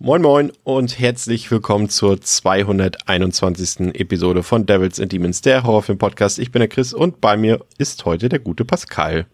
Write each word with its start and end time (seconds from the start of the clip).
Moin 0.00 0.22
Moin 0.22 0.52
und 0.62 1.00
herzlich 1.00 1.50
willkommen 1.50 1.88
zur 1.88 2.20
221. 2.20 3.94
Episode 3.94 4.44
von 4.44 4.64
Devils 4.64 5.00
and 5.00 5.10
Demons, 5.10 5.40
der 5.40 5.64
Horrorfilm-Podcast. 5.64 6.38
Ich 6.38 6.52
bin 6.52 6.60
der 6.60 6.68
Chris 6.68 6.92
und 6.92 7.20
bei 7.20 7.36
mir 7.36 7.64
ist 7.78 8.04
heute 8.04 8.28
der 8.28 8.38
gute 8.38 8.64
Pascal. 8.64 9.26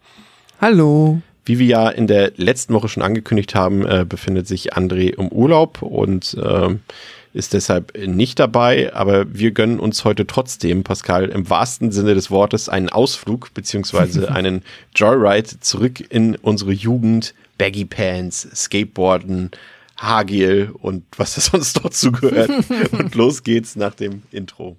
Hallo. 0.59 1.21
Wie 1.45 1.59
wir 1.59 1.67
ja 1.67 1.89
in 1.89 2.07
der 2.07 2.31
letzten 2.37 2.73
Woche 2.73 2.87
schon 2.87 3.03
angekündigt 3.03 3.53
haben, 3.53 3.85
äh, 3.85 4.07
befindet 4.09 4.47
sich 4.47 4.73
André 4.73 5.13
im 5.15 5.27
Urlaub 5.27 5.83
und 5.83 6.33
äh, 6.33 6.75
ist 7.35 7.53
deshalb 7.53 7.95
nicht 7.95 8.39
dabei, 8.39 8.91
aber 8.91 9.31
wir 9.31 9.51
gönnen 9.51 9.79
uns 9.79 10.03
heute 10.03 10.25
trotzdem, 10.25 10.83
Pascal, 10.83 11.25
im 11.25 11.47
wahrsten 11.47 11.91
Sinne 11.91 12.15
des 12.15 12.31
Wortes 12.31 12.69
einen 12.69 12.89
Ausflug 12.89 13.53
beziehungsweise 13.53 14.31
einen 14.33 14.63
Joyride 14.95 15.59
zurück 15.59 16.03
in 16.09 16.35
unsere 16.37 16.71
Jugend, 16.71 17.35
Baggy 17.59 17.85
Pants, 17.85 18.47
Skateboarden, 18.55 19.51
Hagel 19.97 20.71
und 20.71 21.05
was 21.17 21.35
da 21.35 21.41
sonst 21.41 21.83
dazu 21.83 22.11
gehört. 22.11 22.51
und 22.91 23.15
los 23.15 23.43
geht's 23.43 23.75
nach 23.75 23.95
dem 23.95 24.23
Intro. 24.31 24.77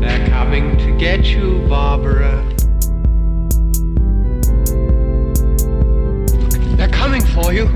They're 0.00 0.30
coming 0.30 0.78
to 0.78 0.96
get 0.98 1.26
you, 1.26 1.66
Barbara. 1.68 2.42
They're 6.76 6.90
coming 6.90 7.22
for 7.22 7.52
you. 7.52 7.66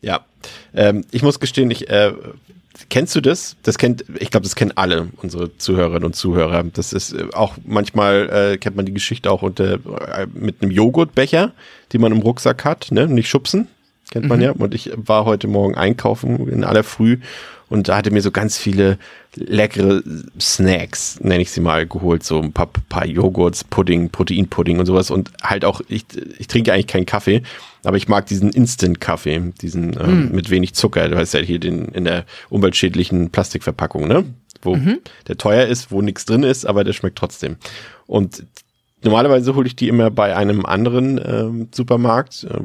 Ja, 0.00 0.24
ähm, 0.74 1.04
ich 1.10 1.22
muss 1.22 1.40
gestehen, 1.40 1.70
ich 1.70 1.88
äh, 1.90 2.12
Kennst 2.90 3.14
du 3.16 3.20
das? 3.20 3.56
Das 3.62 3.78
kennt, 3.78 4.04
ich 4.18 4.30
glaube, 4.30 4.44
das 4.44 4.54
kennen 4.54 4.72
alle 4.74 5.08
unsere 5.16 5.56
Zuhörerinnen 5.56 6.04
und 6.04 6.16
Zuhörer. 6.16 6.64
Das 6.72 6.92
ist 6.92 7.12
äh, 7.12 7.26
auch 7.32 7.56
manchmal 7.64 8.28
äh, 8.30 8.58
kennt 8.58 8.76
man 8.76 8.86
die 8.86 8.94
Geschichte 8.94 9.30
auch 9.30 9.42
unter 9.42 9.74
äh, 9.74 10.26
mit 10.32 10.62
einem 10.62 10.70
Joghurtbecher, 10.70 11.52
die 11.92 11.98
man 11.98 12.12
im 12.12 12.18
Rucksack 12.18 12.64
hat, 12.64 12.88
ne? 12.90 13.06
Nicht 13.06 13.28
schubsen, 13.28 13.68
kennt 14.10 14.28
man 14.28 14.38
mhm. 14.38 14.44
ja. 14.44 14.50
Und 14.52 14.74
ich 14.74 14.90
war 14.96 15.24
heute 15.24 15.48
Morgen 15.48 15.74
einkaufen 15.74 16.48
in 16.48 16.64
aller 16.64 16.84
Früh 16.84 17.18
und 17.68 17.88
da 17.88 17.96
hatte 17.96 18.10
mir 18.10 18.22
so 18.22 18.30
ganz 18.30 18.56
viele 18.56 18.98
leckere 19.34 20.02
Snacks, 20.40 21.20
nenne 21.20 21.42
ich 21.42 21.50
sie 21.50 21.60
mal, 21.60 21.86
geholt. 21.86 22.24
So 22.24 22.40
ein 22.40 22.52
paar, 22.52 22.70
paar 22.88 23.06
Joghurts, 23.06 23.64
Pudding, 23.64 24.08
Proteinpudding 24.10 24.78
und 24.78 24.86
sowas. 24.86 25.10
Und 25.10 25.30
halt 25.42 25.64
auch, 25.64 25.82
ich, 25.88 26.06
ich 26.38 26.46
trinke 26.46 26.72
eigentlich 26.72 26.86
keinen 26.86 27.06
Kaffee, 27.06 27.42
aber 27.84 27.98
ich 27.98 28.08
mag 28.08 28.26
diesen 28.26 28.50
Instant-Kaffee, 28.50 29.52
diesen 29.60 29.94
äh, 29.98 30.06
mm. 30.06 30.34
mit 30.34 30.48
wenig 30.50 30.74
Zucker. 30.74 31.08
Du 31.08 31.16
weißt 31.16 31.34
ja 31.34 31.40
hier 31.40 31.60
den 31.60 31.86
in 31.86 32.04
der 32.04 32.24
umweltschädlichen 32.48 33.30
Plastikverpackung, 33.30 34.08
ne? 34.08 34.24
Wo 34.62 34.74
mhm. 34.74 34.98
der 35.28 35.36
teuer 35.36 35.66
ist, 35.66 35.92
wo 35.92 36.02
nichts 36.02 36.24
drin 36.24 36.42
ist, 36.42 36.66
aber 36.66 36.82
der 36.82 36.92
schmeckt 36.92 37.16
trotzdem. 37.16 37.56
Und 38.06 38.44
normalerweise 39.04 39.54
hole 39.54 39.68
ich 39.68 39.76
die 39.76 39.86
immer 39.86 40.10
bei 40.10 40.34
einem 40.34 40.66
anderen 40.66 41.20
ähm, 41.24 41.68
Supermarkt, 41.70 42.44
äh, 42.50 42.58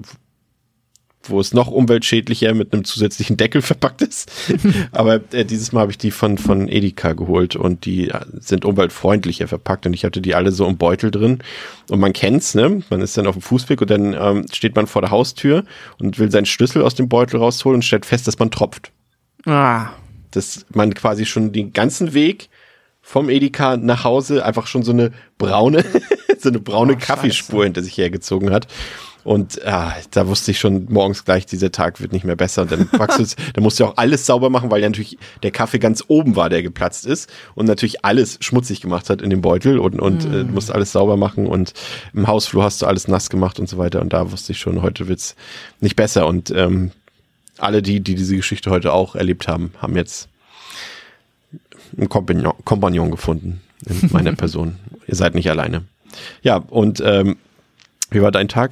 wo 1.29 1.39
es 1.39 1.53
noch 1.53 1.67
umweltschädlicher 1.67 2.53
mit 2.53 2.73
einem 2.73 2.83
zusätzlichen 2.83 3.38
Deckel 3.38 3.61
verpackt 3.63 4.02
ist. 4.02 4.31
Aber 4.91 5.21
äh, 5.31 5.45
dieses 5.45 5.71
Mal 5.71 5.81
habe 5.81 5.91
ich 5.91 5.97
die 5.97 6.11
von, 6.11 6.38
von 6.38 6.67
Edeka 6.67 7.13
geholt 7.13 7.55
und 7.55 7.85
die 7.85 8.09
äh, 8.09 8.19
sind 8.39 8.65
umweltfreundlicher 8.65 9.47
verpackt 9.47 9.85
und 9.85 9.93
ich 9.93 10.05
hatte 10.05 10.21
die 10.21 10.35
alle 10.35 10.52
so 10.52 10.67
im 10.67 10.77
Beutel 10.77 11.11
drin. 11.11 11.39
Und 11.89 11.99
man 11.99 12.14
kennt's, 12.14 12.55
ne? 12.55 12.81
Man 12.89 13.02
ist 13.02 13.17
dann 13.17 13.27
auf 13.27 13.36
dem 13.36 13.42
Fußweg 13.42 13.81
und 13.81 13.89
dann 13.89 14.14
ähm, 14.14 14.45
steht 14.52 14.75
man 14.75 14.87
vor 14.87 15.02
der 15.02 15.11
Haustür 15.11 15.64
und 15.99 16.20
will 16.20 16.31
seinen 16.31 16.45
Schlüssel 16.45 16.81
aus 16.81 16.95
dem 16.95 17.09
Beutel 17.09 17.37
rausholen 17.37 17.75
und 17.75 17.83
stellt 17.83 18.05
fest, 18.05 18.27
dass 18.27 18.39
man 18.39 18.52
tropft. 18.52 18.92
Ah. 19.45 19.89
Dass 20.31 20.65
man 20.73 20.93
quasi 20.93 21.25
schon 21.25 21.52
den 21.52 21.73
ganzen 21.73 22.14
Weg 22.14 22.49
vom 23.03 23.30
Edeka 23.30 23.77
nach 23.77 24.05
Hause 24.05 24.45
einfach 24.45 24.65
schon 24.65 24.81
so 24.81 24.93
eine 24.93 25.11
braune, 25.37 25.83
so 26.39 26.49
eine 26.49 26.59
braune 26.59 26.93
oh, 26.93 26.99
Kaffeespur 26.99 27.65
hinter 27.65 27.83
sich 27.83 27.98
hergezogen 27.98 28.52
hat. 28.52 28.67
Und 29.23 29.66
ah, 29.66 29.95
da 30.11 30.28
wusste 30.28 30.52
ich 30.52 30.60
schon 30.60 30.88
morgens 30.89 31.23
gleich, 31.23 31.45
dieser 31.45 31.72
Tag 31.72 32.02
wird 32.02 32.11
nicht 32.11 32.26
mehr 32.26 32.36
besser. 32.36 32.64
Und 32.64 32.72
dann, 32.72 32.89
dann 33.54 33.64
musst 33.64 33.80
du 33.80 33.86
auch 33.86 33.98
alles 33.98 34.26
sauber 34.26 34.50
machen, 34.50 34.70
weil 34.70 34.82
ja 34.82 34.89
natürlich 34.89 35.17
der 35.44 35.52
Kaffee 35.52 35.80
ganz 35.80 36.04
oben 36.08 36.36
war, 36.36 36.50
der 36.50 36.61
geplatzt 36.61 37.06
ist 37.06 37.32
und 37.56 37.66
natürlich 37.66 38.04
alles 38.04 38.38
schmutzig 38.42 38.82
gemacht 38.82 39.10
hat 39.10 39.22
in 39.22 39.30
dem 39.30 39.42
Beutel 39.42 39.80
und, 39.80 40.00
und 40.00 40.30
mm. 40.30 40.34
äh, 40.34 40.44
du 40.44 40.52
musst 40.52 40.72
alles 40.72 40.92
sauber 40.92 41.16
machen 41.16 41.48
und 41.48 41.73
im 42.14 42.28
Hausflur 42.28 42.64
hast 42.64 42.82
du 42.82 42.86
alles 42.86 43.08
nass 43.08 43.30
gemacht 43.30 43.60
und 43.60 43.70
so 43.70 43.78
weiter. 43.78 44.02
Und 44.02 44.11
da 44.11 44.32
wusste 44.32 44.52
ich 44.52 44.60
schon, 44.60 44.82
heute 44.82 45.08
wird's 45.08 45.36
nicht 45.80 45.95
besser. 45.95 46.28
Und 46.28 46.52
ähm, 46.52 46.92
alle 47.58 47.82
die, 47.82 48.02
die 48.02 48.16
diese 48.16 48.36
Geschichte 48.36 48.72
heute 48.72 48.92
auch 48.92 49.16
erlebt 49.16 49.48
haben, 49.48 49.72
haben 49.80 49.95
jetzt 49.95 50.28
einen 51.98 52.10
Kompagnon, 52.10 52.54
Kompagnon 52.66 53.11
gefunden 53.11 53.61
in 53.86 54.10
meiner 54.11 54.34
Person. 54.36 54.76
Ihr 55.08 55.16
seid 55.16 55.36
nicht 55.36 55.50
alleine. 55.50 55.84
Ja, 56.42 56.58
und 56.58 57.02
ähm, 57.05 57.38
wie 58.13 58.21
war 58.21 58.31
dein 58.31 58.47
Tag? 58.47 58.71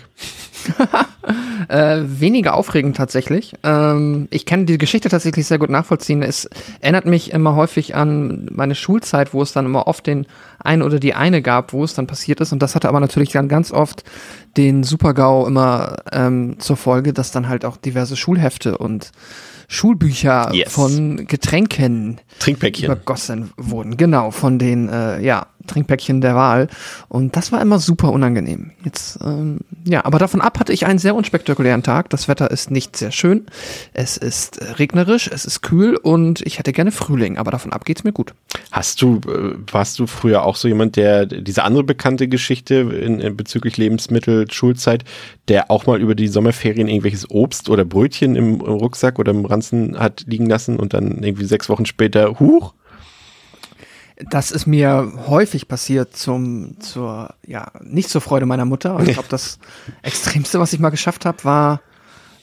äh, 1.68 2.02
weniger 2.04 2.54
aufregend 2.54 2.96
tatsächlich. 2.96 3.54
Ähm, 3.64 4.28
ich 4.30 4.46
kann 4.46 4.66
die 4.66 4.78
Geschichte 4.78 5.10
tatsächlich 5.10 5.48
sehr 5.48 5.58
gut 5.58 5.70
nachvollziehen. 5.70 6.22
Es 6.22 6.50
erinnert 6.80 7.06
mich 7.06 7.32
immer 7.32 7.56
häufig 7.56 7.96
an 7.96 8.48
meine 8.52 8.76
Schulzeit, 8.76 9.34
wo 9.34 9.42
es 9.42 9.54
dann 9.54 9.66
immer 9.66 9.88
oft 9.88 10.06
den 10.08 10.28
einen 10.60 10.82
oder 10.84 11.00
die 11.00 11.14
eine 11.14 11.42
gab, 11.42 11.74
wo 11.74 11.84
es 11.84 11.94
dann 11.94 12.08
passiert 12.08 12.42
ist. 12.42 12.52
Und 12.52 12.62
das 12.62 12.76
hatte 12.76 12.90
aber 12.90 13.00
natürlich 13.00 13.32
dann 13.32 13.48
ganz 13.48 13.72
oft 13.72 14.04
den 14.58 14.84
Supergau 14.84 15.48
immer 15.48 15.98
ähm, 16.12 16.60
zur 16.60 16.78
Folge, 16.78 17.14
dass 17.14 17.32
dann 17.32 17.48
halt 17.48 17.66
auch 17.66 17.78
diverse 17.78 18.16
Schulhefte 18.16 18.78
und 18.78 19.12
Schulbücher 19.68 20.54
yes. 20.54 20.74
von 20.74 21.28
Getränken 21.28 22.20
Trinkpäckchen 22.40 22.86
übergossen 22.86 23.52
wurden. 23.56 23.96
Genau, 23.96 24.32
von 24.32 24.60
den 24.60 24.90
äh, 24.90 25.22
ja, 25.22 25.48
Trinkpäckchen 25.68 26.22
der 26.22 26.36
Wahl. 26.36 26.68
Und 27.10 27.36
das 27.36 27.52
war 27.52 27.62
immer 27.62 27.80
super 27.80 28.12
unangenehm. 28.12 28.72
Jetzt, 28.84 29.20
ähm, 29.24 29.60
ja, 29.86 30.06
aber 30.06 30.20
davon 30.20 30.42
ab 30.42 30.60
hatte 30.60 30.74
ich 30.74 30.86
einen 30.86 31.00
sehr 31.00 31.16
unspektakulären 31.16 31.84
Tag. 31.84 32.10
Das 32.10 32.28
Wetter 32.28 32.52
ist 32.52 32.72
nicht 32.72 32.98
sehr 32.98 33.12
schön. 33.12 33.46
Es 33.94 34.18
ist 34.18 34.58
äh, 34.58 34.72
regnerisch, 34.74 35.30
es 35.32 35.46
ist 35.46 35.62
kühl 35.62 35.96
und 35.96 36.42
ich 36.42 36.60
hätte 36.60 36.74
gerne 36.74 36.92
Frühling, 36.92 37.38
aber 37.38 37.52
davon 37.52 37.74
ab 37.74 37.86
geht's 37.86 38.04
mir 38.04 38.14
gut. 38.14 38.34
Hast 38.72 39.02
du, 39.02 39.22
äh, 39.28 39.56
warst 39.72 40.00
du 40.00 40.08
früher 40.08 40.44
auch 40.44 40.56
so 40.56 40.68
jemand, 40.68 40.96
der 40.96 41.26
diese 41.26 41.64
andere 41.64 41.84
bekannte 41.84 42.28
Geschichte 42.28 42.76
in, 42.76 43.20
in 43.20 43.38
bezüglich 43.38 43.78
Lebensmittel, 43.78 44.50
Schulzeit, 44.52 45.04
der 45.48 45.72
auch 45.72 45.86
mal 45.86 46.00
über 46.00 46.16
die 46.16 46.28
Sommerferien 46.28 46.88
irgendwelches 46.88 47.30
Obst 47.30 47.70
oder 47.70 47.86
Brötchen 47.86 48.36
im, 48.36 48.56
im 48.56 48.62
Rucksack 48.62 49.20
oder 49.20 49.32
im 49.32 49.46
Ranzen 49.46 50.00
hat 50.00 50.24
liegen 50.28 50.48
lassen 50.48 50.78
und 50.78 50.94
dann 50.94 51.24
irgendwie 51.24 51.46
sechs 51.46 51.70
Wochen 51.70 51.86
später, 51.86 52.40
huch, 52.40 52.74
das 54.30 54.52
ist 54.52 54.66
mir 54.66 55.12
häufig 55.28 55.68
passiert 55.68 56.16
zum, 56.16 56.80
zur, 56.80 57.34
ja, 57.46 57.72
nicht 57.82 58.10
zur 58.10 58.22
Freude 58.22 58.46
meiner 58.46 58.66
Mutter. 58.66 58.96
Und 58.96 59.08
ich 59.08 59.14
glaube, 59.16 59.30
das 59.30 59.60
Extremste, 60.02 60.60
was 60.60 60.74
ich 60.74 60.80
mal 60.80 60.90
geschafft 60.90 61.26
habe, 61.26 61.44
war, 61.44 61.82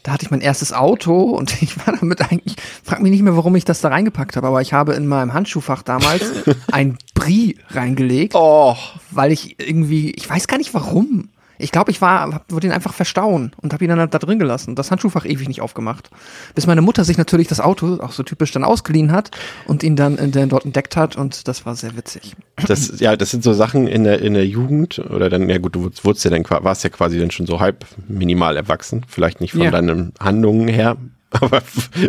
da 0.02 0.12
hatte 0.12 0.24
ich 0.24 0.30
mein 0.30 0.40
erstes 0.40 0.72
Auto 0.72 1.20
und 1.20 1.62
ich 1.62 1.76
war 1.86 1.96
damit 1.96 2.20
eigentlich, 2.20 2.56
frag 2.82 3.00
mich 3.00 3.10
nicht 3.10 3.22
mehr, 3.22 3.36
warum 3.36 3.54
ich 3.56 3.64
das 3.64 3.80
da 3.80 3.88
reingepackt 3.88 4.36
habe, 4.36 4.46
aber 4.46 4.62
ich 4.62 4.72
habe 4.72 4.94
in 4.94 5.06
meinem 5.06 5.34
Handschuhfach 5.34 5.82
damals 5.82 6.24
ein 6.72 6.98
Brie 7.14 7.58
reingelegt, 7.70 8.34
oh. 8.34 8.76
weil 9.10 9.32
ich 9.32 9.58
irgendwie, 9.60 10.10
ich 10.10 10.28
weiß 10.28 10.48
gar 10.48 10.58
nicht 10.58 10.74
warum. 10.74 11.28
Ich 11.58 11.72
glaube, 11.72 11.90
ich 11.90 12.00
war, 12.00 12.42
wollte 12.48 12.66
ihn 12.66 12.72
einfach 12.72 12.94
verstauen 12.94 13.52
und 13.60 13.72
habe 13.72 13.84
ihn 13.84 13.90
dann 13.90 14.10
da 14.10 14.18
drin 14.18 14.38
gelassen. 14.38 14.74
Das 14.74 14.90
Handschuhfach 14.90 15.24
ewig 15.24 15.48
nicht 15.48 15.60
aufgemacht. 15.60 16.10
Bis 16.54 16.66
meine 16.66 16.82
Mutter 16.82 17.04
sich 17.04 17.18
natürlich 17.18 17.48
das 17.48 17.60
Auto, 17.60 17.98
auch 18.00 18.12
so 18.12 18.22
typisch, 18.22 18.52
dann 18.52 18.64
ausgeliehen 18.64 19.12
hat 19.12 19.30
und 19.66 19.82
ihn 19.82 19.96
dann, 19.96 20.18
äh, 20.18 20.28
dann 20.28 20.48
dort 20.48 20.64
entdeckt 20.64 20.96
hat 20.96 21.16
und 21.16 21.48
das 21.48 21.66
war 21.66 21.74
sehr 21.74 21.96
witzig. 21.96 22.36
Das, 22.66 23.00
ja, 23.00 23.16
das 23.16 23.30
sind 23.30 23.42
so 23.44 23.52
Sachen 23.52 23.86
in 23.86 24.04
der, 24.04 24.20
in 24.20 24.34
der 24.34 24.46
Jugend 24.46 24.98
oder 24.98 25.28
dann, 25.28 25.48
ja 25.48 25.58
gut, 25.58 25.74
du 25.74 25.90
wurdest 26.02 26.24
ja 26.24 26.30
dann, 26.30 26.44
warst 26.48 26.84
ja 26.84 26.90
quasi 26.90 27.18
dann 27.18 27.30
schon 27.30 27.46
so 27.46 27.60
halb 27.60 27.84
minimal 28.06 28.56
erwachsen. 28.56 29.04
Vielleicht 29.08 29.40
nicht 29.40 29.52
von 29.52 29.62
ja. 29.62 29.70
deinen 29.70 30.12
Handlungen 30.20 30.68
her, 30.68 30.96
aber 31.40 31.60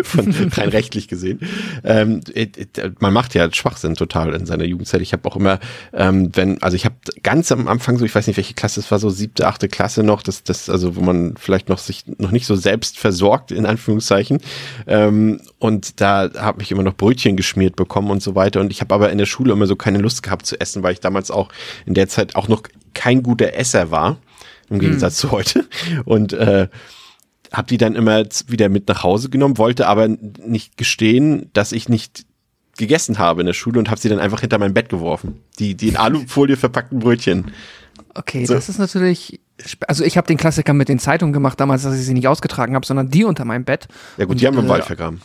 von 0.04 0.34
rein 0.52 0.70
rechtlich 0.70 1.10
gesehen. 1.10 1.40
Ähm, 1.84 2.22
man 3.00 3.14
macht 3.14 3.36
ja 3.36 3.52
Schwachsinn 3.54 3.96
total 3.96 4.34
in 4.34 4.46
seiner 4.46 4.64
Jugendzeit. 4.64 5.02
Ich 5.02 5.12
habe 5.12 5.30
auch 5.30 5.36
immer, 5.36 5.60
ähm, 5.94 6.32
wenn, 6.36 6.62
also 6.64 6.76
ich 6.76 6.86
habe 6.86 6.96
ganz 7.22 7.52
am 7.52 7.68
Anfang 7.68 7.98
so, 7.98 8.06
ich 8.06 8.16
weiß 8.16 8.28
nicht, 8.28 8.38
welche 8.38 8.54
Klasse 8.54 8.80
es 8.80 8.90
war, 8.92 9.00
so 9.00 9.10
siebte, 9.10 9.46
achte 9.46 9.68
Klasse 9.68 10.04
noch, 10.04 10.24
das, 10.24 10.44
das, 10.44 10.70
also 10.70 10.96
wo 10.96 11.02
man 11.02 11.36
vielleicht 11.38 11.68
noch 11.68 11.80
sich 11.80 12.06
noch 12.18 12.32
nicht 12.32 12.46
so 12.46 12.56
selbst 12.56 12.98
versorgt, 12.98 13.52
in 13.52 13.66
Anführungszeichen. 13.66 14.40
Ähm, 14.88 15.42
und 15.60 16.00
da 16.00 16.30
habe 16.38 16.62
ich 16.62 16.72
immer 16.72 16.84
noch 16.84 16.96
Brötchen 16.96 17.36
geschmiert 17.36 17.76
bekommen 17.76 18.12
und 18.12 18.24
so 18.24 18.36
weiter. 18.36 18.62
Und 18.62 18.72
ich 18.72 18.80
habe 18.80 18.96
aber 18.96 19.12
in 19.12 19.18
der 19.18 19.26
Schule 19.26 19.52
immer 19.52 19.68
so 19.68 19.76
keine 19.76 19.98
Lust 19.98 20.24
gehabt 20.24 20.46
zu 20.46 20.60
essen, 20.62 20.82
weil 20.82 20.94
ich 20.94 21.02
damals 21.02 21.30
auch 21.30 21.50
in 21.86 21.94
der 21.94 22.08
Zeit 22.08 22.38
auch 22.38 22.48
noch 22.48 22.64
kein 22.94 23.22
guter 23.22 23.54
Esser 23.54 23.92
war, 23.92 24.18
im 24.70 24.80
Gegensatz 24.80 25.22
hm. 25.22 25.30
zu 25.30 25.32
heute. 25.32 25.68
Und 26.06 26.32
äh, 26.32 26.70
habe 27.52 27.68
die 27.68 27.78
dann 27.78 27.96
immer 27.96 28.24
wieder 28.48 28.70
mit 28.70 28.88
nach 28.88 29.04
Hause 29.04 29.30
genommen, 29.30 29.58
wollte 29.58 29.88
aber 29.88 30.08
nicht 30.08 30.78
gestehen, 30.78 31.50
dass 31.54 31.72
ich 31.72 31.90
nicht 31.90 32.26
gegessen 32.78 33.20
habe 33.20 33.42
in 33.42 33.48
der 33.48 33.54
Schule 33.54 33.80
und 33.80 33.90
habe 33.90 34.00
sie 34.00 34.10
dann 34.10 34.20
einfach 34.20 34.42
hinter 34.42 34.58
mein 34.58 34.74
Bett 34.74 34.90
geworfen. 34.90 35.42
Die, 35.60 35.76
die 35.76 35.90
in 35.90 35.98
Alufolie 35.98 36.58
verpackten 36.58 37.00
Brötchen. 37.00 37.52
Okay, 38.16 38.46
so. 38.46 38.54
das 38.54 38.70
ist 38.70 38.80
natürlich. 38.80 39.40
Also 39.88 40.06
ich 40.06 40.18
habe 40.18 40.26
den 40.26 40.38
Klassiker 40.38 40.74
mit 40.74 40.88
den 40.88 41.00
Zeitungen 41.00 41.34
gemacht 41.34 41.60
damals, 41.60 41.84
dass 41.84 41.96
ich 41.96 42.06
sie 42.06 42.14
nicht 42.14 42.28
ausgetragen 42.28 42.76
habe, 42.76 42.86
sondern 42.86 43.10
die 43.10 43.26
unter 43.26 43.44
meinem 43.44 43.66
Bett. 43.66 43.88
Ja 44.18 44.26
gut, 44.26 44.32
und, 44.32 44.42
die 44.42 44.48
haben 44.48 44.56
wir 44.56 44.62
im 44.62 44.68
äh, 44.68 44.70
Wald 44.70 44.86
vergraben. 44.86 45.22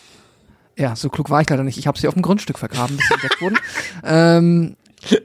Ja, 0.76 0.96
so 0.96 1.08
klug 1.08 1.30
war 1.30 1.40
ich 1.40 1.48
leider 1.48 1.62
nicht. 1.62 1.78
Ich 1.78 1.86
habe 1.86 1.98
sie 1.98 2.08
auf 2.08 2.14
dem 2.14 2.22
Grundstück 2.22 2.58
vergraben, 2.58 2.96
bis 2.96 3.06
sie 3.06 3.14
entdeckt 3.14 3.40
wurden. 3.40 3.58
Ähm, 4.06 4.76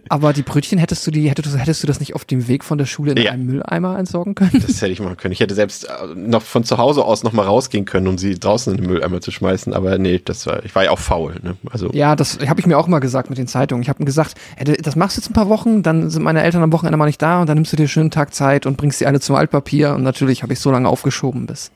aber 0.09 0.33
die 0.33 0.43
Brötchen 0.43 0.77
hättest 0.77 1.05
du 1.05 1.11
die, 1.11 1.29
hättest, 1.29 1.57
hättest 1.57 1.83
du 1.83 1.87
das 1.87 1.99
nicht 1.99 2.15
auf 2.15 2.25
dem 2.25 2.47
Weg 2.47 2.63
von 2.63 2.77
der 2.77 2.85
Schule 2.85 3.11
in 3.11 3.17
ja. 3.21 3.31
einem 3.31 3.45
Mülleimer 3.45 3.97
entsorgen 3.97 4.35
können? 4.35 4.63
Das 4.65 4.81
hätte 4.81 4.91
ich 4.91 4.99
machen 4.99 5.17
können. 5.17 5.31
Ich 5.31 5.39
hätte 5.39 5.55
selbst 5.55 5.85
äh, 5.85 5.89
noch 6.15 6.41
von 6.41 6.63
zu 6.63 6.77
Hause 6.77 7.03
aus 7.03 7.23
noch 7.23 7.33
mal 7.33 7.45
rausgehen 7.45 7.85
können, 7.85 8.07
um 8.07 8.17
sie 8.17 8.37
draußen 8.37 8.73
in 8.73 8.81
den 8.81 8.91
Mülleimer 8.91 9.21
zu 9.21 9.31
schmeißen. 9.31 9.73
Aber 9.73 9.97
nee, 9.97 10.21
das 10.23 10.45
war, 10.45 10.63
ich 10.65 10.75
war 10.75 10.83
ja 10.83 10.91
auch 10.91 10.99
faul. 10.99 11.35
Ne? 11.41 11.55
Also 11.71 11.89
ja, 11.93 12.15
das 12.15 12.39
habe 12.47 12.59
ich 12.59 12.65
mir 12.65 12.77
auch 12.77 12.87
mal 12.87 12.99
gesagt 12.99 13.29
mit 13.29 13.37
den 13.37 13.47
Zeitungen. 13.47 13.81
Ich 13.81 13.89
habe 13.89 14.03
gesagt, 14.03 14.35
hey, 14.55 14.77
das 14.81 14.95
machst 14.95 15.17
du 15.17 15.21
jetzt 15.21 15.29
ein 15.29 15.33
paar 15.33 15.49
Wochen, 15.49 15.83
dann 15.83 16.09
sind 16.09 16.23
meine 16.23 16.43
Eltern 16.43 16.63
am 16.63 16.71
Wochenende 16.71 16.97
mal 16.97 17.05
nicht 17.05 17.21
da 17.21 17.41
und 17.41 17.47
dann 17.47 17.55
nimmst 17.55 17.71
du 17.71 17.77
dir 17.77 17.83
einen 17.83 17.89
schönen 17.89 18.11
Tag 18.11 18.33
Zeit 18.33 18.65
und 18.65 18.77
bringst 18.77 18.99
sie 18.99 19.05
alle 19.05 19.19
zum 19.19 19.35
Altpapier. 19.35 19.93
Und 19.95 20.03
natürlich 20.03 20.43
habe 20.43 20.53
ich 20.53 20.59
so 20.59 20.71
lange 20.71 20.89
aufgeschoben, 20.89 21.45
bis 21.45 21.71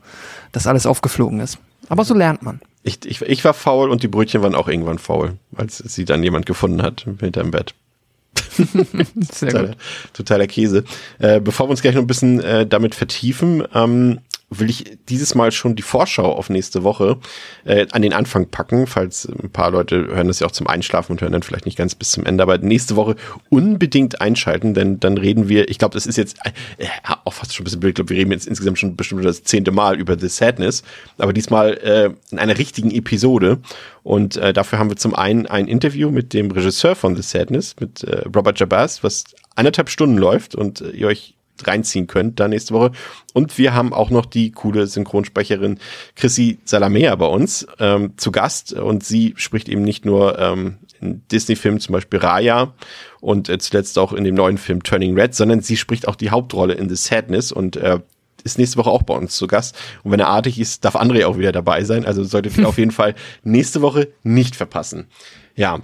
das 0.52 0.66
alles 0.66 0.86
aufgeflogen 0.86 1.40
ist. 1.40 1.58
Aber 1.88 2.04
so 2.04 2.14
lernt 2.14 2.42
man. 2.42 2.60
Ich, 2.82 3.04
ich, 3.06 3.22
ich 3.22 3.44
war 3.44 3.54
faul 3.54 3.90
und 3.90 4.02
die 4.02 4.08
Brötchen 4.08 4.42
waren 4.42 4.54
auch 4.54 4.68
irgendwann 4.68 4.98
faul, 4.98 5.38
als 5.56 5.78
sie 5.78 6.04
dann 6.04 6.22
jemand 6.22 6.46
gefunden 6.46 6.82
hat 6.82 7.06
hinterm 7.20 7.50
Bett. 7.50 7.74
totaler, 9.40 9.76
totaler, 10.12 10.46
Käse. 10.46 10.84
Äh, 11.18 11.40
bevor 11.40 11.66
wir 11.66 11.70
uns 11.70 11.82
gleich 11.82 11.94
noch 11.94 12.02
ein 12.02 12.06
bisschen 12.06 12.40
äh, 12.40 12.66
damit 12.66 12.94
vertiefen, 12.94 13.64
ähm, 13.74 14.20
will 14.60 14.70
ich 14.70 14.98
dieses 15.08 15.34
Mal 15.34 15.52
schon 15.52 15.76
die 15.76 15.82
Vorschau 15.82 16.32
auf 16.32 16.50
nächste 16.50 16.82
Woche 16.82 17.18
äh, 17.64 17.86
an 17.92 18.02
den 18.02 18.12
Anfang 18.12 18.48
packen, 18.48 18.86
falls 18.86 19.26
ein 19.26 19.50
paar 19.50 19.70
Leute 19.70 20.06
hören 20.08 20.28
das 20.28 20.40
ja 20.40 20.46
auch 20.46 20.52
zum 20.52 20.66
Einschlafen 20.66 21.12
und 21.12 21.20
hören 21.20 21.32
dann 21.32 21.42
vielleicht 21.42 21.66
nicht 21.66 21.78
ganz 21.78 21.94
bis 21.94 22.12
zum 22.12 22.26
Ende, 22.26 22.42
aber 22.42 22.58
nächste 22.58 22.96
Woche 22.96 23.16
unbedingt 23.50 24.20
einschalten, 24.20 24.74
denn 24.74 25.00
dann 25.00 25.18
reden 25.18 25.48
wir, 25.48 25.68
ich 25.68 25.78
glaube, 25.78 25.94
das 25.94 26.06
ist 26.06 26.16
jetzt 26.16 26.38
äh, 26.78 26.86
auch 27.24 27.32
fast 27.32 27.54
schon 27.54 27.62
ein 27.62 27.64
bisschen 27.64 27.80
blöd, 27.80 27.90
ich 27.90 27.94
glaube, 27.96 28.10
wir 28.10 28.18
reden 28.18 28.32
jetzt 28.32 28.46
insgesamt 28.46 28.78
schon 28.78 28.96
bestimmt 28.96 29.24
das 29.24 29.42
zehnte 29.44 29.72
Mal 29.72 29.98
über 29.98 30.18
The 30.18 30.28
Sadness, 30.28 30.82
aber 31.18 31.32
diesmal 31.32 31.74
äh, 31.78 32.10
in 32.30 32.38
einer 32.38 32.58
richtigen 32.58 32.90
Episode 32.90 33.58
und 34.02 34.36
äh, 34.36 34.52
dafür 34.52 34.78
haben 34.78 34.90
wir 34.90 34.96
zum 34.96 35.14
einen 35.14 35.46
ein 35.46 35.66
Interview 35.66 36.10
mit 36.10 36.32
dem 36.32 36.50
Regisseur 36.50 36.94
von 36.94 37.16
The 37.16 37.22
Sadness, 37.22 37.76
mit 37.80 38.04
äh, 38.04 38.22
Robert 38.34 38.60
Jabaz, 38.60 39.02
was 39.02 39.24
anderthalb 39.56 39.88
Stunden 39.88 40.18
läuft 40.18 40.54
und 40.54 40.80
äh, 40.80 40.90
ihr 40.90 41.06
euch 41.06 41.34
reinziehen 41.62 42.06
könnt 42.06 42.40
da 42.40 42.48
nächste 42.48 42.74
Woche. 42.74 42.92
Und 43.32 43.58
wir 43.58 43.74
haben 43.74 43.92
auch 43.92 44.10
noch 44.10 44.26
die 44.26 44.50
coole 44.50 44.86
Synchronsprecherin 44.86 45.78
Chrissy 46.16 46.58
Salamea 46.64 47.14
bei 47.16 47.26
uns 47.26 47.66
ähm, 47.78 48.14
zu 48.16 48.32
Gast. 48.32 48.72
Und 48.72 49.04
sie 49.04 49.34
spricht 49.36 49.68
eben 49.68 49.82
nicht 49.82 50.04
nur 50.04 50.38
ähm, 50.38 50.78
in 51.00 51.22
Disney-Filmen, 51.28 51.80
zum 51.80 51.92
Beispiel 51.92 52.18
Raya 52.18 52.74
und 53.20 53.48
äh, 53.48 53.58
zuletzt 53.58 53.98
auch 53.98 54.12
in 54.12 54.24
dem 54.24 54.34
neuen 54.34 54.58
Film 54.58 54.82
Turning 54.82 55.18
Red, 55.18 55.34
sondern 55.34 55.60
sie 55.60 55.76
spricht 55.76 56.08
auch 56.08 56.16
die 56.16 56.30
Hauptrolle 56.30 56.74
in 56.74 56.88
The 56.88 56.96
Sadness 56.96 57.52
und 57.52 57.76
äh, 57.76 58.00
ist 58.44 58.58
nächste 58.58 58.76
Woche 58.76 58.90
auch 58.90 59.02
bei 59.02 59.14
uns 59.14 59.36
zu 59.36 59.46
Gast. 59.46 59.76
Und 60.02 60.12
wenn 60.12 60.20
er 60.20 60.28
artig 60.28 60.60
ist, 60.60 60.84
darf 60.84 60.96
André 60.96 61.24
auch 61.26 61.38
wieder 61.38 61.52
dabei 61.52 61.82
sein. 61.84 62.04
Also 62.04 62.24
solltet 62.24 62.58
ihr 62.58 62.68
auf 62.68 62.78
jeden 62.78 62.90
Fall 62.90 63.14
nächste 63.42 63.80
Woche 63.80 64.08
nicht 64.22 64.54
verpassen. 64.54 65.06
Ja, 65.56 65.80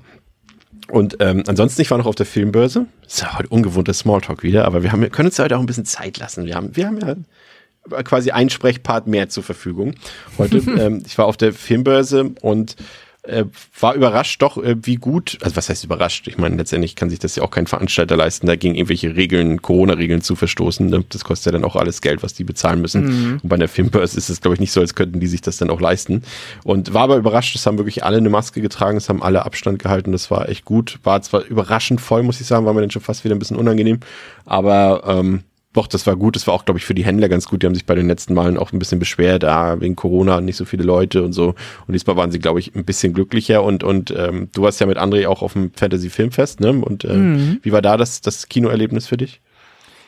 und 0.90 1.16
ähm, 1.20 1.44
ansonsten, 1.46 1.82
ich 1.82 1.90
war 1.90 1.98
noch 1.98 2.06
auf 2.06 2.14
der 2.14 2.26
Filmbörse. 2.26 2.86
Ist 3.06 3.22
ja 3.22 3.38
heute 3.38 3.48
ungewohnter 3.48 3.92
Smalltalk 3.94 4.42
wieder, 4.42 4.64
aber 4.64 4.82
wir, 4.82 4.92
haben, 4.92 5.08
können 5.10 5.28
uns 5.28 5.38
heute 5.38 5.56
auch 5.56 5.60
ein 5.60 5.66
bisschen 5.66 5.84
Zeit 5.84 6.18
lassen. 6.18 6.46
Wir 6.46 6.56
haben, 6.56 6.76
wir 6.76 6.86
haben 6.86 6.98
ja 7.00 8.02
quasi 8.02 8.30
einen 8.30 8.50
Sprechpart 8.50 9.06
mehr 9.06 9.28
zur 9.28 9.42
Verfügung. 9.42 9.94
Heute, 10.38 10.58
ähm, 10.78 11.02
ich 11.06 11.16
war 11.18 11.26
auf 11.26 11.36
der 11.36 11.52
Filmbörse 11.52 12.32
und 12.40 12.76
äh, 13.22 13.44
war 13.78 13.94
überrascht 13.94 14.40
doch, 14.40 14.56
äh, 14.56 14.76
wie 14.82 14.96
gut, 14.96 15.38
also 15.42 15.56
was 15.56 15.68
heißt 15.68 15.84
überrascht? 15.84 16.26
Ich 16.28 16.38
meine, 16.38 16.56
letztendlich 16.56 16.96
kann 16.96 17.10
sich 17.10 17.18
das 17.18 17.36
ja 17.36 17.42
auch 17.42 17.50
kein 17.50 17.66
Veranstalter 17.66 18.16
leisten, 18.16 18.46
dagegen 18.46 18.74
irgendwelche 18.74 19.14
Regeln, 19.14 19.60
Corona-Regeln 19.60 20.22
zu 20.22 20.36
verstoßen. 20.36 20.86
Ne? 20.86 21.04
Das 21.08 21.24
kostet 21.24 21.46
ja 21.46 21.52
dann 21.52 21.64
auch 21.64 21.76
alles 21.76 22.00
Geld, 22.00 22.22
was 22.22 22.34
die 22.34 22.44
bezahlen 22.44 22.80
müssen. 22.80 23.04
Mhm. 23.04 23.40
Und 23.42 23.48
bei 23.48 23.56
der 23.56 23.68
Filmbörse 23.68 24.16
ist 24.16 24.30
es, 24.30 24.40
glaube 24.40 24.54
ich, 24.54 24.60
nicht 24.60 24.72
so, 24.72 24.80
als 24.80 24.94
könnten 24.94 25.20
die 25.20 25.26
sich 25.26 25.42
das 25.42 25.58
dann 25.58 25.70
auch 25.70 25.80
leisten. 25.80 26.22
Und 26.64 26.94
war 26.94 27.02
aber 27.02 27.16
überrascht, 27.16 27.54
es 27.54 27.66
haben 27.66 27.78
wirklich 27.78 28.04
alle 28.04 28.16
eine 28.16 28.30
Maske 28.30 28.60
getragen, 28.62 28.96
es 28.96 29.08
haben 29.08 29.22
alle 29.22 29.44
Abstand 29.44 29.78
gehalten, 29.78 30.12
das 30.12 30.30
war 30.30 30.48
echt 30.48 30.64
gut. 30.64 30.98
War 31.02 31.20
zwar 31.22 31.44
überraschend 31.44 32.00
voll, 32.00 32.22
muss 32.22 32.40
ich 32.40 32.46
sagen, 32.46 32.64
war 32.64 32.72
mir 32.72 32.80
dann 32.80 32.90
schon 32.90 33.02
fast 33.02 33.24
wieder 33.24 33.34
ein 33.34 33.38
bisschen 33.38 33.56
unangenehm, 33.56 34.00
aber 34.46 35.02
ähm, 35.06 35.44
doch, 35.72 35.86
das 35.86 36.06
war 36.06 36.16
gut. 36.16 36.34
Das 36.34 36.46
war 36.48 36.54
auch, 36.54 36.64
glaube 36.64 36.78
ich, 36.78 36.84
für 36.84 36.94
die 36.94 37.04
Händler 37.04 37.28
ganz 37.28 37.46
gut. 37.46 37.62
Die 37.62 37.66
haben 37.66 37.74
sich 37.74 37.86
bei 37.86 37.94
den 37.94 38.08
letzten 38.08 38.34
Malen 38.34 38.58
auch 38.58 38.72
ein 38.72 38.80
bisschen 38.80 38.98
beschwert, 38.98 39.44
ah, 39.44 39.80
wegen 39.80 39.94
Corona 39.94 40.40
nicht 40.40 40.56
so 40.56 40.64
viele 40.64 40.82
Leute 40.82 41.22
und 41.22 41.32
so. 41.32 41.54
Und 41.86 41.92
diesmal 41.92 42.16
waren 42.16 42.32
sie, 42.32 42.40
glaube 42.40 42.58
ich, 42.58 42.74
ein 42.74 42.84
bisschen 42.84 43.12
glücklicher. 43.12 43.62
Und, 43.62 43.84
und 43.84 44.12
ähm, 44.16 44.48
du 44.52 44.62
warst 44.62 44.80
ja 44.80 44.86
mit 44.86 44.98
André 44.98 45.28
auch 45.28 45.42
auf 45.42 45.52
dem 45.52 45.70
Fantasy 45.72 46.10
Filmfest, 46.10 46.58
ne? 46.58 46.72
Und 46.72 47.04
äh, 47.04 47.14
mhm. 47.14 47.58
wie 47.62 47.70
war 47.70 47.82
da 47.82 47.96
das, 47.96 48.20
das 48.20 48.48
Kinoerlebnis 48.48 49.06
für 49.06 49.16
dich? 49.16 49.40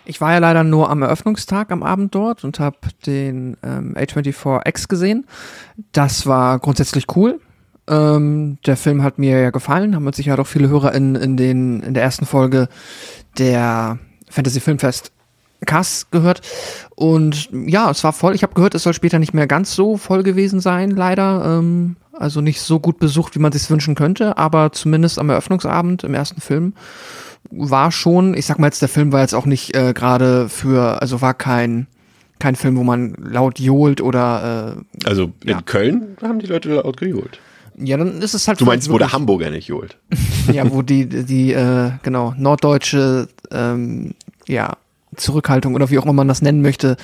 Ich 0.05 0.20
war 0.20 0.32
ja 0.32 0.38
leider 0.38 0.64
nur 0.64 0.91
am 0.91 1.03
Eröffnungstag 1.03 1.70
am 1.70 1.85
Abend 1.85 2.12
dort 2.12 2.43
und 2.43 2.59
habe 2.59 2.79
den 3.06 3.56
ähm, 3.62 3.94
A24X 3.97 4.88
gesehen. 4.88 5.26
Das 5.93 6.26
war 6.26 6.59
grundsätzlich 6.59 7.06
cool. 7.14 7.41
Ähm, 7.88 8.59
der 8.67 8.76
Film 8.76 9.05
hat 9.05 9.19
mir 9.19 9.41
ja 9.41 9.50
gefallen, 9.50 9.94
haben 9.94 10.03
mit 10.03 10.17
Sicherheit 10.17 10.41
auch 10.41 10.47
viele 10.49 10.69
Hörer 10.69 10.93
in, 10.93 11.14
in, 11.14 11.37
den, 11.37 11.82
in 11.82 11.94
der 11.94 12.03
ersten 12.03 12.26
Folge 12.26 12.69
der 13.38 14.00
Fantasy 14.29 14.59
Filmfest 14.59 15.12
Cast 15.67 16.11
gehört. 16.11 16.41
Und 16.94 17.50
ja, 17.53 17.91
es 17.91 18.05
war 18.05 18.12
voll. 18.12 18.35
Ich 18.35 18.43
habe 18.43 18.55
gehört, 18.55 18.75
es 18.75 18.82
soll 18.82 18.94
später 18.94 19.19
nicht 19.19 19.35
mehr 19.35 19.47
ganz 19.47 19.75
so 19.75 19.97
voll 19.97 20.23
gewesen 20.23 20.61
sein, 20.61 20.91
leider. 20.91 21.59
Ähm, 21.59 21.97
also 22.12 22.41
nicht 22.41 22.61
so 22.61 22.79
gut 22.79 22.99
besucht, 22.99 23.35
wie 23.35 23.41
man 23.41 23.53
sich 23.53 23.69
wünschen 23.70 23.94
könnte, 23.94 24.37
aber 24.37 24.73
zumindest 24.73 25.19
am 25.19 25.31
Eröffnungsabend 25.31 26.05
im 26.05 26.14
ersten 26.14 26.41
Film 26.41 26.75
war 27.50 27.91
schon, 27.91 28.35
ich 28.35 28.47
sag 28.47 28.59
mal 28.59 28.67
jetzt, 28.67 28.82
der 28.82 28.88
Film 28.88 29.12
war 29.12 29.23
jetzt 29.23 29.35
auch 29.35 29.47
nicht 29.47 29.75
äh, 29.75 29.93
gerade 29.93 30.49
für, 30.49 31.00
also 31.00 31.20
war 31.20 31.35
kein 31.35 31.87
kein 32.38 32.56
Film, 32.56 32.76
wo 32.76 32.82
man 32.82 33.14
laut 33.14 33.61
johlt 33.61 34.00
oder 34.00 34.76
äh, 35.05 35.09
Also 35.09 35.32
in 35.44 35.50
ja. 35.50 35.62
Köln 35.62 36.17
haben 36.23 36.41
die 36.41 36.47
Leute 36.47 36.75
laut 36.75 36.97
gejohlt. 36.97 37.38
Ja, 37.79 37.97
dann 37.97 38.20
ist 38.20 38.35
es 38.35 38.49
halt. 38.49 38.61
Du 38.61 38.64
meinst, 38.64 38.91
wo 38.91 38.99
der 38.99 39.12
Hamburger 39.12 39.50
nicht 39.50 39.69
johlt? 39.69 39.97
ja, 40.53 40.70
wo 40.70 40.82
die, 40.82 41.06
die, 41.06 41.53
äh, 41.53 41.93
genau, 42.03 42.35
norddeutsche, 42.37 43.29
ähm, 43.50 44.14
ja, 44.47 44.76
Zurückhaltung 45.17 45.75
oder 45.75 45.91
wie 45.91 45.99
auch 45.99 46.05
immer 46.05 46.12
man 46.12 46.29
das 46.29 46.43
nennen 46.43 46.62
möchte, 46.62 46.97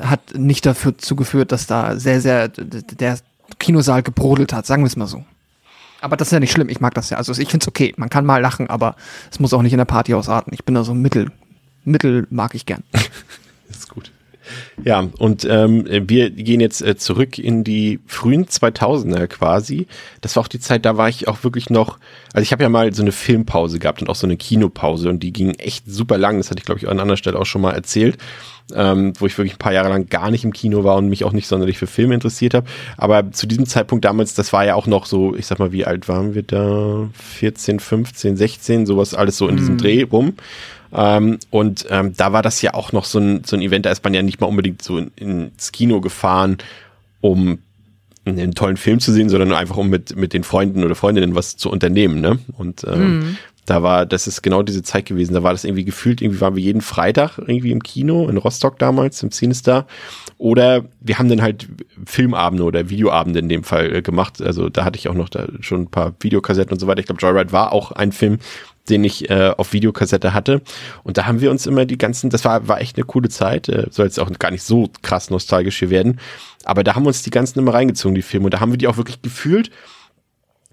hat 0.00 0.20
nicht 0.34 0.64
dafür 0.66 0.96
zugeführt, 0.98 1.52
dass 1.52 1.66
da 1.66 1.96
sehr, 1.96 2.20
sehr 2.20 2.48
der 2.48 3.18
Kinosaal 3.58 4.02
gebrodelt 4.02 4.52
hat, 4.52 4.66
sagen 4.66 4.82
wir 4.82 4.86
es 4.86 4.96
mal 4.96 5.06
so. 5.06 5.24
Aber 6.00 6.16
das 6.16 6.28
ist 6.28 6.32
ja 6.32 6.40
nicht 6.40 6.52
schlimm, 6.52 6.68
ich 6.68 6.80
mag 6.80 6.94
das 6.94 7.10
ja. 7.10 7.18
Also 7.18 7.32
ich 7.32 7.48
finde 7.50 7.64
es 7.64 7.68
okay, 7.68 7.92
man 7.96 8.08
kann 8.08 8.24
mal 8.24 8.40
lachen, 8.40 8.70
aber 8.70 8.96
es 9.30 9.38
muss 9.38 9.52
auch 9.52 9.62
nicht 9.62 9.72
in 9.72 9.78
der 9.78 9.84
Party 9.84 10.14
ausarten. 10.14 10.52
Ich 10.54 10.64
bin 10.64 10.74
da 10.74 10.84
so 10.84 10.94
mittel, 10.94 11.30
mittel 11.84 12.26
mag 12.30 12.54
ich 12.54 12.64
gern. 12.64 12.82
ist 13.68 13.88
gut. 13.88 14.10
Ja, 14.84 15.08
und 15.18 15.46
ähm, 15.48 15.86
wir 15.88 16.30
gehen 16.30 16.60
jetzt 16.60 16.82
äh, 16.82 16.96
zurück 16.96 17.38
in 17.38 17.64
die 17.64 18.00
frühen 18.06 18.46
2000er 18.46 19.26
quasi. 19.26 19.86
Das 20.20 20.36
war 20.36 20.42
auch 20.42 20.48
die 20.48 20.60
Zeit, 20.60 20.84
da 20.84 20.96
war 20.96 21.08
ich 21.08 21.28
auch 21.28 21.44
wirklich 21.44 21.70
noch, 21.70 21.98
also 22.32 22.42
ich 22.42 22.52
habe 22.52 22.62
ja 22.62 22.68
mal 22.68 22.92
so 22.94 23.02
eine 23.02 23.12
Filmpause 23.12 23.78
gehabt 23.78 24.00
und 24.02 24.08
auch 24.08 24.14
so 24.14 24.26
eine 24.26 24.36
Kinopause 24.36 25.08
und 25.08 25.22
die 25.22 25.32
ging 25.32 25.54
echt 25.54 25.84
super 25.86 26.18
lang. 26.18 26.38
Das 26.38 26.50
hatte 26.50 26.60
ich, 26.60 26.64
glaube 26.64 26.78
ich, 26.78 26.88
an 26.88 27.00
anderer 27.00 27.16
Stelle 27.16 27.38
auch 27.38 27.46
schon 27.46 27.62
mal 27.62 27.72
erzählt. 27.72 28.18
Ähm, 28.72 29.14
wo 29.18 29.26
ich 29.26 29.36
wirklich 29.36 29.54
ein 29.54 29.58
paar 29.58 29.72
Jahre 29.72 29.88
lang 29.88 30.06
gar 30.08 30.30
nicht 30.30 30.44
im 30.44 30.52
Kino 30.52 30.84
war 30.84 30.94
und 30.94 31.08
mich 31.08 31.24
auch 31.24 31.32
nicht 31.32 31.48
sonderlich 31.48 31.76
für 31.76 31.88
Filme 31.88 32.14
interessiert 32.14 32.54
habe. 32.54 32.68
Aber 32.96 33.32
zu 33.32 33.48
diesem 33.48 33.66
Zeitpunkt 33.66 34.04
damals, 34.04 34.34
das 34.34 34.52
war 34.52 34.64
ja 34.64 34.76
auch 34.76 34.86
noch 34.86 35.06
so, 35.06 35.34
ich 35.34 35.46
sag 35.46 35.58
mal, 35.58 35.72
wie 35.72 35.84
alt 35.84 36.06
waren 36.06 36.36
wir 36.36 36.44
da? 36.44 37.08
14, 37.14 37.80
15, 37.80 38.36
16, 38.36 38.86
sowas 38.86 39.12
alles 39.12 39.38
so 39.38 39.48
in 39.48 39.56
diesem 39.56 39.74
mhm. 39.74 39.78
Dreh 39.78 40.02
rum. 40.04 40.34
Ähm, 40.92 41.38
und 41.50 41.86
ähm, 41.90 42.14
da 42.16 42.32
war 42.32 42.42
das 42.42 42.62
ja 42.62 42.74
auch 42.74 42.92
noch 42.92 43.04
so 43.04 43.18
ein, 43.18 43.44
so 43.44 43.56
ein 43.56 43.62
Event, 43.62 43.86
da 43.86 43.90
ist 43.90 44.02
man 44.04 44.14
ja 44.14 44.22
nicht 44.22 44.40
mal 44.40 44.46
unbedingt 44.46 44.82
so 44.82 44.98
in, 44.98 45.10
ins 45.16 45.72
Kino 45.72 46.00
gefahren, 46.00 46.58
um 47.20 47.58
einen 48.26 48.54
tollen 48.54 48.76
Film 48.76 49.00
zu 49.00 49.12
sehen, 49.12 49.28
sondern 49.28 49.52
einfach 49.52 49.76
um 49.76 49.88
mit, 49.88 50.16
mit 50.16 50.32
den 50.32 50.44
Freunden 50.44 50.84
oder 50.84 50.94
Freundinnen 50.94 51.34
was 51.34 51.56
zu 51.56 51.70
unternehmen. 51.70 52.20
Ne? 52.20 52.38
Und 52.58 52.84
ähm, 52.84 53.18
mhm. 53.18 53.36
da 53.64 53.82
war, 53.82 54.04
das 54.04 54.26
ist 54.26 54.42
genau 54.42 54.62
diese 54.62 54.82
Zeit 54.82 55.06
gewesen. 55.06 55.34
Da 55.34 55.42
war 55.42 55.52
das 55.52 55.64
irgendwie 55.64 55.84
gefühlt, 55.84 56.20
irgendwie 56.20 56.40
waren 56.40 56.54
wir 56.54 56.62
jeden 56.62 56.82
Freitag 56.82 57.38
irgendwie 57.38 57.72
im 57.72 57.82
Kino, 57.82 58.28
in 58.28 58.36
Rostock 58.36 58.78
damals, 58.78 59.22
im 59.22 59.30
Cinestar. 59.30 59.86
Oder 60.36 60.84
wir 61.00 61.18
haben 61.18 61.28
dann 61.28 61.42
halt 61.42 61.68
Filmabende 62.04 62.64
oder 62.64 62.90
Videoabende 62.90 63.38
in 63.38 63.48
dem 63.48 63.64
Fall 63.64 63.96
äh, 63.96 64.02
gemacht. 64.02 64.42
Also 64.42 64.68
da 64.68 64.84
hatte 64.84 64.98
ich 64.98 65.08
auch 65.08 65.14
noch 65.14 65.28
da 65.28 65.46
schon 65.60 65.82
ein 65.82 65.90
paar 65.90 66.12
Videokassetten 66.20 66.72
und 66.72 66.78
so 66.78 66.86
weiter. 66.86 67.00
Ich 67.00 67.06
glaube, 67.06 67.20
Joyride 67.20 67.52
war 67.52 67.72
auch 67.72 67.92
ein 67.92 68.12
Film, 68.12 68.38
den 68.90 69.04
ich 69.04 69.30
äh, 69.30 69.52
auf 69.56 69.72
Videokassette 69.72 70.34
hatte. 70.34 70.62
Und 71.02 71.16
da 71.16 71.26
haben 71.26 71.40
wir 71.40 71.50
uns 71.50 71.66
immer 71.66 71.86
die 71.86 71.98
ganzen, 71.98 72.30
das 72.30 72.44
war, 72.44 72.68
war 72.68 72.80
echt 72.80 72.96
eine 72.96 73.04
coole 73.04 73.28
Zeit, 73.28 73.68
äh, 73.68 73.86
soll 73.90 74.06
jetzt 74.06 74.20
auch 74.20 74.30
gar 74.38 74.50
nicht 74.50 74.62
so 74.62 74.90
krass 75.02 75.30
nostalgisch 75.30 75.78
hier 75.78 75.90
werden, 75.90 76.20
aber 76.64 76.84
da 76.84 76.94
haben 76.94 77.04
wir 77.04 77.08
uns 77.08 77.22
die 77.22 77.30
ganzen 77.30 77.58
immer 77.58 77.74
reingezogen, 77.74 78.14
die 78.14 78.22
Filme. 78.22 78.46
Und 78.46 78.54
da 78.54 78.60
haben 78.60 78.72
wir 78.72 78.78
die 78.78 78.86
auch 78.86 78.96
wirklich 78.96 79.22
gefühlt 79.22 79.70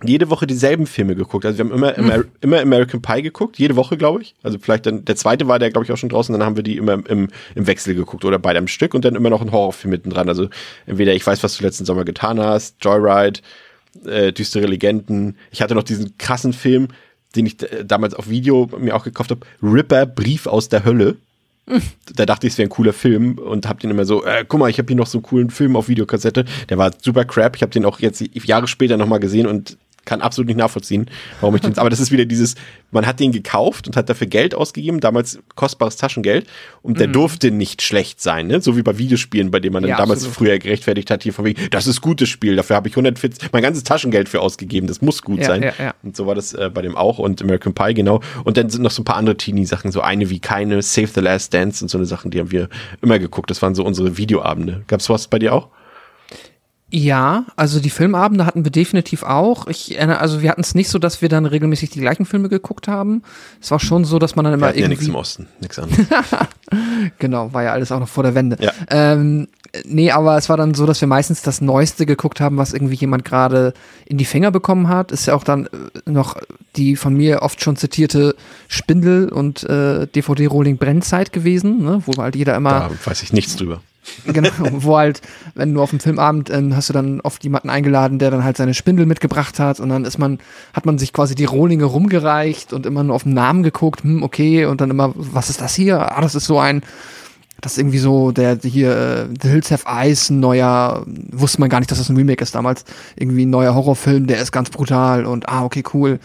jede 0.03 0.29
Woche 0.29 0.45
dieselben 0.45 0.85
Filme 0.85 1.15
geguckt. 1.15 1.45
Also 1.45 1.57
wir 1.57 1.65
haben 1.65 1.71
immer, 1.71 1.97
immer, 1.97 2.23
immer 2.41 2.59
American 2.59 3.01
Pie 3.01 3.23
geguckt, 3.23 3.57
jede 3.57 3.75
Woche, 3.75 3.97
glaube 3.97 4.21
ich. 4.21 4.35
Also 4.43 4.59
vielleicht 4.59 4.85
dann, 4.85 5.05
der 5.05 5.15
zweite 5.15 5.47
war 5.47 5.57
der, 5.57 5.71
glaube 5.71 5.85
ich, 5.85 5.91
auch 5.91 5.97
schon 5.97 6.09
draußen, 6.09 6.33
dann 6.33 6.45
haben 6.45 6.55
wir 6.55 6.61
die 6.61 6.77
immer 6.77 6.93
im, 7.07 7.29
im 7.55 7.67
Wechsel 7.67 7.95
geguckt 7.95 8.23
oder 8.23 8.37
beide 8.37 8.59
am 8.59 8.67
Stück 8.67 8.93
und 8.93 9.05
dann 9.05 9.15
immer 9.15 9.31
noch 9.31 9.41
ein 9.41 9.51
Horrorfilm 9.51 9.91
mittendran. 9.91 10.29
Also 10.29 10.49
entweder 10.85 11.15
ich 11.15 11.25
weiß, 11.25 11.41
was 11.41 11.57
du 11.57 11.63
letzten 11.63 11.85
Sommer 11.85 12.05
getan 12.05 12.39
hast, 12.39 12.75
Joyride, 12.81 13.39
äh, 14.05 14.31
düstere 14.31 14.67
Legenden. 14.67 15.35
Ich 15.49 15.63
hatte 15.63 15.73
noch 15.73 15.83
diesen 15.83 16.15
krassen 16.19 16.53
Film, 16.53 16.89
den 17.35 17.45
ich 17.45 17.61
äh, 17.61 17.85
damals 17.85 18.13
auf 18.13 18.29
Video 18.29 18.69
mir 18.79 18.95
auch 18.95 19.03
gekauft 19.03 19.31
habe, 19.31 19.41
Ripper, 19.61 20.05
Brief 20.05 20.47
aus 20.47 20.69
der 20.69 20.85
Hölle. 20.85 21.17
Da 22.15 22.25
dachte 22.25 22.47
ich, 22.47 22.53
es 22.53 22.57
wäre 22.57 22.67
ein 22.67 22.71
cooler 22.71 22.93
Film 22.93 23.37
und 23.37 23.67
hab 23.67 23.81
den 23.81 23.91
immer 23.91 24.05
so, 24.05 24.23
äh, 24.23 24.45
guck 24.47 24.61
mal, 24.61 24.69
ich 24.69 24.77
habe 24.77 24.87
hier 24.87 24.95
noch 24.95 25.05
so 25.05 25.17
einen 25.17 25.23
coolen 25.23 25.49
Film 25.49 25.75
auf 25.75 25.89
Videokassette. 25.89 26.45
Der 26.69 26.77
war 26.77 26.93
super 27.01 27.25
crap. 27.25 27.57
Ich 27.57 27.61
habe 27.61 27.71
den 27.71 27.83
auch 27.83 27.99
jetzt 27.99 28.23
Jahre 28.33 28.67
später 28.69 28.95
nochmal 28.95 29.19
gesehen 29.19 29.47
und 29.47 29.77
kann 30.07 30.21
absolut 30.21 30.47
nicht 30.47 30.57
nachvollziehen, 30.57 31.05
warum 31.41 31.55
ich 31.55 31.61
den. 31.61 31.77
Aber 31.77 31.91
das 31.91 31.99
ist 31.99 32.11
wieder 32.11 32.25
dieses, 32.25 32.55
man 32.89 33.05
hat 33.05 33.19
den 33.19 33.31
gekauft 33.31 33.85
und 33.87 33.95
hat 33.95 34.09
dafür 34.09 34.25
Geld 34.25 34.55
ausgegeben, 34.55 34.99
damals 34.99 35.37
kostbares 35.55 35.97
Taschengeld, 35.97 36.47
und 36.81 36.99
der 36.99 37.07
durfte 37.07 37.51
nicht 37.51 37.83
schlecht 37.83 38.21
sein, 38.21 38.47
ne? 38.47 38.61
So 38.61 38.75
wie 38.77 38.81
bei 38.81 38.97
Videospielen, 38.97 39.51
bei 39.51 39.59
denen 39.59 39.73
man 39.73 39.83
dann 39.83 39.89
Ja, 39.91 39.97
damals 39.97 40.21
absolut. 40.21 40.35
früher 40.37 40.57
gerechtfertigt 40.57 41.11
hat, 41.11 41.21
hier 41.21 41.33
von 41.33 41.45
wegen, 41.45 41.61
das 41.69 41.85
ist 41.85 42.01
gutes 42.01 42.29
Spiel, 42.29 42.55
dafür 42.55 42.75
habe 42.77 42.87
ich 42.87 42.93
140, 42.93 43.49
mein 43.51 43.61
ganzes 43.61 43.83
Taschengeld 43.83 44.29
für 44.29 44.39
ausgegeben, 44.41 44.87
das 44.87 45.01
muss 45.01 45.21
gut 45.21 45.39
Ja, 45.39 45.45
sein. 45.47 45.61
ja, 45.63 45.73
ja. 45.77 45.93
Und 46.01 46.15
so 46.15 46.25
war 46.25 46.33
das 46.35 46.53
äh, 46.53 46.71
bei 46.73 46.81
dem 46.81 46.95
auch 46.95 47.19
und 47.19 47.41
American 47.41 47.73
Pie, 47.73 47.93
genau. 47.93 48.21
Und 48.45 48.57
dann 48.57 48.69
sind 48.69 48.81
noch 48.81 48.91
so 48.91 49.01
ein 49.01 49.05
paar 49.05 49.17
andere 49.17 49.35
Teenie-Sachen, 49.37 49.91
so 49.91 50.01
eine 50.01 50.29
wie 50.29 50.39
keine, 50.39 50.81
Save 50.81 51.07
the 51.13 51.19
Last 51.19 51.53
Dance 51.53 51.83
und 51.83 51.89
so 51.89 51.97
eine 51.97 52.05
Sachen, 52.05 52.31
die 52.31 52.39
haben 52.39 52.51
wir 52.51 52.69
immer 53.01 53.19
geguckt. 53.19 53.49
Das 53.49 53.61
waren 53.61 53.75
so 53.75 53.83
unsere 53.83 54.17
Videoabende. 54.17 54.83
Gab's 54.87 55.09
was 55.09 55.27
bei 55.27 55.39
dir 55.39 55.53
auch? 55.53 55.67
Ja, 56.89 57.45
also 57.57 57.81
die 57.81 57.89
Filmabende 57.89 58.45
hatten 58.45 58.63
wir 58.63 58.71
definitiv 58.71 59.23
auch. 59.23 59.67
Ich 59.67 59.97
erinnere, 59.97 60.19
also 60.19 60.41
wir 60.41 60.49
hatten 60.49 60.61
es 60.61 60.73
nicht 60.73 60.89
so, 60.89 60.99
dass 60.99 61.21
wir 61.21 61.27
dann 61.27 61.45
regelmäßig 61.45 61.89
die 61.89 61.99
gleichen 61.99 62.25
Filme 62.25 62.47
geguckt 62.47 62.87
haben. 62.87 63.23
Es 63.61 63.71
war 63.71 63.79
schon 63.81 64.05
so, 64.05 64.19
dass 64.19 64.37
man 64.37 64.45
dann 64.45 64.53
Wir 64.53 64.57
immer 64.57 64.67
hatten 64.67 64.79
ja 64.79 64.87
nichts 64.87 65.03
irgendwie 65.03 65.11
im 65.11 65.19
Osten, 65.19 65.47
nichts 65.59 65.79
anderes. 65.79 66.05
Genau, 67.19 67.53
war 67.53 67.63
ja 67.63 67.71
alles 67.71 67.93
auch 67.93 67.99
noch 67.99 68.09
vor 68.09 68.23
der 68.23 68.35
Wende. 68.35 68.57
Ja. 68.59 68.73
Ähm, 68.89 69.47
nee, 69.85 70.11
aber 70.11 70.37
es 70.37 70.49
war 70.49 70.57
dann 70.57 70.73
so, 70.73 70.85
dass 70.85 70.99
wir 70.99 71.07
meistens 71.07 71.41
das 71.41 71.61
Neueste 71.61 72.05
geguckt 72.05 72.41
haben, 72.41 72.57
was 72.57 72.73
irgendwie 72.73 72.95
jemand 72.95 73.23
gerade 73.23 73.73
in 74.05 74.17
die 74.17 74.25
Finger 74.25 74.51
bekommen 74.51 74.89
hat. 74.89 75.13
Ist 75.13 75.27
ja 75.27 75.35
auch 75.35 75.45
dann 75.45 75.67
äh, 75.67 76.09
noch 76.09 76.35
die 76.75 76.97
von 76.97 77.13
mir 77.13 77.41
oft 77.41 77.61
schon 77.61 77.77
zitierte 77.77 78.35
Spindel- 78.67 79.29
und 79.29 79.63
äh, 79.63 80.07
DVD-Rolling 80.07 80.77
Brennzeit 80.77 81.31
gewesen, 81.31 81.83
ne? 81.83 82.01
wo 82.05 82.21
halt 82.21 82.35
jeder 82.35 82.55
immer 82.55 82.89
da 82.89 82.91
weiß 83.05 83.23
ich 83.23 83.31
nichts 83.31 83.55
drüber. 83.55 83.81
genau, 84.25 84.49
wo 84.71 84.97
halt, 84.97 85.21
wenn 85.55 85.73
du 85.73 85.81
auf 85.81 85.89
dem 85.89 85.99
Filmabend 85.99 86.49
ähm, 86.49 86.75
hast 86.75 86.89
du 86.89 86.93
dann 86.93 87.21
oft 87.21 87.43
jemanden 87.43 87.69
eingeladen, 87.69 88.19
der 88.19 88.31
dann 88.31 88.43
halt 88.43 88.57
seine 88.57 88.73
Spindel 88.73 89.05
mitgebracht 89.05 89.59
hat 89.59 89.79
und 89.79 89.89
dann 89.89 90.05
ist 90.05 90.17
man, 90.17 90.39
hat 90.73 90.85
man 90.85 90.97
sich 90.97 91.13
quasi 91.13 91.35
die 91.35 91.45
Rohlinge 91.45 91.85
rumgereicht 91.85 92.73
und 92.73 92.85
immer 92.85 93.03
nur 93.03 93.15
auf 93.15 93.23
den 93.23 93.33
Namen 93.33 93.63
geguckt, 93.63 94.03
hm, 94.03 94.23
okay, 94.23 94.65
und 94.65 94.81
dann 94.81 94.89
immer, 94.89 95.13
was 95.15 95.49
ist 95.49 95.61
das 95.61 95.75
hier? 95.75 96.17
Ah, 96.17 96.21
das 96.21 96.35
ist 96.35 96.45
so 96.45 96.59
ein, 96.59 96.81
das 97.61 97.73
ist 97.73 97.79
irgendwie 97.79 97.97
so, 97.97 98.31
der 98.31 98.59
hier, 98.61 98.95
äh, 98.95 99.25
The 99.41 99.49
Hills 99.49 99.71
Have 99.71 99.85
Eyes, 99.87 100.29
ein 100.29 100.39
neuer, 100.39 101.03
wusste 101.31 101.59
man 101.59 101.69
gar 101.69 101.79
nicht, 101.79 101.91
dass 101.91 101.97
das 101.97 102.09
ein 102.09 102.17
Remake 102.17 102.43
ist 102.43 102.55
damals, 102.55 102.85
irgendwie 103.15 103.45
ein 103.45 103.49
neuer 103.49 103.73
Horrorfilm, 103.73 104.27
der 104.27 104.41
ist 104.41 104.51
ganz 104.51 104.69
brutal 104.69 105.25
und 105.25 105.49
ah, 105.49 105.63
okay, 105.63 105.83
cool. 105.93 106.19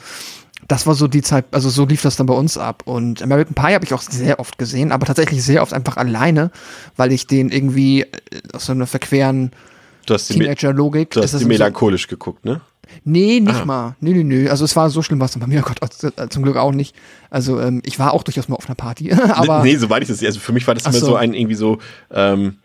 Das 0.68 0.86
war 0.86 0.94
so 0.94 1.08
die 1.08 1.22
Zeit, 1.22 1.44
also 1.50 1.68
so 1.70 1.84
lief 1.84 2.02
das 2.02 2.16
dann 2.16 2.26
bei 2.26 2.34
uns 2.34 2.56
ab. 2.56 2.82
Und 2.86 3.20
American 3.22 3.54
Pie 3.54 3.74
habe 3.74 3.84
ich 3.84 3.92
auch 3.94 4.02
sehr 4.02 4.38
oft 4.38 4.58
gesehen, 4.58 4.92
aber 4.92 5.06
tatsächlich 5.06 5.42
sehr 5.42 5.62
oft 5.62 5.72
einfach 5.72 5.96
alleine, 5.96 6.50
weil 6.96 7.12
ich 7.12 7.26
den 7.26 7.50
irgendwie 7.50 8.02
äh, 8.02 8.06
aus 8.52 8.66
so 8.66 8.72
einer 8.72 8.86
verqueren 8.86 9.50
Teenager-Logik. 10.06 11.10
du 11.10 11.22
hast 11.22 11.34
die 11.38 11.42
so- 11.42 11.48
melancholisch 11.48 12.08
geguckt, 12.08 12.44
ne? 12.44 12.60
Nee, 13.04 13.40
nicht 13.40 13.54
Ah. 13.62 13.64
mal. 13.64 13.96
Nee, 14.00 14.12
nee, 14.12 14.24
nee. 14.24 14.48
Also 14.48 14.64
es 14.66 14.76
war 14.76 14.90
so 14.90 15.00
schlimm, 15.02 15.18
was 15.20 15.38
bei 15.38 15.46
mir, 15.46 15.64
oh 15.64 15.72
Gott, 15.80 16.12
äh, 16.18 16.28
zum 16.28 16.42
Glück 16.42 16.56
auch 16.56 16.72
nicht. 16.72 16.94
Also 17.30 17.58
ähm, 17.60 17.80
ich 17.86 17.98
war 17.98 18.12
auch 18.12 18.22
durchaus 18.22 18.48
mal 18.48 18.56
auf 18.56 18.66
einer 18.66 18.74
Party, 18.74 19.12
aber 19.34 19.62
nee, 19.62 19.76
soweit 19.76 20.02
ich 20.02 20.08
das 20.08 20.18
sehe. 20.18 20.28
Also 20.28 20.40
für 20.40 20.52
mich 20.52 20.66
war 20.66 20.74
das 20.74 20.84
immer 20.84 20.92
so. 20.92 21.06
so. 21.06 21.16
ein 21.16 21.32
irgendwie 21.32 21.54
so, 21.54 21.78
ähm, 22.10 22.56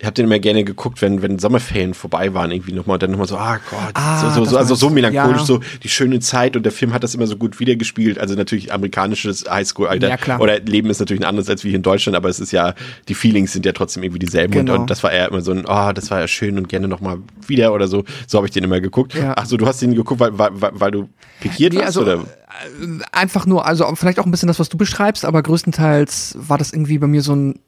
ich 0.00 0.06
habe 0.06 0.14
den 0.14 0.26
immer 0.26 0.40
gerne 0.40 0.64
geguckt, 0.64 1.00
wenn, 1.02 1.22
wenn 1.22 1.38
Sommerferien 1.38 1.94
vorbei 1.94 2.34
waren, 2.34 2.50
irgendwie 2.50 2.72
nochmal, 2.72 2.98
dann 2.98 3.12
nochmal 3.12 3.28
so, 3.28 3.36
ah 3.36 3.58
Gott, 3.70 3.92
Ah, 3.94 4.20
so, 4.34 4.44
so, 4.44 4.50
so, 4.50 4.58
also 4.58 4.74
so 4.74 4.90
melancholisch, 4.90 5.38
Ja. 5.42 5.44
so 5.46 5.60
die 5.84 5.88
schöne 5.88 6.18
Zeit 6.18 6.56
und 6.56 6.64
der 6.64 6.72
Film 6.72 6.92
hat 6.92 7.04
das 7.04 7.14
immer 7.14 7.28
so 7.28 7.36
gut 7.36 7.60
wiedergespielt. 7.60 8.18
Also 8.18 8.34
natürlich 8.34 8.72
amerikanisches 8.72 9.44
Highschool-Alter. 9.48 10.08
Ja, 10.08 10.16
klar. 10.16 10.40
Oder 10.40 10.58
Leben 10.58 10.90
ist 10.90 10.98
natürlich 10.98 11.22
ein 11.22 11.26
anderes 11.28 11.48
als 11.48 11.62
wie 11.62 11.68
hier 11.68 11.76
in 11.76 11.82
Deutschland, 11.84 12.16
aber 12.16 12.28
es 12.28 12.40
ist 12.40 12.50
ja, 12.50 12.74
die 13.08 13.14
Feelings 13.14 13.52
sind 13.52 13.64
ja 13.66 13.72
trotzdem 13.72 14.02
irgendwie 14.02 14.18
dieselben 14.18 14.52
Genau. 14.52 14.74
und, 14.74 14.80
und 14.80 14.90
das 14.90 15.02
war 15.04 15.12
eher 15.12 15.28
immer 15.28 15.40
so 15.42 15.52
ein, 15.52 15.64
ah, 15.68 15.92
das 15.92 16.10
war 16.10 16.18
ja 16.20 16.26
schön 16.28 16.58
und 16.58 16.68
gerne 16.68 16.88
nochmal 16.88 17.18
wieder 17.46 17.72
oder 17.72 17.86
so. 17.86 18.04
So 18.26 18.38
habe 18.38 18.48
ich 18.48 18.52
den 18.52 18.64
immer 18.64 18.80
geguckt. 18.80 19.14
Ja. 19.14 19.34
Ach 19.36 19.46
so, 19.46 19.56
du 19.56 19.64
hast 19.66 19.80
den 19.80 19.94
geguckt, 19.94 20.18
weil, 20.20 20.36
weil, 20.36 20.50
weil, 20.54 20.72
weil 20.74 20.90
du 20.90 21.08
pikiert 21.40 21.72
Nee, 21.72 21.78
warst, 21.78 21.98
also, 21.98 22.02
oder? 22.02 22.14
äh, 22.14 23.04
einfach 23.12 23.46
nur, 23.46 23.64
also 23.64 23.86
vielleicht 23.94 24.18
auch 24.18 24.24
ein 24.26 24.32
bisschen 24.32 24.48
das, 24.48 24.58
was 24.58 24.68
du 24.68 24.76
beschreibst, 24.76 25.24
aber 25.24 25.40
größtenteils 25.42 26.34
war 26.36 26.58
das 26.58 26.72
irgendwie 26.72 26.98
bei 26.98 27.06
mir 27.06 27.22
so 27.22 27.34
ein 27.36 27.60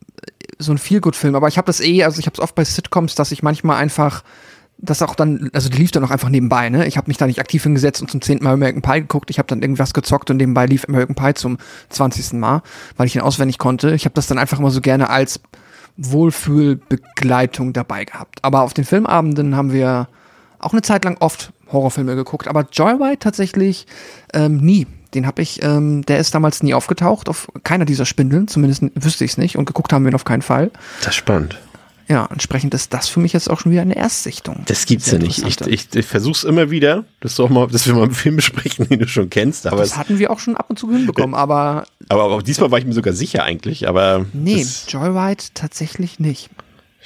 so 0.59 0.73
ein 0.73 0.79
Feelgood-Film. 0.79 1.35
Aber 1.35 1.49
ich 1.49 1.59
habe 1.59 1.67
das 1.67 1.81
eh, 1.81 2.05
also 2.05 2.19
ich 2.21 2.27
habe 2.27 2.35
es 2.35 2.41
oft 2.41 2.55
bei 2.55 2.65
Sitcoms, 2.65 3.15
dass 3.15 3.33
ich 3.33 3.43
manchmal 3.43 3.79
einfach 3.79 4.23
das 4.79 5.01
auch 5.01 5.15
dann, 5.15 5.51
also 5.55 5.71
die 5.71 5.79
lief 5.79 5.91
dann 5.91 6.05
auch 6.05 6.11
einfach 6.11 6.29
nebenbei, 6.29 6.69
ne? 6.69 6.87
Ich 6.87 6.99
habe 6.99 7.09
mich 7.09 7.17
da 7.17 7.27
nicht 7.27 7.41
aktiv 7.41 7.63
hingesetzt 7.63 8.03
und 8.03 8.11
zum 8.11 8.21
zehnten 8.21 8.45
Mal 8.45 8.53
American 8.53 8.83
Pie 8.83 9.01
geguckt. 9.01 9.31
Ich 9.31 9.39
habe 9.39 9.49
dann 9.49 9.63
irgendwas 9.63 9.95
gezockt 9.95 10.31
und 10.31 10.37
nebenbei 10.37 10.67
lief 10.67 10.85
American 10.87 11.15
Pie 11.15 11.35
zum 11.35 11.57
zwanzigsten 11.89 12.39
Mal, 12.39 12.63
weil 12.97 13.07
ich 13.07 13.17
ihn 13.17 13.23
auswendig 13.23 13.59
konnte. 13.59 13.95
Ich 13.95 14.05
habe 14.05 14.15
das 14.15 14.27
dann 14.27 14.39
einfach 14.39 14.59
immer 14.59 14.71
so 14.71 14.83
gerne 14.83 15.09
als 15.09 15.41
Wohlfühlbegleitung 15.97 17.73
dabei 17.73 18.05
gehabt. 18.05 18.41
Aber 18.43 18.63
auf 18.63 18.75
den 18.75 18.85
Filmabenden 18.85 19.57
haben 19.57 19.73
wir 19.73 20.09
auch 20.59 20.73
eine 20.73 20.83
Zeit 20.83 21.05
lang 21.05 21.17
oft 21.21 21.53
Horrorfilme 21.73 22.15
geguckt, 22.15 22.47
aber 22.47 22.67
Joyride 22.71 23.19
tatsächlich 23.19 23.87
ähm, 24.35 24.59
nie. 24.59 24.87
Den 25.17 25.27
habe 25.27 25.43
ich, 25.43 25.63
ähm, 25.63 26.05
der 26.07 26.19
ist 26.19 26.35
damals 26.35 26.63
nie 26.63 26.75
aufgetaucht, 26.75 27.29
auf 27.29 27.49
keiner 27.65 27.85
dieser 27.85 28.05
Spindeln, 28.05 28.49
zumindest 28.49 28.83
wüsste 28.95 29.25
ich 29.25 29.33
es 29.33 29.39
nicht 29.39 29.57
und 29.57 29.65
geguckt 29.65 29.93
haben 29.93 30.05
wir 30.05 30.13
ihn 30.13 30.15
auf 30.15 30.25
keinen 30.25 30.43
Fall. 30.43 30.71
Das 31.01 31.09
ist 31.09 31.15
spannend. 31.17 31.59
Ja, 32.09 32.29
entsprechend 32.31 32.73
ist 32.73 32.95
das 32.95 33.09
für 33.09 33.19
mich 33.19 33.33
jetzt 33.33 33.51
auch 33.51 33.59
schon 33.59 33.73
wieder 33.73 33.83
eine 33.83 33.97
Erstsichtung. 33.97 34.63
Das 34.67 34.87
gibt's 34.87 35.11
ja 35.11 35.19
nicht. 35.19 35.45
Ich, 35.45 35.61
ich, 35.63 35.89
ich 35.93 36.07
versuch's 36.07 36.45
immer 36.45 36.71
wieder, 36.71 37.05
dass, 37.21 37.41
auch 37.41 37.49
mal, 37.49 37.67
dass 37.67 37.87
wir 37.87 37.95
mal 37.95 38.05
einen 38.05 38.15
Film 38.15 38.37
besprechen, 38.37 38.89
den 38.89 39.01
du 39.01 39.09
schon 39.09 39.29
kennst. 39.29 39.67
Aber, 39.67 39.79
das 39.79 39.97
hatten 39.97 40.19
wir 40.19 40.31
auch 40.31 40.39
schon 40.39 40.57
ab 40.57 40.67
und 40.69 40.79
zu 40.79 40.93
hinbekommen, 40.93 41.35
aber 41.35 41.87
aber, 42.09 42.25
aber 42.25 42.43
diesmal 42.43 42.71
war 42.71 42.79
ich 42.79 42.85
mir 42.85 42.93
sogar 42.93 43.13
sicher 43.13 43.43
eigentlich. 43.43 43.89
Aber 43.89 44.27
nee, 44.33 44.65
Joyride 44.87 45.43
tatsächlich 45.55 46.21
nicht. 46.21 46.51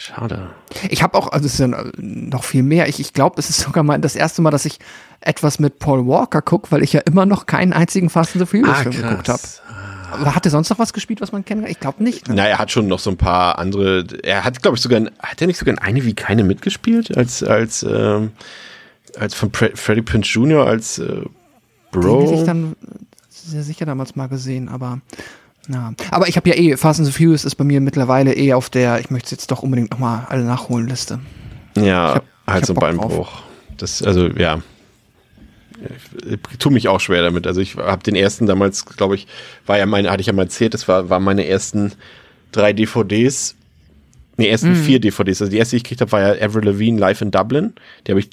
Schade. 0.00 0.50
Ich 0.88 1.02
habe 1.02 1.16
auch, 1.16 1.28
also 1.32 1.46
es 1.46 1.54
ist 1.54 1.60
ja 1.60 1.68
noch 1.96 2.44
viel 2.44 2.62
mehr. 2.62 2.88
Ich, 2.88 3.00
ich 3.00 3.12
glaube, 3.12 3.36
es 3.38 3.50
ist 3.50 3.60
sogar 3.60 3.82
mal 3.84 3.98
das 4.00 4.16
erste 4.16 4.42
Mal, 4.42 4.50
dass 4.50 4.64
ich 4.64 4.78
etwas 5.20 5.58
mit 5.58 5.78
Paul 5.78 6.06
Walker 6.06 6.42
gucke, 6.42 6.70
weil 6.70 6.82
ich 6.82 6.92
ja 6.92 7.00
immer 7.00 7.26
noch 7.26 7.46
keinen 7.46 7.72
einzigen 7.72 8.08
Fast 8.10 8.34
and 8.34 8.40
the 8.40 8.46
Furious 8.46 8.78
Ah, 8.78 8.82
Film 8.82 8.96
geguckt 8.96 9.28
habe. 9.28 9.42
Aber 10.12 10.34
hat 10.34 10.44
er 10.44 10.50
sonst 10.50 10.70
noch 10.70 10.78
was 10.80 10.92
gespielt, 10.92 11.20
was 11.20 11.30
man 11.30 11.44
kennt? 11.44 11.68
Ich 11.68 11.78
glaube 11.78 12.02
nicht. 12.02 12.28
Ne? 12.28 12.34
Na, 12.34 12.46
er 12.46 12.58
hat 12.58 12.70
schon 12.72 12.88
noch 12.88 12.98
so 12.98 13.10
ein 13.10 13.16
paar 13.16 13.58
andere. 13.60 14.04
Er 14.24 14.42
hat, 14.44 14.60
glaube 14.60 14.76
ich, 14.76 14.82
sogar. 14.82 14.98
in- 14.98 15.10
Hat 15.20 15.40
er 15.40 15.46
nicht 15.46 15.58
sogar 15.58 15.72
in 15.74 15.78
eine 15.78 16.04
wie 16.04 16.14
keine 16.14 16.42
mitgespielt? 16.42 17.16
Als, 17.16 17.44
als, 17.44 17.84
ähm, 17.84 18.32
als 19.18 19.34
von 19.34 19.52
Pre 19.52 19.70
Freddie 19.74 20.02
Prince 20.02 20.28
Jr. 20.30 20.66
als 20.66 20.98
äh, 20.98 21.04
Den 21.06 21.16
hätte 21.18 21.30
Bro. 21.92 22.32
ich 22.34 22.42
dann 22.44 22.74
sehr 23.28 23.62
sicher 23.62 23.84
damals 23.86 24.16
mal 24.16 24.26
gesehen, 24.28 24.68
aber 24.68 25.00
na. 25.68 25.92
Aber 26.10 26.28
ich 26.28 26.36
habe 26.36 26.48
ja 26.48 26.56
eh, 26.56 26.76
Fast 26.76 27.00
and 27.00 27.06
the 27.06 27.12
Furious 27.12 27.44
ist 27.44 27.54
bei 27.56 27.64
mir 27.64 27.80
mittlerweile 27.80 28.34
eh 28.34 28.52
auf 28.52 28.70
der, 28.70 29.00
ich 29.00 29.10
möchte 29.10 29.26
es 29.26 29.30
jetzt 29.32 29.50
doch 29.50 29.62
unbedingt 29.62 29.90
nochmal 29.90 30.26
alle 30.28 30.44
nachholen 30.44 30.88
Liste. 30.88 31.20
Ja, 31.76 32.14
hab- 32.16 32.24
halt 32.46 32.66
so 32.66 32.72
ein 32.72 32.74
Bock 32.74 32.82
Beinbruch. 32.82 33.42
Das, 33.76 34.02
also, 34.02 34.26
ja. 34.28 34.60
Ich, 36.50 36.58
tue 36.58 36.72
mich 36.72 36.88
auch 36.88 37.00
schwer 37.00 37.22
damit. 37.22 37.46
Also 37.46 37.60
ich 37.60 37.76
habe 37.76 38.02
den 38.02 38.14
ersten 38.14 38.46
damals, 38.46 38.84
glaube 38.84 39.14
ich, 39.14 39.26
war 39.66 39.78
ja 39.78 39.86
meine, 39.86 40.10
hatte 40.10 40.20
ich 40.20 40.26
ja 40.26 40.32
mal 40.32 40.42
erzählt, 40.42 40.74
das 40.74 40.86
war, 40.88 41.08
waren 41.08 41.22
meine 41.22 41.46
ersten 41.46 41.92
drei 42.52 42.72
DVDs. 42.72 43.54
Nee, 44.36 44.48
ersten 44.48 44.74
vier 44.74 45.00
DVDs. 45.00 45.40
Also 45.40 45.50
die 45.50 45.58
erste, 45.58 45.72
die 45.72 45.76
ich 45.78 45.84
gekriegt 45.84 46.00
habe, 46.00 46.12
war 46.12 46.20
ja 46.36 46.46
Avril 46.46 46.64
Lavigne 46.64 46.98
live 46.98 47.20
in 47.22 47.30
Dublin. 47.30 47.74
Die 48.06 48.12
habe 48.12 48.20
ich 48.20 48.28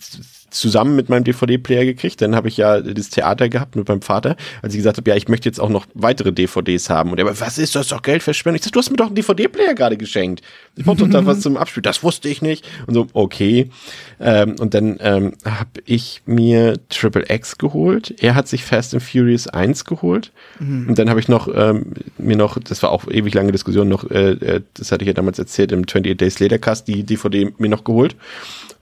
zusammen 0.50 0.96
mit 0.96 1.10
meinem 1.10 1.24
DVD-Player 1.24 1.86
gekriegt. 1.86 2.22
Dann 2.22 2.36
habe 2.36 2.48
ich 2.48 2.58
ja 2.58 2.82
das 2.82 3.10
Theater 3.10 3.50
gehabt 3.50 3.76
mit 3.76 3.88
meinem 3.88 4.02
Vater, 4.02 4.36
als 4.62 4.74
ich 4.74 4.80
gesagt 4.80 4.98
habe, 4.98 5.10
ja, 5.10 5.16
ich 5.16 5.28
möchte 5.28 5.50
jetzt 5.50 5.60
auch 5.60 5.70
noch 5.70 5.86
weitere 5.94 6.32
DVDs 6.32 6.90
haben. 6.90 7.12
Und 7.12 7.20
er 7.20 7.26
war, 7.26 7.40
was 7.40 7.58
ist 7.58 7.76
das? 7.76 7.90
Doch 7.90 8.02
Geld 8.02 8.24
verschwenden. 8.24 8.58
Ich 8.58 8.64
sag, 8.64 8.72
du 8.72 8.80
hast 8.80 8.90
mir 8.90 8.98
doch 8.98 9.08
einen 9.08 9.16
DVD-Player 9.16 9.74
gerade 9.74 9.98
geschenkt. 9.98 10.42
Ich 10.76 10.86
brauche 10.86 10.98
doch 10.98 11.10
da 11.10 11.26
was 11.26 11.42
zum 11.42 11.58
Abspielen. 11.58 11.84
Das 11.84 12.04
wusste 12.04 12.30
ich 12.30 12.42
nicht. 12.42 12.68
Und 12.86 12.94
so, 12.94 13.08
okay. 13.14 13.70
Ähm, 14.20 14.56
und 14.60 14.74
dann 14.74 14.98
ähm, 15.02 15.34
habe 15.44 15.82
ich 15.86 16.22
mir 16.26 16.78
Triple 16.90 17.26
X 17.30 17.58
geholt. 17.58 18.16
Er 18.20 18.36
hat 18.36 18.48
sich 18.48 18.64
Fast 18.64 18.94
and 18.94 19.04
Furious 19.04 19.48
1 19.48 19.86
geholt. 19.86 20.32
Und 20.60 20.98
dann 20.98 21.10
habe 21.10 21.20
ich 21.20 21.28
noch 21.28 21.48
ähm, 21.54 21.94
mir 22.18 22.36
noch, 22.36 22.58
das 22.60 22.82
war 22.84 22.92
auch 22.92 23.08
ewig 23.08 23.34
lange 23.34 23.52
Diskussion, 23.52 23.88
noch, 23.88 24.10
äh, 24.10 24.32
äh, 24.32 24.62
das 24.74 24.92
hatte 24.92 25.04
ich 25.04 25.08
ja 25.08 25.14
damals 25.14 25.40
erzählt, 25.40 25.72
im 25.72 25.84
28 25.84 26.18
Days 26.18 26.40
Later 26.40 26.60
Cast, 26.60 26.88
die 26.88 27.04
DVD 27.04 27.52
mir 27.58 27.70
noch 27.70 27.84
geholt. 27.84 28.16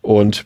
Und 0.02 0.46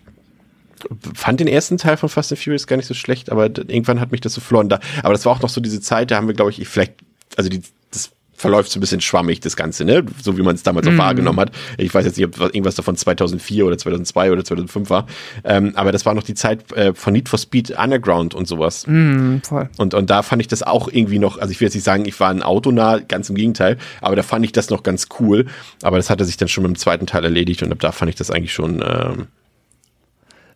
fand 1.13 1.39
den 1.39 1.47
ersten 1.47 1.77
Teil 1.77 1.97
von 1.97 2.09
Fast 2.09 2.31
and 2.31 2.39
Furious 2.39 2.67
gar 2.67 2.77
nicht 2.77 2.87
so 2.87 2.93
schlecht, 2.93 3.31
aber 3.31 3.45
irgendwann 3.45 3.99
hat 3.99 4.11
mich 4.11 4.21
das 4.21 4.33
so 4.33 4.41
verloren. 4.41 4.69
Da, 4.69 4.79
aber 5.03 5.13
das 5.13 5.25
war 5.25 5.33
auch 5.33 5.41
noch 5.41 5.49
so 5.49 5.61
diese 5.61 5.81
Zeit, 5.81 6.11
da 6.11 6.17
haben 6.17 6.27
wir, 6.27 6.35
glaube 6.35 6.51
ich, 6.51 6.61
ich 6.61 6.67
vielleicht, 6.67 6.93
also 7.35 7.49
die, 7.49 7.61
das 7.91 8.11
verläuft 8.39 8.71
so 8.71 8.79
ein 8.79 8.81
bisschen 8.81 9.01
schwammig, 9.01 9.41
das 9.41 9.57
Ganze, 9.57 9.83
ne? 9.83 10.05
So 10.21 10.37
wie 10.37 10.41
man 10.41 10.55
es 10.55 10.63
damals 10.63 10.87
auch 10.87 10.97
wahrgenommen 10.97 11.39
hat. 11.41 11.51
Ich 11.77 11.93
weiß 11.93 12.05
jetzt 12.05 12.17
nicht, 12.17 12.25
ob 12.25 12.39
irgendwas 12.39 12.75
davon 12.75 12.95
2004 12.95 13.65
oder 13.65 13.77
2002 13.77 14.31
oder 14.31 14.45
2005 14.45 14.89
war. 14.89 15.07
Ähm, 15.43 15.73
aber 15.75 15.91
das 15.91 16.05
war 16.05 16.13
noch 16.13 16.23
die 16.23 16.35
Zeit 16.35 16.71
äh, 16.71 16.93
von 16.93 17.11
Need 17.13 17.27
for 17.27 17.37
Speed 17.37 17.71
Underground 17.71 18.33
und 18.33 18.47
sowas. 18.47 18.87
Mhm, 18.87 19.41
voll. 19.43 19.69
Und, 19.77 19.93
und 19.93 20.09
da 20.09 20.23
fand 20.23 20.41
ich 20.41 20.47
das 20.47 20.63
auch 20.63 20.87
irgendwie 20.87 21.19
noch, 21.19 21.37
also 21.37 21.51
ich 21.51 21.59
will 21.59 21.67
jetzt 21.67 21.75
nicht 21.75 21.83
sagen, 21.83 22.05
ich 22.05 22.17
war 22.21 22.29
ein 22.29 22.41
Autonah, 22.41 22.99
ganz 22.99 23.29
im 23.29 23.35
Gegenteil, 23.35 23.77
aber 23.99 24.15
da 24.15 24.23
fand 24.23 24.45
ich 24.45 24.53
das 24.53 24.69
noch 24.69 24.83
ganz 24.83 25.07
cool. 25.19 25.45
Aber 25.81 25.97
das 25.97 26.09
hatte 26.09 26.23
sich 26.23 26.37
dann 26.37 26.47
schon 26.47 26.63
mit 26.63 26.71
dem 26.71 26.77
zweiten 26.77 27.07
Teil 27.07 27.25
erledigt 27.25 27.61
und 27.61 27.73
ab 27.73 27.79
da 27.81 27.91
fand 27.91 28.09
ich 28.09 28.15
das 28.15 28.31
eigentlich 28.31 28.53
schon 28.53 28.81
ähm, 28.81 29.27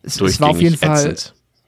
Es, 0.04 0.20
es 0.20 0.40
war 0.40 0.50
auf 0.50 0.60
jeden 0.60 0.76
Fall, 0.76 1.14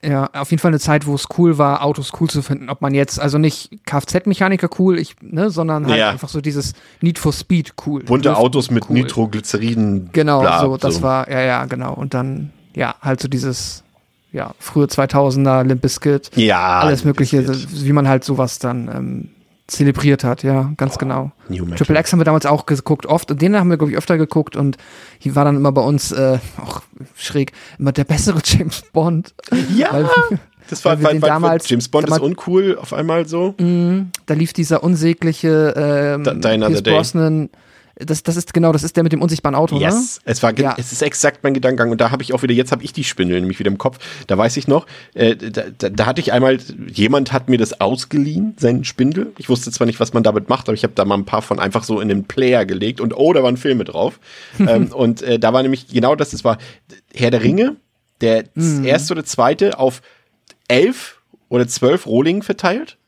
ja, 0.03 0.29
auf 0.35 0.51
jeden 0.51 0.61
Fall 0.61 0.71
eine 0.71 0.79
Zeit, 0.79 1.07
wo 1.07 1.15
es 1.15 1.27
cool 1.39 1.59
war, 1.59 1.83
Autos 1.83 2.13
cool 2.21 2.29
zu 2.29 2.43
finden. 2.43 2.69
Ob 2.71 2.83
man 2.83 2.95
jetzt, 2.95 3.19
also 3.19 3.39
nicht 3.39 3.71
Kfz-Mechaniker 3.87 4.69
cool, 4.79 4.99
ich, 4.99 5.17
ne, 5.23 5.51
sondern 5.51 5.87
halt 5.87 5.99
Ja. 5.99 6.11
einfach 6.11 6.29
so 6.29 6.41
dieses 6.41 6.75
Need 7.01 7.19
for 7.19 7.33
Speed 7.33 7.73
cool. 7.87 8.05
Bunte 8.05 8.37
Autos 8.37 8.71
mit 8.71 8.89
cool. 8.89 8.95
Nitroglycerin. 8.95 10.11
Genau, 10.13 10.41
bla, 10.43 10.61
so, 10.61 10.77
das 10.77 11.03
war, 11.03 11.31
ja, 11.31 11.41
ja, 11.41 11.65
genau. 11.65 11.95
Und 11.95 12.15
dann, 12.15 12.53
ja, 12.75 12.95
halt 13.01 13.21
so 13.21 13.29
dieses, 13.29 13.83
ja, 14.33 14.55
frühe 14.59 14.85
2000er, 14.87 15.65
Limp 15.65 15.81
Bizkit, 15.83 16.31
Ja. 16.37 16.81
alles 16.81 17.05
Mögliche, 17.05 17.47
wie 17.49 17.93
man 17.93 18.07
halt 18.07 18.23
sowas 18.23 18.59
dann 18.59 18.89
ähm, 18.95 19.29
zelebriert 19.67 20.23
hat, 20.25 20.43
ja, 20.43 20.73
ganz 20.77 20.99
genau. 20.99 21.33
New 21.49 21.65
Metal. 21.65 21.79
Triple 21.79 21.99
X 21.99 22.13
haben 22.13 22.21
wir 22.21 22.25
damals 22.25 22.47
auch 22.47 22.67
geguckt, 22.67 23.07
oft. 23.07 23.31
Und 23.31 23.43
den 23.43 23.57
haben 23.57 23.69
wir, 23.69 23.77
glaube 23.77 23.93
ich, 23.93 23.99
öfter 23.99 24.17
geguckt. 24.17 24.57
Und 24.57 24.77
hier 25.19 25.35
war 25.35 25.45
dann 25.45 25.57
immer 25.57 25.73
bei 25.73 25.83
uns, 25.83 26.13
äh, 26.13 26.39
auch 26.65 26.83
schräg, 27.17 27.53
immer 27.79 27.93
der 27.93 28.05
bessere 28.05 28.39
James 28.45 28.83
Bond. 28.93 29.35
Ja. 29.75 29.93
Weil, 29.93 30.07
Das 30.69 30.85
war, 30.85 31.01
weil 31.01 31.23
weil, 31.23 31.29
damals- 31.29 31.69
James 31.69 31.89
Bond 31.89 32.07
ist 32.09 32.11
damals- 32.11 32.29
uncool 32.29 32.77
auf 32.77 32.93
einmal 32.93 33.29
so. 33.29 33.55
da 34.27 34.35
lief 34.35 34.53
dieser 34.53 34.83
unsägliche 34.83 35.75
ähm, 35.77 36.25
Pierce 36.67 36.83
Day. 36.83 36.93
Das, 37.99 38.23
das 38.23 38.37
ist 38.37 38.53
genau, 38.53 38.73
das 38.73 38.83
ist 38.83 38.95
der 38.97 39.03
mit 39.05 39.13
dem 39.13 39.23
unsichtbaren 39.23 39.55
Auto, 39.55 39.77
ne? 39.77 39.81
Yes, 39.85 40.21
es 40.27 40.43
war, 40.43 40.57
Ja. 40.59 40.75
es 40.79 40.93
ist 40.93 41.01
exakt 41.01 41.43
mein 41.43 41.55
Gedankengang 41.55 41.91
und 41.91 42.01
da 42.01 42.11
habe 42.11 42.23
ich 42.23 42.35
auch 42.35 42.43
wieder, 42.43 42.53
jetzt 42.53 42.71
habe 42.71 42.85
ich 42.85 42.93
die 42.93 43.05
Spindel 43.05 43.41
nämlich 43.41 43.59
wieder 43.59 43.71
im 43.71 43.79
Kopf. 43.79 43.99
Da 44.27 44.37
weiß 44.37 44.59
ich 44.59 44.69
noch, 44.69 44.87
äh, 45.15 45.35
da, 45.35 45.63
da, 45.79 45.89
da 45.89 46.05
hatte 46.07 46.21
ich 46.21 46.31
einmal, 46.33 46.59
jemand 46.93 47.33
hat 47.33 47.49
mir 47.49 47.57
das 47.57 47.81
ausgeliehen, 47.81 48.55
seinen 48.59 48.85
Spindel. 48.85 49.33
Ich 49.39 49.49
wusste 49.49 49.71
zwar 49.73 49.87
nicht, 49.87 49.99
was 49.99 50.13
man 50.13 50.23
damit 50.23 50.51
macht, 50.51 50.69
aber 50.69 50.75
ich 50.75 50.83
habe 50.83 50.93
da 50.95 51.07
mal 51.07 51.15
ein 51.17 51.25
paar 51.25 51.41
von 51.41 51.59
einfach 51.59 51.85
so 51.85 51.99
in 52.01 52.09
den 52.09 52.25
Player 52.25 52.67
gelegt 52.67 53.01
und 53.01 53.17
oh, 53.17 53.33
da 53.33 53.43
waren 53.43 53.57
Filme 53.57 53.85
drauf. 53.85 54.21
ähm, 54.59 54.89
und 54.93 55.23
äh, 55.23 55.39
da 55.39 55.55
war 55.55 55.63
nämlich 55.63 55.89
genau 55.89 56.15
das, 56.17 56.35
es 56.35 56.45
war 56.45 56.59
Herr 57.15 57.31
der 57.31 57.43
Ringe, 57.43 57.77
der 58.21 58.45
Mhm. 58.55 58.85
erste 58.85 59.15
oder 59.15 59.25
zweite 59.25 59.79
auf 59.79 60.03
elf 60.69 61.23
oder 61.49 61.67
zwölf 61.69 62.07
Rohlingen 62.07 62.43
verteilt. 62.43 62.99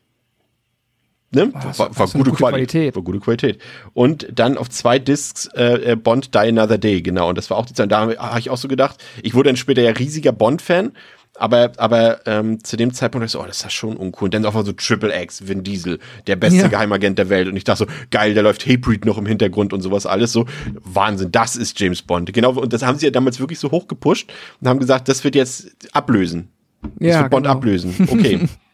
Ne? 1.31 1.51
das 1.53 1.77
war, 1.77 1.89
war 1.89 1.99
war 1.99 2.07
gute, 2.07 2.17
gute 2.17 2.31
Quali 2.31 2.51
Qualität. 2.53 2.95
War 2.95 3.03
gute 3.03 3.19
Qualität. 3.19 3.61
Und 3.93 4.27
dann 4.33 4.57
auf 4.57 4.69
zwei 4.69 4.97
Discs 4.97 5.47
äh, 5.55 5.91
äh, 5.91 5.95
Bond 5.95 6.33
Die 6.33 6.39
Another 6.39 6.77
Day, 6.77 7.01
genau. 7.01 7.29
Und 7.29 7.37
das 7.37 7.49
war 7.49 7.57
auch 7.57 7.65
die 7.65 7.73
Zeit, 7.73 7.91
da 7.91 7.99
habe 8.01 8.17
hab 8.17 8.39
ich 8.39 8.49
auch 8.49 8.57
so 8.57 8.67
gedacht, 8.67 9.03
ich 9.21 9.35
wurde 9.35 9.49
dann 9.49 9.57
später 9.57 9.81
ja 9.81 9.91
riesiger 9.91 10.31
Bond-Fan, 10.31 10.93
aber, 11.35 11.71
aber 11.77 12.25
ähm, 12.27 12.63
zu 12.63 12.75
dem 12.75 12.91
Zeitpunkt 12.93 13.21
dachte 13.23 13.27
ich 13.27 13.31
so, 13.33 13.41
oh, 13.41 13.45
das 13.45 13.57
ist 13.57 13.63
ja 13.63 13.69
schon 13.69 13.95
uncool. 13.95 14.25
Und 14.25 14.33
dann 14.33 14.45
auch 14.45 14.53
mal 14.53 14.65
so 14.65 14.73
Triple 14.73 15.13
X, 15.21 15.47
Vin 15.47 15.63
Diesel, 15.63 15.99
der 16.27 16.35
beste 16.35 16.61
Ja. 16.61 16.67
Geheimagent 16.67 17.17
der 17.19 17.29
Welt. 17.29 17.47
Und 17.47 17.55
ich 17.55 17.63
dachte 17.63 17.85
so, 17.85 17.91
geil, 18.11 18.33
da 18.33 18.41
läuft 18.41 18.65
Hatebreed 18.65 19.05
noch 19.05 19.17
im 19.17 19.25
Hintergrund 19.25 19.71
und 19.71 19.81
sowas 19.81 20.05
alles 20.05 20.33
so. 20.33 20.45
Wahnsinn, 20.83 21.31
das 21.31 21.55
ist 21.55 21.79
James 21.79 22.01
Bond. 22.01 22.33
Genau, 22.33 22.51
und 22.53 22.73
das 22.73 22.81
haben 22.83 22.97
sie 22.97 23.05
ja 23.05 23.11
damals 23.11 23.39
wirklich 23.39 23.59
so 23.59 23.71
hoch 23.71 23.87
gepusht 23.87 24.31
und 24.59 24.67
haben 24.67 24.79
gesagt, 24.79 25.07
das 25.07 25.23
wird 25.23 25.35
jetzt 25.35 25.69
ablösen. 25.93 26.49
Das 26.81 26.91
Ja, 27.07 27.21
wird 27.21 27.31
Bond 27.31 27.43
genau. 27.45 27.55
ablösen. 27.55 27.95
Okay. 28.09 28.47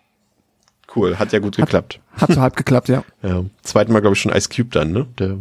cool, 0.95 1.17
hat 1.17 1.31
ja 1.33 1.39
gut 1.39 1.57
geklappt. 1.57 1.99
Hat 2.17 2.31
so 2.31 2.41
halb 2.41 2.55
geklappt, 2.55 2.89
ja. 2.89 3.03
Ja. 3.23 3.43
Zweiten 3.63 3.91
Mal, 3.93 4.01
glaube 4.01 4.15
ich, 4.15 4.21
schon 4.21 4.31
Ice 4.31 4.49
Cube 4.49 4.69
dann, 4.71 4.91
ne? 4.91 5.05
Der 5.19 5.37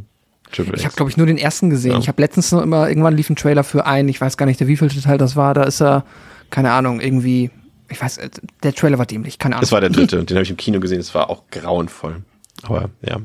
Triple 0.53 0.75
Ich 0.77 0.85
habe, 0.85 0.95
glaube 0.95 1.11
ich, 1.11 1.17
nur 1.17 1.27
den 1.27 1.39
ersten 1.39 1.71
gesehen. 1.71 1.93
Ja. 1.93 1.99
Ich 1.99 2.09
habe 2.09 2.21
letztens 2.21 2.53
noch 2.53 2.63
immer, 2.63 2.89
irgendwann 2.89 3.17
lief 3.17 3.31
ein 3.31 3.37
Trailer 3.37 3.65
für 3.65 3.87
einen, 3.87 4.09
ich 4.09 4.21
weiß 4.21 4.37
gar 4.37 4.47
nicht, 4.47 4.61
der 4.61 4.69
wievielte 4.69 5.01
Teil 5.01 5.19
das 5.19 5.37
war. 5.37 5.55
Da 5.55 5.65
ist 5.65 5.81
er, 5.81 6.05
keine 6.51 6.73
Ahnung, 6.73 7.01
irgendwie, 7.01 7.51
ich 7.89 8.01
weiß, 8.01 8.19
äh, 8.19 8.31
der 8.63 8.75
Trailer 8.75 8.99
war 8.99 9.07
dämlich, 9.07 9.39
keine 9.39 9.57
Ahnung. 9.57 9.63
Das 9.63 9.73
war 9.73 9.81
der 9.81 9.91
dritte 9.91 10.19
und 10.19 10.31
den 10.31 10.37
habe 10.37 10.45
ich 10.45 10.51
im 10.51 10.57
Kino 10.57 10.81
gesehen, 10.81 10.99
das 10.99 11.15
war 11.15 11.31
auch 11.31 11.45
grauenvoll. 11.51 12.23
Aber 12.63 12.91
ja. 13.03 13.19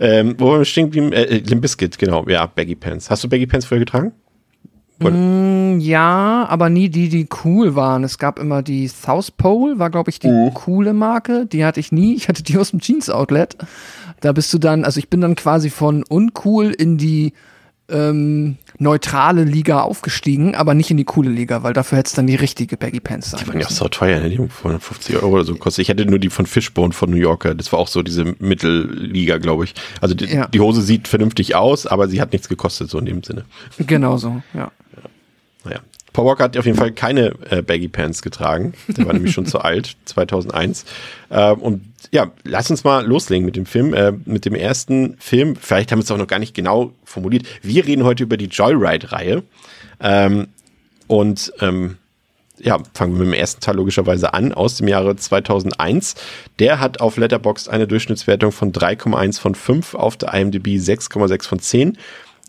Ähm, 0.00 0.36
wo 0.38 0.58
wir 0.58 0.64
stehen 0.64 0.86
geblieben? 0.86 1.12
Äh, 1.12 1.24
äh, 1.24 1.38
Limp 1.38 1.62
Bizkit, 1.62 1.98
genau. 1.98 2.26
Ja, 2.28 2.46
Baggy 2.46 2.74
Pants. 2.74 3.10
Hast 3.10 3.22
du 3.24 3.28
Baggy 3.28 3.46
Pants 3.46 3.66
früher 3.66 3.80
getragen? 3.80 4.12
Mm, 5.10 5.80
Ja, 5.80 6.46
aber 6.48 6.68
nie 6.68 6.88
die, 6.90 7.08
die 7.08 7.26
cool 7.44 7.74
waren. 7.74 8.04
Es 8.04 8.18
gab 8.18 8.38
immer 8.38 8.62
die 8.62 8.86
South 8.88 9.30
Pole, 9.30 9.78
war, 9.78 9.90
glaube 9.90 10.10
ich, 10.10 10.18
die 10.20 10.28
Mhm. 10.28 10.54
coole 10.54 10.92
Marke. 10.92 11.46
Die 11.46 11.64
hatte 11.64 11.80
ich 11.80 11.92
nie. 11.92 12.14
Ich 12.14 12.28
hatte 12.28 12.42
die 12.42 12.58
aus 12.58 12.70
dem 12.70 12.80
Jeans-Outlet. 12.80 13.56
Da 14.20 14.32
bist 14.32 14.52
du 14.52 14.58
dann, 14.58 14.84
also 14.84 14.98
ich 14.98 15.08
bin 15.08 15.20
dann 15.20 15.34
quasi 15.34 15.70
von 15.70 16.04
uncool 16.08 16.66
in 16.70 16.98
die 16.98 17.32
ähm, 17.88 18.56
neutrale 18.82 19.44
Liga 19.44 19.80
aufgestiegen, 19.80 20.54
aber 20.54 20.74
nicht 20.74 20.90
in 20.90 20.96
die 20.96 21.04
coole 21.04 21.30
Liga, 21.30 21.62
weil 21.62 21.72
dafür 21.72 21.98
hätte 21.98 22.08
es 22.08 22.12
dann 22.14 22.26
die 22.26 22.34
richtige 22.34 22.76
Baggy 22.76 23.00
Pants 23.00 23.30
sein 23.30 23.40
Die 23.42 23.48
waren 23.48 23.60
ja 23.60 23.66
auch 23.66 23.70
so 23.70 23.88
teuer, 23.88 24.20
ne? 24.20 24.28
Die 24.30 24.38
haben 24.38 24.50
250 24.50 25.16
Euro 25.16 25.28
oder 25.28 25.44
so 25.44 25.52
gekostet. 25.54 25.82
Ich 25.82 25.88
hatte 25.90 26.04
nur 26.04 26.18
die 26.18 26.28
von 26.30 26.46
Fishbone 26.46 26.92
von 26.92 27.10
New 27.10 27.16
Yorker. 27.16 27.54
Das 27.54 27.72
war 27.72 27.78
auch 27.78 27.88
so 27.88 28.02
diese 28.02 28.24
Mittelliga, 28.38 29.38
glaube 29.38 29.64
ich. 29.64 29.74
Also 30.00 30.14
die, 30.14 30.26
Ja. 30.26 30.46
die 30.48 30.60
Hose 30.60 30.82
sieht 30.82 31.08
vernünftig 31.08 31.54
aus, 31.54 31.86
aber 31.86 32.08
sie 32.08 32.20
hat 32.20 32.32
nichts 32.32 32.48
gekostet, 32.48 32.90
so 32.90 32.98
in 32.98 33.06
dem 33.06 33.22
Sinne. 33.22 33.44
Genau 33.78 34.16
so, 34.16 34.42
ja. 34.54 34.70
Naja. 34.94 35.08
Paul 36.12 36.26
Walker 36.26 36.44
hat 36.44 36.56
auf 36.56 36.66
jeden 36.66 36.78
Fall 36.78 36.92
keine 36.92 37.34
äh, 37.50 37.62
Baggy 37.62 37.88
Pants 37.88 38.22
getragen. 38.22 38.74
Der 38.88 39.06
war 39.06 39.12
nämlich 39.14 39.32
schon 39.32 39.46
zu 39.46 39.60
alt, 39.60 39.96
2001. 40.04 40.84
Ähm, 41.30 41.58
und 41.58 41.82
ja, 42.10 42.30
lass 42.44 42.70
uns 42.70 42.84
mal 42.84 43.06
loslegen 43.06 43.46
mit 43.46 43.56
dem 43.56 43.66
Film, 43.66 43.94
äh, 43.94 44.12
mit 44.24 44.44
dem 44.44 44.54
ersten 44.54 45.16
Film. 45.18 45.56
Vielleicht 45.56 45.90
haben 45.90 45.98
wir 45.98 46.04
es 46.04 46.10
auch 46.10 46.18
noch 46.18 46.26
gar 46.26 46.38
nicht 46.38 46.54
genau 46.54 46.92
formuliert. 47.04 47.46
Wir 47.62 47.86
reden 47.86 48.04
heute 48.04 48.24
über 48.24 48.36
die 48.36 48.46
Joyride-Reihe. 48.46 49.42
Ähm, 50.00 50.48
und 51.06 51.52
ähm, 51.60 51.96
ja, 52.58 52.78
fangen 52.94 53.14
wir 53.14 53.24
mit 53.24 53.34
dem 53.34 53.40
ersten 53.40 53.60
Teil 53.60 53.76
logischerweise 53.76 54.34
an, 54.34 54.52
aus 54.52 54.76
dem 54.76 54.88
Jahre 54.88 55.16
2001. 55.16 56.14
Der 56.58 56.80
hat 56.80 57.00
auf 57.00 57.16
Letterboxd 57.16 57.68
eine 57.68 57.86
Durchschnittswertung 57.86 58.52
von 58.52 58.72
3,1 58.72 59.40
von 59.40 59.54
5, 59.54 59.94
auf 59.94 60.16
der 60.16 60.32
IMDb 60.34 60.68
6,6 60.78 61.48
von 61.48 61.58
10. 61.58 61.98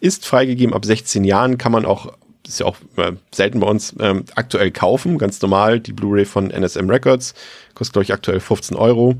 Ist 0.02 0.26
freigegeben 0.26 0.74
ab 0.74 0.86
16 0.86 1.24
Jahren, 1.24 1.58
kann 1.58 1.72
man 1.72 1.86
auch, 1.86 2.14
ist 2.48 2.60
ja 2.60 2.66
auch 2.66 2.78
äh, 2.98 3.14
selten 3.34 3.60
bei 3.60 3.68
uns, 3.68 3.96
ähm, 4.00 4.26
aktuell 4.36 4.72
kaufen, 4.72 5.18
ganz 5.18 5.42
normal, 5.42 5.80
die 5.80 5.94
Blu-ray 5.94 6.26
von 6.26 6.52
NSM 6.52 6.90
Records, 6.90 7.34
kostet 7.74 7.94
glaube 7.94 8.04
ich 8.04 8.14
aktuell 8.14 8.40
15 8.40 8.76
Euro. 8.76 9.16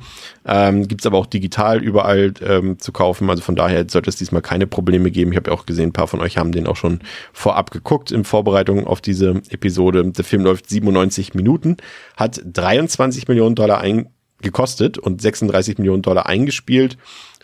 Ähm, 0.46 0.88
Gibt 0.88 1.02
es 1.02 1.06
aber 1.06 1.18
auch 1.18 1.26
digital 1.26 1.82
überall 1.82 2.34
ähm, 2.46 2.80
zu 2.80 2.92
kaufen, 2.92 3.30
also 3.30 3.42
von 3.42 3.56
daher 3.56 3.86
sollte 3.90 4.10
es 4.10 4.18
diesmal 4.18 4.42
keine 4.42 4.68
Probleme 4.68 5.10
geben. 5.10 5.32
Ich 5.32 5.38
habe 5.38 5.52
ja 5.52 5.58
auch 5.58 5.66
gesehen, 5.66 5.90
ein 5.90 5.94
paar 5.94 6.08
von 6.08 6.20
euch 6.20 6.38
haben 6.38 6.52
den 6.52 6.68
auch 6.68 6.76
schon 6.76 7.00
vorab 7.32 7.72
geguckt 7.72 8.12
in 8.12 8.26
Vorbereitung 8.26 8.86
auf 8.86 9.02
diese 9.02 9.42
Episode. 9.50 10.04
Der 10.12 10.26
Film 10.26 10.44
läuft 10.44 10.70
97 10.70 11.34
Minuten, 11.34 11.78
hat 12.18 12.42
23 12.46 13.28
Millionen 13.28 13.56
Dollar 13.56 13.80
ein 13.80 14.10
gekostet 14.42 14.98
und 14.98 15.22
36 15.22 15.78
Millionen 15.78 16.02
Dollar 16.02 16.28
eingespielt. 16.28 16.98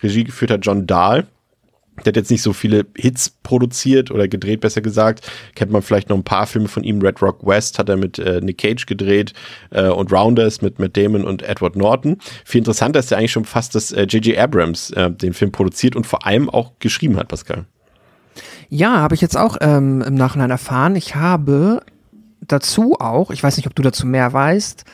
Regie 0.03 0.25
geführt 0.25 0.51
hat 0.51 0.65
John 0.65 0.85
Dahl. 0.85 1.27
Der 2.05 2.11
hat 2.11 2.17
jetzt 2.17 2.31
nicht 2.31 2.41
so 2.41 2.53
viele 2.53 2.85
Hits 2.95 3.29
produziert 3.43 4.11
oder 4.11 4.27
gedreht, 4.27 4.61
besser 4.61 4.81
gesagt. 4.81 5.29
Kennt 5.55 5.71
man 5.71 5.81
vielleicht 5.81 6.09
noch 6.09 6.17
ein 6.17 6.23
paar 6.23 6.47
Filme 6.47 6.67
von 6.67 6.83
ihm. 6.83 7.01
Red 7.01 7.21
Rock 7.21 7.45
West 7.45 7.79
hat 7.79 7.89
er 7.89 7.97
mit 7.97 8.19
äh, 8.19 8.41
Nick 8.41 8.59
Cage 8.59 8.85
gedreht 8.85 9.33
äh, 9.71 9.87
und 9.87 10.11
Rounders 10.11 10.61
mit 10.61 10.79
Matt 10.79 10.97
Damon 10.97 11.23
und 11.23 11.41
Edward 11.41 11.75
Norton. 11.75 12.17
Viel 12.45 12.59
interessanter 12.59 12.99
ist 12.99 13.11
ja 13.11 13.17
eigentlich 13.17 13.31
schon 13.31 13.45
fast, 13.45 13.75
dass 13.75 13.91
äh, 13.91 14.03
J.J. 14.03 14.37
Abrams 14.37 14.91
äh, 14.91 15.11
den 15.11 15.33
Film 15.33 15.51
produziert 15.51 15.95
und 15.95 16.07
vor 16.07 16.25
allem 16.25 16.49
auch 16.49 16.73
geschrieben 16.79 17.17
hat, 17.17 17.27
Pascal. 17.27 17.65
Ja, 18.69 18.97
habe 18.97 19.15
ich 19.15 19.21
jetzt 19.21 19.37
auch 19.37 19.57
ähm, 19.61 20.01
im 20.01 20.15
Nachhinein 20.15 20.51
erfahren. 20.51 20.95
Ich 20.95 21.15
habe 21.15 21.81
dazu 22.41 22.97
auch, 22.99 23.31
ich 23.31 23.41
weiß 23.41 23.57
nicht, 23.57 23.67
ob 23.67 23.75
du 23.75 23.81
dazu 23.81 24.05
mehr 24.05 24.31
weißt, 24.31 24.85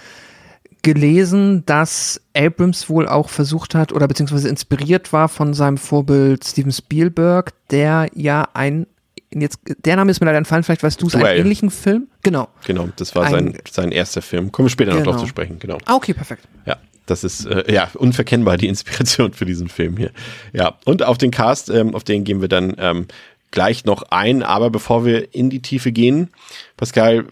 gelesen, 0.86 1.64
dass 1.66 2.22
Abrams 2.36 2.88
wohl 2.90 3.08
auch 3.08 3.30
versucht 3.30 3.74
hat 3.74 3.92
oder 3.92 4.08
beziehungsweise 4.08 4.48
inspiriert 4.50 5.12
war 5.12 5.28
von 5.30 5.56
seinem 5.56 5.78
Vorbild 5.78 6.46
Steven 6.46 6.72
Spielberg, 6.72 7.54
der 7.72 8.08
ja 8.14 8.48
ein, 8.54 8.86
jetzt, 9.34 9.60
der 9.84 9.96
Name 9.96 10.12
ist 10.12 10.20
mir 10.22 10.28
leider 10.28 10.38
entfallen, 10.38 10.64
vielleicht 10.64 10.84
weißt 10.84 11.02
du 11.02 11.08
es, 11.08 11.16
einen 11.16 11.26
ähnlichen 11.26 11.72
Film? 11.72 12.08
Genau. 12.22 12.50
Genau, 12.68 12.88
das 12.98 13.16
war 13.16 13.24
Ein- 13.26 13.32
sein, 13.32 13.58
sein 13.70 13.92
erster 13.92 14.22
Film. 14.22 14.52
Kommen 14.52 14.68
wir 14.68 14.70
später 14.70 14.92
noch 14.92 15.00
Genau. 15.00 15.12
drauf 15.14 15.22
zu 15.22 15.28
sprechen, 15.28 15.58
genau. 15.58 15.80
Ah, 15.86 15.96
okay, 15.96 16.14
perfekt. 16.14 16.48
Ja, 16.68 16.78
das 17.08 17.24
ist 17.24 17.46
äh, 17.48 17.72
ja 17.74 17.90
unverkennbar 17.96 18.58
die 18.58 18.68
Inspiration 18.68 19.34
für 19.34 19.46
diesen 19.46 19.68
Film 19.68 19.98
hier. 19.98 20.12
Ja, 20.54 20.76
und 20.86 21.02
auf 21.04 21.18
den 21.18 21.32
Cast, 21.32 21.72
ähm, 21.72 21.96
auf 21.96 22.04
den 22.04 22.24
gehen 22.24 22.42
wir 22.42 22.48
dann 22.48 22.76
ähm, 22.78 23.08
gleich 23.50 23.86
noch 23.86 24.04
ein. 24.12 24.44
Aber 24.44 24.70
bevor 24.70 25.04
wir 25.04 25.34
in 25.34 25.50
die 25.50 25.62
Tiefe 25.64 25.92
gehen, 25.92 26.30
Pascal, 26.78 27.26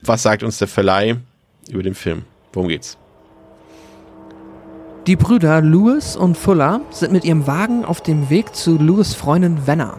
was 0.00 0.22
sagt 0.24 0.42
uns 0.42 0.58
der 0.58 0.66
Verleih 0.66 1.16
über 1.72 1.82
den 1.82 1.94
Film? 1.94 2.22
Worum 2.52 2.68
geht's? 2.68 2.98
Die 5.06 5.16
Brüder 5.16 5.60
Lewis 5.60 6.14
und 6.14 6.36
Fuller 6.36 6.80
sind 6.90 7.12
mit 7.12 7.24
ihrem 7.24 7.48
Wagen 7.48 7.84
auf 7.84 8.00
dem 8.00 8.30
Weg 8.30 8.54
zu 8.54 8.78
Lewis 8.78 9.14
Freundin 9.14 9.66
Venner. 9.66 9.98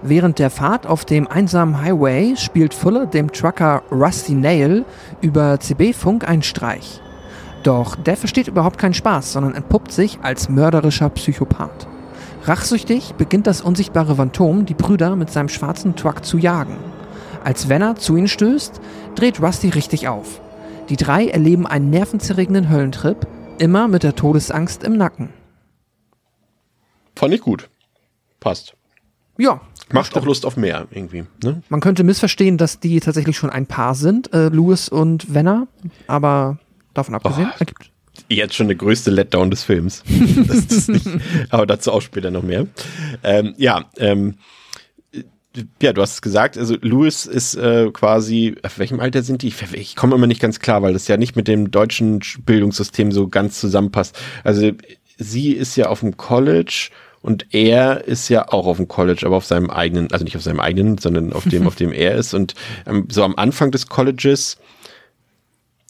Während 0.00 0.38
der 0.38 0.48
Fahrt 0.48 0.86
auf 0.86 1.04
dem 1.04 1.26
einsamen 1.26 1.82
Highway 1.82 2.34
spielt 2.36 2.72
Fuller 2.72 3.04
dem 3.04 3.30
Trucker 3.30 3.82
Rusty 3.90 4.32
Nail 4.32 4.86
über 5.20 5.60
CB-Funk 5.60 6.26
einen 6.26 6.42
Streich. 6.42 7.02
Doch 7.62 7.96
der 7.96 8.16
versteht 8.16 8.48
überhaupt 8.48 8.78
keinen 8.78 8.94
Spaß, 8.94 9.32
sondern 9.32 9.54
entpuppt 9.54 9.92
sich 9.92 10.18
als 10.22 10.48
mörderischer 10.48 11.10
Psychopath. 11.10 11.88
Rachsüchtig 12.44 13.16
beginnt 13.18 13.46
das 13.46 13.60
unsichtbare 13.60 14.14
Phantom, 14.14 14.64
die 14.64 14.74
Brüder 14.74 15.16
mit 15.16 15.30
seinem 15.30 15.50
schwarzen 15.50 15.94
Truck 15.94 16.24
zu 16.24 16.38
jagen. 16.38 16.76
Als 17.44 17.68
Venner 17.68 17.96
zu 17.96 18.16
ihnen 18.16 18.28
stößt, 18.28 18.80
dreht 19.14 19.42
Rusty 19.42 19.68
richtig 19.68 20.08
auf. 20.08 20.40
Die 20.88 20.96
drei 20.96 21.28
erleben 21.28 21.66
einen 21.66 21.90
nervenzerregenden 21.90 22.70
Höllentrip, 22.70 23.26
immer 23.58 23.88
mit 23.88 24.02
der 24.02 24.16
Todesangst 24.16 24.84
im 24.84 24.96
Nacken. 24.96 25.30
Fand 27.16 27.34
ich 27.34 27.40
gut. 27.40 27.68
Passt. 28.40 28.74
Ja, 29.36 29.60
Macht 29.90 30.14
auch 30.16 30.24
Lust 30.26 30.44
auf 30.44 30.56
mehr 30.58 30.86
irgendwie. 30.90 31.24
Ne? 31.42 31.62
man 31.70 31.80
könnte 31.80 32.04
missverstehen, 32.04 32.58
dass 32.58 32.78
die 32.78 33.00
tatsächlich 33.00 33.38
schon 33.38 33.48
ein 33.48 33.66
Paar 33.66 33.94
sind, 33.94 34.32
äh, 34.34 34.48
Lewis 34.50 34.88
und 34.90 35.32
Venner, 35.32 35.66
aber 36.06 36.58
davon 36.92 37.14
abgesehen, 37.14 37.48
Oh. 37.54 37.56
ergibt. 37.58 37.90
Jetzt 38.28 38.54
schon 38.54 38.66
der 38.66 38.76
größte 38.76 39.10
Letdown 39.10 39.50
des 39.50 39.62
Films. 39.62 40.02
das 40.46 40.58
ist 40.66 40.88
nicht, 40.90 41.06
aber 41.48 41.66
dazu 41.66 41.92
auch 41.92 42.02
später 42.02 42.30
noch 42.30 42.42
mehr. 42.42 42.66
Ähm, 43.22 43.54
ja, 43.56 43.86
ähm, 43.96 44.34
ja, 45.82 45.92
du 45.92 46.02
hast 46.02 46.14
es 46.14 46.22
gesagt, 46.22 46.58
also 46.58 46.76
Louis 46.80 47.26
ist 47.26 47.54
äh, 47.54 47.90
quasi, 47.92 48.56
auf 48.62 48.78
welchem 48.78 49.00
Alter 49.00 49.22
sind 49.22 49.42
die? 49.42 49.48
Ich, 49.48 49.62
ich 49.72 49.96
komme 49.96 50.14
immer 50.14 50.26
nicht 50.26 50.40
ganz 50.40 50.60
klar, 50.60 50.82
weil 50.82 50.92
das 50.92 51.08
ja 51.08 51.16
nicht 51.16 51.36
mit 51.36 51.48
dem 51.48 51.70
deutschen 51.70 52.20
Bildungssystem 52.44 53.12
so 53.12 53.28
ganz 53.28 53.58
zusammenpasst. 53.58 54.18
Also 54.44 54.70
sie 55.16 55.52
ist 55.52 55.76
ja 55.76 55.86
auf 55.86 56.00
dem 56.00 56.16
College 56.16 56.90
und 57.22 57.46
er 57.52 58.04
ist 58.04 58.28
ja 58.28 58.48
auch 58.48 58.66
auf 58.66 58.76
dem 58.76 58.88
College, 58.88 59.26
aber 59.26 59.36
auf 59.36 59.46
seinem 59.46 59.70
eigenen, 59.70 60.12
also 60.12 60.24
nicht 60.24 60.36
auf 60.36 60.42
seinem 60.42 60.60
eigenen, 60.60 60.98
sondern 60.98 61.32
auf 61.32 61.44
dem, 61.44 61.66
auf 61.66 61.76
dem 61.76 61.92
er 61.92 62.14
ist. 62.14 62.34
Und 62.34 62.54
ähm, 62.86 63.08
so 63.10 63.24
am 63.24 63.34
Anfang 63.36 63.70
des 63.70 63.88
Colleges, 63.88 64.58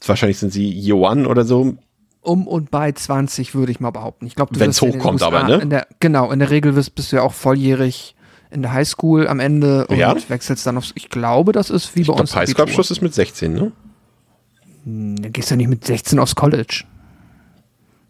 wahrscheinlich 0.07 0.39
sind 0.39 0.53
sie 0.53 0.93
One 0.93 1.29
oder 1.29 1.45
so, 1.45 1.77
Um 2.23 2.47
und 2.47 2.71
bei 2.71 2.93
20 2.93 3.55
würde 3.55 3.73
ich 3.73 3.81
mal 3.81 3.91
behaupten. 3.91 4.27
Ich 4.27 4.35
glaube, 4.35 4.55
in 4.55 4.61
den 4.61 4.73
hochkommt, 4.73 5.21
USA 5.21 5.27
aber, 5.27 5.45
ne? 5.45 5.57
In 5.57 5.71
der, 5.71 5.87
genau, 6.01 6.31
in 6.31 6.39
der 6.39 6.51
Regel 6.51 6.73
bist, 6.73 6.95
bist 6.95 7.13
du 7.13 7.17
ja 7.17 7.23
auch 7.23 7.35
volljährig 7.35 8.15
in 8.51 8.63
der 8.63 8.73
Highschool 8.73 9.29
am 9.29 9.41
Ende 9.41 9.87
und 9.87 9.97
Ja? 9.97 10.15
wechselst 10.29 10.67
dann 10.67 10.77
aufs. 10.79 10.93
Ich 10.95 11.11
glaube, 11.11 11.53
das 11.53 11.71
ist 11.71 11.95
wie 11.95 12.01
bei 12.01 12.01
Ich 12.01 12.07
glaube, 12.07 12.21
uns. 12.23 12.33
Abitur. 12.33 12.41
Highschool-Abschluss 12.55 12.91
ist 12.91 13.03
mit 13.03 13.15
16, 13.15 13.53
ne? 13.53 13.73
Dann 14.85 15.33
gehst 15.33 15.51
du 15.51 15.55
ja 15.55 15.57
nicht 15.57 15.69
mit 15.69 15.85
16 15.85 16.19
aufs 16.19 16.35
College. 16.35 16.85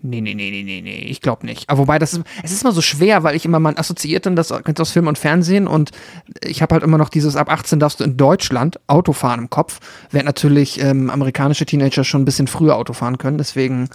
Nee, 0.01 0.21
nee, 0.21 0.33
nee, 0.35 0.51
nee, 0.53 0.63
nee, 0.63 0.81
nee, 0.81 1.07
ich 1.09 1.21
glaube 1.21 1.45
nicht. 1.45 1.69
Aber 1.69 1.81
wobei, 1.81 1.99
das 1.99 2.13
ist, 2.13 2.23
es 2.45 2.53
ist 2.53 2.63
immer 2.63 2.71
so 2.71 2.81
schwer, 2.81 3.25
weil 3.25 3.35
ich 3.35 3.45
immer, 3.45 3.59
man 3.59 3.77
assoziiert 3.77 4.27
dann 4.27 4.37
das 4.37 4.53
aus 4.53 4.93
Film 4.93 5.09
und 5.09 5.19
Fernsehen 5.19 5.67
und 5.67 5.91
ich 6.45 6.63
habe 6.63 6.75
halt 6.75 6.85
immer 6.85 6.99
noch 6.99 7.09
dieses, 7.09 7.35
ab 7.35 7.51
18 7.51 7.81
darfst 7.81 7.99
du 7.99 8.05
in 8.05 8.17
Deutschland 8.17 8.79
Auto 8.87 9.13
fahren 9.13 9.41
im 9.41 9.51
Kopf, 9.51 9.81
während 10.13 10.27
natürlich 10.27 10.81
ähm, 10.81 11.11
amerikanische 11.11 11.67
Teenager 11.67 12.05
schon 12.05 12.23
ein 12.23 12.25
bisschen 12.25 12.47
früher 12.47 12.77
Auto 12.77 12.93
fahren 12.93 13.19
können, 13.19 13.39
deswegen 13.39 13.89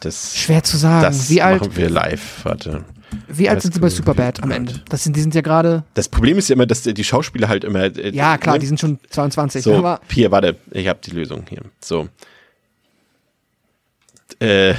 Das, 0.00 0.36
schwer 0.36 0.62
zu 0.62 0.76
sagen. 0.76 1.04
das 1.04 1.30
wie 1.30 1.40
alt, 1.40 1.62
machen 1.62 1.76
wir 1.76 1.88
live. 1.88 2.40
Warte. 2.44 2.84
Wie 3.28 3.48
alt 3.48 3.62
sind 3.62 3.74
sie 3.74 3.80
bei. 3.80 3.88
Superbad 3.88 4.42
am 4.42 4.50
Ende? 4.50 4.80
Das 4.88 5.04
sind, 5.04 5.16
die 5.16 5.20
sind 5.20 5.34
ja 5.34 5.40
gerade, 5.40 5.84
Das 5.94 6.08
Problem 6.08 6.38
ist 6.38 6.48
ja 6.48 6.54
immer, 6.54 6.66
dass 6.66 6.82
die 6.82 7.04
Schauspieler 7.04 7.48
halt 7.48 7.64
immer. 7.64 7.80
äh, 7.84 8.10
ja 8.10 8.38
klar, 8.38 8.54
ne? 8.54 8.60
die 8.60 8.66
sind 8.66 8.80
schon 8.80 8.98
22, 9.10 9.62
So, 9.64 9.74
aber 9.76 10.00
hier, 10.10 10.30
warte, 10.30 10.56
ich 10.70 10.88
habe 10.88 11.00
die 11.04 11.10
Lösung 11.10 11.44
hier. 11.48 11.62
So. 11.80 12.08
Äh, 14.40 14.74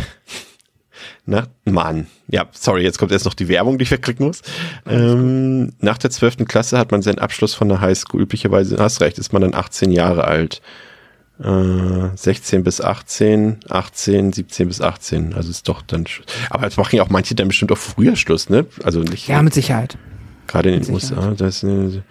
na, 1.25 1.47
Mann. 1.65 2.07
Ja, 2.27 2.47
sorry, 2.51 2.83
jetzt 2.83 2.97
kommt 2.97 3.11
erst 3.11 3.25
noch 3.25 3.33
die 3.33 3.47
Werbung, 3.47 3.77
die 3.77 3.83
ich 3.83 3.91
wegklicken 3.91 4.25
muss. 4.25 4.41
Ähm, 4.87 5.73
nach 5.79 5.97
der 5.97 6.09
12. 6.09 6.45
Klasse 6.47 6.77
hat 6.77 6.91
man 6.91 7.01
seinen 7.01 7.19
Abschluss 7.19 7.53
von 7.53 7.69
der 7.69 7.79
Highschool. 7.81 8.21
Üblicherweise, 8.21 8.77
hast 8.79 9.01
recht, 9.01 9.19
ist 9.19 9.33
man 9.33 9.41
dann 9.43 9.53
18 9.53 9.91
Jahre 9.91 10.23
alt. 10.25 10.61
Äh, 11.43 12.15
16 12.15 12.63
bis 12.63 12.79
18, 12.79 13.59
18, 13.69 14.33
17 14.33 14.67
bis 14.67 14.81
18. 14.81 15.33
Also 15.33 15.49
ist 15.49 15.67
doch 15.67 15.81
dann. 15.81 16.05
Aber 16.49 16.63
jetzt 16.63 16.77
machen 16.77 16.95
ja 16.95 17.03
auch 17.03 17.09
manche 17.09 17.35
dann 17.35 17.49
bestimmt 17.49 17.71
auch 17.71 17.77
früher 17.77 18.15
Schluss, 18.15 18.49
ne? 18.49 18.65
Also 18.83 19.01
nicht. 19.01 19.27
ja, 19.27 19.41
mit 19.41 19.53
Sicherheit. 19.53 19.97
Gerade 20.47 20.69
in 20.69 20.75
den 20.81 20.83
Sicherheit. 20.83 21.31
USA, 21.31 21.35
das 21.35 21.63
äh, 21.63 22.01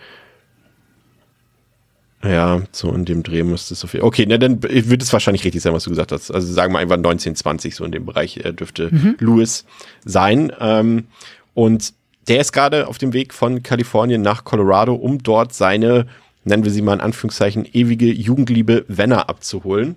ja, 2.25 2.62
so 2.71 2.92
in 2.92 3.05
dem 3.05 3.23
Dreh 3.23 3.42
müsste 3.42 3.75
es 3.75 3.81
so 3.81 3.88
viel. 3.88 4.03
Okay, 4.03 4.27
na 4.29 4.38
dann 4.38 4.62
wird 4.62 5.03
es 5.03 5.12
wahrscheinlich 5.12 5.45
richtig 5.45 5.61
sein, 5.62 5.73
was 5.73 5.85
du 5.85 5.90
gesagt 5.90 6.12
hast. 6.12 6.31
Also 6.31 6.53
sagen 6.53 6.73
wir 6.73 6.79
einfach 6.79 6.97
19, 6.97 7.35
20, 7.35 7.75
so 7.75 7.85
in 7.85 7.90
dem 7.90 8.07
Bereich 8.07 8.37
äh, 8.38 8.53
dürfte 8.53 8.90
Lewis 9.18 9.64
sein. 10.05 10.53
Ähm, 10.61 11.07
und 11.55 11.95
der 12.29 12.40
ist 12.40 12.53
gerade 12.53 12.87
auf 12.87 12.99
dem 12.99 13.12
Weg 13.12 13.35
von 13.35 13.64
Kalifornien 13.64 14.23
nach 14.23 14.45
Colorado, 14.45 14.95
um 14.95 15.23
dort 15.23 15.53
seine, 15.53 16.07
nennen 16.45 16.65
wir 16.65 16.71
sie 16.71 16.83
mal 16.83 16.95
in 16.95 17.01
Anführungszeichen, 17.01 17.67
ewige 17.73 18.13
Jugendliebe 18.13 18.85
Venner 18.89 19.29
abzuholen. 19.29 19.97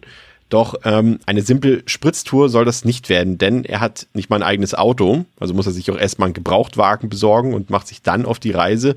Doch 0.49 0.75
ähm, 0.83 1.19
eine 1.25 1.41
simple 1.41 1.81
Spritztour 1.87 2.49
soll 2.49 2.65
das 2.65 2.85
nicht 2.85 3.09
werden, 3.09 3.37
denn 3.37 3.65
er 3.65 3.79
hat 3.79 4.07
nicht 4.13 4.29
mal 4.29 4.37
ein 4.37 4.43
eigenes 4.43 4.75
Auto, 4.75 5.25
also 5.39 5.55
muss 5.55 5.65
er 5.65 5.71
sich 5.71 5.89
auch 5.89 5.97
erstmal 5.97 6.27
einen 6.27 6.35
Gebrauchtwagen 6.35 7.09
besorgen 7.09 7.53
und 7.53 7.71
macht 7.71 7.87
sich 7.87 8.03
dann 8.03 8.25
auf 8.25 8.39
die 8.39 8.51
Reise. 8.51 8.95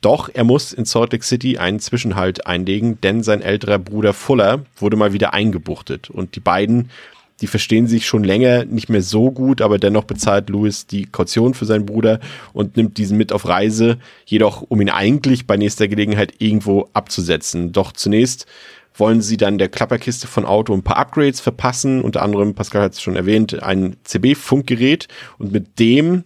Doch 0.00 0.30
er 0.32 0.44
muss 0.44 0.72
in 0.72 0.84
Salt 0.84 1.12
Lake 1.12 1.24
City 1.24 1.58
einen 1.58 1.80
Zwischenhalt 1.80 2.46
einlegen, 2.46 3.00
denn 3.00 3.22
sein 3.22 3.42
älterer 3.42 3.78
Bruder 3.78 4.12
Fuller 4.12 4.60
wurde 4.76 4.96
mal 4.96 5.12
wieder 5.12 5.34
eingebuchtet. 5.34 6.10
Und 6.10 6.34
die 6.36 6.40
beiden, 6.40 6.90
die 7.40 7.46
verstehen 7.46 7.86
sich 7.86 8.06
schon 8.06 8.24
länger 8.24 8.64
nicht 8.64 8.88
mehr 8.88 9.02
so 9.02 9.30
gut, 9.30 9.60
aber 9.60 9.78
dennoch 9.78 10.04
bezahlt 10.04 10.48
Louis 10.48 10.86
die 10.86 11.04
Kaution 11.04 11.54
für 11.54 11.66
seinen 11.66 11.86
Bruder 11.86 12.20
und 12.52 12.76
nimmt 12.76 12.98
diesen 12.98 13.18
mit 13.18 13.32
auf 13.32 13.46
Reise, 13.46 13.98
jedoch 14.24 14.62
um 14.62 14.80
ihn 14.80 14.90
eigentlich 14.90 15.46
bei 15.46 15.56
nächster 15.56 15.88
Gelegenheit 15.88 16.34
irgendwo 16.38 16.88
abzusetzen. 16.94 17.72
Doch 17.72 17.92
zunächst 17.92 18.46
wollen 18.94 19.20
sie 19.20 19.36
dann 19.36 19.58
der 19.58 19.68
Klapperkiste 19.68 20.26
von 20.26 20.46
Auto 20.46 20.72
ein 20.72 20.82
paar 20.82 20.96
Upgrades 20.96 21.40
verpassen, 21.40 22.00
unter 22.00 22.22
anderem, 22.22 22.54
Pascal 22.54 22.82
hat 22.82 22.94
es 22.94 23.02
schon 23.02 23.16
erwähnt, 23.16 23.62
ein 23.62 23.96
CB-Funkgerät 24.04 25.08
und 25.38 25.52
mit 25.52 25.78
dem 25.78 26.24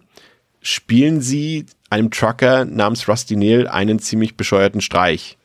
spielen 0.61 1.21
sie 1.21 1.65
einem 1.89 2.11
Trucker 2.11 2.63
namens 2.63 3.07
Rusty 3.09 3.35
Nail 3.35 3.67
einen 3.67 3.99
ziemlich 3.99 4.37
bescheuerten 4.37 4.79
Streich. 4.79 5.37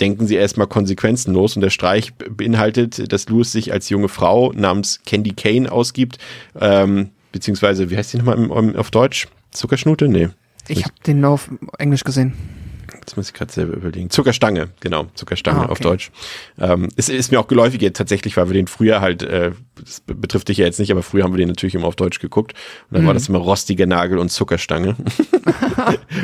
Denken 0.00 0.26
sie 0.26 0.36
erstmal 0.36 0.66
konsequenzenlos 0.68 1.56
und 1.56 1.62
der 1.62 1.70
Streich 1.70 2.14
be- 2.14 2.30
beinhaltet, 2.30 3.12
dass 3.12 3.28
Louis 3.28 3.50
sich 3.50 3.72
als 3.72 3.88
junge 3.88 4.08
Frau 4.08 4.52
namens 4.52 5.00
Candy 5.06 5.32
Kane 5.32 5.70
ausgibt, 5.72 6.18
ähm, 6.60 7.10
beziehungsweise, 7.32 7.90
wie 7.90 7.96
heißt 7.96 8.12
die 8.12 8.18
nochmal 8.18 8.36
im, 8.36 8.50
im, 8.50 8.76
auf 8.76 8.90
Deutsch? 8.90 9.26
Zuckerschnute? 9.50 10.08
Nee. 10.08 10.28
Ich 10.68 10.84
habe 10.84 10.94
den 11.06 11.20
nur 11.20 11.30
auf 11.30 11.50
Englisch 11.78 12.04
gesehen. 12.04 12.34
Jetzt 13.00 13.16
muss 13.16 13.28
ich 13.28 13.34
gerade 13.34 13.50
selber 13.52 13.74
überlegen. 13.74 14.10
Zuckerstange, 14.10 14.68
genau, 14.80 15.06
Zuckerstange 15.14 15.60
Ah, 15.60 15.62
okay. 15.64 15.72
auf 15.72 15.80
Deutsch. 15.80 16.10
Ähm, 16.58 16.88
ist, 16.96 17.08
ist 17.08 17.30
mir 17.32 17.40
auch 17.40 17.48
geläufig 17.48 17.80
jetzt 17.80 17.96
tatsächlich, 17.96 18.36
weil 18.36 18.48
wir 18.48 18.54
den 18.54 18.66
früher 18.66 19.00
halt, 19.00 19.22
äh, 19.22 19.52
das 19.82 20.00
be- 20.00 20.14
betrifft 20.14 20.48
dich 20.48 20.58
ja 20.58 20.66
jetzt 20.66 20.78
nicht, 20.78 20.90
aber 20.90 21.02
früher 21.02 21.24
haben 21.24 21.32
wir 21.32 21.38
den 21.38 21.48
natürlich 21.48 21.74
immer 21.74 21.86
auf 21.86 21.96
Deutsch 21.96 22.18
geguckt. 22.18 22.52
Und 22.90 22.96
dann 22.98 23.06
war 23.06 23.14
das 23.14 23.28
immer 23.28 23.38
rostiger 23.38 23.86
Nagel 23.86 24.18
und 24.18 24.30
Zuckerstange. 24.30 24.94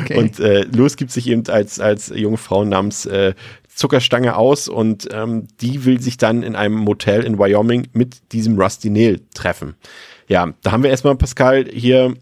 Okay. 0.03 0.17
Und 0.17 0.39
äh, 0.39 0.63
Louis 0.63 0.97
gibt 0.97 1.11
sich 1.11 1.27
eben 1.27 1.47
als, 1.47 1.79
als 1.79 2.11
junge 2.13 2.37
Frau 2.37 2.65
namens 2.65 3.05
äh, 3.05 3.33
Zuckerstange 3.75 4.35
aus 4.35 4.67
und 4.67 5.07
ähm, 5.11 5.47
die 5.61 5.85
will 5.85 6.01
sich 6.01 6.17
dann 6.17 6.43
in 6.43 6.55
einem 6.55 6.75
Motel 6.75 7.23
in 7.23 7.37
Wyoming 7.37 7.87
mit 7.93 8.31
diesem 8.31 8.57
Rusty 8.57 8.89
Nail 8.89 9.21
treffen. 9.33 9.75
Ja, 10.27 10.53
da 10.63 10.71
haben 10.71 10.83
wir 10.83 10.89
erstmal, 10.89 11.15
Pascal, 11.15 11.65
hier 11.71 12.15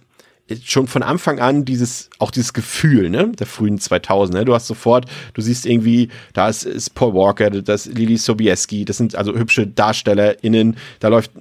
schon 0.63 0.87
von 0.87 1.03
Anfang 1.03 1.39
an 1.39 1.63
dieses, 1.63 2.09
auch 2.19 2.31
dieses 2.31 2.53
Gefühl, 2.53 3.09
ne, 3.09 3.31
der 3.39 3.47
frühen 3.47 3.79
2000, 3.79 4.37
ne, 4.37 4.45
du 4.45 4.53
hast 4.53 4.67
sofort, 4.67 5.05
du 5.33 5.41
siehst 5.41 5.65
irgendwie, 5.65 6.09
da 6.33 6.49
ist, 6.49 6.63
ist 6.63 6.95
Paul 6.95 7.13
Walker, 7.13 7.49
das 7.49 7.87
ist 7.87 7.97
Lili 7.97 8.17
Sobieski, 8.17 8.83
das 8.83 8.97
sind 8.97 9.15
also 9.15 9.33
hübsche 9.33 9.67
DarstellerInnen, 9.67 10.75
da 10.99 11.07
läuft 11.07 11.31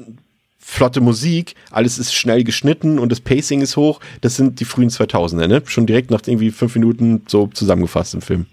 flotte 0.59 1.01
Musik, 1.01 1.57
alles 1.71 1.99
ist 1.99 2.15
schnell 2.15 2.45
geschnitten 2.45 2.99
und 2.99 3.11
das 3.11 3.21
Pacing 3.21 3.61
ist 3.61 3.77
hoch, 3.77 3.99
das 4.21 4.37
sind 4.37 4.61
die 4.61 4.65
frühen 4.65 4.91
2000er, 4.91 5.49
ne, 5.49 5.63
schon 5.67 5.87
direkt 5.87 6.11
nach 6.11 6.21
irgendwie 6.25 6.51
fünf 6.51 6.75
Minuten 6.75 7.23
so 7.27 7.49
zusammengefasst 7.49 8.15
im 8.15 8.23
Film. 8.23 8.47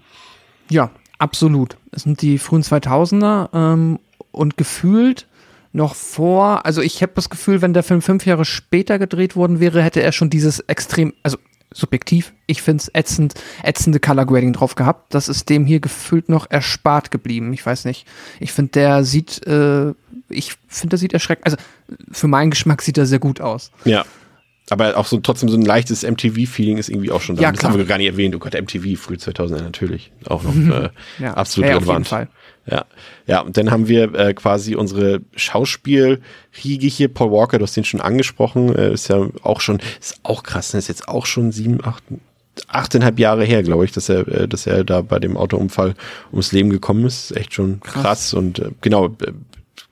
Ja, 0.72 0.92
absolut. 1.20 1.78
Es 1.92 2.04
sind 2.04 2.22
die 2.22 2.40
frühen 2.40 2.64
2000er 2.64 3.50
ähm, 3.54 4.00
und 4.32 4.58
gefühlt 4.58 5.28
noch 5.72 5.94
vor, 5.94 6.66
also 6.66 6.82
ich 6.82 7.02
habe 7.04 7.12
das 7.16 7.30
Gefühl, 7.30 7.62
wenn 7.62 7.74
der 7.74 7.84
Film 7.84 8.02
fünf 8.02 8.26
Jahre 8.26 8.46
später 8.46 8.98
gedreht 8.98 9.36
worden 9.36 9.60
wäre, 9.60 9.84
hätte 9.84 10.02
er 10.02 10.12
schon 10.12 10.32
dieses 10.32 10.62
extrem, 10.62 11.14
also 11.22 11.38
subjektiv, 11.72 12.34
ich 12.48 12.62
finde 12.62 12.82
es 12.82 12.92
ätzend, 12.94 13.36
ätzende 13.64 14.00
Color 14.00 14.26
Grading 14.26 14.54
drauf 14.54 14.74
gehabt. 14.74 15.14
Das 15.14 15.30
ist 15.30 15.50
dem 15.50 15.66
hier 15.66 15.80
gefühlt 15.80 16.30
noch 16.30 16.50
erspart 16.50 17.12
geblieben. 17.12 17.54
Ich 17.54 17.64
weiß 17.64 17.86
nicht. 17.86 18.08
Ich 18.40 18.52
finde, 18.52 18.72
der 18.72 19.04
sieht, 19.04 19.46
äh, 19.46 19.94
ich 20.30 20.56
finde, 20.68 20.90
der 20.90 21.00
sieht 21.00 21.14
erschreckend, 21.14 21.46
also 21.46 21.58
für 22.12 22.28
meinen 22.28 22.50
Geschmack 22.50 22.82
sieht 22.82 22.98
er 22.98 23.06
sehr 23.06 23.20
gut 23.20 23.40
aus. 23.40 23.72
Ja. 23.86 24.06
Aber 24.70 24.98
auch 24.98 25.06
so 25.06 25.18
trotzdem 25.18 25.50
so 25.50 25.58
ein 25.58 25.66
leichtes 25.66 26.04
MTV-Feeling 26.04 26.78
ist 26.78 26.90
irgendwie 26.90 27.12
auch 27.12 27.22
schon 27.22 27.36
da. 27.36 27.44
Ja, 27.44 27.52
das 27.52 27.60
klar. 27.60 27.72
haben 27.72 27.80
wir 27.80 27.86
gar 27.86 27.98
nicht 27.98 28.08
erwähnt. 28.08 28.36
Oh 28.36 28.40
Gott, 28.40 28.54
MTV, 28.54 29.00
früh 29.00 29.16
2000er 29.16 29.62
natürlich. 29.62 30.12
Auch 30.28 30.44
noch 30.44 30.56
äh, 30.56 30.90
Ja, 31.20 31.34
absolut 31.34 31.70
ja, 31.70 31.76
auf 31.78 31.82
jeden 31.82 31.90
relevant. 31.92 32.08
Fall. 32.08 32.28
Ja, 32.70 32.86
ja, 33.26 33.40
und 33.42 33.58
dann 33.58 33.72
haben 33.72 33.88
wir 33.88 34.14
äh, 34.14 34.34
quasi 34.34 34.76
unsere 34.76 35.22
Schauspielriege 35.36 36.88
hier. 36.88 37.08
Paul 37.08 37.32
Walker, 37.32 37.58
du 37.58 37.64
hast 37.64 37.76
den 37.76 37.84
schon 37.86 38.02
angesprochen, 38.02 38.76
äh, 38.76 38.94
ist 38.94 39.08
ja 39.08 39.28
auch 39.42 39.62
schon, 39.62 39.80
ist 40.00 40.20
auch 40.24 40.44
krass, 40.44 40.74
ne? 40.74 40.80
ist 40.80 40.88
jetzt 40.88 41.08
auch 41.08 41.26
schon 41.26 41.52
sieben, 41.52 41.84
acht, 41.84 42.04
achteinhalb 42.68 43.18
Jahre 43.18 43.44
her, 43.44 43.64
glaube 43.64 43.86
ich, 43.86 43.92
dass 43.92 44.10
er, 44.10 44.28
äh, 44.28 44.48
dass 44.48 44.68
er 44.68 44.84
da 44.84 45.02
bei 45.02 45.18
dem 45.20 45.36
Autounfall 45.38 45.96
ums 46.32 46.52
Leben 46.52 46.70
gekommen 46.70 47.06
ist. 47.06 47.36
Echt 47.36 47.54
schon 47.54 47.80
krass, 47.80 48.04
Krass. 48.04 48.34
und 48.34 48.60
äh, 48.60 48.70
genau, 48.82 49.08
äh, 49.08 49.32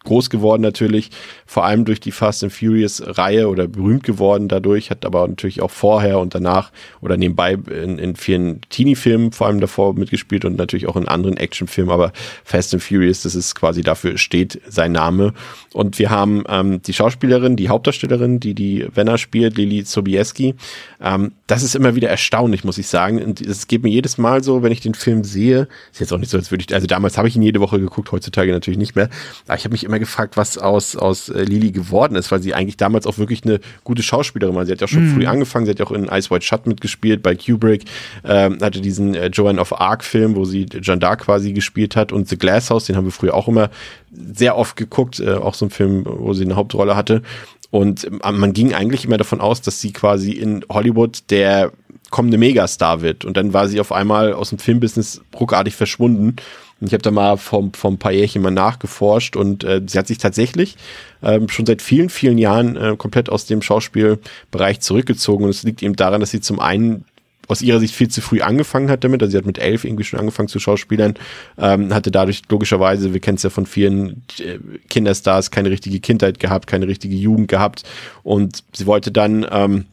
groß 0.07 0.29
geworden 0.29 0.61
natürlich, 0.61 1.11
vor 1.45 1.65
allem 1.65 1.85
durch 1.85 1.99
die 1.99 2.11
Fast 2.11 2.43
and 2.43 2.51
Furious 2.51 3.01
Reihe 3.05 3.47
oder 3.47 3.67
berühmt 3.67 4.03
geworden 4.03 4.47
dadurch, 4.47 4.89
hat 4.89 5.05
aber 5.05 5.27
natürlich 5.27 5.61
auch 5.61 5.71
vorher 5.71 6.19
und 6.19 6.33
danach 6.33 6.71
oder 7.01 7.17
nebenbei 7.17 7.53
in, 7.53 7.99
in 7.99 8.15
vielen 8.15 8.61
Teenie-Filmen 8.69 9.31
vor 9.31 9.47
allem 9.47 9.59
davor 9.59 9.93
mitgespielt 9.93 10.45
und 10.45 10.57
natürlich 10.57 10.87
auch 10.87 10.95
in 10.95 11.07
anderen 11.07 11.37
Actionfilmen, 11.37 11.93
aber 11.93 12.11
Fast 12.43 12.73
and 12.73 12.83
Furious, 12.83 13.21
das 13.21 13.35
ist 13.35 13.55
quasi 13.55 13.81
dafür 13.81 14.17
steht 14.17 14.61
sein 14.67 14.91
Name. 14.91 15.33
Und 15.73 15.99
wir 15.99 16.09
haben 16.09 16.43
ähm, 16.49 16.81
die 16.81 16.93
Schauspielerin, 16.93 17.55
die 17.55 17.69
Hauptdarstellerin, 17.69 18.39
die 18.39 18.53
die 18.53 18.87
Wenner 18.93 19.17
spielt, 19.17 19.57
Lili 19.57 19.83
Sobieski. 19.83 20.55
Ähm, 21.01 21.33
das 21.45 21.63
ist 21.63 21.75
immer 21.75 21.95
wieder 21.95 22.09
erstaunlich, 22.09 22.63
muss 22.63 22.77
ich 22.77 22.87
sagen. 22.87 23.21
Und 23.21 23.41
es 23.41 23.67
geht 23.67 23.83
mir 23.83 23.89
jedes 23.89 24.17
Mal 24.17 24.43
so, 24.43 24.63
wenn 24.63 24.71
ich 24.71 24.81
den 24.81 24.93
Film 24.93 25.23
sehe, 25.23 25.67
ist 25.91 25.99
jetzt 25.99 26.13
auch 26.13 26.17
nicht 26.17 26.29
so, 26.29 26.37
als 26.37 26.51
würde 26.51 26.65
ich, 26.67 26.73
also 26.73 26.87
damals 26.87 27.17
habe 27.17 27.27
ich 27.27 27.35
ihn 27.35 27.41
jede 27.41 27.59
Woche 27.59 27.79
geguckt, 27.79 28.11
heutzutage 28.11 28.51
natürlich 28.51 28.77
nicht 28.77 28.95
mehr. 28.95 29.09
Aber 29.47 29.57
ich 29.57 29.63
habe 29.63 29.73
mich 29.73 29.83
immer 29.83 29.96
gefragt, 29.99 30.37
was 30.37 30.57
aus, 30.57 30.95
aus 30.95 31.29
äh, 31.29 31.43
Lili 31.43 31.71
geworden 31.71 32.15
ist, 32.15 32.31
weil 32.31 32.41
sie 32.41 32.53
eigentlich 32.53 32.77
damals 32.77 33.07
auch 33.07 33.17
wirklich 33.17 33.43
eine 33.43 33.59
gute 33.83 34.03
Schauspielerin 34.03 34.55
war. 34.55 34.65
Sie 34.65 34.71
hat 34.71 34.81
ja 34.81 34.87
schon 34.87 35.09
mhm. 35.09 35.13
früh 35.15 35.25
angefangen, 35.27 35.65
sie 35.65 35.71
hat 35.71 35.79
ja 35.79 35.85
auch 35.85 35.91
in 35.91 36.05
Ice 36.05 36.29
White 36.29 36.45
Shut 36.45 36.67
mitgespielt 36.67 37.23
bei 37.23 37.35
Kubrick, 37.35 37.85
ähm, 38.23 38.57
hatte 38.61 38.81
diesen 38.81 39.15
äh, 39.15 39.27
Joan 39.27 39.59
of 39.59 39.79
Arc 39.79 40.03
Film, 40.03 40.35
wo 40.35 40.45
sie 40.45 40.65
Jeanne 40.65 41.01
d'Arc 41.01 41.17
quasi 41.17 41.53
gespielt 41.53 41.95
hat 41.95 42.11
und 42.11 42.27
The 42.27 42.37
Glass 42.37 42.69
House, 42.69 42.85
den 42.85 42.95
haben 42.95 43.05
wir 43.05 43.11
früher 43.11 43.33
auch 43.33 43.47
immer 43.47 43.69
sehr 44.11 44.57
oft 44.57 44.75
geguckt, 44.75 45.19
äh, 45.19 45.33
auch 45.33 45.53
so 45.53 45.65
ein 45.65 45.69
Film, 45.69 46.03
wo 46.05 46.33
sie 46.33 46.45
eine 46.45 46.55
Hauptrolle 46.55 46.95
hatte. 46.95 47.21
Und 47.69 48.05
äh, 48.05 48.31
man 48.31 48.53
ging 48.53 48.73
eigentlich 48.73 49.05
immer 49.05 49.17
davon 49.17 49.41
aus, 49.41 49.61
dass 49.61 49.81
sie 49.81 49.91
quasi 49.91 50.31
in 50.31 50.63
Hollywood 50.69 51.29
der 51.29 51.71
kommende 52.09 52.37
Megastar 52.37 53.01
wird. 53.01 53.25
Und 53.25 53.37
dann 53.37 53.53
war 53.53 53.67
sie 53.67 53.79
auf 53.79 53.91
einmal 53.91 54.33
aus 54.33 54.49
dem 54.49 54.59
Filmbusiness 54.59 55.21
ruckartig 55.37 55.75
verschwunden. 55.75 56.35
Ich 56.79 56.93
habe 56.93 57.01
da 57.01 57.11
mal 57.11 57.37
vor, 57.37 57.69
vor 57.73 57.91
ein 57.91 57.97
paar 57.97 58.11
Jährchen 58.11 58.41
mal 58.41 58.51
nachgeforscht 58.51 59.35
und 59.35 59.63
äh, 59.63 59.81
sie 59.85 59.97
hat 59.97 60.07
sich 60.07 60.19
tatsächlich 60.19 60.77
äh, 61.21 61.39
schon 61.47 61.65
seit 61.65 61.81
vielen, 61.81 62.09
vielen 62.09 62.37
Jahren 62.37 62.75
äh, 62.75 62.95
komplett 62.97 63.29
aus 63.29 63.45
dem 63.45 63.61
Schauspielbereich 63.61 64.79
zurückgezogen. 64.81 65.45
Und 65.45 65.49
es 65.49 65.63
liegt 65.63 65.81
eben 65.81 65.95
daran, 65.95 66.21
dass 66.21 66.31
sie 66.31 66.41
zum 66.41 66.59
einen 66.59 67.05
aus 67.47 67.61
ihrer 67.61 67.79
Sicht 67.79 67.95
viel 67.95 68.09
zu 68.09 68.21
früh 68.21 68.41
angefangen 68.41 68.89
hat 68.89 69.03
damit. 69.03 69.21
Also 69.21 69.31
sie 69.31 69.37
hat 69.37 69.45
mit 69.45 69.57
elf 69.57 69.85
irgendwie 69.85 70.03
schon 70.03 70.19
angefangen 70.19 70.49
zu 70.49 70.59
Schauspielern, 70.59 71.15
ähm, 71.57 71.93
hatte 71.93 72.11
dadurch 72.11 72.41
logischerweise, 72.49 73.13
wir 73.13 73.21
kennen 73.21 73.37
es 73.37 73.43
ja 73.43 73.49
von 73.49 73.65
vielen 73.65 74.23
äh, 74.39 74.59
Kinderstars, 74.89 75.49
keine 75.51 75.69
richtige 75.69 75.99
Kindheit 75.99 76.39
gehabt, 76.39 76.67
keine 76.67 76.87
richtige 76.87 77.15
Jugend 77.15 77.47
gehabt. 77.47 77.83
Und 78.23 78.63
sie 78.73 78.85
wollte 78.85 79.11
dann 79.11 79.45
ähm, 79.49 79.85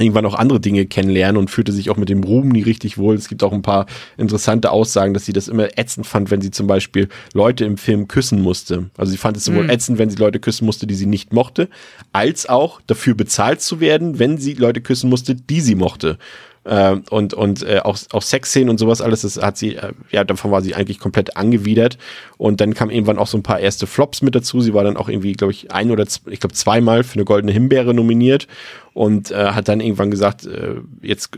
irgendwann 0.00 0.26
auch 0.26 0.34
andere 0.34 0.60
Dinge 0.60 0.86
kennenlernen 0.86 1.36
und 1.36 1.50
fühlte 1.50 1.72
sich 1.72 1.90
auch 1.90 1.96
mit 1.96 2.08
dem 2.08 2.24
Ruhm 2.24 2.48
nie 2.48 2.62
richtig 2.62 2.98
wohl. 2.98 3.14
Es 3.14 3.28
gibt 3.28 3.42
auch 3.42 3.52
ein 3.52 3.62
paar 3.62 3.86
interessante 4.16 4.70
Aussagen, 4.70 5.14
dass 5.14 5.24
sie 5.24 5.32
das 5.32 5.48
immer 5.48 5.78
ätzend 5.78 6.06
fand, 6.06 6.30
wenn 6.30 6.40
sie 6.40 6.50
zum 6.50 6.66
Beispiel 6.66 7.08
Leute 7.32 7.64
im 7.64 7.76
Film 7.76 8.08
küssen 8.08 8.42
musste. 8.42 8.90
Also 8.96 9.12
sie 9.12 9.18
fand 9.18 9.36
es 9.36 9.44
sowohl 9.44 9.64
mm. 9.64 9.70
ätzend, 9.70 9.98
wenn 9.98 10.10
sie 10.10 10.16
Leute 10.16 10.40
küssen 10.40 10.64
musste, 10.64 10.86
die 10.86 10.94
sie 10.94 11.06
nicht 11.06 11.32
mochte, 11.32 11.68
als 12.12 12.48
auch 12.48 12.80
dafür 12.86 13.14
bezahlt 13.14 13.60
zu 13.60 13.80
werden, 13.80 14.18
wenn 14.18 14.38
sie 14.38 14.54
Leute 14.54 14.80
küssen 14.80 15.10
musste, 15.10 15.34
die 15.34 15.60
sie 15.60 15.74
mochte. 15.74 16.18
Äh, 16.64 16.96
und 17.08 17.32
und 17.32 17.62
äh, 17.62 17.80
auch, 17.82 17.96
auch 18.12 18.22
Sexszenen 18.22 18.68
und 18.68 18.78
sowas 18.78 19.00
alles, 19.00 19.22
das 19.22 19.40
hat 19.40 19.56
sie, 19.56 19.76
äh, 19.76 19.92
ja, 20.10 20.24
davon 20.24 20.50
war 20.50 20.60
sie 20.60 20.74
eigentlich 20.74 20.98
komplett 20.98 21.36
angewidert. 21.36 21.96
Und 22.36 22.60
dann 22.60 22.74
kam 22.74 22.90
irgendwann 22.90 23.18
auch 23.18 23.26
so 23.26 23.38
ein 23.38 23.42
paar 23.42 23.60
erste 23.60 23.86
Flops 23.86 24.20
mit 24.20 24.34
dazu. 24.34 24.60
Sie 24.60 24.74
war 24.74 24.84
dann 24.84 24.96
auch 24.96 25.08
irgendwie, 25.08 25.32
glaube 25.32 25.52
ich, 25.52 25.72
ein 25.72 25.90
oder 25.90 26.04
ich 26.04 26.40
glaube 26.40 26.54
zweimal 26.54 27.02
für 27.02 27.14
eine 27.14 27.24
goldene 27.24 27.52
Himbeere 27.52 27.94
nominiert 27.94 28.46
und 28.92 29.30
äh, 29.30 29.52
hat 29.52 29.68
dann 29.68 29.80
irgendwann 29.80 30.10
gesagt, 30.10 30.46
äh, 30.46 30.76
jetzt 31.02 31.30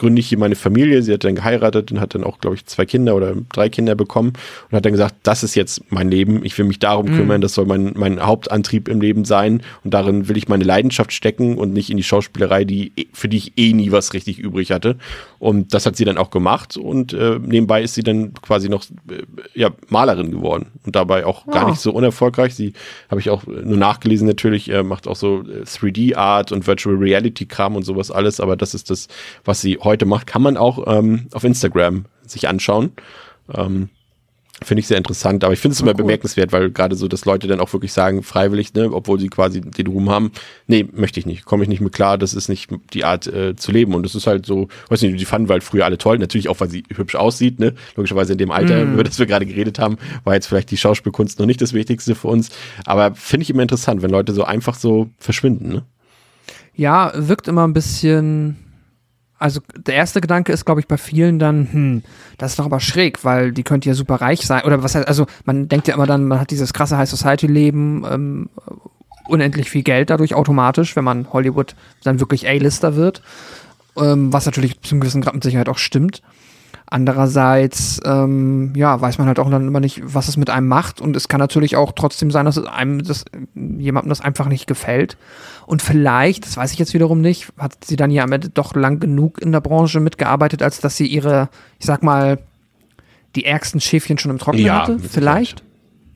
gründe 0.00 0.20
ich 0.20 0.28
hier 0.28 0.38
meine 0.38 0.56
Familie. 0.56 1.02
Sie 1.02 1.12
hat 1.12 1.24
dann 1.24 1.34
geheiratet 1.34 1.92
und 1.92 2.00
hat 2.00 2.14
dann 2.14 2.24
auch, 2.24 2.38
glaube 2.38 2.56
ich, 2.56 2.64
zwei 2.64 2.86
Kinder 2.86 3.14
oder 3.14 3.34
drei 3.52 3.68
Kinder 3.68 3.94
bekommen 3.94 4.32
und 4.70 4.76
hat 4.76 4.84
dann 4.86 4.92
gesagt, 4.92 5.14
das 5.24 5.42
ist 5.42 5.54
jetzt 5.54 5.82
mein 5.92 6.10
Leben. 6.10 6.42
Ich 6.42 6.56
will 6.56 6.64
mich 6.64 6.78
darum 6.78 7.06
mhm. 7.06 7.16
kümmern. 7.16 7.40
Das 7.42 7.52
soll 7.52 7.66
mein, 7.66 7.92
mein 7.96 8.18
Hauptantrieb 8.18 8.88
im 8.88 9.02
Leben 9.02 9.26
sein. 9.26 9.62
Und 9.84 9.92
darin 9.92 10.26
will 10.26 10.38
ich 10.38 10.48
meine 10.48 10.64
Leidenschaft 10.64 11.12
stecken 11.12 11.58
und 11.58 11.74
nicht 11.74 11.90
in 11.90 11.98
die 11.98 12.02
Schauspielerei, 12.02 12.64
die, 12.64 12.92
für 13.12 13.28
die 13.28 13.36
ich 13.36 13.58
eh 13.58 13.74
nie 13.74 13.92
was 13.92 14.14
richtig 14.14 14.38
übrig 14.38 14.72
hatte. 14.72 14.96
Und 15.38 15.74
das 15.74 15.84
hat 15.84 15.96
sie 15.96 16.06
dann 16.06 16.16
auch 16.16 16.30
gemacht. 16.30 16.78
Und 16.78 17.12
äh, 17.12 17.38
nebenbei 17.38 17.82
ist 17.82 17.94
sie 17.94 18.02
dann 18.02 18.32
quasi 18.32 18.70
noch 18.70 18.84
äh, 19.10 19.22
ja, 19.52 19.70
Malerin 19.88 20.30
geworden 20.30 20.68
und 20.86 20.96
dabei 20.96 21.26
auch 21.26 21.44
oh. 21.46 21.50
gar 21.50 21.68
nicht 21.68 21.80
so 21.80 21.92
unerfolgreich. 21.92 22.54
Sie 22.54 22.72
habe 23.10 23.20
ich 23.20 23.28
auch 23.28 23.46
nur 23.46 23.76
nachgelesen 23.76 24.26
natürlich, 24.26 24.70
äh, 24.70 24.82
macht 24.82 25.06
auch 25.06 25.16
so 25.16 25.42
3D-Art 25.44 26.52
äh, 26.52 26.54
und 26.54 26.66
Virtual 26.66 26.96
Reality-Kram 26.96 27.76
und 27.76 27.82
sowas 27.82 28.10
alles. 28.10 28.40
Aber 28.40 28.56
das 28.56 28.72
ist 28.72 28.88
das, 28.88 29.06
was 29.44 29.60
sie 29.60 29.76
heute 29.76 29.89
heute 29.90 30.06
macht, 30.06 30.26
kann 30.26 30.42
man 30.42 30.56
auch 30.56 30.84
ähm, 30.86 31.26
auf 31.32 31.44
Instagram 31.44 32.06
sich 32.26 32.48
anschauen. 32.48 32.92
Ähm, 33.52 33.90
Finde 34.62 34.80
ich 34.80 34.88
sehr 34.88 34.98
interessant, 34.98 35.42
aber 35.42 35.54
ich 35.54 35.58
finde 35.58 35.72
es 35.72 35.80
immer 35.80 35.92
oh, 35.92 35.94
cool. 35.94 36.04
bemerkenswert, 36.04 36.52
weil 36.52 36.70
gerade 36.70 36.94
so, 36.94 37.08
dass 37.08 37.24
Leute 37.24 37.46
dann 37.46 37.60
auch 37.60 37.72
wirklich 37.72 37.94
sagen, 37.94 38.22
freiwillig, 38.22 38.74
ne, 38.74 38.92
obwohl 38.92 39.18
sie 39.18 39.28
quasi 39.28 39.62
den 39.62 39.86
Ruhm 39.86 40.10
haben, 40.10 40.32
nee, 40.66 40.86
möchte 40.92 41.18
ich 41.18 41.24
nicht, 41.24 41.46
komme 41.46 41.62
ich 41.62 41.68
nicht 41.70 41.80
mit 41.80 41.94
klar, 41.94 42.18
das 42.18 42.34
ist 42.34 42.50
nicht 42.50 42.70
die 42.92 43.04
Art 43.04 43.26
äh, 43.26 43.56
zu 43.56 43.72
leben 43.72 43.94
und 43.94 44.02
das 44.02 44.14
ist 44.14 44.26
halt 44.26 44.44
so, 44.44 44.68
weiß 44.90 45.00
nicht, 45.00 45.18
die 45.18 45.24
fanden 45.24 45.48
wir 45.48 45.54
halt 45.54 45.64
früher 45.64 45.86
alle 45.86 45.96
toll, 45.96 46.18
natürlich 46.18 46.50
auch, 46.50 46.60
weil 46.60 46.68
sie 46.68 46.84
hübsch 46.94 47.14
aussieht, 47.14 47.58
ne, 47.58 47.72
logischerweise 47.96 48.32
in 48.32 48.38
dem 48.38 48.50
Alter, 48.50 48.84
mm. 48.84 48.92
über 48.92 49.04
das 49.04 49.18
wir 49.18 49.24
gerade 49.24 49.46
geredet 49.46 49.78
haben, 49.78 49.96
war 50.24 50.34
jetzt 50.34 50.46
vielleicht 50.46 50.70
die 50.70 50.76
Schauspielkunst 50.76 51.38
noch 51.38 51.46
nicht 51.46 51.62
das 51.62 51.72
Wichtigste 51.72 52.14
für 52.14 52.28
uns, 52.28 52.50
aber 52.84 53.14
finde 53.14 53.44
ich 53.44 53.50
immer 53.50 53.62
interessant, 53.62 54.02
wenn 54.02 54.10
Leute 54.10 54.34
so 54.34 54.44
einfach 54.44 54.74
so 54.74 55.08
verschwinden, 55.18 55.68
ne. 55.70 55.84
Ja, 56.74 57.12
wirkt 57.14 57.48
immer 57.48 57.66
ein 57.66 57.72
bisschen 57.72 58.56
also 59.40 59.60
der 59.74 59.94
erste 59.94 60.20
Gedanke 60.20 60.52
ist, 60.52 60.66
glaube 60.66 60.80
ich, 60.80 60.86
bei 60.86 60.98
vielen 60.98 61.38
dann, 61.38 61.72
hm, 61.72 62.02
das 62.36 62.52
ist 62.52 62.58
doch 62.58 62.66
aber 62.66 62.78
schräg, 62.78 63.24
weil 63.24 63.52
die 63.52 63.62
könnte 63.62 63.88
ja 63.88 63.94
super 63.94 64.16
reich 64.16 64.46
sein. 64.46 64.64
Oder 64.64 64.82
was 64.82 64.94
heißt, 64.94 65.08
also 65.08 65.26
man 65.44 65.66
denkt 65.66 65.88
ja 65.88 65.94
immer 65.94 66.06
dann, 66.06 66.28
man 66.28 66.38
hat 66.38 66.50
dieses 66.50 66.74
krasse 66.74 66.98
High 66.98 67.08
Society-Leben, 67.08 68.04
ähm, 68.08 68.50
unendlich 69.28 69.70
viel 69.70 69.82
Geld 69.82 70.10
dadurch 70.10 70.34
automatisch, 70.34 70.94
wenn 70.94 71.04
man 71.04 71.32
Hollywood 71.32 71.74
dann 72.04 72.20
wirklich 72.20 72.46
A-Lister 72.46 72.96
wird. 72.96 73.22
Ähm, 73.96 74.32
was 74.32 74.44
natürlich 74.44 74.80
zum 74.82 75.00
gewissen 75.00 75.22
Grad 75.22 75.34
mit 75.34 75.42
Sicherheit 75.42 75.70
auch 75.70 75.78
stimmt. 75.78 76.22
Andererseits, 76.92 78.00
ähm, 78.04 78.72
ja, 78.74 79.00
weiß 79.00 79.18
man 79.18 79.28
halt 79.28 79.38
auch 79.38 79.48
dann 79.48 79.68
immer 79.68 79.78
nicht, 79.78 80.02
was 80.04 80.26
es 80.26 80.36
mit 80.36 80.50
einem 80.50 80.66
macht. 80.66 81.00
Und 81.00 81.14
es 81.14 81.28
kann 81.28 81.38
natürlich 81.38 81.76
auch 81.76 81.92
trotzdem 81.92 82.32
sein, 82.32 82.46
dass 82.46 82.56
es 82.56 82.66
einem, 82.66 83.04
dass 83.04 83.24
jemandem 83.54 84.08
das 84.08 84.20
einfach 84.20 84.48
nicht 84.48 84.66
gefällt. 84.66 85.16
Und 85.66 85.82
vielleicht, 85.82 86.46
das 86.46 86.56
weiß 86.56 86.72
ich 86.72 86.80
jetzt 86.80 86.92
wiederum 86.92 87.20
nicht, 87.20 87.52
hat 87.56 87.84
sie 87.84 87.94
dann 87.94 88.10
ja 88.10 88.24
am 88.24 88.32
Ende 88.32 88.48
doch 88.48 88.74
lang 88.74 88.98
genug 88.98 89.40
in 89.40 89.52
der 89.52 89.60
Branche 89.60 90.00
mitgearbeitet, 90.00 90.62
als 90.62 90.80
dass 90.80 90.96
sie 90.96 91.06
ihre, 91.06 91.48
ich 91.78 91.86
sag 91.86 92.02
mal, 92.02 92.38
die 93.36 93.44
ärgsten 93.44 93.80
Schäfchen 93.80 94.18
schon 94.18 94.32
im 94.32 94.38
Trockenen 94.38 94.66
ja, 94.66 94.82
hatte. 94.82 94.98
Vielleicht. 94.98 95.62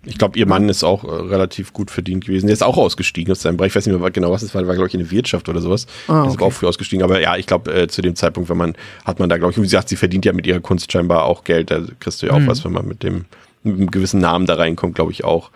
Ich 0.07 0.19
glaube, 0.19 0.38
ihr 0.38 0.47
Mann 0.47 0.69
ist 0.69 0.85
auch 0.85 1.05
äh, 1.05 1.09
relativ 1.09 1.73
gut 1.73 1.90
verdient 1.90 2.27
gewesen. 2.27 2.47
Der 2.47 2.55
ist 2.55 2.62
auch 2.62 2.77
ausgestiegen 2.77 3.33
aus 3.33 3.43
seinem 3.43 3.57
Bereich. 3.57 3.71
Ich 3.71 3.77
weiß 3.77 3.87
nicht 3.87 3.99
mehr 3.99 4.11
genau, 4.11 4.31
was 4.31 4.43
es 4.43 4.55
war. 4.55 4.67
War, 4.67 4.75
glaube 4.75 4.88
ich, 4.88 4.95
in 4.95 5.01
der 5.01 5.11
Wirtschaft 5.11 5.49
oder 5.49 5.61
sowas. 5.61 5.87
Ah, 6.09 6.23
okay. 6.23 6.31
Ist 6.31 6.43
auch 6.43 6.53
früh 6.53 6.67
ausgestiegen. 6.67 7.03
Aber 7.03 7.21
ja, 7.21 7.37
ich 7.37 7.47
glaube, 7.47 7.73
äh, 7.73 7.88
zu 7.88 8.03
dem 8.03 8.14
Zeitpunkt, 8.17 8.51
wenn 8.51 8.57
man, 8.57 8.75
hat 9.05 9.19
man 9.19 9.29
da, 9.29 9.38
glaube 9.38 9.53
ich, 9.53 9.59
wie 9.59 9.62
gesagt, 9.62 9.88
sie 9.88 9.97
verdient 9.97 10.25
ja 10.25 10.33
mit 10.33 10.47
ihrer 10.47 10.61
Kunst 10.61 10.93
scheinbar 10.93 11.25
auch 11.25 11.45
Geld. 11.45 11.71
Da 11.71 11.81
kriegst 12.01 12.23
du 12.23 12.27
ja 12.27 12.33
auch 12.33 12.40
mhm. 12.40 12.47
was, 12.47 12.64
wenn 12.64 12.73
man 12.73 12.87
mit 12.87 13.03
dem, 13.03 13.25
mit 13.62 13.77
einem 13.77 13.90
gewissen 13.90 14.21
Namen 14.21 14.47
da 14.47 14.55
reinkommt, 14.55 14.95
glaube 14.95 15.12
ich 15.12 15.25
auch. 15.25 15.51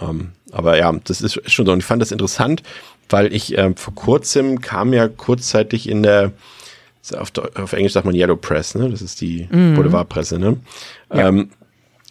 Ähm, 0.00 0.30
aber 0.52 0.78
ja, 0.78 0.92
das 1.04 1.20
ist, 1.20 1.36
ist 1.36 1.52
schon 1.52 1.66
so. 1.66 1.72
Und 1.72 1.78
ich 1.78 1.84
fand 1.84 2.02
das 2.02 2.12
interessant, 2.12 2.62
weil 3.08 3.32
ich 3.32 3.56
äh, 3.56 3.72
vor 3.74 3.94
kurzem 3.94 4.60
kam 4.60 4.92
ja 4.92 5.08
kurzzeitig 5.08 5.88
in 5.88 6.02
der, 6.02 6.32
auf, 7.16 7.32
auf 7.54 7.72
Englisch 7.72 7.92
sagt 7.92 8.06
man 8.06 8.14
Yellow 8.14 8.36
Press, 8.36 8.74
ne? 8.74 8.90
Das 8.90 9.02
ist 9.02 9.20
die 9.20 9.48
mhm. 9.50 9.74
Boulevardpresse, 9.74 10.38
ne? 10.38 10.58
Ja. 11.12 11.28
Ähm, 11.28 11.50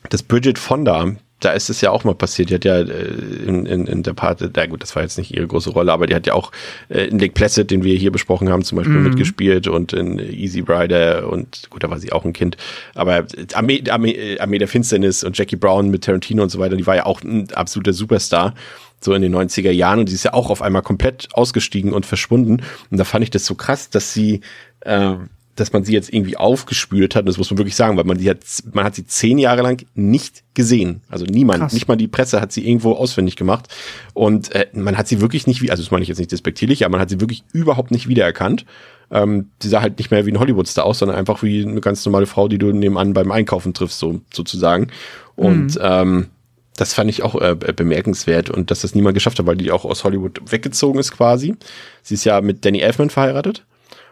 das 0.10 0.24
Bridget 0.24 0.58
Fonda, 0.58 1.16
da 1.39 1.52
ist 1.52 1.69
es 1.69 1.82
ja 1.82 1.91
auch 1.91 2.04
mal 2.04 2.15
passiert. 2.15 2.50
Die 2.50 2.56
hat 2.56 2.65
ja 2.65 2.80
äh, 2.80 3.08
in, 3.45 3.65
in, 3.65 3.86
in 3.86 4.04
der 4.04 4.13
Part, 4.13 4.41
na 4.56 4.65
gut, 4.65 4.82
das 4.82 4.95
war 4.95 5.04
jetzt 5.04 5.17
nicht 5.17 5.34
ihre 5.34 5.47
große 5.47 5.69
Rolle, 5.69 5.91
aber 5.93 6.08
die 6.08 6.15
hat 6.15 6.26
ja 6.26 6.34
auch 6.34 6.52
äh, 6.89 7.06
in 7.06 7.19
Lake 7.19 7.34
Placid, 7.34 7.69
den 7.69 7.84
wir 7.84 7.95
hier 7.95 8.12
besprochen 8.12 8.50
haben, 8.50 8.63
zum 8.63 8.78
Beispiel 8.78 8.95
mhm. 8.95 9.04
mitgespielt 9.04 9.67
und 9.67 9.93
in 9.93 10.19
Easy 10.19 10.62
Rider 10.62 11.30
und 11.30 11.69
gut, 11.69 11.84
da 11.84 11.89
war 11.89 12.00
sie 12.00 12.12
auch 12.12 12.26
ein 12.26 12.34
Kind. 12.34 12.58
Aber 12.95 13.26
Armee, 13.54 13.84
Armee, 13.89 14.39
Armee 14.39 14.58
der 14.58 14.67
Finsternis 14.67 15.23
und 15.23 15.38
Jackie 15.38 15.56
Brown 15.56 15.89
mit 15.89 16.06
Tarantino 16.06 16.43
und 16.43 16.50
so 16.50 16.60
weiter, 16.60 16.76
die 16.76 16.88
war 16.88 16.95
ja 16.95 17.06
auch 17.06 17.21
ein 17.23 17.52
absoluter 17.54 17.93
Superstar 17.93 18.54
so 19.00 19.13
in 19.13 19.21
den 19.21 19.36
90er 19.36 19.69
Jahren 19.69 20.00
und 20.00 20.10
die 20.10 20.15
ist 20.15 20.23
ja 20.23 20.34
auch 20.34 20.50
auf 20.50 20.63
einmal 20.63 20.82
komplett 20.82 21.30
ausgestiegen 21.34 21.93
und 21.93 22.08
verschwunden. 22.08 22.63
Und 22.89 22.97
da 22.97 23.04
fand 23.04 23.23
ich 23.23 23.30
das 23.30 23.45
so 23.45 23.54
krass, 23.54 23.91
dass 23.91 24.12
sie 24.12 24.41
äh, 24.82 25.13
dass 25.60 25.74
man 25.74 25.84
sie 25.84 25.91
jetzt 25.91 26.13
irgendwie 26.13 26.38
aufgespürt 26.38 27.15
hat, 27.15 27.28
das 27.28 27.38
muss 27.38 27.50
man 27.50 27.58
wirklich 27.58 27.76
sagen, 27.76 27.98
weil 27.98 28.04
man 28.04 28.20
sie 28.20 28.30
hat, 28.30 28.39
man 28.72 28.86
hat 28.86 28.96
sie 28.96 29.06
zehn 29.06 29.39
Jahre 29.39 29.63
lang 29.63 29.86
nicht 29.96 30.43
gesehen. 30.54 31.02
Also 31.10 31.26
niemand, 31.26 31.60
Krass. 31.60 31.74
nicht 31.74 31.88
mal 31.88 31.96
die 31.96 32.08
Presse 32.08 32.39
hat 32.39 32.52
sie 32.52 32.65
irgendwo 32.67 32.93
auswendig 32.93 33.36
gemacht. 33.36 33.67
Und 34.13 34.54
äh, 34.54 34.67
man 34.74 34.98
hat 34.98 35.08
sie 35.08 35.20
wirklich 35.20 35.48
nicht, 35.48 35.70
also 35.70 35.82
das 35.82 35.91
meine 35.91 36.04
ich 36.04 36.10
jetzt 36.10 36.20
nicht 36.20 36.32
despektierlich, 36.32 36.86
aber 36.86 36.93
man 36.93 37.02
hat 37.02 37.10
sie 37.10 37.20
wirklich 37.20 37.43
überhaupt 37.54 37.91
nicht 37.91 38.08
wiedererkannt. 38.08 38.65
Ähm, 39.10 39.50
die 39.63 39.67
sah 39.67 39.82
halt 39.82 39.98
nicht 39.98 40.12
mehr 40.12 40.26
wie 40.26 40.32
ein 40.32 40.39
Hollywoodstar 40.39 40.86
aus, 40.86 41.00
sondern 41.00 41.17
einfach 41.17 41.41
wie 41.41 41.65
eine 41.65 41.82
ganz 41.82 42.06
normale 42.06 42.28
Frau, 42.28 42.48
die 42.48 42.60
du 42.60 42.72
nebenan 42.72 43.13
beim 43.13 43.32
Einkaufen 43.32 43.74
triffst, 43.74 43.98
so 44.00 44.22
sozusagen. 44.32 44.89
Und 45.36 45.76
mhm. 45.76 45.82
ähm, 45.82 46.28
das 46.76 46.93
fand 46.93 47.10
ich 47.10 47.24
auch 47.24 47.41
äh, 47.41 47.56
bemerkenswert 47.56 48.52
und 48.52 48.70
dass 48.70 48.82
das 48.82 48.93
niemand 48.93 49.15
geschafft 49.15 49.39
hat, 49.39 49.48
weil 49.48 49.58
die 49.58 49.72
auch 49.72 49.86
aus 49.86 50.04
Hollywood 50.04 50.39
weggezogen 50.52 51.00
ist 51.00 51.12
quasi. 51.12 51.56
Sie 52.04 52.13
ist 52.13 52.26
ja 52.26 52.41
mit 52.41 52.63
Danny 52.63 52.80
Elfman 52.80 53.10
verheiratet 53.10 53.65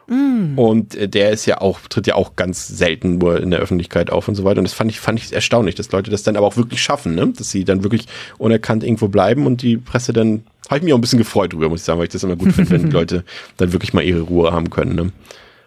Mm. 0.08 0.58
Und 0.58 0.96
äh, 0.96 1.10
der 1.10 1.32
ist 1.32 1.46
ja 1.46 1.62
auch, 1.62 1.80
tritt 1.90 2.08
ja 2.08 2.16
auch 2.16 2.36
ganz 2.36 2.68
selten 2.68 3.18
nur 3.18 3.42
in 3.42 3.52
der 3.52 3.60
Öffentlichkeit 3.60 4.10
auf 4.10 4.28
und 4.28 4.36
so 4.36 4.44
weiter. 4.44 4.60
Und 4.60 4.66
das 4.66 4.74
fand 4.74 4.92
ich, 4.92 5.00
fand 5.00 5.20
ich 5.20 5.34
erstaunlich, 5.34 5.76
dass 5.76 5.92
Leute 5.92 6.12
das 6.12 6.24
dann 6.24 6.36
aber 6.36 6.46
auch 6.46 6.58
wirklich 6.58 6.82
schaffen, 6.82 7.16
ne? 7.16 7.34
Dass 7.36 7.52
sie 7.52 7.66
dann 7.66 7.84
wirklich 7.84 8.08
unerkannt 8.38 8.84
irgendwo 8.84 9.08
bleiben 9.08 9.46
und 9.46 9.62
die 9.62 9.78
Presse 9.78 10.14
dann, 10.14 10.44
habe 10.70 10.78
ich 10.78 10.84
mich 10.84 10.94
auch 10.94 10.98
ein 10.98 11.02
bisschen 11.02 11.20
gefreut 11.20 11.54
drüber, 11.54 11.70
muss 11.70 11.82
ich 11.82 11.86
sagen, 11.86 12.00
weil 12.00 12.06
ich 12.06 12.14
das 12.14 12.24
immer 12.24 12.36
gut 12.36 12.54
finde, 12.54 12.72
wenn 12.72 12.86
die 12.86 12.92
Leute 12.92 13.24
dann 13.58 13.74
wirklich 13.74 13.94
mal 13.94 14.04
ihre 14.04 14.22
Ruhe 14.22 14.52
haben 14.52 14.70
können. 14.70 14.96
Ne? 14.96 15.12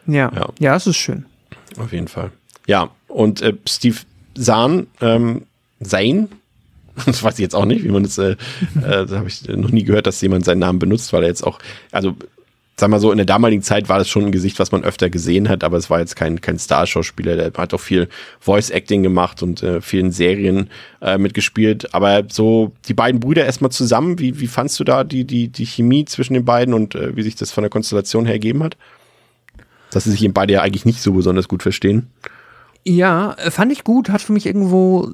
Ja. 0.06 0.32
ja, 0.34 0.48
ja, 0.58 0.74
das 0.74 0.86
ist 0.86 0.96
schön. 0.96 1.26
Auf 1.78 1.92
jeden 1.92 2.08
Fall. 2.08 2.30
Ja, 2.66 2.90
und 3.08 3.42
äh, 3.42 3.54
Steve 3.66 3.98
Zahn, 4.38 4.86
ähm, 5.00 5.42
Zane, 5.82 6.28
das 7.06 7.22
weiß 7.22 7.34
ich 7.34 7.40
jetzt 7.40 7.54
auch 7.54 7.64
nicht, 7.64 7.84
wie 7.84 7.88
man 7.88 8.02
das, 8.02 8.18
äh, 8.18 8.32
äh, 8.32 8.36
das 8.82 9.12
habe 9.12 9.28
ich 9.28 9.46
noch 9.48 9.70
nie 9.70 9.84
gehört, 9.84 10.06
dass 10.06 10.20
jemand 10.20 10.44
seinen 10.44 10.60
Namen 10.60 10.78
benutzt, 10.78 11.12
weil 11.12 11.22
er 11.22 11.28
jetzt 11.28 11.42
auch, 11.42 11.58
also 11.92 12.16
sag 12.78 12.90
mal 12.90 13.00
so, 13.00 13.10
in 13.10 13.16
der 13.16 13.26
damaligen 13.26 13.62
Zeit 13.62 13.88
war 13.88 13.98
das 13.98 14.08
schon 14.08 14.26
ein 14.26 14.32
Gesicht, 14.32 14.58
was 14.60 14.70
man 14.70 14.84
öfter 14.84 15.10
gesehen 15.10 15.48
hat, 15.48 15.64
aber 15.64 15.76
es 15.76 15.90
war 15.90 15.98
jetzt 15.98 16.14
kein, 16.14 16.40
kein 16.40 16.58
Starschauspieler, 16.58 17.36
der 17.36 17.52
hat 17.52 17.74
auch 17.74 17.80
viel 17.80 18.08
Voice-Acting 18.38 19.02
gemacht 19.02 19.42
und 19.42 19.62
äh, 19.64 19.80
vielen 19.80 20.12
Serien 20.12 20.70
äh, 21.02 21.18
mitgespielt. 21.18 21.92
Aber 21.92 22.22
so 22.30 22.72
die 22.86 22.94
beiden 22.94 23.18
Brüder 23.18 23.44
erstmal 23.44 23.72
zusammen, 23.72 24.20
wie, 24.20 24.38
wie 24.38 24.46
fandst 24.46 24.78
du 24.78 24.84
da 24.84 25.02
die, 25.02 25.24
die, 25.24 25.48
die 25.48 25.66
Chemie 25.66 26.04
zwischen 26.04 26.34
den 26.34 26.44
beiden 26.44 26.72
und 26.72 26.94
äh, 26.94 27.16
wie 27.16 27.22
sich 27.22 27.34
das 27.34 27.50
von 27.50 27.62
der 27.62 27.70
Konstellation 27.70 28.26
her 28.26 28.34
ergeben 28.34 28.62
hat? 28.62 28.76
Dass 29.90 30.04
sie 30.04 30.12
sich 30.12 30.22
eben 30.22 30.34
beide 30.34 30.52
ja 30.52 30.62
eigentlich 30.62 30.84
nicht 30.84 31.02
so 31.02 31.14
besonders 31.14 31.48
gut 31.48 31.64
verstehen. 31.64 32.08
Ja, 32.84 33.34
fand 33.50 33.72
ich 33.72 33.82
gut, 33.82 34.08
hat 34.10 34.22
für 34.22 34.32
mich 34.32 34.46
irgendwo 34.46 35.10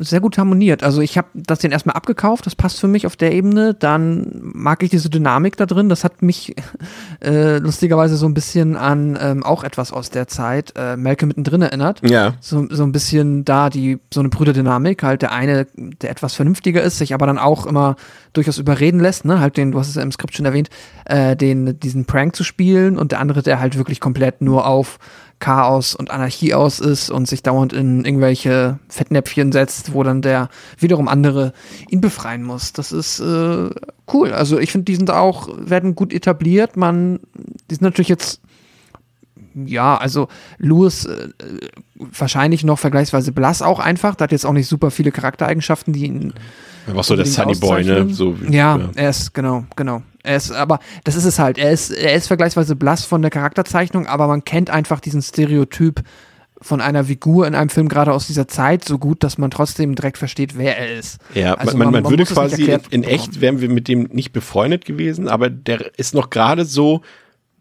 sehr 0.00 0.20
gut 0.20 0.38
harmoniert. 0.38 0.82
Also 0.82 1.00
ich 1.00 1.18
habe 1.18 1.28
das 1.34 1.58
den 1.58 1.72
erstmal 1.72 1.96
abgekauft, 1.96 2.46
das 2.46 2.54
passt 2.54 2.80
für 2.80 2.88
mich 2.88 3.06
auf 3.06 3.16
der 3.16 3.32
Ebene. 3.32 3.74
Dann 3.74 4.40
mag 4.42 4.82
ich 4.82 4.90
diese 4.90 5.10
Dynamik 5.10 5.56
da 5.56 5.66
drin. 5.66 5.88
Das 5.88 6.04
hat 6.04 6.22
mich 6.22 6.54
äh, 7.20 7.58
lustigerweise 7.58 8.16
so 8.16 8.26
ein 8.26 8.34
bisschen 8.34 8.76
an 8.76 9.18
ähm, 9.20 9.42
auch 9.42 9.64
etwas 9.64 9.92
aus 9.92 10.10
der 10.10 10.28
Zeit, 10.28 10.74
äh, 10.76 10.96
Melke 10.96 11.26
mittendrin 11.26 11.62
erinnert. 11.62 12.00
Ja. 12.08 12.34
So, 12.40 12.66
so 12.70 12.82
ein 12.84 12.92
bisschen 12.92 13.44
da 13.44 13.70
die, 13.70 13.98
so 14.12 14.20
eine 14.20 14.28
Brüderdynamik, 14.28 15.02
halt 15.02 15.22
der 15.22 15.32
eine, 15.32 15.66
der 15.76 16.10
etwas 16.10 16.34
vernünftiger 16.34 16.82
ist, 16.82 16.98
sich 16.98 17.14
aber 17.14 17.26
dann 17.26 17.38
auch 17.38 17.66
immer 17.66 17.96
durchaus 18.32 18.58
überreden 18.58 19.00
lässt, 19.00 19.24
ne? 19.24 19.40
Halt 19.40 19.56
den, 19.56 19.72
du 19.72 19.78
hast 19.78 19.88
es 19.88 19.94
ja 19.94 20.02
im 20.02 20.12
Skript 20.12 20.36
schon 20.36 20.46
erwähnt, 20.46 20.68
äh, 21.04 21.36
den, 21.36 21.78
diesen 21.78 22.04
Prank 22.04 22.36
zu 22.36 22.44
spielen 22.44 22.98
und 22.98 23.12
der 23.12 23.20
andere, 23.20 23.42
der 23.42 23.60
halt 23.60 23.78
wirklich 23.78 24.00
komplett 24.00 24.42
nur 24.42 24.66
auf 24.66 24.98
Chaos 25.38 25.94
und 25.94 26.10
Anarchie 26.10 26.54
aus 26.54 26.80
ist 26.80 27.10
und 27.10 27.28
sich 27.28 27.42
dauernd 27.42 27.72
in 27.72 28.04
irgendwelche 28.04 28.78
Fettnäpfchen 28.88 29.52
setzt, 29.52 29.92
wo 29.92 30.02
dann 30.02 30.22
der 30.22 30.48
wiederum 30.78 31.08
andere 31.08 31.52
ihn 31.88 32.00
befreien 32.00 32.42
muss. 32.42 32.72
Das 32.72 32.92
ist 32.92 33.20
äh, 33.20 33.70
cool. 34.12 34.32
Also 34.32 34.58
ich 34.58 34.72
finde, 34.72 34.86
die 34.86 34.96
sind 34.96 35.10
auch, 35.10 35.48
werden 35.58 35.94
gut 35.94 36.12
etabliert. 36.12 36.76
Man, 36.76 37.20
die 37.70 37.74
sind 37.74 37.82
natürlich 37.82 38.08
jetzt 38.08 38.40
ja, 39.54 39.96
also 39.96 40.28
Louis 40.58 41.04
äh, 41.04 41.28
wahrscheinlich 41.94 42.64
noch 42.64 42.78
vergleichsweise 42.78 43.32
blass 43.32 43.62
auch 43.62 43.78
einfach. 43.78 44.14
Da 44.14 44.24
hat 44.24 44.32
jetzt 44.32 44.46
auch 44.46 44.52
nicht 44.52 44.68
super 44.68 44.90
viele 44.90 45.12
Charaktereigenschaften, 45.12 45.92
die 45.92 46.06
ihn. 46.06 46.34
Er 46.86 46.96
war 46.96 47.02
so 47.02 47.16
der 47.16 47.26
Sunny 47.26 47.54
Boy, 47.54 47.84
ne? 47.84 48.08
So, 48.10 48.36
ja, 48.50 48.76
ja, 48.76 48.90
er 48.94 49.10
ist, 49.10 49.32
genau, 49.32 49.64
genau. 49.76 50.02
Er 50.24 50.36
ist, 50.36 50.50
aber 50.50 50.80
das 51.04 51.16
ist 51.16 51.26
es 51.26 51.38
halt. 51.38 51.58
Er 51.58 51.70
ist, 51.70 51.90
er 51.90 52.14
ist 52.14 52.26
vergleichsweise 52.26 52.74
blass 52.74 53.04
von 53.04 53.22
der 53.22 53.30
Charakterzeichnung, 53.30 54.06
aber 54.06 54.26
man 54.26 54.44
kennt 54.44 54.70
einfach 54.70 55.00
diesen 55.00 55.22
Stereotyp 55.22 56.02
von 56.62 56.80
einer 56.80 57.04
Figur 57.04 57.46
in 57.46 57.54
einem 57.54 57.68
Film 57.68 57.88
gerade 57.88 58.12
aus 58.12 58.26
dieser 58.26 58.48
Zeit 58.48 58.84
so 58.86 58.98
gut, 58.98 59.22
dass 59.22 59.36
man 59.36 59.50
trotzdem 59.50 59.94
direkt 59.94 60.16
versteht, 60.16 60.56
wer 60.56 60.78
er 60.78 60.98
ist. 60.98 61.18
Ja, 61.34 61.54
also 61.54 61.76
man, 61.76 61.90
man, 61.90 62.02
man, 62.02 62.10
würde 62.10 62.24
quasi 62.24 62.64
in, 62.64 62.80
in 62.90 63.04
echt 63.04 63.42
wären 63.42 63.60
wir 63.60 63.68
mit 63.68 63.86
dem 63.86 64.04
nicht 64.12 64.32
befreundet 64.32 64.86
gewesen, 64.86 65.28
aber 65.28 65.50
der 65.50 65.92
ist 65.98 66.14
noch 66.14 66.30
gerade 66.30 66.64
so 66.64 67.02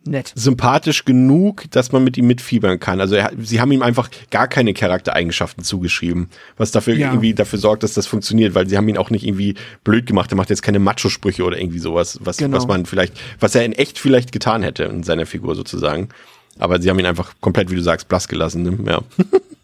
Nett. 0.06 0.34
sympathisch 0.36 1.06
genug, 1.06 1.64
dass 1.72 1.92
man 1.92 2.04
mit 2.04 2.18
ihm 2.18 2.28
mitfiebern 2.28 2.80
kann. 2.80 3.00
Also 3.00 3.16
er, 3.16 3.32
sie 3.40 3.62
haben 3.62 3.72
ihm 3.72 3.82
einfach 3.82 4.10
gar 4.32 4.48
keine 4.48 4.74
Charaktereigenschaften 4.74 5.64
zugeschrieben, 5.64 6.30
was 6.58 6.72
dafür 6.72 6.96
ja. 6.96 7.10
irgendwie 7.10 7.34
dafür 7.34 7.60
sorgt, 7.60 7.84
dass 7.84 7.94
das 7.94 8.08
funktioniert, 8.08 8.56
weil 8.56 8.68
sie 8.68 8.78
haben 8.78 8.88
ihn 8.90 8.98
auch 8.98 9.10
nicht 9.10 9.26
irgendwie 9.26 9.56
blöd 9.84 10.06
gemacht. 10.06 10.32
Er 10.32 10.36
macht 10.36 10.50
jetzt 10.50 10.62
keine 10.62 10.80
Macho-Sprüche 10.80 11.44
oder 11.44 11.58
irgendwie 11.58 11.80
sowas, 11.80 12.20
was, 12.22 12.38
genau. 12.38 12.58
was 12.58 12.68
man 12.68 12.86
vielleicht, 12.86 13.14
was 13.40 13.56
er 13.56 13.64
in 13.64 13.74
echt 13.74 13.98
vielleicht 13.98 14.32
getan 14.32 14.64
hätte 14.64 14.84
in 14.84 15.04
seiner 15.04 15.26
Figur 15.26 15.56
sozusagen. 15.56 16.10
Aber 16.60 16.82
sie 16.82 16.90
haben 16.90 17.00
ihn 17.00 17.06
einfach 17.06 17.34
komplett, 17.42 17.72
wie 17.72 17.76
du 17.76 17.82
sagst, 17.82 18.08
blass 18.08 18.28
gelassen. 18.28 18.64
Ne? 18.64 18.78
Ja. 18.86 19.02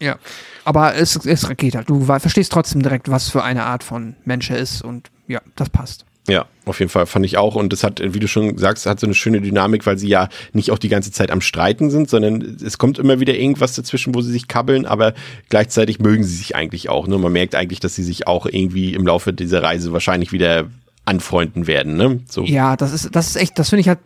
ja. 0.00 0.18
Aber 0.64 0.94
es, 0.94 1.16
es 1.24 1.48
geht 1.56 1.74
halt. 1.74 1.88
Du 1.88 2.04
verstehst 2.04 2.52
trotzdem 2.52 2.82
direkt, 2.82 3.10
was 3.10 3.28
für 3.28 3.42
eine 3.44 3.64
Art 3.64 3.84
von 3.84 4.16
Mensch 4.24 4.50
er 4.50 4.58
ist 4.58 4.82
und 4.82 5.10
ja, 5.28 5.40
das 5.54 5.70
passt. 5.70 6.04
Ja, 6.28 6.46
auf 6.66 6.78
jeden 6.78 6.90
Fall 6.90 7.06
fand 7.06 7.24
ich 7.24 7.38
auch. 7.38 7.56
Und 7.56 7.72
es 7.72 7.82
hat, 7.82 8.00
wie 8.04 8.20
du 8.20 8.28
schon 8.28 8.56
sagst, 8.58 8.86
hat 8.86 9.00
so 9.00 9.06
eine 9.06 9.14
schöne 9.14 9.40
Dynamik, 9.40 9.86
weil 9.86 9.98
sie 9.98 10.08
ja 10.08 10.28
nicht 10.52 10.70
auch 10.70 10.78
die 10.78 10.88
ganze 10.88 11.10
Zeit 11.10 11.30
am 11.30 11.40
Streiten 11.40 11.90
sind, 11.90 12.10
sondern 12.10 12.58
es 12.64 12.78
kommt 12.78 12.98
immer 12.98 13.20
wieder 13.20 13.34
irgendwas 13.34 13.74
dazwischen, 13.74 14.14
wo 14.14 14.20
sie 14.20 14.30
sich 14.30 14.46
kabbeln, 14.46 14.86
aber 14.86 15.14
gleichzeitig 15.48 15.98
mögen 15.98 16.22
sie 16.22 16.36
sich 16.36 16.54
eigentlich 16.54 16.88
auch. 16.88 17.06
Ne? 17.06 17.18
Man 17.18 17.32
merkt 17.32 17.54
eigentlich, 17.54 17.80
dass 17.80 17.94
sie 17.94 18.04
sich 18.04 18.26
auch 18.26 18.46
irgendwie 18.46 18.94
im 18.94 19.06
Laufe 19.06 19.32
dieser 19.32 19.62
Reise 19.62 19.92
wahrscheinlich 19.92 20.30
wieder 20.30 20.68
anfreunden 21.04 21.66
werden. 21.66 21.96
Ne? 21.96 22.20
So. 22.28 22.44
Ja, 22.44 22.76
das 22.76 22.92
ist, 22.92 23.16
das 23.16 23.28
ist 23.28 23.36
echt, 23.36 23.58
das 23.58 23.70
finde 23.70 23.80
ich 23.80 23.88
halt, 23.88 23.98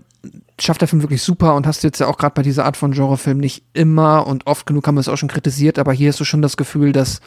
schafft 0.59 0.81
der 0.81 0.88
Film 0.88 1.03
wirklich 1.03 1.22
super 1.22 1.55
und 1.57 1.66
hast 1.66 1.83
jetzt 1.83 1.98
ja 1.98 2.07
auch 2.07 2.16
gerade 2.16 2.35
bei 2.35 2.42
dieser 2.42 2.64
Art 2.64 2.77
von 2.77 2.92
Genrefilm 2.92 3.38
nicht 3.38 3.64
immer 3.74 4.27
und 4.27 4.46
oft 4.46 4.66
genug 4.66 4.87
haben 4.87 4.94
wir 4.94 5.00
es 5.00 5.09
auch 5.09 5.18
schon 5.18 5.29
kritisiert, 5.29 5.79
aber 5.79 5.92
hier 5.92 6.09
hast 6.09 6.20
du 6.20 6.24
schon 6.24 6.42
das 6.42 6.57
Gefühl, 6.57 6.92
dass 6.92 7.20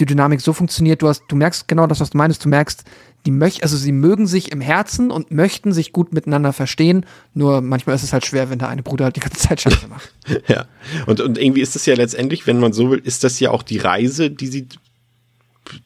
die 0.00 0.06
Dynamik 0.06 0.40
so 0.40 0.52
funktioniert, 0.52 1.00
du 1.00 1.08
hast, 1.08 1.22
du 1.28 1.36
merkst 1.36 1.68
genau 1.68 1.86
das, 1.86 2.00
was 2.00 2.10
du 2.10 2.18
meinst, 2.18 2.44
du 2.44 2.48
merkst, 2.48 2.84
die 3.26 3.32
möchten, 3.32 3.62
also 3.62 3.76
sie 3.76 3.92
mögen 3.92 4.26
sich 4.26 4.52
im 4.52 4.60
Herzen 4.60 5.10
und 5.10 5.30
möchten 5.30 5.72
sich 5.72 5.92
gut 5.92 6.12
miteinander 6.12 6.52
verstehen. 6.52 7.04
Nur 7.34 7.60
manchmal 7.60 7.96
ist 7.96 8.04
es 8.04 8.12
halt 8.12 8.24
schwer, 8.24 8.48
wenn 8.50 8.58
der 8.58 8.68
eine 8.68 8.82
Bruder 8.82 9.06
halt 9.06 9.16
die 9.16 9.20
ganze 9.20 9.40
Zeit 9.40 9.60
Scheiße 9.60 9.88
macht. 9.88 10.12
ja. 10.48 10.66
Und, 11.06 11.20
und 11.20 11.36
irgendwie 11.36 11.60
ist 11.60 11.74
das 11.74 11.84
ja 11.86 11.94
letztendlich, 11.94 12.46
wenn 12.46 12.60
man 12.60 12.72
so 12.72 12.90
will, 12.90 13.00
ist 13.02 13.24
das 13.24 13.40
ja 13.40 13.50
auch 13.50 13.62
die 13.62 13.78
Reise, 13.78 14.30
die 14.30 14.46
sie 14.46 14.68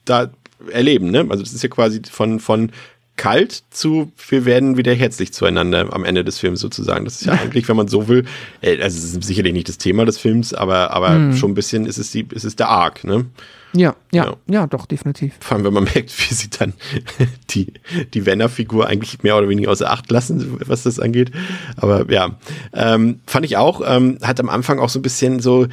da 0.05 0.31
erleben, 0.71 1.11
ne? 1.11 1.27
Also 1.31 1.43
das 1.43 1.55
ist 1.55 1.63
ja 1.63 1.71
quasi 1.71 2.03
von, 2.11 2.39
von 2.39 2.71
kalt 3.17 3.65
zu, 3.71 4.13
wir 4.29 4.45
werden 4.45 4.77
wieder 4.77 4.95
herzlich 4.95 5.33
zueinander 5.33 5.93
am 5.93 6.05
Ende 6.05 6.25
des 6.25 6.39
Films 6.39 6.61
sozusagen. 6.61 7.05
Das 7.05 7.21
ist 7.21 7.27
ja 7.27 7.33
eigentlich, 7.43 7.69
wenn 7.69 7.77
man 7.77 7.89
so 7.89 8.09
will, 8.09 8.27
äh, 8.61 8.83
also 8.83 8.99
es 8.99 9.15
ist 9.15 9.25
sicherlich 9.25 9.55
nicht 9.55 9.69
das 9.69 9.79
Thema 9.79 10.05
des 10.05 10.19
Films, 10.19 10.53
aber, 10.53 10.91
aber 10.91 11.19
mm. 11.19 11.37
schon 11.37 11.53
ein 11.53 11.55
bisschen 11.55 11.87
ist 11.87 11.99
es 11.99 12.11
die, 12.11 12.27
ist 12.31 12.45
es 12.45 12.57
der 12.57 12.69
Arc, 12.69 13.05
ne? 13.05 13.27
Ja, 13.73 13.95
ja, 14.13 14.25
ja, 14.25 14.37
ja, 14.49 14.67
doch, 14.67 14.87
definitiv. 14.87 15.35
Vor 15.41 15.57
allem, 15.57 15.65
wenn 15.65 15.73
man 15.73 15.85
merkt, 15.95 16.13
wie 16.19 16.35
sie 16.35 16.51
dann 16.51 16.75
die, 17.51 17.73
die 18.15 18.27
Wenner-Figur 18.27 18.87
eigentlich 18.87 19.23
mehr 19.23 19.37
oder 19.37 19.49
weniger 19.49 19.71
außer 19.71 19.91
Acht 19.91 20.11
lassen, 20.11 20.59
was 20.67 20.83
das 20.83 20.99
angeht. 20.99 21.31
Aber 21.77 22.11
ja, 22.11 22.39
ähm, 22.73 23.21
fand 23.27 23.47
ich 23.47 23.57
auch, 23.57 23.81
ähm, 23.85 24.19
hat 24.23 24.41
am 24.41 24.49
Anfang 24.49 24.79
auch 24.79 24.89
so 24.89 24.99
ein 24.99 25.03
bisschen 25.03 25.41
so, 25.41 25.67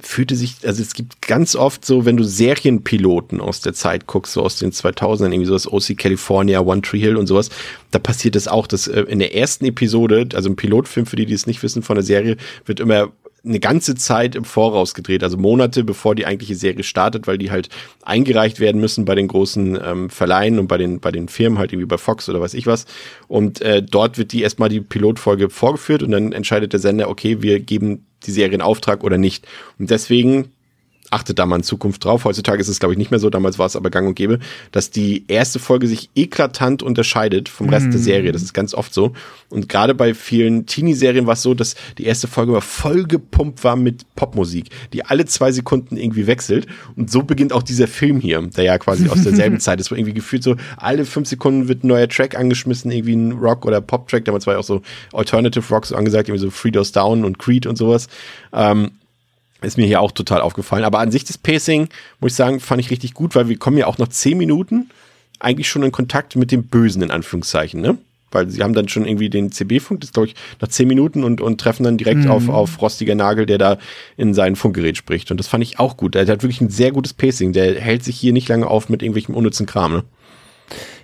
fühlte 0.00 0.36
sich, 0.36 0.56
also 0.64 0.82
es 0.82 0.94
gibt 0.94 1.22
ganz 1.26 1.56
oft 1.56 1.84
so, 1.84 2.04
wenn 2.04 2.16
du 2.16 2.24
Serienpiloten 2.24 3.40
aus 3.40 3.60
der 3.60 3.72
Zeit 3.72 4.06
guckst, 4.06 4.34
so 4.34 4.42
aus 4.42 4.56
den 4.56 4.72
2000ern, 4.72 5.32
irgendwie 5.32 5.46
so 5.46 5.54
das 5.54 5.70
OC 5.70 5.96
California, 5.96 6.60
One 6.60 6.82
Tree 6.82 7.00
Hill 7.00 7.16
und 7.16 7.26
sowas, 7.26 7.50
da 7.90 7.98
passiert 7.98 8.36
es 8.36 8.44
das 8.44 8.52
auch, 8.52 8.66
dass 8.66 8.86
äh, 8.86 9.02
in 9.02 9.18
der 9.18 9.34
ersten 9.34 9.64
Episode, 9.64 10.28
also 10.34 10.48
ein 10.48 10.56
Pilotfilm, 10.56 11.06
für 11.06 11.16
die, 11.16 11.26
die 11.26 11.34
es 11.34 11.46
nicht 11.46 11.62
wissen 11.62 11.82
von 11.82 11.96
der 11.96 12.04
Serie, 12.04 12.36
wird 12.66 12.80
immer 12.80 13.10
eine 13.44 13.60
ganze 13.60 13.94
Zeit 13.94 14.34
im 14.34 14.44
Voraus 14.44 14.94
gedreht, 14.94 15.22
also 15.22 15.36
Monate 15.36 15.84
bevor 15.84 16.14
die 16.14 16.26
eigentliche 16.26 16.54
Serie 16.54 16.82
startet, 16.82 17.26
weil 17.26 17.38
die 17.38 17.50
halt 17.50 17.68
eingereicht 18.02 18.60
werden 18.60 18.80
müssen 18.80 19.04
bei 19.04 19.14
den 19.14 19.28
großen 19.28 19.78
ähm, 19.82 20.10
Verleihen 20.10 20.58
und 20.58 20.66
bei 20.66 20.76
den, 20.76 21.00
bei 21.00 21.12
den 21.12 21.28
Firmen, 21.28 21.58
halt 21.58 21.72
irgendwie 21.72 21.86
bei 21.86 21.98
Fox 21.98 22.28
oder 22.28 22.40
weiß 22.40 22.54
ich 22.54 22.66
was. 22.66 22.86
Und 23.28 23.60
äh, 23.60 23.82
dort 23.82 24.18
wird 24.18 24.32
die 24.32 24.42
erstmal 24.42 24.68
die 24.68 24.80
Pilotfolge 24.80 25.50
vorgeführt 25.50 26.02
und 26.02 26.10
dann 26.10 26.32
entscheidet 26.32 26.72
der 26.72 26.80
Sender, 26.80 27.08
okay, 27.08 27.42
wir 27.42 27.60
geben 27.60 28.06
die 28.24 28.32
Serie 28.32 28.56
in 28.56 28.62
Auftrag 28.62 29.04
oder 29.04 29.18
nicht. 29.18 29.46
Und 29.78 29.90
deswegen 29.90 30.52
achtet 31.10 31.38
da 31.38 31.46
mal 31.46 31.56
in 31.56 31.62
Zukunft 31.62 32.04
drauf. 32.04 32.24
Heutzutage 32.24 32.60
ist 32.60 32.68
es, 32.68 32.80
glaube 32.80 32.94
ich, 32.94 32.98
nicht 32.98 33.10
mehr 33.10 33.20
so. 33.20 33.30
Damals 33.30 33.58
war 33.58 33.66
es 33.66 33.76
aber 33.76 33.90
gang 33.90 34.06
und 34.06 34.14
gäbe, 34.14 34.38
dass 34.72 34.90
die 34.90 35.24
erste 35.28 35.58
Folge 35.58 35.86
sich 35.86 36.10
eklatant 36.14 36.82
unterscheidet 36.82 37.48
vom 37.48 37.68
Rest 37.68 37.86
mm. 37.86 37.90
der 37.90 38.00
Serie. 38.00 38.32
Das 38.32 38.42
ist 38.42 38.52
ganz 38.52 38.74
oft 38.74 38.92
so. 38.92 39.12
Und 39.48 39.68
gerade 39.68 39.94
bei 39.94 40.12
vielen 40.12 40.66
Teenie-Serien 40.66 41.26
war 41.26 41.34
es 41.34 41.42
so, 41.42 41.54
dass 41.54 41.76
die 41.96 42.04
erste 42.04 42.28
Folge 42.28 42.52
immer 42.52 42.60
voll 42.60 43.04
gepumpt 43.04 43.64
war 43.64 43.76
mit 43.76 44.04
Popmusik, 44.14 44.66
die 44.92 45.04
alle 45.04 45.24
zwei 45.24 45.52
Sekunden 45.52 45.96
irgendwie 45.96 46.26
wechselt. 46.26 46.66
Und 46.96 47.10
so 47.10 47.22
beginnt 47.22 47.52
auch 47.52 47.62
dieser 47.62 47.88
Film 47.88 48.20
hier, 48.20 48.42
der 48.42 48.64
ja 48.64 48.78
quasi 48.78 49.08
aus 49.08 49.22
derselben 49.22 49.60
Zeit 49.60 49.80
ist, 49.80 49.90
wo 49.90 49.94
irgendwie 49.94 50.14
gefühlt 50.14 50.42
so 50.42 50.56
alle 50.76 51.04
fünf 51.06 51.28
Sekunden 51.28 51.68
wird 51.68 51.84
ein 51.84 51.88
neuer 51.88 52.08
Track 52.08 52.36
angeschmissen, 52.36 52.90
irgendwie 52.90 53.16
ein 53.16 53.32
Rock- 53.32 53.64
oder 53.64 53.80
Pop-Track. 53.80 54.26
Damals 54.26 54.46
war 54.46 54.54
ja 54.54 54.60
auch 54.60 54.64
so 54.64 54.82
Alternative 55.12 55.64
Rock 55.74 55.86
so 55.86 55.96
angesagt, 55.96 56.28
irgendwie 56.28 56.44
so 56.44 56.50
Free 56.50 56.70
Doors 56.70 56.92
Down 56.92 57.24
und 57.24 57.38
Creed 57.38 57.66
und 57.66 57.76
sowas. 57.76 58.08
Ähm, 58.52 58.90
ist 59.62 59.76
mir 59.76 59.86
hier 59.86 60.00
auch 60.00 60.12
total 60.12 60.40
aufgefallen. 60.40 60.84
Aber 60.84 61.00
an 61.00 61.10
sich 61.10 61.24
das 61.24 61.38
Pacing, 61.38 61.88
muss 62.20 62.32
ich 62.32 62.36
sagen, 62.36 62.60
fand 62.60 62.80
ich 62.80 62.90
richtig 62.90 63.14
gut, 63.14 63.34
weil 63.34 63.48
wir 63.48 63.58
kommen 63.58 63.78
ja 63.78 63.86
auch 63.86 63.98
nach 63.98 64.08
zehn 64.08 64.38
Minuten 64.38 64.90
eigentlich 65.40 65.68
schon 65.68 65.82
in 65.82 65.92
Kontakt 65.92 66.36
mit 66.36 66.52
dem 66.52 66.64
Bösen, 66.64 67.02
in 67.02 67.10
Anführungszeichen, 67.10 67.80
ne? 67.80 67.98
Weil 68.30 68.50
sie 68.50 68.62
haben 68.62 68.74
dann 68.74 68.88
schon 68.88 69.06
irgendwie 69.06 69.30
den 69.30 69.50
CB-Funk, 69.50 70.02
das 70.02 70.12
glaube 70.12 70.28
ich, 70.28 70.34
nach 70.60 70.68
zehn 70.68 70.86
Minuten 70.86 71.24
und, 71.24 71.40
und 71.40 71.60
treffen 71.60 71.84
dann 71.84 71.96
direkt 71.96 72.24
mhm. 72.24 72.30
auf, 72.30 72.48
auf 72.50 72.82
Rostiger 72.82 73.14
Nagel, 73.14 73.46
der 73.46 73.56
da 73.56 73.78
in 74.18 74.34
sein 74.34 74.54
Funkgerät 74.54 74.98
spricht. 74.98 75.30
Und 75.30 75.38
das 75.38 75.48
fand 75.48 75.64
ich 75.64 75.78
auch 75.78 75.96
gut. 75.96 76.14
Der, 76.14 76.26
hat 76.26 76.42
wirklich 76.42 76.60
ein 76.60 76.68
sehr 76.68 76.92
gutes 76.92 77.14
Pacing. 77.14 77.54
Der 77.54 77.80
hält 77.80 78.04
sich 78.04 78.18
hier 78.18 78.34
nicht 78.34 78.48
lange 78.48 78.66
auf 78.66 78.90
mit 78.90 79.02
irgendwelchem 79.02 79.34
unnützen 79.34 79.64
Kram, 79.64 79.92
ne? 79.92 80.04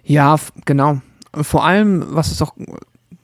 Ja, 0.05 0.37
genau. 0.67 1.01
Vor 1.33 1.65
allem, 1.65 2.05
was 2.11 2.31
es 2.31 2.43
auch 2.43 2.53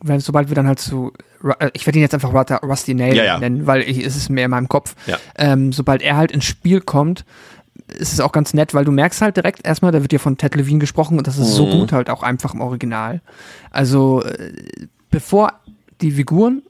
wenn, 0.03 0.20
sobald 0.20 0.48
wir 0.48 0.55
dann 0.55 0.66
halt 0.66 0.78
zu, 0.80 1.12
äh, 1.59 1.70
ich 1.74 1.86
werde 1.86 1.98
ihn 1.98 2.03
jetzt 2.03 2.14
einfach 2.14 2.32
Rusty 2.62 2.94
Nail 2.94 3.16
Ja, 3.16 3.24
ja. 3.24 3.38
nennen, 3.38 3.66
weil 3.66 3.82
ich, 3.82 4.05
es 4.05 4.16
ist 4.16 4.28
mehr 4.30 4.46
in 4.46 4.51
meinem 4.51 4.68
Kopf. 4.68 4.94
Ja. 5.07 5.18
Ähm, 5.36 5.72
sobald 5.72 6.03
er 6.03 6.16
halt 6.16 6.32
ins 6.32 6.44
Spiel 6.44 6.80
kommt, 6.80 7.24
ist 7.88 8.12
es 8.12 8.20
auch 8.20 8.32
ganz 8.32 8.55
nett, 8.55 8.72
weil 8.74 8.84
du 8.84 8.92
merkst 8.92 9.20
halt 9.20 9.36
direkt 9.36 9.64
erstmal, 9.66 9.92
da 9.92 10.01
wird 10.03 10.12
ja 10.12 10.18
von 10.18 10.36
Ted 10.36 10.55
Levine 10.55 10.78
gesprochen 10.78 11.18
und 11.18 11.26
das 11.26 11.38
ist 11.38 11.55
so 11.55 11.66
Mhm. 11.66 11.70
gut 11.72 11.92
halt 11.92 12.09
auch 12.11 12.22
einfach 12.22 12.55
im 12.55 12.61
Original. 12.61 13.20
Also, 13.70 14.22
äh, 14.22 14.53
bevor 15.11 15.53
die 16.01 16.12
Figuren 16.12 16.62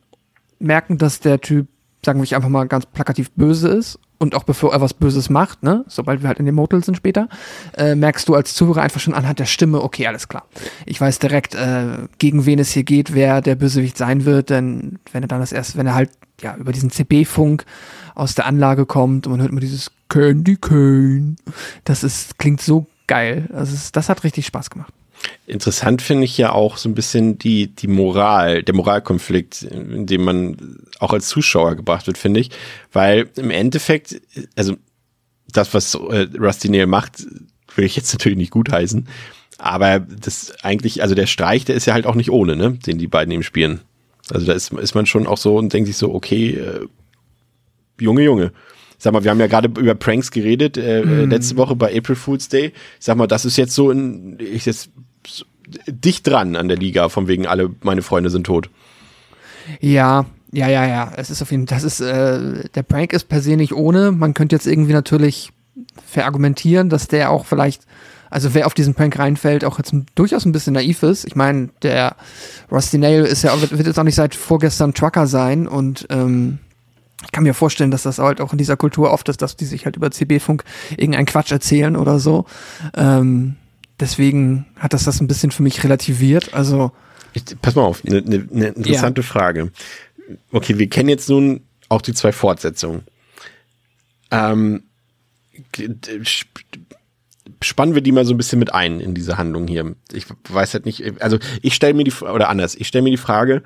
merken, 0.59 0.99
dass 0.99 1.21
der 1.21 1.41
Typ, 1.41 1.69
sagen 2.05 2.19
wir 2.19 2.23
einfach 2.37 2.49
mal 2.49 2.67
ganz 2.67 2.87
plakativ 2.87 3.31
böse 3.33 3.69
ist 3.69 3.99
und 4.21 4.35
auch 4.35 4.45
bevor 4.45 4.73
er 4.73 4.81
was 4.81 4.95
Böses 4.95 5.31
macht, 5.31 5.63
ne, 5.63 5.85
sobald 5.89 6.21
wir 6.21 6.29
halt 6.29 6.39
in 6.39 6.47
dem 6.47 6.55
Motel 6.55 6.85
sind 6.85 6.95
später, 6.95 7.29
äh, 7.77 7.95
merkst 7.95 8.29
du 8.29 8.35
als 8.35 8.55
Zuhörer 8.55 8.83
einfach 8.83 9.01
schon 9.01 9.15
anhand 9.15 9.39
der 9.39 9.47
Stimme, 9.47 9.83
okay, 9.83 10.07
alles 10.07 10.29
klar. 10.29 10.45
Ich 10.85 11.01
weiß 11.01 11.19
direkt, 11.19 11.55
äh, 11.55 12.07
gegen 12.19 12.45
wen 12.45 12.59
es 12.59 12.71
hier 12.71 12.85
geht, 12.85 13.15
wer 13.15 13.41
der 13.41 13.55
Bösewicht 13.55 13.97
sein 13.97 14.27
wird, 14.27 14.51
denn 14.51 14.99
wenn 15.13 15.25
er 15.25 15.29
dann 15.29 15.41
das 15.41 15.53
erst, 15.53 15.77
wenn 15.77 15.87
er 15.87 15.95
halt 15.95 16.11
ja 16.43 16.55
über 16.57 16.73
diesen 16.73 16.91
CB-Funk 16.91 17.65
aus 18.15 18.35
der 18.35 18.47
Anlage 18.47 18.85
kommt 18.85 19.27
und 19.27 19.33
man 19.33 19.41
hört 19.41 19.51
immer 19.51 19.61
dieses 19.61 19.91
Candy 20.11 20.57
Cane, 20.57 21.37
das 21.85 22.05
ist 22.05 22.39
klingt 22.39 22.61
so 22.61 22.87
geil. 23.07 23.49
Das 23.51 23.73
ist, 23.73 23.97
das 23.97 24.09
hat 24.09 24.23
richtig 24.23 24.47
Spaß 24.47 24.71
gemacht. 24.71 24.93
Interessant 25.47 26.01
finde 26.01 26.25
ich 26.25 26.39
ja 26.39 26.53
auch 26.53 26.77
so 26.77 26.89
ein 26.89 26.95
bisschen 26.95 27.39
die, 27.39 27.69
die 27.69 27.89
Moral, 27.89 28.63
der 28.63 28.75
Moralkonflikt, 28.75 29.63
in 29.63 30.07
dem 30.07 30.23
man 30.23 30.79
auch 30.99 31.13
als 31.13 31.29
Zuschauer 31.29 31.75
gebracht 31.75 32.07
wird, 32.07 32.19
finde 32.19 32.41
ich. 32.41 32.51
Weil 32.93 33.29
im 33.37 33.51
Endeffekt, 33.51 34.21
also 34.57 34.77
das, 35.53 35.75
was 35.75 35.95
äh, 35.95 36.29
Rusty 36.39 36.69
Nail 36.69 36.87
macht, 36.87 37.27
will 37.75 37.85
ich 37.85 37.97
jetzt 37.97 38.13
natürlich 38.13 38.39
nicht 38.39 38.53
gutheißen. 38.53 39.09
Aber 39.59 40.01
das 40.01 40.53
eigentlich, 40.63 41.03
also 41.03 41.15
der 41.15 41.27
Streich, 41.27 41.65
der 41.65 41.75
ist 41.75 41.87
ja 41.87 41.95
halt 41.95 42.07
auch 42.07 42.15
nicht 42.15 42.31
ohne, 42.31 42.57
ne, 42.57 42.79
den 42.87 42.99
die 42.99 43.09
beiden 43.09 43.33
eben 43.33 43.43
spielen. 43.43 43.81
Also 44.31 44.47
da 44.47 44.53
ist, 44.53 44.73
ist 44.73 44.95
man 44.95 45.07
schon 45.07 45.27
auch 45.27 45.39
so 45.39 45.57
und 45.57 45.73
denkt 45.73 45.89
sich 45.89 45.97
so, 45.97 46.15
okay, 46.15 46.51
äh, 46.51 46.87
Junge, 48.01 48.23
Junge. 48.23 48.53
Sag 48.97 49.13
mal, 49.13 49.25
wir 49.25 49.31
haben 49.31 49.41
ja 49.41 49.47
gerade 49.47 49.69
über 49.81 49.95
Pranks 49.95 50.31
geredet, 50.31 50.77
äh, 50.77 51.01
äh, 51.01 51.25
letzte 51.25 51.57
Woche 51.57 51.75
bei 51.75 51.97
April 51.97 52.17
Fool's 52.17 52.49
Day. 52.49 52.73
Sag 52.99 53.17
mal, 53.17 53.27
das 53.27 53.45
ist 53.45 53.57
jetzt 53.57 53.75
so 53.75 53.91
ein, 53.91 54.39
ich 54.41 54.67
jetzt 54.67 54.91
dicht 55.87 56.27
dran 56.27 56.57
an 56.57 56.69
der 56.69 56.77
Liga, 56.77 57.09
von 57.09 57.29
wegen 57.29 57.47
alle 57.47 57.71
meine 57.83 58.03
Freunde 58.03 58.31
sind 58.31 58.45
tot. 58.45 58.71
Ja, 59.81 60.27
ja, 60.53 60.69
ja, 60.69 60.87
ja. 60.87 61.13
Es 61.17 61.31
ist 61.31 61.43
auf 61.43 61.51
jeden 61.51 61.67
Fall, 61.67 61.77
das 61.77 61.85
ist, 61.85 62.01
äh, 62.01 62.69
der 62.75 62.83
Prank 62.83 63.13
ist 63.13 63.29
per 63.29 63.41
se 63.41 63.57
nicht 63.57 63.73
ohne. 63.73 64.11
Man 64.11 64.35
könnte 64.35 64.57
jetzt 64.57 64.67
irgendwie 64.67 64.93
natürlich 64.93 65.51
verargumentieren, 66.07 66.89
dass 66.89 67.09
der 67.09 67.31
auch 67.31 67.47
vielleicht, 67.47 67.83
also 68.31 68.53
wer 68.55 68.67
auf 68.67 68.75
diesen 68.75 68.95
Prank 68.95 69.19
reinfällt, 69.19 69.65
auch 69.65 69.79
jetzt 69.79 69.95
durchaus 70.15 70.45
ein 70.45 70.53
bisschen 70.53 70.75
naiv 70.75 71.03
ist. 71.03 71.25
Ich 71.25 71.37
meine, 71.37 71.71
der 71.83 72.17
Rusty 72.71 72.99
Nail 72.99 73.25
ist 73.25 73.43
ja, 73.43 73.61
wird, 73.61 73.87
jetzt 73.87 73.99
auch 73.99 74.05
nicht 74.05 74.15
seit 74.17 74.35
vorgestern 74.35 74.95
Trucker 74.95 75.27
sein 75.27 75.69
und 75.69 76.07
ähm, 76.11 76.59
ich 77.23 77.33
kann 77.33 77.45
mir 77.45 77.55
vorstellen, 77.55 77.91
dass 77.91 78.05
das 78.05 78.19
halt 78.19 78.41
auch 78.41 78.53
in 78.53 78.59
dieser 78.59 78.79
Kultur 78.79 79.11
oft 79.11 79.29
ist, 79.29 79.43
dass 79.43 79.55
die 79.55 79.67
sich 79.67 79.85
halt 79.85 79.97
über 79.97 80.11
CB-Funk 80.11 80.65
irgendeinen 80.97 81.27
Quatsch 81.27 81.53
erzählen 81.53 81.95
oder 81.97 82.19
so. 82.19 82.47
Ähm, 82.97 83.57
deswegen 84.01 84.67
hat 84.77 84.93
das 84.93 85.05
das 85.05 85.21
ein 85.21 85.29
bisschen 85.29 85.51
für 85.51 85.63
mich 85.63 85.85
relativiert. 85.85 86.55
Also, 86.55 86.93
Ich, 87.33 87.45
pass 87.61 87.75
mal 87.75 87.83
auf, 87.83 88.05
eine 88.05 88.23
ne, 88.23 88.47
ne 88.51 88.69
interessante 88.69 89.23
Frage. 89.23 89.71
Okay, 90.53 90.79
wir 90.79 90.89
kennen 90.89 91.09
jetzt 91.09 91.29
nun 91.29 91.63
auch 91.89 92.03
die 92.03 92.15
zwei 92.15 92.33
Fortsetzungen. 92.33 93.03
Ähm, 94.31 94.85
spannen 97.61 97.95
wir 97.95 98.03
die 98.03 98.13
mal 98.13 98.25
so 98.25 98.33
ein 98.33 98.37
bisschen 98.37 98.59
mit 98.59 98.73
ein 98.73 99.01
in 99.01 99.15
diese 99.15 99.39
Handlung 99.39 99.67
hier. 99.67 99.95
Ich 100.13 100.27
weiß 100.49 100.75
halt 100.75 100.87
nicht, 100.87 101.21
also 101.21 101.39
ich 101.63 101.75
stelle 101.75 101.95
mir 101.95 102.05
die, 102.05 102.13
oder 102.13 102.49
anders, 102.49 102.75
ich 102.75 102.89
stelle 102.89 103.03
mir 103.03 103.11
die 103.11 103.17
Frage, 103.17 103.63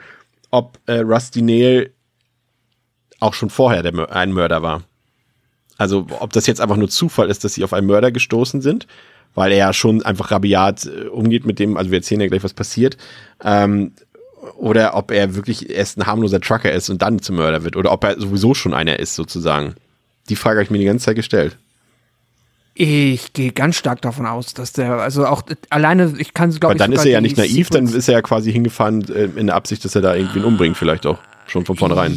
ob 0.50 0.78
äh, 0.86 1.00
Rusty 1.00 1.42
Nail 1.42 1.92
auch 3.20 3.34
schon 3.34 3.50
vorher 3.50 3.82
der, 3.82 4.14
ein 4.14 4.32
Mörder 4.32 4.62
war. 4.62 4.82
Also 5.76 6.06
ob 6.20 6.32
das 6.32 6.46
jetzt 6.46 6.60
einfach 6.60 6.76
nur 6.76 6.88
Zufall 6.88 7.30
ist, 7.30 7.44
dass 7.44 7.54
sie 7.54 7.64
auf 7.64 7.72
einen 7.72 7.86
Mörder 7.86 8.12
gestoßen 8.12 8.62
sind, 8.62 8.86
weil 9.34 9.52
er 9.52 9.58
ja 9.58 9.72
schon 9.72 10.02
einfach 10.02 10.30
rabiat 10.30 10.86
äh, 10.86 11.08
umgeht 11.08 11.46
mit 11.46 11.58
dem, 11.58 11.76
also 11.76 11.90
wir 11.90 11.98
erzählen 11.98 12.20
ja 12.20 12.26
gleich, 12.28 12.44
was 12.44 12.54
passiert, 12.54 12.96
ähm, 13.42 13.92
oder 14.56 14.94
ob 14.94 15.10
er 15.10 15.34
wirklich 15.34 15.70
erst 15.70 15.98
ein 15.98 16.06
harmloser 16.06 16.40
Trucker 16.40 16.70
ist 16.72 16.90
und 16.90 17.00
dann 17.02 17.20
zum 17.20 17.36
Mörder 17.36 17.64
wird, 17.64 17.76
oder 17.76 17.92
ob 17.92 18.04
er 18.04 18.20
sowieso 18.20 18.54
schon 18.54 18.74
einer 18.74 18.98
ist, 18.98 19.14
sozusagen. 19.14 19.74
Die 20.28 20.36
Frage 20.36 20.56
habe 20.58 20.64
ich 20.64 20.70
mir 20.70 20.78
die 20.78 20.84
ganze 20.84 21.06
Zeit 21.06 21.16
gestellt. 21.16 21.56
Ich 22.76 23.32
gehe 23.32 23.52
ganz 23.52 23.76
stark 23.76 24.02
davon 24.02 24.26
aus, 24.26 24.52
dass 24.52 24.72
der, 24.72 24.94
also 24.94 25.26
auch 25.26 25.42
alleine, 25.70 26.14
ich 26.18 26.34
kann 26.34 26.50
glaube 26.50 26.66
Weil 26.70 26.76
ich. 26.76 26.78
dann 26.80 26.92
ist 26.92 27.04
er 27.04 27.12
ja 27.12 27.20
nicht 27.20 27.36
naiv, 27.36 27.70
dann 27.70 27.86
Sequence- 27.86 27.96
ist 27.96 28.08
er 28.08 28.14
ja 28.14 28.22
quasi 28.22 28.52
hingefahren 28.52 29.04
äh, 29.14 29.28
in 29.36 29.46
der 29.46 29.54
Absicht, 29.54 29.84
dass 29.84 29.94
er 29.94 30.02
da 30.02 30.14
irgendwen 30.14 30.44
umbringt, 30.44 30.76
vielleicht 30.76 31.06
auch. 31.06 31.18
Schon 31.46 31.64
von 31.64 31.76
vornherein. 31.76 32.14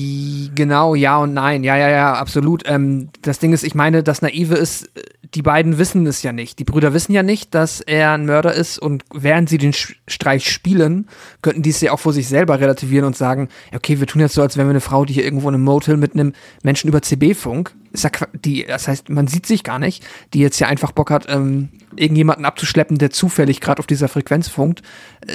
Genau, 0.56 0.96
ja 0.96 1.18
und 1.18 1.34
nein. 1.34 1.64
Ja, 1.64 1.76
ja, 1.78 1.90
ja, 1.90 2.14
absolut. 2.14 2.64
Ähm, 2.66 3.10
das 3.22 3.40
Ding 3.40 3.54
ist, 3.54 3.64
ich 3.64 3.76
meine, 3.76 4.04
das 4.04 4.22
Naive 4.22 4.56
ist, 4.56 4.90
die 5.34 5.42
beiden 5.42 5.78
wissen 5.78 6.06
es 6.08 6.24
ja 6.24 6.32
nicht. 6.32 6.60
Die 6.60 6.64
Brüder 6.64 6.94
wissen 6.94 7.12
ja 7.12 7.24
nicht, 7.24 7.54
dass 7.54 7.82
er 7.82 8.12
ein 8.14 8.26
Mörder 8.26 8.54
ist 8.54 8.80
und 8.80 9.04
während 9.14 9.50
sie 9.50 9.58
den 9.58 9.74
Streich 9.74 10.50
spielen, 10.50 11.08
könnten 11.42 11.62
die 11.62 11.70
es 11.70 11.82
ja 11.82 11.92
auch 11.92 12.00
vor 12.00 12.14
sich 12.14 12.28
selber 12.28 12.60
relativieren 12.60 13.06
und 13.06 13.18
sagen, 13.18 13.50
okay, 13.76 14.00
wir 14.00 14.08
tun 14.08 14.22
jetzt 14.22 14.34
so, 14.34 14.42
als 14.42 14.58
wären 14.58 14.68
wir 14.68 14.72
eine 14.72 14.82
Frau, 14.82 15.06
die 15.06 15.14
hier 15.14 15.26
irgendwo 15.26 15.50
in 15.50 15.56
einem 15.56 15.64
Motel 15.64 15.98
mit 15.98 16.14
einem 16.14 16.34
Menschen 16.64 16.88
über 16.88 17.02
CB-Funk, 17.02 17.74
ja, 18.04 18.12
die, 18.34 18.66
das 18.66 18.88
heißt, 18.88 19.10
man 19.10 19.28
sieht 19.28 19.46
sich 19.46 19.64
gar 19.64 19.80
nicht, 19.80 20.06
die 20.34 20.40
jetzt 20.40 20.60
ja 20.60 20.68
einfach 20.68 20.92
Bock 20.92 21.12
hat, 21.12 21.26
ähm, 21.30 21.70
irgendjemanden 21.96 22.46
abzuschleppen, 22.46 22.98
der 22.98 23.12
zufällig 23.12 23.62
gerade 23.62 23.80
auf 23.80 23.88
dieser 23.88 24.08
Frequenz 24.08 24.48
funkt. 24.48 24.82
Äh, 25.26 25.34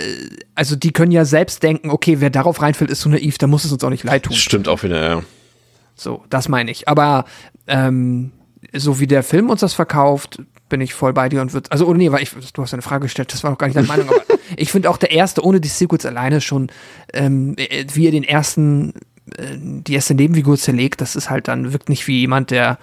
also 0.55 0.77
die 0.77 0.93
können 0.93 1.13
ja 1.13 1.25
selbst 1.25 1.63
denken, 1.63 1.91
okay, 1.91 2.21
wer 2.21 2.31
darauf 2.31 2.63
reinfällt, 2.63 2.91
ist 2.91 3.01
so 3.01 3.09
naiv, 3.09 3.39
da 3.39 3.47
muss 3.47 3.65
es 3.65 3.73
uns 3.73 3.83
auch 3.85 3.91
nicht 3.91 4.05
leid 4.05 4.25
tun. 4.25 4.37
Stimmt 4.37 4.69
auch 4.69 4.83
wieder, 4.83 5.03
ja. 5.03 5.23
So, 5.95 6.25
das 6.31 6.49
meine 6.49 6.71
ich. 6.71 6.89
Aber 6.89 7.25
ähm, 7.67 8.33
so 8.73 9.01
wie 9.01 9.07
der 9.07 9.23
Film 9.23 9.51
uns 9.51 9.61
das 9.61 9.75
verkauft, 9.75 10.43
bin 10.69 10.81
ich 10.81 10.95
voll 10.95 11.13
bei 11.13 11.29
dir 11.29 11.43
und 11.43 11.53
wird. 11.53 11.71
Also, 11.71 11.87
oh 11.87 11.95
nee, 11.95 12.11
weil 12.13 12.23
ich, 12.23 12.31
du 12.31 12.63
hast 12.63 12.73
eine 12.73 12.83
Frage 12.83 13.03
gestellt, 13.03 13.33
das 13.33 13.45
war 13.45 13.53
auch 13.53 13.59
gar 13.59 13.67
nicht 13.67 13.77
deine 13.77 13.87
Meinung, 13.87 14.09
aber 14.09 14.23
ich 14.57 14.73
finde 14.73 14.89
auch 14.89 14.97
der 14.97 15.11
erste, 15.11 15.45
ohne 15.45 15.61
die 15.61 15.69
Sequels 15.69 16.07
alleine 16.07 16.41
schon, 16.41 16.69
ähm, 17.13 17.55
äh, 17.59 17.85
wie 17.93 18.07
er 18.07 18.11
den 18.11 18.25
ersten, 18.25 18.95
die 19.27 19.95
erste 19.95 20.15
Nebenfigur 20.15 20.57
zerlegt, 20.57 21.01
das 21.01 21.17
ist 21.17 21.31
halt 21.31 21.49
dann, 21.49 21.73
wirkt 21.73 21.89
nicht 21.89 22.07
wie 22.09 22.21
jemand, 22.21 22.51
der 22.51 22.79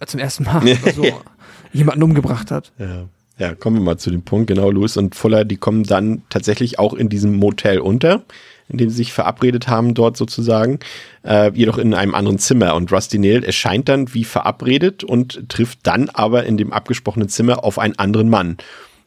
äh, 0.00 0.06
zum 0.06 0.20
ersten 0.20 0.44
Mal 0.44 0.62
so 0.94 1.04
jemanden 1.72 2.02
umgebracht 2.02 2.50
hat. 2.50 2.72
Ja. 2.78 3.06
Ja, 3.38 3.54
kommen 3.54 3.76
wir 3.76 3.82
mal 3.82 3.98
zu 3.98 4.10
dem 4.10 4.22
Punkt. 4.22 4.48
Genau, 4.48 4.68
Louis 4.70 4.96
und 4.96 5.14
Fuller, 5.14 5.44
die 5.44 5.58
kommen 5.58 5.84
dann 5.84 6.22
tatsächlich 6.28 6.80
auch 6.80 6.92
in 6.92 7.08
diesem 7.08 7.36
Motel 7.36 7.78
unter, 7.78 8.24
in 8.68 8.78
dem 8.78 8.90
sie 8.90 8.96
sich 8.96 9.12
verabredet 9.12 9.68
haben, 9.68 9.94
dort 9.94 10.16
sozusagen, 10.16 10.80
äh, 11.22 11.52
jedoch 11.54 11.78
in 11.78 11.94
einem 11.94 12.16
anderen 12.16 12.40
Zimmer. 12.40 12.74
Und 12.74 12.90
Rusty 12.90 13.16
Nail 13.16 13.44
erscheint 13.44 13.88
dann 13.88 14.12
wie 14.12 14.24
verabredet 14.24 15.04
und 15.04 15.48
trifft 15.48 15.78
dann 15.84 16.08
aber 16.08 16.46
in 16.46 16.56
dem 16.56 16.72
abgesprochenen 16.72 17.28
Zimmer 17.28 17.62
auf 17.62 17.78
einen 17.78 17.96
anderen 17.96 18.28
Mann. 18.28 18.56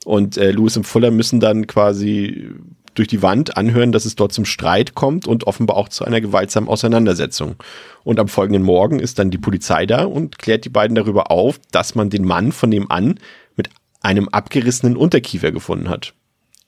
Und 0.05 0.37
äh, 0.37 0.51
Louis 0.51 0.77
und 0.77 0.87
Fuller 0.87 1.11
müssen 1.11 1.41
dann 1.41 1.67
quasi 1.67 2.51
durch 2.93 3.07
die 3.07 3.21
Wand 3.21 3.57
anhören, 3.57 3.91
dass 3.91 4.05
es 4.05 4.15
dort 4.15 4.33
zum 4.33 4.45
Streit 4.45 4.95
kommt 4.95 5.27
und 5.27 5.45
offenbar 5.45 5.77
auch 5.77 5.89
zu 5.89 6.05
einer 6.05 6.21
gewaltsamen 6.21 6.69
Auseinandersetzung. 6.69 7.55
Und 8.03 8.19
am 8.19 8.27
folgenden 8.27 8.63
Morgen 8.63 8.99
ist 8.99 9.19
dann 9.19 9.31
die 9.31 9.37
Polizei 9.37 9.85
da 9.85 10.05
und 10.05 10.39
klärt 10.39 10.65
die 10.65 10.69
beiden 10.69 10.95
darüber 10.95 11.31
auf, 11.31 11.59
dass 11.71 11.95
man 11.95 12.09
den 12.09 12.25
Mann 12.25 12.51
von 12.51 12.69
nebenan 12.69 13.19
mit 13.55 13.69
einem 14.01 14.29
abgerissenen 14.29 14.97
Unterkiefer 14.97 15.51
gefunden 15.51 15.89
hat. 15.89 16.13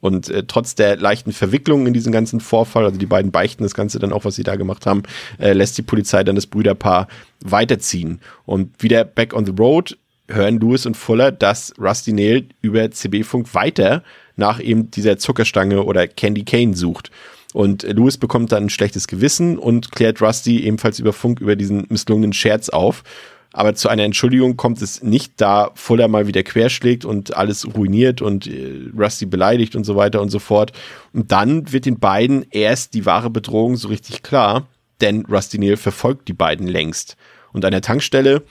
Und 0.03 0.27
äh, 0.27 0.43
trotz 0.45 0.75
der 0.75 0.97
leichten 0.97 1.31
Verwicklung 1.31 1.87
in 1.87 1.93
diesen 1.93 2.11
ganzen 2.11 2.41
Vorfall, 2.41 2.83
also 2.83 2.97
die 2.97 3.05
beiden 3.05 3.31
beichten 3.31 3.63
das 3.63 3.73
Ganze 3.73 3.99
dann 3.99 4.11
auch, 4.11 4.25
was 4.25 4.35
sie 4.35 4.43
da 4.43 4.57
gemacht 4.57 4.85
haben, 4.85 5.03
äh, 5.39 5.53
lässt 5.53 5.77
die 5.77 5.81
Polizei 5.81 6.25
dann 6.25 6.35
das 6.35 6.45
Brüderpaar 6.45 7.07
weiterziehen. 7.39 8.19
Und 8.45 8.83
wieder 8.83 9.05
back 9.05 9.33
on 9.33 9.45
the 9.45 9.53
road 9.57 9.97
hören 10.27 10.59
Lewis 10.59 10.85
und 10.85 10.95
Fuller, 10.95 11.31
dass 11.31 11.73
Rusty 11.79 12.13
Nail 12.13 12.47
über 12.61 12.89
CB-Funk 12.89 13.53
weiter 13.53 14.03
nach 14.35 14.59
eben 14.59 14.89
dieser 14.91 15.17
Zuckerstange 15.17 15.83
oder 15.83 16.07
Candy 16.07 16.43
Cane 16.43 16.75
sucht. 16.75 17.11
Und 17.53 17.83
Lewis 17.83 18.17
bekommt 18.17 18.51
dann 18.51 18.65
ein 18.65 18.69
schlechtes 18.69 19.07
Gewissen 19.07 19.57
und 19.59 19.91
klärt 19.91 20.21
Rusty 20.21 20.61
ebenfalls 20.63 20.99
über 20.99 21.13
Funk 21.13 21.39
über 21.39 21.55
diesen 21.55 21.85
misslungenen 21.89 22.33
Scherz 22.33 22.69
auf. 22.69 23.03
Aber 23.55 23.75
zu 23.75 23.87
einer 23.87 24.03
Entschuldigung 24.03 24.57
kommt 24.57 24.81
es 24.81 25.03
nicht, 25.03 25.33
da 25.37 25.69
Fuller 25.75 26.07
mal 26.07 26.25
wieder 26.25 26.41
querschlägt 26.41 27.05
und 27.05 27.37
alles 27.37 27.67
ruiniert 27.75 28.19
und 28.19 28.47
äh, 28.47 28.89
Rusty 28.97 29.27
beleidigt 29.27 29.75
und 29.75 29.83
so 29.83 29.95
weiter 29.95 30.21
und 30.21 30.29
so 30.29 30.39
fort. 30.39 30.71
Und 31.13 31.31
dann 31.31 31.71
wird 31.71 31.85
den 31.85 31.99
beiden 31.99 32.47
erst 32.49 32.95
die 32.95 33.05
wahre 33.05 33.29
Bedrohung 33.29 33.75
so 33.75 33.89
richtig 33.89 34.23
klar, 34.23 34.67
denn 35.01 35.27
Rusty 35.27 35.59
Nail 35.59 35.77
verfolgt 35.77 36.27
die 36.27 36.33
beiden 36.33 36.67
längst. 36.67 37.15
Und 37.51 37.63
an 37.63 37.71
der 37.71 37.81
Tankstelle, 37.81 38.41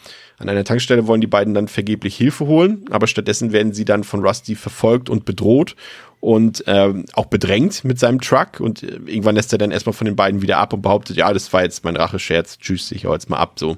an 0.42 0.48
einer 0.48 0.64
Tankstelle 0.64 1.06
wollen 1.06 1.20
die 1.20 1.26
beiden 1.26 1.54
dann 1.54 1.68
vergeblich 1.68 2.16
Hilfe 2.16 2.46
holen, 2.46 2.84
aber 2.90 3.06
stattdessen 3.06 3.52
werden 3.52 3.72
sie 3.72 3.84
dann 3.84 4.04
von 4.04 4.24
Rusty 4.24 4.56
verfolgt 4.56 5.08
und 5.08 5.24
bedroht 5.24 5.76
und 6.20 6.64
ähm, 6.66 7.06
auch 7.14 7.26
bedrängt 7.26 7.84
mit 7.84 7.98
seinem 7.98 8.20
Truck 8.20 8.60
und 8.60 8.82
äh, 8.82 8.96
irgendwann 9.06 9.36
lässt 9.36 9.52
er 9.52 9.58
dann 9.58 9.70
erstmal 9.70 9.92
von 9.92 10.04
den 10.04 10.16
beiden 10.16 10.42
wieder 10.42 10.58
ab 10.58 10.72
und 10.72 10.82
behauptet, 10.82 11.16
ja, 11.16 11.32
das 11.32 11.52
war 11.52 11.62
jetzt 11.62 11.84
mein 11.84 11.96
Rachescherz, 11.96 12.58
tschüss, 12.58 12.90
ich 12.92 13.06
hau 13.06 13.12
jetzt 13.12 13.30
mal 13.30 13.38
ab, 13.38 13.58
so. 13.58 13.76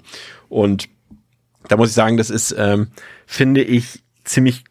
Und 0.48 0.88
da 1.68 1.76
muss 1.76 1.90
ich 1.90 1.94
sagen, 1.94 2.16
das 2.16 2.30
ist, 2.30 2.54
ähm, 2.58 2.88
finde 3.26 3.62
ich, 3.62 4.02
ziemlich 4.24 4.64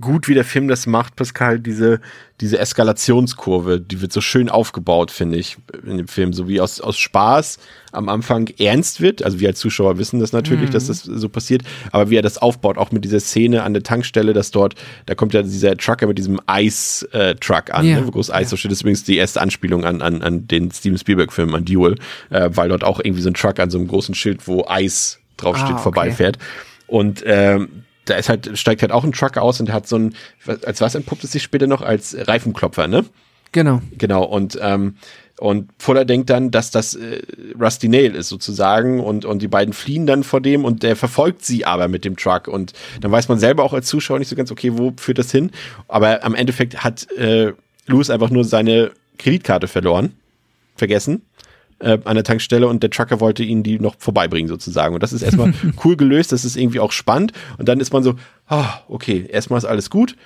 gut, 0.00 0.28
wie 0.28 0.34
der 0.34 0.44
Film 0.44 0.68
das 0.68 0.86
macht, 0.86 1.16
Pascal, 1.16 1.58
diese, 1.58 2.00
diese 2.40 2.58
Eskalationskurve, 2.58 3.80
die 3.80 4.00
wird 4.00 4.12
so 4.12 4.20
schön 4.20 4.48
aufgebaut, 4.48 5.10
finde 5.10 5.38
ich, 5.38 5.56
in 5.84 5.96
dem 5.96 6.08
Film. 6.08 6.32
So 6.32 6.48
wie 6.48 6.60
aus, 6.60 6.80
aus 6.80 6.98
Spaß 6.98 7.58
am 7.90 8.08
Anfang 8.08 8.48
ernst 8.58 9.00
wird. 9.00 9.22
Also 9.24 9.40
wir 9.40 9.48
als 9.48 9.58
Zuschauer 9.58 9.98
wissen 9.98 10.20
das 10.20 10.32
natürlich, 10.32 10.68
mhm. 10.68 10.72
dass 10.72 10.86
das 10.86 11.02
so 11.02 11.28
passiert. 11.28 11.62
Aber 11.90 12.10
wie 12.10 12.16
er 12.16 12.22
das 12.22 12.38
aufbaut, 12.38 12.78
auch 12.78 12.92
mit 12.92 13.04
dieser 13.04 13.18
Szene 13.18 13.64
an 13.64 13.72
der 13.72 13.82
Tankstelle, 13.82 14.34
dass 14.34 14.52
dort, 14.52 14.74
da 15.06 15.14
kommt 15.14 15.34
ja 15.34 15.42
dieser 15.42 15.76
Trucker 15.76 16.06
mit 16.06 16.18
diesem 16.18 16.40
Eis-Truck 16.46 17.68
äh, 17.68 17.72
an, 17.72 17.86
ja. 17.86 18.00
ne, 18.00 18.06
wo 18.06 18.12
groß 18.12 18.30
Eis 18.30 18.50
ja. 18.52 18.56
steht. 18.56 18.70
Das 18.70 18.78
ist 18.78 18.82
übrigens 18.82 19.04
die 19.04 19.16
erste 19.16 19.40
Anspielung 19.40 19.84
an, 19.84 20.00
an, 20.00 20.22
an 20.22 20.46
den 20.46 20.70
Steven 20.70 20.98
Spielberg-Film, 20.98 21.54
an 21.54 21.64
Duel, 21.64 21.96
äh, 22.30 22.50
weil 22.52 22.68
dort 22.68 22.84
auch 22.84 23.00
irgendwie 23.02 23.22
so 23.22 23.30
ein 23.30 23.34
Truck 23.34 23.58
an 23.58 23.70
so 23.70 23.78
einem 23.78 23.88
großen 23.88 24.14
Schild, 24.14 24.46
wo 24.46 24.64
Eis 24.68 25.18
draufsteht, 25.36 25.70
ah, 25.70 25.74
okay. 25.74 25.82
vorbeifährt. 25.82 26.38
Und 26.86 27.22
ähm, 27.26 27.84
da 28.08 28.16
ist 28.16 28.28
halt, 28.28 28.58
steigt 28.58 28.82
halt 28.82 28.92
auch 28.92 29.04
ein 29.04 29.12
Trucker 29.12 29.42
aus 29.42 29.60
und 29.60 29.72
hat 29.72 29.86
so 29.86 29.96
ein, 29.96 30.14
als 30.64 30.80
was 30.80 30.94
entpuppt 30.94 31.24
es 31.24 31.32
sich 31.32 31.42
später 31.42 31.66
noch? 31.66 31.82
Als 31.82 32.16
Reifenklopfer, 32.16 32.88
ne? 32.88 33.04
Genau. 33.52 33.80
Genau, 33.96 34.24
und, 34.24 34.58
ähm, 34.60 34.96
und 35.38 35.70
Fuller 35.78 36.04
denkt 36.04 36.30
dann, 36.30 36.50
dass 36.50 36.70
das 36.70 36.94
äh, 36.94 37.22
Rusty 37.58 37.88
Nail 37.88 38.14
ist 38.14 38.28
sozusagen 38.28 39.00
und, 39.00 39.24
und 39.24 39.40
die 39.40 39.48
beiden 39.48 39.72
fliehen 39.72 40.06
dann 40.06 40.24
vor 40.24 40.40
dem 40.40 40.64
und 40.64 40.82
der 40.82 40.96
verfolgt 40.96 41.44
sie 41.44 41.64
aber 41.64 41.88
mit 41.88 42.04
dem 42.04 42.16
Truck 42.16 42.48
und 42.48 42.72
dann 43.00 43.12
weiß 43.12 43.28
man 43.28 43.38
selber 43.38 43.62
auch 43.62 43.72
als 43.72 43.86
Zuschauer 43.86 44.18
nicht 44.18 44.28
so 44.28 44.36
ganz, 44.36 44.50
okay, 44.50 44.72
wo 44.76 44.92
führt 44.96 45.18
das 45.18 45.30
hin? 45.30 45.50
Aber 45.86 46.24
am 46.24 46.34
Endeffekt 46.34 46.82
hat 46.82 47.10
äh, 47.12 47.52
Louis 47.86 48.10
einfach 48.10 48.30
nur 48.30 48.44
seine 48.44 48.90
Kreditkarte 49.16 49.68
verloren, 49.68 50.12
vergessen 50.76 51.22
äh, 51.80 51.98
an 52.04 52.14
der 52.14 52.24
Tankstelle 52.24 52.66
und 52.66 52.82
der 52.82 52.90
Trucker 52.90 53.20
wollte 53.20 53.42
ihnen 53.42 53.62
die 53.62 53.78
noch 53.78 53.96
vorbeibringen 53.98 54.48
sozusagen. 54.48 54.94
Und 54.94 55.02
das 55.02 55.12
ist 55.12 55.22
erstmal 55.22 55.52
cool 55.84 55.96
gelöst, 55.96 56.32
das 56.32 56.44
ist 56.44 56.56
irgendwie 56.56 56.80
auch 56.80 56.92
spannend. 56.92 57.32
Und 57.58 57.68
dann 57.68 57.80
ist 57.80 57.92
man 57.92 58.02
so, 58.02 58.14
oh, 58.50 58.64
okay, 58.88 59.26
erstmal 59.30 59.58
ist 59.58 59.64
alles 59.64 59.90
gut. 59.90 60.16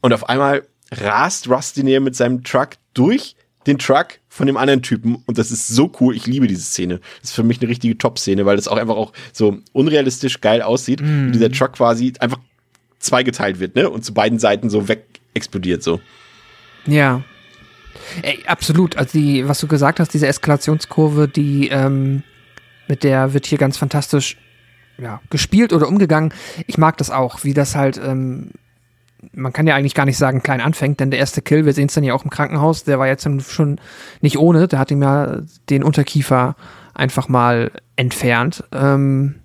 Und 0.00 0.12
auf 0.12 0.28
einmal 0.28 0.62
rast 0.90 1.48
Rusty 1.48 1.82
näher 1.82 2.00
mit 2.00 2.16
seinem 2.16 2.44
Truck 2.44 2.70
durch 2.94 3.36
den 3.66 3.78
Truck 3.78 4.18
von 4.28 4.46
dem 4.46 4.56
anderen 4.56 4.82
Typen 4.82 5.22
und 5.26 5.38
das 5.38 5.50
ist 5.50 5.68
so 5.68 5.92
cool. 6.00 6.16
Ich 6.16 6.26
liebe 6.26 6.46
diese 6.46 6.62
Szene. 6.62 7.00
Das 7.20 7.30
ist 7.30 7.36
für 7.36 7.44
mich 7.44 7.60
eine 7.60 7.68
richtige 7.70 7.96
Top-Szene, 7.96 8.44
weil 8.44 8.56
das 8.56 8.66
auch 8.66 8.76
einfach 8.76 8.96
auch 8.96 9.12
so 9.32 9.58
unrealistisch 9.72 10.40
geil 10.40 10.62
aussieht, 10.62 11.00
mm. 11.00 11.28
wie 11.28 11.32
dieser 11.32 11.50
Truck 11.52 11.74
quasi 11.74 12.12
einfach 12.18 12.40
zweigeteilt 12.98 13.60
wird, 13.60 13.76
ne? 13.76 13.88
Und 13.88 14.04
zu 14.04 14.14
beiden 14.14 14.38
Seiten 14.38 14.70
so 14.70 14.88
weg 14.88 15.04
explodiert 15.34 15.82
so. 15.82 16.00
Ja. 16.86 17.22
Ey, 18.22 18.42
absolut. 18.46 18.96
Also 18.96 19.18
die, 19.18 19.48
was 19.48 19.60
du 19.60 19.66
gesagt 19.66 20.00
hast, 20.00 20.12
diese 20.14 20.26
Eskalationskurve, 20.26 21.28
die 21.28 21.68
ähm, 21.68 22.22
mit 22.88 23.04
der 23.04 23.32
wird 23.34 23.46
hier 23.46 23.58
ganz 23.58 23.76
fantastisch 23.76 24.36
ja, 24.98 25.20
gespielt 25.30 25.72
oder 25.72 25.88
umgegangen. 25.88 26.32
Ich 26.66 26.78
mag 26.78 26.96
das 26.98 27.10
auch, 27.10 27.44
wie 27.44 27.54
das 27.54 27.74
halt, 27.74 28.00
ähm, 28.02 28.50
man 29.32 29.52
kann 29.52 29.66
ja 29.66 29.74
eigentlich 29.74 29.94
gar 29.94 30.04
nicht 30.04 30.18
sagen, 30.18 30.42
klein 30.42 30.60
anfängt, 30.60 31.00
denn 31.00 31.10
der 31.10 31.20
erste 31.20 31.42
Kill, 31.42 31.64
wir 31.64 31.72
sehen 31.72 31.86
es 31.86 31.94
dann 31.94 32.04
ja 32.04 32.14
auch 32.14 32.24
im 32.24 32.30
Krankenhaus, 32.30 32.84
der 32.84 32.98
war 32.98 33.06
jetzt 33.06 33.28
schon 33.48 33.80
nicht 34.20 34.38
ohne, 34.38 34.68
der 34.68 34.78
hat 34.78 34.90
ihm 34.90 35.02
ja 35.02 35.38
den 35.70 35.84
Unterkiefer 35.84 36.56
einfach 36.94 37.28
mal 37.28 37.70
entfernt. 37.96 38.64
Ähm, 38.72 39.36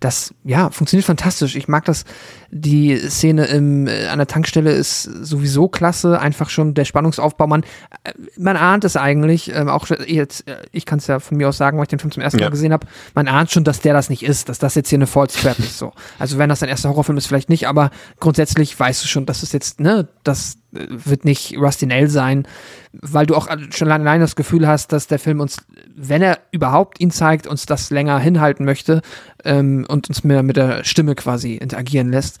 das 0.00 0.32
ja 0.44 0.70
funktioniert 0.70 1.06
fantastisch. 1.06 1.56
Ich 1.56 1.68
mag 1.68 1.84
das. 1.84 2.04
Die 2.50 2.96
Szene 2.96 3.46
im, 3.46 3.86
äh, 3.86 4.06
an 4.06 4.18
der 4.18 4.26
Tankstelle 4.26 4.70
ist 4.70 5.02
sowieso 5.02 5.68
klasse. 5.68 6.20
Einfach 6.20 6.48
schon 6.50 6.74
der 6.74 6.84
Spannungsaufbau. 6.84 7.46
Man, 7.46 7.62
äh, 8.04 8.12
man 8.38 8.56
ahnt 8.56 8.84
es 8.84 8.96
eigentlich. 8.96 9.52
Ähm, 9.52 9.68
auch 9.68 9.88
jetzt, 10.06 10.46
äh, 10.48 10.62
ich 10.72 10.86
kann 10.86 10.98
es 10.98 11.06
ja 11.08 11.18
von 11.18 11.36
mir 11.36 11.48
aus 11.48 11.56
sagen, 11.56 11.78
weil 11.78 11.84
ich 11.84 11.88
den 11.88 11.98
Film 11.98 12.12
zum 12.12 12.22
ersten 12.22 12.38
ja. 12.38 12.46
Mal 12.46 12.50
gesehen 12.50 12.72
habe. 12.72 12.86
Man 13.14 13.28
ahnt 13.28 13.50
schon, 13.50 13.64
dass 13.64 13.80
der 13.80 13.92
das 13.92 14.08
nicht 14.08 14.22
ist, 14.22 14.48
dass 14.48 14.58
das 14.58 14.74
jetzt 14.76 14.88
hier 14.88 14.98
eine 14.98 15.06
False 15.06 15.36
Trap 15.38 15.58
ist. 15.58 15.78
So. 15.78 15.92
Also 16.18 16.38
wenn 16.38 16.48
das 16.48 16.60
dein 16.60 16.68
erster 16.68 16.88
Horrorfilm 16.90 17.18
ist, 17.18 17.26
vielleicht 17.26 17.48
nicht. 17.48 17.66
Aber 17.66 17.90
grundsätzlich 18.20 18.78
weißt 18.78 19.02
du 19.02 19.08
schon, 19.08 19.26
dass 19.26 19.42
es 19.42 19.52
jetzt 19.52 19.80
ne, 19.80 20.08
das 20.22 20.57
wird 20.70 21.24
nicht 21.24 21.56
Rusty 21.56 21.86
Nail 21.86 22.08
sein, 22.08 22.46
weil 22.92 23.26
du 23.26 23.34
auch 23.34 23.48
schon 23.70 23.90
allein 23.90 24.20
das 24.20 24.36
Gefühl 24.36 24.66
hast, 24.66 24.92
dass 24.92 25.06
der 25.06 25.18
Film 25.18 25.40
uns, 25.40 25.58
wenn 25.96 26.22
er 26.22 26.38
überhaupt 26.50 27.00
ihn 27.00 27.10
zeigt, 27.10 27.46
uns 27.46 27.66
das 27.66 27.90
länger 27.90 28.18
hinhalten 28.18 28.64
möchte 28.64 29.02
ähm, 29.44 29.86
und 29.88 30.08
uns 30.08 30.24
mehr 30.24 30.42
mit 30.42 30.56
der 30.56 30.84
Stimme 30.84 31.14
quasi 31.14 31.54
interagieren 31.54 32.10
lässt. 32.10 32.38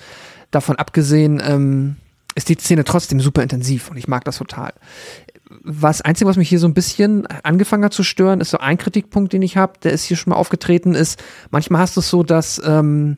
Davon 0.50 0.76
abgesehen 0.76 1.42
ähm, 1.44 1.96
ist 2.34 2.48
die 2.48 2.56
Szene 2.56 2.84
trotzdem 2.84 3.20
super 3.20 3.42
intensiv 3.42 3.90
und 3.90 3.96
ich 3.96 4.08
mag 4.08 4.24
das 4.24 4.38
total. 4.38 4.72
Was 5.64 6.02
Einzige, 6.02 6.28
was 6.28 6.36
mich 6.36 6.50
hier 6.50 6.58
so 6.58 6.68
ein 6.68 6.74
bisschen 6.74 7.26
angefangen 7.26 7.84
hat 7.84 7.94
zu 7.94 8.02
stören, 8.02 8.42
ist 8.42 8.50
so 8.50 8.58
ein 8.58 8.76
Kritikpunkt, 8.76 9.32
den 9.32 9.40
ich 9.40 9.56
habe, 9.56 9.72
der 9.82 9.92
ist 9.92 10.04
hier 10.04 10.18
schon 10.18 10.30
mal 10.30 10.36
aufgetreten, 10.36 10.94
ist, 10.94 11.22
manchmal 11.50 11.80
hast 11.80 11.96
du 11.96 12.00
es 12.00 12.10
so, 12.10 12.22
dass 12.22 12.60
ähm, 12.64 13.16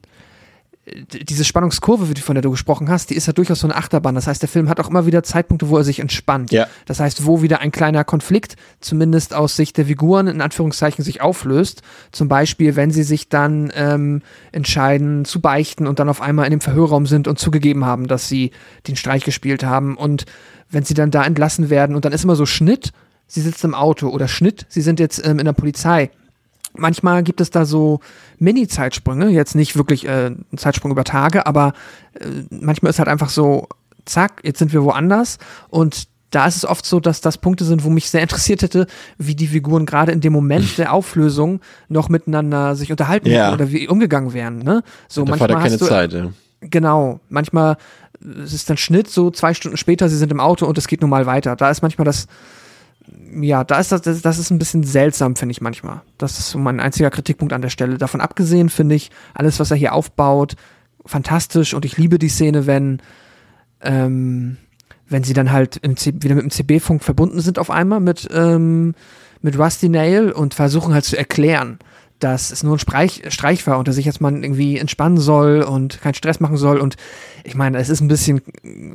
diese 0.87 1.45
Spannungskurve, 1.45 2.07
von 2.17 2.35
der 2.35 2.43
du 2.43 2.51
gesprochen 2.51 2.89
hast, 2.89 3.11
die 3.11 3.15
ist 3.15 3.27
ja 3.27 3.35
durchaus 3.35 3.61
so 3.61 3.67
eine 3.67 3.77
Achterbahn. 3.77 4.15
Das 4.15 4.27
heißt, 4.27 4.41
der 4.41 4.49
Film 4.49 4.69
hat 4.69 4.81
auch 4.81 4.89
immer 4.89 5.05
wieder 5.05 5.23
Zeitpunkte, 5.23 5.69
wo 5.69 5.77
er 5.77 5.85
sich 5.85 6.01
entspannt. 6.01 6.53
Ja. 6.53 6.67
Das 6.87 7.01
heißt, 7.01 7.27
wo 7.27 7.43
wieder 7.43 7.61
ein 7.61 7.71
kleiner 7.71 8.03
Konflikt, 8.03 8.57
zumindest 8.81 9.35
aus 9.35 9.57
Sicht 9.57 9.77
der 9.77 9.87
Figuren, 9.87 10.27
in 10.27 10.41
Anführungszeichen, 10.41 11.05
sich 11.05 11.21
auflöst. 11.21 11.83
Zum 12.13 12.29
Beispiel, 12.29 12.77
wenn 12.77 12.91
sie 12.91 13.03
sich 13.03 13.29
dann 13.29 13.71
ähm, 13.77 14.23
entscheiden 14.53 15.27
zu 15.27 15.41
beichten 15.41 15.87
und 15.87 15.99
dann 15.99 16.09
auf 16.09 16.23
einmal 16.23 16.47
in 16.47 16.51
dem 16.51 16.63
Verhörraum 16.63 17.07
sind 17.07 17.29
und 17.29 17.39
zugegeben 17.39 17.85
haben, 17.85 18.09
dass 18.09 18.29
sie 18.29 18.51
den 18.89 18.97
Streich 18.97 19.25
gespielt 19.25 19.63
haben. 19.63 19.97
Und 19.97 20.25
wenn 20.71 20.85
sie 20.85 20.95
dann 20.95 21.11
da 21.11 21.25
entlassen 21.25 21.69
werden 21.69 21.95
und 21.95 22.07
dann 22.07 22.13
ist 22.13 22.25
immer 22.25 22.37
so 22.37 22.47
Schnitt, 22.47 22.93
sie 23.27 23.43
sitzt 23.43 23.65
im 23.65 23.75
Auto 23.75 24.09
oder 24.09 24.29
Schnitt, 24.29 24.65
sie 24.71 24.81
sind 24.81 24.99
jetzt 24.99 25.25
ähm, 25.25 25.39
in 25.39 25.45
der 25.45 25.53
Polizei 25.53 26.11
Manchmal 26.77 27.23
gibt 27.23 27.41
es 27.41 27.51
da 27.51 27.65
so 27.65 28.01
Mini-Zeitsprünge, 28.39 29.29
jetzt 29.29 29.55
nicht 29.55 29.77
wirklich 29.77 30.07
äh, 30.07 30.27
ein 30.29 30.59
Zeitsprung 30.59 30.91
über 30.91 31.05
Tage, 31.05 31.47
aber 31.47 31.73
äh, 32.15 32.27
manchmal 32.51 32.91
ist 32.91 32.99
halt 32.99 33.09
einfach 33.09 33.31
so, 33.31 33.69
zack, 34.05 34.41
jetzt 34.45 34.59
sind 34.59 34.73
wir 34.73 34.83
woanders 34.85 35.39
und 35.69 36.09
da 36.31 36.47
ist 36.47 36.57
es 36.57 36.65
oft 36.65 36.87
so, 36.87 37.01
dass 37.01 37.21
das 37.21 37.39
Punkte 37.39 37.65
sind, 37.65 37.85
wo 37.85 37.91
mich 37.91 38.09
sehr 38.09 38.23
interessiert 38.23 38.63
hätte, 38.63 38.87
wie 39.19 39.35
die 39.35 39.49
Figuren 39.49 39.87
gerade 39.87 40.13
in 40.13 40.21
dem 40.21 40.33
Moment 40.33 40.79
der 40.79 40.93
Auflösung 40.93 41.61
noch 41.89 42.09
miteinander 42.09 42.77
sich 42.77 42.91
unterhalten 42.91 43.29
ja. 43.29 43.53
oder 43.53 43.71
wie 43.71 43.89
umgegangen 43.89 44.33
wären. 44.33 44.59
Ne? 44.59 44.83
So 45.09 45.25
da 45.25 45.31
manchmal 45.31 45.49
keine 45.49 45.65
hast 45.65 45.81
du, 45.81 45.87
Zeit. 45.87 46.13
Ja. 46.13 46.31
Genau, 46.61 47.21
manchmal 47.29 47.77
ist 48.45 48.53
es 48.53 48.65
dann 48.67 48.77
Schnitt, 48.77 49.09
so 49.09 49.31
zwei 49.31 49.55
Stunden 49.55 49.77
später, 49.77 50.09
sie 50.09 50.17
sind 50.17 50.31
im 50.31 50.41
Auto 50.41 50.67
und 50.67 50.77
es 50.77 50.87
geht 50.87 51.01
nun 51.01 51.11
mal 51.11 51.27
weiter. 51.27 51.57
Da 51.57 51.71
ist 51.71 51.83
manchmal 51.83 52.05
das 52.05 52.27
ja, 53.41 53.65
da 53.65 53.79
ist 53.79 53.93
das, 53.93 54.03
das, 54.03 54.39
ist 54.39 54.51
ein 54.51 54.59
bisschen 54.59 54.85
seltsam, 54.85 55.37
finde 55.37 55.53
ich 55.53 55.61
manchmal. 55.61 56.03
Das 56.19 56.39
ist 56.39 56.51
so 56.51 56.59
mein 56.59 56.81
einziger 56.81 57.11
Kritikpunkt 57.11 57.53
an 57.53 57.63
der 57.63 57.69
Stelle. 57.69 57.99
Davon 57.99 58.21
abgesehen 58.21 58.69
finde 58.69 58.95
ich 58.95 59.11
alles, 59.35 59.61
was 59.61 59.71
er 59.71 59.77
hier 59.77 59.93
aufbaut, 59.93 60.57
fantastisch 61.07 61.75
und 61.75 61.85
ich 61.85 61.97
liebe 61.97 62.19
die 62.19 62.29
Szene, 62.29 62.67
wenn, 62.67 63.01
ähm, 63.81 64.57
wenn 65.09 65.25
sie 65.25 65.33
dann 65.33 65.53
halt 65.53 65.81
wieder 65.83 66.35
mit 66.35 66.45
dem 66.45 66.51
CB-Funk 66.51 67.03
verbunden 67.03 67.41
sind 67.41 67.59
auf 67.59 67.71
einmal 67.71 68.01
mit, 68.01 68.29
ähm, 68.33 68.95
mit 69.43 69.59
Rusty 69.59 69.89
Nail 69.89 70.33
und 70.33 70.55
versuchen 70.55 70.95
halt 70.95 71.05
zu 71.05 71.17
erklären, 71.17 71.79
dass 72.21 72.51
es 72.53 72.63
nur 72.63 72.77
ein 72.77 72.79
Streich, 72.79 73.23
Streich 73.29 73.67
war 73.67 73.79
und 73.79 73.89
er 73.89 73.95
sich 73.95 74.05
jetzt 74.05 74.21
mal 74.21 74.33
irgendwie 74.33 74.79
entspannen 74.79 75.19
soll 75.19 75.63
und 75.63 76.01
keinen 76.03 76.15
Stress 76.15 76.39
machen 76.39 76.59
soll. 76.59 76.79
Und 76.79 76.97
ich 77.45 77.55
meine, 77.55 77.79
es 77.79 77.89
ist 77.89 78.01
ein 78.01 78.09
bisschen, 78.09 78.43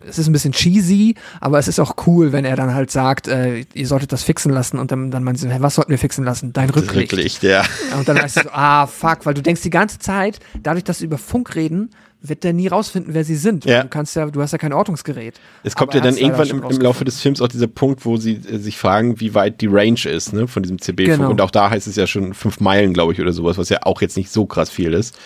es 0.08 0.20
ist 0.20 0.28
ein 0.28 0.32
bisschen 0.32 0.54
cheesy, 0.54 1.16
aber 1.42 1.58
es 1.58 1.68
ist 1.68 1.80
auch 1.80 1.96
cool, 2.06 2.32
wenn 2.32 2.46
er 2.46 2.56
dann 2.56 2.76
halt 2.76 2.92
sagt, 2.92 3.28
äh, 3.28 3.66
ihr 3.74 3.88
solltet 3.88 4.12
das 4.12 4.24
fixen 4.24 4.52
lassen 4.52 4.78
und 4.78 4.92
dann, 4.92 5.10
dann 5.10 5.24
meinen 5.24 5.36
sie, 5.38 5.50
hey, 5.50 5.62
was 5.62 5.76
sollten 5.76 5.90
wir 5.90 5.98
fixen 5.98 6.24
lassen? 6.24 6.54
Dein 6.54 6.70
Rücklicht. 6.70 7.12
Rücklicht, 7.14 7.44
ja. 7.44 7.64
Und 7.98 8.08
dann 8.08 8.18
weißt 8.18 8.38
du 8.38 8.42
so, 8.44 8.50
ah, 8.52 8.86
fuck, 8.86 9.26
weil 9.26 9.34
du 9.34 9.42
denkst 9.42 9.64
die 9.64 9.72
ganze 9.72 9.98
Zeit, 9.98 10.40
dadurch, 10.62 10.84
dass 10.84 11.00
sie 11.00 11.06
über 11.06 11.18
Funk 11.18 11.56
reden, 11.56 11.90
wird 12.22 12.44
der 12.44 12.54
nie 12.54 12.68
rausfinden, 12.68 13.14
wer 13.14 13.24
sie 13.24 13.36
sind. 13.36 13.66
Ja. 13.66 13.84
Du 13.84 13.90
kannst 13.90 14.16
ja, 14.16 14.26
du 14.26 14.42
hast 14.42 14.52
ja 14.52 14.58
kein 14.58 14.74
Ortungsgerät. 14.74 15.40
Es 15.64 15.76
kommt 15.76 15.94
ja 15.94 16.00
dann 16.00 16.18
irgendwann 16.18 16.50
im, 16.50 16.64
im, 16.64 16.82
Laufe 16.82 17.06
des 17.06 17.22
Films 17.22 17.42
auch 17.42 17.48
dieser 17.48 17.68
Punkt, 17.68 18.06
wo 18.06 18.18
sie 18.18 18.34
äh, 18.34 18.58
sich 18.58 18.78
fragen, 18.78 19.20
wie 19.20 19.34
weit 19.34 19.62
die 19.62 19.68
Range 19.68 20.00
ist, 20.06 20.34
ne, 20.34 20.48
von 20.48 20.64
diesem 20.64 20.80
CB. 20.80 21.06
Genau. 21.06 21.30
Und 21.30 21.42
auch 21.42 21.52
da 21.52 21.70
heißt 21.70 21.88
es 21.88 21.96
ja 21.96 22.08
schon 22.08 22.34
fünf 22.34 22.60
Meilen, 22.60 22.94
glaube 22.94 23.14
ich, 23.14 23.22
oder 23.22 23.34
sowas, 23.34 23.58
was 23.58 23.70
ja 23.70 23.80
auch 23.84 24.02
jetzt 24.02 24.18
nicht 24.18 24.32
so 24.32 24.46
krass 24.46 24.70
viel 24.70 24.94
ist. 24.94 25.18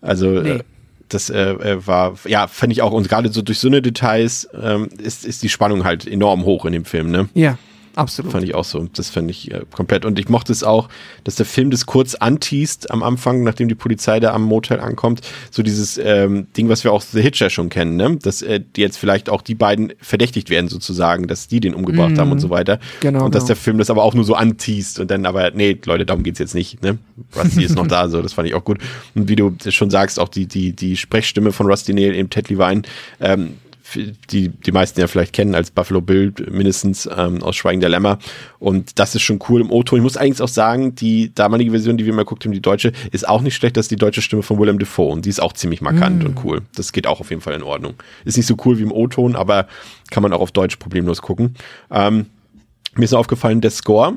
Also 0.00 0.28
nee. 0.28 0.50
äh, 0.50 0.60
das 1.08 1.30
äh, 1.30 1.52
äh 1.52 1.86
war, 1.86 2.14
ja, 2.26 2.46
fand 2.46 2.72
ich 2.72 2.82
auch, 2.82 2.92
und 2.92 3.08
gerade 3.08 3.32
so 3.32 3.42
durch 3.42 3.58
so 3.58 3.68
eine 3.68 3.82
Details 3.82 4.48
ähm, 4.60 4.88
ist, 4.98 5.24
ist 5.24 5.42
die 5.42 5.48
Spannung 5.48 5.84
halt 5.84 6.06
enorm 6.06 6.44
hoch 6.44 6.64
in 6.64 6.72
dem 6.72 6.84
Film, 6.84 7.10
ne? 7.10 7.28
Ja. 7.34 7.58
Absolut. 7.96 8.30
Fand 8.30 8.44
ich 8.44 8.54
auch 8.54 8.64
so. 8.64 8.86
Das 8.94 9.08
fand 9.08 9.30
ich 9.30 9.50
äh, 9.50 9.62
komplett. 9.72 10.04
Und 10.04 10.18
ich 10.18 10.28
mochte 10.28 10.52
es 10.52 10.62
auch, 10.62 10.90
dass 11.24 11.34
der 11.36 11.46
Film 11.46 11.70
das 11.70 11.86
kurz 11.86 12.14
anteast 12.14 12.90
am 12.90 13.02
Anfang, 13.02 13.42
nachdem 13.42 13.68
die 13.68 13.74
Polizei 13.74 14.20
da 14.20 14.34
am 14.34 14.42
Motel 14.42 14.80
ankommt. 14.80 15.22
So 15.50 15.62
dieses 15.62 15.96
ähm, 15.96 16.46
Ding, 16.54 16.68
was 16.68 16.84
wir 16.84 16.92
auch 16.92 17.00
The 17.00 17.22
Hitcher 17.22 17.48
schon 17.48 17.70
kennen, 17.70 17.96
ne? 17.96 18.16
Dass 18.16 18.42
äh, 18.42 18.60
jetzt 18.76 18.98
vielleicht 18.98 19.30
auch 19.30 19.40
die 19.40 19.54
beiden 19.54 19.94
verdächtigt 19.98 20.50
werden, 20.50 20.68
sozusagen, 20.68 21.26
dass 21.26 21.48
die 21.48 21.58
den 21.58 21.74
umgebracht 21.74 22.12
mm, 22.12 22.20
haben 22.20 22.32
und 22.32 22.40
so 22.40 22.50
weiter. 22.50 22.80
Genau. 23.00 23.24
Und 23.24 23.34
dass 23.34 23.44
genau. 23.44 23.48
der 23.48 23.56
Film 23.56 23.78
das 23.78 23.88
aber 23.88 24.02
auch 24.02 24.12
nur 24.12 24.24
so 24.24 24.34
anteast 24.34 25.00
und 25.00 25.10
dann 25.10 25.24
aber, 25.24 25.52
nee, 25.52 25.78
Leute, 25.86 26.04
darum 26.04 26.22
geht's 26.22 26.38
jetzt 26.38 26.54
nicht, 26.54 26.82
ne? 26.82 26.98
Rusty 27.34 27.64
ist 27.64 27.76
noch 27.76 27.86
da, 27.88 28.10
so, 28.10 28.20
das 28.20 28.34
fand 28.34 28.46
ich 28.46 28.54
auch 28.54 28.64
gut. 28.64 28.76
Und 29.14 29.30
wie 29.30 29.36
du 29.36 29.56
schon 29.70 29.88
sagst, 29.88 30.20
auch 30.20 30.28
die, 30.28 30.46
die, 30.46 30.74
die 30.74 30.98
Sprechstimme 30.98 31.50
von 31.50 31.66
Rusty 31.66 31.94
Nail, 31.94 32.14
eben 32.14 32.28
Ted 32.28 32.50
Levine, 32.50 32.82
ähm, 33.20 33.54
die 34.30 34.48
die 34.48 34.72
meisten 34.72 35.00
ja 35.00 35.06
vielleicht 35.06 35.32
kennen 35.32 35.54
als 35.54 35.70
Buffalo 35.70 36.00
Bill 36.00 36.32
mindestens 36.50 37.08
ähm, 37.14 37.42
aus 37.42 37.56
Schweigen 37.56 37.80
der 37.80 37.90
Lämmer. 37.90 38.18
Und 38.58 38.98
das 38.98 39.14
ist 39.14 39.22
schon 39.22 39.38
cool 39.48 39.60
im 39.60 39.70
O-Ton. 39.70 39.98
Ich 39.98 40.02
muss 40.02 40.16
allerdings 40.16 40.40
auch 40.40 40.48
sagen, 40.48 40.94
die 40.94 41.32
damalige 41.34 41.70
Version, 41.70 41.96
die 41.96 42.06
wir 42.06 42.12
mal 42.12 42.22
geguckt 42.22 42.44
haben, 42.44 42.52
die 42.52 42.60
deutsche, 42.60 42.92
ist 43.12 43.28
auch 43.28 43.42
nicht 43.42 43.54
schlecht. 43.54 43.76
Das 43.76 43.86
ist 43.86 43.90
die 43.90 43.96
deutsche 43.96 44.22
Stimme 44.22 44.42
von 44.42 44.58
Willem 44.58 44.78
Dafoe 44.78 45.12
und 45.12 45.24
die 45.24 45.30
ist 45.30 45.40
auch 45.40 45.52
ziemlich 45.52 45.80
markant 45.80 46.22
mm. 46.22 46.26
und 46.26 46.44
cool. 46.44 46.62
Das 46.74 46.92
geht 46.92 47.06
auch 47.06 47.20
auf 47.20 47.30
jeden 47.30 47.42
Fall 47.42 47.54
in 47.54 47.62
Ordnung. 47.62 47.94
Ist 48.24 48.36
nicht 48.36 48.46
so 48.46 48.56
cool 48.64 48.78
wie 48.78 48.82
im 48.82 48.92
O-Ton, 48.92 49.36
aber 49.36 49.66
kann 50.10 50.22
man 50.22 50.32
auch 50.32 50.40
auf 50.40 50.52
Deutsch 50.52 50.76
problemlos 50.76 51.22
gucken. 51.22 51.54
Ähm, 51.90 52.26
mir 52.94 53.04
ist 53.04 53.14
aufgefallen, 53.14 53.60
der 53.60 53.70
Score 53.70 54.16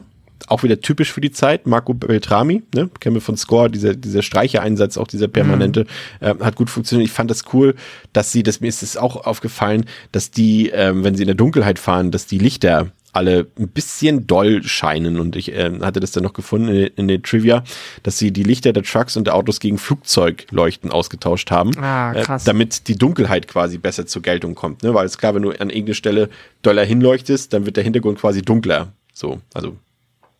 auch 0.49 0.63
wieder 0.63 0.81
typisch 0.81 1.11
für 1.11 1.21
die 1.21 1.31
Zeit. 1.31 1.67
Marco 1.67 1.93
Beltrami, 1.93 2.63
ne, 2.73 2.89
kennen 2.99 3.15
wir 3.15 3.21
von 3.21 3.37
Score, 3.37 3.69
dieser, 3.69 3.95
dieser 3.95 4.21
Streichereinsatz, 4.21 4.97
auch 4.97 5.07
dieser 5.07 5.27
permanente, 5.27 5.85
mhm. 6.21 6.27
äh, 6.27 6.35
hat 6.43 6.55
gut 6.55 6.69
funktioniert. 6.69 7.07
Ich 7.07 7.13
fand 7.13 7.31
das 7.31 7.43
cool, 7.53 7.75
dass 8.13 8.31
sie, 8.31 8.43
das 8.43 8.61
mir 8.61 8.67
ist 8.67 8.83
es 8.83 8.97
auch 8.97 9.25
aufgefallen, 9.25 9.85
dass 10.11 10.31
die, 10.31 10.69
ähm, 10.69 11.03
wenn 11.03 11.15
sie 11.15 11.23
in 11.23 11.27
der 11.27 11.35
Dunkelheit 11.35 11.79
fahren, 11.79 12.11
dass 12.11 12.25
die 12.25 12.39
Lichter 12.39 12.91
alle 13.11 13.47
ein 13.57 13.69
bisschen 13.69 14.27
doll 14.27 14.63
scheinen 14.63 15.19
und 15.19 15.35
ich 15.35 15.51
äh, 15.51 15.71
hatte 15.81 15.99
das 15.99 16.11
dann 16.11 16.23
noch 16.23 16.33
gefunden 16.33 16.69
in, 16.69 16.87
in 16.95 17.07
der 17.07 17.21
Trivia, 17.21 17.63
dass 18.03 18.17
sie 18.17 18.31
die 18.31 18.43
Lichter 18.43 18.73
der 18.73 18.83
Trucks 18.83 19.17
und 19.17 19.25
der 19.25 19.35
Autos 19.35 19.59
gegen 19.59 19.77
Flugzeugleuchten 19.77 20.91
ausgetauscht 20.91 21.49
haben, 21.51 21.75
ah, 21.77 22.13
äh, 22.13 22.39
damit 22.45 22.87
die 22.87 22.95
Dunkelheit 22.95 23.47
quasi 23.47 23.77
besser 23.77 24.05
zur 24.05 24.21
Geltung 24.21 24.55
kommt, 24.55 24.83
ne? 24.83 24.93
weil 24.93 25.05
es 25.05 25.17
klar, 25.17 25.33
wenn 25.35 25.41
du 25.41 25.49
an 25.49 25.69
irgendeine 25.69 25.95
Stelle 25.95 26.29
doller 26.61 26.85
hinleuchtest, 26.85 27.51
dann 27.53 27.65
wird 27.65 27.77
der 27.77 27.83
Hintergrund 27.83 28.19
quasi 28.19 28.41
dunkler, 28.41 28.93
so, 29.13 29.39
also 29.53 29.75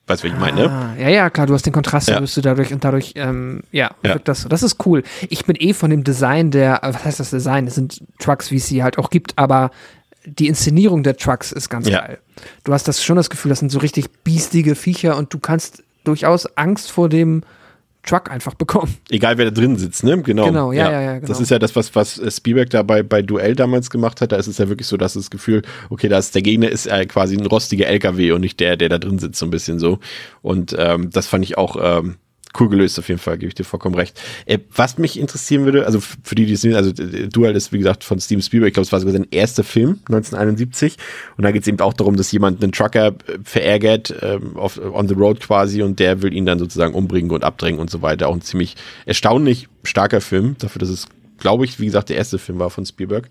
Weißt 0.10 0.24
du, 0.24 0.28
wie 0.28 0.34
ich 0.34 0.40
meine? 0.40 0.72
Ah, 0.72 0.96
ja, 1.00 1.10
ja, 1.10 1.30
klar, 1.30 1.46
du 1.46 1.54
hast 1.54 1.68
den 1.68 1.74
Kontrast, 1.74 2.10
ja. 2.10 2.20
du 2.20 2.42
dadurch 2.42 2.74
und 2.74 2.84
dadurch, 2.84 3.14
ähm, 3.16 3.62
ja, 3.72 3.92
ja. 4.04 4.16
wirkt 4.16 4.28
das 4.28 4.48
Das 4.50 4.64
ist 4.64 4.84
cool. 4.88 5.04
Ich 5.30 5.46
bin 5.46 5.56
eh 5.60 5.74
von 5.74 5.92
dem 5.92 6.04
Design 6.04 6.50
der, 6.50 6.80
was 6.82 7.06
heißt 7.06 7.20
das 7.20 7.30
Design? 7.30 7.68
Es 7.68 7.76
sind 7.76 8.02
Trucks, 8.18 8.50
wie 8.50 8.56
es 8.56 8.66
sie 8.66 8.82
halt 8.82 8.98
auch 8.98 9.12
gibt, 9.12 9.38
aber 9.38 9.70
die 10.26 10.48
Inszenierung 10.48 11.04
der 11.04 11.16
Trucks 11.16 11.52
ist 11.52 11.70
ganz 11.70 11.88
ja. 11.88 12.02
geil. 12.02 12.18
Du 12.64 12.74
hast 12.74 12.88
das 12.88 13.04
schon 13.04 13.18
das 13.18 13.30
Gefühl, 13.30 13.50
das 13.50 13.60
sind 13.60 13.72
so 13.72 13.78
richtig 13.78 14.10
biestige 14.24 14.74
Viecher 14.74 15.16
und 15.16 15.32
du 15.32 15.38
kannst 15.38 15.84
durchaus 16.06 16.58
Angst 16.58 16.90
vor 16.90 17.08
dem 17.08 17.44
Truck 18.04 18.32
einfach 18.32 18.54
bekommen. 18.54 18.96
Egal 19.10 19.38
wer 19.38 19.46
da 19.46 19.52
drin 19.52 19.78
sitzt, 19.78 20.04
ne? 20.04 20.22
Genau. 20.22 20.46
Genau, 20.46 20.72
ja, 20.72 20.86
ja, 20.86 20.92
ja. 20.92 21.02
ja 21.02 21.14
genau. 21.16 21.28
Das 21.28 21.40
ist 21.40 21.52
ja 21.52 21.60
das, 21.60 21.76
was, 21.76 21.94
was 21.96 22.22
Spielberg 22.36 22.70
da 22.70 22.82
bei, 22.84 23.04
bei 23.04 23.22
Duell 23.22 23.56
damals 23.56 23.90
gemacht 23.90 24.22
hat. 24.22 24.32
Da 24.32 24.38
ist 24.38 24.48
es 24.48 24.58
ja 24.58 24.70
wirklich 24.70 24.88
so, 24.88 24.98
dass 24.98 25.14
das 25.14 25.30
Gefühl, 25.30 25.62
okay, 25.90 26.08
da 26.08 26.18
ist 26.18 26.34
der 26.34 26.42
Gegner 26.42 26.70
ist 26.70 26.88
äh, 26.88 27.06
quasi 27.06 27.36
ein 27.36 27.46
rostiger 27.46 27.88
LKW 27.88 28.32
und 28.32 28.42
nicht 28.42 28.60
der, 28.60 28.78
der 28.78 28.90
da 28.90 28.98
drin 29.00 29.20
sitzt, 29.20 29.40
so 29.40 29.46
ein 29.46 29.52
bisschen 29.52 29.80
so. 29.80 30.00
Und 30.42 30.76
ähm, 30.78 31.10
das 31.12 31.28
fand 31.28 31.44
ich 31.44 31.58
auch 31.58 31.76
ähm, 31.82 32.16
cool 32.60 32.70
gelöst 32.70 32.98
auf 33.00 33.08
jeden 33.08 33.20
Fall, 33.20 33.38
gebe 33.38 33.50
ich 33.50 33.56
dir 33.56 33.64
vollkommen 33.64 33.96
recht. 33.96 34.20
Äh, 34.46 34.60
was 34.74 34.98
mich 34.98 35.20
interessieren 35.20 35.66
würde, 35.66 35.86
also 35.86 36.00
für 36.00 36.36
die, 36.36 36.46
die 36.46 36.54
es 36.54 36.62
sehen, 36.62 36.76
also 36.76 36.90
äh, 36.90 37.28
Duell 37.28 37.56
ist 37.56 37.72
wie 37.72 37.78
gesagt 37.78 38.04
von 38.04 38.20
Steven 38.20 38.42
Spielberg, 38.42 38.70
ich 38.70 38.74
glaube, 38.74 38.86
es 38.86 38.92
war 38.92 39.00
sogar 39.00 39.14
sein 39.14 39.28
erster 39.32 39.64
Film, 39.64 40.00
1971. 40.08 40.98
Und 41.38 41.44
da 41.44 41.52
geht 41.52 41.64
es 41.64 41.68
eben 41.68 41.80
auch 41.80 41.94
darum, 41.94 42.16
dass 42.16 42.32
jemand 42.32 42.64
einen 42.64 42.72
Trucker 42.72 43.08
äh, 43.08 43.40
verärgert, 43.44 44.14
ähm, 44.22 44.58
auf, 44.58 44.80
on 44.80 45.08
the 45.08 45.14
road 45.14 45.40
quasi, 45.40 45.82
und 45.82 46.00
der 46.00 46.22
will 46.22 46.34
ihn 46.34 46.46
dann 46.46 46.60
sozusagen 46.60 46.94
umbringen 46.94 47.32
und 47.32 47.44
abdrängen 47.44 47.80
und 47.80 47.90
so 47.90 48.02
weiter. 48.02 48.28
Auch 48.28 48.36
ein 48.36 48.42
ziemlich 48.42 48.76
erstaunlich 49.06 49.68
starker 49.84 50.22
Film, 50.22 50.56
dafür, 50.60 50.80
dass 50.80 50.90
es, 50.90 51.08
glaube 51.38 51.66
ich, 51.66 51.80
wie 51.80 51.86
gesagt, 51.86 52.10
der 52.10 52.18
erste 52.18 52.40
Film 52.40 52.60
war 52.60 52.70
von 52.70 52.86
Spielberg. 52.86 53.30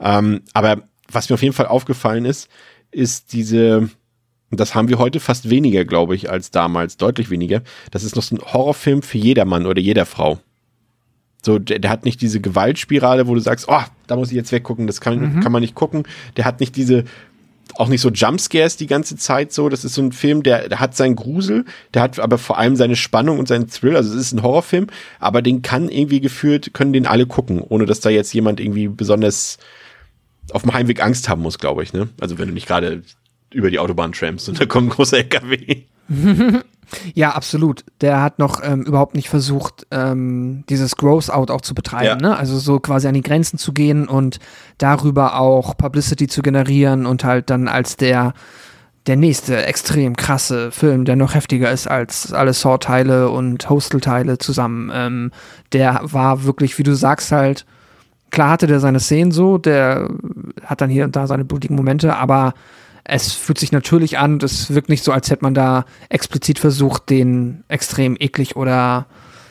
Ähm, 0.00 0.42
aber 0.52 0.82
was 1.10 1.28
mir 1.28 1.34
auf 1.34 1.42
jeden 1.42 1.54
Fall 1.54 1.66
aufgefallen 1.66 2.24
ist, 2.24 2.48
ist 2.90 3.32
diese, 3.32 3.88
und 4.50 4.60
das 4.60 4.74
haben 4.74 4.88
wir 4.88 4.98
heute 4.98 5.20
fast 5.20 5.50
weniger, 5.50 5.84
glaube 5.84 6.14
ich, 6.14 6.30
als 6.30 6.50
damals, 6.50 6.96
deutlich 6.96 7.30
weniger. 7.30 7.62
Das 7.90 8.02
ist 8.02 8.16
noch 8.16 8.22
so 8.22 8.36
ein 8.36 8.40
Horrorfilm 8.40 9.02
für 9.02 9.18
jedermann 9.18 9.66
oder 9.66 9.80
jeder 9.80 10.06
Frau. 10.06 10.38
So, 11.42 11.58
der, 11.58 11.78
der 11.78 11.90
hat 11.90 12.04
nicht 12.04 12.20
diese 12.20 12.40
Gewaltspirale, 12.40 13.26
wo 13.26 13.34
du 13.34 13.40
sagst, 13.40 13.66
oh, 13.68 13.82
da 14.06 14.16
muss 14.16 14.30
ich 14.30 14.36
jetzt 14.36 14.50
weggucken, 14.50 14.86
das 14.86 15.00
kann, 15.00 15.36
mhm. 15.36 15.40
kann 15.40 15.52
man 15.52 15.60
nicht 15.60 15.74
gucken. 15.74 16.04
Der 16.36 16.44
hat 16.44 16.60
nicht 16.60 16.76
diese, 16.76 17.04
auch 17.76 17.88
nicht 17.88 18.00
so 18.00 18.10
Jumpscares 18.10 18.76
die 18.76 18.86
ganze 18.86 19.16
Zeit 19.16 19.52
so. 19.52 19.68
Das 19.68 19.84
ist 19.84 19.94
so 19.94 20.02
ein 20.02 20.12
Film, 20.12 20.42
der, 20.42 20.68
der 20.68 20.80
hat 20.80 20.96
seinen 20.96 21.14
Grusel, 21.14 21.64
der 21.94 22.02
hat 22.02 22.18
aber 22.18 22.38
vor 22.38 22.58
allem 22.58 22.74
seine 22.74 22.96
Spannung 22.96 23.38
und 23.38 23.48
seinen 23.48 23.68
Thrill. 23.68 23.96
Also 23.96 24.14
es 24.14 24.20
ist 24.20 24.32
ein 24.32 24.42
Horrorfilm, 24.42 24.88
aber 25.20 25.42
den 25.42 25.62
kann 25.62 25.88
irgendwie 25.88 26.20
gefühlt, 26.20 26.74
können 26.74 26.92
den 26.92 27.06
alle 27.06 27.26
gucken, 27.26 27.60
ohne 27.60 27.86
dass 27.86 28.00
da 28.00 28.10
jetzt 28.10 28.32
jemand 28.32 28.60
irgendwie 28.60 28.88
besonders 28.88 29.58
auf 30.52 30.62
dem 30.62 30.72
Heimweg 30.72 31.02
Angst 31.02 31.28
haben 31.28 31.42
muss, 31.42 31.58
glaube 31.58 31.82
ich. 31.82 31.92
Ne? 31.92 32.08
Also 32.20 32.38
wenn 32.38 32.48
du 32.48 32.54
nicht 32.54 32.66
gerade 32.66 33.02
über 33.52 33.70
die 33.70 33.78
Autobahn 33.78 34.12
trampst 34.12 34.48
und 34.48 34.60
da 34.60 34.66
kommt 34.66 34.88
ein 34.88 34.90
großer 34.90 35.18
LKW. 35.18 35.82
Ja, 37.14 37.32
absolut. 37.32 37.84
Der 38.00 38.22
hat 38.22 38.38
noch 38.38 38.62
ähm, 38.62 38.82
überhaupt 38.82 39.14
nicht 39.14 39.28
versucht, 39.28 39.86
ähm, 39.90 40.64
dieses 40.68 40.96
Growth 40.96 41.30
Out 41.30 41.50
auch 41.50 41.60
zu 41.60 41.74
betreiben. 41.74 42.22
Ja. 42.22 42.30
Ne? 42.30 42.36
Also 42.36 42.58
so 42.58 42.80
quasi 42.80 43.08
an 43.08 43.14
die 43.14 43.22
Grenzen 43.22 43.58
zu 43.58 43.72
gehen 43.72 44.08
und 44.08 44.38
darüber 44.78 45.38
auch 45.38 45.76
Publicity 45.76 46.28
zu 46.28 46.42
generieren 46.42 47.06
und 47.06 47.24
halt 47.24 47.50
dann 47.50 47.68
als 47.68 47.96
der 47.96 48.32
der 49.06 49.16
nächste 49.16 49.64
extrem 49.64 50.16
krasse 50.16 50.70
Film, 50.70 51.06
der 51.06 51.16
noch 51.16 51.34
heftiger 51.34 51.72
ist 51.72 51.86
als 51.86 52.32
alle 52.32 52.52
Saw-Teile 52.52 53.30
und 53.30 53.70
Hostel-Teile 53.70 54.36
zusammen. 54.36 54.90
Ähm, 54.92 55.30
der 55.72 56.00
war 56.02 56.44
wirklich, 56.44 56.78
wie 56.78 56.82
du 56.82 56.94
sagst, 56.94 57.32
halt, 57.32 57.64
klar 58.30 58.50
hatte 58.50 58.66
der 58.66 58.80
seine 58.80 59.00
Szenen 59.00 59.32
so, 59.32 59.56
der 59.56 60.10
hat 60.62 60.82
dann 60.82 60.90
hier 60.90 61.04
und 61.04 61.16
da 61.16 61.26
seine 61.26 61.46
blutigen 61.46 61.74
Momente, 61.74 62.16
aber 62.16 62.52
es 63.08 63.32
fühlt 63.32 63.58
sich 63.58 63.72
natürlich 63.72 64.18
an 64.18 64.34
und 64.34 64.42
es 64.42 64.72
wirkt 64.72 64.90
nicht 64.90 65.02
so, 65.02 65.12
als 65.12 65.30
hätte 65.30 65.42
man 65.42 65.54
da 65.54 65.86
explizit 66.10 66.58
versucht, 66.58 67.08
den 67.10 67.64
extrem 67.68 68.16
eklig 68.20 68.54
oder 68.54 69.06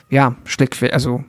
ja, 0.10 0.36
schlick, 0.46 0.82
also 0.94 1.24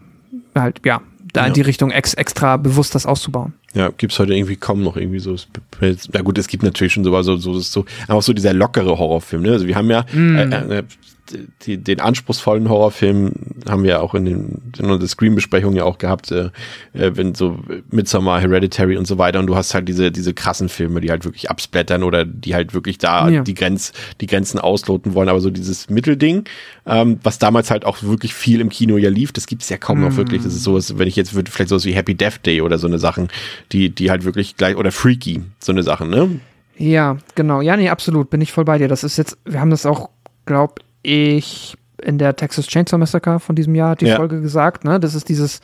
halt, 0.54 0.82
ja, 0.84 1.00
da 1.32 1.40
ja. 1.42 1.46
in 1.48 1.54
die 1.54 1.62
Richtung 1.62 1.90
ex 1.90 2.14
extra 2.14 2.58
bewusst 2.58 2.94
das 2.94 3.06
auszubauen. 3.06 3.54
Ja, 3.74 3.90
gibt's 3.96 4.18
heute 4.18 4.34
irgendwie 4.34 4.56
kaum 4.56 4.82
noch 4.82 4.96
irgendwie 4.96 5.18
so. 5.18 5.36
Na 6.12 6.22
gut, 6.22 6.38
es 6.38 6.48
gibt 6.48 6.62
natürlich 6.62 6.92
schon 6.92 7.04
so, 7.04 7.22
so, 7.22 7.36
so, 7.36 7.58
so, 7.60 7.84
einfach 8.02 8.22
so 8.22 8.32
dieser 8.32 8.52
lockere 8.52 8.98
Horrorfilm, 8.98 9.42
ne? 9.42 9.52
Also 9.52 9.66
wir 9.66 9.76
haben 9.76 9.90
ja, 9.90 10.04
mm. 10.12 10.36
äh, 10.36 10.78
äh, 10.78 10.82
die, 11.62 11.78
den 11.78 12.00
anspruchsvollen 12.00 12.68
Horrorfilm 12.68 13.32
haben 13.68 13.84
wir 13.84 14.02
auch 14.02 14.14
in, 14.14 14.24
den, 14.24 14.72
in 14.78 14.90
unserer 14.90 15.08
Scream-Besprechung 15.08 15.74
ja 15.74 15.84
auch 15.84 15.98
gehabt, 15.98 16.30
äh, 16.30 16.50
äh, 16.92 17.12
wenn 17.14 17.34
so 17.34 17.58
Midsommar, 17.90 18.40
Hereditary 18.40 18.96
und 18.96 19.06
so 19.06 19.18
weiter 19.18 19.38
und 19.38 19.46
du 19.46 19.56
hast 19.56 19.74
halt 19.74 19.88
diese, 19.88 20.10
diese 20.10 20.34
krassen 20.34 20.68
Filme, 20.68 21.00
die 21.00 21.10
halt 21.10 21.24
wirklich 21.24 21.50
absplattern 21.50 22.02
oder 22.02 22.24
die 22.24 22.54
halt 22.54 22.74
wirklich 22.74 22.98
da 22.98 23.28
ja. 23.28 23.42
die, 23.42 23.54
Grenz, 23.54 23.92
die 24.20 24.26
Grenzen 24.26 24.58
ausloten 24.58 25.14
wollen, 25.14 25.28
aber 25.28 25.40
so 25.40 25.50
dieses 25.50 25.90
Mittelding, 25.90 26.44
ähm, 26.86 27.18
was 27.22 27.38
damals 27.38 27.70
halt 27.70 27.84
auch 27.84 28.02
wirklich 28.02 28.34
viel 28.34 28.60
im 28.60 28.68
Kino 28.68 28.96
ja 28.96 29.10
lief, 29.10 29.32
das 29.32 29.46
gibt's 29.46 29.68
ja 29.68 29.76
kaum 29.76 30.00
noch 30.00 30.12
mm. 30.12 30.16
wirklich, 30.16 30.42
das 30.42 30.54
ist 30.54 30.64
sowas, 30.64 30.98
wenn 30.98 31.08
ich 31.08 31.16
jetzt 31.16 31.34
würde, 31.34 31.50
vielleicht 31.50 31.70
sowas 31.70 31.84
wie 31.84 31.94
Happy 31.94 32.14
Death 32.14 32.44
Day 32.44 32.60
oder 32.60 32.78
so 32.78 32.86
eine 32.86 32.98
Sachen, 32.98 33.28
die, 33.72 33.90
die 33.90 34.10
halt 34.10 34.24
wirklich 34.24 34.56
gleich, 34.56 34.76
oder 34.76 34.92
Freaky, 34.92 35.42
so 35.58 35.72
eine 35.72 35.82
Sachen, 35.82 36.10
ne? 36.10 36.40
Ja, 36.78 37.18
genau. 37.34 37.60
Ja, 37.60 37.76
nee, 37.76 37.88
absolut. 37.88 38.30
Bin 38.30 38.40
ich 38.40 38.52
voll 38.52 38.64
bei 38.64 38.78
dir. 38.78 38.88
Das 38.88 39.02
ist 39.02 39.16
jetzt, 39.18 39.36
wir 39.44 39.60
haben 39.60 39.70
das 39.70 39.84
auch, 39.84 40.10
glaub 40.46 40.80
ich 41.08 41.76
in 42.02 42.18
der 42.18 42.36
Texas 42.36 42.66
Chainsaw 42.66 42.98
Massacre 42.98 43.40
von 43.40 43.56
diesem 43.56 43.74
Jahr 43.74 43.96
die 43.96 44.06
ja. 44.06 44.16
Folge 44.16 44.40
gesagt, 44.40 44.84
ne? 44.84 45.00
Das 45.00 45.14
ist 45.14 45.28
dieses 45.28 45.60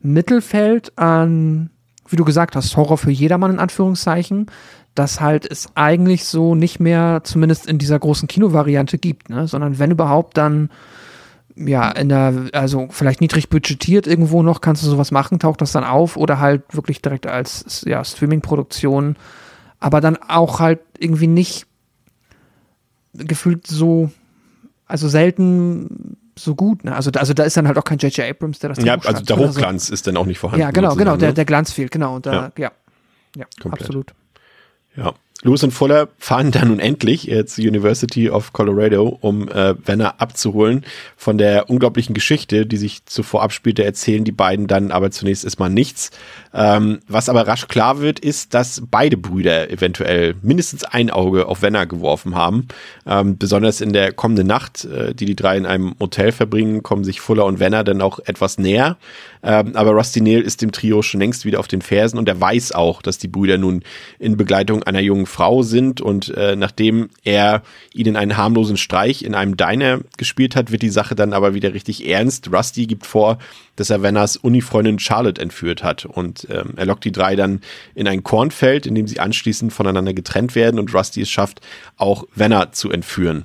Mittelfeld 0.00 0.96
an, 0.98 1.70
wie 2.08 2.16
du 2.16 2.24
gesagt 2.24 2.56
hast, 2.56 2.76
Horror 2.76 2.98
für 2.98 3.10
jedermann 3.10 3.52
in 3.52 3.58
Anführungszeichen, 3.58 4.46
das 4.94 5.20
halt 5.20 5.50
es 5.50 5.68
eigentlich 5.74 6.24
so 6.24 6.54
nicht 6.54 6.80
mehr, 6.80 7.20
zumindest 7.24 7.66
in 7.66 7.78
dieser 7.78 7.98
großen 7.98 8.28
Kinovariante 8.28 8.98
gibt, 8.98 9.30
ne? 9.30 9.46
Sondern 9.46 9.78
wenn 9.78 9.90
überhaupt 9.90 10.36
dann 10.36 10.70
ja, 11.56 11.90
in 11.90 12.08
der, 12.08 12.50
also 12.52 12.86
vielleicht 12.90 13.20
niedrig 13.20 13.48
budgetiert 13.48 14.06
irgendwo 14.06 14.42
noch, 14.42 14.60
kannst 14.60 14.84
du 14.84 14.88
sowas 14.88 15.10
machen, 15.10 15.40
taucht 15.40 15.60
das 15.60 15.72
dann 15.72 15.82
auf 15.82 16.16
oder 16.16 16.38
halt 16.38 16.62
wirklich 16.72 17.02
direkt 17.02 17.26
als 17.26 17.82
ja, 17.84 18.04
Streaming-Produktion, 18.04 19.16
aber 19.80 20.00
dann 20.00 20.16
auch 20.16 20.60
halt 20.60 20.80
irgendwie 20.98 21.26
nicht 21.26 21.66
gefühlt 23.12 23.66
so 23.66 24.10
also 24.88 25.08
selten 25.08 26.16
so 26.36 26.54
gut. 26.54 26.84
Ne? 26.84 26.94
Also, 26.94 27.10
also 27.12 27.34
da 27.34 27.44
ist 27.44 27.56
dann 27.56 27.68
halt 27.68 27.78
auch 27.78 27.84
kein 27.84 27.98
J.J. 27.98 28.30
Abrams, 28.30 28.58
der 28.58 28.70
das 28.70 28.84
Ja, 28.84 28.98
also 28.98 29.22
der 29.22 29.36
Hochglanz 29.36 29.88
so. 29.88 29.94
ist 29.94 30.06
dann 30.06 30.16
auch 30.16 30.26
nicht 30.26 30.38
vorhanden. 30.38 30.62
Ja, 30.62 30.70
genau, 30.70 30.94
genau, 30.94 31.16
der, 31.16 31.28
ne? 31.28 31.34
der 31.34 31.44
Glanz 31.44 31.72
fehlt, 31.72 31.90
genau. 31.90 32.16
Und 32.16 32.26
da, 32.26 32.32
ja. 32.32 32.52
ja, 32.56 32.70
ja 33.36 33.46
absolut. 33.70 34.14
Ja. 34.96 35.14
Lewis 35.42 35.62
und 35.62 35.70
Fuller 35.70 36.08
fahren 36.18 36.50
dann 36.50 36.68
nun 36.68 36.80
endlich 36.80 37.30
äh, 37.30 37.46
zur 37.46 37.64
University 37.64 38.28
of 38.28 38.52
Colorado, 38.52 39.18
um 39.20 39.48
äh, 39.48 39.74
Werner 39.86 40.20
abzuholen. 40.20 40.84
Von 41.16 41.38
der 41.38 41.70
unglaublichen 41.70 42.12
Geschichte, 42.12 42.66
die 42.66 42.76
sich 42.76 43.06
zuvor 43.06 43.42
abspielte, 43.42 43.84
erzählen 43.84 44.24
die 44.24 44.32
beiden 44.32 44.66
dann 44.66 44.90
aber 44.90 45.12
zunächst 45.12 45.44
erstmal 45.44 45.70
nichts. 45.70 46.10
Ähm, 46.52 46.98
was 47.06 47.28
aber 47.28 47.46
rasch 47.46 47.68
klar 47.68 48.00
wird, 48.00 48.18
ist, 48.18 48.52
dass 48.52 48.82
beide 48.90 49.16
Brüder 49.16 49.70
eventuell 49.70 50.34
mindestens 50.42 50.82
ein 50.82 51.08
Auge 51.08 51.46
auf 51.46 51.62
Werner 51.62 51.86
geworfen 51.86 52.34
haben. 52.34 52.66
Ähm, 53.06 53.38
besonders 53.38 53.80
in 53.80 53.92
der 53.92 54.12
kommenden 54.12 54.48
Nacht, 54.48 54.86
äh, 54.86 55.14
die 55.14 55.26
die 55.26 55.36
drei 55.36 55.56
in 55.56 55.66
einem 55.66 55.94
Hotel 56.00 56.32
verbringen, 56.32 56.82
kommen 56.82 57.04
sich 57.04 57.20
Fuller 57.20 57.44
und 57.44 57.60
Werner 57.60 57.84
dann 57.84 58.02
auch 58.02 58.18
etwas 58.26 58.58
näher. 58.58 58.96
Ähm, 59.42 59.74
aber 59.74 59.92
Rusty 59.92 60.20
Nail 60.20 60.42
ist 60.42 60.62
dem 60.62 60.72
Trio 60.72 61.02
schon 61.02 61.20
längst 61.20 61.44
wieder 61.44 61.60
auf 61.60 61.68
den 61.68 61.82
Fersen 61.82 62.18
und 62.18 62.28
er 62.28 62.40
weiß 62.40 62.72
auch, 62.72 63.02
dass 63.02 63.18
die 63.18 63.28
Brüder 63.28 63.58
nun 63.58 63.82
in 64.18 64.36
Begleitung 64.36 64.82
einer 64.82 65.00
jungen 65.00 65.26
Frau 65.26 65.62
sind 65.62 66.00
und 66.00 66.28
äh, 66.36 66.56
nachdem 66.56 67.10
er 67.24 67.62
ihnen 67.92 68.16
einen 68.16 68.36
harmlosen 68.36 68.76
Streich 68.76 69.22
in 69.22 69.34
einem 69.34 69.56
Diner 69.56 70.00
gespielt 70.16 70.56
hat, 70.56 70.72
wird 70.72 70.82
die 70.82 70.88
Sache 70.88 71.14
dann 71.14 71.32
aber 71.32 71.54
wieder 71.54 71.74
richtig 71.74 72.08
ernst. 72.08 72.52
Rusty 72.52 72.86
gibt 72.86 73.06
vor, 73.06 73.38
dass 73.76 73.90
er 73.90 74.02
Venners 74.02 74.36
Unifreundin 74.36 74.98
Charlotte 74.98 75.40
entführt 75.40 75.82
hat 75.82 76.04
und 76.04 76.46
ähm, 76.50 76.74
er 76.76 76.86
lockt 76.86 77.04
die 77.04 77.12
drei 77.12 77.36
dann 77.36 77.60
in 77.94 78.08
ein 78.08 78.22
Kornfeld, 78.22 78.86
in 78.86 78.94
dem 78.94 79.06
sie 79.06 79.20
anschließend 79.20 79.72
voneinander 79.72 80.14
getrennt 80.14 80.54
werden 80.54 80.78
und 80.78 80.92
Rusty 80.94 81.22
es 81.22 81.30
schafft, 81.30 81.60
auch 81.96 82.24
Venner 82.34 82.72
zu 82.72 82.90
entführen. 82.90 83.44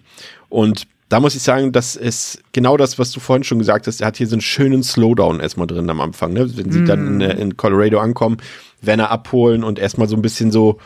Und 0.49 0.87
da 1.13 1.19
muss 1.19 1.35
ich 1.35 1.43
sagen, 1.43 1.71
das 1.71 1.95
ist 1.95 2.41
genau 2.53 2.75
das, 2.75 2.97
was 2.97 3.11
du 3.11 3.19
vorhin 3.19 3.43
schon 3.43 3.59
gesagt 3.59 3.85
hast. 3.85 4.01
Er 4.01 4.07
hat 4.07 4.17
hier 4.17 4.25
so 4.25 4.33
einen 4.33 4.41
schönen 4.41 4.81
Slowdown 4.81 5.41
erstmal 5.41 5.67
drin 5.67 5.87
am 5.87 6.01
Anfang, 6.01 6.33
ne? 6.33 6.57
Wenn 6.57 6.71
sie 6.71 6.79
mm. 6.79 6.85
dann 6.87 7.07
in, 7.07 7.21
äh, 7.21 7.33
in, 7.35 7.55
Colorado 7.55 7.99
ankommen, 7.99 8.37
Werner 8.81 9.11
abholen 9.11 9.63
und 9.63 9.77
erstmal 9.77 10.07
so 10.07 10.15
ein 10.15 10.23
bisschen 10.23 10.51
so 10.51 10.79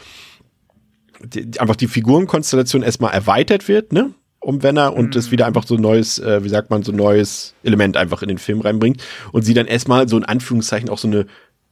die, 1.23 1.57
einfach 1.61 1.77
die 1.77 1.87
Figurenkonstellation 1.87 2.83
erstmal 2.83 3.13
erweitert 3.13 3.69
wird, 3.69 3.93
ne? 3.93 4.15
Um 4.41 4.63
Werner 4.63 4.93
und 4.97 5.15
es 5.15 5.29
mm. 5.29 5.31
wieder 5.31 5.45
einfach 5.45 5.65
so 5.65 5.75
ein 5.75 5.81
neues, 5.81 6.19
äh, 6.19 6.43
wie 6.43 6.49
sagt 6.49 6.71
man, 6.71 6.83
so 6.83 6.91
ein 6.91 6.97
neues 6.97 7.53
Element 7.63 7.95
einfach 7.95 8.21
in 8.21 8.27
den 8.27 8.37
Film 8.37 8.59
reinbringt 8.59 9.01
und 9.31 9.43
sie 9.43 9.53
dann 9.53 9.65
erstmal 9.65 10.09
so 10.09 10.17
in 10.17 10.25
Anführungszeichen 10.25 10.89
auch 10.89 10.97
so 10.97 11.07
eine 11.07 11.25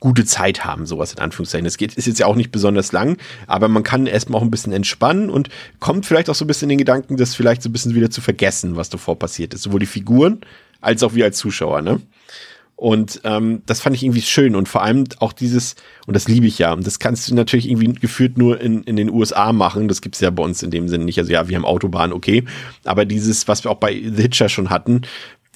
gute 0.05 0.23
Zeit 0.23 0.63
haben, 0.63 0.85
sowas 0.85 1.13
in 1.13 1.19
Anführungszeichen. 1.19 1.65
Das 1.65 1.77
geht, 1.77 1.95
ist 1.95 2.05
jetzt 2.05 2.19
ja 2.19 2.27
auch 2.27 2.35
nicht 2.35 2.51
besonders 2.51 2.91
lang, 2.91 3.17
aber 3.47 3.69
man 3.69 3.81
kann 3.81 4.05
erstmal 4.05 4.39
auch 4.39 4.43
ein 4.43 4.51
bisschen 4.51 4.71
entspannen 4.71 5.31
und 5.31 5.49
kommt 5.79 6.05
vielleicht 6.05 6.29
auch 6.29 6.35
so 6.35 6.45
ein 6.45 6.47
bisschen 6.47 6.69
in 6.69 6.77
den 6.77 6.77
Gedanken, 6.77 7.17
das 7.17 7.33
vielleicht 7.33 7.63
so 7.63 7.69
ein 7.69 7.71
bisschen 7.71 7.95
wieder 7.95 8.11
zu 8.11 8.21
vergessen, 8.21 8.75
was 8.75 8.89
davor 8.89 9.17
passiert 9.17 9.55
ist. 9.55 9.63
Sowohl 9.63 9.79
die 9.79 9.87
Figuren 9.87 10.41
als 10.79 11.01
auch 11.01 11.15
wir 11.15 11.25
als 11.25 11.39
Zuschauer, 11.39 11.81
ne? 11.81 12.01
Und 12.77 13.21
ähm, 13.23 13.61
das 13.65 13.79
fand 13.79 13.95
ich 13.95 14.03
irgendwie 14.03 14.21
schön 14.21 14.53
und 14.53 14.67
vor 14.67 14.83
allem 14.83 15.05
auch 15.19 15.31
dieses, 15.31 15.75
und 16.07 16.13
das 16.13 16.27
liebe 16.27 16.45
ich 16.45 16.59
ja, 16.59 16.73
und 16.73 16.85
das 16.85 16.99
kannst 16.99 17.29
du 17.29 17.33
natürlich 17.33 17.69
irgendwie 17.69 17.93
geführt 17.93 18.37
nur 18.37 18.59
in, 18.59 18.83
in 18.83 18.97
den 18.97 19.09
USA 19.09 19.53
machen, 19.53 19.87
das 19.87 20.01
gibt's 20.01 20.19
ja 20.19 20.29
bei 20.29 20.43
uns 20.43 20.61
in 20.61 20.71
dem 20.71 20.89
Sinne 20.89 21.05
nicht. 21.05 21.17
Also 21.17 21.31
ja, 21.31 21.47
wir 21.47 21.55
haben 21.55 21.63
Autobahn, 21.63 22.11
okay, 22.11 22.43
aber 22.83 23.05
dieses, 23.05 23.47
was 23.47 23.63
wir 23.63 23.71
auch 23.71 23.77
bei 23.77 23.93
The 23.93 24.21
Hitcher 24.21 24.49
schon 24.49 24.69
hatten, 24.69 25.03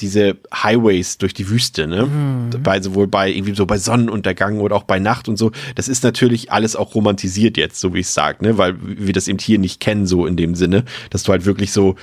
diese 0.02 0.38
Highways 0.54 1.18
durch 1.18 1.34
die 1.34 1.50
Wüste, 1.50 1.88
ne? 1.88 2.06
Mhm. 2.06 2.64
Bei, 2.64 2.82
sowohl 2.82 3.08
bei 3.08 3.30
irgendwie 3.32 3.56
so 3.56 3.66
bei 3.66 3.78
Sonnenuntergang 3.78 4.60
oder 4.60 4.76
auch 4.76 4.84
bei 4.84 5.00
Nacht 5.00 5.28
und 5.28 5.38
so. 5.38 5.52
Das 5.76 5.88
ist 5.88 6.04
natürlich 6.04 6.52
alles 6.52 6.76
auch 6.76 6.95
romantisiert 6.95 7.58
jetzt, 7.58 7.80
so 7.80 7.93
wie 7.93 8.00
ich 8.00 8.08
es 8.08 8.14
sage, 8.14 8.43
ne? 8.43 8.58
Weil 8.58 8.76
wir 8.82 9.14
das 9.14 9.28
eben 9.28 9.39
hier 9.39 9.60
nicht 9.60 9.80
kennen, 9.80 10.06
so 10.08 10.26
in 10.26 10.38
dem 10.38 10.56
Sinne, 10.56 10.86
dass 11.10 11.24
du 11.24 11.32
halt 11.32 11.45
wirklich 11.45 11.72
so, 11.72 11.95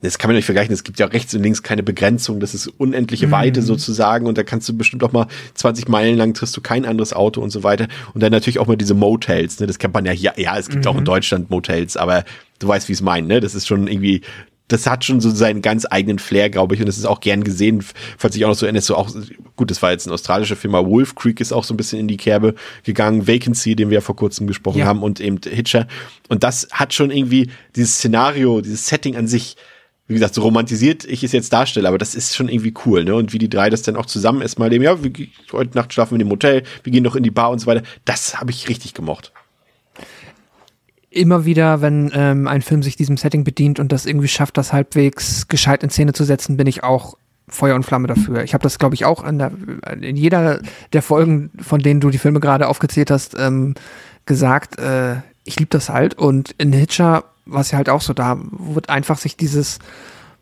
das 0.00 0.18
kann 0.18 0.28
man 0.28 0.36
nicht 0.36 0.46
vergleichen, 0.46 0.72
es 0.72 0.84
gibt 0.84 0.98
ja 0.98 1.06
rechts 1.06 1.34
und 1.34 1.42
links 1.42 1.62
keine 1.62 1.82
Begrenzung, 1.82 2.40
das 2.40 2.54
ist 2.54 2.66
unendliche 2.66 3.28
mhm. 3.28 3.32
Weite 3.32 3.62
sozusagen 3.62 4.26
und 4.26 4.36
da 4.36 4.42
kannst 4.42 4.68
du 4.68 4.76
bestimmt 4.76 5.04
auch 5.04 5.12
mal 5.12 5.28
20 5.54 5.88
Meilen 5.88 6.16
lang 6.16 6.34
triffst 6.34 6.56
du 6.56 6.60
kein 6.60 6.84
anderes 6.84 7.12
Auto 7.12 7.40
und 7.40 7.50
so 7.50 7.62
weiter. 7.62 7.86
Und 8.12 8.22
dann 8.22 8.32
natürlich 8.32 8.58
auch 8.58 8.66
mal 8.66 8.76
diese 8.76 8.94
Motels, 8.94 9.60
ne? 9.60 9.66
Das 9.66 9.78
kennt 9.78 9.94
man 9.94 10.04
ja 10.04 10.12
hier, 10.12 10.34
ja, 10.36 10.58
es 10.58 10.68
gibt 10.68 10.84
mhm. 10.84 10.90
auch 10.90 10.94
in 10.94 11.00
mhm. 11.00 11.06
Deutschland 11.06 11.50
Motels, 11.50 11.96
aber 11.96 12.24
du 12.58 12.68
weißt, 12.68 12.88
wie 12.88 12.92
es 12.92 13.02
meint, 13.02 13.28
ne? 13.28 13.40
Das 13.40 13.54
ist 13.54 13.66
schon 13.66 13.86
irgendwie 13.86 14.22
das 14.72 14.86
hat 14.86 15.04
schon 15.04 15.20
so 15.20 15.30
seinen 15.30 15.62
ganz 15.62 15.86
eigenen 15.88 16.18
Flair, 16.18 16.50
glaube 16.50 16.74
ich, 16.74 16.80
und 16.80 16.86
das 16.86 16.98
ist 16.98 17.04
auch 17.04 17.20
gern 17.20 17.44
gesehen, 17.44 17.84
falls 18.16 18.34
ich 18.34 18.44
auch 18.44 18.48
noch 18.48 18.56
so 18.56 18.66
erinnere, 18.66 18.82
so 18.82 18.96
auch, 18.96 19.10
gut, 19.56 19.70
das 19.70 19.82
war 19.82 19.92
jetzt 19.92 20.06
ein 20.06 20.12
australischer 20.12 20.56
Film, 20.56 20.74
aber 20.74 20.88
Wolf 20.88 21.14
Creek 21.14 21.40
ist 21.40 21.52
auch 21.52 21.64
so 21.64 21.74
ein 21.74 21.76
bisschen 21.76 22.00
in 22.00 22.08
die 22.08 22.16
Kerbe 22.16 22.54
gegangen, 22.82 23.28
Vacancy, 23.28 23.76
den 23.76 23.90
wir 23.90 23.96
ja 23.96 24.00
vor 24.00 24.16
kurzem 24.16 24.46
gesprochen 24.46 24.78
ja. 24.78 24.86
haben, 24.86 25.02
und 25.02 25.20
eben 25.20 25.38
Hitcher. 25.44 25.86
Und 26.28 26.42
das 26.42 26.68
hat 26.72 26.94
schon 26.94 27.10
irgendwie 27.10 27.50
dieses 27.76 27.96
Szenario, 27.96 28.60
dieses 28.60 28.86
Setting 28.86 29.16
an 29.16 29.26
sich, 29.26 29.56
wie 30.08 30.14
gesagt, 30.14 30.34
so 30.34 30.42
romantisiert 30.42 31.04
ich 31.04 31.22
es 31.22 31.32
jetzt 31.32 31.52
darstelle, 31.52 31.88
aber 31.88 31.98
das 31.98 32.14
ist 32.14 32.34
schon 32.34 32.48
irgendwie 32.48 32.74
cool, 32.86 33.04
ne? 33.04 33.14
Und 33.14 33.32
wie 33.32 33.38
die 33.38 33.50
drei 33.50 33.70
das 33.70 33.82
dann 33.82 33.96
auch 33.96 34.06
zusammen 34.06 34.42
erstmal 34.42 34.70
leben, 34.70 34.84
ja, 34.84 35.02
wir, 35.02 35.12
heute 35.52 35.76
Nacht 35.76 35.92
schlafen 35.92 36.18
wir 36.18 36.24
im 36.24 36.30
Hotel, 36.30 36.62
wir 36.82 36.92
gehen 36.92 37.04
noch 37.04 37.16
in 37.16 37.22
die 37.22 37.30
Bar 37.30 37.50
und 37.50 37.58
so 37.58 37.66
weiter. 37.66 37.82
Das 38.04 38.40
habe 38.40 38.50
ich 38.50 38.68
richtig 38.68 38.94
gemocht 38.94 39.32
immer 41.12 41.44
wieder, 41.44 41.80
wenn 41.80 42.10
ähm, 42.14 42.48
ein 42.48 42.62
Film 42.62 42.82
sich 42.82 42.96
diesem 42.96 43.16
Setting 43.16 43.44
bedient 43.44 43.78
und 43.78 43.92
das 43.92 44.06
irgendwie 44.06 44.28
schafft, 44.28 44.56
das 44.56 44.72
halbwegs 44.72 45.48
gescheit 45.48 45.82
in 45.82 45.90
Szene 45.90 46.12
zu 46.12 46.24
setzen, 46.24 46.56
bin 46.56 46.66
ich 46.66 46.82
auch 46.82 47.16
Feuer 47.48 47.74
und 47.74 47.84
Flamme 47.84 48.08
dafür. 48.08 48.42
Ich 48.44 48.54
habe 48.54 48.62
das, 48.62 48.78
glaube 48.78 48.94
ich, 48.94 49.04
auch 49.04 49.24
in, 49.24 49.38
der, 49.38 49.52
in 50.00 50.16
jeder 50.16 50.60
der 50.92 51.02
Folgen, 51.02 51.50
von 51.60 51.80
denen 51.80 52.00
du 52.00 52.10
die 52.10 52.18
Filme 52.18 52.40
gerade 52.40 52.68
aufgezählt 52.68 53.10
hast, 53.10 53.36
ähm, 53.38 53.74
gesagt. 54.26 54.78
Äh, 54.78 55.16
ich 55.44 55.58
liebe 55.58 55.70
das 55.70 55.88
halt. 55.88 56.14
Und 56.14 56.54
in 56.58 56.72
Hitcher 56.72 57.24
war 57.46 57.60
es 57.60 57.70
ja 57.72 57.78
halt 57.78 57.88
auch 57.88 58.00
so, 58.00 58.12
da 58.12 58.38
wird 58.52 58.88
einfach 58.88 59.18
sich 59.18 59.36
dieses 59.36 59.78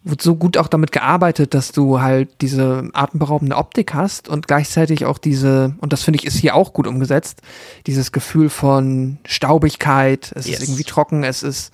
wird 0.02 0.22
so 0.22 0.34
gut 0.34 0.56
auch 0.56 0.68
damit 0.68 0.92
gearbeitet, 0.92 1.52
dass 1.52 1.72
du 1.72 2.00
halt 2.00 2.30
diese 2.40 2.88
atemberaubende 2.94 3.56
Optik 3.56 3.92
hast 3.92 4.28
und 4.28 4.48
gleichzeitig 4.48 5.04
auch 5.04 5.18
diese, 5.18 5.74
und 5.80 5.92
das 5.92 6.02
finde 6.02 6.18
ich 6.18 6.26
ist 6.26 6.36
hier 6.36 6.54
auch 6.54 6.72
gut 6.72 6.86
umgesetzt, 6.86 7.42
dieses 7.86 8.10
Gefühl 8.10 8.48
von 8.48 9.18
Staubigkeit, 9.26 10.32
es 10.34 10.46
yes. 10.46 10.60
ist 10.60 10.68
irgendwie 10.68 10.84
trocken, 10.84 11.22
es 11.22 11.42
ist 11.42 11.72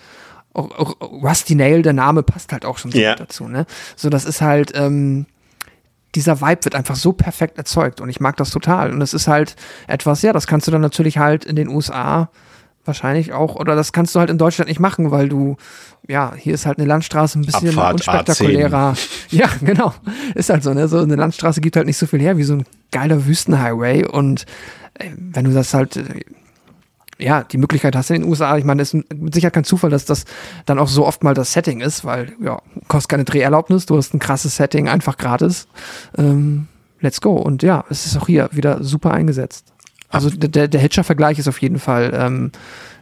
auch, 0.55 0.71
auch 0.73 1.01
Rusty 1.01 1.55
Nail, 1.55 1.83
der 1.83 1.93
Name 1.93 2.23
passt 2.23 2.53
halt 2.53 2.65
auch 2.65 2.79
schon 2.79 2.91
so 2.91 2.99
yeah. 2.99 3.15
dazu, 3.15 3.47
ne? 3.47 3.67
So, 3.95 4.09
das 4.09 4.25
ist 4.25 4.41
halt, 4.41 4.73
ähm, 4.75 5.27
dieser 6.17 6.41
Vibe 6.41 6.65
wird 6.65 6.75
einfach 6.75 6.97
so 6.97 7.13
perfekt 7.13 7.59
erzeugt 7.59 8.01
und 8.01 8.09
ich 8.09 8.21
mag 8.21 8.37
das 8.39 8.51
total. 8.51 8.91
Und 8.91 9.03
es 9.03 9.13
ist 9.13 9.29
halt 9.29 9.55
etwas, 9.87 10.23
ja, 10.23 10.33
das 10.33 10.47
kannst 10.47 10.67
du 10.67 10.71
dann 10.71 10.81
natürlich 10.81 11.19
halt 11.19 11.45
in 11.45 11.57
den 11.57 11.69
USA 11.69 12.31
wahrscheinlich 12.87 13.33
auch, 13.33 13.57
oder 13.57 13.75
das 13.75 13.93
kannst 13.93 14.15
du 14.15 14.21
halt 14.21 14.31
in 14.31 14.39
Deutschland 14.39 14.69
nicht 14.69 14.81
machen, 14.81 15.11
weil 15.11 15.29
du, 15.29 15.57
ja, 16.07 16.35
hier 16.37 16.55
ist 16.55 16.67
halt 16.67 16.79
eine 16.79 16.87
Landstraße 16.87 17.39
ein 17.39 17.45
bisschen 17.45 17.69
Abfahrt 17.71 17.95
unspektakulärer. 17.95 18.93
A10. 18.93 19.09
Ja, 19.37 19.49
genau. 19.61 19.93
Ist 20.35 20.51
halt 20.51 20.63
so, 20.63 20.73
ne? 20.73 20.89
So 20.89 20.99
eine 20.99 21.17
Landstraße 21.17 21.61
gibt 21.61 21.77
halt 21.77 21.87
nicht 21.87 21.97
so 21.97 22.07
viel 22.07 22.21
her 22.21 22.37
wie 22.37 22.45
so 22.45 22.55
ein 22.55 22.65
geiler 22.93 23.27
Wüstenhighway. 23.27 24.07
Und 24.07 24.47
äh, 24.95 25.11
wenn 25.17 25.45
du 25.45 25.53
das 25.53 25.75
halt, 25.75 25.97
äh, 25.97 26.05
ja, 27.19 27.43
die 27.45 27.59
Möglichkeit 27.59 27.97
hast 27.97 28.11
in 28.11 28.23
den 28.23 28.29
USA, 28.29 28.57
ich 28.57 28.65
meine, 28.65 28.83
es 28.83 28.95
ist 28.95 29.13
mit 29.13 29.35
Sicherheit 29.35 29.55
kein 29.55 29.65
Zufall, 29.65 29.91
dass 29.91 30.05
das 30.05 30.27
dann 30.67 30.79
auch 30.79 30.89
so 30.89 31.07
oft 31.07 31.25
mal 31.25 31.35
das 31.35 31.53
Setting 31.53 31.81
ist, 31.81 32.05
weil, 32.05 32.33
ja, 32.41 32.61
kostet 32.89 33.11
keine 33.11 33.25
Dreherlaubnis, 33.25 33.87
du 33.87 33.97
hast 33.97 34.15
ein 34.15 34.19
krasses 34.19 34.57
Setting, 34.57 34.89
einfach 34.89 35.17
gratis. 35.17 35.67
Ähm, 36.17 36.69
let's 37.01 37.21
go. 37.21 37.33
Und 37.33 37.63
ja, 37.63 37.85
es 37.91 38.07
ist 38.07 38.17
auch 38.17 38.27
hier 38.27 38.49
wieder 38.53 38.83
super 38.83 39.13
eingesetzt. 39.13 39.73
Also 40.09 40.31
der, 40.31 40.69
der 40.69 40.81
Hitcher-Vergleich 40.81 41.39
ist 41.39 41.49
auf 41.49 41.61
jeden 41.61 41.79
Fall 41.79 42.13
ähm, 42.15 42.53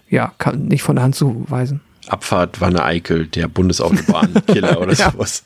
ja, 0.09 0.33
kann 0.39 0.67
nicht 0.67 0.83
von 0.83 0.97
der 0.97 1.05
Hand 1.05 1.15
zu 1.15 1.45
weisen. 1.49 1.81
Abfahrt 2.07 2.61
Wanne 2.61 2.85
Eickel, 2.85 3.27
der 3.27 3.49
Bundesautobahn-Killer 3.49 4.81
oder 4.81 4.93
ja. 4.93 5.11
sowas. 5.11 5.45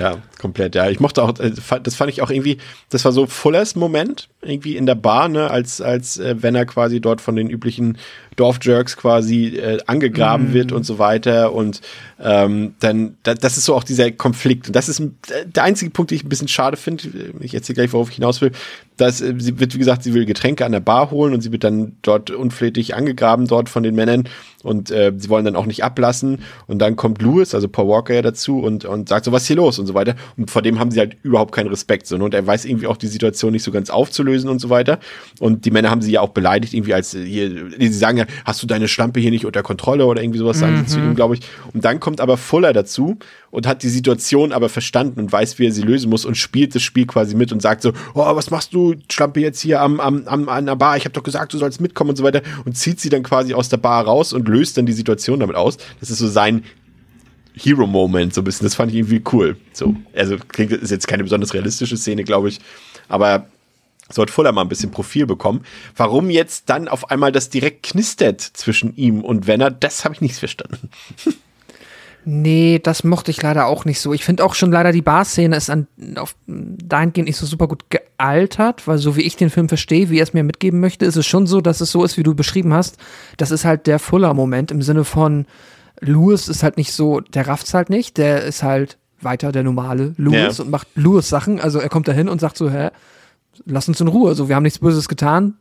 ja, 0.00 0.16
komplett, 0.40 0.74
ja. 0.74 0.88
Ich 0.88 1.00
mochte 1.00 1.22
auch, 1.22 1.38
äh, 1.38 1.52
das 1.82 1.94
fand 1.94 2.10
ich 2.10 2.22
auch 2.22 2.30
irgendwie, 2.30 2.58
das 2.88 3.04
war 3.04 3.12
so 3.12 3.26
Fullers 3.26 3.76
Moment, 3.76 4.28
irgendwie 4.42 4.76
in 4.76 4.86
der 4.86 4.94
Bar, 4.94 5.28
ne, 5.28 5.50
als, 5.50 5.80
als 5.80 6.18
äh, 6.18 6.36
wenn 6.42 6.54
er 6.54 6.64
quasi 6.64 7.00
dort 7.00 7.20
von 7.20 7.36
den 7.36 7.50
üblichen 7.50 7.98
Dorfjerks 8.36 8.96
quasi 8.96 9.56
äh, 9.56 9.78
angegraben 9.86 10.50
mm. 10.50 10.52
wird 10.54 10.72
und 10.72 10.84
so 10.84 10.98
weiter. 10.98 11.52
Und 11.52 11.80
ähm, 12.18 12.74
dann, 12.80 13.16
da, 13.22 13.34
das 13.34 13.56
ist 13.56 13.64
so 13.64 13.74
auch 13.74 13.84
dieser 13.84 14.10
Konflikt. 14.10 14.68
Und 14.68 14.76
das 14.76 14.88
ist 14.88 15.02
der 15.46 15.64
einzige 15.64 15.90
Punkt, 15.90 16.10
den 16.10 16.16
ich 16.16 16.24
ein 16.24 16.28
bisschen 16.28 16.48
schade 16.48 16.76
finde. 16.76 17.32
Ich 17.40 17.54
erzähle 17.54 17.74
gleich, 17.74 17.92
worauf 17.92 18.10
ich 18.10 18.16
hinaus 18.16 18.40
will. 18.40 18.52
Dass 18.96 19.20
äh, 19.20 19.34
sie 19.38 19.58
wird, 19.58 19.74
wie 19.74 19.78
gesagt, 19.78 20.02
sie 20.02 20.14
will 20.14 20.24
Getränke 20.24 20.64
an 20.64 20.72
der 20.72 20.80
Bar 20.80 21.10
holen 21.10 21.34
und 21.34 21.40
sie 21.40 21.52
wird 21.52 21.64
dann 21.64 21.96
dort 22.02 22.30
unflätig 22.30 22.94
angegraben 22.94 23.46
dort 23.46 23.68
von 23.68 23.82
den 23.82 23.94
Männern 23.94 24.28
und 24.62 24.90
äh, 24.90 25.12
sie 25.16 25.28
wollen 25.28 25.44
dann 25.44 25.56
auch 25.56 25.66
nicht 25.66 25.84
ablassen. 25.84 26.40
Und 26.66 26.80
dann 26.80 26.96
kommt 26.96 27.22
Lewis, 27.22 27.54
also 27.54 27.68
Paul 27.68 27.88
Walker 27.88 28.14
ja 28.14 28.22
dazu 28.22 28.60
und, 28.60 28.84
und 28.84 29.08
sagt 29.08 29.24
so, 29.24 29.32
was 29.32 29.42
ist 29.42 29.48
hier 29.48 29.56
los 29.56 29.78
und 29.78 29.86
so 29.86 29.94
weiter. 29.94 30.16
Und 30.36 30.50
vor 30.50 30.62
dem 30.62 30.78
haben 30.78 30.90
sie 30.90 30.98
halt 30.98 31.16
überhaupt 31.22 31.54
keinen 31.54 31.68
Respekt. 31.68 32.06
So, 32.06 32.16
ne? 32.16 32.24
Und 32.24 32.34
er 32.34 32.46
weiß 32.46 32.64
irgendwie 32.64 32.86
auch 32.86 32.96
die 32.96 33.06
Situation 33.06 33.52
nicht 33.52 33.62
so 33.62 33.70
ganz 33.70 33.90
aufzulösen 33.90 34.50
und 34.50 34.58
so 34.58 34.68
weiter. 34.68 34.98
Und 35.38 35.64
die 35.64 35.70
Männer 35.70 35.90
haben 35.90 36.02
sie 36.02 36.10
ja 36.10 36.20
auch 36.20 36.30
beleidigt, 36.30 36.74
irgendwie 36.74 36.94
als 36.94 37.12
hier, 37.12 37.70
sie 37.78 37.88
sagen 37.88 38.18
ja, 38.18 38.25
hast 38.44 38.62
du 38.62 38.66
deine 38.66 38.88
Schlampe 38.88 39.20
hier 39.20 39.30
nicht 39.30 39.46
unter 39.46 39.62
Kontrolle 39.62 40.06
oder 40.06 40.22
irgendwie 40.22 40.38
sowas, 40.38 40.58
sagen 40.58 40.74
mhm. 40.74 40.86
sie 40.86 40.94
zu 40.94 40.98
ihm, 40.98 41.14
glaube 41.14 41.34
ich. 41.34 41.40
Und 41.72 41.84
dann 41.84 42.00
kommt 42.00 42.20
aber 42.20 42.36
Fuller 42.36 42.72
dazu 42.72 43.18
und 43.50 43.66
hat 43.66 43.82
die 43.82 43.88
Situation 43.88 44.52
aber 44.52 44.68
verstanden 44.68 45.20
und 45.20 45.32
weiß, 45.32 45.58
wie 45.58 45.66
er 45.66 45.72
sie 45.72 45.82
lösen 45.82 46.10
muss 46.10 46.24
und 46.24 46.36
spielt 46.36 46.74
das 46.74 46.82
Spiel 46.82 47.06
quasi 47.06 47.34
mit 47.34 47.52
und 47.52 47.62
sagt 47.62 47.82
so, 47.82 47.92
oh, 48.14 48.36
was 48.36 48.50
machst 48.50 48.74
du, 48.74 48.94
Schlampe, 49.10 49.40
jetzt 49.40 49.60
hier 49.60 49.80
am, 49.80 50.00
am, 50.00 50.26
am, 50.26 50.48
an 50.48 50.66
der 50.66 50.76
Bar? 50.76 50.96
Ich 50.96 51.04
habe 51.04 51.12
doch 51.12 51.22
gesagt, 51.22 51.52
du 51.54 51.58
sollst 51.58 51.80
mitkommen 51.80 52.10
und 52.10 52.16
so 52.16 52.24
weiter. 52.24 52.42
Und 52.64 52.76
zieht 52.76 53.00
sie 53.00 53.08
dann 53.08 53.22
quasi 53.22 53.54
aus 53.54 53.68
der 53.68 53.78
Bar 53.78 54.04
raus 54.04 54.32
und 54.32 54.48
löst 54.48 54.76
dann 54.76 54.86
die 54.86 54.92
Situation 54.92 55.40
damit 55.40 55.56
aus. 55.56 55.78
Das 56.00 56.10
ist 56.10 56.18
so 56.18 56.28
sein 56.28 56.64
Hero-Moment, 57.54 58.34
so 58.34 58.42
ein 58.42 58.44
bisschen. 58.44 58.66
Das 58.66 58.74
fand 58.74 58.92
ich 58.92 58.98
irgendwie 58.98 59.22
cool. 59.32 59.56
So, 59.72 59.96
also 60.14 60.36
klingt, 60.48 60.72
ist 60.72 60.90
jetzt 60.90 61.08
keine 61.08 61.22
besonders 61.22 61.54
realistische 61.54 61.96
Szene, 61.96 62.24
glaube 62.24 62.48
ich. 62.48 62.60
Aber 63.08 63.46
sollte 64.10 64.32
Fuller 64.32 64.52
mal 64.52 64.62
ein 64.62 64.68
bisschen 64.68 64.90
Profil 64.90 65.26
bekommen. 65.26 65.62
Warum 65.96 66.30
jetzt 66.30 66.68
dann 66.70 66.88
auf 66.88 67.10
einmal 67.10 67.32
das 67.32 67.50
direkt 67.50 67.84
knistert 67.84 68.40
zwischen 68.40 68.96
ihm 68.96 69.22
und 69.22 69.46
Wenner, 69.46 69.70
das 69.70 70.04
habe 70.04 70.14
ich 70.14 70.20
nicht 70.20 70.36
verstanden. 70.36 70.90
Nee, 72.28 72.80
das 72.82 73.04
mochte 73.04 73.30
ich 73.30 73.40
leider 73.40 73.66
auch 73.66 73.84
nicht 73.84 74.00
so. 74.00 74.12
Ich 74.12 74.24
finde 74.24 74.44
auch 74.44 74.56
schon 74.56 74.72
leider 74.72 74.90
die 74.90 75.00
Bar-Szene 75.00 75.54
ist 75.54 75.70
an, 75.70 75.86
auf, 76.16 76.34
dahingehend 76.48 77.28
nicht 77.28 77.36
so 77.36 77.46
super 77.46 77.68
gut 77.68 77.84
gealtert, 77.88 78.88
weil 78.88 78.98
so 78.98 79.14
wie 79.14 79.22
ich 79.22 79.36
den 79.36 79.48
Film 79.48 79.68
verstehe, 79.68 80.10
wie 80.10 80.18
er 80.18 80.24
es 80.24 80.34
mir 80.34 80.42
mitgeben 80.42 80.80
möchte, 80.80 81.04
ist 81.04 81.14
es 81.14 81.24
schon 81.24 81.46
so, 81.46 81.60
dass 81.60 81.80
es 81.80 81.92
so 81.92 82.02
ist, 82.02 82.16
wie 82.18 82.24
du 82.24 82.34
beschrieben 82.34 82.74
hast. 82.74 82.98
Das 83.36 83.52
ist 83.52 83.64
halt 83.64 83.86
der 83.86 84.00
Fuller-Moment 84.00 84.72
im 84.72 84.82
Sinne 84.82 85.04
von 85.04 85.46
Lewis 86.00 86.48
ist 86.48 86.64
halt 86.64 86.78
nicht 86.78 86.92
so, 86.92 87.20
der 87.20 87.46
rafft's 87.46 87.74
halt 87.74 87.90
nicht, 87.90 88.16
der 88.16 88.42
ist 88.42 88.64
halt 88.64 88.98
weiter 89.20 89.52
der 89.52 89.62
normale 89.62 90.14
Lewis 90.16 90.58
ja. 90.58 90.64
und 90.64 90.70
macht 90.70 90.88
Lewis 90.96 91.28
Sachen. 91.28 91.60
Also 91.60 91.78
er 91.78 91.88
kommt 91.88 92.08
da 92.08 92.12
hin 92.12 92.28
und 92.28 92.40
sagt 92.40 92.56
so, 92.56 92.68
hä, 92.68 92.90
lass 93.64 93.88
uns 93.88 94.00
in 94.00 94.08
Ruhe. 94.08 94.34
So, 94.34 94.48
wir 94.48 94.56
haben 94.56 94.62
nichts 94.62 94.78
Böses 94.78 95.08
getan, 95.08 95.54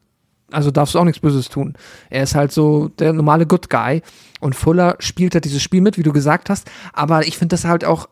also 0.52 0.72
darfst 0.72 0.96
du 0.96 1.00
auch 1.00 1.04
nichts 1.06 1.22
Böses 1.22 1.50
tun. 1.50 1.74
Er 2.10 2.24
ist 2.24 2.36
halt 2.36 2.52
so 2.52 2.90
der 3.00 3.14
normale 3.14 3.46
Good 3.48 3.70
Guy. 3.70 4.02
Und 4.40 4.56
Fuller 4.56 4.96
spielt 5.00 5.34
halt 5.34 5.46
dieses 5.46 5.62
Spiel 5.64 5.82
mit, 5.82 5.98
wie 5.98 6.04
du 6.04 6.14
gesagt 6.14 6.50
hast. 6.50 6.70
Aber 6.94 7.28
ich 7.28 7.38
finde 7.38 7.54
das 7.54 7.66
halt 7.66 7.84
auch, 7.84 8.10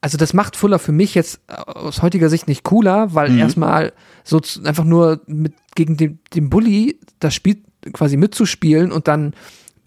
also 0.00 0.16
das 0.16 0.32
macht 0.32 0.56
Fuller 0.56 0.78
für 0.78 0.92
mich 0.92 1.14
jetzt 1.14 1.40
aus 1.48 2.02
heutiger 2.02 2.28
Sicht 2.28 2.46
nicht 2.48 2.62
cooler, 2.64 3.14
weil 3.14 3.30
Mhm. 3.30 3.38
erstmal 3.38 3.92
so 4.24 4.40
einfach 4.64 4.84
nur 4.84 5.20
mit 5.26 5.54
gegen 5.74 5.96
den, 5.96 6.18
den 6.34 6.50
Bully 6.50 6.98
das 7.20 7.34
Spiel 7.34 7.62
quasi 7.92 8.16
mitzuspielen 8.16 8.92
und 8.92 9.08
dann 9.08 9.34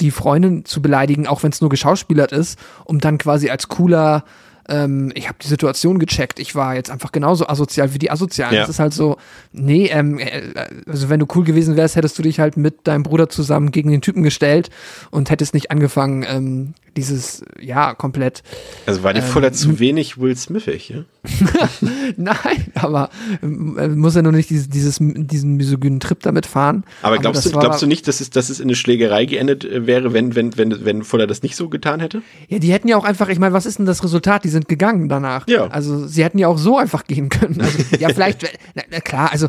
die 0.02 0.12
Freundin 0.12 0.66
zu 0.66 0.82
beleidigen, 0.82 1.28
auch 1.28 1.44
wenn 1.44 1.52
es 1.52 1.62
nur 1.62 1.70
geschauspielert 1.70 2.34
ist, 2.34 2.60
um 2.84 3.00
dann 3.00 3.18
quasi 3.18 3.50
als 3.50 3.70
cooler 3.70 4.26
ähm, 4.68 5.12
ich 5.16 5.28
habe 5.28 5.38
die 5.42 5.48
Situation 5.48 6.00
gecheckt, 6.00 6.40
ich 6.40 6.56
war 6.56 6.76
jetzt 6.76 6.90
einfach 6.90 7.12
genauso 7.12 7.48
asozial 7.48 7.94
wie 7.94 8.00
die 8.00 8.12
Asozialen. 8.12 8.56
Ja. 8.56 8.62
Das 8.62 8.70
ist 8.70 8.80
halt 8.80 8.94
so, 8.94 9.18
nee, 9.52 9.88
ähm, 9.88 10.20
äh, 10.20 10.42
also 10.88 11.10
wenn 11.10 11.20
du 11.20 11.28
cool 11.36 11.44
gewesen 11.44 11.76
wärst, 11.78 11.96
hättest 11.96 12.18
du 12.18 12.24
dich 12.24 12.40
halt 12.40 12.58
mit 12.58 12.88
deinem 12.88 13.04
Bruder 13.04 13.30
zusammen 13.30 13.72
gegen 13.72 13.92
den 13.92 14.02
Typen 14.02 14.24
gestellt 14.24 14.70
und 15.12 15.30
hättest 15.30 15.54
nicht 15.54 15.72
angefangen, 15.72 16.26
ähm, 16.28 16.74
dieses, 16.98 17.44
ja, 17.60 17.94
komplett, 17.94 18.42
Also 18.86 19.04
war 19.04 19.14
die 19.14 19.20
Ähm, 19.20 19.26
Fuller 19.26 19.52
zu 19.54 19.80
wenig 19.80 20.18
Will 20.18 20.36
Smithig, 20.36 20.90
ja? 20.90 21.04
nein, 22.18 22.66
aber 22.76 23.10
äh, 23.42 23.88
muss 23.88 24.16
er 24.16 24.22
nur 24.22 24.32
nicht 24.32 24.50
dieses, 24.50 24.70
dieses, 24.70 24.98
diesen 25.00 25.56
misogynen 25.56 26.00
Trip 26.00 26.20
damit 26.22 26.46
fahren. 26.46 26.84
Aber 27.02 27.18
glaubst, 27.18 27.46
das 27.46 27.52
du, 27.52 27.60
glaubst 27.60 27.82
du 27.82 27.88
nicht, 27.88 28.08
dass 28.08 28.22
es, 28.22 28.30
dass 28.30 28.50
es 28.50 28.60
in 28.60 28.66
eine 28.66 28.76
Schlägerei 28.76 29.26
geendet 29.26 29.66
äh, 29.66 29.88
wäre, 29.88 30.14
wenn, 30.14 30.36
wenn, 30.36 30.58
wenn, 30.58 30.86
wenn 30.86 31.04
Fuller 31.04 31.28
das 31.28 31.44
nicht 31.44 31.56
so 31.56 31.70
getan 31.70 32.00
hätte? 32.00 32.22
Ja, 32.48 32.60
die 32.60 32.72
hätten 32.72 32.88
ja 32.88 32.98
auch 32.98 33.06
einfach, 33.06 33.30
ich 33.30 33.40
meine, 33.40 33.54
was 33.54 33.66
ist 33.66 33.80
denn 33.80 33.86
das 33.86 34.04
Resultat? 34.04 34.44
Die 34.44 34.50
sind 34.50 34.68
gegangen 34.68 35.10
danach. 35.10 35.48
Ja. 35.48 35.68
Also 35.68 36.08
sie 36.08 36.24
hätten 36.24 36.38
ja 36.38 36.48
auch 36.48 36.58
so 36.58 36.78
einfach 36.78 37.06
gehen 37.06 37.30
können. 37.30 37.62
Also, 37.62 37.78
ja, 38.00 38.10
vielleicht, 38.14 38.44
na, 38.76 38.84
na 38.92 39.00
klar, 39.00 39.32
also 39.32 39.48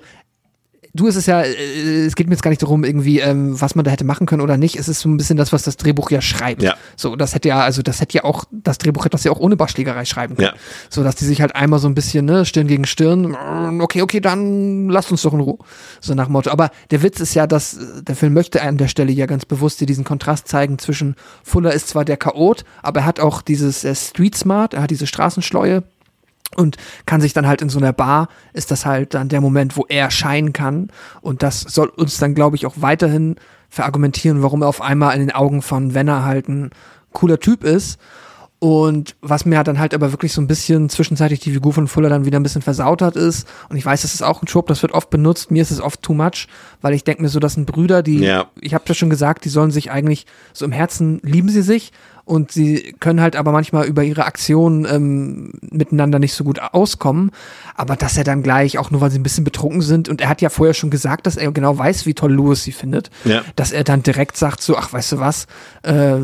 du 0.97 1.07
ist 1.07 1.16
es 1.16 1.26
ja, 1.26 1.42
äh, 1.42 2.07
es 2.07 2.16
geht 2.16 2.26
mir 2.28 2.34
jetzt 2.34 2.42
gar 2.42 2.51
nicht 2.51 2.62
darum, 2.62 2.84
irgendwie, 2.84 3.20
ähm, 3.20 3.61
was 3.61 3.74
man 3.74 3.84
da 3.84 3.90
hätte 3.90 4.05
machen 4.05 4.26
können 4.26 4.42
oder 4.42 4.57
nicht. 4.57 4.76
Es 4.76 4.88
ist 4.88 5.01
so 5.01 5.09
ein 5.09 5.16
bisschen 5.16 5.36
das, 5.36 5.53
was 5.53 5.62
das 5.62 5.76
Drehbuch 5.76 6.11
ja 6.11 6.20
schreibt. 6.20 6.62
Ja. 6.62 6.74
So, 6.97 7.16
das 7.16 7.34
hätte 7.34 7.49
ja, 7.49 7.61
also 7.61 7.82
das 7.82 8.01
hätte 8.01 8.14
ja 8.14 8.24
auch, 8.24 8.44
das 8.51 8.78
Drehbuch 8.78 9.05
hätte 9.05 9.12
das 9.12 9.24
ja 9.24 9.30
auch 9.30 9.38
ohne 9.38 9.57
Barschlägerei 9.57 10.05
schreiben 10.05 10.36
können. 10.36 10.49
Ja. 10.55 10.61
So, 10.90 11.03
dass 11.03 11.16
die 11.16 11.24
sich 11.24 11.40
halt 11.40 11.55
einmal 11.55 11.78
so 11.78 11.88
ein 11.88 11.94
bisschen, 11.94 12.24
ne, 12.24 12.44
Stirn 12.44 12.66
gegen 12.66 12.86
Stirn, 12.86 13.28
mm, 13.28 13.80
okay, 13.80 14.03
okay, 14.03 14.20
dann 14.20 14.88
lasst 14.88 15.11
uns 15.11 15.22
doch 15.22 15.34
in 15.34 15.40
Ruhe. 15.40 15.59
So 16.01 16.14
nach 16.14 16.28
Motto. 16.28 16.51
Aber 16.51 16.70
der 16.90 17.03
Witz 17.03 17.20
ist 17.20 17.34
ja, 17.34 17.47
dass 17.47 17.74
äh, 17.74 18.03
der 18.03 18.16
Film 18.16 18.34
möchte 18.34 18.62
an 18.62 18.78
der 18.78 18.88
Stelle 18.88 19.12
ja 19.12 19.26
ganz 19.26 19.44
bewusst 19.44 19.80
dir 19.80 19.86
diesen 19.86 20.05
Kontrast 20.05 20.49
zeigen 20.49 20.78
zwischen 20.78 21.14
Fuller 21.42 21.72
ist 21.72 21.88
zwar 21.88 22.05
der 22.05 22.16
Chaot, 22.16 22.64
aber 22.82 23.01
er 23.01 23.07
hat 23.07 23.20
auch 23.20 23.42
dieses 23.42 23.86
Street 24.09 24.36
Smart, 24.36 24.74
er 24.74 24.82
hat 24.82 24.90
diese 24.90 25.07
Straßenschleue 25.07 25.82
und 26.55 26.76
kann 27.07 27.20
sich 27.20 27.32
dann 27.32 27.47
halt 27.47 27.61
in 27.62 27.68
so 27.68 27.78
einer 27.78 27.92
Bar, 27.92 28.28
ist 28.53 28.70
das 28.70 28.86
halt 28.86 29.14
dann 29.14 29.28
der 29.28 29.40
Moment, 29.40 29.76
wo 29.76 29.84
er 29.88 30.11
scheinen 30.11 30.53
kann. 30.53 30.90
Und 31.20 31.42
das 31.42 31.61
soll 31.61 31.88
uns 31.88 32.18
dann, 32.18 32.34
glaube 32.34 32.57
ich, 32.57 32.66
auch 32.66 32.74
weiterhin 32.76 33.36
verargumentieren, 33.68 34.42
warum 34.42 34.62
er 34.62 34.68
auf 34.68 34.80
einmal 34.80 35.14
in 35.14 35.20
den 35.20 35.32
Augen 35.32 35.61
von 35.61 35.94
Wenner 35.94 36.24
halt 36.24 36.49
ein 36.49 36.70
cooler 37.12 37.40
Typ 37.40 37.64
ist. 37.64 37.99
Und 38.59 39.16
was 39.20 39.44
mir 39.44 39.62
dann 39.64 39.78
halt 39.78 39.92
aber 39.92 40.12
wirklich 40.12 40.32
so 40.32 40.40
ein 40.40 40.47
bisschen 40.47 40.88
zwischenzeitlich 40.88 41.40
die 41.40 41.53
Figur 41.53 41.74
von 41.74 41.88
Fuller 41.88 42.09
dann 42.09 42.24
wieder 42.24 42.40
ein 42.40 42.42
bisschen 42.42 42.62
versaut 42.62 43.03
hat 43.03 43.14
ist, 43.14 43.47
und 43.68 43.76
ich 43.76 43.84
weiß, 43.84 44.01
das 44.01 44.14
ist 44.14 44.22
auch 44.22 44.40
ein 44.42 44.47
Trope, 44.47 44.68
das 44.68 44.80
wird 44.80 44.92
oft 44.92 45.11
benutzt, 45.11 45.51
mir 45.51 45.61
ist 45.61 45.70
es 45.70 45.80
oft 45.80 46.01
too 46.01 46.14
much, 46.14 46.47
weil 46.80 46.94
ich 46.94 47.05
denke 47.05 47.20
mir 47.20 47.28
so, 47.28 47.38
das 47.38 47.53
sind 47.53 47.66
Brüder, 47.66 48.03
die, 48.03 48.20
Ja. 48.20 48.47
ich 48.59 48.72
habe 48.72 48.84
ja 48.88 48.94
schon 48.94 49.11
gesagt, 49.11 49.44
die 49.44 49.51
sollen 49.51 49.70
sich 49.70 49.90
eigentlich, 49.90 50.24
so 50.55 50.64
im 50.64 50.72
Herzen 50.72 51.20
lieben 51.22 51.51
sie 51.51 51.61
sich 51.61 51.92
und 52.26 52.50
sie 52.50 52.92
können 52.98 53.20
halt 53.20 53.36
aber 53.36 53.52
manchmal 53.52 53.86
über 53.86 54.02
ihre 54.02 54.24
Aktionen 54.26 54.84
ähm, 54.84 55.52
miteinander 55.70 56.18
nicht 56.18 56.34
so 56.34 56.42
gut 56.44 56.58
auskommen. 56.60 57.30
Aber 57.76 57.94
dass 57.94 58.18
er 58.18 58.24
dann 58.24 58.42
gleich, 58.42 58.78
auch 58.78 58.90
nur 58.90 59.00
weil 59.00 59.12
sie 59.12 59.18
ein 59.18 59.22
bisschen 59.22 59.44
betrunken 59.44 59.80
sind, 59.80 60.08
und 60.08 60.20
er 60.20 60.28
hat 60.28 60.42
ja 60.42 60.48
vorher 60.48 60.74
schon 60.74 60.90
gesagt, 60.90 61.26
dass 61.26 61.36
er 61.36 61.52
genau 61.52 61.78
weiß, 61.78 62.04
wie 62.04 62.14
toll 62.14 62.32
Louis 62.32 62.62
sie 62.64 62.72
findet, 62.72 63.10
Ja. 63.24 63.42
dass 63.54 63.70
er 63.70 63.84
dann 63.84 64.02
direkt 64.02 64.36
sagt 64.36 64.60
so, 64.60 64.76
ach, 64.76 64.92
weißt 64.92 65.12
du 65.12 65.18
was, 65.20 65.46
äh, 65.84 66.16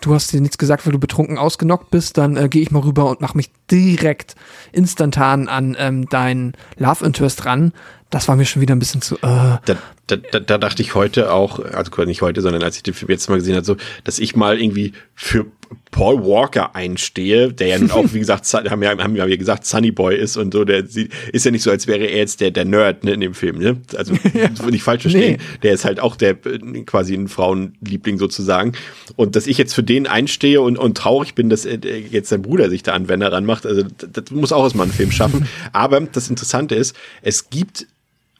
du 0.00 0.14
hast 0.14 0.32
dir 0.32 0.40
nichts 0.40 0.56
gesagt, 0.56 0.86
weil 0.86 0.92
du 0.92 1.00
betrunken 1.00 1.36
ausgenockt 1.36 1.90
bist, 1.90 2.16
dann 2.16 2.36
äh, 2.36 2.48
gehe 2.48 2.62
ich 2.62 2.70
mal 2.70 2.82
rüber 2.82 3.10
und 3.10 3.20
mach 3.20 3.34
mich 3.34 3.50
direkt 3.72 4.36
instantan 4.70 5.48
an 5.48 5.76
ähm, 5.80 6.08
dein 6.08 6.52
Love 6.76 7.04
Interest 7.04 7.44
ran. 7.44 7.72
Das 8.10 8.26
war 8.26 8.36
mir 8.36 8.44
schon 8.44 8.60
wieder 8.60 8.74
ein 8.74 8.80
bisschen 8.80 9.02
zu, 9.02 9.16
äh, 9.16 9.18
Da, 9.64 9.76
da, 10.06 10.16
da, 10.16 10.40
da 10.40 10.58
dachte 10.58 10.82
ich 10.82 10.94
heute 10.94 11.32
auch, 11.32 11.60
also 11.60 12.04
nicht 12.04 12.22
heute, 12.22 12.40
sondern 12.42 12.62
als 12.62 12.76
ich 12.76 12.82
den 12.82 12.94
Film 12.94 13.10
jetzt 13.10 13.28
mal 13.28 13.36
gesehen 13.36 13.54
habe, 13.54 13.64
so, 13.64 13.76
dass 14.04 14.18
ich 14.18 14.34
mal 14.34 14.60
irgendwie 14.60 14.92
für 15.14 15.46
Paul 15.90 16.24
Walker 16.24 16.74
einstehe, 16.74 17.52
der 17.52 17.68
ja 17.68 17.78
nun 17.78 17.90
auch, 17.90 18.04
wie 18.12 18.18
gesagt, 18.18 18.52
haben 18.52 18.82
ja, 18.82 18.96
haben 18.98 19.16
ja 19.16 19.26
wie 19.26 19.38
gesagt, 19.38 19.66
Sunny 19.66 19.90
Boy 19.90 20.16
ist 20.16 20.36
und 20.36 20.52
so, 20.52 20.64
der 20.64 20.84
ist 20.84 21.44
ja 21.44 21.50
nicht 21.50 21.62
so, 21.62 21.70
als 21.70 21.86
wäre 21.86 22.04
er 22.04 22.18
jetzt 22.18 22.40
der, 22.40 22.50
der 22.50 22.64
Nerd 22.64 23.04
ne, 23.04 23.12
in 23.12 23.20
dem 23.20 23.34
Film, 23.34 23.58
ne? 23.58 23.80
Also 23.96 24.14
nicht 24.70 24.82
falsch 24.82 25.02
verstehen. 25.02 25.38
Nee. 25.40 25.58
Der 25.62 25.72
ist 25.72 25.84
halt 25.84 26.00
auch 26.00 26.16
der 26.16 26.30
äh, 26.30 26.58
quasi 26.84 27.14
ein 27.14 27.28
Frauenliebling 27.28 28.18
sozusagen. 28.18 28.72
Und 29.16 29.36
dass 29.36 29.46
ich 29.46 29.58
jetzt 29.58 29.74
für 29.74 29.82
den 29.82 30.06
einstehe 30.06 30.60
und, 30.60 30.78
und 30.78 30.96
traurig 30.96 31.34
bin, 31.34 31.48
dass 31.48 31.64
äh, 31.64 31.78
jetzt 32.10 32.28
sein 32.28 32.42
Bruder 32.42 32.70
sich 32.70 32.82
da 32.82 32.92
an 32.92 33.08
Wenner 33.08 33.30
ranmacht, 33.32 33.66
also 33.66 33.82
das, 33.82 34.10
das 34.12 34.30
muss 34.30 34.52
auch 34.52 34.64
erstmal 34.64 34.86
ein 34.86 34.92
Film 34.92 35.12
schaffen. 35.12 35.46
Aber 35.72 36.00
das 36.00 36.28
Interessante 36.30 36.74
ist, 36.74 36.96
es 37.22 37.50
gibt 37.50 37.86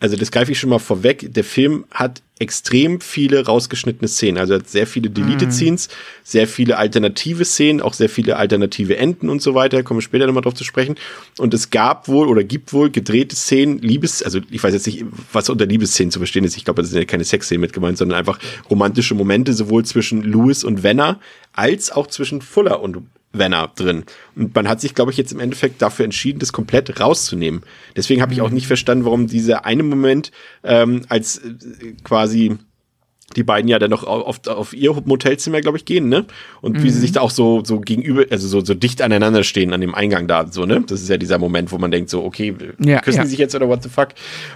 also 0.00 0.16
das 0.16 0.30
greife 0.32 0.50
ich 0.50 0.58
schon 0.58 0.70
mal 0.70 0.78
vorweg, 0.78 1.32
der 1.32 1.44
Film 1.44 1.84
hat 1.90 2.22
extrem 2.38 3.02
viele 3.02 3.44
rausgeschnittene 3.44 4.08
Szenen. 4.08 4.38
Also 4.38 4.54
er 4.54 4.60
hat 4.60 4.68
sehr 4.68 4.86
viele 4.86 5.10
Deleted 5.10 5.52
Scenes, 5.52 5.90
sehr 6.24 6.48
viele 6.48 6.78
alternative 6.78 7.44
Szenen, 7.44 7.82
auch 7.82 7.92
sehr 7.92 8.08
viele 8.08 8.36
alternative 8.38 8.96
Enden 8.96 9.28
und 9.28 9.42
so 9.42 9.54
weiter. 9.54 9.82
Kommen 9.82 9.98
wir 9.98 10.02
später 10.02 10.26
nochmal 10.26 10.42
drauf 10.42 10.54
zu 10.54 10.64
sprechen. 10.64 10.94
Und 11.36 11.52
es 11.52 11.68
gab 11.68 12.08
wohl 12.08 12.28
oder 12.28 12.42
gibt 12.42 12.72
wohl 12.72 12.90
gedrehte 12.90 13.36
Szenen, 13.36 13.78
Liebes, 13.80 14.22
also 14.22 14.40
ich 14.50 14.62
weiß 14.62 14.72
jetzt 14.72 14.86
nicht, 14.86 15.04
was 15.34 15.50
unter 15.50 15.66
Liebesszenen 15.66 16.10
zu 16.10 16.18
verstehen 16.18 16.44
ist. 16.44 16.56
Ich 16.56 16.64
glaube, 16.64 16.80
das 16.80 16.90
sind 16.90 16.98
ja 16.98 17.04
keine 17.04 17.24
Sexszenen 17.24 17.60
mit 17.60 17.74
gemeint, 17.74 17.98
sondern 17.98 18.18
einfach 18.18 18.38
romantische 18.70 19.14
Momente, 19.14 19.52
sowohl 19.52 19.84
zwischen 19.84 20.22
Louis 20.22 20.64
und 20.64 20.82
Wenner, 20.82 21.20
als 21.52 21.92
auch 21.92 22.06
zwischen 22.06 22.40
Fuller 22.40 22.80
und 22.80 23.02
Wenner 23.32 23.70
drin. 23.74 24.04
Und 24.34 24.54
man 24.54 24.68
hat 24.68 24.80
sich, 24.80 24.94
glaube 24.94 25.12
ich, 25.12 25.16
jetzt 25.16 25.32
im 25.32 25.40
Endeffekt 25.40 25.80
dafür 25.82 26.04
entschieden, 26.04 26.40
das 26.40 26.52
komplett 26.52 27.00
rauszunehmen. 27.00 27.62
Deswegen 27.96 28.22
habe 28.22 28.32
ich 28.32 28.40
auch 28.40 28.50
nicht 28.50 28.66
verstanden, 28.66 29.04
warum 29.04 29.26
dieser 29.26 29.64
eine 29.64 29.82
Moment 29.82 30.32
ähm, 30.64 31.02
als 31.08 31.38
äh, 31.38 31.94
quasi 32.02 32.58
die 33.36 33.44
beiden 33.44 33.68
ja 33.68 33.78
dann 33.78 33.90
noch 33.90 34.04
auf, 34.04 34.46
auf 34.48 34.72
ihr 34.72 34.92
Motelzimmer, 35.04 35.60
glaube 35.60 35.78
ich, 35.78 35.84
gehen, 35.84 36.08
ne? 36.08 36.26
Und 36.60 36.82
wie 36.82 36.90
sie 36.90 36.98
sich 36.98 37.12
da 37.12 37.20
auch 37.20 37.30
so, 37.30 37.62
so 37.64 37.78
gegenüber, 37.78 38.24
also 38.30 38.48
so, 38.48 38.60
so 38.60 38.74
dicht 38.74 39.02
aneinander 39.02 39.44
stehen 39.44 39.72
an 39.72 39.80
dem 39.80 39.94
Eingang 39.94 40.26
da, 40.26 40.48
so, 40.50 40.66
ne? 40.66 40.82
Das 40.86 41.00
ist 41.00 41.08
ja 41.08 41.16
dieser 41.16 41.38
Moment, 41.38 41.70
wo 41.70 41.78
man 41.78 41.92
denkt, 41.92 42.10
so, 42.10 42.24
okay, 42.24 42.54
Ja, 42.78 43.00
küssen 43.00 43.18
ja. 43.18 43.22
die 43.24 43.30
sich 43.30 43.38
jetzt 43.38 43.54
oder 43.54 43.68
what 43.68 43.84
the 43.84 43.88
fuck? 43.88 44.08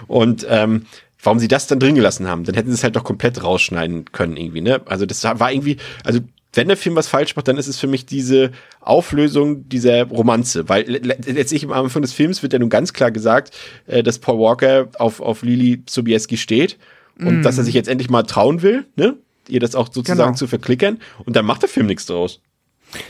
Und 0.07 0.45
ähm, 0.49 0.87
warum 1.23 1.39
sie 1.39 1.47
das 1.47 1.67
dann 1.67 1.79
drin 1.79 1.95
gelassen 1.95 2.27
haben, 2.27 2.43
dann 2.43 2.55
hätten 2.55 2.69
sie 2.69 2.75
es 2.75 2.83
halt 2.83 2.97
doch 2.97 3.05
komplett 3.05 3.41
rausschneiden 3.41 4.11
können, 4.11 4.35
irgendwie, 4.35 4.61
ne? 4.61 4.81
Also 4.85 5.05
das 5.05 5.23
war 5.23 5.51
irgendwie, 5.51 5.77
also 6.03 6.19
wenn 6.55 6.67
der 6.67 6.77
Film 6.77 6.95
was 6.95 7.07
falsch 7.07 7.35
macht, 7.35 7.47
dann 7.47 7.57
ist 7.57 7.67
es 7.67 7.79
für 7.79 7.87
mich 7.87 8.05
diese 8.05 8.51
Auflösung 8.79 9.67
dieser 9.69 10.03
Romanze. 10.05 10.67
Weil 10.69 10.83
le- 10.89 10.99
le- 10.99 11.17
letztlich 11.25 11.63
am 11.65 11.71
Anfang 11.71 12.01
des 12.01 12.13
Films 12.13 12.41
wird 12.43 12.53
ja 12.53 12.59
nun 12.59 12.69
ganz 12.69 12.93
klar 12.93 13.11
gesagt, 13.11 13.51
äh, 13.87 14.03
dass 14.03 14.19
Paul 14.19 14.39
Walker 14.39 14.87
auf, 14.99 15.19
auf 15.19 15.41
Lili 15.43 15.83
Sobieski 15.89 16.37
steht 16.37 16.77
und 17.19 17.43
dass 17.43 17.57
er 17.57 17.63
sich 17.63 17.73
jetzt 17.73 17.87
endlich 17.87 18.09
mal 18.09 18.23
trauen 18.23 18.61
will, 18.61 18.85
ne? 18.95 19.15
Ihr 19.47 19.59
das 19.59 19.75
auch 19.75 19.87
sozusagen 19.91 20.17
Genau. 20.19 20.33
zu 20.35 20.47
verklickern. 20.47 20.97
Und 21.25 21.35
dann 21.35 21.45
macht 21.45 21.61
der 21.61 21.69
Film 21.69 21.85
nichts 21.85 22.05
draus. 22.07 22.41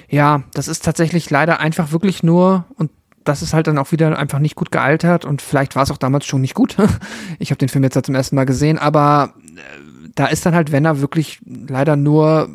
Ja, 0.09 0.43
das 0.53 0.67
ist 0.67 0.83
tatsächlich 0.83 1.29
leider 1.29 1.59
einfach 1.59 1.91
wirklich 1.91 2.23
nur 2.23 2.65
und 2.75 2.91
das 3.23 3.41
ist 3.41 3.53
halt 3.53 3.67
dann 3.67 3.77
auch 3.79 3.91
wieder 3.91 4.17
einfach 4.19 4.39
nicht 4.39 4.55
gut 4.55 4.71
gealtert 4.71 5.25
und 5.25 5.41
vielleicht 5.41 5.75
war 5.75 5.83
es 5.83 5.91
auch 5.91 5.97
damals 5.97 6.25
schon 6.25 6.41
nicht 6.41 6.53
gut. 6.53 6.75
Ich 7.39 7.49
habe 7.51 7.57
den 7.57 7.69
Film 7.69 7.83
jetzt 7.83 7.95
ja 7.95 8.03
zum 8.03 8.15
ersten 8.15 8.35
Mal 8.35 8.45
gesehen, 8.45 8.77
aber 8.77 9.33
äh, 9.55 10.09
da 10.15 10.27
ist 10.27 10.45
dann 10.45 10.53
halt, 10.55 10.71
wenn 10.71 10.85
er 10.85 11.01
wirklich 11.01 11.39
leider 11.45 11.95
nur 11.95 12.49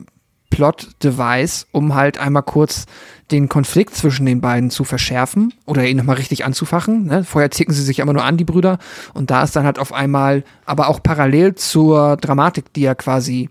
Plot-Device, 0.51 1.67
um 1.73 1.95
halt 1.95 2.19
einmal 2.19 2.43
kurz 2.43 2.87
den 3.31 3.49
Konflikt 3.49 3.95
zwischen 3.95 4.27
den 4.27 4.41
beiden 4.41 4.71
zu 4.71 4.85
verschärfen 4.85 5.55
oder 5.65 5.87
ihn 5.87 5.97
nochmal 5.97 6.17
richtig 6.17 6.45
anzufachen. 6.45 7.07
Ne? 7.07 7.25
Vorher 7.25 7.51
zicken 7.51 7.73
sie 7.73 7.83
sich 7.83 8.01
immer 8.01 8.13
nur 8.13 8.25
an, 8.25 8.37
die 8.37 8.45
Brüder. 8.45 8.79
Und 9.15 9.31
da 9.31 9.43
ist 9.43 9.55
dann 9.55 9.65
halt 9.65 9.79
auf 9.79 9.93
einmal, 9.93 10.45
aber 10.67 10.89
auch 10.89 11.03
parallel 11.03 11.55
zur 11.55 12.17
Dramatik, 12.17 12.73
die 12.75 12.85
er 12.85 12.97
quasi 12.97 13.49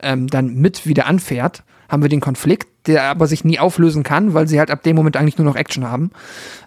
ähm, 0.00 0.26
dann 0.26 0.54
mit 0.54 0.86
wieder 0.86 1.06
anfährt, 1.06 1.62
haben 1.88 2.02
wir 2.02 2.08
den 2.08 2.20
Konflikt, 2.20 2.68
der 2.86 3.04
aber 3.04 3.26
sich 3.26 3.44
nie 3.44 3.58
auflösen 3.58 4.02
kann, 4.02 4.34
weil 4.34 4.48
sie 4.48 4.58
halt 4.58 4.70
ab 4.70 4.82
dem 4.82 4.96
Moment 4.96 5.16
eigentlich 5.16 5.38
nur 5.38 5.44
noch 5.44 5.56
Action 5.56 5.88
haben. 5.88 6.10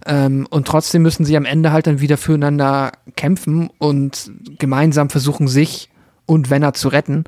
Ähm, 0.06 0.48
und 0.50 0.68
trotzdem 0.68 1.02
müssen 1.02 1.26
sie 1.26 1.38
am 1.38 1.46
Ende 1.46 1.72
halt 1.72 1.88
dann 1.88 2.02
wieder 2.02 2.18
füreinander 2.18 2.92
kämpfen 3.16 3.70
und 3.78 4.32
gemeinsam 4.60 5.10
versuchen, 5.10 5.48
sich 5.48 5.90
und 6.26 6.50
Wenner 6.50 6.74
zu 6.74 6.90
retten. 6.90 7.24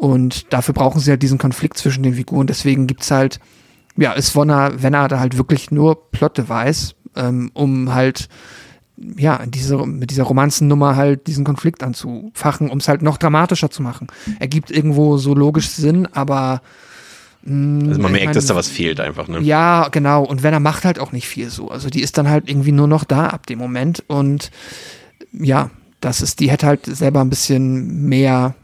Und 0.00 0.50
dafür 0.50 0.72
brauchen 0.72 0.98
sie 0.98 1.10
halt 1.10 1.22
diesen 1.22 1.36
Konflikt 1.36 1.76
zwischen 1.76 2.02
den 2.02 2.14
Figuren. 2.14 2.46
Deswegen 2.46 2.86
gibt's 2.86 3.10
halt, 3.10 3.38
ja, 3.98 4.12
ist 4.12 4.34
Wonner, 4.34 4.82
Wenner 4.82 5.08
da 5.08 5.20
halt 5.20 5.36
wirklich 5.36 5.70
nur 5.70 6.10
Plot-Device, 6.10 6.94
ähm, 7.16 7.50
um 7.52 7.92
halt 7.92 8.30
ja, 8.96 9.44
diese, 9.46 9.76
mit 9.86 10.10
dieser 10.10 10.22
Romanzennummer 10.22 10.96
halt 10.96 11.26
diesen 11.26 11.44
Konflikt 11.44 11.82
anzufachen, 11.82 12.70
um 12.70 12.78
es 12.78 12.88
halt 12.88 13.02
noch 13.02 13.18
dramatischer 13.18 13.70
zu 13.70 13.82
machen. 13.82 14.06
Ergibt 14.38 14.70
irgendwo 14.70 15.18
so 15.18 15.34
logisch 15.34 15.68
Sinn, 15.68 16.08
aber 16.12 16.62
mh, 17.42 17.88
Also 17.88 18.00
man 18.00 18.12
merkt, 18.12 18.26
mein, 18.26 18.34
dass 18.34 18.46
da 18.46 18.56
was 18.56 18.68
fehlt 18.68 19.00
einfach, 19.00 19.28
ne? 19.28 19.40
Ja, 19.40 19.88
genau. 19.90 20.24
Und 20.24 20.42
Werner 20.42 20.60
macht 20.60 20.86
halt 20.86 20.98
auch 20.98 21.12
nicht 21.12 21.28
viel 21.28 21.50
so. 21.50 21.70
Also 21.70 21.90
die 21.90 22.00
ist 22.00 22.16
dann 22.16 22.28
halt 22.30 22.48
irgendwie 22.48 22.72
nur 22.72 22.88
noch 22.88 23.04
da 23.04 23.26
ab 23.26 23.46
dem 23.46 23.58
Moment 23.58 24.02
und 24.06 24.50
ja, 25.32 25.68
das 26.00 26.22
ist, 26.22 26.40
die 26.40 26.50
hätte 26.50 26.66
halt 26.66 26.86
selber 26.86 27.20
ein 27.20 27.30
bisschen 27.30 28.06
mehr 28.08 28.54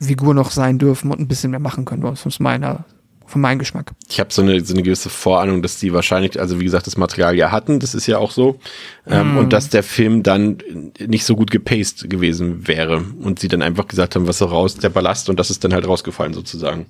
Figur 0.00 0.34
noch 0.34 0.50
sein 0.50 0.78
dürfen 0.78 1.10
und 1.10 1.20
ein 1.20 1.28
bisschen 1.28 1.50
mehr 1.50 1.60
machen 1.60 1.84
können, 1.84 2.02
von 2.16 2.32
meiner, 2.40 2.84
von 3.26 3.40
meinem 3.40 3.58
Geschmack. 3.58 3.92
Ich 4.08 4.18
habe 4.18 4.32
so 4.32 4.42
eine, 4.42 4.64
so 4.64 4.74
eine 4.74 4.82
gewisse 4.82 5.10
Vorahnung, 5.10 5.62
dass 5.62 5.78
die 5.78 5.92
wahrscheinlich, 5.92 6.40
also 6.40 6.58
wie 6.58 6.64
gesagt, 6.64 6.86
das 6.86 6.96
Material 6.96 7.34
ja 7.36 7.50
hatten, 7.52 7.78
das 7.80 7.94
ist 7.94 8.06
ja 8.06 8.18
auch 8.18 8.30
so, 8.32 8.58
ähm, 9.06 9.34
Mm. 9.34 9.36
und 9.38 9.52
dass 9.52 9.68
der 9.68 9.82
Film 9.82 10.22
dann 10.22 10.58
nicht 11.06 11.24
so 11.24 11.36
gut 11.36 11.50
gepaced 11.50 12.08
gewesen 12.10 12.66
wäre 12.66 13.04
und 13.20 13.38
sie 13.38 13.48
dann 13.48 13.62
einfach 13.62 13.86
gesagt 13.86 14.16
haben, 14.16 14.26
was 14.26 14.38
so 14.38 14.46
raus, 14.46 14.74
der 14.76 14.88
Ballast 14.88 15.28
und 15.28 15.38
das 15.38 15.50
ist 15.50 15.62
dann 15.64 15.72
halt 15.74 15.86
rausgefallen 15.86 16.32
sozusagen. 16.34 16.86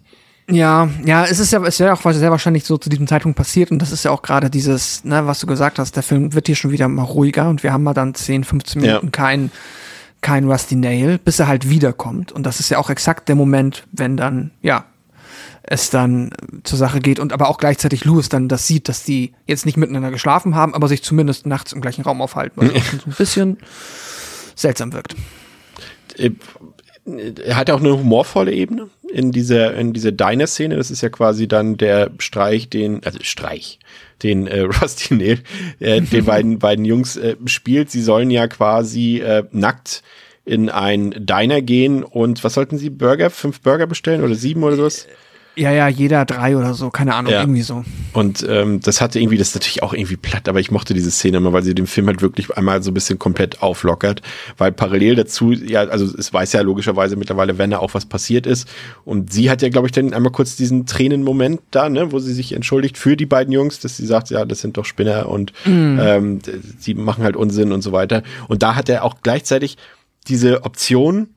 Ja, 0.48 0.88
ja, 1.04 1.24
es 1.26 1.38
ist 1.38 1.52
ja, 1.52 1.62
es 1.64 1.78
wäre 1.78 1.92
auch 1.92 2.12
sehr 2.12 2.30
wahrscheinlich 2.30 2.64
so 2.64 2.76
zu 2.76 2.90
diesem 2.90 3.06
Zeitpunkt 3.06 3.36
passiert 3.36 3.70
und 3.70 3.80
das 3.80 3.92
ist 3.92 4.04
ja 4.04 4.11
auch 4.11 4.22
gerade 4.22 4.50
dieses, 4.50 5.04
ne, 5.04 5.24
was 5.26 5.38
du 5.40 5.46
gesagt 5.46 5.78
hast, 5.78 5.94
der 5.94 6.02
Film 6.02 6.32
wird 6.34 6.46
hier 6.46 6.56
schon 6.56 6.72
wieder 6.72 6.88
mal 6.88 7.02
ruhiger 7.04 7.48
und 7.48 7.62
wir 7.62 7.72
haben 7.72 7.84
mal 7.84 7.94
dann 7.94 8.14
10, 8.14 8.42
15 8.44 8.82
Ja. 8.82 8.94
Minuten 8.96 9.12
kein, 10.20 10.50
Rusty 10.50 10.76
Nail, 10.76 11.18
bis 11.18 11.38
er 11.38 11.46
halt 11.46 11.68
wiederkommt 11.68 12.32
und 12.32 12.44
das 12.44 12.60
ist 12.60 12.68
ja 12.70 12.78
auch 12.78 12.90
exakt 12.90 13.28
der 13.28 13.36
Moment, 13.36 13.84
wenn 13.92 14.16
dann, 14.16 14.50
ja, 14.62 14.84
es 15.62 15.90
dann 15.90 16.30
zur 16.64 16.78
Sache 16.78 17.00
geht 17.00 17.18
und 17.20 17.32
aber 17.32 17.48
auch 17.48 17.58
gleichzeitig 17.58 18.04
Louis 18.04 18.28
dann 18.28 18.48
das 18.48 18.66
sieht, 18.66 18.88
dass 18.88 19.04
die 19.04 19.32
jetzt 19.46 19.66
nicht 19.66 19.76
miteinander 19.76 20.10
geschlafen 20.10 20.54
haben, 20.54 20.74
aber 20.74 20.88
sich 20.88 21.02
zumindest 21.02 21.46
nachts 21.46 21.72
im 21.72 21.80
gleichen 21.80 22.02
Raum 22.02 22.20
aufhalten, 22.22 22.60
was 22.60 22.90
so 22.90 22.96
ein 23.06 23.14
bisschen 23.16 23.58
seltsam 24.56 24.92
wirkt. 24.92 25.14
Äh, 26.16 26.30
Er 27.46 27.56
hat 27.56 27.68
ja 27.68 27.74
auch 27.74 27.80
eine 27.80 27.96
humorvolle 27.96 28.52
Ebene 28.52 28.88
in 29.08 29.32
dieser, 29.32 29.74
in 29.74 29.92
dieser 29.92 30.12
Diner-Szene. 30.12 30.76
Das 30.76 30.90
ist 30.90 31.00
ja 31.02 31.08
quasi 31.08 31.48
dann 31.48 31.76
der 31.76 32.10
Streich, 32.18 32.68
den, 32.68 33.04
also 33.04 33.18
Streich, 33.22 33.78
den 34.22 34.46
äh, 34.46 34.60
Rusty 34.82 35.14
Nail, 35.14 35.38
äh, 35.78 36.00
den 36.00 36.24
beiden, 36.24 36.58
beiden 36.58 36.84
Jungs 36.84 37.16
äh, 37.16 37.36
spielt. 37.46 37.90
Sie 37.90 38.02
sollen 38.02 38.30
ja 38.30 38.46
quasi 38.48 39.18
äh, 39.18 39.44
nackt 39.52 40.02
in 40.44 40.68
ein 40.68 41.14
Diner 41.16 41.62
gehen 41.62 42.02
und 42.02 42.42
was 42.42 42.54
sollten 42.54 42.78
sie? 42.78 42.90
Burger? 42.90 43.30
Fünf 43.30 43.60
Burger 43.60 43.86
bestellen 43.86 44.24
oder 44.24 44.34
sieben 44.34 44.64
oder 44.64 44.76
sowas? 44.76 45.06
Ja, 45.57 45.72
ja, 45.72 45.88
jeder 45.88 46.24
drei 46.24 46.57
oder 46.57 46.74
so, 46.74 46.90
keine 46.90 47.14
Ahnung, 47.14 47.32
Ja. 47.32 47.40
irgendwie 47.40 47.62
so. 47.62 47.84
Und 48.12 48.46
ähm, 48.48 48.80
das 48.80 49.01
hatte 49.01 49.18
irgendwie, 49.20 49.36
das 49.36 49.48
ist 49.48 49.55
natürlich 49.55 49.82
auch 49.82 49.92
irgendwie 49.92 50.16
platt, 50.16 50.48
aber 50.48 50.61
ich 50.61 50.70
mochte 50.70 50.94
diese 50.94 51.11
Szene 51.11 51.36
immer, 51.38 51.53
weil 51.53 51.62
sie 51.64 51.74
den 51.74 51.86
Film 51.86 52.07
halt 52.07 52.22
wirklich 52.22 52.57
einmal 52.57 52.82
so 52.82 52.90
ein 52.90 52.94
bisschen 52.94 53.18
komplett 53.18 53.61
auflockert, 53.62 54.22
weil 54.59 54.72
parallel 54.72 55.16
dazu, 55.16 55.53
ja, 55.53 55.80
also 55.82 56.05
es 56.16 56.32
weiß 56.32 56.53
ja 56.53 56.61
logischerweise 56.62 57.16
mittlerweile, 57.16 57.59
wenn 57.59 57.70
da 57.70 57.78
auch 57.78 57.94
was 57.94 58.07
passiert 58.07 58.46
ist. 58.46 58.68
Und 59.05 59.32
sie 59.32 59.51
hat 59.51 59.61
ja, 59.61 59.68
glaube 59.68 59.88
ich, 59.88 59.92
dann 59.92 60.14
einmal 60.14 60.32
kurz 60.32 60.57
diesen 60.57 60.86
Tränenmoment 60.86 61.61
da, 61.72 61.88
ne, 61.88 62.12
wo 62.12 62.20
sie 62.20 62.32
sich 62.32 62.53
entschuldigt 62.53 62.96
für 62.96 63.16
die 63.16 63.26
beiden 63.26 63.53
Jungs, 63.53 63.80
dass 63.80 63.96
sie 63.96 64.07
sagt, 64.07 64.30
ja, 64.30 64.44
das 64.44 64.61
sind 64.61 64.76
doch 64.76 64.84
Spinner 64.84 65.28
und 65.28 65.53
ähm, 65.66 66.40
d- 66.42 66.53
sie 66.78 66.94
machen 66.94 67.24
halt 67.24 67.36
Unsinn 67.36 67.72
und 67.72 67.82
so 67.82 67.92
weiter. 67.92 68.22
Und 68.48 68.62
da 68.62 68.76
hat 68.76 68.88
er 68.88 69.05
auch 69.05 69.16
gleichzeitig 69.22 69.76
diese 70.28 70.64
Option, 70.64 71.28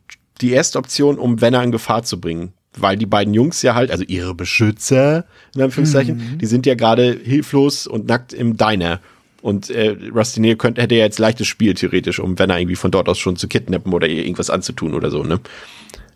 die 0.42 0.52
erste 0.52 0.78
Option, 0.78 1.18
um 1.18 1.42
Wenner 1.42 1.64
in 1.64 1.72
Gefahr 1.72 2.04
zu 2.04 2.20
bringen. 2.22 2.54
Weil 2.76 2.98
die 2.98 3.06
beiden 3.06 3.34
Jungs 3.34 3.62
ja 3.62 3.76
halt, 3.76 3.92
also 3.92 4.04
ihre 4.04 4.34
Beschützer, 4.34 5.26
in 5.56 5.62
Anführungszeichen, 5.62 6.38
die 6.40 6.46
sind 6.46 6.66
ja 6.66 6.76
gerade 6.76 7.20
hilflos 7.24 7.86
und 7.86 8.08
nackt 8.08 8.34
im 8.34 8.58
Diner. 8.58 9.00
Und 9.44 9.70
äh, 9.70 9.96
Rusty 10.16 10.40
Nail 10.40 10.56
könnte, 10.56 10.82
hätte 10.82 10.96
ja 10.96 11.04
jetzt 11.04 11.20
leichtes 11.20 11.48
Spiel 11.48 11.74
theoretisch, 11.74 12.20
um 12.20 12.40
Wenner 12.40 12.58
irgendwie 12.58 12.78
von 12.78 12.92
dort 12.92 13.10
aus 13.10 13.20
schon 13.20 13.36
zu 13.36 13.48
kidnappen 13.48 13.94
oder 13.94 14.08
ihr 14.08 14.24
irgendwas 14.24 14.50
anzutun 14.50 14.94
oder 14.94 15.12
so, 15.12 15.24
ne? 15.24 15.40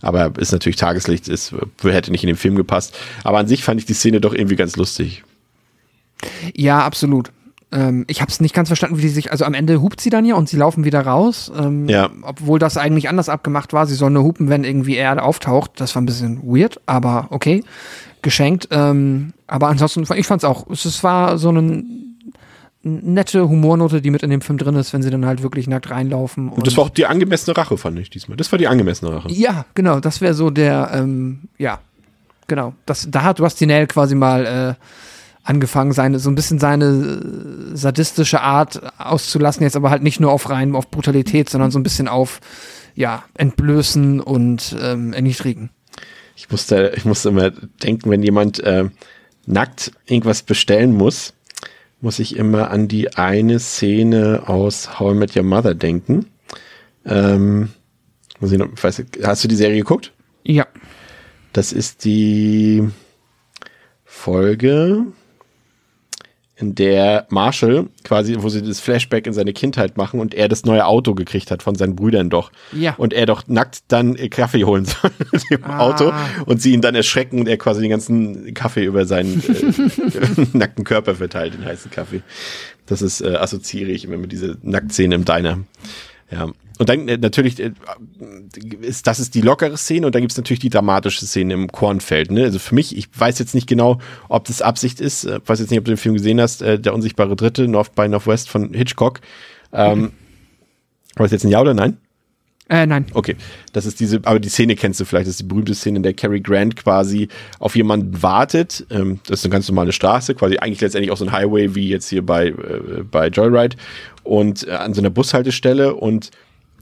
Aber 0.01 0.31
ist 0.37 0.51
natürlich 0.51 0.77
Tageslicht, 0.77 1.27
ist, 1.27 1.53
hätte 1.81 2.11
nicht 2.11 2.23
in 2.23 2.27
den 2.27 2.37
Film 2.37 2.55
gepasst. 2.55 2.97
Aber 3.23 3.39
an 3.39 3.47
sich 3.47 3.63
fand 3.63 3.79
ich 3.79 3.85
die 3.85 3.93
Szene 3.93 4.21
doch 4.21 4.33
irgendwie 4.33 4.55
ganz 4.55 4.75
lustig. 4.75 5.23
Ja, 6.55 6.79
absolut. 6.79 7.31
Ähm, 7.71 8.05
ich 8.07 8.21
habe 8.21 8.31
es 8.31 8.39
nicht 8.39 8.53
ganz 8.55 8.69
verstanden, 8.69 8.97
wie 8.97 9.01
die 9.01 9.09
sich, 9.09 9.31
also 9.31 9.43
am 9.43 9.53
Ende 9.53 9.81
hupt 9.81 9.99
sie 9.99 10.09
dann 10.09 10.23
ja 10.25 10.35
und 10.35 10.47
sie 10.47 10.55
laufen 10.57 10.85
wieder 10.85 11.01
raus, 11.01 11.51
ähm, 11.57 11.89
Ja. 11.89 12.09
obwohl 12.21 12.59
das 12.59 12.77
eigentlich 12.77 13.09
anders 13.09 13.27
abgemacht 13.27 13.73
war. 13.73 13.85
Sie 13.87 13.95
sollen 13.95 14.13
nur 14.13 14.23
hupen, 14.23 14.47
wenn 14.49 14.63
irgendwie 14.63 14.95
er 14.95 15.21
auftaucht. 15.23 15.71
Das 15.75 15.93
war 15.95 16.01
ein 16.01 16.05
bisschen 16.05 16.41
weird, 16.43 16.79
aber 16.85 17.27
okay, 17.31 17.63
geschenkt. 18.21 18.69
Ähm, 18.71 19.33
aber 19.47 19.67
ansonsten, 19.67 20.05
ich 20.15 20.27
fand's 20.27 20.45
auch, 20.45 20.69
es, 20.69 20.85
es 20.85 21.03
war 21.03 21.37
so 21.37 21.49
eine 21.49 21.83
nette 22.83 23.49
Humornote, 23.49 24.01
die 24.01 24.11
mit 24.11 24.23
in 24.23 24.29
dem 24.29 24.39
Film 24.41 24.57
drin 24.57 24.75
ist, 24.75 24.93
wenn 24.93 25.01
sie 25.01 25.09
dann 25.09 25.25
halt 25.25 25.43
wirklich 25.43 25.67
nackt 25.67 25.89
reinlaufen. 25.89 26.47
Und 26.49 26.65
das 26.65 26.77
war 26.77 26.85
auch 26.85 26.89
die 26.89 27.05
angemessene 27.05 27.57
Rache, 27.57 27.77
fand 27.77 27.99
ich 27.99 28.09
diesmal. 28.09 28.37
Das 28.37 28.49
war 28.51 28.59
die 28.59 28.67
angemessene 28.67 29.13
Rache. 29.13 29.29
Ja, 29.31 29.65
genau, 29.75 29.99
das 29.99 30.21
wäre 30.21 30.33
so 30.33 30.49
der, 30.51 30.91
ähm, 30.93 31.49
ja, 31.57 31.79
genau. 32.47 32.73
Das, 32.85 33.07
da 33.11 33.23
hat 33.23 33.41
Rusty 33.41 33.65
Nail 33.65 33.87
quasi 33.87 34.15
mal 34.15 34.45
äh, 34.79 34.83
angefangen, 35.47 35.93
seine, 35.93 36.19
so 36.19 36.29
ein 36.29 36.35
bisschen 36.35 36.59
seine 36.59 36.85
äh, 36.85 37.75
sadistische 37.75 38.41
Art 38.41 38.81
auszulassen, 38.99 39.63
jetzt 39.63 39.77
aber 39.77 39.89
halt 39.89 40.03
nicht 40.03 40.19
nur 40.19 40.31
auf 40.31 40.49
rein 40.49 40.75
auf 40.75 40.91
Brutalität, 40.91 41.49
sondern 41.49 41.71
so 41.71 41.79
ein 41.79 41.83
bisschen 41.83 42.07
auf, 42.07 42.41
ja, 42.95 43.23
entblößen 43.35 44.19
und 44.19 44.75
ähm, 44.81 45.13
erniedrigen. 45.13 45.69
Ich 46.35 46.51
musste, 46.51 46.93
ich 46.95 47.05
musste 47.05 47.29
immer 47.29 47.51
denken, 47.51 48.09
wenn 48.09 48.23
jemand 48.23 48.59
äh, 48.59 48.89
nackt 49.45 49.93
irgendwas 50.05 50.43
bestellen 50.43 50.93
muss, 50.93 51.33
muss 52.01 52.19
ich 52.19 52.35
immer 52.35 52.69
an 52.69 52.87
die 52.87 53.15
eine 53.15 53.59
Szene 53.59 54.43
aus 54.47 54.99
How 54.99 55.13
I 55.13 55.17
Met 55.17 55.35
Your 55.35 55.43
Mother 55.43 55.73
denken. 55.73 56.27
Ähm, 57.05 57.69
muss 58.39 58.51
ich 58.51 58.57
noch, 58.57 58.67
weiß, 58.79 59.03
hast 59.23 59.43
du 59.43 59.47
die 59.47 59.55
Serie 59.55 59.77
geguckt? 59.77 60.11
Ja. 60.43 60.67
Das 61.53 61.71
ist 61.71 62.03
die 62.03 62.87
Folge, 64.03 65.05
in 66.59 66.73
der 66.73 67.27
Marshall 67.29 67.87
quasi, 68.03 68.35
wo 68.39 68.49
sie 68.49 68.63
das 68.63 68.79
Flashback 68.79 69.27
in 69.27 69.33
seine 69.33 69.53
Kindheit 69.53 69.95
machen 69.95 70.19
und 70.19 70.33
er 70.33 70.47
das 70.47 70.65
neue 70.65 70.85
Auto 70.85 71.13
gekriegt 71.13 71.51
hat 71.51 71.61
von 71.61 71.75
seinen 71.75 71.95
Brüdern 71.95 72.31
doch. 72.31 72.51
Ja. 72.71 72.95
Und 72.97 73.13
er 73.13 73.27
doch 73.27 73.47
nackt 73.47 73.83
dann 73.89 74.15
äh, 74.15 74.27
Kaffee 74.29 74.63
holen 74.63 74.85
soll 74.85 75.11
mit 75.31 75.43
dem 75.51 75.63
Ah. 75.63 75.79
Auto 75.79 76.11
und 76.45 76.61
sie 76.61 76.73
ihn 76.73 76.81
dann 76.81 76.95
erschrecken 76.95 77.39
und 77.39 77.47
er 77.47 77.57
quasi 77.57 77.81
den 77.81 77.91
ganzen 77.91 78.53
Kaffee 78.55 78.85
über 78.85 79.05
seinen 79.05 79.41
äh, 79.43 80.45
nackten 80.57 80.83
Körper 80.83 81.15
verteilt, 81.15 81.53
den 81.53 81.65
heißen 81.65 81.91
Kaffee. 81.91 82.21
Das 82.87 83.01
ist, 83.01 83.21
äh, 83.21 83.35
assoziiere 83.35 83.91
ich 83.91 84.05
immer 84.05 84.17
mit 84.17 84.31
dieser 84.31 84.55
Nacktszene 84.63 85.13
im 85.13 85.25
Diner. 85.25 85.59
Ja. 86.31 86.49
Und 86.77 86.89
dann 86.89 87.07
äh, 87.07 87.17
natürlich 87.17 87.59
äh, 87.59 87.71
ist 88.81 89.07
das 89.07 89.19
ist 89.19 89.35
die 89.35 89.41
lockere 89.41 89.77
Szene 89.77 90.05
und 90.05 90.15
dann 90.15 90.21
gibt's 90.21 90.37
natürlich 90.37 90.59
die 90.59 90.69
dramatische 90.69 91.25
Szene 91.25 91.53
im 91.53 91.71
Kornfeld. 91.71 92.31
Ne? 92.31 92.43
Also 92.43 92.59
für 92.59 92.75
mich, 92.75 92.95
ich 92.95 93.07
weiß 93.13 93.39
jetzt 93.39 93.55
nicht 93.55 93.67
genau, 93.67 93.99
ob 94.29 94.45
das 94.45 94.61
Absicht 94.61 95.01
ist. 95.01 95.25
äh, 95.25 95.39
weiß 95.45 95.59
jetzt 95.59 95.69
nicht, 95.69 95.79
ob 95.79 95.85
du 95.85 95.91
den 95.91 95.97
Film 95.97 96.15
gesehen 96.15 96.39
hast, 96.39 96.61
äh, 96.61 96.79
der 96.79 96.93
unsichtbare 96.93 97.35
Dritte, 97.35 97.67
North 97.67 97.95
by 97.95 98.07
Northwest 98.07 98.49
von 98.49 98.73
Hitchcock. 98.73 99.21
Ähm, 99.73 100.11
war 101.15 101.25
das 101.25 101.31
jetzt 101.31 101.43
ein 101.43 101.49
Ja 101.49 101.61
oder 101.61 101.73
Nein? 101.73 101.97
Äh, 102.69 102.85
nein. 102.85 103.05
Okay, 103.13 103.35
das 103.71 103.85
ist 103.85 103.99
diese, 104.01 104.19
aber 104.25 104.39
die 104.39 104.49
Szene 104.49 104.75
kennst 104.75 104.99
du 104.99 105.05
vielleicht, 105.05 105.27
das 105.27 105.35
ist 105.35 105.39
die 105.39 105.45
berühmte 105.45 105.73
Szene, 105.73 105.97
in 105.97 106.03
der 106.03 106.13
Cary 106.13 106.41
Grant 106.41 106.75
quasi 106.75 107.29
auf 107.59 107.77
jemanden 107.77 108.21
wartet. 108.21 108.85
Ähm, 108.89 109.21
das 109.25 109.39
ist 109.39 109.45
eine 109.45 109.53
ganz 109.53 109.69
normale 109.69 109.93
Straße, 109.93 110.35
quasi 110.35 110.57
eigentlich 110.57 110.81
letztendlich 110.81 111.11
auch 111.11 111.17
so 111.17 111.25
ein 111.25 111.31
Highway 111.31 111.75
wie 111.75 111.87
jetzt 111.87 112.09
hier 112.09 112.25
bei, 112.25 112.47
äh, 112.47 113.03
bei 113.09 113.27
Joyride 113.27 113.77
und 114.23 114.67
äh, 114.67 114.71
an 114.71 114.93
so 114.93 115.01
einer 115.01 115.09
Bushaltestelle 115.09 115.95
und 115.95 116.31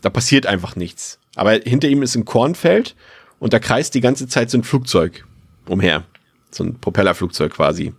da 0.02 0.10
passiert 0.10 0.46
einfach 0.46 0.76
nichts. 0.76 1.20
Aber 1.36 1.52
hinter 1.52 1.88
ihm 1.88 2.02
ist 2.02 2.16
ein 2.16 2.26
Kornfeld 2.26 2.96
und 3.40 3.54
da 3.54 3.60
kreist 3.60 3.94
die 3.94 4.02
ganze 4.02 4.28
Zeit 4.28 4.50
so 4.50 4.58
ein 4.58 4.64
Flugzeug 4.64 5.26
umher. 5.68 6.04
So 6.52 6.64
ein 6.64 6.76
Propellerflugzeug 6.76 7.54
quasi. 7.54 7.94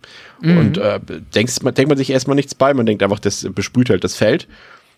Und 0.57 0.77
äh, 0.77 0.99
denkst, 1.35 1.61
man, 1.61 1.73
denkt 1.73 1.89
man 1.89 1.97
sich 1.97 2.09
erstmal 2.09 2.35
nichts 2.35 2.55
bei, 2.55 2.73
man 2.73 2.85
denkt 2.85 3.03
einfach, 3.03 3.19
das 3.19 3.47
besprüht 3.53 3.89
halt 3.89 4.03
das 4.03 4.15
Feld. 4.15 4.47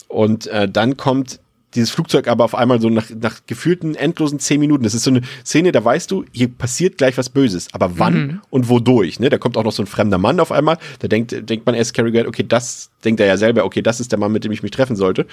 Und 0.07 0.47
äh, 0.47 0.69
dann 0.69 0.97
kommt 0.97 1.39
dieses 1.75 1.91
Flugzeug 1.91 2.27
aber 2.27 2.45
auf 2.45 2.55
einmal 2.55 2.81
so 2.81 2.89
nach, 2.89 3.09
nach 3.09 3.41
gefühlten 3.45 3.95
endlosen 3.95 4.39
zehn 4.39 4.59
Minuten. 4.59 4.83
Das 4.83 4.93
ist 4.93 5.03
so 5.03 5.11
eine 5.11 5.21
Szene, 5.45 5.71
da 5.71 5.83
weißt 5.83 6.09
du, 6.09 6.25
hier 6.31 6.47
passiert 6.47 6.97
gleich 6.97 7.17
was 7.17 7.29
Böses. 7.29 7.67
Aber 7.73 7.99
wann 7.99 8.41
und 8.49 8.69
wodurch? 8.69 9.19
Ne? 9.19 9.29
Da 9.29 9.37
kommt 9.37 9.55
auch 9.55 9.63
noch 9.63 9.71
so 9.71 9.83
ein 9.83 9.87
fremder 9.87 10.17
Mann 10.17 10.39
auf 10.39 10.51
einmal. 10.51 10.77
Da 10.99 11.07
denkt, 11.07 11.49
denkt 11.49 11.65
man 11.65 11.75
erst 11.75 11.93
Cary 11.93 12.11
Grant, 12.11 12.27
okay, 12.27 12.45
das 12.47 12.89
denkt 13.03 13.19
er 13.19 13.27
ja 13.27 13.37
selber, 13.37 13.65
okay, 13.65 13.81
das 13.81 13.99
ist 13.99 14.11
der 14.11 14.19
Mann, 14.19 14.31
mit 14.31 14.43
dem 14.43 14.51
ich 14.51 14.63
mich 14.63 14.71
treffen 14.71 14.95
sollte. 14.95 15.27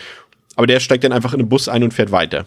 Aber 0.57 0.67
der 0.67 0.81
steigt 0.81 1.05
dann 1.05 1.13
einfach 1.13 1.33
in 1.33 1.39
den 1.39 1.49
Bus 1.49 1.69
ein 1.69 1.85
und 1.85 1.95
fährt 1.95 2.11
weiter. 2.11 2.47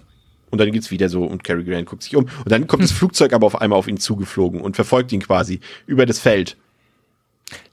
Und 0.50 0.60
dann 0.60 0.72
geht's 0.72 0.92
wieder 0.92 1.10
so 1.10 1.24
und 1.24 1.44
Cary 1.44 1.64
Grant 1.64 1.86
guckt 1.86 2.04
sich 2.04 2.16
um. 2.16 2.24
Und 2.24 2.52
dann 2.52 2.68
kommt 2.68 2.84
das 2.84 2.92
Flugzeug 2.92 3.34
aber 3.34 3.46
auf 3.46 3.62
einmal 3.62 3.80
auf 3.80 3.88
ihn 3.88 3.98
zugeflogen 3.98 4.62
und 4.62 4.76
verfolgt 4.76 5.12
ihn 5.12 5.22
quasi 5.22 5.60
über 5.86 6.06
das 6.06 6.20
Feld. 6.20 6.58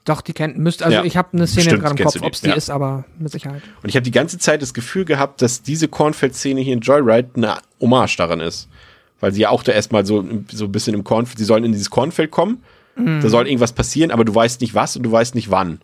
Doch, 0.05 0.21
die 0.21 0.33
kennt, 0.33 0.57
müsst, 0.57 0.81
also 0.81 0.97
Ja, 0.97 1.03
ich 1.03 1.17
habe 1.17 1.29
eine 1.33 1.45
Szene 1.45 1.77
gerade 1.77 1.99
im 1.99 2.05
Kopf, 2.05 2.21
ob 2.21 2.33
es 2.33 2.41
die 2.41 2.49
ja. 2.49 2.55
ist, 2.55 2.69
aber 2.69 3.05
mit 3.19 3.31
Sicherheit. 3.31 3.61
Und 3.83 3.89
ich 3.89 3.95
habe 3.95 4.03
die 4.03 4.11
ganze 4.11 4.37
Zeit 4.37 4.61
das 4.61 4.73
Gefühl 4.73 5.05
gehabt, 5.05 5.41
dass 5.41 5.61
diese 5.61 5.87
Kornfeld-Szene 5.87 6.61
hier 6.61 6.73
in 6.73 6.79
Joyride 6.79 7.29
eine 7.35 7.57
Hommage 7.81 8.15
daran 8.15 8.39
ist. 8.39 8.69
Weil 9.19 9.33
sie 9.33 9.41
ja 9.41 9.49
auch 9.49 9.63
da 9.63 9.71
erstmal 9.71 10.05
so, 10.05 10.23
so 10.51 10.65
ein 10.65 10.71
bisschen 10.71 10.93
im 10.93 11.03
Kornfeld, 11.03 11.39
sie 11.39 11.45
sollen 11.45 11.63
in 11.63 11.71
dieses 11.71 11.89
Kornfeld 11.89 12.31
kommen, 12.31 12.61
da 12.97 13.29
soll 13.29 13.45
irgendwas 13.45 13.73
passieren, 13.73 14.09
aber 14.09 14.25
du 14.25 14.33
weißt 14.33 14.59
nicht 14.61 14.73
was 14.73 14.97
und 14.97 15.03
du 15.03 15.11
weißt 15.11 15.35
nicht 15.35 15.51
wann. 15.51 15.81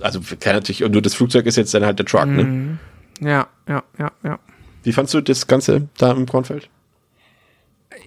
Also 0.00 0.20
kann 0.40 0.54
natürlich, 0.54 0.82
und 0.82 0.92
nur 0.92 1.02
das 1.02 1.14
Flugzeug 1.14 1.44
ist 1.44 1.56
jetzt 1.56 1.74
dann 1.74 1.84
halt 1.84 1.98
der 1.98 2.06
Truck, 2.06 2.26
ne? 2.26 2.78
Ja, 3.20 3.46
ja, 3.68 3.82
ja, 3.98 4.12
ja. 4.22 4.38
Wie 4.82 4.92
fandst 4.92 5.14
du 5.14 5.20
das 5.20 5.46
Ganze 5.46 5.88
da 5.98 6.12
im 6.12 6.26
Kornfeld? 6.26 6.68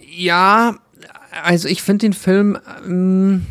Ja, 0.10 0.76
also 1.44 1.68
ich 1.68 1.82
finde 1.82 2.08
den 2.08 2.14
Film, 2.14 2.58
ähm, 2.86 3.46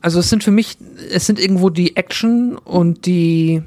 also 0.00 0.20
es 0.20 0.30
sind 0.30 0.44
für 0.44 0.50
mich, 0.50 0.76
es 1.10 1.26
sind 1.26 1.38
irgendwo 1.38 1.70
die 1.70 1.96
Action 1.96 2.56
und 2.56 3.06
die 3.06 3.62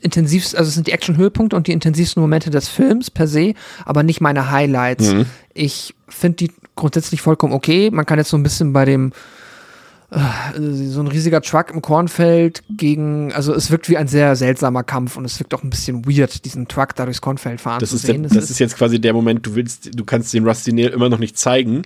intensivsten, 0.00 0.58
also 0.58 0.68
es 0.68 0.74
sind 0.74 0.86
die 0.86 0.92
Action-Höhepunkte 0.92 1.56
und 1.56 1.66
die 1.66 1.72
intensivsten 1.72 2.20
Momente 2.20 2.50
des 2.50 2.68
Films 2.68 3.10
per 3.10 3.26
se, 3.26 3.54
aber 3.84 4.02
nicht 4.02 4.20
meine 4.20 4.50
Highlights. 4.50 5.12
Mhm. 5.12 5.26
Ich 5.54 5.94
finde 6.08 6.36
die 6.36 6.52
grundsätzlich 6.76 7.22
vollkommen 7.22 7.52
okay. 7.52 7.90
Man 7.90 8.06
kann 8.06 8.18
jetzt 8.18 8.30
so 8.30 8.36
ein 8.36 8.42
bisschen 8.42 8.72
bei 8.72 8.84
dem 8.84 9.12
so 10.10 11.00
ein 11.00 11.08
riesiger 11.08 11.40
Truck 11.40 11.70
im 11.72 11.82
Kornfeld 11.82 12.62
gegen, 12.70 13.32
also 13.32 13.52
es 13.52 13.70
wirkt 13.70 13.88
wie 13.88 13.96
ein 13.96 14.06
sehr 14.06 14.36
seltsamer 14.36 14.84
Kampf 14.84 15.16
und 15.16 15.24
es 15.24 15.38
wirkt 15.40 15.52
auch 15.52 15.64
ein 15.64 15.70
bisschen 15.70 16.06
weird, 16.06 16.44
diesen 16.44 16.68
Truck 16.68 16.94
da 16.94 17.04
durchs 17.04 17.20
Kornfeld 17.20 17.60
fahren 17.60 17.80
Das, 17.80 17.90
zu 17.90 17.96
ist, 17.96 18.02
sehen. 18.06 18.22
der, 18.22 18.30
das 18.32 18.50
ist 18.50 18.58
jetzt 18.60 18.76
quasi 18.76 19.00
der 19.00 19.12
Moment, 19.12 19.44
du 19.44 19.56
willst, 19.56 19.98
du 19.98 20.04
kannst 20.04 20.32
den 20.32 20.46
Rusty 20.46 20.72
Nail 20.72 20.88
immer 20.90 21.08
noch 21.08 21.18
nicht 21.18 21.36
zeigen, 21.36 21.82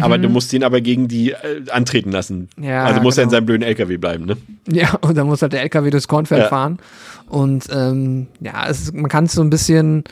aber 0.00 0.16
du 0.16 0.28
musst 0.28 0.52
ihn 0.52 0.62
aber 0.62 0.80
gegen 0.80 1.08
die 1.08 1.32
äh, 1.32 1.36
antreten 1.70 2.12
lassen. 2.12 2.48
Mhm. 2.56 2.64
Ja, 2.64 2.84
also 2.84 3.00
muss 3.00 3.18
er 3.18 3.24
in 3.24 3.28
genau. 3.28 3.38
seinem 3.38 3.46
blöden 3.46 3.62
LKW 3.64 3.96
bleiben, 3.96 4.24
ne? 4.26 4.36
Ja, 4.70 4.94
und 5.00 5.16
dann 5.18 5.26
muss 5.26 5.42
halt 5.42 5.52
der 5.52 5.62
LKW 5.62 5.90
durchs 5.90 6.06
Kornfeld 6.06 6.42
Ja. 6.42 6.48
fahren. 6.48 6.78
Und 7.26 7.66
ähm, 7.72 8.28
ja, 8.40 8.66
es 8.68 8.80
ist, 8.82 8.94
man 8.94 9.10
kann 9.10 9.24
es 9.24 9.32
so 9.32 9.42
ein 9.42 9.50
bisschen, 9.50 10.00
äh, 10.00 10.02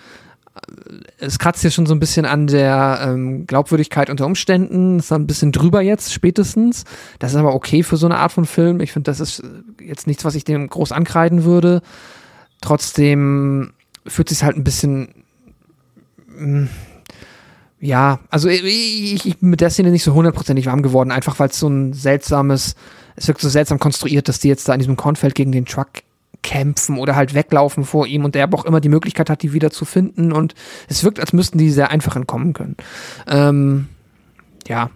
es 1.19 1.39
kratzt 1.39 1.63
hier 1.63 1.71
schon 1.71 1.87
so 1.87 1.95
ein 1.95 2.01
bisschen 2.01 2.27
an 2.27 2.47
der 2.47 3.01
ähm, 3.03 3.47
Glaubwürdigkeit 3.47 4.11
unter 4.11 4.27
Umständen. 4.27 4.99
Ist 4.99 5.13
ein 5.13 5.27
bisschen 5.27 5.53
drüber 5.53 5.81
jetzt, 5.81 6.13
spätestens. 6.13 6.85
Das 7.19 7.33
ist 7.33 7.37
aber 7.37 7.55
okay 7.55 7.83
für 7.83 7.97
so 7.97 8.07
eine 8.07 8.19
Art 8.19 8.33
von 8.33 8.47
Film. 8.47 8.81
Ich 8.81 8.93
finde, 8.93 9.11
das 9.11 9.21
ist 9.21 9.41
äh, 9.41 9.85
jetzt 9.85 10.07
nichts, 10.07 10.25
was 10.25 10.35
ich 10.35 10.45
dem 10.45 10.69
groß 10.69 10.93
ankreiden 10.93 11.45
würde. 11.45 11.83
Trotzdem 12.61 13.73
fühlt 14.07 14.29
sich 14.29 14.43
halt 14.43 14.57
ein 14.57 14.65
bisschen. 14.65 15.15
mm, 16.39 16.67
Ja, 17.81 18.21
also 18.29 18.49
ich, 18.49 18.63
ich, 18.65 19.27
ich 19.27 19.39
bin 19.39 19.51
mit 19.51 19.61
der 19.61 19.71
Szene 19.71 19.91
nicht 19.91 20.05
so 20.05 20.15
hundertprozentig 20.15 20.67
warm 20.67 20.83
geworden, 20.83 21.11
einfach 21.13 21.39
weil 21.39 21.49
es 21.49 21.59
so 21.59 21.69
ein 21.69 21.93
seltsames, 21.93 22.75
es 23.17 23.29
wirkt 23.29 23.41
so 23.41 23.49
seltsam 23.49 23.79
konstruiert, 23.79 24.29
dass 24.29 24.41
die 24.41 24.49
jetzt 24.49 24.69
da 24.69 24.75
in 24.75 24.81
diesem 24.81 24.97
Kornfeld 24.97 25.35
gegen 25.35 25.53
den 25.53 25.65
Truck 25.65 25.89
kämpfen 26.43 26.99
oder 26.99 27.17
halt 27.17 27.35
weglaufen 27.35 27.85
vor 27.85 28.07
ihm 28.07 28.25
und 28.25 28.35
der 28.35 28.45
aber 28.45 28.59
auch 28.59 28.65
immer 28.65 28.81
die 28.81 28.89
Möglichkeit 28.89 29.31
hat, 29.31 29.43
die 29.43 29.53
wieder 29.53 29.71
zu 29.71 29.85
finden 29.85 30.33
und 30.33 30.55
es 30.89 31.05
wirkt, 31.05 31.21
als 31.21 31.33
müssten 31.33 31.59
die 31.59 31.71
sehr 31.71 31.91
einfach 31.91 32.17
entkommen 32.17 32.53
können. 32.53 32.77
Ähm, 33.27 33.89
ja, 34.67 34.91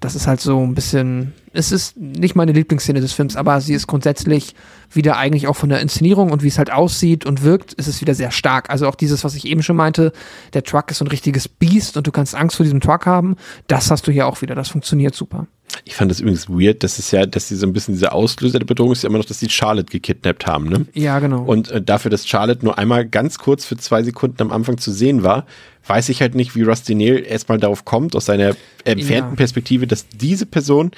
das 0.00 0.14
ist 0.14 0.26
halt 0.26 0.40
so 0.40 0.62
ein 0.62 0.74
bisschen, 0.74 1.32
es 1.52 1.72
ist 1.72 1.96
nicht 1.96 2.36
meine 2.36 2.52
Lieblingsszene 2.52 3.00
des 3.00 3.12
Films, 3.12 3.36
aber 3.36 3.60
sie 3.60 3.74
ist 3.74 3.86
grundsätzlich 3.86 4.54
wieder 4.92 5.16
eigentlich 5.16 5.46
auch 5.46 5.56
von 5.56 5.68
der 5.68 5.80
Inszenierung 5.80 6.30
und 6.30 6.42
wie 6.42 6.48
es 6.48 6.58
halt 6.58 6.72
aussieht 6.72 7.26
und 7.26 7.42
wirkt, 7.42 7.72
ist 7.74 7.86
es 7.86 8.00
wieder 8.00 8.14
sehr 8.14 8.30
stark. 8.30 8.70
Also 8.70 8.88
auch 8.88 8.94
dieses, 8.94 9.24
was 9.24 9.34
ich 9.34 9.44
eben 9.46 9.62
schon 9.62 9.76
meinte, 9.76 10.12
der 10.52 10.62
Truck 10.62 10.90
ist 10.90 10.98
so 10.98 11.04
ein 11.04 11.08
richtiges 11.08 11.48
Biest 11.48 11.96
und 11.96 12.06
du 12.06 12.12
kannst 12.12 12.34
Angst 12.34 12.56
vor 12.56 12.64
diesem 12.64 12.80
Truck 12.80 13.06
haben, 13.06 13.36
das 13.66 13.90
hast 13.90 14.06
du 14.06 14.12
hier 14.12 14.26
auch 14.26 14.42
wieder, 14.42 14.54
das 14.54 14.68
funktioniert 14.68 15.14
super. 15.14 15.46
Ich 15.84 15.94
fand 15.94 16.10
das 16.10 16.18
übrigens 16.18 16.48
weird, 16.48 16.82
das 16.82 16.98
ist 16.98 17.12
ja, 17.12 17.26
dass 17.26 17.46
sie 17.46 17.54
so 17.54 17.64
ein 17.64 17.72
bisschen 17.72 17.94
dieser 17.94 18.12
Auslöser 18.12 18.58
der 18.58 18.66
Bedrohung 18.66 18.90
ist 18.90 19.02
ja 19.02 19.08
immer 19.08 19.18
noch, 19.18 19.24
dass 19.24 19.38
sie 19.38 19.48
Charlotte 19.48 19.90
gekidnappt 19.90 20.46
haben, 20.46 20.68
ne? 20.68 20.86
Ja, 20.94 21.20
genau. 21.20 21.44
Und 21.44 21.70
äh, 21.70 21.80
dafür, 21.80 22.10
dass 22.10 22.26
Charlotte 22.26 22.64
nur 22.64 22.76
einmal 22.76 23.06
ganz 23.06 23.38
kurz 23.38 23.64
für 23.64 23.76
zwei 23.76 24.02
Sekunden 24.02 24.42
am 24.42 24.50
Anfang 24.50 24.78
zu 24.78 24.90
sehen 24.90 25.22
war, 25.22 25.46
weiß 25.86 26.08
ich 26.08 26.20
halt 26.20 26.34
nicht, 26.34 26.56
wie 26.56 26.62
Rusty 26.62 26.96
Nail 26.96 27.24
erstmal 27.24 27.58
darauf 27.58 27.84
kommt, 27.84 28.16
aus 28.16 28.26
seiner 28.26 28.56
entfernten 28.84 29.32
Ja. 29.32 29.36
Perspektive, 29.36 29.86
dass 29.86 30.08
diese 30.08 30.44
Person 30.44 30.90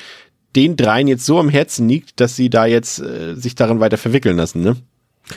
den 0.56 0.76
dreien 0.76 1.08
jetzt 1.08 1.26
so 1.26 1.38
am 1.38 1.48
Herzen 1.48 1.88
liegt, 1.88 2.20
dass 2.20 2.36
sie 2.36 2.50
da 2.50 2.66
jetzt 2.66 3.00
äh, 3.00 3.34
sich 3.34 3.54
darin 3.54 3.80
weiter 3.80 3.98
verwickeln 3.98 4.36
lassen, 4.36 4.62
ne? 4.62 4.76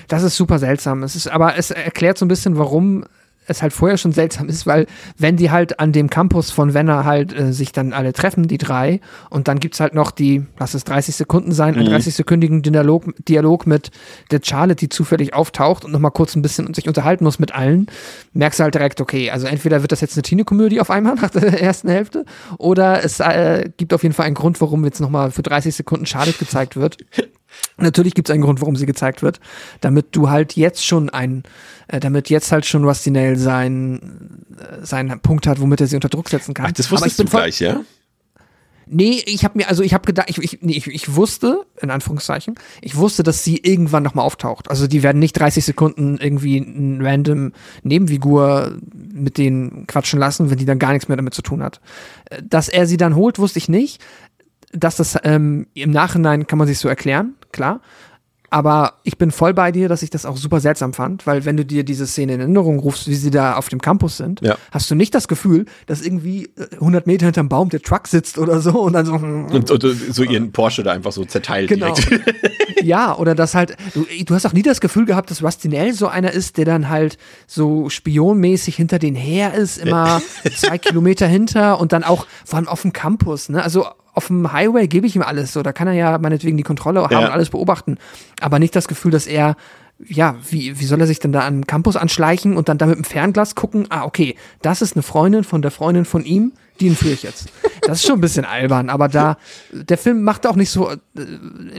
Das 0.08 0.24
ist 0.24 0.36
super 0.36 0.60
seltsam. 0.60 1.04
Es 1.04 1.16
ist, 1.16 1.28
aber 1.28 1.58
es 1.58 1.72
erklärt 1.72 2.18
so 2.18 2.26
ein 2.26 2.28
bisschen, 2.28 2.58
warum 2.58 3.06
es 3.48 3.62
halt 3.62 3.74
vorher 3.74 3.98
schon 3.98 4.12
seltsam 4.12 4.50
ist, 4.50 4.66
weil 4.66 4.88
wenn 5.18 5.38
die 5.38 5.52
halt 5.52 5.80
an 5.80 5.92
dem 5.92 6.10
Campus 6.10 6.52
von 6.52 6.74
Wenner 6.74 7.06
halt 7.06 7.38
äh, 7.38 7.54
sich 7.54 7.72
dann 7.72 7.94
alle 7.94 8.14
treffen, 8.14 8.48
die 8.48 8.58
drei, 8.58 9.00
und 9.30 9.48
dann 9.48 9.60
gibt's 9.60 9.80
halt 9.80 9.94
noch 9.94 10.12
die, 10.12 10.46
lass 10.60 10.74
es 10.74 10.84
30 10.84 11.16
Sekunden 11.16 11.52
sein, 11.52 11.76
einen 11.76 11.88
30-sekündigen 11.88 12.62
Dialog, 12.62 13.14
Dialog 13.28 13.68
mit 13.68 13.92
der 14.32 14.40
Charlotte, 14.44 14.76
die 14.76 14.90
zufällig 14.90 15.34
auftaucht 15.34 15.86
und 15.86 15.92
nochmal 15.92 16.12
kurz 16.12 16.36
ein 16.36 16.42
bisschen 16.42 16.74
sich 16.74 16.88
unterhalten 16.88 17.24
muss 17.24 17.40
mit 17.40 17.54
allen, 17.54 17.88
merkst 18.34 18.60
du 18.60 18.64
halt 18.64 18.76
direkt, 18.76 19.02
okay, 19.02 19.32
also 19.32 19.48
entweder 19.48 19.82
wird 19.82 19.92
das 19.92 20.02
jetzt 20.02 20.16
eine 20.16 20.24
Teenie-Komödie 20.24 20.82
auf 20.82 20.90
einmal 20.90 21.16
nach 21.22 21.30
der 21.30 21.62
ersten 21.62 21.90
Hälfte, 21.90 22.26
oder 22.58 23.04
es 23.04 23.20
äh, 23.20 23.70
gibt 23.78 23.94
auf 23.94 24.04
jeden 24.04 24.16
Fall 24.16 24.26
einen 24.26 24.36
Grund, 24.36 24.60
warum 24.62 24.84
jetzt 24.86 25.00
nochmal 25.00 25.32
für 25.32 25.44
30 25.44 25.76
Sekunden 25.76 26.06
Charlotte 26.06 26.38
gezeigt 26.38 26.76
wird. 26.76 26.98
Natürlich 27.78 28.14
gibt 28.14 28.30
es 28.30 28.34
einen 28.34 28.44
Grund, 28.44 28.62
warum 28.62 28.76
sie 28.76 28.86
gezeigt 28.86 29.22
wird, 29.22 29.40
damit 29.82 30.16
du 30.16 30.30
halt 30.30 30.56
jetzt 30.56 30.86
schon 30.86 31.10
ein, 31.10 31.44
äh, 31.88 32.00
damit 32.00 32.30
jetzt 32.30 32.52
halt 32.52 32.66
schon 32.66 32.86
Rusty 32.86 33.12
Nail 33.12 33.38
sein, 33.38 34.46
äh, 34.60 34.86
seinen 34.86 35.20
Punkt 35.20 35.46
hat, 35.46 35.60
womit 35.60 35.82
er 35.82 35.88
sie 35.88 35.96
unter 35.96 36.10
Druck 36.10 36.30
setzen 36.30 36.54
kann. 36.54 36.68
Ach, 36.68 36.72
das 36.72 36.90
wusstest 36.92 37.20
du 37.20 37.26
gleich, 37.26 37.60
ja? 37.60 37.82
Nee, 38.88 39.24
ich 39.26 39.44
habe 39.44 39.58
mir, 39.58 39.68
also 39.68 39.82
ich 39.82 39.94
habe 39.94 40.06
gedacht, 40.06 40.30
ich, 40.30 40.38
ich, 40.38 40.60
nee, 40.62 40.74
ich, 40.74 40.88
ich 40.88 41.16
wusste, 41.16 41.66
in 41.82 41.90
Anführungszeichen, 41.90 42.56
ich 42.82 42.96
wusste, 42.96 43.24
dass 43.24 43.44
sie 43.44 43.58
irgendwann 43.58 44.04
nochmal 44.04 44.26
auftaucht. 44.26 44.70
Also 44.70 44.86
die 44.86 45.02
werden 45.02 45.18
nicht 45.18 45.34
30 45.34 45.66
Sekunden 45.66 46.18
irgendwie 46.18 46.58
ein 46.58 47.02
random 47.02 47.54
Nebenfigur 47.82 48.78
mit 48.94 49.38
denen 49.38 49.88
quatschen 49.88 50.20
lassen, 50.20 50.50
wenn 50.50 50.60
die 50.60 50.66
dann 50.66 50.78
gar 50.78 50.94
nichts 50.94 51.08
mehr 51.08 51.18
damit 51.18 51.34
zu 51.34 51.42
tun 51.42 51.64
hat. 51.64 51.82
Äh, 52.30 52.44
Dass 52.48 52.70
er 52.70 52.86
sie 52.86 52.98
dann 52.98 53.16
holt, 53.16 53.40
wusste 53.40 53.58
ich 53.58 53.70
nicht. 53.70 54.04
Dass 54.78 54.96
das 54.98 55.18
ähm, 55.24 55.68
im 55.74 55.92
Nachhinein 55.92 56.48
kann 56.48 56.58
man 56.60 56.68
sich 56.68 56.80
so 56.80 56.88
erklären, 56.88 57.36
klar. 57.52 57.82
Aber 58.52 58.94
ich 59.04 59.18
bin 59.18 59.32
voll 59.32 59.54
bei 59.54 59.72
dir, 59.72 59.90
dass 59.90 60.02
ich 60.02 60.12
das 60.12 60.26
auch 60.26 60.38
super 60.38 60.62
seltsam 60.62 60.94
fand, 60.94 61.28
weil 61.28 61.44
wenn 61.44 61.58
du 61.58 61.66
dir 61.66 61.84
diese 61.84 62.06
Szene 62.08 62.36
in 62.36 62.40
Erinnerung 62.40 62.80
rufst, 62.80 63.08
wie 63.10 63.16
sie 63.16 63.32
da 63.32 63.56
auf 63.56 63.68
dem 63.70 63.82
Campus 63.82 64.18
sind, 64.18 64.40
Ja. 64.42 64.56
hast 64.72 64.90
du 64.90 64.96
nicht 64.96 65.14
das 65.16 65.28
Gefühl, 65.28 65.66
dass 65.88 66.02
irgendwie 66.02 66.46
äh, 66.56 66.76
100 66.76 67.06
Meter 67.08 67.26
hinterm 67.26 67.50
Baum 67.50 67.70
der 67.70 67.82
Truck 67.82 68.08
sitzt 68.08 68.38
oder 68.38 68.62
so 68.62 68.80
und 68.82 68.94
dann 68.94 69.06
so, 69.06 69.14
Und, 69.16 69.72
und 69.72 69.82
so 69.82 70.24
ihren 70.24 70.52
Porsche 70.54 70.84
da 70.84 70.92
einfach 70.94 71.12
so 71.12 71.26
zerteilt 71.26 71.70
Genau. 71.70 71.96
direkt. 71.96 72.34
ja, 72.84 73.18
oder 73.18 73.36
dass 73.36 73.56
halt, 73.56 73.76
du, 73.94 74.06
du 74.26 74.36
hast 74.36 74.46
auch 74.46 74.54
nie 74.54 74.62
das 74.62 74.80
Gefühl 74.80 75.06
gehabt, 75.06 75.32
dass 75.32 75.44
Rusty 75.44 75.68
Nail 75.68 75.94
so 75.94 76.08
einer 76.08 76.32
ist, 76.32 76.58
der 76.58 76.66
dann 76.66 76.88
halt 76.88 77.18
so 77.48 77.90
spionmäßig 77.90 78.76
hinter 78.76 79.00
denen 79.00 79.18
her 79.18 79.54
ist, 79.56 79.80
immer 79.80 80.22
zwei 80.56 80.78
Kilometer 80.78 81.28
hinter 81.28 81.80
und 81.82 81.92
dann 81.92 82.04
auch, 82.06 82.26
vor 82.46 82.58
allem 82.58 82.68
auf 82.70 82.84
dem 82.84 82.94
Campus, 82.94 83.50
ne, 83.50 83.62
also 83.64 83.86
auf 84.16 84.28
dem 84.28 84.52
Highway 84.52 84.88
gebe 84.88 85.06
ich 85.08 85.16
ihm 85.16 85.22
alles 85.22 85.54
so, 85.54 85.62
da 85.62 85.74
kann 85.74 85.88
er 85.88 85.94
ja 85.94 86.18
meinetwegen 86.18 86.58
die 86.58 86.64
Kontrolle 86.64 87.02
haben 87.04 87.12
Ja. 87.12 87.20
und 87.20 87.32
alles 87.32 87.50
beobachten, 87.50 87.98
aber 88.42 88.60
nicht 88.60 88.76
das 88.76 88.88
Gefühl, 88.88 89.12
dass 89.12 89.28
er 89.28 89.56
ja, 90.08 90.36
wie, 90.50 90.78
wie 90.78 90.86
soll 90.86 91.00
er 91.00 91.08
sich 91.08 91.20
denn 91.20 91.32
da 91.32 91.42
an 91.42 91.60
den 91.60 91.68
Campus 91.68 91.96
anschleichen 91.96 92.58
und 92.58 92.68
dann 92.68 92.78
da 92.78 92.86
mit 92.86 92.98
dem 92.98 93.06
Fernglas 93.06 93.56
gucken? 93.56 93.86
Ah, 93.90 94.04
okay, 94.04 94.36
das 94.62 94.82
ist 94.82 94.96
eine 94.98 95.04
Freundin 95.04 95.46
von 95.46 95.62
der 95.62 95.72
Freundin 95.72 96.04
von 96.04 96.26
ihm, 96.26 96.52
die 96.82 96.88
entführe 96.88 97.14
ich 97.14 97.24
jetzt. 97.24 97.48
Das 97.82 98.00
ist 98.00 98.06
schon 98.08 98.18
ein 98.18 98.22
bisschen 98.22 98.44
albern, 98.44 98.90
aber 98.90 99.08
da, 99.08 99.38
der 99.72 99.98
Film 99.98 100.24
macht 100.24 100.48
auch 100.48 100.58
nicht 100.58 100.70
so, 100.70 100.90
äh, 100.92 100.98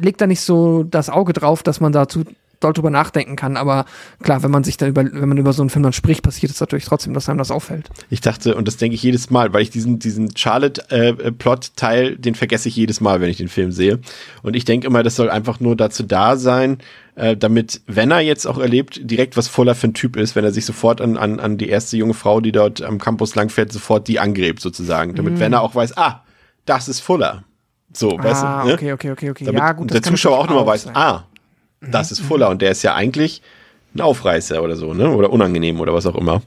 legt 0.01 0.23
da 0.23 0.27
nicht 0.27 0.41
so 0.41 0.83
das 0.83 1.11
Auge 1.11 1.35
drauf, 1.35 1.63
dass 1.63 1.81
man 1.81 1.93
dazu 1.93 2.25
doll 2.61 2.73
drüber 2.73 2.91
nachdenken 2.91 3.37
kann. 3.37 3.57
Aber 3.57 3.85
klar, 4.23 4.43
wenn 4.43 4.51
man 4.51 4.65
sich 4.65 4.77
dann 4.77 4.89
über, 4.89 5.05
wenn 5.05 5.29
man 5.29 5.39
über 5.39 5.53
so 5.53 5.63
einen 5.63 5.71
Film 5.71 5.83
dann 5.83 5.93
spricht, 5.93 6.23
passiert 6.23 6.53
es 6.53 6.61
natürlich 6.61 6.85
trotzdem, 6.85 7.15
dass 7.15 7.29
einem 7.29 7.39
das 7.39 7.51
auffällt. 7.51 7.89
Ich 8.11 8.21
dachte, 8.21 8.55
und 8.55 8.67
das 8.67 8.77
denke 8.77 8.95
ich 8.95 9.03
jedes 9.03 9.31
Mal, 9.31 9.53
weil 9.53 9.63
ich 9.63 9.71
diesen, 9.71 9.99
diesen 9.99 10.37
Charlotte-Plot-Teil, 10.37 12.17
den 12.17 12.35
vergesse 12.35 12.69
ich 12.69 12.77
jedes 12.77 13.01
Mal, 13.01 13.21
wenn 13.21 13.31
ich 13.31 13.37
den 13.37 13.49
Film 13.49 13.73
sehe. 13.73 14.01
Und 14.43 14.57
ich 14.57 14.65
denke 14.65 14.87
immer, 14.87 15.03
das 15.03 15.17
soll 15.17 15.31
einfach 15.31 15.61
nur 15.61 15.77
dazu 15.77 16.03
da 16.03 16.37
sein, 16.37 16.79
äh, 17.17 17.37
damit, 17.37 17.81
wenn 17.87 18.11
er 18.11 18.21
jetzt 18.21 18.47
auch 18.47 18.59
erlebt, 18.59 19.01
direkt 19.03 19.37
was 19.37 19.49
Fuller 19.49 19.75
für 19.75 19.89
ein 19.89 19.95
Typ 19.95 20.17
ist, 20.17 20.37
wenn 20.37 20.45
er 20.45 20.53
sich 20.53 20.67
sofort 20.67 21.01
an, 21.01 21.17
an, 21.17 21.41
an 21.41 21.57
die 21.57 21.69
erste 21.69 21.97
junge 21.97 22.15
Frau, 22.15 22.41
die 22.41 22.53
dort 22.53 22.83
am 22.83 22.99
Campus 22.99 23.35
langfährt, 23.35 23.73
sofort 23.73 24.07
die 24.07 24.21
angrebt 24.21 24.61
sozusagen. 24.61 25.15
Damit, 25.15 25.41
wenn 25.41 25.53
er 25.53 25.63
auch 25.63 25.75
weiß, 25.75 25.97
ah, 25.97 26.25
das 26.67 26.89
ist 26.89 27.01
Fuller. 27.01 27.45
So, 27.93 28.19
weißt 28.19 28.45
ah, 28.45 28.63
du? 28.63 28.69
Ne? 28.69 28.75
okay, 28.75 28.93
okay, 28.93 29.11
okay, 29.13 29.31
okay. 29.31 29.45
Damit 29.47 29.61
ja, 29.61 29.73
gut. 29.73 29.95
der 29.95 30.03
Zuschauer 30.03 30.39
auch 30.39 30.49
nochmal 30.49 30.67
weiß, 30.67 30.89
ah, 30.89 31.25
das 31.81 32.13
ist 32.13 32.21
Fuller 32.21 32.49
und 32.51 32.63
der 32.63 32.71
ist 32.71 32.83
ja 32.83 32.95
eigentlich 32.95 33.43
ein 33.95 34.01
Aufreißer 34.01 34.63
oder 34.63 34.77
so, 34.77 34.95
ne? 34.95 35.11
Oder 35.11 35.31
unangenehm 35.31 35.81
oder 35.81 35.95
was 35.95 36.07
auch 36.07 36.17
immer. 36.17 36.43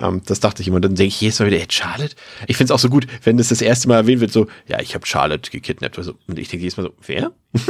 Ähm, 0.00 0.22
das 0.24 0.40
dachte 0.40 0.62
ich 0.62 0.68
immer. 0.68 0.80
Dann 0.80 0.94
denke 0.94 1.08
ich 1.08 1.20
jedes 1.20 1.38
Mal 1.38 1.46
wieder, 1.46 1.58
ey, 1.58 1.66
Charlotte? 1.68 2.16
Ich 2.46 2.56
finde 2.56 2.72
es 2.72 2.74
auch 2.74 2.80
so 2.80 2.88
gut, 2.88 3.06
wenn 3.22 3.36
das 3.36 3.48
das 3.48 3.60
erste 3.60 3.88
Mal 3.88 3.96
erwähnt 3.96 4.20
wird, 4.20 4.32
so, 4.32 4.46
ja, 4.66 4.80
ich 4.80 4.94
habe 4.94 5.06
Charlotte 5.06 5.50
gekidnappt. 5.50 5.98
Oder 5.98 6.04
so. 6.04 6.14
Und 6.26 6.38
ich 6.38 6.48
denke 6.48 6.62
jedes 6.62 6.76
Mal 6.76 6.84
so, 6.84 6.94
wer? 7.06 7.32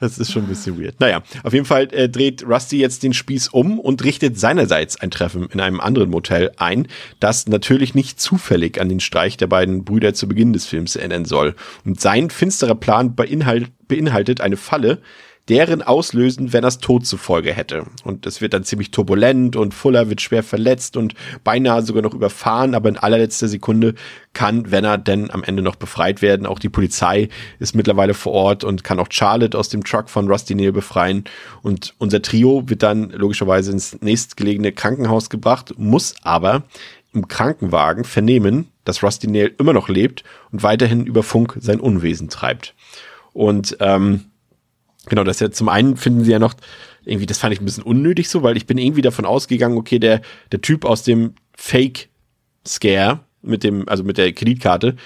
das 0.00 0.18
ist 0.18 0.32
schon 0.32 0.44
ein 0.44 0.48
bisschen 0.48 0.80
weird. 0.80 1.00
Naja, 1.00 1.22
auf 1.42 1.52
jeden 1.52 1.66
Fall 1.66 1.88
äh, 1.92 2.08
dreht 2.08 2.46
Rusty 2.46 2.78
jetzt 2.78 3.02
den 3.02 3.12
Spieß 3.12 3.48
um 3.48 3.80
und 3.80 4.04
richtet 4.04 4.38
seinerseits 4.38 4.96
ein 5.00 5.10
Treffen 5.10 5.48
in 5.50 5.60
einem 5.60 5.80
anderen 5.80 6.10
Motel 6.10 6.52
ein, 6.56 6.86
das 7.18 7.48
natürlich 7.48 7.94
nicht 7.94 8.20
zufällig 8.20 8.80
an 8.80 8.88
den 8.88 9.00
Streich 9.00 9.36
der 9.36 9.48
beiden 9.48 9.84
Brüder 9.84 10.14
zu 10.14 10.28
Beginn 10.28 10.52
des 10.52 10.66
Films 10.66 10.94
erinnern 10.96 11.24
soll. 11.24 11.56
Und 11.84 12.00
sein 12.00 12.30
finsterer 12.30 12.76
Plan 12.76 13.16
beinhalt, 13.16 13.70
beinhaltet 13.88 14.40
eine 14.40 14.56
Falle, 14.56 15.02
deren 15.50 15.82
Auslösen 15.82 16.52
Wenners 16.52 16.78
Tod 16.78 17.04
zur 17.04 17.18
Folge 17.18 17.52
hätte. 17.52 17.84
Und 18.04 18.24
es 18.24 18.40
wird 18.40 18.54
dann 18.54 18.62
ziemlich 18.62 18.92
turbulent 18.92 19.56
und 19.56 19.74
Fuller 19.74 20.08
wird 20.08 20.20
schwer 20.20 20.44
verletzt 20.44 20.96
und 20.96 21.14
beinahe 21.42 21.82
sogar 21.82 22.02
noch 22.02 22.14
überfahren, 22.14 22.76
aber 22.76 22.88
in 22.88 22.96
allerletzter 22.96 23.48
Sekunde 23.48 23.94
kann 24.32 24.70
Wenner 24.70 24.96
denn 24.96 25.28
am 25.32 25.42
Ende 25.42 25.62
noch 25.62 25.74
befreit 25.74 26.22
werden. 26.22 26.46
Auch 26.46 26.60
die 26.60 26.68
Polizei 26.68 27.28
ist 27.58 27.74
mittlerweile 27.74 28.14
vor 28.14 28.32
Ort 28.32 28.62
und 28.62 28.84
kann 28.84 29.00
auch 29.00 29.08
Charlotte 29.10 29.58
aus 29.58 29.68
dem 29.68 29.82
Truck 29.82 30.08
von 30.08 30.28
Rusty 30.28 30.54
Nail 30.54 30.70
befreien. 30.70 31.24
Und 31.62 31.94
unser 31.98 32.22
Trio 32.22 32.68
wird 32.68 32.84
dann 32.84 33.10
logischerweise 33.10 33.72
ins 33.72 34.00
nächstgelegene 34.00 34.70
Krankenhaus 34.70 35.30
gebracht, 35.30 35.74
muss 35.76 36.14
aber 36.22 36.62
im 37.12 37.26
Krankenwagen 37.26 38.04
vernehmen, 38.04 38.68
dass 38.84 39.02
Rusty 39.02 39.26
Nail 39.26 39.52
immer 39.58 39.72
noch 39.72 39.88
lebt 39.88 40.22
und 40.52 40.62
weiterhin 40.62 41.06
über 41.06 41.24
Funk 41.24 41.56
sein 41.58 41.80
Unwesen 41.80 42.28
treibt. 42.28 42.76
Und 43.32 43.76
ähm, 43.80 44.29
Genau, 45.06 45.24
das 45.24 45.36
ist 45.36 45.40
ja 45.40 45.50
zum 45.50 45.68
einen 45.68 45.96
finden 45.96 46.24
sie 46.24 46.30
ja 46.32 46.38
noch, 46.38 46.54
irgendwie, 47.04 47.26
das 47.26 47.38
fand 47.38 47.54
ich 47.54 47.60
ein 47.60 47.64
bisschen 47.64 47.82
unnötig 47.84 48.28
so, 48.28 48.42
weil 48.42 48.56
ich 48.56 48.66
bin 48.66 48.78
irgendwie 48.78 49.02
davon 49.02 49.24
ausgegangen, 49.24 49.78
okay, 49.78 49.98
der, 49.98 50.20
der 50.52 50.60
Typ 50.60 50.84
aus 50.84 51.02
dem 51.02 51.34
Fake-Scare 51.56 53.20
mit 53.42 53.64
dem, 53.64 53.88
also 53.88 54.04
mit 54.04 54.18
der 54.18 54.32
Kreditkarte, 54.32 54.96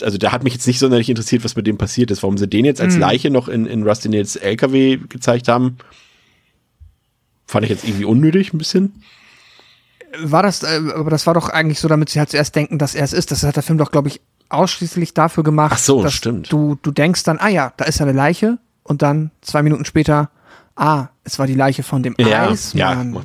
also 0.00 0.18
der 0.18 0.32
hat 0.32 0.42
mich 0.42 0.54
jetzt 0.54 0.66
nicht 0.66 0.78
sonderlich 0.78 1.08
interessiert, 1.10 1.44
was 1.44 1.54
mit 1.54 1.66
dem 1.66 1.76
passiert 1.78 2.10
ist. 2.10 2.22
Warum 2.22 2.38
sie 2.38 2.48
den 2.48 2.64
jetzt 2.64 2.80
als 2.80 2.94
Mhm. 2.94 3.00
Leiche 3.00 3.30
noch 3.30 3.48
in, 3.48 3.66
in 3.66 3.82
Rusty 3.86 4.08
Nails 4.08 4.36
LKW 4.36 4.96
gezeigt 5.08 5.48
haben, 5.48 5.76
fand 7.46 7.64
ich 7.64 7.70
jetzt 7.70 7.84
irgendwie 7.86 8.06
unnötig 8.06 8.52
ein 8.54 8.58
bisschen. 8.58 9.02
War 10.18 10.42
das, 10.42 10.62
äh, 10.62 10.80
aber 10.94 11.10
das 11.10 11.26
war 11.26 11.34
doch 11.34 11.48
eigentlich 11.50 11.78
so, 11.78 11.88
damit 11.88 12.08
sie 12.08 12.18
halt 12.18 12.30
zuerst 12.30 12.56
denken, 12.56 12.78
dass 12.78 12.94
er 12.94 13.04
es 13.04 13.12
ist. 13.12 13.30
Das 13.30 13.42
hat 13.42 13.56
der 13.56 13.62
Film 13.62 13.78
doch, 13.78 13.90
glaube 13.90 14.08
ich, 14.08 14.20
ausschließlich 14.48 15.14
dafür 15.14 15.44
gemacht, 15.44 15.72
Ach 15.74 15.78
so, 15.78 16.02
dass 16.02 16.12
stimmt. 16.14 16.50
du, 16.52 16.78
du 16.82 16.90
denkst 16.90 17.22
dann, 17.24 17.38
ah 17.38 17.48
ja, 17.48 17.72
da 17.76 17.84
ist 17.84 18.00
ja 18.00 18.06
eine 18.06 18.16
Leiche 18.16 18.58
und 18.82 19.02
dann 19.02 19.30
zwei 19.40 19.62
Minuten 19.62 19.84
später, 19.84 20.30
ah, 20.76 21.08
es 21.24 21.38
war 21.38 21.46
die 21.46 21.54
Leiche 21.54 21.82
von 21.82 22.02
dem 22.02 22.14
Ja, 22.18 22.28
ja, 22.28 22.48
Eismann. 22.50 23.16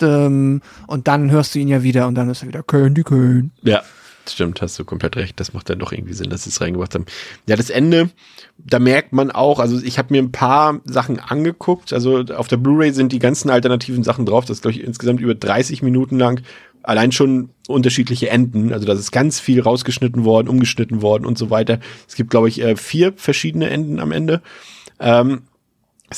düm. 0.00 0.62
Und 0.86 1.08
dann 1.08 1.30
hörst 1.30 1.54
du 1.54 1.58
ihn 1.58 1.68
ja 1.68 1.82
wieder 1.82 2.06
und 2.06 2.14
dann 2.14 2.30
ist 2.30 2.42
er 2.42 2.48
wieder 2.48 2.62
Candy 2.62 3.02
Cane. 3.02 3.50
Ja, 3.62 3.82
stimmt, 4.28 4.62
hast 4.62 4.78
du 4.78 4.84
komplett 4.84 5.16
recht. 5.16 5.38
Das 5.40 5.52
macht 5.52 5.68
dann 5.68 5.78
doch 5.78 5.92
irgendwie 5.92 6.14
Sinn, 6.14 6.30
dass 6.30 6.44
sie 6.44 6.50
es 6.50 6.60
reingebracht 6.60 6.94
haben. 6.94 7.04
Ja, 7.46 7.56
das 7.56 7.70
Ende, 7.70 8.10
da 8.58 8.78
merkt 8.78 9.12
man 9.12 9.30
auch, 9.30 9.58
also 9.58 9.80
ich 9.82 9.98
habe 9.98 10.12
mir 10.14 10.22
ein 10.22 10.32
paar 10.32 10.80
Sachen 10.84 11.20
angeguckt. 11.20 11.92
Also 11.92 12.20
auf 12.20 12.48
der 12.48 12.56
Blu-ray 12.56 12.92
sind 12.92 13.12
die 13.12 13.18
ganzen 13.18 13.50
alternativen 13.50 14.04
Sachen 14.04 14.24
drauf. 14.26 14.44
Das 14.44 14.58
ist, 14.58 14.62
glaube 14.62 14.76
ich, 14.76 14.84
insgesamt 14.84 15.20
über 15.20 15.34
30 15.34 15.82
Minuten 15.82 16.18
lang. 16.18 16.40
Allein 16.82 17.12
schon 17.12 17.48
unterschiedliche 17.66 18.28
Enden. 18.28 18.72
Also 18.72 18.86
da 18.86 18.92
ist 18.92 19.10
ganz 19.10 19.40
viel 19.40 19.60
rausgeschnitten 19.62 20.24
worden, 20.24 20.48
umgeschnitten 20.48 21.00
worden 21.00 21.24
und 21.24 21.38
so 21.38 21.48
weiter. 21.48 21.78
Es 22.06 22.14
gibt, 22.14 22.28
glaube 22.30 22.48
ich, 22.48 22.60
äh, 22.60 22.76
vier 22.76 23.14
verschiedene 23.16 23.70
Enden 23.70 24.00
am 24.00 24.12
Ende. 24.12 24.42
Ähm, 25.00 25.42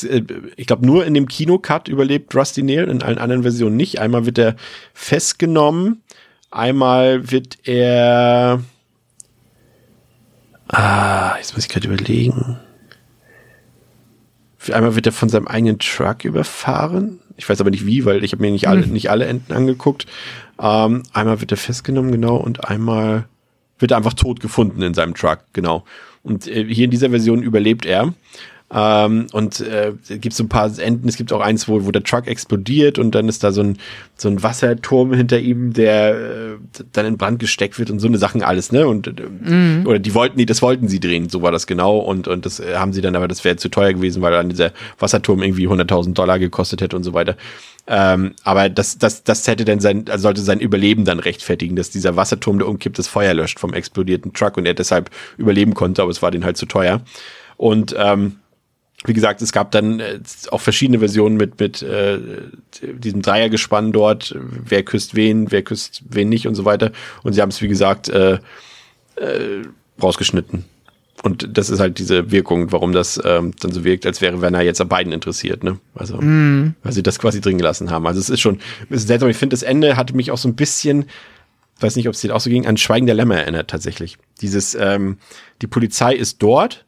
äh, 0.02 0.22
ich 0.56 0.66
glaube, 0.66 0.86
nur 0.86 1.04
in 1.04 1.14
dem 1.14 1.28
Kinocut 1.28 1.88
überlebt 1.88 2.34
Rusty 2.34 2.62
Nail, 2.62 2.88
in 2.88 3.02
allen 3.02 3.18
anderen 3.18 3.42
Versionen 3.42 3.76
nicht. 3.76 4.00
Einmal 4.00 4.26
wird 4.26 4.38
er 4.38 4.56
festgenommen, 4.94 6.02
einmal 6.50 7.30
wird 7.30 7.58
er. 7.64 8.62
Ah, 10.68 11.36
jetzt 11.38 11.54
muss 11.54 11.64
ich 11.64 11.70
gerade 11.70 11.86
überlegen. 11.86 12.58
Einmal 14.72 14.96
wird 14.96 15.06
er 15.06 15.12
von 15.12 15.28
seinem 15.28 15.46
eigenen 15.46 15.78
Truck 15.78 16.24
überfahren. 16.24 17.20
Ich 17.36 17.48
weiß 17.48 17.60
aber 17.60 17.70
nicht 17.70 17.86
wie, 17.86 18.04
weil 18.04 18.24
ich 18.24 18.32
habe 18.32 18.42
mir 18.42 18.50
nicht 18.50 18.66
alle, 18.66 18.84
nicht 18.86 19.10
alle 19.10 19.26
Enden 19.26 19.52
angeguckt. 19.52 20.06
Ähm, 20.60 21.04
einmal 21.12 21.40
wird 21.40 21.52
er 21.52 21.56
festgenommen, 21.56 22.10
genau, 22.10 22.36
und 22.36 22.68
einmal 22.68 23.28
wird 23.78 23.92
er 23.92 23.98
einfach 23.98 24.14
tot 24.14 24.40
gefunden 24.40 24.82
in 24.82 24.94
seinem 24.94 25.14
Truck, 25.14 25.40
genau. 25.52 25.84
Und 26.22 26.48
äh, 26.48 26.64
hier 26.64 26.86
in 26.86 26.90
dieser 26.90 27.10
Version 27.10 27.42
überlebt 27.42 27.86
er. 27.86 28.14
Ähm, 28.68 29.28
und 29.32 29.60
äh, 29.60 29.92
es 30.02 30.20
gibt 30.20 30.34
so 30.34 30.42
ein 30.42 30.48
paar 30.48 30.76
Enden, 30.78 31.08
es 31.08 31.16
gibt 31.16 31.32
auch 31.32 31.40
eins, 31.40 31.68
wo, 31.68 31.84
wo 31.86 31.92
der 31.92 32.02
Truck 32.02 32.26
explodiert 32.26 32.98
und 32.98 33.14
dann 33.14 33.28
ist 33.28 33.44
da 33.44 33.52
so 33.52 33.62
ein, 33.62 33.78
so 34.16 34.28
ein 34.28 34.42
Wasserturm 34.42 35.14
hinter 35.14 35.38
ihm, 35.38 35.72
der 35.72 36.16
äh, 36.16 36.56
dann 36.92 37.06
in 37.06 37.16
Brand 37.16 37.38
gesteckt 37.38 37.78
wird 37.78 37.90
und 37.90 38.00
so 38.00 38.08
eine 38.08 38.18
Sachen 38.18 38.42
alles, 38.42 38.72
ne? 38.72 38.88
Und 38.88 39.06
äh, 39.06 39.86
oder 39.86 40.00
die 40.00 40.14
wollten, 40.14 40.36
nee, 40.36 40.46
das 40.46 40.62
wollten 40.62 40.88
sie 40.88 40.98
drehen, 40.98 41.28
so 41.28 41.42
war 41.42 41.52
das 41.52 41.68
genau. 41.68 41.98
Und, 41.98 42.26
und 42.26 42.44
das 42.44 42.58
äh, 42.58 42.74
haben 42.74 42.92
sie 42.92 43.02
dann, 43.02 43.14
aber 43.14 43.28
das 43.28 43.44
wäre 43.44 43.54
zu 43.54 43.68
teuer 43.68 43.92
gewesen, 43.92 44.20
weil 44.20 44.32
dann 44.32 44.48
dieser 44.48 44.72
Wasserturm 44.98 45.42
irgendwie 45.42 45.68
100.000 45.68 46.14
Dollar 46.14 46.40
gekostet 46.40 46.80
hätte 46.80 46.96
und 46.96 47.04
so 47.04 47.14
weiter. 47.14 47.36
Ähm, 47.86 48.34
aber 48.42 48.68
das, 48.68 48.98
das, 48.98 49.22
das 49.22 49.46
hätte 49.46 49.64
dann 49.64 49.78
sein, 49.78 50.06
also 50.08 50.22
sollte 50.22 50.40
sein 50.40 50.58
Überleben 50.58 51.04
dann 51.04 51.20
rechtfertigen, 51.20 51.76
dass 51.76 51.90
dieser 51.90 52.16
Wasserturm, 52.16 52.58
der 52.58 52.66
umkippt, 52.66 52.98
das 52.98 53.06
Feuer 53.06 53.32
löscht 53.32 53.60
vom 53.60 53.74
explodierten 53.74 54.32
Truck 54.32 54.56
und 54.56 54.66
er 54.66 54.74
deshalb 54.74 55.10
überleben 55.38 55.74
konnte, 55.74 56.02
aber 56.02 56.10
es 56.10 56.20
war 56.20 56.32
den 56.32 56.44
halt 56.44 56.56
zu 56.56 56.66
teuer. 56.66 57.02
Und 57.56 57.94
ähm, 57.96 58.36
wie 59.04 59.12
gesagt, 59.12 59.42
es 59.42 59.52
gab 59.52 59.70
dann 59.70 60.00
äh, 60.00 60.20
auch 60.50 60.60
verschiedene 60.60 60.98
Versionen 60.98 61.36
mit, 61.36 61.60
mit 61.60 61.82
äh, 61.82 62.18
diesem 62.82 63.22
Dreiergespann 63.22 63.92
dort, 63.92 64.34
wer 64.38 64.82
küsst 64.82 65.14
wen, 65.14 65.52
wer 65.52 65.62
küsst 65.62 66.02
wen 66.08 66.28
nicht 66.28 66.46
und 66.46 66.54
so 66.54 66.64
weiter. 66.64 66.92
Und 67.22 67.34
sie 67.34 67.42
haben 67.42 67.50
es, 67.50 67.60
wie 67.60 67.68
gesagt, 67.68 68.08
äh, 68.08 68.38
äh, 69.16 69.62
rausgeschnitten. 70.02 70.64
Und 71.22 71.56
das 71.56 71.70
ist 71.70 71.80
halt 71.80 71.98
diese 71.98 72.30
Wirkung, 72.30 72.72
warum 72.72 72.92
das 72.92 73.20
ähm, 73.24 73.52
dann 73.60 73.72
so 73.72 73.84
wirkt, 73.84 74.06
als 74.06 74.20
wäre 74.20 74.40
Werner 74.42 74.60
jetzt 74.60 74.80
an 74.80 74.88
beiden 74.88 75.12
interessiert, 75.12 75.64
ne? 75.64 75.78
Also, 75.94 76.18
weil 76.82 76.92
sie 76.92 77.02
das 77.02 77.18
quasi 77.18 77.40
drin 77.40 77.58
gelassen 77.58 77.90
haben. 77.90 78.06
Also 78.06 78.20
es 78.20 78.28
ist 78.28 78.40
schon, 78.40 78.60
es 78.90 79.02
ist 79.02 79.08
seltsam. 79.08 79.30
Ich 79.30 79.36
finde, 79.36 79.54
das 79.54 79.62
Ende 79.62 79.96
hatte 79.96 80.14
mich 80.14 80.30
auch 80.30 80.38
so 80.38 80.48
ein 80.48 80.54
bisschen, 80.54 81.06
weiß 81.80 81.96
nicht, 81.96 82.06
ob 82.08 82.14
es 82.14 82.20
dir 82.20 82.34
auch 82.34 82.40
so 82.40 82.50
ging, 82.50 82.66
an 82.66 82.76
Schweigen 82.76 83.06
der 83.06 83.14
Lämmer 83.14 83.36
erinnert 83.36 83.68
tatsächlich. 83.68 84.18
Dieses, 84.40 84.74
ähm, 84.74 85.16
die 85.62 85.66
Polizei 85.66 86.14
ist 86.14 86.42
dort, 86.42 86.85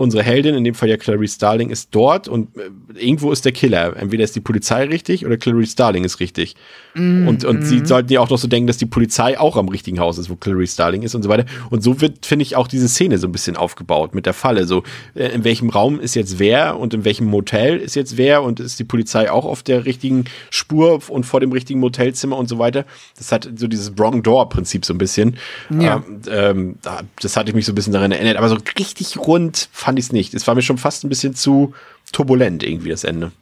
unsere 0.00 0.22
Heldin, 0.22 0.54
in 0.54 0.64
dem 0.64 0.74
Fall 0.74 0.88
ja 0.88 0.96
Clarice 0.96 1.34
Starling, 1.34 1.68
ist 1.68 1.88
dort 1.92 2.26
und 2.26 2.56
äh, 2.56 2.70
irgendwo 2.98 3.30
ist 3.32 3.44
der 3.44 3.52
Killer. 3.52 3.94
Entweder 3.96 4.24
ist 4.24 4.34
die 4.34 4.40
Polizei 4.40 4.84
richtig 4.84 5.26
oder 5.26 5.36
Clarice 5.36 5.72
Starling 5.72 6.04
ist 6.04 6.20
richtig. 6.20 6.56
Und, 6.96 7.44
und 7.44 7.62
sie 7.62 7.86
sollten 7.86 8.12
ja 8.12 8.18
auch 8.18 8.30
noch 8.30 8.38
so 8.38 8.48
denken, 8.48 8.66
dass 8.66 8.76
die 8.76 8.86
Polizei 8.86 9.38
auch 9.38 9.56
am 9.56 9.68
richtigen 9.68 10.00
Haus 10.00 10.18
ist, 10.18 10.28
wo 10.28 10.34
Clarice 10.34 10.72
Starling 10.72 11.02
ist 11.02 11.14
und 11.14 11.22
so 11.22 11.28
weiter. 11.28 11.44
Und 11.70 11.84
so 11.84 12.00
wird, 12.00 12.26
finde 12.26 12.42
ich, 12.42 12.56
auch 12.56 12.66
diese 12.66 12.88
Szene 12.88 13.18
so 13.18 13.28
ein 13.28 13.32
bisschen 13.32 13.56
aufgebaut 13.56 14.12
mit 14.12 14.26
der 14.26 14.32
Falle. 14.34 14.66
So, 14.66 14.82
äh, 15.14 15.26
in 15.28 15.44
welchem 15.44 15.70
Raum 15.70 16.00
ist 16.00 16.16
jetzt 16.16 16.40
wer 16.40 16.78
und 16.80 16.92
in 16.92 17.04
welchem 17.04 17.26
Motel 17.26 17.76
ist 17.76 17.94
jetzt 17.94 18.16
wer 18.16 18.42
und 18.42 18.58
ist 18.58 18.80
die 18.80 18.84
Polizei 18.84 19.30
auch 19.30 19.44
auf 19.44 19.62
der 19.62 19.84
richtigen 19.84 20.24
Spur 20.50 21.00
und 21.08 21.26
vor 21.26 21.38
dem 21.38 21.52
richtigen 21.52 21.78
Motelzimmer 21.78 22.36
und 22.36 22.48
so 22.48 22.58
weiter. 22.58 22.84
Das 23.16 23.30
hat 23.30 23.48
so 23.54 23.68
dieses 23.68 23.96
Wrong 23.96 24.24
Door-Prinzip 24.24 24.84
so 24.84 24.92
ein 24.92 24.98
bisschen. 24.98 25.36
Ja. 25.78 26.02
Ähm, 26.08 26.20
ähm, 26.28 26.74
da- 26.82 27.02
das 27.20 27.36
hatte 27.36 27.50
ich 27.50 27.54
mich 27.54 27.66
so 27.66 27.72
ein 27.72 27.76
bisschen 27.76 27.92
daran 27.92 28.10
erinnert. 28.10 28.36
Aber 28.36 28.48
so 28.48 28.56
richtig 28.78 29.16
rund 29.16 29.68
fand 29.90 29.98
ich 29.98 30.04
es 30.04 30.12
nicht. 30.12 30.34
Es 30.34 30.46
war 30.46 30.54
mir 30.54 30.62
schon 30.62 30.78
fast 30.78 31.02
ein 31.02 31.08
bisschen 31.08 31.34
zu 31.34 31.74
turbulent 32.12 32.62
irgendwie 32.62 32.90
das 32.90 33.02
Ende. 33.02 33.32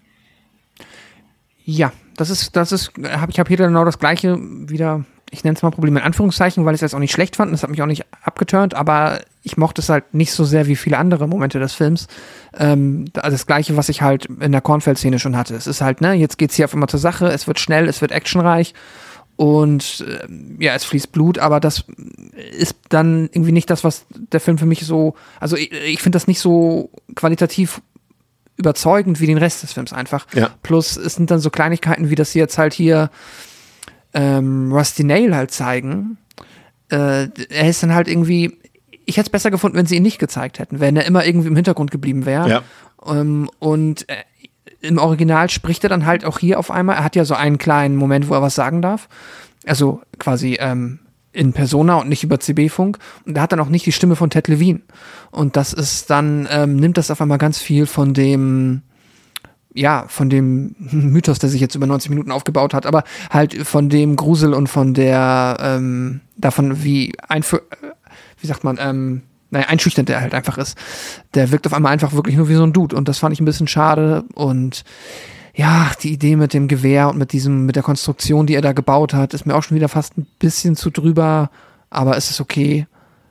Ja, 1.66 1.93
das 2.16 2.31
ist, 2.31 2.57
das 2.57 2.73
ist, 2.73 2.93
hab, 3.03 3.29
ich 3.29 3.39
habe 3.39 3.49
hier 3.49 3.59
genau 3.59 3.85
das 3.85 3.99
gleiche 3.99 4.39
wieder, 4.41 5.05
ich 5.31 5.45
nenne 5.45 5.57
es 5.57 5.62
mal 5.62 5.70
Problem 5.70 5.99
in 5.99 6.03
Anführungszeichen, 6.03 6.65
weil 6.65 6.75
ich 6.75 6.79
es 6.79 6.81
jetzt 6.81 6.95
auch 6.95 7.01
nicht 7.01 7.12
schlecht 7.12 7.37
fand, 7.37 7.53
das 7.53 7.62
hat 7.62 7.69
mich 7.69 7.83
auch 7.83 7.87
nicht 7.87 8.07
abgeturnt, 8.23 8.73
aber 8.73 9.20
ich 9.43 9.59
mochte 9.59 9.83
es 9.83 9.91
halt 9.91 10.15
nicht 10.15 10.33
so 10.33 10.47
sehr 10.47 10.66
wie 10.69 10.77
viele 10.77 10.97
andere 10.97 11.29
Momente 11.29 11.59
des 11.59 11.75
Films. 11.75 12.07
Ähm, 12.59 13.05
also 13.12 13.33
das 13.33 13.47
gleiche, 13.47 13.77
was 13.77 13.91
ich 13.91 14.01
halt 14.01 14.25
in 14.25 14.53
der 14.53 14.62
Kornfeld-Szene 14.62 15.19
schon 15.19 15.37
hatte. 15.37 15.55
Es 15.55 15.66
ist 15.66 15.83
halt, 15.83 16.01
ne, 16.01 16.15
jetzt 16.15 16.39
geht's 16.39 16.55
hier 16.55 16.65
auf 16.65 16.73
einmal 16.73 16.89
zur 16.89 17.01
Sache, 17.01 17.27
es 17.27 17.47
wird 17.47 17.61
schnell, 17.61 17.89
es 17.89 18.01
wird 18.01 18.11
actionreich 18.11 18.73
und 19.39 20.05
äh, 20.05 20.27
ja, 20.59 20.74
es 20.74 20.85
fließt 20.85 21.12
Blut, 21.12 21.39
aber 21.39 21.60
das 21.60 21.85
ist 22.51 22.74
dann 22.89 23.31
irgendwie 23.32 23.52
nicht 23.52 23.70
das, 23.70 23.85
was 23.85 24.05
der 24.10 24.40
Film 24.40 24.59
für 24.59 24.66
mich 24.66 24.85
so, 24.85 25.15
also 25.39 25.56
ich, 25.56 25.70
ich 25.70 26.02
finde 26.02 26.16
das 26.16 26.27
nicht 26.27 26.40
so 26.40 26.90
qualitativ 27.15 27.81
überzeugend 28.56 29.20
wie 29.20 29.28
den 29.28 29.39
Rest 29.39 29.62
des 29.62 29.74
Films 29.74 29.93
einfach. 29.93 30.27
Ja. 30.35 30.51
Plus 30.65 30.97
es 30.97 31.15
sind 31.15 31.31
dann 31.31 31.39
so 31.39 31.51
Kleinigkeiten, 31.51 32.10
wie 32.10 32.16
das 32.16 32.32
sie 32.32 32.40
jetzt 32.40 32.59
halt 32.59 32.74
hier 32.74 33.10
ähm, 34.12 34.73
Rusty 34.73 35.05
Nail 35.05 35.36
halt 35.36 35.52
zeigen. 35.52 36.19
Äh, 36.89 37.28
er 37.48 37.69
ist 37.69 37.81
dann 37.85 37.94
halt 37.94 38.09
irgendwie, 38.09 38.59
ich 39.05 39.19
hätte 39.19 39.28
es 39.28 39.31
besser 39.31 39.52
gefunden, 39.52 39.77
wenn 39.77 39.86
sie 39.86 39.98
ihn 39.98 40.02
nicht 40.02 40.19
gezeigt 40.19 40.59
hätten, 40.59 40.81
wenn 40.81 40.97
er 40.97 41.05
immer 41.05 41.24
irgendwie 41.24 41.47
im 41.47 41.55
Hintergrund 41.55 41.93
geblieben 41.93 42.27
wäre. 42.27 42.51
Ja. 42.51 42.62
Ähm, 43.06 43.48
und 43.60 44.09
äh, 44.09 44.16
im 44.81 44.99
Original 44.99 45.51
spricht 45.51 45.85
er 45.85 45.91
dann 45.91 46.07
halt 46.07 46.25
auch 46.25 46.39
hier 46.39 46.59
auf 46.59 46.71
einmal. 46.71 46.97
Er 46.97 47.05
hat 47.05 47.17
ja 47.17 47.25
so 47.25 47.35
einen 47.35 47.59
kleinen 47.59 47.97
Moment, 47.97 48.29
wo 48.29 48.35
er 48.35 48.43
was 48.43 48.55
sagen 48.55 48.83
darf. 48.83 49.09
Also 49.67 50.01
quasi 50.19 50.57
ähm, 50.61 51.01
in 51.33 51.53
Persona 51.53 51.97
und 51.97 52.09
nicht 52.09 52.25
über 52.25 52.41
CB-Funk. 52.41 52.99
Und 53.27 53.37
er 53.37 53.43
hat 53.43 53.53
dann 53.53 53.61
auch 53.61 53.69
nicht 53.69 53.87
die 53.87 53.93
Stimme 53.93 54.17
von 54.17 54.31
Ted 54.31 54.49
Levine. 54.49 54.81
Und 55.31 55.57
das 55.57 55.73
ist 55.73 56.11
dann, 56.11 56.49
ähm, 56.51 56.77
nimmt 56.77 56.97
das 56.97 57.11
auf 57.11 57.21
einmal 57.21 57.39
ganz 57.39 57.59
viel 57.59 57.87
von 57.87 58.15
dem, 58.15 58.83
ja, 59.75 60.05
von 60.09 60.31
dem 60.31 60.75
Mythos, 60.79 61.39
der 61.39 61.51
sich 61.51 61.61
jetzt 61.61 61.75
über 61.75 61.87
90 61.87 62.11
Minuten 62.11 62.31
aufgebaut 62.31 62.73
hat, 62.73 62.87
aber 62.87 63.05
halt 63.31 63.55
von 63.67 63.89
dem 63.89 64.17
Grusel 64.17 64.55
und 64.55 64.69
von 64.69 64.95
der, 64.95 65.59
ähm, 65.61 66.21
davon, 66.37 66.85
wie 66.85 67.15
einfü 67.29 67.59
wie 68.41 68.47
sagt 68.47 68.63
man, 68.63 68.79
ähm, 68.81 69.23
naja, 69.51 69.66
einschüchternd 69.69 70.09
der 70.09 70.20
halt 70.20 70.35
einfach 70.35 70.59
ist. 70.59 70.77
Der 71.35 71.51
wirkt 71.51 71.66
auf 71.66 71.73
einmal 71.73 71.93
einfach 71.93 72.12
wirklich 72.12 72.37
nur 72.37 72.49
wie 72.49 72.55
so 72.55 72.65
ein 72.65 72.73
Dude 72.73 72.97
und 72.97 73.09
das 73.09 73.19
fand 73.19 73.33
ich 73.33 73.41
ein 73.41 73.45
bisschen 73.45 73.69
schade 73.69 74.25
und 74.35 74.85
ja, 75.55 75.91
die 76.03 76.12
Idee 76.12 76.37
mit 76.37 76.55
dem 76.55 76.69
Gewehr 76.69 77.09
und 77.09 77.19
mit 77.19 77.33
diesem, 77.33 77.66
mit 77.66 77.75
der 77.75 77.83
Konstruktion, 77.83 78.47
die 78.47 78.55
er 78.55 78.62
da 78.62 78.73
gebaut 78.73 79.12
hat, 79.12 79.35
ist 79.35 79.45
mir 79.45 79.57
auch 79.57 79.62
schon 79.65 79.77
wieder 79.77 79.89
fast 79.89 80.16
ein 80.16 80.27
bisschen 80.39 80.77
zu 80.77 80.91
drüber, 80.91 81.51
aber 81.91 82.16
es 82.16 82.31
ist 82.31 82.41
okay. 82.41 82.87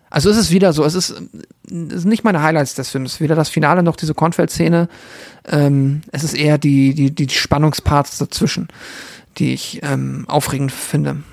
Also 0.09 0.29
es 0.29 0.35
ist 0.35 0.51
wieder 0.51 0.73
so, 0.73 0.83
es 0.83 0.93
ist, 0.93 1.21
es 1.69 1.93
ist 1.93 2.05
nicht 2.05 2.25
meine 2.25 2.41
Highlights 2.41 2.75
des 2.75 2.89
Films, 2.89 3.21
weder 3.21 3.35
das 3.35 3.47
Finale 3.47 3.81
noch 3.81 3.95
diese 3.95 4.13
Kornfeld-Szene. 4.13 4.89
Ähm, 5.47 6.01
es 6.11 6.25
ist 6.25 6.33
eher 6.33 6.57
die, 6.57 6.93
die, 6.93 7.15
die 7.15 7.29
Spannungsparts 7.29 8.17
dazwischen, 8.17 8.67
die 9.37 9.53
ich 9.53 9.79
ähm, 9.83 10.25
aufregend 10.27 10.73
finde. 10.73 11.23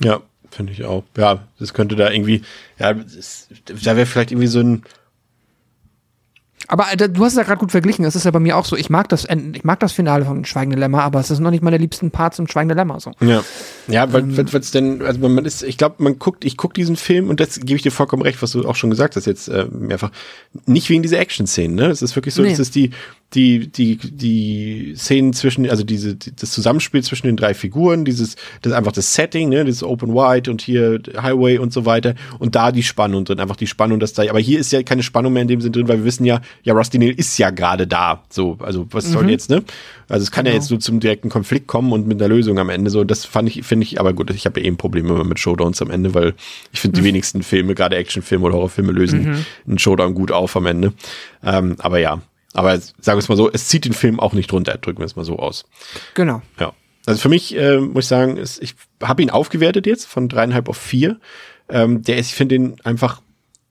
Ja, 0.00 0.20
finde 0.52 0.72
ich 0.72 0.84
auch. 0.84 1.02
Ja, 1.16 1.40
das 1.58 1.74
könnte 1.74 1.96
da 1.96 2.10
irgendwie, 2.10 2.42
ja, 2.78 2.92
das, 2.94 3.48
da 3.66 3.96
wäre 3.96 4.06
vielleicht 4.06 4.30
irgendwie 4.30 4.48
so 4.48 4.60
ein, 4.60 4.82
Aber 6.68 6.92
äh, 6.92 7.08
du 7.08 7.24
hast 7.24 7.32
es 7.32 7.38
ja 7.38 7.42
gerade 7.42 7.58
gut 7.58 7.70
verglichen, 7.70 8.04
das 8.04 8.16
ist 8.16 8.24
ja 8.24 8.30
bei 8.30 8.40
mir 8.40 8.56
auch 8.56 8.64
so. 8.64 8.76
Ich 8.76 8.90
mag 8.90 9.08
das, 9.08 9.26
ich 9.54 9.64
mag 9.64 9.80
das 9.80 9.92
Finale 9.92 10.24
von 10.24 10.44
Schweigende 10.44 10.78
Lämmer, 10.78 11.02
aber 11.02 11.20
es 11.20 11.30
ist 11.30 11.40
noch 11.40 11.50
nicht 11.50 11.62
meine 11.62 11.78
liebsten 11.78 12.10
Parts 12.10 12.38
im 12.38 12.46
Schweigende 12.46 12.74
Lämmer 12.74 13.00
so. 13.00 13.12
ja, 13.20 13.42
Ja, 13.88 14.12
weil 14.12 14.22
ähm, 14.22 14.46
es 14.52 14.70
denn, 14.70 15.02
also 15.02 15.28
man 15.28 15.44
ist, 15.44 15.62
ich 15.62 15.76
glaube, 15.76 15.96
man 15.98 16.18
guckt, 16.18 16.44
ich 16.44 16.56
gucke 16.56 16.74
diesen 16.74 16.96
Film 16.96 17.28
und 17.28 17.40
das 17.40 17.60
gebe 17.60 17.74
ich 17.74 17.82
dir 17.82 17.90
vollkommen 17.90 18.22
recht, 18.22 18.40
was 18.42 18.52
du 18.52 18.66
auch 18.66 18.76
schon 18.76 18.90
gesagt 18.90 19.16
hast 19.16 19.26
jetzt 19.26 19.48
äh, 19.48 19.66
mehrfach. 19.70 20.10
Nicht 20.66 20.88
wegen 20.88 21.02
dieser 21.02 21.18
Action-Szenen, 21.18 21.76
ne? 21.76 21.86
Es 21.86 22.02
ist 22.02 22.14
wirklich 22.16 22.34
so, 22.34 22.42
nee. 22.42 22.50
das 22.50 22.58
ist 22.58 22.74
die, 22.74 22.90
die, 23.34 23.68
die, 23.68 23.96
die 23.96 24.94
Szenen 24.96 25.32
zwischen, 25.32 25.68
also 25.68 25.84
diese, 25.84 26.16
die, 26.16 26.34
das 26.36 26.52
Zusammenspiel 26.52 27.02
zwischen 27.02 27.26
den 27.26 27.36
drei 27.36 27.54
Figuren, 27.54 28.04
dieses, 28.04 28.36
das 28.60 28.72
einfach 28.72 28.92
das 28.92 29.14
Setting, 29.14 29.48
ne, 29.48 29.64
dieses 29.64 29.82
Open 29.82 30.14
Wide 30.14 30.50
und 30.50 30.60
hier 30.60 31.00
Highway 31.16 31.58
und 31.58 31.72
so 31.72 31.86
weiter 31.86 32.14
und 32.38 32.54
da 32.54 32.72
die 32.72 32.82
Spannung 32.82 33.24
drin, 33.24 33.40
einfach 33.40 33.56
die 33.56 33.66
Spannung, 33.66 34.00
dass 34.00 34.12
da, 34.12 34.28
aber 34.28 34.40
hier 34.40 34.58
ist 34.58 34.72
ja 34.72 34.82
keine 34.82 35.02
Spannung 35.02 35.32
mehr 35.32 35.42
in 35.42 35.48
dem 35.48 35.60
Sinn 35.60 35.72
drin, 35.72 35.88
weil 35.88 35.98
wir 35.98 36.04
wissen 36.04 36.24
ja, 36.24 36.40
ja, 36.62 36.74
Rusty 36.74 36.98
Nail 36.98 37.14
ist 37.16 37.38
ja 37.38 37.50
gerade 37.50 37.86
da, 37.86 38.22
so, 38.28 38.58
also 38.60 38.86
was 38.90 39.10
soll 39.10 39.24
mhm. 39.24 39.30
jetzt, 39.30 39.50
ne? 39.50 39.62
Also 40.08 40.24
es 40.24 40.30
kann 40.30 40.44
genau. 40.44 40.54
ja 40.54 40.60
jetzt 40.60 40.70
nur 40.70 40.80
zum 40.80 41.00
direkten 41.00 41.30
Konflikt 41.30 41.66
kommen 41.66 41.90
und 41.90 42.06
mit 42.06 42.20
einer 42.20 42.28
Lösung 42.28 42.58
am 42.58 42.68
Ende, 42.68 42.90
so, 42.90 43.02
das 43.04 43.24
fand 43.24 43.48
ich, 43.48 43.64
finde 43.72 43.86
ich, 43.86 43.98
aber 43.98 44.12
gut, 44.12 44.28
ich 44.28 44.44
habe 44.44 44.60
ja 44.60 44.66
eben 44.66 44.76
Probleme 44.76 45.24
mit 45.24 45.38
Showdowns 45.38 45.80
am 45.80 45.88
Ende, 45.88 46.12
weil 46.12 46.34
ich 46.72 46.80
finde, 46.80 46.96
die 46.96 47.00
mhm. 47.00 47.06
wenigsten 47.06 47.42
Filme, 47.42 47.74
gerade 47.74 47.96
Actionfilme 47.96 48.44
oder 48.44 48.56
Horrorfilme 48.56 48.92
lösen 48.92 49.30
mhm. 49.30 49.46
einen 49.66 49.78
Showdown 49.78 50.12
gut 50.12 50.30
auf 50.30 50.54
am 50.56 50.66
Ende. 50.66 50.92
Ähm, 51.42 51.76
aber 51.78 51.98
ja, 51.98 52.20
aber 52.52 52.78
sagen 52.78 53.16
wir 53.16 53.20
es 53.20 53.30
mal 53.30 53.36
so, 53.36 53.50
es 53.50 53.68
zieht 53.68 53.86
den 53.86 53.94
Film 53.94 54.20
auch 54.20 54.34
nicht 54.34 54.52
runter, 54.52 54.76
drücken 54.76 54.98
wir 54.98 55.06
es 55.06 55.16
mal 55.16 55.24
so 55.24 55.38
aus. 55.38 55.64
Genau. 56.12 56.42
Ja. 56.60 56.74
Also 57.06 57.18
für 57.18 57.30
mich 57.30 57.56
äh, 57.56 57.78
muss 57.78 58.04
ich 58.04 58.08
sagen, 58.08 58.36
ist, 58.36 58.62
ich 58.62 58.74
habe 59.02 59.22
ihn 59.22 59.30
aufgewertet 59.30 59.86
jetzt 59.86 60.04
von 60.04 60.28
dreieinhalb 60.28 60.68
auf 60.68 60.76
vier. 60.76 61.18
Ähm, 61.70 62.02
der 62.02 62.18
ist, 62.18 62.26
ich 62.26 62.34
finde 62.34 62.56
ihn 62.56 62.76
einfach 62.84 63.22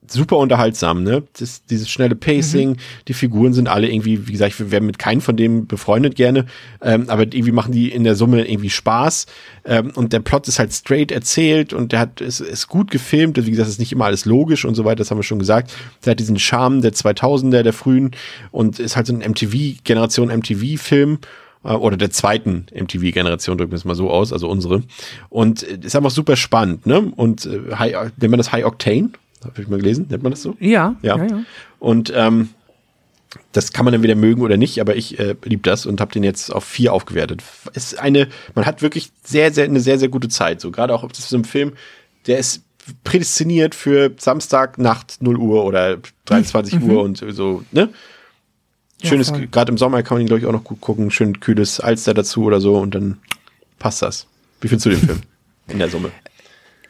super 0.08 0.36
unterhaltsam, 0.38 1.02
ne? 1.02 1.22
Das, 1.38 1.64
dieses 1.64 1.88
schnelle 1.88 2.14
Pacing, 2.14 2.70
mhm. 2.70 2.76
die 3.08 3.14
Figuren 3.14 3.52
sind 3.52 3.68
alle 3.68 3.88
irgendwie, 3.88 4.26
wie 4.26 4.32
gesagt, 4.32 4.58
wir 4.58 4.70
werden 4.70 4.86
mit 4.86 4.98
keinem 4.98 5.20
von 5.20 5.36
dem 5.36 5.66
befreundet 5.66 6.16
gerne, 6.16 6.46
ähm, 6.82 7.04
aber 7.08 7.22
irgendwie 7.22 7.52
machen 7.52 7.72
die 7.72 7.90
in 7.90 8.04
der 8.04 8.16
Summe 8.16 8.46
irgendwie 8.46 8.70
Spaß. 8.70 9.26
Ähm, 9.64 9.92
und 9.94 10.12
der 10.12 10.20
Plot 10.20 10.48
ist 10.48 10.58
halt 10.58 10.72
straight 10.72 11.12
erzählt 11.12 11.72
und 11.72 11.92
der 11.92 12.00
hat 12.00 12.20
ist, 12.20 12.40
ist 12.40 12.68
gut 12.68 12.90
gefilmt. 12.90 13.36
Wie 13.44 13.50
gesagt, 13.50 13.68
ist 13.68 13.78
nicht 13.78 13.92
immer 13.92 14.06
alles 14.06 14.24
logisch 14.24 14.64
und 14.64 14.74
so 14.74 14.84
weiter, 14.84 14.96
das 14.96 15.10
haben 15.10 15.18
wir 15.18 15.24
schon 15.24 15.38
gesagt. 15.38 15.72
Der 16.04 16.12
hat 16.12 16.20
diesen 16.20 16.38
Charme 16.38 16.82
der 16.82 16.92
2000er, 16.92 17.62
der 17.62 17.72
frühen 17.72 18.10
und 18.50 18.78
ist 18.78 18.96
halt 18.96 19.06
so 19.06 19.14
ein 19.14 19.18
MTV, 19.18 19.82
Generation 19.84 20.28
MTV-Film 20.28 21.18
äh, 21.64 21.72
oder 21.72 21.96
der 21.96 22.10
zweiten 22.10 22.66
MTV-Generation, 22.74 23.56
drücken 23.56 23.72
wir 23.72 23.76
es 23.76 23.84
mal 23.84 23.94
so 23.94 24.10
aus, 24.10 24.32
also 24.32 24.48
unsere. 24.48 24.82
Und 25.28 25.62
ist 25.62 25.94
einfach 25.94 26.10
super 26.10 26.36
spannend, 26.36 26.86
ne? 26.86 27.12
Und 27.14 27.46
äh, 27.46 27.76
High, 27.76 28.12
nennt 28.16 28.30
man 28.30 28.38
das 28.38 28.52
High 28.52 28.64
Octane? 28.64 29.10
Habe 29.44 29.62
ich 29.62 29.68
mal 29.68 29.78
gelesen, 29.78 30.06
nennt 30.08 30.22
man 30.22 30.32
das 30.32 30.42
so? 30.42 30.56
Ja. 30.60 30.96
Ja. 31.02 31.16
ja, 31.16 31.24
ja. 31.24 31.44
Und 31.78 32.12
ähm, 32.14 32.50
das 33.52 33.72
kann 33.72 33.84
man 33.84 33.92
dann 33.92 34.02
wieder 34.02 34.14
mögen 34.14 34.42
oder 34.42 34.56
nicht, 34.56 34.80
aber 34.80 34.96
ich 34.96 35.18
äh, 35.18 35.34
liebe 35.44 35.62
das 35.62 35.86
und 35.86 36.00
habe 36.00 36.12
den 36.12 36.22
jetzt 36.22 36.50
auf 36.52 36.64
vier 36.64 36.92
aufgewertet. 36.92 37.42
Ist 37.72 37.98
eine, 37.98 38.28
man 38.54 38.66
hat 38.66 38.82
wirklich 38.82 39.10
sehr, 39.24 39.52
sehr, 39.52 39.64
eine 39.64 39.80
sehr, 39.80 39.98
sehr 39.98 40.08
gute 40.08 40.28
Zeit. 40.28 40.60
So 40.60 40.70
gerade 40.70 40.94
auch 40.94 41.06
das 41.08 41.20
ist 41.20 41.30
so 41.30 41.38
ein 41.38 41.44
Film, 41.44 41.72
der 42.26 42.38
ist 42.38 42.62
prädestiniert 43.04 43.74
für 43.74 44.12
Samstag 44.18 44.78
Nacht 44.78 45.18
0 45.20 45.36
Uhr 45.36 45.64
oder 45.64 45.98
23 46.26 46.74
mhm. 46.80 46.90
Uhr 46.90 47.02
und 47.02 47.24
so, 47.28 47.64
ne? 47.72 47.88
Schönes, 49.04 49.30
ja, 49.30 49.46
gerade 49.50 49.72
im 49.72 49.78
Sommer 49.78 50.02
kann 50.04 50.16
man 50.16 50.22
ihn, 50.22 50.28
glaube 50.28 50.40
ich, 50.40 50.46
auch 50.46 50.52
noch 50.52 50.62
gut 50.62 50.80
gucken. 50.80 51.10
Schön 51.10 51.40
kühles 51.40 51.80
Alster 51.80 52.14
dazu 52.14 52.44
oder 52.44 52.60
so 52.60 52.76
und 52.76 52.94
dann 52.94 53.18
passt 53.80 54.02
das. 54.02 54.28
Wie 54.60 54.68
findest 54.68 54.86
du 54.86 54.90
den 54.90 55.00
Film 55.00 55.20
in 55.66 55.78
der 55.78 55.88
Summe? 55.88 56.12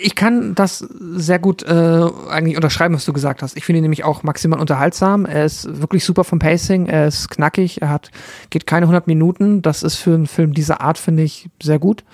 Ich 0.02 0.14
kann 0.14 0.54
das 0.54 0.78
sehr 0.78 1.38
gut 1.38 1.62
äh, 1.62 2.04
eigentlich 2.28 2.56
unterschreiben, 2.56 2.94
was 2.94 3.04
du 3.04 3.12
gesagt 3.12 3.42
hast. 3.42 3.56
Ich 3.56 3.64
finde 3.64 3.78
ihn 3.78 3.82
nämlich 3.82 4.04
auch 4.04 4.22
maximal 4.22 4.60
unterhaltsam. 4.60 5.24
Er 5.24 5.44
ist 5.44 5.80
wirklich 5.80 6.04
super 6.04 6.24
vom 6.24 6.38
Pacing, 6.38 6.86
er 6.86 7.06
ist 7.06 7.30
knackig, 7.30 7.80
er 7.80 7.88
hat 7.88 8.10
geht 8.50 8.66
keine 8.66 8.84
100 8.84 9.06
Minuten. 9.06 9.62
Das 9.62 9.82
ist 9.82 9.96
für 9.96 10.14
einen 10.14 10.26
Film 10.26 10.52
dieser 10.54 10.80
Art 10.80 10.98
finde 10.98 11.22
ich 11.22 11.48
sehr 11.62 11.78
gut, 11.78 12.04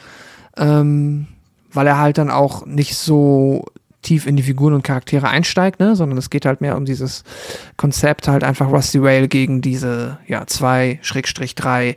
ähm, 0.57 1.27
weil 1.73 1.87
er 1.87 1.99
halt 1.99 2.19
dann 2.19 2.31
auch 2.31 2.67
nicht 2.67 2.97
so 2.97 3.67
tief 4.03 4.27
in 4.27 4.37
die 4.37 4.43
Figuren 4.43 4.75
und 4.75 4.83
Charaktere 4.83 5.29
einsteigt, 5.29 5.81
ne, 5.81 5.97
sondern 5.97 6.19
es 6.19 6.31
geht 6.31 6.47
halt 6.47 6.61
mehr 6.61 6.77
um 6.77 6.85
dieses 6.85 7.25
Konzept 7.77 8.29
halt 8.29 8.45
einfach 8.45 8.71
Rusty 8.71 9.03
Whale 9.03 9.29
gegen 9.29 9.61
diese 9.61 10.19
ja 10.27 10.47
zwei 10.47 10.99
Schrägstrich 11.03 11.55
drei 11.55 11.97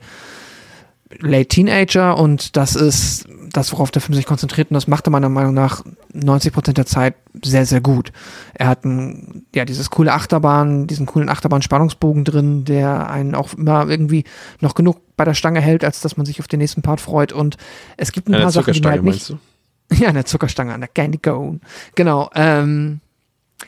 Late 1.19 1.47
Teenager 1.47 2.17
und 2.17 2.55
das 2.57 2.75
ist 2.75 3.27
das, 3.51 3.71
worauf 3.71 3.91
der 3.91 4.01
Film 4.01 4.15
sich 4.15 4.25
konzentriert 4.25 4.71
und 4.71 4.75
das 4.75 4.87
macht 4.87 5.07
er 5.07 5.11
meiner 5.11 5.29
Meinung 5.29 5.53
nach 5.53 5.83
90 6.13 6.53
Prozent 6.53 6.77
der 6.77 6.85
Zeit 6.85 7.15
sehr, 7.43 7.65
sehr 7.65 7.81
gut. 7.81 8.11
Er 8.53 8.67
hat 8.67 8.85
ein, 8.85 9.45
ja, 9.53 9.65
dieses 9.65 9.89
coole 9.89 10.13
Achterbahn, 10.13 10.87
diesen 10.87 11.05
coolen 11.05 11.29
Achterbahn-Spannungsbogen 11.29 12.23
drin, 12.23 12.65
der 12.65 13.09
einen 13.09 13.35
auch 13.35 13.53
immer 13.53 13.87
irgendwie 13.87 14.23
noch 14.61 14.73
genug 14.73 14.97
bei 15.17 15.25
der 15.25 15.33
Stange 15.33 15.59
hält, 15.61 15.83
als 15.83 16.01
dass 16.01 16.17
man 16.17 16.25
sich 16.25 16.39
auf 16.39 16.47
den 16.47 16.59
nächsten 16.59 16.81
Part 16.81 17.01
freut 17.01 17.33
und 17.33 17.57
es 17.97 18.11
gibt 18.11 18.29
ein 18.29 18.33
ja, 18.33 18.41
paar 18.41 18.51
Sachen, 18.51 18.73
die 18.73 18.83
halt 18.83 19.03
nicht... 19.03 19.35
Ja, 19.93 20.07
eine 20.07 20.23
Zuckerstange 20.23 20.73
an 20.73 20.79
der 20.79 20.87
Candy 20.87 21.17
Cone. 21.17 21.59
Genau, 21.95 22.29
ähm, 22.33 23.01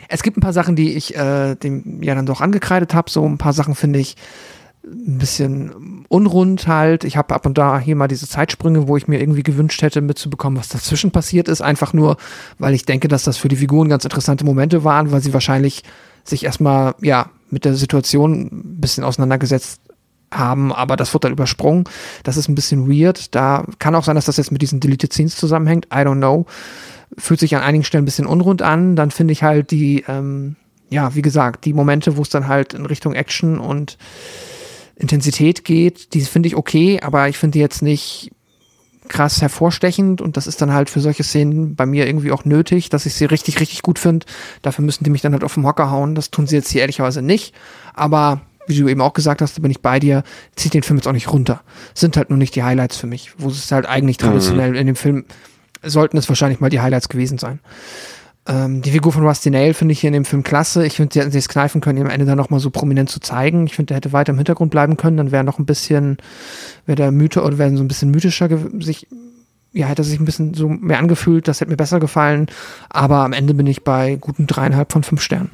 es 0.07 0.23
gibt 0.23 0.37
ein 0.37 0.41
paar 0.41 0.53
Sachen, 0.53 0.75
die 0.75 0.93
ich 0.93 1.15
äh, 1.15 1.55
dem 1.55 2.01
ja 2.01 2.15
dann 2.15 2.25
doch 2.25 2.41
angekreidet 2.41 2.93
habe. 2.93 3.09
So 3.09 3.25
ein 3.27 3.37
paar 3.37 3.53
Sachen 3.53 3.75
finde 3.75 3.99
ich, 3.99 4.15
ein 4.85 5.17
bisschen 5.17 6.05
unrund 6.09 6.67
halt. 6.67 7.03
Ich 7.03 7.15
habe 7.15 7.33
ab 7.33 7.45
und 7.45 7.57
da 7.57 7.79
hier 7.79 7.95
mal 7.95 8.07
diese 8.07 8.27
Zeitsprünge, 8.27 8.87
wo 8.87 8.97
ich 8.97 9.07
mir 9.07 9.19
irgendwie 9.19 9.43
gewünscht 9.43 9.81
hätte, 9.81 10.01
mitzubekommen, 10.01 10.59
was 10.59 10.69
dazwischen 10.69 11.11
passiert 11.11 11.47
ist. 11.47 11.61
Einfach 11.61 11.93
nur, 11.93 12.17
weil 12.59 12.73
ich 12.73 12.85
denke, 12.85 13.07
dass 13.07 13.23
das 13.23 13.37
für 13.37 13.47
die 13.47 13.55
Figuren 13.55 13.89
ganz 13.89 14.03
interessante 14.03 14.45
Momente 14.45 14.83
waren, 14.83 15.11
weil 15.11 15.21
sie 15.21 15.33
wahrscheinlich 15.33 15.83
sich 16.25 16.43
erstmal, 16.43 16.95
ja, 17.01 17.29
mit 17.49 17.65
der 17.65 17.75
Situation 17.75 18.49
ein 18.51 18.81
bisschen 18.81 19.03
auseinandergesetzt 19.03 19.79
haben, 20.31 20.73
aber 20.73 20.95
das 20.95 21.13
wird 21.13 21.23
dann 21.23 21.31
übersprungen. 21.31 21.83
Das 22.23 22.37
ist 22.37 22.49
ein 22.49 22.55
bisschen 22.55 22.89
weird. 22.89 23.33
Da 23.35 23.65
kann 23.79 23.95
auch 23.95 24.03
sein, 24.03 24.15
dass 24.15 24.25
das 24.25 24.37
jetzt 24.37 24.51
mit 24.51 24.61
diesen 24.61 24.79
Deleted 24.79 25.13
Scenes 25.13 25.35
zusammenhängt. 25.35 25.85
I 25.85 25.99
don't 25.99 26.17
know. 26.17 26.45
Fühlt 27.17 27.39
sich 27.39 27.55
an 27.55 27.61
einigen 27.61 27.83
Stellen 27.83 28.03
ein 28.03 28.05
bisschen 28.05 28.25
unrund 28.25 28.61
an. 28.61 28.95
Dann 28.95 29.11
finde 29.11 29.33
ich 29.33 29.43
halt 29.43 29.71
die, 29.71 30.03
ähm, 30.07 30.55
ja, 30.89 31.13
wie 31.15 31.21
gesagt, 31.21 31.65
die 31.65 31.73
Momente, 31.73 32.17
wo 32.17 32.23
es 32.23 32.29
dann 32.29 32.47
halt 32.47 32.73
in 32.73 32.85
Richtung 32.85 33.13
Action 33.13 33.59
und 33.59 33.97
Intensität 34.95 35.63
geht, 35.63 36.13
die 36.13 36.21
finde 36.21 36.47
ich 36.47 36.55
okay, 36.55 36.99
aber 37.01 37.27
ich 37.29 37.37
finde 37.37 37.53
die 37.53 37.59
jetzt 37.59 37.81
nicht 37.81 38.31
krass 39.09 39.41
hervorstechend 39.41 40.21
und 40.21 40.37
das 40.37 40.47
ist 40.47 40.61
dann 40.61 40.71
halt 40.71 40.89
für 40.89 41.01
solche 41.01 41.23
Szenen 41.23 41.75
bei 41.75 41.85
mir 41.85 42.07
irgendwie 42.07 42.31
auch 42.31 42.45
nötig, 42.45 42.89
dass 42.89 43.05
ich 43.05 43.13
sie 43.13 43.25
richtig, 43.25 43.59
richtig 43.59 43.81
gut 43.81 43.99
finde. 43.99 44.25
Dafür 44.61 44.85
müssen 44.85 45.03
die 45.03 45.09
mich 45.09 45.21
dann 45.21 45.33
halt 45.33 45.43
auf 45.43 45.55
den 45.55 45.65
Hocker 45.65 45.91
hauen. 45.91 46.15
Das 46.15 46.31
tun 46.31 46.47
sie 46.47 46.55
jetzt 46.55 46.71
hier 46.71 46.81
ehrlicherweise 46.81 47.21
nicht. 47.21 47.53
Aber 47.93 48.41
wie 48.65 48.77
du 48.77 48.87
eben 48.87 49.01
auch 49.01 49.13
gesagt 49.13 49.41
hast, 49.41 49.57
da 49.57 49.61
bin 49.61 49.71
ich 49.71 49.81
bei 49.81 49.99
dir, 49.99 50.23
zieht 50.55 50.73
den 50.73 50.83
Film 50.83 50.97
jetzt 50.97 51.07
auch 51.07 51.13
nicht 51.13 51.31
runter. 51.31 51.61
Sind 51.93 52.15
halt 52.15 52.29
nur 52.29 52.39
nicht 52.39 52.55
die 52.55 52.63
Highlights 52.63 52.97
für 52.97 53.07
mich, 53.07 53.31
wo 53.37 53.49
es 53.49 53.71
halt 53.71 53.85
eigentlich 53.85 54.17
mhm. 54.19 54.25
traditionell 54.25 54.71
mhm. 54.71 54.77
in 54.77 54.87
dem 54.87 54.95
Film 54.95 55.25
sollten 55.85 56.17
es 56.17 56.29
wahrscheinlich 56.29 56.61
mal 56.61 56.69
die 56.69 56.79
Highlights 56.79 57.09
gewesen 57.09 57.37
sein. 57.37 57.59
Ähm, 58.45 58.81
die 58.81 58.91
Figur 58.91 59.13
von 59.13 59.25
Rusty 59.25 59.49
Nail 59.49 59.73
finde 59.73 59.93
ich 59.93 60.01
hier 60.01 60.09
in 60.09 60.13
dem 60.13 60.25
Film 60.25 60.43
klasse. 60.43 60.85
Ich 60.85 60.97
finde, 60.97 61.13
sie 61.13 61.21
hätten 61.21 61.31
sich 61.31 61.45
es 61.45 61.49
kneifen 61.49 61.79
können, 61.79 61.99
ihn 61.99 62.05
am 62.05 62.11
Ende 62.11 62.25
dann 62.25 62.37
nochmal 62.37 62.59
so 62.59 62.69
prominent 62.69 63.09
zu 63.09 63.21
zeigen. 63.21 63.65
Ich 63.67 63.75
finde, 63.75 63.87
der 63.87 63.97
hätte 63.97 64.11
weiter 64.11 64.31
im 64.31 64.37
Hintergrund 64.37 64.71
bleiben 64.71 64.97
können. 64.97 65.17
Dann 65.17 65.31
wäre 65.31 65.45
noch 65.45 65.59
ein 65.59 65.65
bisschen, 65.65 66.17
wäre 66.85 66.97
der 66.97 67.11
Mythe 67.11 67.41
oder 67.41 67.57
wäre 67.57 67.75
so 67.75 67.83
ein 67.83 67.87
bisschen 67.87 68.11
mythischer 68.11 68.49
sich, 68.79 69.07
ja, 69.71 69.87
hätte 69.87 70.03
sich 70.03 70.19
ein 70.19 70.25
bisschen 70.25 70.53
so 70.53 70.67
mehr 70.67 70.99
angefühlt. 70.99 71.47
Das 71.47 71.61
hätte 71.61 71.71
mir 71.71 71.77
besser 71.77 72.01
gefallen. 72.01 72.47
Aber 72.89 73.19
am 73.19 73.31
Ende 73.31 73.53
bin 73.53 73.67
ich 73.67 73.83
bei 73.83 74.17
guten 74.19 74.45
dreieinhalb 74.45 74.91
von 74.91 75.03
fünf 75.03 75.21
Sternen. 75.21 75.49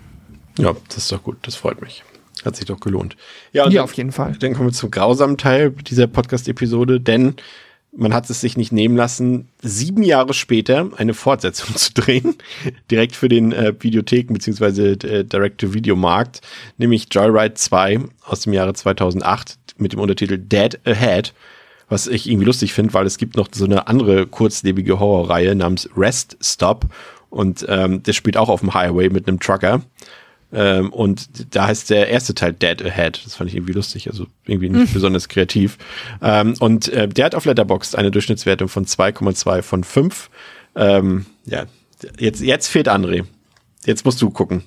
Ja, 0.57 0.75
das 0.87 0.97
ist 0.97 1.11
doch 1.11 1.21
gut. 1.21 1.37
Das 1.43 1.55
freut 1.55 1.81
mich. 1.81 2.03
Hat 2.43 2.55
sich 2.55 2.65
doch 2.65 2.79
gelohnt. 2.79 3.17
Ja, 3.51 3.65
ja 3.65 3.69
dann, 3.69 3.83
auf 3.83 3.93
jeden 3.93 4.11
Fall. 4.11 4.35
Dann 4.39 4.53
kommen 4.53 4.69
wir 4.69 4.73
zum 4.73 4.89
grausamen 4.89 5.37
Teil 5.37 5.71
dieser 5.71 6.07
Podcast-Episode, 6.07 6.99
denn 6.99 7.35
man 7.99 8.13
hat 8.13 8.29
es 8.29 8.41
sich 8.41 8.57
nicht 8.57 8.71
nehmen 8.71 8.95
lassen, 8.95 9.49
sieben 9.61 10.03
Jahre 10.03 10.33
später 10.33 10.89
eine 10.97 11.13
Fortsetzung 11.13 11.75
zu 11.75 11.93
drehen, 11.93 12.35
direkt 12.89 13.15
für 13.15 13.29
den 13.29 13.51
äh, 13.51 13.73
Videotheken 13.79 14.33
bzw. 14.33 14.91
Äh, 14.91 15.23
Direct-to-Video-Markt, 15.25 16.41
nämlich 16.77 17.07
Joyride 17.11 17.53
2 17.53 17.99
aus 18.25 18.41
dem 18.41 18.53
Jahre 18.53 18.73
2008 18.73 19.57
mit 19.77 19.93
dem 19.93 19.99
Untertitel 19.99 20.37
Dead 20.37 20.79
Ahead, 20.85 21.33
was 21.89 22.07
ich 22.07 22.29
irgendwie 22.29 22.45
lustig 22.45 22.73
finde, 22.73 22.93
weil 22.93 23.05
es 23.05 23.17
gibt 23.17 23.35
noch 23.35 23.47
so 23.51 23.65
eine 23.65 23.87
andere 23.87 24.27
kurzlebige 24.27 24.99
Horrorreihe 24.99 25.55
namens 25.55 25.89
Rest 25.95 26.37
Stop 26.41 26.85
und 27.29 27.65
ähm, 27.67 28.01
das 28.03 28.15
spielt 28.15 28.37
auch 28.37 28.49
auf 28.49 28.61
dem 28.61 28.73
Highway 28.73 29.09
mit 29.09 29.27
einem 29.27 29.39
Trucker. 29.39 29.81
Ähm, 30.51 30.91
und 30.91 31.55
da 31.55 31.67
heißt 31.67 31.89
der 31.89 32.07
erste 32.09 32.33
Teil 32.33 32.53
Dead 32.53 32.83
Ahead. 32.83 33.21
Das 33.23 33.35
fand 33.35 33.49
ich 33.49 33.55
irgendwie 33.55 33.73
lustig, 33.73 34.09
also 34.09 34.25
irgendwie 34.45 34.69
nicht 34.69 34.89
mhm. 34.89 34.93
besonders 34.93 35.29
kreativ. 35.29 35.77
Ähm, 36.21 36.55
und 36.59 36.87
äh, 36.89 37.07
der 37.07 37.25
hat 37.25 37.35
auf 37.35 37.45
Letterboxd 37.45 37.95
eine 37.95 38.11
Durchschnittswertung 38.11 38.67
von 38.67 38.85
2,2 38.85 39.61
von 39.61 39.83
5. 39.83 40.29
Ähm, 40.75 41.25
ja, 41.45 41.65
jetzt, 42.17 42.41
jetzt 42.41 42.67
fehlt 42.67 42.89
André. 42.89 43.25
Jetzt 43.85 44.05
musst 44.05 44.21
du 44.21 44.29
gucken. 44.29 44.63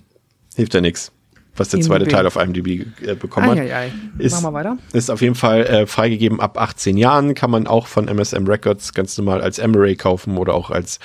Hilft 0.54 0.74
ja 0.74 0.80
nichts 0.80 1.12
was 1.56 1.68
der 1.68 1.80
zweite 1.80 2.06
Teil 2.06 2.26
auf 2.26 2.36
IMDb 2.36 2.86
äh, 3.02 3.14
bekommen 3.14 3.50
hat. 3.50 3.58
Ei. 3.58 3.92
Ist, 4.18 4.32
Machen 4.32 4.44
wir 4.44 4.52
weiter. 4.54 4.78
Ist 4.92 5.10
auf 5.10 5.20
jeden 5.20 5.34
Fall 5.34 5.64
äh, 5.66 5.86
freigegeben 5.86 6.40
ab 6.40 6.58
18 6.58 6.96
Jahren, 6.96 7.34
kann 7.34 7.50
man 7.50 7.66
auch 7.66 7.86
von 7.86 8.08
MSM 8.08 8.46
Records 8.46 8.94
ganz 8.94 9.18
normal 9.18 9.42
als 9.42 9.58
Emery 9.58 9.96
kaufen 9.96 10.38
oder 10.38 10.54
auch 10.54 10.70
als 10.70 10.98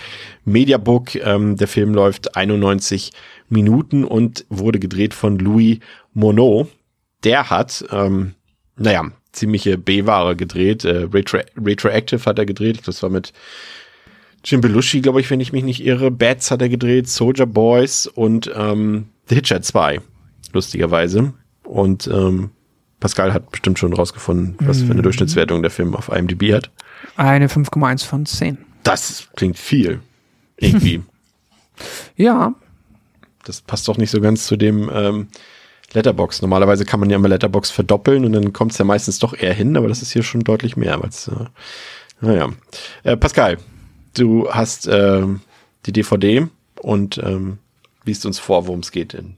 Mediabook. 0.45 1.15
Ähm, 1.15 1.57
der 1.57 1.67
Film 1.67 1.93
läuft 1.93 2.37
91 2.37 3.11
Minuten 3.49 4.03
und 4.03 4.45
wurde 4.49 4.79
gedreht 4.79 5.13
von 5.13 5.39
Louis 5.39 5.79
Monod. 6.13 6.67
Der 7.23 7.49
hat, 7.49 7.85
ähm, 7.91 8.33
naja, 8.75 9.11
ziemliche 9.31 9.77
B-Ware 9.77 10.35
gedreht. 10.35 10.85
Äh, 10.85 11.07
Retro 11.13 11.39
Retroactive 11.57 12.25
hat 12.25 12.39
er 12.39 12.45
gedreht. 12.45 12.81
Das 12.85 13.01
war 13.03 13.09
mit 13.09 13.33
Jim 14.43 14.61
Belushi, 14.61 15.01
glaube 15.01 15.19
ich, 15.19 15.29
wenn 15.29 15.39
ich 15.39 15.51
mich 15.51 15.63
nicht 15.63 15.83
irre. 15.83 16.11
Bats 16.11 16.51
hat 16.51 16.61
er 16.61 16.69
gedreht, 16.69 17.09
Soldier 17.09 17.45
Boys 17.45 18.07
und 18.07 18.51
ähm, 18.55 19.09
The 19.27 19.35
Hitcher 19.35 19.61
2, 19.61 19.99
lustigerweise. 20.53 21.33
Und 21.63 22.07
ähm, 22.07 22.51
Pascal 22.99 23.33
hat 23.33 23.51
bestimmt 23.51 23.77
schon 23.77 23.93
rausgefunden, 23.93 24.55
was 24.59 24.81
für 24.81 24.91
eine 24.91 25.01
Durchschnittswertung 25.01 25.61
der 25.61 25.71
Film 25.71 25.95
auf 25.95 26.09
IMDb 26.09 26.53
hat. 26.53 26.71
Eine 27.15 27.47
5,1 27.47 28.05
von 28.05 28.25
10. 28.25 28.57
Das 28.83 29.27
klingt 29.35 29.57
viel. 29.57 30.01
Irgendwie. 30.57 31.01
Ja, 32.15 32.55
das 33.47 33.61
passt 33.61 33.87
doch 33.87 33.97
nicht 33.97 34.11
so 34.11 34.21
ganz 34.21 34.45
zu 34.45 34.57
dem 34.57 34.89
ähm, 34.93 35.27
Letterbox. 35.93 36.41
Normalerweise 36.41 36.85
kann 36.85 36.99
man 36.99 37.09
ja 37.09 37.15
immer 37.15 37.29
Letterbox 37.29 37.71
verdoppeln 37.71 38.25
und 38.25 38.33
dann 38.33 38.53
kommt 38.53 38.73
es 38.73 38.77
ja 38.77 38.85
meistens 38.85 39.19
doch 39.19 39.33
eher 39.33 39.53
hin, 39.53 39.77
aber 39.77 39.87
das 39.87 40.01
ist 40.01 40.11
hier 40.11 40.23
schon 40.23 40.41
deutlich 40.41 40.77
mehr. 40.77 41.01
Weil's, 41.01 41.27
äh, 41.27 41.45
naja. 42.21 42.49
Äh, 43.03 43.17
Pascal, 43.17 43.57
du 44.15 44.49
hast 44.49 44.87
ähm, 44.91 45.41
die 45.85 45.93
DVD 45.93 46.47
und 46.81 47.17
ähm, 47.19 47.59
liest 48.05 48.25
uns 48.25 48.39
vor, 48.39 48.67
worum 48.67 48.79
es 48.79 48.91
geht 48.91 49.13
in 49.13 49.35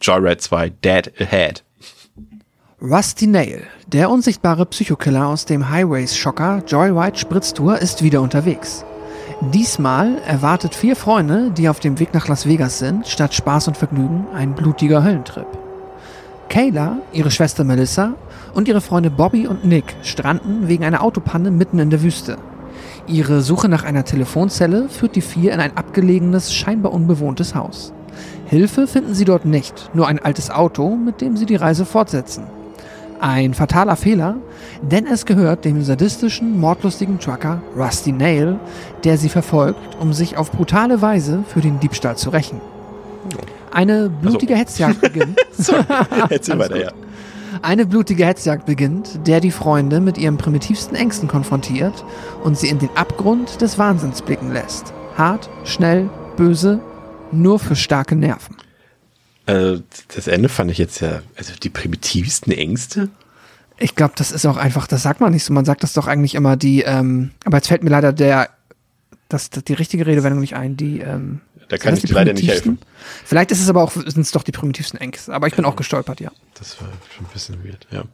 Joyride 0.00 0.38
2 0.38 0.70
Dead 0.70 1.12
Ahead. 1.20 1.62
Rusty 2.80 3.26
Nail, 3.26 3.66
der 3.86 4.10
unsichtbare 4.10 4.66
Psychokiller 4.66 5.26
aus 5.28 5.46
dem 5.46 5.70
Highways-Schocker 5.70 6.62
Joyride 6.66 7.16
Spritztour, 7.16 7.78
ist 7.78 8.02
wieder 8.02 8.20
unterwegs. 8.20 8.84
Diesmal 9.42 10.16
erwartet 10.26 10.74
vier 10.74 10.96
Freunde, 10.96 11.50
die 11.50 11.68
auf 11.68 11.78
dem 11.78 11.98
Weg 11.98 12.14
nach 12.14 12.26
Las 12.26 12.46
Vegas 12.46 12.78
sind, 12.78 13.06
statt 13.06 13.34
Spaß 13.34 13.68
und 13.68 13.76
Vergnügen 13.76 14.26
ein 14.34 14.54
blutiger 14.54 15.04
Höllentrip. 15.04 15.46
Kayla, 16.48 16.98
ihre 17.12 17.30
Schwester 17.30 17.62
Melissa 17.62 18.14
und 18.54 18.66
ihre 18.66 18.80
Freunde 18.80 19.10
Bobby 19.10 19.46
und 19.46 19.64
Nick 19.66 19.94
stranden 20.02 20.68
wegen 20.68 20.84
einer 20.84 21.02
Autopanne 21.02 21.50
mitten 21.50 21.78
in 21.78 21.90
der 21.90 22.02
Wüste. 22.02 22.38
Ihre 23.06 23.42
Suche 23.42 23.68
nach 23.68 23.84
einer 23.84 24.06
Telefonzelle 24.06 24.88
führt 24.88 25.16
die 25.16 25.20
vier 25.20 25.52
in 25.52 25.60
ein 25.60 25.76
abgelegenes, 25.76 26.54
scheinbar 26.54 26.94
unbewohntes 26.94 27.54
Haus. 27.54 27.92
Hilfe 28.46 28.86
finden 28.86 29.14
sie 29.14 29.26
dort 29.26 29.44
nicht, 29.44 29.90
nur 29.92 30.08
ein 30.08 30.18
altes 30.18 30.50
Auto, 30.50 30.96
mit 30.96 31.20
dem 31.20 31.36
sie 31.36 31.46
die 31.46 31.56
Reise 31.56 31.84
fortsetzen. 31.84 32.44
Ein 33.20 33.54
fataler 33.54 33.96
Fehler, 33.96 34.36
denn 34.82 35.06
es 35.06 35.24
gehört 35.24 35.64
dem 35.64 35.82
sadistischen, 35.82 36.60
mordlustigen 36.60 37.18
Trucker 37.18 37.62
Rusty 37.76 38.12
Nail, 38.12 38.58
der 39.04 39.16
sie 39.16 39.28
verfolgt, 39.28 39.96
um 40.00 40.12
sich 40.12 40.36
auf 40.36 40.52
brutale 40.52 41.00
Weise 41.00 41.42
für 41.46 41.60
den 41.60 41.80
Diebstahl 41.80 42.16
zu 42.16 42.30
rächen. 42.30 42.60
Eine 43.72 44.08
blutige 44.10 44.54
Hetzjagd 44.54 45.00
beginnt. 45.00 45.38
Alles 46.10 46.48
weiter, 46.58 46.80
ja. 46.80 46.92
Eine 47.62 47.86
blutige 47.86 48.26
Hetzjagd 48.26 48.66
beginnt, 48.66 49.26
der 49.26 49.40
die 49.40 49.50
Freunde 49.50 50.00
mit 50.00 50.18
ihren 50.18 50.36
primitivsten 50.36 50.96
Ängsten 50.96 51.28
konfrontiert 51.28 52.04
und 52.44 52.58
sie 52.58 52.68
in 52.68 52.78
den 52.78 52.90
Abgrund 52.94 53.60
des 53.62 53.78
Wahnsinns 53.78 54.22
blicken 54.22 54.52
lässt. 54.52 54.92
Hart, 55.16 55.48
schnell, 55.64 56.10
böse, 56.36 56.80
nur 57.32 57.58
für 57.58 57.76
starke 57.76 58.14
Nerven. 58.14 58.56
Äh, 59.46 59.78
das 60.14 60.26
Ende 60.26 60.48
fand 60.48 60.70
ich 60.70 60.78
jetzt 60.78 61.00
ja, 61.00 61.20
also 61.36 61.52
die 61.62 61.70
primitivsten 61.70 62.52
Ängste. 62.52 63.08
Ich 63.78 63.94
glaube, 63.94 64.14
das 64.16 64.32
ist 64.32 64.46
auch 64.46 64.56
einfach, 64.56 64.86
das 64.86 65.02
sagt 65.02 65.20
man 65.20 65.32
nicht 65.32 65.44
so. 65.44 65.52
Man 65.52 65.64
sagt 65.64 65.82
das 65.82 65.92
doch 65.92 66.06
eigentlich 66.06 66.34
immer 66.34 66.56
die, 66.56 66.82
ähm, 66.82 67.30
aber 67.44 67.58
jetzt 67.58 67.68
fällt 67.68 67.82
mir 67.82 67.90
leider 67.90 68.12
der, 68.12 68.50
das 69.28 69.50
die 69.50 69.74
richtige 69.74 70.06
Redewendung 70.06 70.40
nicht 70.40 70.56
ein, 70.56 70.76
die, 70.76 71.00
ähm, 71.00 71.40
Da 71.68 71.78
kann 71.78 71.96
ich 71.96 72.02
dir 72.02 72.14
leider 72.14 72.32
nicht 72.32 72.48
helfen. 72.48 72.78
Vielleicht 73.24 73.50
ist 73.50 73.60
es 73.60 73.68
aber 73.68 73.82
auch, 73.82 73.90
sind 73.90 74.18
es 74.18 74.30
doch 74.30 74.44
die 74.44 74.52
primitivsten 74.52 75.00
Ängste. 75.00 75.32
Aber 75.32 75.48
ich 75.48 75.54
bin 75.54 75.64
auch 75.64 75.74
gestolpert, 75.74 76.20
ja. 76.20 76.30
Das 76.54 76.80
war 76.80 76.88
schon 77.14 77.26
ein 77.26 77.32
bisschen 77.32 77.64
weird, 77.64 77.86
ja. 77.90 78.04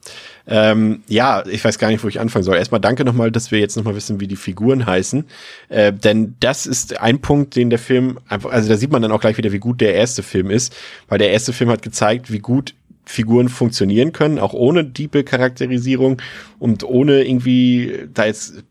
Ähm, 0.47 1.03
ja, 1.07 1.45
ich 1.47 1.63
weiß 1.63 1.79
gar 1.79 1.89
nicht, 1.89 2.03
wo 2.03 2.09
ich 2.09 2.19
anfangen 2.19 2.45
soll. 2.45 2.57
Erstmal 2.57 2.81
danke 2.81 3.05
nochmal, 3.05 3.31
dass 3.31 3.51
wir 3.51 3.59
jetzt 3.59 3.77
nochmal 3.77 3.95
wissen, 3.95 4.21
wie 4.21 4.27
die 4.27 4.37
Figuren 4.37 4.87
heißen. 4.87 5.25
Äh, 5.69 5.93
denn 5.93 6.35
das 6.41 6.67
ist 6.67 6.99
ein 6.99 7.21
Punkt, 7.21 7.57
den 7.57 7.69
der 7.69 7.79
Film 7.79 8.19
einfach, 8.29 8.51
also 8.51 8.69
da 8.69 8.77
sieht 8.77 8.91
man 8.91 9.03
dann 9.03 9.13
auch 9.13 9.21
gleich 9.21 9.37
wieder, 9.37 9.53
wie 9.53 9.59
gut 9.59 9.81
der 9.81 9.95
erste 9.95 10.23
Film 10.23 10.51
ist, 10.51 10.75
weil 11.09 11.19
der 11.19 11.31
erste 11.31 11.53
Film 11.53 11.69
hat 11.71 11.83
gezeigt, 11.83 12.33
wie 12.33 12.39
gut 12.39 12.75
Figuren 13.05 13.49
funktionieren 13.49 14.13
können, 14.13 14.39
auch 14.39 14.53
ohne 14.53 14.85
diepe 14.85 15.25
Charakterisierung 15.25 16.23
und 16.59 16.85
ohne 16.85 17.25
irgendwie 17.25 18.09
da 18.15 18.27
jetzt 18.27 18.63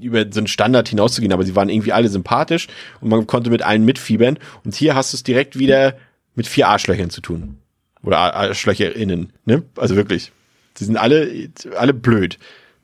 über 0.00 0.26
so 0.30 0.40
einen 0.40 0.46
Standard 0.46 0.88
hinauszugehen, 0.88 1.32
aber 1.32 1.44
sie 1.44 1.56
waren 1.56 1.68
irgendwie 1.68 1.92
alle 1.92 2.08
sympathisch 2.08 2.68
und 3.00 3.08
man 3.08 3.26
konnte 3.26 3.50
mit 3.50 3.62
allen 3.62 3.84
mitfiebern. 3.84 4.38
Und 4.64 4.74
hier 4.74 4.94
hast 4.94 5.12
du 5.12 5.16
es 5.16 5.22
direkt 5.22 5.58
wieder 5.58 5.96
mit 6.34 6.46
vier 6.46 6.68
Arschlöchern 6.68 7.10
zu 7.10 7.20
tun. 7.20 7.58
Oder 8.02 8.18
Ar- 8.18 8.34
ArschlöcherInnen, 8.34 9.32
ne? 9.44 9.62
Also 9.76 9.96
wirklich. 9.96 10.32
Sie 10.74 10.84
sind 10.84 10.96
alle, 10.96 11.50
alle 11.76 11.92
blöd. 11.92 12.38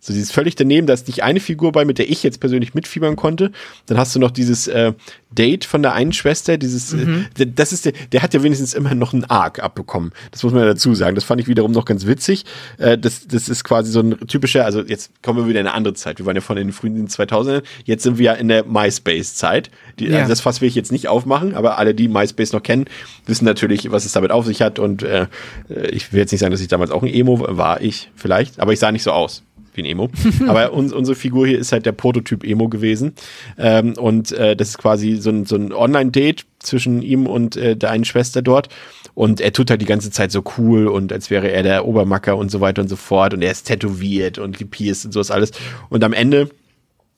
So 0.06 0.12
dieses 0.12 0.30
völlig 0.30 0.54
daneben, 0.54 0.86
da 0.86 0.92
ist 0.92 1.06
nicht 1.06 1.22
eine 1.22 1.40
Figur 1.40 1.72
bei, 1.72 1.86
mit 1.86 1.96
der 1.98 2.10
ich 2.10 2.22
jetzt 2.22 2.38
persönlich 2.38 2.74
mitfiebern 2.74 3.16
konnte. 3.16 3.52
Dann 3.86 3.96
hast 3.96 4.14
du 4.14 4.18
noch 4.18 4.30
dieses 4.30 4.66
äh, 4.68 4.92
Date 5.30 5.64
von 5.64 5.80
der 5.82 5.94
einen 5.94 6.12
Schwester, 6.12 6.58
dieses, 6.58 6.92
äh, 6.92 7.06
der- 7.38 7.46
das 7.46 7.72
ist 7.72 7.86
der, 7.86 7.92
der 8.12 8.20
hat 8.22 8.34
ja 8.34 8.42
wenigstens 8.42 8.74
immer 8.74 8.94
noch 8.94 9.14
einen 9.14 9.24
Arc 9.24 9.60
abbekommen. 9.62 10.12
Das 10.30 10.42
muss 10.42 10.52
man 10.52 10.60
ja 10.60 10.68
dazu 10.68 10.94
sagen. 10.94 11.14
Das 11.14 11.24
fand 11.24 11.40
ich 11.40 11.48
wiederum 11.48 11.72
noch 11.72 11.86
ganz 11.86 12.04
witzig. 12.06 12.44
Äh, 12.76 12.98
das, 12.98 13.26
das 13.28 13.48
ist 13.48 13.64
quasi 13.64 13.90
so 13.90 14.00
ein 14.00 14.18
typischer, 14.28 14.66
also 14.66 14.82
jetzt 14.82 15.10
kommen 15.22 15.38
wir 15.38 15.48
wieder 15.48 15.60
in 15.60 15.66
eine 15.66 15.74
andere 15.74 15.94
Zeit. 15.94 16.18
Wir 16.18 16.26
waren 16.26 16.36
ja 16.36 16.42
von 16.42 16.56
den 16.56 16.72
frühen 16.72 17.08
2000ern. 17.08 17.62
Jetzt 17.86 18.02
sind 18.02 18.18
wir 18.18 18.24
ja 18.26 18.32
in 18.34 18.48
der 18.48 18.64
MySpace-Zeit. 18.66 19.70
Die- 19.98 20.08
Ja. 20.08 20.18
Also 20.18 20.28
das 20.28 20.40
Fass 20.42 20.60
will 20.60 20.68
ich 20.68 20.74
jetzt 20.74 20.92
nicht 20.92 21.08
aufmachen, 21.08 21.54
aber 21.54 21.78
alle, 21.78 21.94
die 21.94 22.08
MySpace 22.08 22.52
noch 22.52 22.62
kennen, 22.62 22.84
wissen 23.24 23.46
natürlich, 23.46 23.90
was 23.90 24.04
es 24.04 24.12
damit 24.12 24.30
auf 24.32 24.44
sich 24.44 24.60
hat. 24.60 24.78
Und 24.78 25.02
äh, 25.02 25.28
äh, 25.70 25.86
ich 25.92 26.12
will 26.12 26.20
jetzt 26.20 26.30
nicht 26.32 26.40
sagen, 26.40 26.50
dass 26.52 26.60
ich 26.60 26.68
damals 26.68 26.90
auch 26.90 27.02
ein 27.02 27.08
Emo 27.08 27.42
war 27.56 27.80
ich 27.80 28.10
vielleicht, 28.14 28.60
aber 28.60 28.74
ich 28.74 28.78
sah 28.78 28.92
nicht 28.92 29.02
so 29.02 29.12
aus 29.12 29.42
wie 29.76 29.82
ein 29.82 29.86
Emo. 29.86 30.10
aber 30.46 30.72
uns, 30.72 30.92
unsere 30.92 31.16
Figur 31.16 31.46
hier 31.46 31.58
ist 31.58 31.72
halt 31.72 31.86
der 31.86 31.92
Prototyp 31.92 32.44
Emo 32.44 32.68
gewesen. 32.68 33.14
Ähm, 33.58 33.94
und 33.96 34.32
äh, 34.32 34.56
das 34.56 34.70
ist 34.70 34.78
quasi 34.78 35.16
so 35.16 35.30
ein, 35.30 35.46
so 35.46 35.56
ein 35.56 35.72
Online-Date 35.72 36.46
zwischen 36.58 37.02
ihm 37.02 37.26
und 37.26 37.56
äh, 37.56 37.76
der 37.76 37.90
einen 37.90 38.04
Schwester 38.04 38.42
dort. 38.42 38.68
Und 39.14 39.40
er 39.40 39.52
tut 39.52 39.70
halt 39.70 39.80
die 39.80 39.86
ganze 39.86 40.10
Zeit 40.10 40.32
so 40.32 40.42
cool 40.58 40.88
und 40.88 41.12
als 41.12 41.30
wäre 41.30 41.50
er 41.50 41.62
der 41.62 41.86
Obermacker 41.86 42.36
und 42.36 42.50
so 42.50 42.60
weiter 42.60 42.82
und 42.82 42.88
so 42.88 42.96
fort. 42.96 43.34
Und 43.34 43.42
er 43.42 43.52
ist 43.52 43.64
tätowiert 43.64 44.38
und 44.38 44.58
gepierst 44.58 45.04
und 45.04 45.12
sowas 45.12 45.30
alles. 45.30 45.52
Und 45.88 46.02
am 46.02 46.12
Ende 46.12 46.48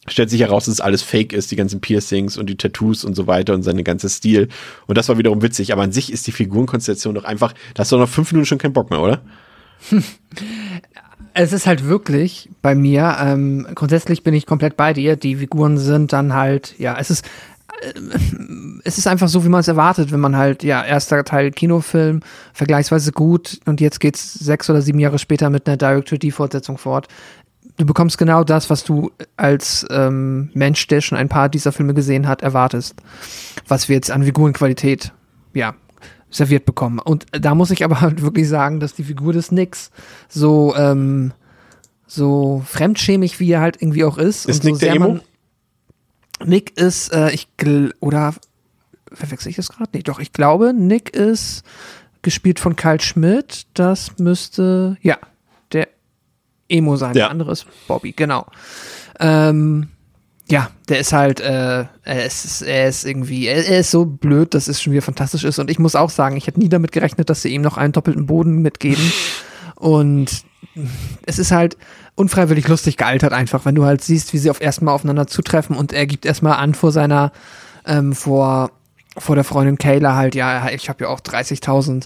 stellt 0.09 0.31
sich 0.31 0.41
heraus, 0.41 0.67
dass 0.67 0.75
es 0.75 0.81
alles 0.81 1.03
fake 1.03 1.33
ist, 1.33 1.51
die 1.51 1.57
ganzen 1.57 1.81
Piercings 1.81 2.37
und 2.37 2.47
die 2.49 2.57
Tattoos 2.57 3.05
und 3.05 3.15
so 3.15 3.27
weiter 3.27 3.55
und 3.55 3.63
seine 3.63 3.83
ganze 3.83 4.09
Stil. 4.09 4.49
Und 4.87 4.99
das 4.99 5.09
war 5.09 5.19
wiederum 5.19 5.43
witzig. 5.43 5.73
Aber 5.73 5.83
an 5.83 5.93
sich 5.93 6.13
ist 6.13 6.27
die 6.27 6.33
Figurenkonstellation 6.33 7.15
doch 7.15 7.25
einfach, 7.25 7.55
da 7.75 7.81
hast 7.81 7.93
du 7.93 7.97
doch 7.97 8.03
nach 8.03 8.09
fünf 8.09 8.33
Minuten 8.33 8.47
schon 8.47 8.59
keinen 8.59 8.73
Bock 8.73 8.91
mehr, 8.91 9.01
oder? 9.01 9.23
Es 11.39 11.53
ist 11.53 11.67
halt 11.67 11.85
wirklich 11.85 12.49
bei 12.63 12.75
mir, 12.75 13.19
ähm, 13.21 13.67
grundsätzlich 13.75 14.23
bin 14.23 14.33
ich 14.33 14.47
komplett 14.47 14.75
bei 14.75 14.95
dir. 14.95 15.17
Die 15.17 15.37
Figuren 15.37 15.77
sind 15.77 16.15
dann 16.15 16.33
halt, 16.33 16.75
ja, 16.79 16.97
es 16.99 17.11
ist, 17.11 17.27
äh, 17.83 17.93
es 18.85 18.97
ist 18.97 19.07
einfach 19.07 19.29
so, 19.29 19.45
wie 19.45 19.51
man 19.51 19.61
es 19.61 19.69
erwartet, 19.69 20.13
wenn 20.13 20.21
man 20.21 20.35
halt, 20.35 20.65
ja, 20.65 20.83
erster 20.83 21.23
Teil 21.25 21.51
Kinofilm, 21.51 22.21
vergleichsweise 22.55 23.13
gut 23.13 23.61
und 23.67 23.83
jetzt 23.83 24.01
geht's 24.01 24.33
sechs 24.33 24.71
oder 24.71 24.81
sieben 24.81 24.99
Jahre 24.99 25.19
später 25.19 25.51
mit 25.51 25.69
einer 25.69 25.77
Direct-to-D-Fortsetzung 25.77 26.79
fort. 26.79 27.07
Du 27.77 27.85
bekommst 27.85 28.17
genau 28.17 28.43
das, 28.43 28.71
was 28.71 28.85
du 28.85 29.11
als 29.37 29.85
ähm, 29.91 30.49
Mensch, 30.55 30.87
der 30.87 31.03
schon 31.03 31.19
ein 31.19 31.29
paar 31.29 31.51
dieser 31.51 31.73
Filme 31.73 31.93
gesehen 31.93 32.29
hat, 32.29 32.41
erwartest. 32.41 32.95
Was 33.69 33.91
wir 33.91 33.97
jetzt 33.97 34.11
an 34.11 34.23
Figurenqualität, 34.23 35.13
ja, 35.53 35.75
serviert 36.37 36.65
bekommen. 36.67 36.99
Und 36.99 37.27
da 37.33 37.55
muss 37.55 37.71
ich 37.71 37.85
aber 37.85 38.01
halt 38.03 38.23
wirklich 38.23 38.49
sagen, 38.49 38.81
dass 38.81 38.95
die 38.95 39.05
Figur 39.05 39.33
des 39.33 39.51
Nicks 39.53 39.91
so, 40.29 40.75
ähm, 40.77 41.33
so 42.07 42.63
fremdschämig 42.67 43.41
wie 43.41 43.51
er 43.51 43.61
halt 43.61 43.81
irgendwie 43.83 44.05
auch 44.05 44.19
ist. 44.19 44.47
Ist 44.47 44.59
und 44.61 44.65
Nick 44.65 44.75
so 44.77 44.81
der 44.81 44.95
Emo? 44.95 45.09
man- 45.09 45.21
Nick 46.45 46.79
ist, 46.79 47.13
äh, 47.15 47.31
ich 47.31 47.49
oder 48.01 48.35
verwechsel 49.11 49.49
ich 49.49 49.57
das 49.57 49.71
gerade? 49.71 49.91
Nee, 49.95 50.03
doch, 50.03 50.19
ich 50.19 50.33
glaube, 50.33 50.75
Nick 50.75 51.11
ist 51.17 51.65
gespielt 52.21 52.61
von 52.61 52.77
Kyle 52.77 53.01
Schmidt. 53.01 53.67
Das 53.73 54.19
müsste, 54.19 54.99
ja, 55.01 55.17
der 55.73 55.89
Emo 56.69 56.97
sein. 56.97 57.11
Ja. 57.11 57.15
Der 57.25 57.31
andere 57.31 57.53
ist 57.53 57.67
Bobby, 57.89 58.13
genau. 58.13 58.47
Ähm, 59.19 59.89
ja, 60.49 60.71
der 60.89 61.01
ist 61.01 61.13
halt, 61.13 61.41
äh, 61.41 61.87
er 62.03 62.25
ist, 62.25 62.63
er 62.63 62.89
ist 62.89 63.05
irgendwie, 63.05 63.47
er, 63.47 63.67
er 63.67 63.81
ist 63.81 63.91
so 63.91 64.05
blöd, 64.05 64.55
dass 64.55 64.69
es 64.69 64.81
schon 64.81 64.93
wieder 64.93 65.03
fantastisch 65.03 65.45
ist. 65.45 65.59
Und 65.59 65.71
ich 65.71 65.79
muss 65.79 65.97
auch 65.97 66.11
sagen, 66.11 66.37
ich 66.37 66.47
hätte 66.47 66.61
nie 66.61 66.69
damit 66.69 66.93
gerechnet, 66.93 67.31
dass 67.31 67.43
sie 67.43 67.49
ihm 67.49 67.63
noch 67.63 67.77
einen 67.77 67.93
doppelten 67.93 68.27
Boden 68.27 68.63
mitgeben. 68.63 69.13
Und 69.75 70.45
es 71.27 71.39
ist 71.39 71.53
halt 71.53 71.77
unfreiwillig 72.15 72.69
lustig 72.69 72.97
gealtert 72.97 73.33
einfach, 73.33 73.65
wenn 73.65 73.75
du 73.75 73.85
halt 73.85 74.03
siehst, 74.03 74.33
wie 74.33 74.39
sie 74.39 74.51
auf 74.51 74.61
erstmal 74.61 74.95
aufeinander 74.95 75.27
zutreffen 75.27 75.77
und 75.77 75.93
er 75.93 76.07
gibt 76.07 76.25
erstmal 76.25 76.55
an 76.55 76.75
vor 76.75 76.93
seiner, 76.93 77.33
ähm, 77.85 78.15
vor, 78.15 78.71
vor 79.19 79.35
der 79.35 79.45
Freundin 79.45 79.79
Kayla 79.79 80.15
halt, 80.15 80.35
ja, 80.35 80.71
ich 80.71 80.89
habe 80.89 81.05
ja 81.05 81.11
auch 81.11 81.21
30.000 81.21 82.05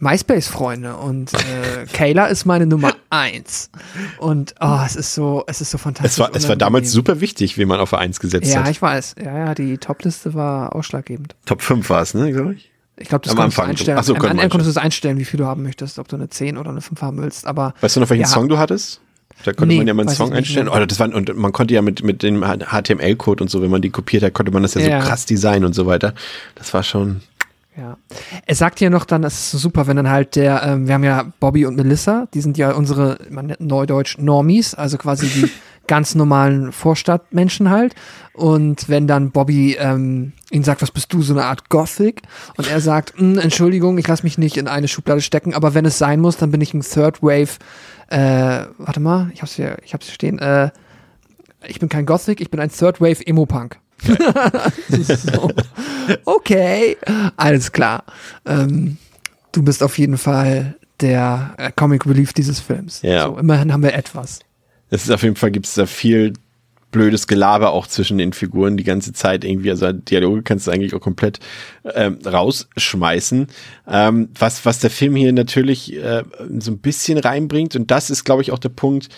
MySpace-Freunde 0.00 0.96
und 0.96 1.32
äh, 1.34 1.86
Kayla 1.92 2.26
ist 2.26 2.44
meine 2.46 2.66
Nummer 2.66 2.94
eins. 3.10 3.70
Und 4.18 4.54
oh, 4.60 4.78
es 4.84 4.96
ist 4.96 5.14
so, 5.14 5.44
es 5.46 5.60
ist 5.60 5.70
so 5.70 5.78
fantastisch. 5.78 6.12
Es 6.12 6.18
war, 6.18 6.30
es 6.34 6.48
war 6.48 6.56
damals 6.56 6.90
super 6.92 7.20
wichtig, 7.20 7.56
wie 7.58 7.64
man 7.64 7.80
auf 7.80 7.92
A1 7.94 8.20
gesetzt 8.20 8.52
Ja, 8.52 8.60
hat. 8.64 8.70
ich 8.70 8.80
weiß. 8.82 9.16
Ja, 9.24 9.36
ja, 9.46 9.54
die 9.54 9.78
Topliste 9.78 10.34
war 10.34 10.74
ausschlaggebend. 10.74 11.34
Top 11.46 11.62
5 11.62 11.88
war 11.90 12.02
es, 12.02 12.14
ne, 12.14 12.32
glaube 12.32 12.54
ich? 12.54 12.70
Ich 12.96 13.08
glaube, 13.08 13.24
das 13.24 13.32
Am 13.32 13.38
konntest 13.38 13.56
du 13.58 13.62
Anfang. 13.62 13.70
einstellen. 13.70 13.98
Ach 13.98 14.04
so, 14.04 14.14
Am 14.14 14.24
Ende 14.26 14.48
konntest 14.50 14.66
du 14.66 14.70
es 14.70 14.76
einstellen, 14.76 15.18
wie 15.18 15.24
viel 15.24 15.38
du 15.38 15.46
haben 15.46 15.62
möchtest, 15.62 15.98
ob 15.98 16.08
du 16.08 16.16
eine 16.16 16.28
10 16.28 16.58
oder 16.58 16.70
eine 16.70 16.80
5 16.82 17.00
haben 17.00 17.22
willst. 17.22 17.46
Aber 17.46 17.72
Weißt 17.80 17.96
du 17.96 18.00
noch, 18.00 18.10
welchen 18.10 18.22
Ja. 18.22 18.28
Song 18.28 18.48
du 18.48 18.58
hattest? 18.58 19.00
Da 19.44 19.52
konnte 19.54 19.68
Nee, 19.68 19.78
man 19.78 19.86
ja 19.86 19.94
mal 19.94 20.02
einen 20.06 20.14
Song 20.14 20.34
einstellen. 20.34 20.68
Oder 20.68 20.86
das 20.86 21.00
war, 21.00 21.12
und 21.14 21.34
man 21.34 21.52
konnte 21.52 21.72
ja 21.72 21.80
mit, 21.80 22.02
mit 22.02 22.22
dem 22.22 22.42
HTML-Code 22.44 23.42
und 23.42 23.48
so, 23.48 23.62
wenn 23.62 23.70
man 23.70 23.80
die 23.80 23.88
kopiert 23.88 24.22
hat, 24.22 24.34
konnte 24.34 24.52
man 24.52 24.62
das 24.62 24.74
ja, 24.74 24.82
Ja. 24.82 25.00
so 25.00 25.08
krass 25.08 25.24
designen 25.24 25.64
und 25.64 25.72
so 25.74 25.86
weiter. 25.86 26.12
Das 26.56 26.74
war 26.74 26.82
schon. 26.82 27.22
Ja. 27.80 27.96
Er 28.46 28.54
sagt 28.54 28.80
ja 28.80 28.90
noch 28.90 29.06
dann, 29.06 29.22
das 29.22 29.54
ist 29.54 29.62
super, 29.62 29.86
wenn 29.86 29.96
dann 29.96 30.10
halt 30.10 30.36
der, 30.36 30.62
ähm, 30.62 30.86
wir 30.86 30.94
haben 30.94 31.04
ja 31.04 31.32
Bobby 31.40 31.64
und 31.64 31.76
Melissa, 31.76 32.26
die 32.34 32.42
sind 32.42 32.58
ja 32.58 32.72
unsere, 32.72 33.18
man 33.30 33.46
nennt 33.46 33.60
neudeutsch 33.60 34.18
Normies, 34.18 34.74
also 34.74 34.98
quasi 34.98 35.28
die 35.28 35.50
ganz 35.86 36.14
normalen 36.14 36.72
Vorstadtmenschen 36.72 37.70
halt. 37.70 37.94
Und 38.34 38.90
wenn 38.90 39.06
dann 39.06 39.30
Bobby 39.30 39.76
ähm, 39.80 40.32
ihn 40.50 40.62
sagt, 40.62 40.82
was 40.82 40.90
bist 40.90 41.10
du, 41.14 41.22
so 41.22 41.32
eine 41.32 41.44
Art 41.44 41.70
Gothic? 41.70 42.20
Und 42.58 42.68
er 42.70 42.80
sagt, 42.82 43.18
"Mm, 43.18 43.38
Entschuldigung, 43.38 43.96
ich 43.96 44.06
lasse 44.06 44.24
mich 44.24 44.36
nicht 44.36 44.58
in 44.58 44.68
eine 44.68 44.86
Schublade 44.86 45.22
stecken, 45.22 45.54
aber 45.54 45.72
wenn 45.72 45.86
es 45.86 45.96
sein 45.96 46.20
muss, 46.20 46.36
dann 46.36 46.50
bin 46.50 46.60
ich 46.60 46.74
ein 46.74 46.82
Third 46.82 47.22
Wave, 47.22 47.56
äh, 48.08 48.66
warte 48.76 49.00
mal, 49.00 49.30
ich 49.32 49.40
hab's 49.40 49.54
hier, 49.54 49.78
ich 49.82 49.94
hab's 49.94 50.04
hier 50.04 50.14
stehen, 50.14 50.38
äh, 50.38 50.70
ich 51.66 51.80
bin 51.80 51.88
kein 51.88 52.04
Gothic, 52.04 52.42
ich 52.42 52.50
bin 52.50 52.60
ein 52.60 52.70
Third 52.70 53.00
Wave 53.00 53.26
Emo-Punk. 53.26 53.78
so. 54.88 55.50
Okay, 56.24 56.96
alles 57.36 57.72
klar. 57.72 58.04
Ähm, 58.46 58.96
du 59.52 59.62
bist 59.62 59.82
auf 59.82 59.98
jeden 59.98 60.18
Fall 60.18 60.76
der 61.00 61.54
äh, 61.56 61.70
Comic 61.74 62.06
Relief 62.06 62.32
dieses 62.32 62.60
Films. 62.60 63.02
Ja. 63.02 63.26
So, 63.26 63.38
immerhin 63.38 63.72
haben 63.72 63.82
wir 63.82 63.94
etwas. 63.94 64.40
Es 64.90 65.04
ist 65.04 65.10
auf 65.10 65.22
jeden 65.22 65.36
Fall, 65.36 65.50
gibt 65.50 65.66
es 65.66 65.74
da 65.74 65.86
viel 65.86 66.32
blödes 66.90 67.26
Gelaber 67.26 67.72
auch 67.72 67.86
zwischen 67.86 68.18
den 68.18 68.32
Figuren 68.32 68.76
die 68.76 68.84
ganze 68.84 69.12
Zeit 69.12 69.44
irgendwie. 69.44 69.70
Also 69.70 69.92
Dialoge 69.92 70.42
kannst 70.42 70.66
du 70.66 70.70
eigentlich 70.70 70.94
auch 70.94 71.00
komplett 71.00 71.38
ähm, 71.94 72.18
rausschmeißen. 72.24 73.46
Ähm, 73.88 74.28
was, 74.38 74.64
was 74.64 74.80
der 74.80 74.90
Film 74.90 75.14
hier 75.14 75.32
natürlich 75.32 75.94
äh, 75.94 76.24
so 76.58 76.72
ein 76.72 76.78
bisschen 76.78 77.18
reinbringt, 77.18 77.76
und 77.76 77.90
das 77.90 78.10
ist, 78.10 78.24
glaube 78.24 78.42
ich, 78.42 78.50
auch 78.50 78.58
der 78.58 78.70
Punkt, 78.70 79.08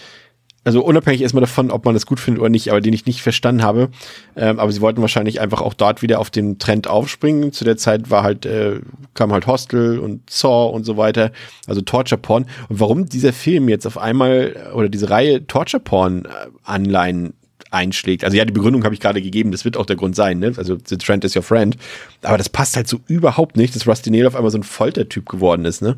also 0.64 0.84
unabhängig 0.84 1.22
erstmal 1.22 1.40
davon, 1.40 1.70
ob 1.70 1.84
man 1.84 1.94
das 1.94 2.06
gut 2.06 2.20
findet 2.20 2.40
oder 2.40 2.50
nicht, 2.50 2.70
aber 2.70 2.80
den 2.80 2.92
ich 2.92 3.06
nicht 3.06 3.22
verstanden 3.22 3.62
habe. 3.62 3.88
Ähm, 4.36 4.60
aber 4.60 4.70
sie 4.70 4.80
wollten 4.80 5.00
wahrscheinlich 5.00 5.40
einfach 5.40 5.60
auch 5.60 5.74
dort 5.74 6.02
wieder 6.02 6.20
auf 6.20 6.30
den 6.30 6.58
Trend 6.58 6.86
aufspringen. 6.86 7.52
Zu 7.52 7.64
der 7.64 7.76
Zeit 7.76 8.10
war 8.10 8.22
halt, 8.22 8.46
äh, 8.46 8.80
kam 9.14 9.32
halt 9.32 9.46
Hostel 9.46 9.98
und 9.98 10.28
Saw 10.30 10.72
und 10.72 10.84
so 10.84 10.96
weiter, 10.96 11.32
also 11.66 11.80
Torture 11.80 12.20
Porn. 12.20 12.46
Und 12.68 12.80
warum 12.80 13.08
dieser 13.08 13.32
Film 13.32 13.68
jetzt 13.68 13.86
auf 13.86 13.98
einmal 13.98 14.72
oder 14.74 14.88
diese 14.88 15.10
Reihe 15.10 15.46
Torture 15.46 15.82
Porn 15.82 16.26
äh, 16.26 16.28
Anleihen 16.62 17.34
einschlägt. 17.72 18.24
Also 18.24 18.36
ja, 18.36 18.44
die 18.44 18.52
Begründung 18.52 18.84
habe 18.84 18.94
ich 18.94 19.00
gerade 19.00 19.22
gegeben, 19.22 19.50
das 19.50 19.64
wird 19.64 19.76
auch 19.76 19.86
der 19.86 19.96
Grund 19.96 20.14
sein, 20.14 20.38
ne? 20.38 20.52
Also 20.56 20.76
the 20.84 20.98
trend 20.98 21.24
is 21.24 21.34
your 21.34 21.42
friend. 21.42 21.76
Aber 22.22 22.36
das 22.38 22.48
passt 22.48 22.76
halt 22.76 22.86
so 22.86 23.00
überhaupt 23.06 23.56
nicht, 23.56 23.74
dass 23.74 23.86
Rusty 23.86 24.10
Nail 24.10 24.26
auf 24.26 24.36
einmal 24.36 24.50
so 24.50 24.58
ein 24.58 24.62
Foltertyp 24.62 25.28
geworden 25.28 25.64
ist, 25.64 25.80
ne? 25.82 25.96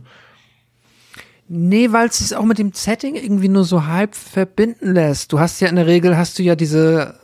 Nee, 1.47 1.93
weil 1.93 2.09
es 2.09 2.19
sich 2.19 2.37
auch 2.37 2.45
mit 2.45 2.59
dem 2.59 2.73
Setting 2.73 3.17
irgendwie 3.17 3.49
nur 3.49 3.65
so 3.65 3.87
halb 3.87 4.15
verbinden 4.15 4.95
lässt. 4.95 5.33
Du 5.33 5.39
hast 5.39 5.61
ja 5.61 5.69
in 5.69 5.77
der 5.77 5.87
Regel, 5.87 6.17
hast 6.17 6.39
du 6.39 6.43
ja 6.43 6.57
diese, 6.57 7.19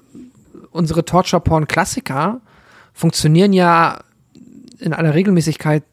unsere 0.71 1.05
Torture-Porn-Klassiker 1.05 2.41
funktionieren 2.93 3.53
ja 3.53 4.01
in 4.79 4.93
aller 4.93 5.15
Regelmäßigkeit 5.15 5.85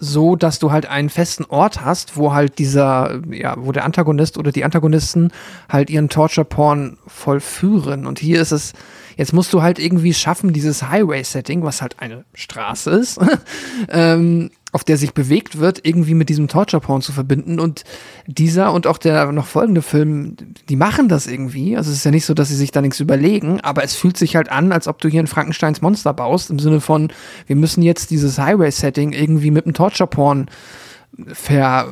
so, 0.00 0.34
dass 0.34 0.58
du 0.58 0.72
halt 0.72 0.86
einen 0.86 1.10
festen 1.10 1.44
Ort 1.44 1.84
hast, 1.84 2.16
wo 2.16 2.32
halt 2.32 2.58
dieser, 2.58 3.20
ja, 3.30 3.54
wo 3.58 3.70
der 3.70 3.84
Antagonist 3.84 4.38
oder 4.38 4.50
die 4.50 4.64
Antagonisten 4.64 5.30
halt 5.68 5.90
ihren 5.90 6.08
Torture-Porn 6.08 6.98
vollführen. 7.06 8.06
Und 8.06 8.18
hier 8.18 8.40
ist 8.40 8.50
es, 8.50 8.72
jetzt 9.16 9.34
musst 9.34 9.52
du 9.52 9.60
halt 9.60 9.78
irgendwie 9.78 10.14
schaffen, 10.14 10.54
dieses 10.54 10.88
Highway-Setting, 10.88 11.62
was 11.62 11.82
halt 11.82 12.00
eine 12.00 12.24
Straße 12.34 12.90
ist, 12.90 13.20
ähm, 13.90 14.50
auf 14.72 14.84
der 14.84 14.96
sich 14.96 15.14
bewegt 15.14 15.58
wird, 15.58 15.84
irgendwie 15.84 16.14
mit 16.14 16.28
diesem 16.28 16.48
Torture-Porn 16.48 17.02
zu 17.02 17.12
verbinden. 17.12 17.58
Und 17.58 17.84
dieser 18.26 18.72
und 18.72 18.86
auch 18.86 18.98
der 18.98 19.32
noch 19.32 19.46
folgende 19.46 19.82
Film, 19.82 20.36
die 20.68 20.76
machen 20.76 21.08
das 21.08 21.26
irgendwie. 21.26 21.76
Also 21.76 21.90
es 21.90 21.98
ist 21.98 22.04
ja 22.04 22.10
nicht 22.10 22.26
so, 22.26 22.34
dass 22.34 22.48
sie 22.48 22.56
sich 22.56 22.70
da 22.70 22.80
nichts 22.80 23.00
überlegen, 23.00 23.60
aber 23.60 23.82
es 23.82 23.94
fühlt 23.94 24.16
sich 24.16 24.36
halt 24.36 24.50
an, 24.50 24.72
als 24.72 24.86
ob 24.88 25.00
du 25.00 25.08
hier 25.08 25.22
ein 25.22 25.26
Frankensteins 25.26 25.82
Monster 25.82 26.14
baust, 26.14 26.50
im 26.50 26.58
Sinne 26.58 26.80
von, 26.80 27.12
wir 27.46 27.56
müssen 27.56 27.82
jetzt 27.82 28.10
dieses 28.10 28.38
Highway-Setting 28.38 29.12
irgendwie 29.12 29.50
mit 29.50 29.66
dem 29.66 29.74
Torture-Porn 29.74 30.48
ver, 31.26 31.88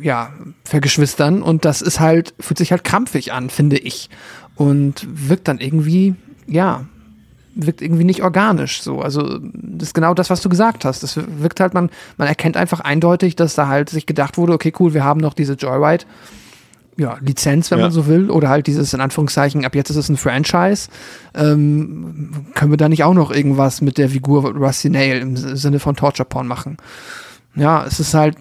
ja, 0.00 0.32
vergeschwistern. 0.64 1.42
Und 1.42 1.64
das 1.64 1.82
ist 1.82 2.00
halt, 2.00 2.34
fühlt 2.40 2.58
sich 2.58 2.70
halt 2.70 2.84
krampfig 2.84 3.32
an, 3.32 3.50
finde 3.50 3.76
ich. 3.78 4.10
Und 4.54 5.06
wirkt 5.10 5.48
dann 5.48 5.58
irgendwie, 5.58 6.14
ja, 6.46 6.86
wirkt 7.56 7.82
irgendwie 7.82 8.04
nicht 8.04 8.22
organisch 8.22 8.82
so. 8.82 9.00
Also 9.00 9.38
das 9.40 9.88
ist 9.88 9.94
genau 9.94 10.14
das, 10.14 10.30
was 10.30 10.40
du 10.42 10.48
gesagt 10.48 10.84
hast. 10.84 11.02
Das 11.02 11.18
wirkt 11.40 11.58
halt, 11.60 11.74
man, 11.74 11.90
man 12.18 12.28
erkennt 12.28 12.56
einfach 12.56 12.80
eindeutig, 12.80 13.34
dass 13.34 13.54
da 13.54 13.66
halt 13.66 13.90
sich 13.90 14.06
gedacht 14.06 14.36
wurde, 14.36 14.52
okay, 14.52 14.72
cool, 14.78 14.94
wir 14.94 15.02
haben 15.04 15.20
noch 15.20 15.34
diese 15.34 15.54
Joyride. 15.54 16.04
Ja, 16.98 17.18
Lizenz, 17.20 17.70
wenn 17.70 17.78
Ja. 17.78 17.86
man 17.86 17.92
so 17.92 18.06
will, 18.06 18.30
oder 18.30 18.48
halt 18.48 18.66
dieses 18.66 18.94
in 18.94 19.00
Anführungszeichen, 19.00 19.64
ab 19.66 19.74
jetzt 19.74 19.90
ist 19.90 19.96
es 19.96 20.08
ein 20.08 20.16
Franchise. 20.16 20.88
Ähm, 21.34 22.46
können 22.54 22.70
wir 22.70 22.78
da 22.78 22.88
nicht 22.88 23.04
auch 23.04 23.12
noch 23.12 23.30
irgendwas 23.30 23.80
mit 23.82 23.98
der 23.98 24.08
Figur 24.08 24.50
Rusty 24.54 24.88
Nail 24.88 25.18
im 25.20 25.36
Sinne 25.36 25.78
von 25.78 25.94
Torture 25.96 26.26
Porn 26.26 26.46
machen? 26.46 26.78
Ja, 27.54 27.84
es 27.86 28.00
ist 28.00 28.14
halt, 28.14 28.36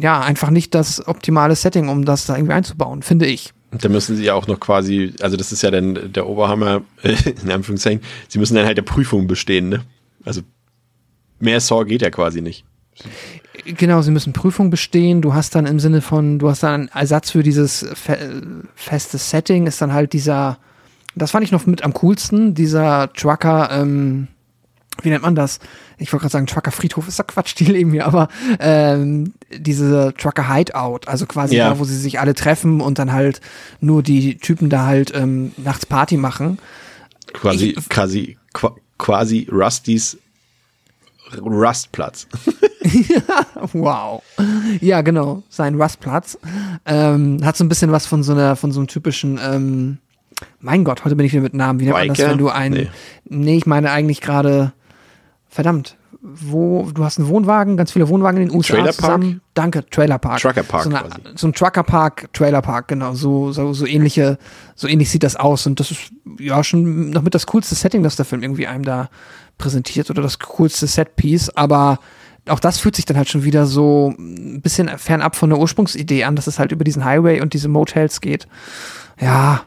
ja, 0.00 0.20
einfach 0.20 0.50
nicht 0.50 0.74
das 0.74 1.06
optimale 1.06 1.54
Setting, 1.54 1.88
um 1.88 2.04
das 2.04 2.26
da 2.26 2.36
irgendwie 2.36 2.54
einzubauen, 2.54 3.02
finde 3.02 3.26
ich. 3.26 3.52
Da 3.80 3.88
müssen 3.88 4.16
sie 4.16 4.24
ja 4.24 4.34
auch 4.34 4.46
noch 4.46 4.60
quasi, 4.60 5.14
also 5.20 5.36
das 5.36 5.52
ist 5.52 5.62
ja 5.62 5.70
dann 5.70 6.12
der 6.12 6.26
Oberhammer, 6.26 6.82
in 7.02 7.50
Anführungszeichen, 7.50 8.02
sie 8.28 8.38
müssen 8.38 8.54
dann 8.54 8.66
halt 8.66 8.78
der 8.78 8.82
Prüfung 8.82 9.26
bestehen, 9.26 9.68
ne? 9.68 9.84
Also 10.24 10.42
mehr 11.38 11.60
Saw 11.60 11.84
geht 11.84 12.02
ja 12.02 12.10
quasi 12.10 12.40
nicht. 12.40 12.64
Genau, 13.64 14.02
sie 14.02 14.10
müssen 14.10 14.32
Prüfung 14.32 14.70
bestehen. 14.70 15.22
Du 15.22 15.34
hast 15.34 15.54
dann 15.54 15.66
im 15.66 15.80
Sinne 15.80 16.00
von, 16.00 16.38
du 16.38 16.48
hast 16.48 16.62
dann 16.62 16.74
einen 16.74 16.88
Ersatz 16.88 17.30
für 17.30 17.42
dieses 17.42 17.86
fe 17.94 18.42
feste 18.74 19.18
Setting, 19.18 19.66
ist 19.66 19.80
dann 19.80 19.92
halt 19.92 20.12
dieser, 20.12 20.58
das 21.14 21.30
fand 21.30 21.44
ich 21.44 21.52
noch 21.52 21.66
mit 21.66 21.82
am 21.82 21.94
coolsten, 21.94 22.54
dieser 22.54 23.12
Trucker, 23.12 23.70
ähm, 23.70 24.28
wie 25.02 25.10
nennt 25.10 25.22
man 25.22 25.34
das? 25.34 25.60
Ich 25.98 26.12
wollte 26.12 26.22
gerade 26.22 26.32
sagen, 26.32 26.46
Trucker 26.46 26.70
Friedhof 26.72 27.06
ist 27.08 27.18
da 27.18 27.22
Quatsch, 27.22 27.54
die 27.58 27.64
leben 27.76 27.92
hier, 27.92 28.06
aber 28.06 28.28
ähm, 28.58 29.34
diese 29.56 30.12
Trucker 30.18 30.52
Hideout, 30.52 31.00
also 31.06 31.26
quasi 31.26 31.56
Ja. 31.56 31.70
da, 31.70 31.78
wo 31.78 31.84
sie 31.84 31.96
sich 31.96 32.18
alle 32.20 32.34
treffen 32.34 32.80
und 32.80 32.98
dann 32.98 33.12
halt 33.12 33.40
nur 33.80 34.02
die 34.02 34.36
Typen 34.38 34.70
da 34.70 34.86
halt 34.86 35.12
ähm, 35.14 35.52
nachts 35.56 35.86
Party 35.86 36.16
machen. 36.16 36.58
Quasi, 37.32 37.70
Ich- 37.76 37.88
quasi, 37.88 38.36
qua- 38.52 38.76
quasi 38.98 39.48
Rustys 39.50 40.18
Rustplatz. 41.40 42.26
Wow. 43.72 44.22
Ja, 44.80 45.00
genau. 45.00 45.42
Sein 45.48 45.80
Rustplatz. 45.80 46.38
Ähm, 46.84 47.40
hat 47.44 47.56
so 47.56 47.64
ein 47.64 47.68
bisschen 47.68 47.90
was 47.92 48.06
von 48.06 48.22
so 48.22 48.32
einer, 48.32 48.56
von 48.56 48.72
so 48.72 48.80
einem 48.80 48.88
typischen, 48.88 49.40
ähm, 49.42 49.98
mein 50.60 50.84
Gott, 50.84 51.04
heute 51.04 51.16
bin 51.16 51.24
ich 51.26 51.32
wieder 51.32 51.42
mit 51.42 51.54
Namen. 51.54 51.80
Wie 51.80 51.84
nennt 51.84 51.96
man 51.96 52.08
das, 52.08 52.18
wenn 52.18 52.38
du 52.38 52.50
ein, 52.50 52.72
Nee. 52.72 52.88
nee. 53.28 53.56
ich 53.56 53.66
meine 53.66 53.90
eigentlich 53.90 54.20
gerade, 54.20 54.72
verdammt, 55.54 55.96
wo, 56.20 56.90
du 56.92 57.04
hast 57.04 57.18
einen 57.18 57.28
Wohnwagen, 57.28 57.76
ganz 57.76 57.92
viele 57.92 58.08
Wohnwagen 58.08 58.42
in 58.42 58.48
den 58.48 58.56
USA 58.56 58.74
Trailerpark? 58.74 58.96
zusammen. 58.96 59.40
Danke, 59.54 59.88
Trailerpark. 59.88 60.40
Truckerpark 60.40 60.82
so, 60.82 60.90
eine, 60.90 61.08
so 61.36 61.46
ein 61.46 61.52
Truckerpark, 61.52 62.32
Trailerpark, 62.32 62.88
genau. 62.88 63.14
So, 63.14 63.52
so, 63.52 63.72
so 63.72 63.86
ähnliche, 63.86 64.38
so 64.74 64.88
ähnlich 64.88 65.10
sieht 65.10 65.22
das 65.22 65.36
aus. 65.36 65.66
Und 65.66 65.78
das 65.78 65.92
ist 65.92 66.00
ja 66.40 66.64
schon 66.64 67.10
noch 67.10 67.22
mit 67.22 67.36
das 67.36 67.46
coolste 67.46 67.76
Setting, 67.76 68.02
das 68.02 68.16
der 68.16 68.24
Film 68.24 68.42
irgendwie 68.42 68.66
einem 68.66 68.84
da 68.84 69.10
präsentiert 69.56 70.10
oder 70.10 70.22
das 70.22 70.40
coolste 70.40 70.88
Setpiece. 70.88 71.50
Aber 71.50 72.00
auch 72.48 72.60
das 72.60 72.78
fühlt 72.78 72.96
sich 72.96 73.04
dann 73.04 73.16
halt 73.16 73.28
schon 73.28 73.44
wieder 73.44 73.66
so 73.66 74.12
ein 74.18 74.60
bisschen 74.60 74.88
fernab 74.98 75.36
von 75.36 75.50
der 75.50 75.60
Ursprungsidee 75.60 76.24
an, 76.24 76.34
dass 76.34 76.48
es 76.48 76.58
halt 76.58 76.72
über 76.72 76.82
diesen 76.82 77.04
Highway 77.04 77.42
und 77.42 77.54
diese 77.54 77.68
Motels 77.68 78.20
geht. 78.20 78.48
Ja, 79.20 79.62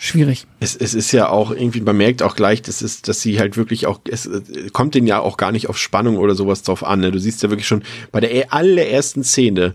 schwierig. 0.00 0.46
Es, 0.60 0.74
es 0.74 0.94
ist 0.94 1.12
ja 1.12 1.28
auch 1.28 1.50
irgendwie, 1.50 1.80
man 1.82 1.96
merkt 1.96 2.22
auch 2.22 2.34
gleich, 2.34 2.62
dass, 2.62 2.80
es, 2.80 3.02
dass 3.02 3.20
sie 3.20 3.38
halt 3.38 3.56
wirklich 3.56 3.86
auch, 3.86 4.00
es 4.10 4.26
äh, 4.26 4.40
kommt 4.72 4.94
denen 4.94 5.06
ja 5.06 5.20
auch 5.20 5.36
gar 5.36 5.52
nicht 5.52 5.68
auf 5.68 5.78
Spannung 5.78 6.16
oder 6.16 6.34
sowas 6.34 6.62
drauf 6.62 6.82
an. 6.82 7.00
Ne? 7.00 7.12
Du 7.12 7.18
siehst 7.18 7.42
ja 7.42 7.50
wirklich 7.50 7.68
schon 7.68 7.82
bei 8.10 8.20
der 8.20 8.34
e- 8.34 8.46
allerersten 8.48 9.22
Szene, 9.22 9.74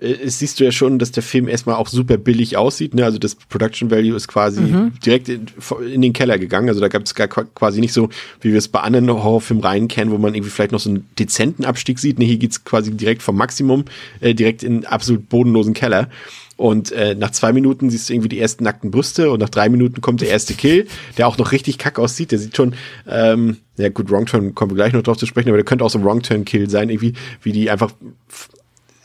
äh, 0.00 0.12
es 0.24 0.38
siehst 0.38 0.60
du 0.60 0.64
ja 0.64 0.70
schon, 0.70 1.00
dass 1.00 1.10
der 1.10 1.24
Film 1.24 1.48
erstmal 1.48 1.74
auch 1.76 1.88
super 1.88 2.16
billig 2.16 2.56
aussieht. 2.56 2.94
Ne? 2.94 3.04
Also 3.04 3.18
das 3.18 3.34
Production 3.34 3.90
Value 3.90 4.14
ist 4.14 4.28
quasi 4.28 4.62
direkt 5.04 5.28
in, 5.28 5.46
in 5.92 6.00
den 6.00 6.12
Keller 6.12 6.38
gegangen. 6.38 6.68
Also 6.68 6.80
da 6.80 6.86
gab 6.88 7.02
es 7.02 7.14
quasi 7.14 7.80
nicht 7.80 7.92
so, 7.92 8.08
wie 8.40 8.52
wir 8.52 8.58
es 8.58 8.68
bei 8.68 8.80
anderen 8.80 9.10
Horrorfilmen 9.10 9.64
rein 9.64 9.88
kennen, 9.88 10.12
wo 10.12 10.18
man 10.18 10.34
irgendwie 10.34 10.50
vielleicht 10.50 10.72
noch 10.72 10.80
so 10.80 10.90
einen 10.90 11.08
dezenten 11.18 11.64
Abstieg 11.64 11.98
sieht. 11.98 12.20
Ne? 12.20 12.24
Hier 12.24 12.38
geht's 12.38 12.64
quasi 12.64 12.92
direkt 12.92 13.22
vom 13.22 13.36
Maximum, 13.36 13.84
äh, 14.20 14.32
direkt 14.32 14.62
in 14.62 14.86
absolut 14.86 15.28
bodenlosen 15.28 15.74
Keller. 15.74 16.08
Und 16.56 16.90
äh, 16.92 17.14
nach 17.14 17.32
zwei 17.32 17.52
Minuten 17.52 17.90
siehst 17.90 18.08
du 18.08 18.14
irgendwie 18.14 18.30
die 18.30 18.40
ersten 18.40 18.64
nackten 18.64 18.90
Brüste 18.90 19.30
und 19.30 19.40
nach 19.40 19.50
drei 19.50 19.68
Minuten 19.68 20.00
kommt 20.00 20.22
der 20.22 20.30
erste 20.30 20.54
Kill, 20.54 20.86
der 21.18 21.28
auch 21.28 21.36
noch 21.36 21.52
richtig 21.52 21.76
kack 21.76 21.98
aussieht. 21.98 22.32
Der 22.32 22.38
sieht 22.38 22.56
schon, 22.56 22.74
ähm, 23.06 23.58
ja 23.76 23.90
gut, 23.90 24.10
Wrong 24.10 24.24
Turn 24.24 24.54
kommen 24.54 24.70
wir 24.70 24.76
gleich 24.76 24.94
noch 24.94 25.02
drauf 25.02 25.18
zu 25.18 25.26
sprechen, 25.26 25.50
aber 25.50 25.58
der 25.58 25.66
könnte 25.66 25.84
auch 25.84 25.90
so 25.90 25.98
ein 25.98 26.04
Wrong 26.04 26.22
Turn 26.22 26.46
Kill 26.46 26.70
sein, 26.70 26.88
irgendwie, 26.88 27.12
wie 27.42 27.52
die 27.52 27.70
einfach 27.70 27.92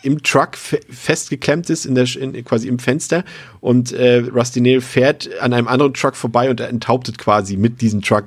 im 0.04 0.24
Truck 0.24 0.56
fe 0.56 0.80
festgeklemmt 0.90 1.70
ist, 1.70 1.86
in 1.86 1.96
der, 1.96 2.08
in, 2.16 2.44
quasi 2.46 2.68
im 2.68 2.80
Fenster 2.80 3.24
und 3.60 3.92
äh, 3.92 4.18
Rusty 4.34 4.62
Nail 4.62 4.82
fährt 4.82 5.30
an 5.42 5.54
einem 5.54 5.68
anderen 5.68 5.94
Truck 5.94 6.16
vorbei 6.16 6.50
und 6.50 6.60
enthauptet 6.60 7.18
quasi 7.18 7.58
mit 7.58 7.82
diesem 7.82 8.02
Truck 8.02 8.26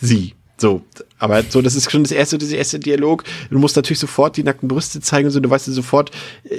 sie. 0.00 0.34
So, 0.58 0.82
Aber 1.20 1.42
so, 1.48 1.62
das 1.62 1.76
ist 1.76 1.90
schon 1.90 2.02
das 2.02 2.12
erste, 2.12 2.38
das 2.38 2.50
erste 2.50 2.80
Dialog. 2.80 3.24
Du 3.50 3.58
musst 3.58 3.76
natürlich 3.76 3.98
sofort 3.98 4.36
die 4.36 4.42
nackten 4.42 4.68
Brüste 4.68 5.00
zeigen 5.00 5.26
und 5.26 5.32
so, 5.32 5.38
du 5.38 5.50
weißt 5.50 5.68
ja 5.68 5.72
sofort, 5.72 6.10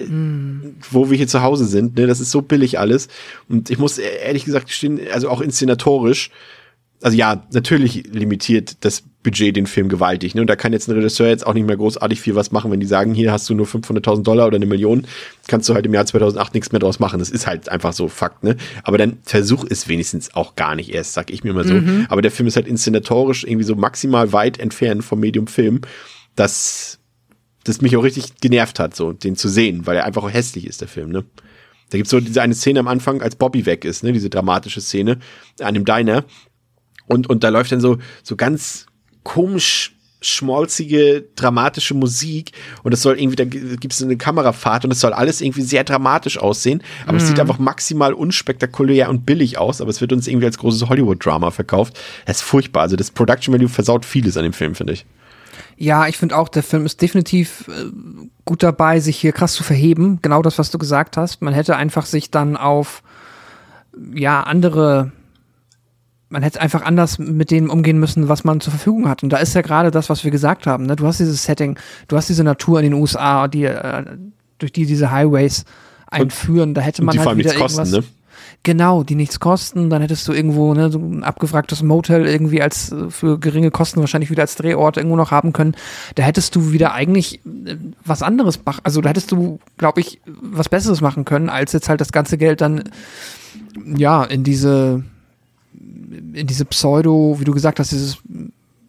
mm. 0.07 0.59
wo 0.91 1.09
wir 1.09 1.17
hier 1.17 1.27
zu 1.27 1.41
Hause 1.41 1.65
sind. 1.65 1.97
Ne? 1.97 2.07
Das 2.07 2.19
ist 2.19 2.31
so 2.31 2.41
billig 2.41 2.79
alles. 2.79 3.07
Und 3.49 3.69
ich 3.71 3.79
muss 3.79 3.97
ehrlich 3.97 4.45
gesagt 4.45 4.69
stehen, 4.69 4.99
also 5.11 5.29
auch 5.29 5.41
inszenatorisch, 5.41 6.29
also 7.01 7.17
ja, 7.17 7.47
natürlich 7.51 8.03
limitiert 8.11 8.77
das 8.85 9.03
Budget 9.23 9.56
den 9.56 9.68
Film 9.68 9.89
gewaltig. 9.89 10.35
Ne? 10.35 10.41
Und 10.41 10.48
da 10.48 10.56
kann 10.56 10.73
jetzt 10.73 10.88
ein 10.88 10.95
Regisseur 10.95 11.27
jetzt 11.27 11.45
auch 11.45 11.53
nicht 11.53 11.68
mehr 11.68 11.77
großartig 11.77 12.19
viel 12.19 12.35
was 12.35 12.52
machen, 12.52 12.72
wenn 12.72 12.80
die 12.80 12.88
sagen, 12.88 13.14
hier 13.14 13.31
hast 13.31 13.49
du 13.49 13.53
nur 13.53 13.68
500.000 13.68 14.23
Dollar 14.23 14.48
oder 14.48 14.56
eine 14.56 14.65
Million, 14.65 15.06
kannst 15.48 15.69
du 15.69 15.73
halt 15.73 15.85
im 15.85 15.93
Jahr 15.93 16.06
2008 16.06 16.53
nichts 16.53 16.72
mehr 16.72 16.80
draus 16.80 16.99
machen. 16.99 17.19
Das 17.19 17.30
ist 17.30 17.48
halt 17.48 17.69
einfach 17.69 17.93
so 17.93 18.07
Fakt. 18.07 18.43
Ne? 18.43 18.57
Aber 18.84 18.98
dann 18.98 19.19
versuch 19.23 19.65
es 19.69 19.88
wenigstens 19.88 20.34
auch 20.34 20.56
gar 20.56 20.76
nicht 20.76 20.93
erst, 20.93 21.14
sag 21.14 21.30
ich 21.30 21.43
mir 21.43 21.53
mal 21.53 21.68
so. 21.68 21.76
Mhm. 21.76 22.07
Aber 22.10 22.22
der 22.22 22.31
Film 22.31 22.48
ist 22.48 22.56
halt 22.56 22.68
inszenatorisch 22.68 23.43
irgendwie 23.43 23.65
so 23.65 23.76
maximal 23.76 24.34
weit 24.34 24.60
entfernt 24.60 25.03
vom 25.03 25.19
Medium 25.19 25.48
Film, 25.48 25.81
dass 26.35 26.99
das 27.64 27.81
mich 27.81 27.95
auch 27.95 28.03
richtig 28.03 28.39
genervt 28.41 28.80
hat, 28.80 28.95
so 28.95 29.14
den 29.14 29.35
zu 29.35 29.48
sehen, 29.48 29.85
weil 29.85 29.98
er 29.98 30.06
einfach 30.06 30.23
auch 30.23 30.34
hässlich 30.34 30.65
ist, 30.65 30.81
der 30.81 30.88
Film. 30.88 31.11
Ne? 31.11 31.23
Da 31.91 31.98
gibt's 31.98 32.10
so 32.10 32.19
diese 32.19 32.41
eine 32.41 32.56
Szene 32.56 32.80
am 32.80 32.88
Anfang, 32.88 33.22
als 33.22 33.35
Bobby 33.35 33.68
weg 33.68 33.85
ist, 33.85 34.03
ne, 34.03 34.14
diese 34.14 34.31
dramatische 34.31 34.81
Szene 34.81 35.19
an 35.60 35.76
dem 35.76 35.85
Diner, 35.85 36.26
und, 37.11 37.30
und 37.30 37.43
da 37.43 37.49
läuft 37.49 37.73
dann 37.73 37.81
so, 37.81 37.98
so 38.23 38.38
ganz 38.38 38.85
komisch 39.23 39.95
schmolzige, 40.23 41.26
dramatische 41.35 41.95
Musik 41.95 42.52
und 42.84 42.93
es 42.93 43.02
soll 43.02 43.19
irgendwie, 43.19 43.35
da 43.35 43.43
gibt 43.43 43.91
es 43.91 44.03
eine 44.03 44.18
Kamerafahrt 44.18 44.85
und 44.85 44.91
es 44.91 44.99
soll 44.99 45.14
alles 45.14 45.41
irgendwie 45.41 45.64
sehr 45.64 45.84
dramatisch 45.84 46.38
aussehen, 46.38 46.84
aber 47.07 47.18
es 47.18 47.26
sieht 47.26 47.38
mhm. 47.38 47.41
einfach 47.41 47.57
maximal 47.57 48.14
unspektakulär 48.14 49.10
und 49.10 49.26
billig 49.26 49.57
aus, 49.57 49.81
aber 49.81 49.89
es 49.89 49.99
wird 49.99 50.14
uns 50.14 50.27
irgendwie 50.27 50.45
als 50.45 50.60
großes 50.60 50.88
Hollywood-Drama 50.88 51.49
verkauft. 51.49 51.99
Das 52.27 52.38
ist 52.38 52.43
furchtbar. 52.43 52.84
Also 52.84 52.95
das 52.95 53.10
Production 53.10 53.52
Value 53.52 53.68
versaut 53.68 54.06
vieles 54.06 54.38
an 54.38 54.43
dem 54.43 54.53
Film, 54.53 54.76
finde 54.76 54.93
ich. 54.93 55.06
Ja, 55.76 56.07
ich 56.07 56.18
finde 56.18 56.38
auch, 56.38 56.49
der 56.49 56.61
Film 56.61 56.85
ist 56.85 57.02
definitiv 57.02 57.68
äh, 57.68 57.91
gut 58.45 58.61
dabei, 58.61 58.99
sich 58.99 59.18
hier 59.18 59.31
krass 59.31 59.53
zu 59.53 59.64
verheben. 59.64 60.19
Genau 60.22 60.43
das, 60.43 60.60
was 60.60 60.69
du 60.69 60.77
gesagt 60.77 61.18
hast. 61.18 61.41
Man 61.41 61.56
hätte 61.56 61.76
einfach 61.76 62.06
sich 62.06 62.30
dann 62.30 62.56
auf 62.56 63.02
ja 64.14 64.43
andere 64.43 65.11
man 66.32 66.44
hätte 66.44 66.62
einfach 66.62 66.84
anders 66.84 67.20
mit 67.20 67.52
dem 67.52 67.70
umgehen 67.70 67.99
müssen, 67.99 68.30
was 68.30 68.44
man 68.44 68.62
zur 68.62 68.72
Verfügung 68.72 69.08
hat. 69.08 69.22
Und 69.22 69.30
da 69.32 69.38
ist 69.38 69.53
ja 69.53 69.62
gerade 69.62 69.91
das, 69.91 70.10
was 70.10 70.24
wir 70.24 70.32
gesagt 70.32 70.66
haben. 70.66 70.86
Ne? 70.86 70.95
Du 70.95 71.06
hast 71.06 71.20
dieses 71.20 71.44
Setting, 71.44 71.78
du 72.08 72.16
hast 72.16 72.30
diese 72.30 72.44
Natur 72.44 72.80
in 72.80 72.91
den 72.91 72.94
USA, 72.94 73.48
die, 73.48 73.66
äh, 73.66 74.03
durch 74.58 74.72
die 74.72 74.86
diese 74.86 75.12
Highways 75.12 75.66
einführen. 76.08 76.74
Da 76.74 76.82
hätte 76.82 77.03
man 77.03 77.20
halt 77.20 77.38
wieder 77.38 77.53
kosten, 77.53 77.82
irgendwas. 77.82 77.91
Ne? 77.91 78.08
Genau, 78.64 79.03
die 79.03 79.16
nichts 79.16 79.41
kosten. 79.41 79.90
Dann 79.90 80.02
hättest 80.02 80.26
du 80.28 80.32
irgendwo 80.32 80.74
ne, 80.74 80.90
so 80.90 80.99
ein 80.99 81.24
abgefragtes 81.24 81.84
Motel 81.84 82.26
irgendwie 82.26 82.62
als 82.62 82.94
äh, 82.94 83.10
für 83.10 83.38
geringe 83.38 83.70
Kosten 83.70 83.99
wahrscheinlich 83.99 84.32
wieder 84.32 84.44
als 84.44 84.56
Drehort 84.56 84.95
irgendwo 84.95 85.18
noch 85.18 85.32
haben 85.32 85.52
können. 85.52 85.76
Da 86.16 86.24
hättest 86.24 86.56
du 86.56 86.72
wieder 86.72 86.94
eigentlich 86.94 87.41
äh, 87.45 87.76
was 88.06 88.24
anderes 88.24 88.64
machen. 88.64 88.82
Also 88.84 89.02
da 89.02 89.10
hättest 89.10 89.34
du, 89.34 89.60
glaube 89.78 89.99
ich, 89.99 90.22
was 90.26 90.70
Besseres 90.70 91.02
machen 91.02 91.26
können, 91.26 91.49
als 91.49 91.74
jetzt 91.74 91.90
halt 91.90 91.99
das 91.99 92.14
ganze 92.14 92.38
Geld 92.38 92.62
dann 92.62 92.84
ja 93.86 94.24
in 94.24 94.45
diese 94.45 95.03
in 96.11 96.47
diese 96.47 96.65
Pseudo, 96.65 97.38
wie 97.39 97.45
du 97.45 97.53
gesagt 97.53 97.79
hast, 97.79 97.91
dieses 97.91 98.19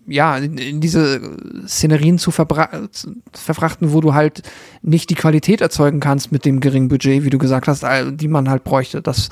ja, 0.06 0.36
in, 0.36 0.80
diese 0.80 1.20
Szenerien 1.66 2.18
zu, 2.18 2.30
zu 2.30 3.12
verfrachten, 3.32 3.92
wo 3.92 4.00
du 4.00 4.14
halt 4.14 4.42
nicht 4.82 5.10
die 5.10 5.14
Qualität 5.14 5.60
erzeugen 5.60 6.00
kannst 6.00 6.32
mit 6.32 6.44
dem 6.44 6.60
geringen 6.60 6.88
Budget, 6.88 7.24
wie 7.24 7.30
du 7.30 7.38
gesagt 7.38 7.68
hast, 7.68 7.84
die 8.10 8.28
man 8.28 8.50
halt 8.50 8.64
bräuchte. 8.64 9.00
Das 9.00 9.28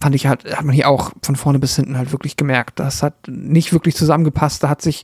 fand 0.00 0.14
ich 0.14 0.26
halt, 0.26 0.44
hat 0.56 0.64
man 0.64 0.74
hier 0.74 0.88
auch 0.88 1.12
von 1.22 1.36
vorne 1.36 1.58
bis 1.58 1.76
hinten 1.76 1.98
halt 1.98 2.12
wirklich 2.12 2.36
gemerkt. 2.36 2.78
Das 2.78 3.02
hat 3.02 3.14
nicht 3.28 3.72
wirklich 3.72 3.96
zusammengepasst. 3.96 4.62
Da 4.62 4.68
hat 4.68 4.82
sich, 4.82 5.02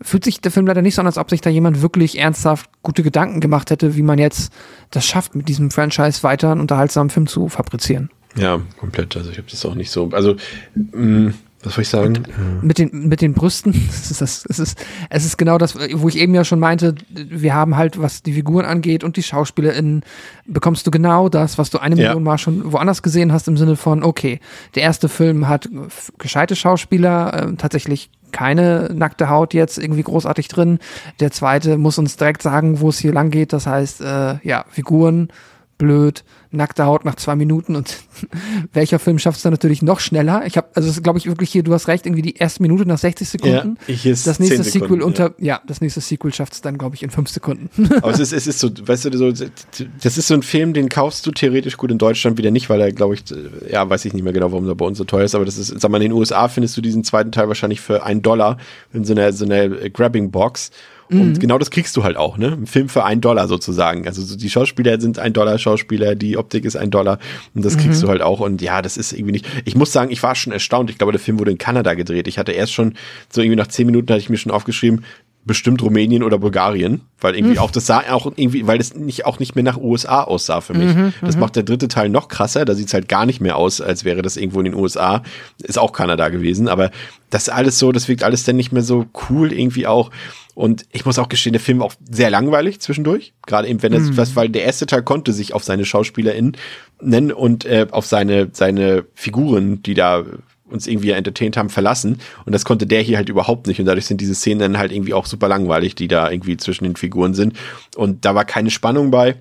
fühlt 0.00 0.24
sich 0.24 0.40
der 0.40 0.50
Film 0.50 0.66
leider 0.66 0.82
nicht 0.82 0.94
so 0.94 1.02
an, 1.02 1.06
als 1.06 1.18
ob 1.18 1.30
sich 1.30 1.40
da 1.40 1.50
jemand 1.50 1.82
wirklich 1.82 2.18
ernsthaft 2.18 2.70
gute 2.82 3.02
Gedanken 3.02 3.40
gemacht 3.40 3.70
hätte, 3.70 3.94
wie 3.94 4.02
man 4.02 4.18
jetzt 4.18 4.52
das 4.90 5.06
schafft, 5.06 5.34
mit 5.34 5.48
diesem 5.48 5.70
Franchise 5.70 6.22
weiter 6.22 6.50
einen 6.50 6.60
unterhaltsamen 6.60 7.10
Film 7.10 7.26
zu 7.26 7.48
fabrizieren. 7.48 8.10
Ja, 8.36 8.60
komplett. 8.78 9.16
Also 9.16 9.30
ich 9.30 9.38
habe 9.38 9.48
das 9.50 9.64
auch 9.64 9.74
nicht 9.74 9.90
so. 9.90 10.10
Also 10.12 10.36
mh, 10.74 11.28
mm, 11.28 11.34
was 11.62 11.74
soll 11.74 11.82
ich 11.82 11.88
sagen? 11.88 12.16
Und 12.16 12.64
mit 12.64 12.78
den 12.78 13.08
mit 13.08 13.20
den 13.20 13.34
Brüsten, 13.34 13.72
es 13.88 14.10
ist, 14.10 14.20
das, 14.20 14.44
es 14.48 14.58
ist 14.58 14.84
es 15.10 15.24
ist 15.24 15.36
genau 15.36 15.58
das, 15.58 15.76
wo 15.76 16.08
ich 16.08 16.18
eben 16.18 16.34
ja 16.34 16.44
schon 16.44 16.58
meinte. 16.58 16.94
Wir 17.10 17.54
haben 17.54 17.76
halt, 17.76 18.00
was 18.00 18.22
die 18.22 18.32
Figuren 18.32 18.64
angeht 18.64 19.04
und 19.04 19.16
die 19.16 19.22
SchauspielerInnen, 19.22 20.02
bekommst 20.46 20.86
du 20.86 20.90
genau 20.90 21.28
das, 21.28 21.58
was 21.58 21.70
du 21.70 21.78
eine 21.78 21.96
ja. 21.96 22.08
Million 22.08 22.24
Mal 22.24 22.38
schon 22.38 22.72
woanders 22.72 23.02
gesehen 23.02 23.32
hast 23.32 23.48
im 23.48 23.56
Sinne 23.56 23.76
von, 23.76 24.02
okay, 24.02 24.40
der 24.74 24.82
erste 24.82 25.08
Film 25.08 25.48
hat 25.48 25.68
gescheite 26.18 26.56
Schauspieler, 26.56 27.50
äh, 27.50 27.56
tatsächlich 27.56 28.10
keine 28.32 28.90
nackte 28.94 29.28
Haut 29.28 29.54
jetzt 29.54 29.78
irgendwie 29.78 30.02
großartig 30.02 30.48
drin. 30.48 30.78
Der 31.20 31.30
zweite 31.30 31.76
muss 31.76 31.98
uns 31.98 32.16
direkt 32.16 32.42
sagen, 32.42 32.80
wo 32.80 32.88
es 32.88 32.98
hier 32.98 33.12
lang 33.12 33.30
geht. 33.30 33.52
Das 33.52 33.66
heißt, 33.66 34.00
äh, 34.00 34.38
ja, 34.42 34.64
Figuren 34.70 35.28
blöd, 35.78 36.24
nackte 36.52 36.84
Haut 36.86 37.04
nach 37.04 37.16
zwei 37.16 37.34
Minuten 37.34 37.76
und 37.76 37.96
welcher 38.72 38.98
Film 38.98 39.18
schafft 39.18 39.38
es 39.38 39.42
dann 39.42 39.52
natürlich 39.52 39.82
noch 39.82 40.00
schneller? 40.00 40.44
Ich 40.46 40.56
habe, 40.56 40.68
also 40.74 40.88
das 40.88 41.02
glaube 41.02 41.18
ich 41.18 41.26
wirklich 41.26 41.50
hier, 41.50 41.62
du 41.62 41.72
hast 41.72 41.88
recht, 41.88 42.06
irgendwie 42.06 42.22
die 42.22 42.36
erste 42.36 42.62
Minute 42.62 42.86
nach 42.86 42.98
60 42.98 43.28
Sekunden. 43.28 43.78
Ja, 43.86 43.94
ich 43.94 44.06
ist 44.06 44.26
das 44.26 44.38
nächste 44.38 44.62
Sekunden, 44.62 44.88
Sequel 44.88 45.02
unter, 45.02 45.34
ja. 45.38 45.54
ja. 45.54 45.60
das 45.66 45.80
nächste 45.80 46.00
Sequel 46.00 46.32
schafft 46.32 46.52
es 46.52 46.60
dann 46.60 46.78
glaube 46.78 46.94
ich 46.94 47.02
in 47.02 47.10
fünf 47.10 47.28
Sekunden. 47.30 47.70
Aber 47.96 48.10
es 48.10 48.18
ist, 48.20 48.32
es 48.32 48.46
ist 48.46 48.58
so, 48.58 48.70
weißt 48.70 49.06
du, 49.06 49.16
so, 49.16 49.32
das 49.32 50.18
ist 50.18 50.26
so 50.26 50.34
ein 50.34 50.42
Film, 50.42 50.72
den 50.72 50.88
kaufst 50.88 51.26
du 51.26 51.30
theoretisch 51.30 51.76
gut 51.76 51.90
in 51.90 51.98
Deutschland 51.98 52.38
wieder 52.38 52.50
nicht, 52.50 52.70
weil 52.70 52.80
er, 52.80 52.92
glaube 52.92 53.14
ich, 53.14 53.24
ja, 53.70 53.88
weiß 53.88 54.04
ich 54.04 54.12
nicht 54.12 54.22
mehr 54.22 54.32
genau, 54.32 54.52
warum 54.52 54.68
er 54.68 54.74
bei 54.74 54.86
uns 54.86 54.98
so 54.98 55.04
teuer 55.04 55.24
ist, 55.24 55.34
aber 55.34 55.44
das 55.44 55.58
ist, 55.58 55.80
sag 55.80 55.90
mal, 55.90 55.98
in 56.02 56.10
den 56.10 56.12
USA 56.12 56.48
findest 56.48 56.76
du 56.76 56.80
diesen 56.80 57.04
zweiten 57.04 57.32
Teil 57.32 57.48
wahrscheinlich 57.48 57.80
für 57.80 58.04
einen 58.04 58.22
Dollar 58.22 58.58
in 58.92 59.04
so 59.04 59.12
einer, 59.12 59.32
so 59.32 59.44
einer 59.44 59.68
Grabbing 59.68 60.30
Box 60.30 60.70
und 61.20 61.32
mhm. 61.32 61.38
genau 61.38 61.58
das 61.58 61.70
kriegst 61.70 61.96
du 61.96 62.04
halt 62.04 62.16
auch, 62.16 62.38
ne? 62.38 62.48
Ein 62.52 62.66
Film 62.66 62.88
für 62.88 63.04
einen 63.04 63.20
Dollar 63.20 63.48
sozusagen. 63.48 64.06
Also 64.06 64.36
die 64.36 64.50
Schauspieler 64.50 65.00
sind 65.00 65.18
ein 65.18 65.32
Dollar 65.32 65.58
Schauspieler, 65.58 66.14
die 66.14 66.36
Optik 66.36 66.64
ist 66.64 66.76
ein 66.76 66.90
Dollar 66.90 67.18
und 67.54 67.64
das 67.64 67.76
kriegst 67.76 68.00
mhm. 68.00 68.06
du 68.06 68.10
halt 68.10 68.22
auch. 68.22 68.40
Und 68.40 68.62
ja, 68.62 68.82
das 68.82 68.96
ist 68.96 69.12
irgendwie 69.12 69.32
nicht. 69.32 69.46
Ich 69.64 69.76
muss 69.76 69.92
sagen, 69.92 70.10
ich 70.10 70.22
war 70.22 70.34
schon 70.34 70.52
erstaunt. 70.52 70.90
Ich 70.90 70.98
glaube, 70.98 71.12
der 71.12 71.20
Film 71.20 71.38
wurde 71.38 71.50
in 71.50 71.58
Kanada 71.58 71.94
gedreht. 71.94 72.28
Ich 72.28 72.38
hatte 72.38 72.52
erst 72.52 72.72
schon, 72.72 72.94
so 73.30 73.40
irgendwie 73.40 73.56
nach 73.56 73.68
zehn 73.68 73.86
Minuten 73.86 74.08
hatte 74.10 74.20
ich 74.20 74.30
mir 74.30 74.38
schon 74.38 74.52
aufgeschrieben, 74.52 75.04
bestimmt 75.44 75.82
Rumänien 75.82 76.22
oder 76.22 76.38
Bulgarien, 76.38 77.00
weil 77.20 77.34
irgendwie 77.34 77.54
mhm. 77.54 77.60
auch 77.60 77.72
das 77.72 77.86
sah 77.86 78.02
auch 78.12 78.26
irgendwie, 78.26 78.66
weil 78.66 78.80
es 78.80 78.94
nicht 78.94 79.26
auch 79.26 79.40
nicht 79.40 79.56
mehr 79.56 79.64
nach 79.64 79.76
USA 79.76 80.22
aussah 80.22 80.60
für 80.60 80.74
mich. 80.74 80.94
Mhm, 80.94 81.12
das 81.20 81.34
mhm. 81.34 81.40
macht 81.40 81.56
der 81.56 81.64
dritte 81.64 81.88
Teil 81.88 82.08
noch 82.08 82.28
krasser. 82.28 82.64
Da 82.64 82.74
sieht's 82.74 82.94
halt 82.94 83.08
gar 83.08 83.26
nicht 83.26 83.40
mehr 83.40 83.56
aus, 83.56 83.80
als 83.80 84.04
wäre 84.04 84.22
das 84.22 84.36
irgendwo 84.36 84.60
in 84.60 84.66
den 84.66 84.74
USA. 84.74 85.22
Ist 85.62 85.78
auch 85.78 85.92
Kanada 85.92 86.28
gewesen, 86.28 86.68
aber 86.68 86.90
das 87.30 87.48
alles 87.48 87.78
so, 87.78 87.90
das 87.90 88.08
wirkt 88.08 88.22
alles 88.22 88.44
dann 88.44 88.56
nicht 88.56 88.72
mehr 88.72 88.82
so 88.82 89.06
cool 89.28 89.52
irgendwie 89.52 89.86
auch. 89.86 90.10
Und 90.54 90.84
ich 90.92 91.06
muss 91.06 91.18
auch 91.18 91.28
gestehen, 91.28 91.52
der 91.52 91.60
Film 91.60 91.80
auch 91.82 91.94
sehr 92.10 92.30
langweilig 92.30 92.80
zwischendurch. 92.80 93.32
Gerade 93.46 93.68
eben, 93.68 93.82
wenn 93.82 93.92
es 93.92 94.10
mhm. 94.10 94.16
was, 94.16 94.36
weil 94.36 94.48
der 94.48 94.64
erste 94.64 94.86
Teil 94.86 95.02
konnte 95.02 95.32
sich 95.32 95.54
auf 95.54 95.64
seine 95.64 95.84
SchauspielerInnen 95.84 96.56
nennen 97.00 97.32
und 97.32 97.64
äh, 97.64 97.86
auf 97.90 98.06
seine, 98.06 98.50
seine 98.52 99.06
Figuren, 99.14 99.82
die 99.82 99.94
da 99.94 100.24
uns 100.66 100.86
irgendwie 100.86 101.10
entertained 101.10 101.56
haben, 101.56 101.68
verlassen. 101.68 102.18
Und 102.44 102.52
das 102.52 102.64
konnte 102.64 102.86
der 102.86 103.02
hier 103.02 103.16
halt 103.16 103.28
überhaupt 103.28 103.66
nicht. 103.66 103.80
Und 103.80 103.86
dadurch 103.86 104.06
sind 104.06 104.20
diese 104.20 104.34
Szenen 104.34 104.60
dann 104.60 104.78
halt 104.78 104.92
irgendwie 104.92 105.14
auch 105.14 105.26
super 105.26 105.48
langweilig, 105.48 105.94
die 105.94 106.08
da 106.08 106.30
irgendwie 106.30 106.56
zwischen 106.56 106.84
den 106.84 106.96
Figuren 106.96 107.34
sind. 107.34 107.56
Und 107.96 108.24
da 108.24 108.34
war 108.34 108.44
keine 108.44 108.70
Spannung 108.70 109.10
bei 109.10 109.36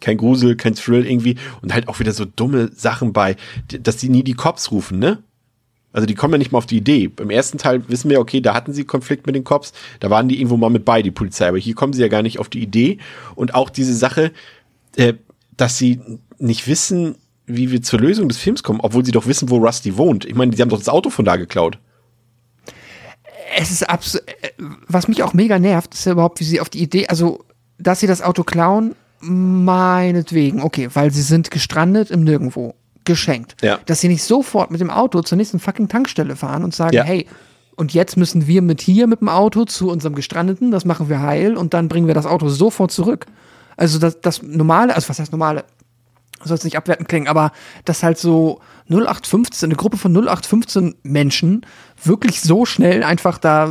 kein 0.00 0.16
Grusel, 0.16 0.56
kein 0.56 0.74
Thrill 0.74 1.06
irgendwie 1.06 1.36
und 1.62 1.74
halt 1.74 1.88
auch 1.88 1.98
wieder 1.98 2.12
so 2.12 2.24
dumme 2.24 2.70
Sachen 2.74 3.12
bei, 3.12 3.36
dass 3.80 3.96
die 3.96 4.08
nie 4.08 4.22
die 4.22 4.34
Cops 4.34 4.70
rufen, 4.70 4.98
ne? 4.98 5.22
Also 5.92 6.06
die 6.06 6.14
kommen 6.14 6.34
ja 6.34 6.38
nicht 6.38 6.52
mal 6.52 6.58
auf 6.58 6.66
die 6.66 6.76
Idee. 6.76 7.10
Im 7.18 7.30
ersten 7.30 7.58
Teil 7.58 7.88
wissen 7.88 8.10
wir, 8.10 8.20
okay, 8.20 8.40
da 8.40 8.54
hatten 8.54 8.72
sie 8.72 8.84
Konflikt 8.84 9.26
mit 9.26 9.34
den 9.34 9.44
Cops, 9.44 9.72
da 10.00 10.10
waren 10.10 10.28
die 10.28 10.36
irgendwo 10.36 10.56
mal 10.56 10.70
mit 10.70 10.84
bei, 10.84 11.02
die 11.02 11.10
Polizei, 11.10 11.48
aber 11.48 11.58
hier 11.58 11.74
kommen 11.74 11.92
sie 11.92 12.02
ja 12.02 12.08
gar 12.08 12.22
nicht 12.22 12.38
auf 12.38 12.48
die 12.48 12.62
Idee. 12.62 12.98
Und 13.34 13.54
auch 13.54 13.70
diese 13.70 13.94
Sache, 13.94 14.32
äh, 14.96 15.14
dass 15.56 15.78
sie 15.78 16.00
nicht 16.38 16.68
wissen, 16.68 17.16
wie 17.46 17.70
wir 17.70 17.82
zur 17.82 18.00
Lösung 18.00 18.28
des 18.28 18.38
Films 18.38 18.62
kommen, 18.62 18.80
obwohl 18.80 19.04
sie 19.04 19.12
doch 19.12 19.26
wissen, 19.26 19.48
wo 19.48 19.56
Rusty 19.56 19.96
wohnt. 19.96 20.26
Ich 20.26 20.34
meine, 20.34 20.52
die 20.52 20.60
haben 20.60 20.68
doch 20.68 20.78
das 20.78 20.90
Auto 20.90 21.08
von 21.08 21.24
da 21.24 21.36
geklaut. 21.36 21.78
Es 23.56 23.70
ist 23.70 23.88
absolut, 23.88 24.28
äh, 24.28 24.50
was 24.86 25.08
mich 25.08 25.22
auch 25.22 25.32
mega 25.32 25.58
nervt, 25.58 25.94
ist 25.94 26.04
ja 26.04 26.12
überhaupt, 26.12 26.38
wie 26.40 26.44
sie 26.44 26.60
auf 26.60 26.68
die 26.68 26.82
Idee, 26.82 27.06
also, 27.08 27.44
dass 27.78 28.00
sie 28.00 28.06
das 28.06 28.20
Auto 28.20 28.44
klauen, 28.44 28.94
meinetwegen, 29.20 30.62
okay, 30.62 30.90
weil 30.92 31.10
sie 31.10 31.22
sind 31.22 31.50
gestrandet 31.50 32.10
im 32.10 32.22
Nirgendwo 32.22 32.74
geschenkt. 33.08 33.56
Ja. 33.62 33.80
Dass 33.86 34.00
sie 34.00 34.08
nicht 34.08 34.22
sofort 34.22 34.70
mit 34.70 34.80
dem 34.80 34.90
Auto 34.90 35.22
zur 35.22 35.36
nächsten 35.36 35.58
fucking 35.58 35.88
Tankstelle 35.88 36.36
fahren 36.36 36.62
und 36.62 36.72
sagen, 36.72 36.94
ja. 36.94 37.02
hey, 37.02 37.26
und 37.74 37.94
jetzt 37.94 38.16
müssen 38.16 38.46
wir 38.46 38.62
mit 38.62 38.80
hier 38.80 39.06
mit 39.08 39.20
dem 39.20 39.28
Auto 39.28 39.64
zu 39.64 39.90
unserem 39.90 40.14
Gestrandeten, 40.14 40.70
das 40.70 40.84
machen 40.84 41.08
wir 41.08 41.20
heil 41.20 41.56
und 41.56 41.74
dann 41.74 41.88
bringen 41.88 42.06
wir 42.06 42.14
das 42.14 42.26
Auto 42.26 42.48
sofort 42.48 42.92
zurück. 42.92 43.26
Also 43.76 43.98
das, 43.98 44.20
das 44.20 44.42
normale, 44.42 44.94
also 44.94 45.08
was 45.08 45.18
heißt 45.18 45.32
normale? 45.32 45.64
Soll 46.44 46.56
es 46.56 46.64
nicht 46.64 46.76
abwertend 46.76 47.08
klingen, 47.08 47.26
aber 47.26 47.50
das 47.84 48.02
halt 48.02 48.18
so 48.18 48.60
0815, 48.90 49.68
eine 49.68 49.76
Gruppe 49.76 49.96
von 49.96 50.12
0815 50.12 50.94
Menschen 51.02 51.64
wirklich 52.04 52.40
so 52.40 52.64
schnell 52.64 53.02
einfach 53.02 53.38
da 53.38 53.66
äh, 53.66 53.70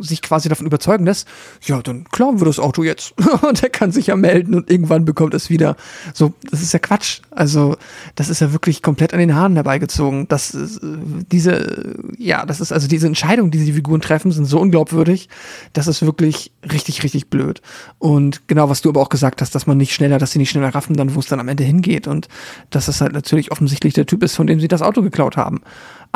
sich 0.00 0.22
quasi 0.22 0.48
davon 0.48 0.66
überzeugen 0.66 1.04
lässt, 1.04 1.28
ja, 1.62 1.80
dann 1.82 2.04
klauen 2.04 2.40
wir 2.40 2.46
das 2.46 2.58
Auto 2.58 2.82
jetzt. 2.82 3.14
und 3.42 3.62
er 3.62 3.70
kann 3.70 3.92
sich 3.92 4.08
ja 4.08 4.16
melden 4.16 4.54
und 4.54 4.70
irgendwann 4.70 5.04
bekommt 5.04 5.34
es 5.34 5.50
wieder. 5.50 5.76
So, 6.12 6.32
das 6.50 6.62
ist 6.62 6.72
ja 6.72 6.78
Quatsch. 6.78 7.20
Also, 7.30 7.76
das 8.14 8.28
ist 8.28 8.40
ja 8.40 8.52
wirklich 8.52 8.82
komplett 8.82 9.12
an 9.12 9.18
den 9.18 9.34
Haaren 9.34 9.54
herbeigezogen. 9.54 10.28
Das 10.28 10.54
ist, 10.54 10.82
äh, 10.82 10.96
diese, 11.30 11.96
ja, 12.18 12.46
das 12.46 12.60
ist 12.60 12.72
also 12.72 12.88
diese 12.88 13.06
Entscheidungen, 13.06 13.50
die 13.50 13.64
die 13.64 13.72
Figuren 13.72 14.00
treffen, 14.00 14.32
sind 14.32 14.46
so 14.46 14.60
unglaubwürdig. 14.60 15.28
Das 15.72 15.86
ist 15.86 16.04
wirklich 16.04 16.52
richtig, 16.70 17.02
richtig 17.02 17.28
blöd. 17.28 17.62
Und 17.98 18.46
genau, 18.48 18.68
was 18.68 18.82
du 18.82 18.88
aber 18.90 19.00
auch 19.00 19.08
gesagt 19.08 19.40
hast, 19.40 19.54
dass 19.54 19.66
man 19.66 19.76
nicht 19.76 19.94
schneller, 19.94 20.18
dass 20.18 20.32
sie 20.32 20.38
nicht 20.38 20.50
schneller 20.50 20.74
raffen, 20.74 20.96
dann 20.96 21.14
wo 21.14 21.20
es 21.20 21.26
dann 21.26 21.40
am 21.40 21.48
Ende 21.48 21.64
hingeht. 21.64 22.06
Und 22.06 22.28
dass 22.70 22.86
das 22.86 23.00
halt 23.00 23.12
natürlich 23.12 23.50
offensichtlich 23.52 23.94
der 23.94 24.06
Typ 24.06 24.22
ist, 24.22 24.36
von 24.36 24.46
dem 24.46 24.60
sie 24.60 24.68
das 24.68 24.82
Auto 24.82 25.02
geklaut 25.02 25.36
haben. 25.36 25.60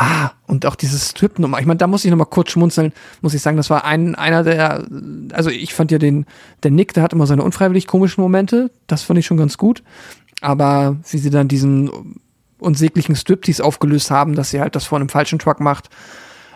Ah, 0.01 0.31
und 0.47 0.65
auch 0.65 0.77
dieses 0.77 1.11
Strip-Nummer. 1.11 1.59
Ich 1.59 1.67
meine, 1.67 1.79
da 1.79 1.89
muss 1.89 2.05
ich 2.05 2.11
noch 2.13 2.17
mal 2.17 2.25
kurz 2.25 2.53
schmunzeln, 2.53 2.93
muss 3.21 3.35
ich 3.35 3.43
sagen, 3.43 3.57
das 3.57 3.69
war 3.69 3.85
ein, 3.85 4.15
einer 4.15 4.45
der, 4.45 4.85
also 5.33 5.51
ich 5.51 5.75
fand 5.75 5.91
ja 5.91 5.99
den, 5.99 6.25
der 6.63 6.71
Nick, 6.71 6.95
der 6.95 7.03
hat 7.03 7.13
immer 7.13 7.27
seine 7.27 7.43
unfreiwillig 7.43 7.89
komischen 7.89 8.23
Momente, 8.23 8.71
das 8.87 9.03
fand 9.03 9.19
ich 9.19 9.27
schon 9.27 9.39
ganz 9.39 9.59
gut. 9.59 9.83
Aber 10.41 10.97
wie 11.11 11.19
sie 11.19 11.31
dann 11.31 11.49
diesen 11.49 11.91
unsäglichen 12.61 13.17
Striptease 13.17 13.65
aufgelöst 13.65 14.13
haben, 14.13 14.37
dass 14.37 14.51
sie 14.51 14.61
halt 14.61 14.77
das 14.77 14.85
vor 14.85 15.01
einem 15.01 15.09
falschen 15.09 15.41
Truck 15.41 15.59
macht, 15.59 15.91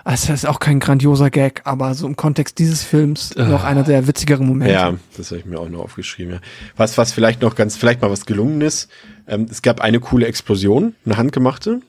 also 0.04 0.28
das 0.28 0.44
ist 0.44 0.48
auch 0.48 0.60
kein 0.60 0.78
grandioser 0.78 1.30
Gag, 1.30 1.62
aber 1.64 1.94
so 1.94 2.06
im 2.06 2.14
Kontext 2.14 2.60
dieses 2.60 2.84
Films 2.84 3.34
noch 3.36 3.64
einer 3.64 3.82
der 3.82 4.06
witzigeren 4.06 4.46
Momente. 4.46 4.72
Ja, 4.72 4.94
das 5.16 5.30
habe 5.30 5.40
ich 5.40 5.46
mir 5.46 5.58
auch 5.58 5.68
noch 5.68 5.80
aufgeschrieben. 5.80 6.34
Ja. 6.34 6.40
Was, 6.76 6.96
was 6.96 7.12
vielleicht 7.12 7.42
noch 7.42 7.56
ganz, 7.56 7.76
vielleicht 7.76 8.02
mal 8.02 8.10
was 8.10 8.24
gelungen 8.24 8.60
ist. 8.60 8.88
Ähm, 9.26 9.46
es 9.50 9.62
gab 9.62 9.80
eine 9.80 9.98
coole 9.98 10.26
Explosion, 10.26 10.94
eine 11.04 11.16
handgemachte. 11.16 11.82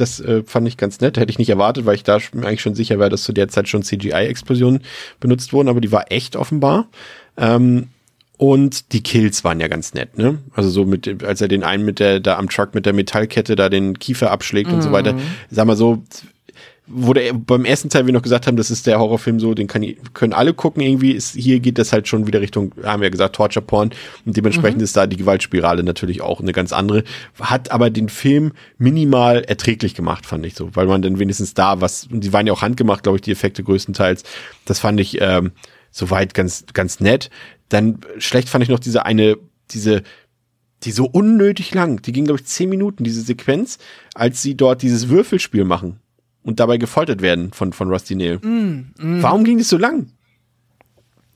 Das 0.00 0.20
äh, 0.20 0.42
fand 0.44 0.66
ich 0.66 0.76
ganz 0.76 1.00
nett. 1.00 1.18
Hätte 1.18 1.30
ich 1.30 1.38
nicht 1.38 1.50
erwartet, 1.50 1.86
weil 1.86 1.94
ich 1.94 2.04
da 2.04 2.18
eigentlich 2.34 2.62
schon 2.62 2.74
sicher 2.74 2.98
war, 2.98 3.10
dass 3.10 3.22
zu 3.22 3.32
der 3.32 3.48
Zeit 3.48 3.68
schon 3.68 3.82
CGI-Explosionen 3.82 4.82
benutzt 5.20 5.52
wurden, 5.52 5.68
aber 5.68 5.80
die 5.80 5.92
war 5.92 6.10
echt 6.10 6.36
offenbar. 6.36 6.88
Ähm, 7.36 7.88
und 8.36 8.94
die 8.94 9.02
Kills 9.02 9.44
waren 9.44 9.60
ja 9.60 9.68
ganz 9.68 9.92
nett, 9.92 10.16
ne? 10.16 10.38
Also 10.54 10.70
so 10.70 10.86
mit, 10.86 11.22
als 11.22 11.42
er 11.42 11.48
den 11.48 11.62
einen 11.62 11.84
mit 11.84 11.98
der, 11.98 12.20
da 12.20 12.38
am 12.38 12.48
Truck 12.48 12.74
mit 12.74 12.86
der 12.86 12.94
Metallkette 12.94 13.54
da 13.54 13.68
den 13.68 13.98
Kiefer 13.98 14.30
abschlägt 14.30 14.70
mm. 14.70 14.74
und 14.74 14.82
so 14.82 14.92
weiter. 14.92 15.12
Mhm. 15.12 15.20
Sag 15.50 15.66
mal 15.66 15.76
so, 15.76 16.02
wurde 16.92 17.32
beim 17.32 17.64
ersten 17.64 17.88
Teil 17.88 18.06
wir 18.06 18.12
noch 18.12 18.22
gesagt 18.22 18.46
haben, 18.46 18.56
das 18.56 18.70
ist 18.70 18.86
der 18.86 18.98
Horrorfilm 18.98 19.38
so, 19.40 19.54
den 19.54 19.66
kann, 19.66 19.84
können 20.12 20.32
alle 20.32 20.52
gucken 20.52 20.82
irgendwie. 20.82 21.12
Ist, 21.12 21.34
hier 21.34 21.60
geht 21.60 21.78
das 21.78 21.92
halt 21.92 22.08
schon 22.08 22.26
wieder 22.26 22.40
Richtung, 22.40 22.72
haben 22.82 23.00
wir 23.00 23.06
ja 23.06 23.10
gesagt, 23.10 23.36
Torture 23.36 23.64
Porn 23.64 23.90
und 24.26 24.36
dementsprechend 24.36 24.78
mhm. 24.78 24.84
ist 24.84 24.96
da 24.96 25.06
die 25.06 25.16
Gewaltspirale 25.16 25.82
natürlich 25.82 26.20
auch 26.20 26.40
eine 26.40 26.52
ganz 26.52 26.72
andere. 26.72 27.04
Hat 27.40 27.70
aber 27.70 27.90
den 27.90 28.08
Film 28.08 28.52
minimal 28.78 29.42
erträglich 29.42 29.94
gemacht, 29.94 30.26
fand 30.26 30.44
ich 30.44 30.54
so, 30.54 30.74
weil 30.74 30.86
man 30.86 31.02
dann 31.02 31.18
wenigstens 31.18 31.54
da 31.54 31.80
was, 31.80 32.08
die 32.10 32.32
waren 32.32 32.46
ja 32.46 32.52
auch 32.52 32.62
handgemacht, 32.62 33.04
glaube 33.04 33.18
ich, 33.18 33.22
die 33.22 33.32
Effekte 33.32 33.62
größtenteils. 33.62 34.24
Das 34.64 34.80
fand 34.80 35.00
ich 35.00 35.20
ähm, 35.20 35.52
soweit 35.90 36.34
ganz, 36.34 36.64
ganz 36.72 37.00
nett. 37.00 37.30
Dann 37.68 38.00
schlecht 38.18 38.48
fand 38.48 38.64
ich 38.64 38.70
noch 38.70 38.80
diese 38.80 39.06
eine, 39.06 39.36
diese 39.70 40.02
die 40.82 40.92
so 40.92 41.04
unnötig 41.04 41.74
lang, 41.74 42.00
die 42.00 42.12
ging, 42.12 42.24
glaube 42.24 42.40
ich, 42.40 42.46
zehn 42.46 42.70
Minuten, 42.70 43.04
diese 43.04 43.20
Sequenz, 43.20 43.76
als 44.14 44.40
sie 44.40 44.56
dort 44.56 44.80
dieses 44.80 45.10
Würfelspiel 45.10 45.64
machen 45.64 46.00
und 46.42 46.60
dabei 46.60 46.78
gefoltert 46.78 47.22
werden 47.22 47.52
von, 47.52 47.72
von 47.72 47.88
Rusty 47.90 48.14
Nail. 48.14 48.38
Mm, 48.38 48.92
mm. 48.98 49.22
Warum 49.22 49.44
ging 49.44 49.58
das 49.58 49.68
so 49.68 49.76
lang? 49.76 50.10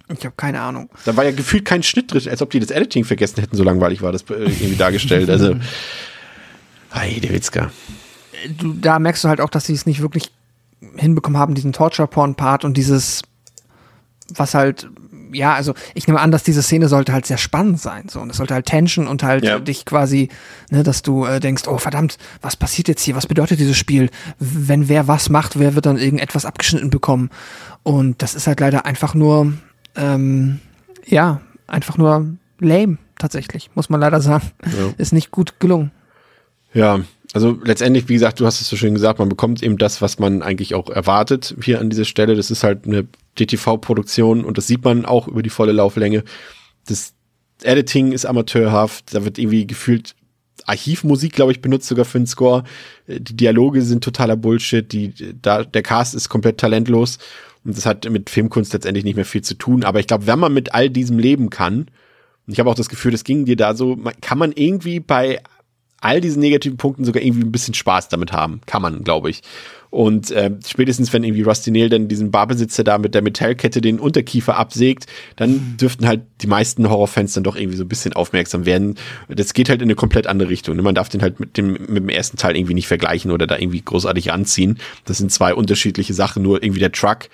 Ich 0.08 0.24
habe 0.24 0.34
keine 0.36 0.60
Ahnung. 0.60 0.90
Da 1.04 1.16
war 1.16 1.24
ja 1.24 1.32
gefühlt 1.32 1.64
kein 1.64 1.82
Schnitt 1.82 2.12
drin, 2.12 2.28
als 2.28 2.42
ob 2.42 2.50
die 2.50 2.60
das 2.60 2.70
Editing 2.70 3.04
vergessen 3.04 3.40
hätten, 3.40 3.56
so 3.56 3.64
langweilig 3.64 4.02
war 4.02 4.12
das 4.12 4.22
äh, 4.22 4.34
irgendwie 4.34 4.76
dargestellt. 4.76 5.30
Also, 5.30 5.56
hey, 6.90 7.20
der 7.20 7.32
Witzka. 7.32 7.70
Du, 8.58 8.74
da 8.74 8.98
merkst 8.98 9.24
du 9.24 9.28
halt 9.28 9.40
auch, 9.40 9.48
dass 9.48 9.66
sie 9.66 9.72
es 9.72 9.86
nicht 9.86 10.02
wirklich 10.02 10.30
hinbekommen 10.96 11.38
haben, 11.38 11.54
diesen 11.54 11.72
Torture-Porn-Part 11.72 12.66
und 12.66 12.76
dieses, 12.76 13.22
was 14.28 14.52
halt 14.52 14.88
ja, 15.34 15.54
also 15.54 15.74
ich 15.94 16.06
nehme 16.06 16.20
an, 16.20 16.30
dass 16.30 16.42
diese 16.42 16.62
Szene 16.62 16.88
sollte 16.88 17.12
halt 17.12 17.26
sehr 17.26 17.38
spannend 17.38 17.80
sein. 17.80 18.08
So, 18.08 18.20
und 18.20 18.30
es 18.30 18.36
sollte 18.36 18.54
halt 18.54 18.66
Tension 18.66 19.06
und 19.06 19.22
halt 19.22 19.44
ja. 19.44 19.58
dich 19.58 19.84
quasi, 19.84 20.28
ne, 20.70 20.82
dass 20.82 21.02
du 21.02 21.24
äh, 21.24 21.40
denkst, 21.40 21.64
oh 21.66 21.78
verdammt, 21.78 22.18
was 22.40 22.56
passiert 22.56 22.88
jetzt 22.88 23.02
hier? 23.02 23.16
Was 23.16 23.26
bedeutet 23.26 23.60
dieses 23.60 23.76
Spiel? 23.76 24.10
Wenn 24.38 24.88
wer 24.88 25.08
was 25.08 25.28
macht, 25.28 25.58
wer 25.58 25.74
wird 25.74 25.86
dann 25.86 25.98
irgendetwas 25.98 26.44
abgeschnitten 26.44 26.90
bekommen? 26.90 27.30
Und 27.82 28.22
das 28.22 28.34
ist 28.34 28.46
halt 28.46 28.60
leider 28.60 28.86
einfach 28.86 29.14
nur, 29.14 29.52
ähm, 29.96 30.60
ja, 31.06 31.40
einfach 31.66 31.98
nur 31.98 32.26
lame, 32.58 32.98
tatsächlich, 33.18 33.70
muss 33.74 33.90
man 33.90 34.00
leider 34.00 34.20
sagen. 34.20 34.50
Ja. 34.64 34.94
Ist 34.96 35.12
nicht 35.12 35.30
gut 35.30 35.60
gelungen. 35.60 35.90
Ja, 36.72 37.00
also 37.32 37.58
letztendlich, 37.64 38.08
wie 38.08 38.14
gesagt, 38.14 38.38
du 38.40 38.46
hast 38.46 38.60
es 38.60 38.68
so 38.68 38.76
schön 38.76 38.94
gesagt, 38.94 39.18
man 39.18 39.28
bekommt 39.28 39.62
eben 39.62 39.76
das, 39.76 40.00
was 40.00 40.18
man 40.18 40.42
eigentlich 40.42 40.74
auch 40.74 40.88
erwartet 40.88 41.56
hier 41.62 41.80
an 41.80 41.90
dieser 41.90 42.04
Stelle. 42.04 42.36
Das 42.36 42.50
ist 42.50 42.62
halt 42.62 42.86
eine 42.86 43.06
DTV-Produktion 43.38 44.44
und 44.44 44.58
das 44.58 44.66
sieht 44.66 44.84
man 44.84 45.04
auch 45.04 45.28
über 45.28 45.42
die 45.42 45.50
volle 45.50 45.72
Lauflänge. 45.72 46.24
Das 46.86 47.14
Editing 47.62 48.12
ist 48.12 48.26
amateurhaft, 48.26 49.14
da 49.14 49.24
wird 49.24 49.38
irgendwie 49.38 49.66
gefühlt 49.66 50.14
Archivmusik, 50.66 51.32
glaube 51.32 51.52
ich, 51.52 51.60
benutzt 51.60 51.88
sogar 51.88 52.04
für 52.04 52.18
den 52.18 52.26
Score. 52.26 52.64
Die 53.06 53.36
Dialoge 53.36 53.82
sind 53.82 54.04
totaler 54.04 54.36
Bullshit, 54.36 54.90
die, 54.90 55.12
da, 55.40 55.64
der 55.64 55.82
Cast 55.82 56.14
ist 56.14 56.28
komplett 56.28 56.58
talentlos 56.58 57.18
und 57.64 57.76
das 57.76 57.86
hat 57.86 58.08
mit 58.10 58.30
Filmkunst 58.30 58.72
letztendlich 58.72 59.04
nicht 59.04 59.16
mehr 59.16 59.24
viel 59.24 59.42
zu 59.42 59.54
tun. 59.54 59.84
Aber 59.84 60.00
ich 60.00 60.06
glaube, 60.06 60.26
wenn 60.26 60.38
man 60.38 60.52
mit 60.52 60.74
all 60.74 60.90
diesem 60.90 61.18
leben 61.18 61.50
kann, 61.50 61.88
und 62.46 62.52
ich 62.52 62.60
habe 62.60 62.70
auch 62.70 62.74
das 62.74 62.88
Gefühl, 62.90 63.12
das 63.12 63.24
ging 63.24 63.46
dir 63.46 63.56
da 63.56 63.74
so, 63.74 63.98
kann 64.20 64.38
man 64.38 64.52
irgendwie 64.52 65.00
bei 65.00 65.40
all 66.04 66.20
diesen 66.20 66.40
negativen 66.40 66.76
Punkten 66.76 67.04
sogar 67.04 67.22
irgendwie 67.22 67.46
ein 67.46 67.52
bisschen 67.52 67.74
Spaß 67.74 68.08
damit 68.08 68.32
haben. 68.32 68.60
Kann 68.66 68.82
man, 68.82 69.04
glaube 69.04 69.30
ich. 69.30 69.42
Und 69.94 70.32
äh, 70.32 70.50
spätestens, 70.66 71.12
wenn 71.12 71.22
irgendwie 71.22 71.42
Rusty 71.42 71.70
Nail 71.70 71.88
dann 71.88 72.08
diesen 72.08 72.32
Barbesitzer 72.32 72.82
da 72.82 72.98
mit 72.98 73.14
der 73.14 73.22
Metallkette 73.22 73.80
den 73.80 74.00
Unterkiefer 74.00 74.56
absägt, 74.56 75.06
dann 75.36 75.50
mhm. 75.50 75.76
dürften 75.76 76.08
halt 76.08 76.22
die 76.42 76.48
meisten 76.48 76.90
Horrorfans 76.90 77.34
dann 77.34 77.44
doch 77.44 77.54
irgendwie 77.54 77.76
so 77.76 77.84
ein 77.84 77.88
bisschen 77.88 78.12
aufmerksam 78.12 78.66
werden. 78.66 78.96
Das 79.28 79.54
geht 79.54 79.68
halt 79.68 79.82
in 79.82 79.86
eine 79.86 79.94
komplett 79.94 80.26
andere 80.26 80.48
Richtung. 80.48 80.76
Man 80.76 80.96
darf 80.96 81.10
den 81.10 81.22
halt 81.22 81.38
mit 81.38 81.56
dem, 81.56 81.74
mit 81.74 81.96
dem 81.96 82.08
ersten 82.08 82.36
Teil 82.36 82.56
irgendwie 82.56 82.74
nicht 82.74 82.88
vergleichen 82.88 83.30
oder 83.30 83.46
da 83.46 83.56
irgendwie 83.56 83.82
großartig 83.82 84.32
anziehen. 84.32 84.78
Das 85.04 85.18
sind 85.18 85.30
zwei 85.30 85.54
unterschiedliche 85.54 86.12
Sachen. 86.12 86.42
Nur 86.42 86.62
irgendwie 86.62 86.80
der 86.80 86.92
Truck 86.92 87.28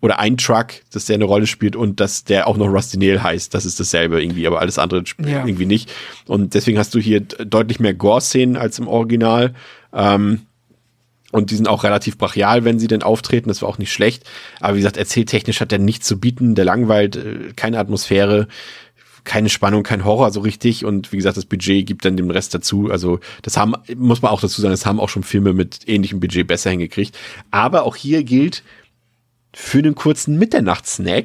oder 0.00 0.18
ein 0.20 0.36
Truck, 0.36 0.68
dass 0.92 1.06
der 1.06 1.14
eine 1.14 1.24
Rolle 1.24 1.46
spielt 1.46 1.74
und 1.74 2.00
dass 2.00 2.24
der 2.24 2.46
auch 2.46 2.56
noch 2.56 2.68
Rusty 2.68 2.98
Nail 2.98 3.22
heißt, 3.22 3.52
das 3.52 3.64
ist 3.64 3.80
dasselbe 3.80 4.22
irgendwie, 4.22 4.46
aber 4.46 4.60
alles 4.60 4.78
andere 4.78 5.02
ja. 5.24 5.44
irgendwie 5.44 5.66
nicht. 5.66 5.92
Und 6.26 6.54
deswegen 6.54 6.78
hast 6.78 6.94
du 6.94 7.00
hier 7.00 7.20
deutlich 7.20 7.80
mehr 7.80 7.94
Gore-Szenen 7.94 8.56
als 8.56 8.78
im 8.78 8.86
Original. 8.86 9.54
Ähm, 9.92 10.42
und 11.30 11.50
die 11.50 11.56
sind 11.56 11.68
auch 11.68 11.84
relativ 11.84 12.16
brachial, 12.16 12.64
wenn 12.64 12.78
sie 12.78 12.86
denn 12.86 13.02
auftreten. 13.02 13.48
Das 13.48 13.60
war 13.60 13.68
auch 13.68 13.78
nicht 13.78 13.92
schlecht. 13.92 14.24
Aber 14.60 14.74
wie 14.74 14.80
gesagt, 14.80 14.96
erzähltechnisch 14.96 15.60
hat 15.60 15.72
er 15.72 15.78
nichts 15.78 16.06
zu 16.06 16.18
bieten. 16.18 16.54
Der 16.54 16.64
langweilt, 16.64 17.16
äh, 17.16 17.52
keine 17.54 17.78
Atmosphäre, 17.78 18.48
keine 19.24 19.50
Spannung, 19.50 19.82
kein 19.82 20.04
Horror 20.04 20.30
so 20.30 20.40
richtig. 20.40 20.84
Und 20.84 21.12
wie 21.12 21.16
gesagt, 21.16 21.36
das 21.36 21.44
Budget 21.44 21.86
gibt 21.86 22.04
dann 22.04 22.16
den 22.16 22.30
Rest 22.30 22.54
dazu. 22.54 22.88
Also 22.90 23.18
das 23.42 23.56
haben, 23.56 23.74
muss 23.96 24.22
man 24.22 24.30
auch 24.30 24.40
dazu 24.40 24.62
sagen, 24.62 24.72
das 24.72 24.86
haben 24.86 25.00
auch 25.00 25.10
schon 25.10 25.22
Filme 25.24 25.52
mit 25.52 25.86
ähnlichem 25.86 26.20
Budget 26.20 26.46
besser 26.46 26.70
hingekriegt. 26.70 27.18
Aber 27.50 27.82
auch 27.82 27.96
hier 27.96 28.22
gilt, 28.22 28.62
für 29.60 29.82
den 29.82 29.96
kurzen 29.96 30.38
Mitternachtssnack, 30.38 31.24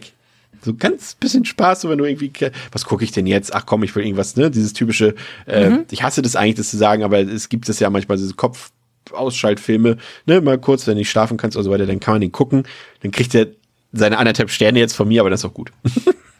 so 0.64 0.73
ganz 0.73 1.14
bisschen 1.14 1.45
Spaß, 1.45 1.81
so 1.81 1.89
wenn 1.89 1.99
du 1.99 2.05
irgendwie, 2.05 2.31
was 2.72 2.84
gucke 2.85 3.03
ich 3.03 3.11
denn 3.11 3.27
jetzt? 3.27 3.53
Ach 3.53 3.68
komm, 3.68 3.84
ich 3.84 3.95
will 3.95 4.03
irgendwas, 4.03 4.35
ne? 4.35 4.49
Dieses 4.49 4.73
typische, 4.73 5.14
äh, 5.45 5.69
mhm. 5.69 5.85
ich 5.91 6.01
hasse 6.01 6.23
das 6.23 6.35
eigentlich, 6.35 6.55
das 6.55 6.72
zu 6.72 6.77
sagen, 6.77 7.03
aber 7.03 7.19
es 7.19 7.47
gibt 7.47 7.69
es 7.69 7.80
ja 7.80 7.91
manchmal, 7.91 8.18
diese 8.18 8.34
Kopf, 8.34 8.72
Ausschaltfilme, 9.11 9.97
ne, 10.26 10.41
mal 10.41 10.57
kurz, 10.57 10.88
wenn 10.88 10.95
du 10.95 10.99
nicht 10.99 11.11
schlafen 11.11 11.38
kannst 11.38 11.55
oder 11.55 11.64
so 11.64 11.69
weiter, 11.72 11.85
dann 11.85 11.99
kann 11.99 12.15
man 12.15 12.22
den 12.22 12.31
gucken. 12.31 12.64
Dann 13.01 13.11
kriegt 13.11 13.35
er 13.35 13.47
seine 13.91 14.18
anderthalb 14.18 14.49
Sterne 14.49 14.80
jetzt 14.80 14.95
von 14.95 15.07
mir, 15.07 15.22
aber 15.22 15.30
das 15.30 15.41
ist 15.41 15.45
auch 15.45 15.53
gut. 15.53 15.72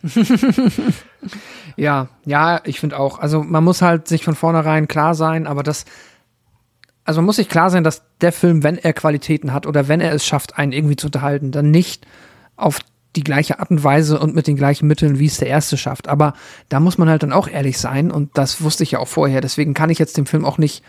ja, 1.78 2.07
ja, 2.26 2.61
ich 2.64 2.80
finde 2.80 2.98
auch. 2.98 3.20
Also 3.20 3.44
man 3.44 3.64
muss 3.64 3.84
halt 3.84 4.07
sich 4.07 4.24
von 4.24 4.36
vornherein 4.36 4.88
klar 4.88 5.14
sein, 5.14 5.45
aber 5.45 5.61
das, 5.61 5.86
also 7.05 7.21
man 7.21 7.25
muss 7.25 7.35
sich 7.38 7.49
klar 7.49 7.69
sein, 7.69 7.84
dass 7.84 8.03
der 8.21 8.31
Film, 8.31 8.63
wenn 8.63 8.77
er 8.77 8.93
Qualitäten 8.93 9.53
hat 9.53 9.67
oder 9.67 9.88
wenn 9.88 10.01
er 10.01 10.13
es 10.13 10.25
schafft, 10.25 10.57
einen 10.57 10.71
irgendwie 10.71 10.95
zu 10.95 11.07
unterhalten, 11.07 11.51
dann 11.51 11.71
nicht 11.71 12.05
auf 12.55 12.80
die 13.15 13.23
gleiche 13.23 13.59
Art 13.59 13.69
und 13.69 13.84
Weise 13.84 14.19
und 14.19 14.34
mit 14.34 14.47
den 14.47 14.55
gleichen 14.55 14.88
Mitteln, 14.88 15.19
wie 15.19 15.27
es 15.27 15.38
der 15.38 15.47
erste 15.47 15.77
schafft. 15.77 16.07
Aber 16.07 16.34
da 16.69 16.80
muss 16.80 16.97
man 16.97 17.09
halt 17.09 17.23
dann 17.23 17.34
auch 17.34 17.47
ehrlich 17.47 17.77
sein 17.77 18.11
und 18.11 18.38
das 18.38 18.61
wusste 18.61 18.84
ich 18.84 18.91
ja 18.91 18.99
auch 18.99 19.07
vorher. 19.07 19.41
Deswegen 19.41 19.73
kann 19.73 19.89
ich 19.89 19.99
jetzt 19.99 20.17
dem 20.17 20.25
Film 20.25 20.45
auch 20.45 20.57
nicht 20.57 20.84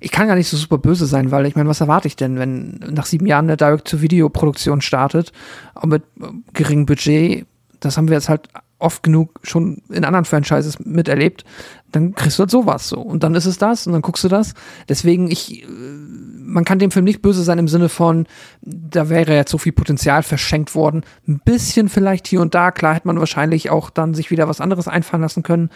ich 0.00 0.10
kann 0.10 0.26
gar 0.26 0.34
nicht 0.34 0.48
so 0.48 0.56
super 0.56 0.78
böse 0.78 1.06
sein, 1.06 1.30
weil 1.30 1.46
ich 1.46 1.54
meine, 1.54 1.68
was 1.68 1.80
erwarte 1.80 2.08
ich 2.08 2.16
denn, 2.16 2.38
wenn 2.38 2.80
nach 2.90 3.04
sieben 3.04 3.26
Jahren 3.26 3.44
eine 3.44 3.58
Direct-to-Video-Produktion 3.58 4.80
startet, 4.80 5.32
auch 5.74 5.84
mit 5.84 6.02
äh, 6.20 6.28
geringem 6.54 6.86
Budget, 6.86 7.46
das 7.80 7.96
haben 7.96 8.08
wir 8.08 8.14
jetzt 8.14 8.30
halt 8.30 8.48
oft 8.80 9.02
genug 9.02 9.40
schon 9.42 9.82
in 9.88 10.04
anderen 10.04 10.24
Franchises 10.24 10.78
miterlebt, 10.80 11.44
dann 11.92 12.14
kriegst 12.14 12.38
du 12.38 12.42
halt 12.42 12.50
sowas 12.50 12.88
so. 12.88 13.00
Und 13.00 13.22
dann 13.22 13.34
ist 13.34 13.46
es 13.46 13.58
das 13.58 13.86
und 13.86 13.92
dann 13.92 14.02
guckst 14.02 14.24
du 14.24 14.28
das. 14.28 14.54
Deswegen, 14.88 15.30
ich, 15.30 15.62
äh, 15.62 15.66
man 15.66 16.64
kann 16.64 16.78
dem 16.78 16.90
Film 16.90 17.04
nicht 17.04 17.22
böse 17.22 17.42
sein 17.42 17.58
im 17.58 17.68
Sinne 17.68 17.88
von, 17.88 18.26
da 18.62 19.08
wäre 19.08 19.34
jetzt 19.34 19.50
so 19.50 19.58
viel 19.58 19.72
Potenzial 19.72 20.22
verschenkt 20.22 20.74
worden. 20.74 21.02
Ein 21.28 21.40
bisschen 21.44 21.88
vielleicht 21.88 22.26
hier 22.26 22.40
und 22.40 22.54
da, 22.54 22.70
klar 22.70 22.94
hätte 22.94 23.06
man 23.06 23.18
wahrscheinlich 23.18 23.70
auch 23.70 23.90
dann 23.90 24.14
sich 24.14 24.30
wieder 24.30 24.48
was 24.48 24.60
anderes 24.60 24.88
einfallen 24.88 25.22
lassen 25.22 25.42
können 25.42 25.70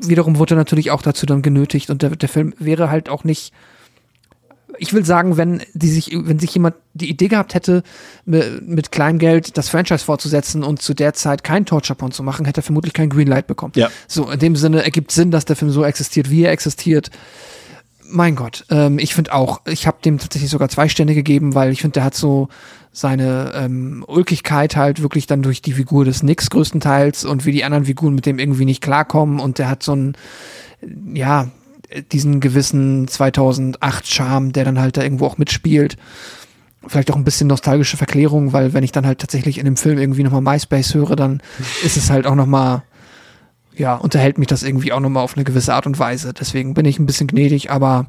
wiederum 0.00 0.38
wurde 0.38 0.56
natürlich 0.56 0.90
auch 0.90 1.02
dazu 1.02 1.26
dann 1.26 1.42
genötigt 1.42 1.90
und 1.90 2.02
der, 2.02 2.10
der 2.10 2.28
Film 2.28 2.54
wäre 2.58 2.90
halt 2.90 3.08
auch 3.08 3.24
nicht 3.24 3.52
ich 4.78 4.92
will 4.92 5.04
sagen, 5.04 5.36
wenn 5.36 5.62
die 5.74 5.88
sich, 5.88 6.10
wenn 6.12 6.38
sich 6.38 6.54
jemand 6.54 6.76
die 6.94 7.10
Idee 7.10 7.28
gehabt 7.28 7.54
hätte, 7.54 7.82
mit, 8.24 8.66
mit 8.66 8.92
Kleingeld 8.92 9.56
das 9.56 9.68
Franchise 9.68 10.04
fortzusetzen 10.04 10.62
und 10.62 10.82
zu 10.82 10.94
der 10.94 11.14
Zeit 11.14 11.44
kein 11.44 11.66
Torture 11.66 11.96
Porn 11.96 12.12
zu 12.12 12.22
machen, 12.22 12.46
hätte 12.46 12.60
er 12.60 12.64
vermutlich 12.64 12.94
kein 12.94 13.10
Greenlight 13.10 13.46
bekommen. 13.46 13.72
Ja. 13.76 13.90
So, 14.08 14.30
in 14.30 14.38
dem 14.38 14.56
Sinne 14.56 14.84
ergibt 14.84 15.12
Sinn, 15.12 15.30
dass 15.30 15.44
der 15.44 15.56
Film 15.56 15.70
so 15.70 15.84
existiert, 15.84 16.30
wie 16.30 16.44
er 16.44 16.52
existiert. 16.52 17.10
Mein 18.06 18.36
Gott, 18.36 18.66
ähm, 18.70 18.98
ich 18.98 19.14
finde 19.14 19.32
auch, 19.32 19.62
ich 19.66 19.86
habe 19.86 19.96
dem 20.04 20.18
tatsächlich 20.18 20.50
sogar 20.50 20.68
zwei 20.68 20.88
Stände 20.88 21.14
gegeben, 21.14 21.54
weil 21.54 21.72
ich 21.72 21.80
finde, 21.80 21.94
der 21.94 22.04
hat 22.04 22.14
so 22.14 22.48
seine 22.92 23.52
ähm, 23.56 24.04
Ulkigkeit 24.06 24.76
halt 24.76 25.02
wirklich 25.02 25.26
dann 25.26 25.42
durch 25.42 25.62
die 25.62 25.72
Figur 25.72 26.04
des 26.04 26.22
Nix 26.22 26.48
größtenteils 26.50 27.24
und 27.24 27.44
wie 27.44 27.52
die 27.52 27.64
anderen 27.64 27.86
Figuren 27.86 28.14
mit 28.14 28.24
dem 28.26 28.38
irgendwie 28.38 28.66
nicht 28.66 28.82
klarkommen 28.82 29.40
und 29.40 29.58
der 29.58 29.68
hat 29.68 29.82
so 29.82 29.96
ein, 29.96 30.16
ja, 31.12 31.48
diesen 32.12 32.40
gewissen 32.40 33.08
2008 33.08 34.06
Charme, 34.06 34.52
der 34.52 34.64
dann 34.64 34.80
halt 34.80 34.96
da 34.96 35.02
irgendwo 35.02 35.26
auch 35.26 35.38
mitspielt. 35.38 35.96
Vielleicht 36.86 37.10
auch 37.10 37.16
ein 37.16 37.24
bisschen 37.24 37.46
nostalgische 37.46 37.96
Verklärung, 37.96 38.52
weil 38.52 38.74
wenn 38.74 38.84
ich 38.84 38.92
dann 38.92 39.06
halt 39.06 39.18
tatsächlich 39.18 39.58
in 39.58 39.64
dem 39.64 39.76
Film 39.76 39.98
irgendwie 39.98 40.22
nochmal 40.22 40.42
MySpace 40.42 40.94
höre, 40.94 41.16
dann 41.16 41.42
ist 41.82 41.96
es 41.96 42.10
halt 42.10 42.26
auch 42.26 42.34
nochmal, 42.34 42.82
ja, 43.74 43.94
unterhält 43.94 44.36
mich 44.36 44.48
das 44.48 44.62
irgendwie 44.62 44.92
auch 44.92 45.00
nochmal 45.00 45.24
auf 45.24 45.36
eine 45.36 45.44
gewisse 45.44 45.72
Art 45.72 45.86
und 45.86 45.98
Weise. 45.98 46.34
Deswegen 46.34 46.74
bin 46.74 46.84
ich 46.84 46.98
ein 46.98 47.06
bisschen 47.06 47.26
gnädig, 47.26 47.70
aber 47.70 48.06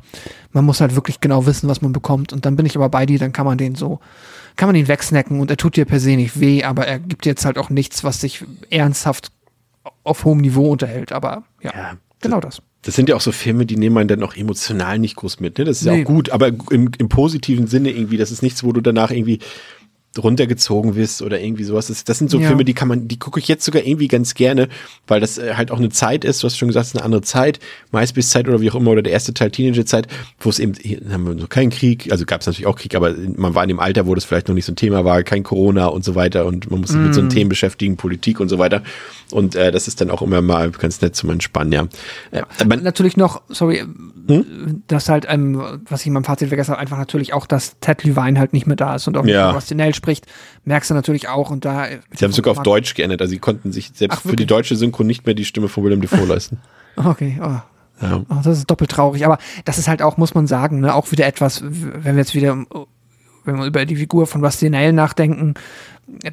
man 0.52 0.66
muss 0.66 0.82
halt 0.82 0.96
wirklich 0.96 1.22
genau 1.22 1.46
wissen, 1.46 1.70
was 1.70 1.82
man 1.82 1.94
bekommt. 1.94 2.34
Und 2.34 2.46
dann 2.46 2.58
bin 2.58 2.66
ich 2.66 2.76
aber 2.76 2.90
bei 2.90 3.06
dir, 3.06 3.18
dann 3.18 3.32
kann 3.32 3.46
man 3.46 3.58
den 3.58 3.76
so, 3.76 4.00
kann 4.58 4.68
man 4.68 4.76
ihn 4.76 4.88
wegsnacken 4.88 5.40
und 5.40 5.50
er 5.50 5.58
tut 5.58 5.78
dir 5.78 5.86
per 5.86 6.00
se 6.00 6.16
nicht 6.16 6.40
weh, 6.40 6.64
aber 6.64 6.86
er 6.86 7.00
gibt 7.00 7.26
jetzt 7.26 7.46
halt 7.46 7.58
auch 7.58 7.70
nichts, 7.70 8.04
was 8.04 8.20
sich 8.20 8.44
ernsthaft 8.70 9.32
auf 10.04 10.26
hohem 10.26 10.40
Niveau 10.40 10.70
unterhält. 10.70 11.14
Aber 11.14 11.44
ja, 11.62 11.72
Ja, 11.74 11.94
genau 12.20 12.42
das. 12.42 12.62
Das 12.86 12.96
sind 12.96 13.10
ja 13.10 13.16
auch 13.16 13.22
so 13.22 13.32
Filme, 13.32 13.66
die 13.66 13.78
nehmen 13.78 13.98
einen 13.98 14.08
dann 14.08 14.24
auch 14.24 14.36
emotional 14.36 15.00
nicht 15.00 15.16
groß 15.16 15.40
mit. 15.40 15.58
Ne? 15.58 15.66
Das 15.66 15.80
ist 15.82 15.86
ja 15.88 15.94
Nee. 15.94 16.04
auch 16.04 16.06
gut, 16.06 16.30
aber 16.30 16.50
im, 16.70 16.92
im 16.98 17.10
positiven 17.10 17.68
Sinne 17.68 17.90
irgendwie, 17.92 18.18
das 18.18 18.32
ist 18.32 18.44
nichts, 18.44 18.64
wo 18.64 18.72
du 18.74 18.82
danach 18.82 19.10
irgendwie 19.12 19.40
runtergezogen 20.24 20.96
wirst 20.96 21.22
oder 21.22 21.40
irgendwie 21.42 21.64
sowas. 21.64 21.88
Das, 21.88 22.04
das 22.04 22.18
sind 22.18 22.30
so 22.32 22.40
Ja. 22.40 22.48
Filme, 22.48 22.66
die 22.66 22.74
kann 22.74 22.88
man, 22.88 23.08
die 23.08 23.20
gucke 23.20 23.40
ich 23.40 23.48
jetzt 23.48 23.66
sogar 23.66 23.84
irgendwie 23.86 24.08
ganz 24.08 24.34
gerne, 24.34 24.68
weil 25.08 25.20
das 25.20 25.38
äh, 25.38 25.54
halt 25.56 25.72
auch 25.72 25.78
eine 25.80 25.90
Zeit 25.90 26.24
ist, 26.26 26.42
du 26.42 26.48
hast 26.48 26.58
schon 26.58 26.68
gesagt, 26.70 26.86
es 26.86 26.90
ist 26.94 26.96
eine 26.98 27.06
andere 27.06 27.22
Zeit, 27.22 27.60
MySpace-Zeit 27.92 28.48
oder 28.48 28.62
wie 28.62 28.70
auch 28.72 28.76
immer, 28.76 28.92
oder 28.92 29.02
der 29.02 29.14
erste 29.14 29.34
Teil 29.34 29.52
Teenager-Zeit, 29.52 30.08
wo 30.40 30.50
es 30.50 30.60
eben, 30.60 30.74
haben 31.12 31.26
wir 31.28 31.40
so 31.40 31.48
keinen 31.48 31.70
Krieg, 31.70 32.12
also 32.12 32.26
gab 32.26 32.42
es 32.42 32.48
natürlich 32.48 32.68
auch 32.68 32.76
Krieg, 32.78 32.96
aber 32.96 33.14
man 33.36 33.56
war 33.56 33.64
in 33.64 33.70
dem 33.70 33.80
Alter, 33.80 34.08
wo 34.08 34.16
das 34.16 34.26
vielleicht 34.26 34.48
noch 34.48 34.56
nicht 34.56 34.66
so 34.66 34.72
ein 34.72 34.76
Thema 34.78 35.06
war, 35.06 35.24
kein 35.24 35.44
Corona 35.44 35.88
und 35.88 36.04
so 36.06 36.16
weiter 36.16 36.46
und 36.46 36.70
man 36.72 36.82
muss 36.82 36.90
sich 36.90 37.00
mit 37.00 37.14
so 37.14 37.22
Mm. 37.22 37.24
einem 37.26 37.30
Themen 37.30 37.50
beschäftigen, 37.50 37.98
Politik 37.98 38.40
und 38.40 38.50
so 38.50 38.58
weiter. 38.60 38.84
Und 39.32 39.56
äh, 39.56 39.72
das 39.72 39.88
ist 39.88 40.02
dann 40.02 40.12
auch 40.12 40.22
immer 40.22 40.42
mal 40.42 40.70
ganz 40.72 41.02
nett 41.02 41.16
zum 41.16 41.30
Entspannen, 41.30 41.72
ja. 41.74 41.88
Äh, 42.32 42.44
aber, 42.60 42.78
natürlich 42.78 43.18
noch, 43.18 43.42
sorry, 43.50 43.84
Hm? 44.28 44.82
dass 44.88 45.08
halt, 45.10 45.26
ähm, 45.30 45.62
was 45.88 46.02
ich 46.02 46.08
in 46.08 46.14
meinem 46.14 46.24
Fazit 46.24 46.48
vergessen 46.48 46.72
habe, 46.72 46.82
einfach 46.82 46.98
natürlich 46.98 47.34
auch, 47.34 47.46
dass 47.46 47.80
Ted 47.80 48.04
Levine 48.04 48.40
halt 48.40 48.54
nicht 48.54 48.66
mehr 48.66 48.76
da 48.76 48.96
ist 48.96 49.08
und 49.08 49.18
auch 49.18 49.24
nicht 49.24 49.34
Ja. 49.36 49.52
Rusty 49.52 49.76
Nail 49.76 49.94
spricht, 50.06 50.28
merkst 50.64 50.90
du 50.90 50.94
natürlich 50.94 51.28
auch 51.28 51.50
und 51.50 51.66
da. 51.66 51.88
Sie 52.12 52.24
haben 52.24 52.30
es 52.32 52.36
sogar 52.36 52.52
auf 52.52 52.64
Deutsch 52.64 52.94
geändert, 52.94 53.22
also 53.22 53.32
sie 53.32 53.40
konnten 53.40 53.72
sich 53.72 53.92
selbst 53.94 54.20
Ach, 54.20 54.30
für 54.30 54.36
die 54.36 54.46
deutsche 54.46 54.76
Synchro 54.76 55.04
nicht 55.04 55.26
mehr 55.26 55.36
die 55.36 55.46
Stimme 55.46 55.68
von 55.68 55.84
Willem 55.84 56.02
Dafoe 56.02 56.26
leisten. 56.26 56.60
Okay, 56.98 57.38
oh. 57.44 57.60
Ja. 58.02 58.24
Oh, 58.30 58.36
das 58.42 58.60
ist 58.60 58.70
doppelt 58.72 58.90
traurig, 58.92 59.26
aber 59.26 59.38
das 59.66 59.78
ist 59.78 59.90
halt 59.90 60.02
auch, 60.02 60.16
muss 60.16 60.34
man 60.34 60.48
sagen, 60.48 60.80
ne, 60.80 60.94
auch 60.96 61.12
wieder 61.12 61.26
etwas, 61.26 61.62
wenn 61.62 62.16
wir 62.16 62.22
jetzt 62.22 62.34
wieder, 62.36 62.56
wenn 63.44 63.58
wir 63.58 63.66
über 63.66 63.86
die 63.86 63.98
Figur 63.98 64.28
von 64.28 64.44
Rusty 64.44 64.70
Nail 64.70 64.94
nachdenken, 64.94 65.56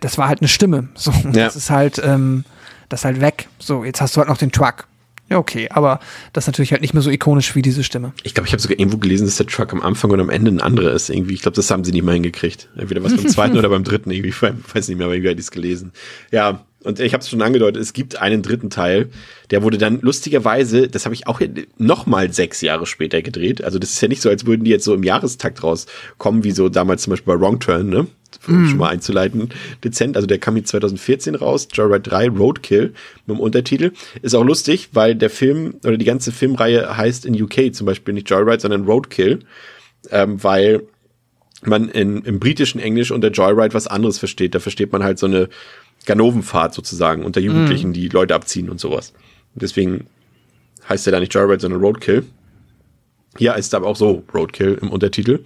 das 0.01 0.19
war 0.19 0.29
halt 0.29 0.41
eine 0.41 0.47
Stimme. 0.49 0.89
So, 0.95 1.11
Ja. 1.25 1.31
das 1.33 1.57
ist 1.57 1.71
halt, 1.71 2.01
ähm, 2.05 2.45
das 2.89 3.01
ist 3.01 3.05
halt 3.05 3.21
weg. 3.21 3.49
So, 3.59 3.85
jetzt 3.85 4.01
hast 4.01 4.15
du 4.15 4.19
halt 4.21 4.29
noch 4.29 4.39
den 4.39 4.53
Truck. 4.53 4.87
Ja, 5.31 5.39
okay, 5.39 5.69
aber 5.71 6.01
das 6.33 6.45
ist 6.45 6.49
natürlich 6.49 6.73
halt 6.73 6.83
nicht 6.83 6.93
mehr 6.93 7.03
so 7.03 7.11
ikonisch 7.11 7.55
wie 7.55 7.63
diese 7.63 7.85
Stimme. 7.85 8.13
Ich 8.23 8.35
glaube, 8.35 8.49
ich 8.49 8.53
habe 8.53 8.61
sogar 8.61 8.79
irgendwo 8.79 8.99
gelesen, 8.99 9.25
dass 9.25 9.37
der 9.37 9.47
Truck 9.47 9.73
am 9.73 9.81
Anfang 9.81 10.11
und 10.11 10.21
am 10.21 10.29
Ende 10.29 10.51
ein 10.51 10.61
anderer 10.61 10.93
ist. 10.93 11.09
Irgendwie, 11.09 11.35
ich 11.35 11.43
glaube, 11.43 11.57
das 11.57 11.71
haben 11.71 11.85
sie 11.85 11.93
nicht 11.93 12.05
mal 12.05 12.13
hingekriegt. 12.13 12.69
Entweder 12.77 13.03
was 13.03 13.17
beim 13.17 13.29
zweiten 13.29 13.57
oder 13.59 13.71
beim 13.71 13.85
dritten. 13.85 14.11
Irgendwie, 14.11 14.29
ich 14.29 14.43
weiß 14.43 14.89
nicht 14.89 14.99
mehr, 14.99 15.07
aber 15.07 15.15
irgendwie 15.15 15.31
hatte 15.31 15.41
ich 15.41 15.47
es 15.47 15.51
gelesen. 15.51 15.93
Ja, 16.31 16.67
und 16.85 16.99
ich 17.01 17.13
habe 17.13 17.23
es 17.23 17.31
schon 17.31 17.43
angedeutet, 17.43 17.81
es 17.81 17.93
gibt 17.93 18.21
einen 18.21 18.43
dritten 18.43 18.71
Teil. 18.71 19.09
Der 19.51 19.63
wurde 19.63 19.79
dann 19.79 20.01
lustigerweise, 20.01 20.89
das 20.89 21.05
habe 21.05 21.15
ich 21.15 21.27
auch 21.27 21.41
noch 21.79 22.07
mal 22.07 22.33
sechs 22.33 22.61
Jahre 22.61 22.87
später 22.87 23.23
gedreht. 23.23 23.63
Also 23.63 23.79
das 23.79 23.91
ist 23.91 24.01
ja 24.01 24.09
nicht 24.09 24.23
so, 24.23 24.29
als 24.29 24.47
würden 24.47 24.65
die 24.65 24.71
jetzt 24.71 24.85
so 24.85 24.95
im 24.95 25.03
Jahrestakt 25.03 25.63
rauskommen, 25.63 26.45
wie 26.45 26.51
so 26.51 26.69
damals 26.69 27.03
zum 27.03 27.13
Beispiel 27.13 27.35
bei 27.35 27.41
Wrong 27.41 27.61
Turn, 27.61 27.89
ne? 27.89 28.07
Um 28.49 28.67
schon 28.67 28.79
mal 28.79 28.89
einzuleiten, 28.89 29.51
dezent. 29.85 30.17
Also 30.17 30.27
der 30.27 30.39
kam 30.39 30.55
hier 30.55 30.65
2014 30.65 31.37
raus, 31.37 31.69
Joyride 31.73 32.01
3, 32.01 32.31
Roadkill, 32.31 32.95
mit 33.27 33.37
dem 33.37 33.41
Untertitel. 33.41 33.93
Ist 34.23 34.35
auch 34.35 34.43
lustig, 34.43 34.89
weil 34.93 35.15
der 35.15 35.31
Film 35.31 35.75
oder 35.85 35.97
die 35.97 36.05
ganze 36.05 36.33
Filmreihe 36.33 36.97
heißt 36.97 37.25
in 37.27 37.41
UK 37.41 37.73
zum 37.73 37.87
Beispiel 37.87 38.15
nicht 38.15 38.29
Joyride, 38.29 38.61
sondern 38.61 38.85
Roadkill, 38.85 39.41
ähm, 40.11 40.43
weil 40.43 40.83
man 41.65 41.89
in, 41.89 42.23
im 42.23 42.41
britischen 42.41 42.81
Englisch 42.81 43.13
unter 43.13 43.31
Joyride 43.31 43.75
was 43.75 43.87
anderes 43.87 44.19
versteht. 44.19 44.55
Da 44.55 44.61
versteht 44.61 44.93
man 44.93 45.05
halt 45.05 45.19
so 45.19 45.27
eine 45.27 45.49
Ganovenfahrt 46.05 46.75
sozusagen 46.75 47.25
unter 47.25 47.41
Jugendlichen, 47.41 47.93
die 47.93 48.09
Leute 48.09 48.35
abziehen 48.35 48.69
und 48.69 48.81
sowas. 48.81 49.13
Und 49.55 49.63
deswegen 49.63 50.07
heißt 50.89 51.07
er 51.07 51.13
da 51.13 51.21
nicht 51.21 51.35
Joyride, 51.35 51.61
sondern 51.61 51.81
Roadkill. 51.81 52.25
Hier 53.39 53.55
ist 53.55 53.75
aber 53.75 53.87
auch 53.87 53.97
so 53.97 54.25
Roadkill 54.35 54.79
im 54.81 54.91
Untertitel. 54.91 55.41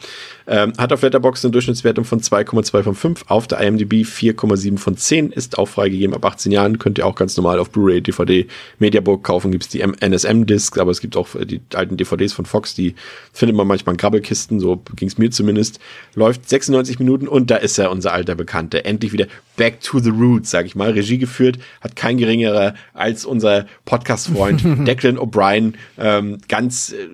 Ähm, 0.48 0.72
hat 0.78 0.92
auf 0.92 1.02
Letterboxd 1.02 1.44
eine 1.44 1.52
Durchschnittswertung 1.52 2.04
von 2.04 2.20
2,2 2.20 2.82
von 2.82 2.94
5, 2.94 3.24
auf 3.28 3.48
der 3.48 3.60
IMDb 3.60 4.04
4,7 4.04 4.78
von 4.78 4.96
10, 4.96 5.32
ist 5.32 5.58
auch 5.58 5.66
freigegeben 5.66 6.14
ab 6.14 6.24
18 6.24 6.52
Jahren, 6.52 6.78
könnt 6.78 6.98
ihr 6.98 7.06
auch 7.06 7.16
ganz 7.16 7.36
normal 7.36 7.58
auf 7.58 7.70
Blu-ray, 7.70 8.00
DVD, 8.00 8.46
Mediabook 8.78 9.24
kaufen, 9.24 9.50
gibt's 9.50 9.68
die 9.68 9.80
NSM-Discs, 9.80 10.78
aber 10.78 10.92
es 10.92 11.00
gibt 11.00 11.16
auch 11.16 11.34
äh, 11.34 11.46
die 11.46 11.60
alten 11.74 11.96
DVDs 11.96 12.32
von 12.32 12.46
Fox, 12.46 12.74
die 12.74 12.94
findet 13.32 13.56
man 13.56 13.66
manchmal 13.66 13.94
in 13.94 13.98
Grabbelkisten, 13.98 14.60
so 14.60 14.82
ging's 14.94 15.18
mir 15.18 15.30
zumindest. 15.30 15.80
Läuft 16.14 16.48
96 16.48 16.98
Minuten 16.98 17.26
und 17.26 17.50
da 17.50 17.56
ist 17.56 17.78
er, 17.78 17.90
unser 17.90 18.12
alter 18.12 18.36
Bekannte, 18.36 18.84
endlich 18.84 19.12
wieder 19.12 19.26
back 19.56 19.80
to 19.80 19.98
the 19.98 20.10
roots, 20.10 20.50
sag 20.50 20.66
ich 20.66 20.76
mal. 20.76 20.92
Regie 20.92 21.18
geführt 21.18 21.58
hat 21.80 21.96
kein 21.96 22.18
geringerer 22.18 22.74
als 22.94 23.24
unser 23.24 23.66
Podcast-Freund 23.84 24.62
Declan 24.86 25.18
O'Brien, 25.18 25.74
ähm, 25.98 26.38
ganz 26.48 26.92
äh, 26.92 27.08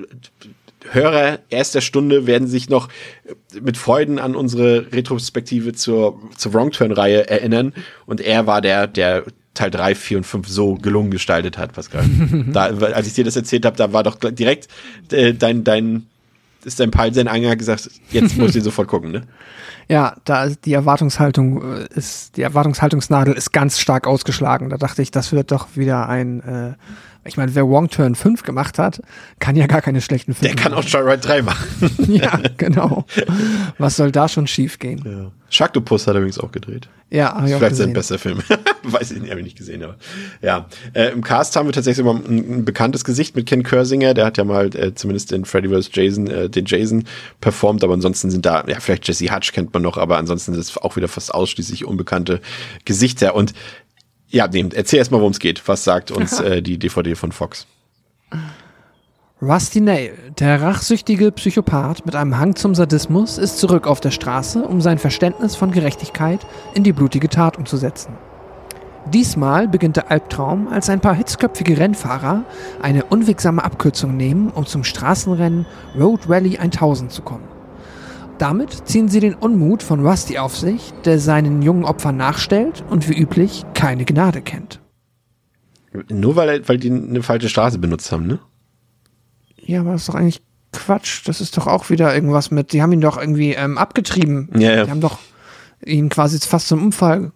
Hörer 0.91 1.39
erster 1.49 1.81
Stunde 1.81 2.27
werden 2.27 2.49
sich 2.49 2.69
noch 2.69 2.89
mit 3.61 3.77
Freuden 3.77 4.19
an 4.19 4.35
unsere 4.35 4.93
Retrospektive 4.93 5.73
zur, 5.73 6.21
zur 6.37 6.55
Wrong 6.55 6.71
Turn-Reihe 6.71 7.29
erinnern. 7.29 7.73
Und 8.07 8.21
er 8.21 8.47
war 8.47 8.61
der, 8.61 8.87
der 8.87 9.25
Teil 9.55 9.71
3, 9.71 9.95
4 9.95 10.19
und 10.19 10.25
5 10.25 10.49
so 10.49 10.75
gelungen 10.75 11.11
gestaltet 11.11 11.59
hat, 11.59 11.73
Pascal. 11.73 12.05
da, 12.53 12.65
als 12.65 13.07
ich 13.07 13.15
dir 13.15 13.25
das 13.25 13.37
erzählt 13.37 13.67
habe, 13.67 13.77
da 13.77 13.93
war 13.93 14.03
doch 14.03 14.17
direkt 14.17 14.69
äh, 15.11 15.35
dein, 15.35 15.65
dein, 15.65 16.07
ist 16.65 16.81
dein 16.81 16.93
Anhang 16.95 17.59
gesagt, 17.59 17.91
jetzt 18.11 18.39
muss 18.39 18.55
ich 18.55 18.63
sofort 18.65 18.89
gucken, 18.89 19.11
ne? 19.11 19.23
Ja, 19.89 20.17
da 20.25 20.45
ist 20.45 20.65
die 20.65 20.73
Erwartungshaltung 20.73 21.81
äh, 21.81 21.87
ist, 21.95 22.37
die 22.37 22.43
Erwartungshaltungsnadel 22.43 23.35
ist 23.35 23.53
ganz 23.53 23.79
stark 23.79 24.07
ausgeschlagen. 24.07 24.71
Da 24.71 24.79
dachte 24.79 25.03
ich, 25.03 25.11
das 25.11 25.33
wird 25.33 25.51
doch 25.51 25.69
wieder 25.75 26.09
ein, 26.09 26.41
äh, 26.41 26.73
ich 27.25 27.37
meine, 27.37 27.55
wer 27.55 27.65
Wrong 27.69 27.89
Turn 27.89 28.15
5 28.15 28.43
gemacht 28.43 28.79
hat, 28.79 29.01
kann 29.39 29.57
ja 29.57 29.67
gar 29.67 29.81
keine 29.83 30.01
schlechten 30.01 30.35
Filme 30.35 30.55
Der 30.55 30.63
kann 30.63 30.75
auch 30.75 30.85
Joyride 30.85 31.19
3 31.19 31.43
machen. 31.43 31.67
machen. 31.81 32.13
Ja, 32.15 32.41
genau. 32.57 33.05
Was 33.79 33.97
soll 33.97 34.11
da 34.13 34.29
schon 34.29 34.47
schief 34.47 34.79
gehen? 34.79 35.03
Ja. 35.05 35.31
Sharktopus 35.51 36.07
hat 36.07 36.15
er 36.15 36.21
übrigens 36.21 36.39
auch 36.39 36.51
gedreht. 36.51 36.89
Ja, 37.11 37.35
hab 37.35 37.47
ich 37.47 37.55
auch 37.55 37.59
Vielleicht 37.59 37.77
sein 37.77 37.93
gesehen. 37.93 37.93
bester 37.93 38.19
Film. 38.19 38.39
Weiß 38.85 39.11
ich 39.11 39.21
nicht, 39.21 39.31
habe 39.31 39.41
ich 39.41 39.45
nicht 39.45 39.59
gesehen, 39.59 39.83
aber 39.83 39.97
ja. 40.41 40.67
Äh, 40.95 41.11
Im 41.11 41.23
Cast 41.23 41.55
haben 41.57 41.69
wir 41.69 41.73
tatsächlich 41.75 42.05
immer 42.07 42.15
ein, 42.19 42.61
ein 42.61 42.65
bekanntes 42.65 43.05
Gesicht 43.05 43.37
mit 43.37 43.45
Ken 43.47 43.63
Kersinger, 43.63 44.15
der 44.15 44.25
hat 44.25 44.39
ja 44.39 44.45
mal 44.45 44.75
äh, 44.75 44.95
zumindest 44.95 45.31
in 45.31 45.45
Freddy 45.45 45.69
vs. 45.69 45.91
Jason 45.93 46.27
äh, 46.29 46.49
den 46.49 46.65
Jason 46.65 47.05
performt, 47.43 47.85
aber 47.85 47.93
ansonsten 47.93 48.31
sind 48.31 48.47
da, 48.47 48.65
ja, 48.67 48.81
vielleicht 48.81 49.07
Jesse 49.07 49.31
Hutch 49.35 49.53
kennt 49.53 49.75
man 49.75 49.83
noch, 49.83 49.99
aber 49.99 50.17
ansonsten 50.17 50.55
ist 50.55 50.71
es 50.71 50.77
auch 50.79 50.97
wieder 50.97 51.09
fast 51.09 51.35
ausschließlich 51.35 51.85
unbekannte 51.85 52.41
Gesichter. 52.87 53.35
Und 53.35 53.53
ja, 54.33 54.49
nee, 54.49 54.67
erzähl 54.75 54.99
erstmal, 54.99 55.21
worum 55.21 55.33
es 55.33 55.39
geht. 55.39 55.67
Was 55.69 55.85
sagt 55.85 56.11
uns 56.11 56.41
äh, 56.41 56.63
die 56.63 56.79
DVD 56.79 57.15
von 57.15 57.33
Fox? 57.33 57.67
Rusty 59.43 59.81
Nail, 59.81 60.15
der 60.39 60.63
rachsüchtige 60.63 61.33
Psychopath 61.33 62.07
mit 62.07 62.15
einem 62.15 62.39
Hang 62.39 62.57
zum 62.57 62.75
Sadismus, 62.75 63.39
ist 63.39 63.59
zurück 63.59 63.87
auf 63.87 64.01
der 64.01 64.11
Straße, 64.11 64.63
um 64.63 64.81
sein 64.81 64.99
Verständnis 64.99 65.57
von 65.57 65.71
Gerechtigkeit 65.71 66.47
in 66.75 66.85
die 66.85 66.93
blutige 66.93 67.29
Tat 67.29 67.59
umzusetzen. 67.59 68.17
Diesmal 69.13 69.67
beginnt 69.67 69.97
der 69.97 70.11
Albtraum, 70.11 70.69
als 70.69 70.89
ein 70.89 71.01
paar 71.01 71.15
hitzköpfige 71.15 71.77
Rennfahrer 71.77 72.45
eine 72.81 73.05
unwegsame 73.05 73.65
Abkürzung 73.65 74.17
nehmen, 74.17 74.49
um 74.51 74.65
zum 74.65 74.85
Straßenrennen 74.85 75.67
Road 75.99 76.21
Rally 76.29 76.57
1000 76.57 77.11
zu 77.11 77.23
kommen. 77.23 77.49
Damit 78.43 78.89
ziehen 78.89 79.07
sie 79.07 79.21
den 79.21 79.35
Unmut 79.35 79.85
von 79.85 80.05
Rusty 80.05 80.37
auf 80.37 80.57
sich, 80.57 80.93
der 81.05 81.21
seinen 81.21 81.63
jungen 81.63 81.85
Opfern 81.85 82.17
nachstellt 82.17 82.83
und 82.91 83.09
wie 83.09 83.17
üblich 83.17 83.63
keine 83.73 84.05
Gnade 84.05 84.43
kennt. 84.43 84.81
Nur 86.11 86.35
weil, 86.35 86.69
weil 86.69 86.77
die 86.77 86.91
eine 86.91 87.23
falsche 87.23 87.49
Straße 87.49 87.79
benutzt 87.79 88.11
haben, 88.11 88.27
ne? 88.27 88.41
Ja, 89.59 89.83
aber 89.83 89.93
das 89.93 90.01
ist 90.01 90.09
doch 90.09 90.17
eigentlich 90.17 90.43
Quatsch. 90.73 91.23
Das 91.29 91.41
ist 91.41 91.57
doch 91.57 91.69
auch 91.69 91.89
wieder 91.89 92.13
irgendwas 92.13 92.51
mit. 92.51 92.73
Die 92.73 92.83
haben 92.83 92.91
ihn 92.91 93.01
doch 93.01 93.17
irgendwie 93.17 93.53
ähm, 93.53 93.79
abgetrieben. 93.79 94.49
Ja, 94.57 94.75
ja. 94.75 94.85
Die 94.87 94.91
haben 94.91 95.01
doch 95.01 95.21
ihn 95.85 96.09
quasi 96.09 96.41
fast 96.41 96.67
zum 96.67 96.83
Unfall 96.83 97.31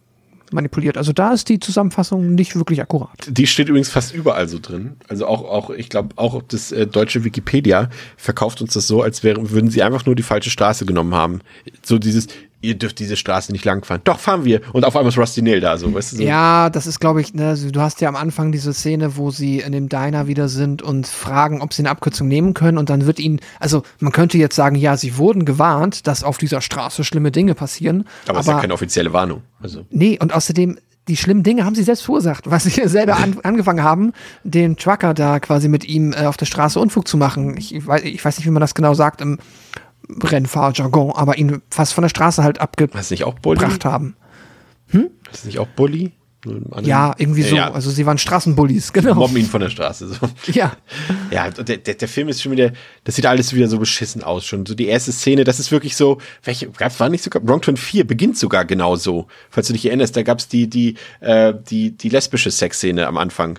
manipuliert. 0.53 0.97
Also 0.97 1.13
da 1.13 1.33
ist 1.33 1.49
die 1.49 1.61
Zusammenfassung 1.61 2.35
nicht 2.35 2.57
wirklich 2.57 2.81
akkurat. 2.81 3.27
Die 3.29 3.47
steht 3.47 3.69
übrigens 3.69 3.89
fast 3.89 4.15
überall 4.15 4.49
so 4.49 4.59
drin. 4.61 4.97
Also 5.09 5.27
auch, 5.27 5.45
auch 5.45 5.71
ich 5.71 5.89
glaube, 5.89 6.11
auch 6.17 6.43
das 6.43 6.73
äh, 6.73 6.87
deutsche 6.87 7.25
Wikipedia 7.25 7.91
verkauft 8.17 8.61
uns 8.61 8.75
das 8.75 8.87
so, 8.87 9.03
als 9.03 9.23
wären, 9.23 9.51
würden 9.51 9.71
sie 9.71 9.83
einfach 9.83 10.07
nur 10.07 10.15
die 10.15 10.23
falsche 10.23 10.51
Straße 10.51 10.87
genommen 10.87 11.15
haben. 11.15 11.41
So 11.83 11.99
dieses, 11.99 12.29
ihr 12.61 12.77
dürft 12.77 12.99
diese 12.99 13.17
Straße 13.17 13.53
nicht 13.53 13.65
langfahren. 13.65 14.01
Doch, 14.05 14.19
fahren 14.19 14.45
wir. 14.45 14.61
Und 14.73 14.85
auf 14.85 14.97
einmal 14.97 15.11
ist 15.11 15.19
Rusty 15.19 15.43
Nail 15.43 15.61
da, 15.61 15.77
so, 15.79 15.93
weißt 15.93 16.13
du? 16.13 16.17
So. 16.17 16.23
Ja, 16.23 16.71
das 16.71 16.87
ist, 16.87 17.01
glaube 17.01 17.21
ich, 17.21 17.35
ne, 17.35 17.57
du 17.57 17.81
hast 17.81 18.01
ja 18.01 18.09
am 18.09 18.17
Anfang 18.17 18.53
diese 18.53 18.73
Szene, 18.73 19.17
wo 19.17 19.31
sie 19.31 19.61
in 19.61 19.73
dem 19.73 19.89
Diner 19.89 20.27
wieder 20.27 20.49
sind 20.49 20.83
und 20.83 21.07
fragen, 21.07 21.61
ob 21.61 21.73
sie 21.73 21.83
eine 21.83 21.91
Abkürzung 21.91 22.29
nehmen 22.29 22.55
können 22.55 22.79
und 22.79 22.91
dann 22.91 23.07
wird 23.07 23.19
ihnen, 23.19 23.41
also 23.61 23.83
man 24.01 24.13
könnte 24.13 24.39
jetzt 24.39 24.57
sagen, 24.57 24.77
ja, 24.77 24.97
sie 24.97 25.17
wurden 25.17 25.45
gewarnt, 25.45 26.07
dass 26.07 26.25
auf 26.25 26.39
dieser 26.39 26.61
Straße 26.61 27.05
schlimme 27.05 27.31
Dinge 27.31 27.55
passieren. 27.55 28.05
Aber 28.27 28.41
es 28.41 28.47
ist 28.47 28.53
ja 28.53 28.61
keine 28.61 28.75
offizielle 28.75 29.13
Warnung. 29.13 29.43
Also. 29.61 29.87
Nee, 29.91 30.19
und 30.21 30.35
außerdem, 30.35 30.79
die 31.09 31.17
schlimmen 31.17 31.43
Dinge 31.43 31.65
haben 31.65 31.75
sie 31.75 31.85
selbst 31.85 32.03
verursacht, 32.03 32.51
was 32.51 32.65
sie 32.65 32.89
selber 32.89 33.17
an, 33.17 33.39
angefangen 33.45 33.83
haben, 33.83 34.13
den 34.43 34.77
Trucker 34.77 35.15
da 35.15 35.39
quasi 35.41 35.69
mit 35.69 35.85
ihm 35.85 36.13
äh, 36.13 36.27
auf 36.27 36.37
der 36.37 36.47
Straße 36.47 36.81
Unfug 36.81 37.07
zu 37.07 37.17
machen. 37.17 37.57
Ich, 37.57 37.75
ich, 37.75 37.87
weiß, 37.87 38.03
ich 38.03 38.25
weiß 38.25 38.39
nicht, 38.39 38.47
wie 38.47 38.51
man 38.51 38.61
das 38.61 38.75
genau 38.75 38.95
sagt 38.95 39.21
im 39.21 39.39
Rennfahrjargon, 40.09 41.13
aber 41.13 41.39
ihn 41.39 41.63
fast 41.71 41.95
von 41.95 42.03
der 42.03 42.09
Straße 42.09 42.43
halt 42.43 42.61
abgebracht 42.61 43.85
haben. 43.85 44.17
Hast 45.31 45.45
du 45.45 45.49
nicht 45.49 45.59
auch 45.59 45.69
Bulli? 45.69 46.13
Ja, 46.83 47.15
irgendwie 47.19 47.43
so. 47.43 47.57
Ja, 47.57 47.73
Also 47.73 47.91
sie 47.91 48.07
waren 48.07 48.19
Straßenbullies, 48.19 48.93
genau. 48.93 49.15
mobben 49.15 49.37
ihn 49.37 49.47
von 49.47 49.61
der 49.61 49.71
Straße. 49.71 50.07
So. 50.09 50.29
Ja. 50.53 50.77
Ja, 51.31 51.51
der, 51.51 51.79
der, 51.79 51.95
der 51.95 52.09
Film 52.09 52.29
ist 52.29 52.43
schon 52.43 52.53
wieder, 52.53 52.73
das 53.05 53.17
sieht 53.17 53.27
alles 53.27 53.53
wieder 53.53 53.67
so 53.69 53.79
beschissen 53.79 54.23
aus 54.23 54.45
schon. 54.45 54.65
So 54.65 54.75
die 54.75 54.87
erste 54.87 55.11
Szene, 55.13 55.43
das 55.43 55.59
ist 55.59 55.73
wirklich 55.73 55.97
so, 55.97 56.19
welche, 56.45 56.69
gab's, 56.71 57.01
war 57.01 57.09
nicht 57.09 57.25
sogar, 57.25 57.47
Wrong 57.47 57.63
Turn 57.63 57.77
4 57.77 58.07
beginnt 58.07 58.39
sogar 58.39 58.65
genau 58.65 58.95
so. 58.97 59.27
Falls 59.51 59.67
du 59.67 59.73
dich 59.73 59.87
erinnerst, 59.87 60.17
da 60.17 60.23
gab's 60.23 60.47
die, 60.47 60.69
die, 60.69 60.95
äh, 61.21 61.53
die, 61.69 61.97
die 61.97 62.09
lesbische 62.09 62.51
Sexszene 62.51 63.07
am 63.07 63.17
Anfang. 63.17 63.59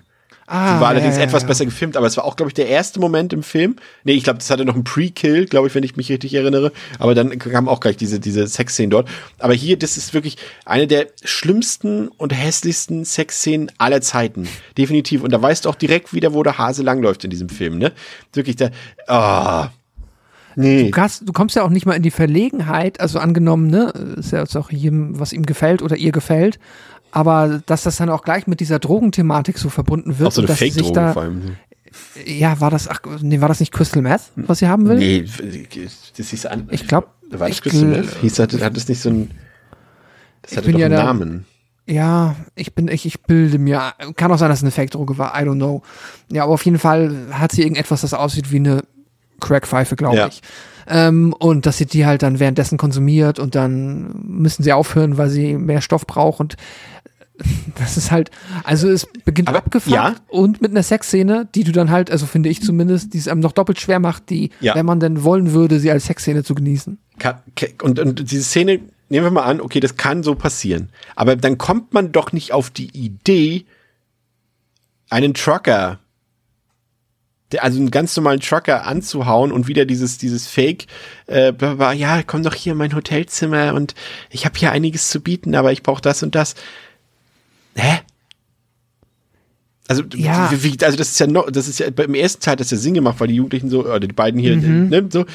Ah, 0.49 0.75
Die 0.75 0.81
war 0.81 0.87
allerdings 0.87 1.15
ja, 1.15 1.21
ja, 1.21 1.27
etwas 1.27 1.41
ja. 1.41 1.47
besser 1.49 1.65
gefilmt, 1.65 1.97
aber 1.97 2.07
es 2.07 2.15
war 2.15 2.23
auch, 2.23 2.37
glaube 2.37 2.49
ich, 2.49 2.53
der 2.53 2.69
erste 2.69 3.01
Moment 3.01 3.33
im 3.33 3.43
Film. 3.43 3.75
Nee, 4.05 4.13
ich 4.13 4.23
glaube, 4.23 4.39
das 4.39 4.49
hatte 4.49 4.63
noch 4.63 4.75
einen 4.75 4.85
Pre-Kill, 4.85 5.45
glaube 5.45 5.67
ich, 5.67 5.75
wenn 5.75 5.83
ich 5.83 5.97
mich 5.97 6.09
richtig 6.09 6.33
erinnere. 6.33 6.71
Aber 6.99 7.13
dann 7.13 7.37
kam 7.37 7.67
auch 7.67 7.81
gleich 7.81 7.97
diese, 7.97 8.21
diese 8.21 8.47
Sexszene 8.47 8.87
dort. 8.87 9.09
Aber 9.39 9.53
hier, 9.53 9.77
das 9.77 9.97
ist 9.97 10.13
wirklich 10.13 10.37
eine 10.65 10.87
der 10.87 11.07
schlimmsten 11.21 12.07
und 12.07 12.31
hässlichsten 12.31 13.03
Sexszenen 13.03 13.69
aller 13.77 13.99
Zeiten. 13.99 14.47
Definitiv. 14.77 15.21
Und 15.21 15.31
da 15.33 15.41
weißt 15.41 15.65
du 15.65 15.69
auch 15.69 15.75
direkt 15.75 16.13
wieder, 16.13 16.33
wo 16.33 16.43
der 16.43 16.57
Hase 16.57 16.81
langläuft 16.81 17.25
in 17.25 17.29
diesem 17.29 17.49
Film, 17.49 17.77
ne? 17.77 17.91
Wirklich, 18.31 18.55
da, 18.55 18.69
ah. 19.07 19.69
Nee. 20.59 20.89
Du, 20.89 21.01
hast, 21.01 21.27
du 21.27 21.33
kommst 21.33 21.55
ja 21.55 21.61
auch 21.63 21.69
nicht 21.69 21.85
mal 21.85 21.93
in 21.93 22.01
die 22.01 22.09
Verlegenheit, 22.09 22.99
also 22.99 23.19
angenommen, 23.19 23.67
ne, 23.67 23.93
ist 24.17 24.31
ja 24.31 24.39
jetzt 24.39 24.55
auch 24.55 24.71
jedem, 24.71 25.19
was 25.19 25.31
ihm 25.31 25.45
gefällt 25.45 25.83
oder 25.83 25.95
ihr 25.95 26.11
gefällt, 26.11 26.57
aber 27.17 27.63
dass 27.65 27.81
das 27.81 27.95
dann 27.95 28.09
auch 28.09 28.21
gleich 28.21 28.45
mit 28.45 28.59
dieser 28.59 28.77
Drogenthematik 28.77 29.57
so 29.57 29.69
verbunden 29.69 30.19
wird. 30.19 30.27
Auch 30.27 30.31
so 30.31 30.41
eine 30.41 30.49
dass 30.49 30.59
sie 30.59 30.69
sich 30.69 30.83
Fake-Droge 30.83 30.99
da, 30.99 31.13
vor 31.13 31.23
allem. 31.23 31.57
Ja, 32.27 32.59
war 32.59 32.69
das, 32.69 32.87
ach, 32.87 32.99
nee, 33.21 33.41
war 33.41 33.47
das 33.47 33.59
nicht 33.59 33.71
Crystal 33.71 34.03
Meth, 34.03 34.21
was 34.35 34.59
sie 34.59 34.67
haben 34.67 34.87
will? 34.87 34.99
Nee, 34.99 35.25
das 36.15 36.29
hieß 36.29 36.45
an. 36.45 36.67
Ich 36.69 36.87
glaub, 36.87 37.11
war 37.31 37.47
das 37.47 37.59
Crystal 37.59 37.85
Meth? 37.85 38.17
Hieß, 38.21 38.37
hat, 38.37 38.61
hat 38.61 38.77
das 38.77 38.87
nicht 38.87 39.01
so 39.01 39.09
ein, 39.09 39.31
das 40.43 40.57
hatte 40.57 40.71
doch 40.71 40.77
ja 40.77 40.85
einen 40.85 40.95
Namen. 40.95 41.45
Ja, 41.87 42.35
ich 42.53 42.75
bin, 42.75 42.87
ich, 42.87 43.07
ich 43.07 43.23
bilde 43.23 43.57
mir, 43.57 43.93
kann 44.15 44.31
auch 44.31 44.37
sein, 44.37 44.49
dass 44.49 44.59
es 44.59 44.63
eine 44.63 44.71
Fake-Droge 44.71 45.17
war, 45.17 45.33
I 45.33 45.43
don't 45.43 45.55
know. 45.55 45.81
Ja, 46.31 46.43
aber 46.43 46.53
auf 46.53 46.65
jeden 46.65 46.77
Fall 46.77 47.15
hat 47.31 47.51
sie 47.51 47.63
irgendetwas, 47.63 48.01
das 48.01 48.13
aussieht 48.13 48.51
wie 48.51 48.57
eine 48.57 48.83
Crackpfeife, 49.39 49.95
glaube 49.95 50.17
Ja. 50.17 50.27
ich. 50.27 50.41
Ähm, 50.89 51.33
und 51.37 51.65
dass 51.65 51.77
sie 51.77 51.85
die 51.85 52.05
halt 52.05 52.23
dann 52.23 52.39
währenddessen 52.39 52.77
konsumiert 52.77 53.39
und 53.39 53.55
dann 53.55 54.21
müssen 54.25 54.63
sie 54.63 54.71
aufhören, 54.71 55.17
weil 55.17 55.29
sie 55.29 55.55
mehr 55.57 55.81
Stoff 55.81 56.07
braucht 56.07 56.39
und 56.39 56.55
das 57.77 57.97
ist 57.97 58.09
halt, 58.09 58.31
also 58.63 58.89
es 58.89 59.05
beginnt 59.25 59.49
Aber, 59.49 59.59
abgefuckt 59.59 59.93
ja. 59.95 60.15
und 60.29 60.61
mit 60.61 60.71
einer 60.71 60.81
Sexszene, 60.81 61.47
die 61.53 61.63
du 61.63 61.71
dann 61.71 61.91
halt, 61.91 62.09
also 62.09 62.25
finde 62.25 62.49
ich 62.49 62.63
zumindest, 62.63 63.13
die 63.13 63.17
es 63.19 63.27
einem 63.27 63.41
noch 63.41 63.51
doppelt 63.51 63.79
schwer 63.79 63.99
macht, 63.99 64.29
die, 64.29 64.49
Ja. 64.59 64.73
wenn 64.75 64.85
man 64.87 64.99
denn 64.99 65.23
wollen 65.23 65.51
würde, 65.53 65.79
sie 65.79 65.91
als 65.91 66.05
Sexszene 66.05 66.43
zu 66.43 66.55
genießen. 66.55 66.97
Und, 67.83 67.99
und 67.99 68.31
diese 68.31 68.43
Szene, 68.43 68.79
nehmen 69.09 69.25
wir 69.25 69.31
mal 69.31 69.43
an, 69.43 69.61
okay, 69.61 69.79
das 69.79 69.97
kann 69.97 70.23
so 70.23 70.33
passieren. 70.35 70.89
Aber 71.15 71.35
dann 71.35 71.57
kommt 71.59 71.93
man 71.93 72.11
doch 72.11 72.31
nicht 72.31 72.53
auf 72.53 72.69
die 72.71 72.89
Idee, 72.97 73.65
einen 75.09 75.33
Trucker, 75.33 75.99
also 77.59 77.79
einen 77.79 77.91
ganz 77.91 78.15
normalen 78.17 78.39
Trucker 78.39 78.85
anzuhauen 78.85 79.51
und 79.51 79.67
wieder 79.67 79.85
dieses, 79.85 80.17
dieses 80.17 80.47
Fake, 80.47 80.87
äh, 81.27 81.51
bla, 81.53 81.93
ja, 81.93 82.21
komm 82.23 82.43
doch 82.43 82.53
hier 82.53 82.73
in 82.73 82.77
mein 82.77 82.93
Hotelzimmer 82.95 83.73
und 83.73 83.95
ich 84.29 84.45
habe 84.45 84.57
hier 84.59 84.71
einiges 84.71 85.09
zu 85.09 85.21
bieten, 85.21 85.55
aber 85.55 85.71
ich 85.71 85.83
brauche 85.83 86.01
das 86.01 86.23
und 86.23 86.35
das. 86.35 86.55
Hä? 87.75 87.99
Also, 89.89 90.03
Ja. 90.15 90.51
wie, 90.51 90.75
also 90.83 90.97
das 90.97 91.11
ist 91.11 91.19
ja 91.19 91.27
noch, 91.27 91.49
das 91.49 91.69
ist 91.69 91.79
ja 91.79 91.89
beim 91.89 92.13
ersten 92.13 92.41
Teil, 92.41 92.57
das 92.57 92.67
ist 92.67 92.71
ja 92.71 92.77
Sinn 92.77 92.93
gemacht, 92.93 93.21
weil 93.21 93.29
die 93.29 93.35
Jugendlichen 93.35 93.69
so, 93.69 93.85
oder 93.85 94.01
die 94.01 94.07
beiden 94.07 94.37
hier, 94.37 94.57
ne, 94.57 95.07
so, 95.09 95.25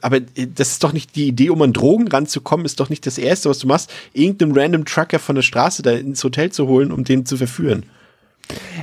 aber 0.00 0.16
äh, 0.16 0.48
das 0.52 0.72
ist 0.72 0.82
doch 0.82 0.92
nicht 0.92 1.14
die 1.14 1.28
Idee, 1.28 1.50
um 1.50 1.62
an 1.62 1.72
Drogen 1.72 2.08
ranzukommen, 2.08 2.66
ist 2.66 2.80
doch 2.80 2.90
nicht 2.90 3.06
das 3.06 3.16
erste, 3.16 3.48
was 3.48 3.60
du 3.60 3.68
machst, 3.68 3.92
irgendeinem 4.12 4.52
random 4.58 4.84
Trucker 4.86 5.20
von 5.20 5.36
der 5.36 5.42
Straße 5.42 5.82
da 5.82 5.92
ins 5.92 6.24
Hotel 6.24 6.50
zu 6.50 6.66
holen, 6.66 6.90
um 6.90 7.04
den 7.04 7.26
zu 7.26 7.36
verführen. 7.36 7.84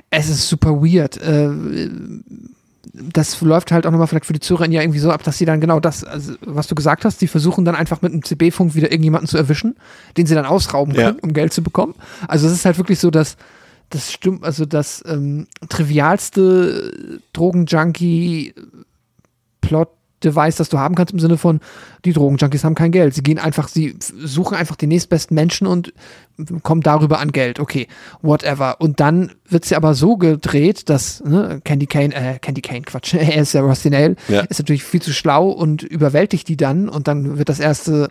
Es 0.10 0.30
ist 0.30 0.48
super 0.48 0.82
weird. 0.82 1.18
Äh, 1.18 1.50
das 2.94 3.40
läuft 3.42 3.72
halt 3.72 3.86
auch 3.86 3.92
nochmal 3.92 4.08
vielleicht 4.08 4.26
für 4.26 4.34
die 4.34 4.40
Zuhörer 4.40 4.70
ja 4.70 4.82
irgendwie 4.82 5.00
so 5.00 5.12
ab, 5.12 5.24
dass 5.24 5.38
sie 5.38 5.46
dann 5.46 5.60
genau 5.60 5.80
das, 5.80 6.04
also, 6.04 6.34
was 6.42 6.68
du 6.68 6.76
gesagt 6.76 7.06
hast, 7.06 7.22
die 7.22 7.28
versuchen 7.28 7.66
dann 7.66 7.76
einfach 7.76 8.02
mit 8.02 8.14
einem 8.14 8.24
CB-Funk 8.24 8.74
wieder 8.76 8.92
irgendjemanden 8.92 9.28
zu 9.28 9.38
erwischen, 9.38 9.76
den 10.18 10.26
sie 10.26 10.36
dann 10.36 10.46
ausrauben 10.46 10.96
Ja. 10.96 11.08
können, 11.08 11.20
um 11.20 11.34
Geld 11.34 11.54
zu 11.54 11.62
bekommen. 11.62 11.96
Also 12.28 12.48
es 12.48 12.54
ist 12.54 12.66
halt 12.66 12.78
wirklich 12.78 13.00
so, 13.00 13.12
dass 13.12 13.38
das 13.90 14.12
stimmt, 14.12 14.44
also 14.44 14.66
das 14.66 15.04
ähm, 15.08 15.48
trivialste 15.68 17.20
Drogenjunkie-Plot-Device, 20.20 20.56
das 20.58 20.70
du 20.70 20.78
haben 20.80 20.96
kannst, 20.96 21.14
im 21.14 21.20
Sinne 21.20 21.38
von, 21.38 21.60
die 22.06 22.14
Drogenjunkies 22.14 22.64
haben 22.64 22.76
kein 22.76 22.92
Geld. 22.92 23.14
Sie 23.14 23.24
gehen 23.24 23.40
einfach, 23.40 23.68
sie 23.68 23.96
suchen 24.00 24.56
einfach 24.56 24.76
den 24.76 24.90
nächstbesten 24.90 25.36
Menschen 25.36 25.68
und 25.68 25.94
kommen 26.64 26.82
darüber 26.82 27.20
an 27.20 27.32
Geld. 27.32 27.60
Okay, 27.60 27.88
whatever. 28.22 28.80
Und 28.80 29.00
dann 29.00 29.32
wird 29.48 29.66
sie 29.66 29.76
aber 29.76 29.94
so 29.94 30.18
gedreht, 30.18 30.90
dass 30.90 31.22
ne, 31.24 31.62
Candy 31.64 31.88
Kane, 31.88 32.14
äh, 32.16 32.40
Candy 32.40 32.62
Kane, 32.62 32.82
Quatsch, 32.82 33.14
er 33.16 33.42
ist 33.42 33.54
ja 33.54 33.62
Rusty 33.62 33.90
Nail, 33.90 34.16
Ja. 34.28 34.42
ist 34.42 34.60
natürlich 34.60 34.84
viel 34.84 35.02
zu 35.02 35.14
schlau 35.14 35.50
und 35.50 35.84
überwältigt 35.84 36.48
die 36.48 36.58
dann 36.58 36.90
und 36.90 37.08
dann 37.08 37.38
wird 37.38 37.50
das 37.50 37.60
erste 37.60 38.10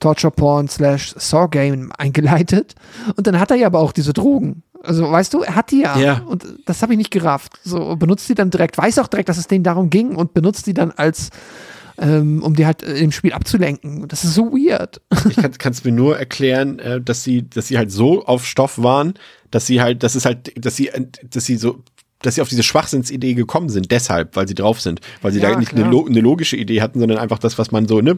Torture 0.00 0.32
Porn 0.32 0.68
slash 0.68 1.14
Saw 1.16 1.46
Game 1.48 1.92
eingeleitet 1.96 2.74
und 3.16 3.26
dann 3.26 3.38
hat 3.38 3.50
er 3.52 3.56
ja 3.56 3.66
aber 3.68 3.78
auch 3.78 3.92
diese 3.92 4.12
Drogen. 4.12 4.62
Also 4.82 5.10
weißt 5.10 5.32
du, 5.34 5.42
er 5.42 5.54
hat 5.54 5.70
die 5.70 5.80
ja. 5.82 5.98
Ja. 5.98 6.22
Und 6.22 6.44
das 6.66 6.82
habe 6.82 6.92
ich 6.92 6.98
nicht 6.98 7.10
gerafft. 7.10 7.58
So 7.64 7.96
benutzt 7.96 8.28
die 8.28 8.34
dann 8.34 8.50
direkt, 8.50 8.76
weiß 8.78 8.98
auch 8.98 9.08
direkt, 9.08 9.28
dass 9.28 9.38
es 9.38 9.46
denen 9.46 9.64
darum 9.64 9.90
ging 9.90 10.14
und 10.14 10.34
benutzt 10.34 10.66
die 10.66 10.74
dann 10.74 10.90
als, 10.90 11.30
ähm, 11.98 12.42
um 12.42 12.54
die 12.54 12.66
halt 12.66 12.82
äh, 12.82 12.98
im 12.98 13.12
Spiel 13.12 13.32
abzulenken. 13.32 14.08
Das 14.08 14.24
ist 14.24 14.34
so 14.34 14.52
weird. 14.52 15.00
Ich 15.28 15.36
kann 15.36 15.72
es 15.72 15.84
mir 15.84 15.92
nur 15.92 16.18
erklären, 16.18 16.78
äh, 16.78 17.00
dass 17.00 17.22
sie, 17.22 17.48
dass 17.48 17.68
sie 17.68 17.78
halt 17.78 17.92
so 17.92 18.24
auf 18.24 18.44
Stoff 18.46 18.82
waren, 18.82 19.14
dass 19.50 19.66
sie 19.66 19.80
halt, 19.80 20.02
dass 20.02 20.14
es 20.14 20.24
halt, 20.24 20.52
dass 20.64 20.76
sie, 20.76 20.90
dass 21.30 21.44
sie 21.44 21.56
so 21.56 21.82
dass 22.20 22.36
sie 22.36 22.40
auf 22.40 22.48
diese 22.48 22.62
Schwachsinnsidee 22.62 23.34
gekommen 23.34 23.68
sind, 23.68 23.90
deshalb, 23.90 24.36
weil 24.36 24.46
sie 24.46 24.54
drauf 24.54 24.80
sind, 24.80 25.00
weil 25.22 25.32
sie 25.32 25.40
Ja, 25.40 25.50
da 25.50 25.58
nicht 25.58 25.74
eine, 25.74 25.90
lo 25.90 26.06
eine 26.06 26.20
logische 26.20 26.56
Idee 26.56 26.80
hatten, 26.80 27.00
sondern 27.00 27.18
einfach 27.18 27.40
das, 27.40 27.58
was 27.58 27.72
man 27.72 27.88
so, 27.88 28.00
ne, 28.00 28.16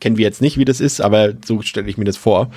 kennen 0.00 0.16
wir 0.16 0.24
jetzt 0.24 0.40
nicht, 0.40 0.56
wie 0.56 0.64
das 0.64 0.80
ist, 0.80 1.00
aber 1.00 1.34
so 1.44 1.62
stelle 1.62 1.88
ich 1.88 1.98
mir 1.98 2.04
das 2.04 2.16
vor. 2.16 2.50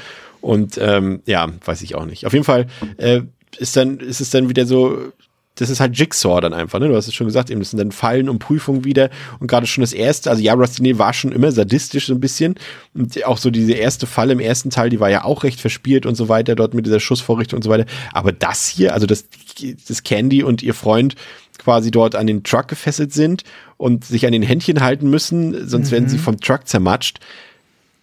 Und 0.46 0.78
ähm, 0.80 1.24
ja, 1.26 1.50
weiß 1.66 1.82
ich 1.82 1.96
auch 1.96 2.06
nicht. 2.06 2.28
Auf 2.28 2.34
jeden 2.34 2.46
Fall 2.46 2.68
äh, 2.98 3.22
ist 3.58 3.76
dann, 3.76 3.98
ist 3.98 4.22
es 4.22 4.30
dann 4.30 4.48
wieder 4.48 4.68
so, 4.68 5.12
das 5.56 5.72
ist 5.72 5.80
halt 5.80 5.98
Jigsaw 5.98 6.40
dann 6.40 6.54
einfach, 6.54 6.78
ne? 6.78 6.88
Du 6.88 6.96
hast 6.96 7.08
es 7.08 7.16
schon 7.16 7.26
gesagt, 7.26 7.50
eben, 7.50 7.62
das 7.62 7.72
sind 7.72 7.80
dann 7.80 7.92
Fallen 7.92 8.30
und 8.30 8.38
Prüfungen 8.38 8.84
wieder. 8.84 9.10
Und 9.40 9.48
gerade 9.48 9.66
schon 9.66 9.82
das 9.82 9.92
erste, 9.92 10.30
also 10.30 10.44
ja, 10.44 10.56
Nail 10.56 11.00
war 11.00 11.14
schon 11.14 11.32
immer 11.32 11.52
sadistisch 11.52 12.06
so 12.06 12.14
ein 12.14 12.20
bisschen. 12.20 12.58
Und 12.94 13.26
auch 13.26 13.40
so 13.40 13.50
diese 13.50 13.74
erste 13.74 14.06
Falle 14.06 14.34
im 14.34 14.40
ersten 14.40 14.70
Teil, 14.70 14.92
die 14.92 15.00
war 15.00 15.10
ja 15.10 15.24
auch 15.24 15.44
recht 15.44 15.60
verspielt 15.60 16.06
und 16.06 16.14
so 16.14 16.30
weiter, 16.30 16.54
dort 16.54 16.76
mit 16.76 16.86
dieser 16.86 17.00
Schussvorrichtung 17.00 17.58
und 17.58 17.64
so 17.64 17.72
weiter. 17.72 17.88
Aber 18.14 18.32
das 18.32 18.68
hier, 18.68 18.94
also 18.94 19.08
das, 19.08 19.26
das 19.88 20.04
Candy 20.04 20.44
und 20.44 20.62
ihr 20.62 20.76
Freund 20.76 21.16
quasi 21.58 21.90
dort 21.90 22.14
an 22.14 22.28
den 22.28 22.44
Truck 22.44 22.68
gefesselt 22.68 23.14
sind 23.14 23.42
und 23.78 24.06
sich 24.06 24.28
an 24.28 24.32
den 24.32 24.44
Händchen 24.44 24.82
halten 24.82 25.10
müssen, 25.10 25.68
sonst 25.68 25.90
werden 25.90 26.08
sie 26.08 26.20
vom 26.20 26.40
Truck 26.40 26.68
zermatscht. 26.68 27.20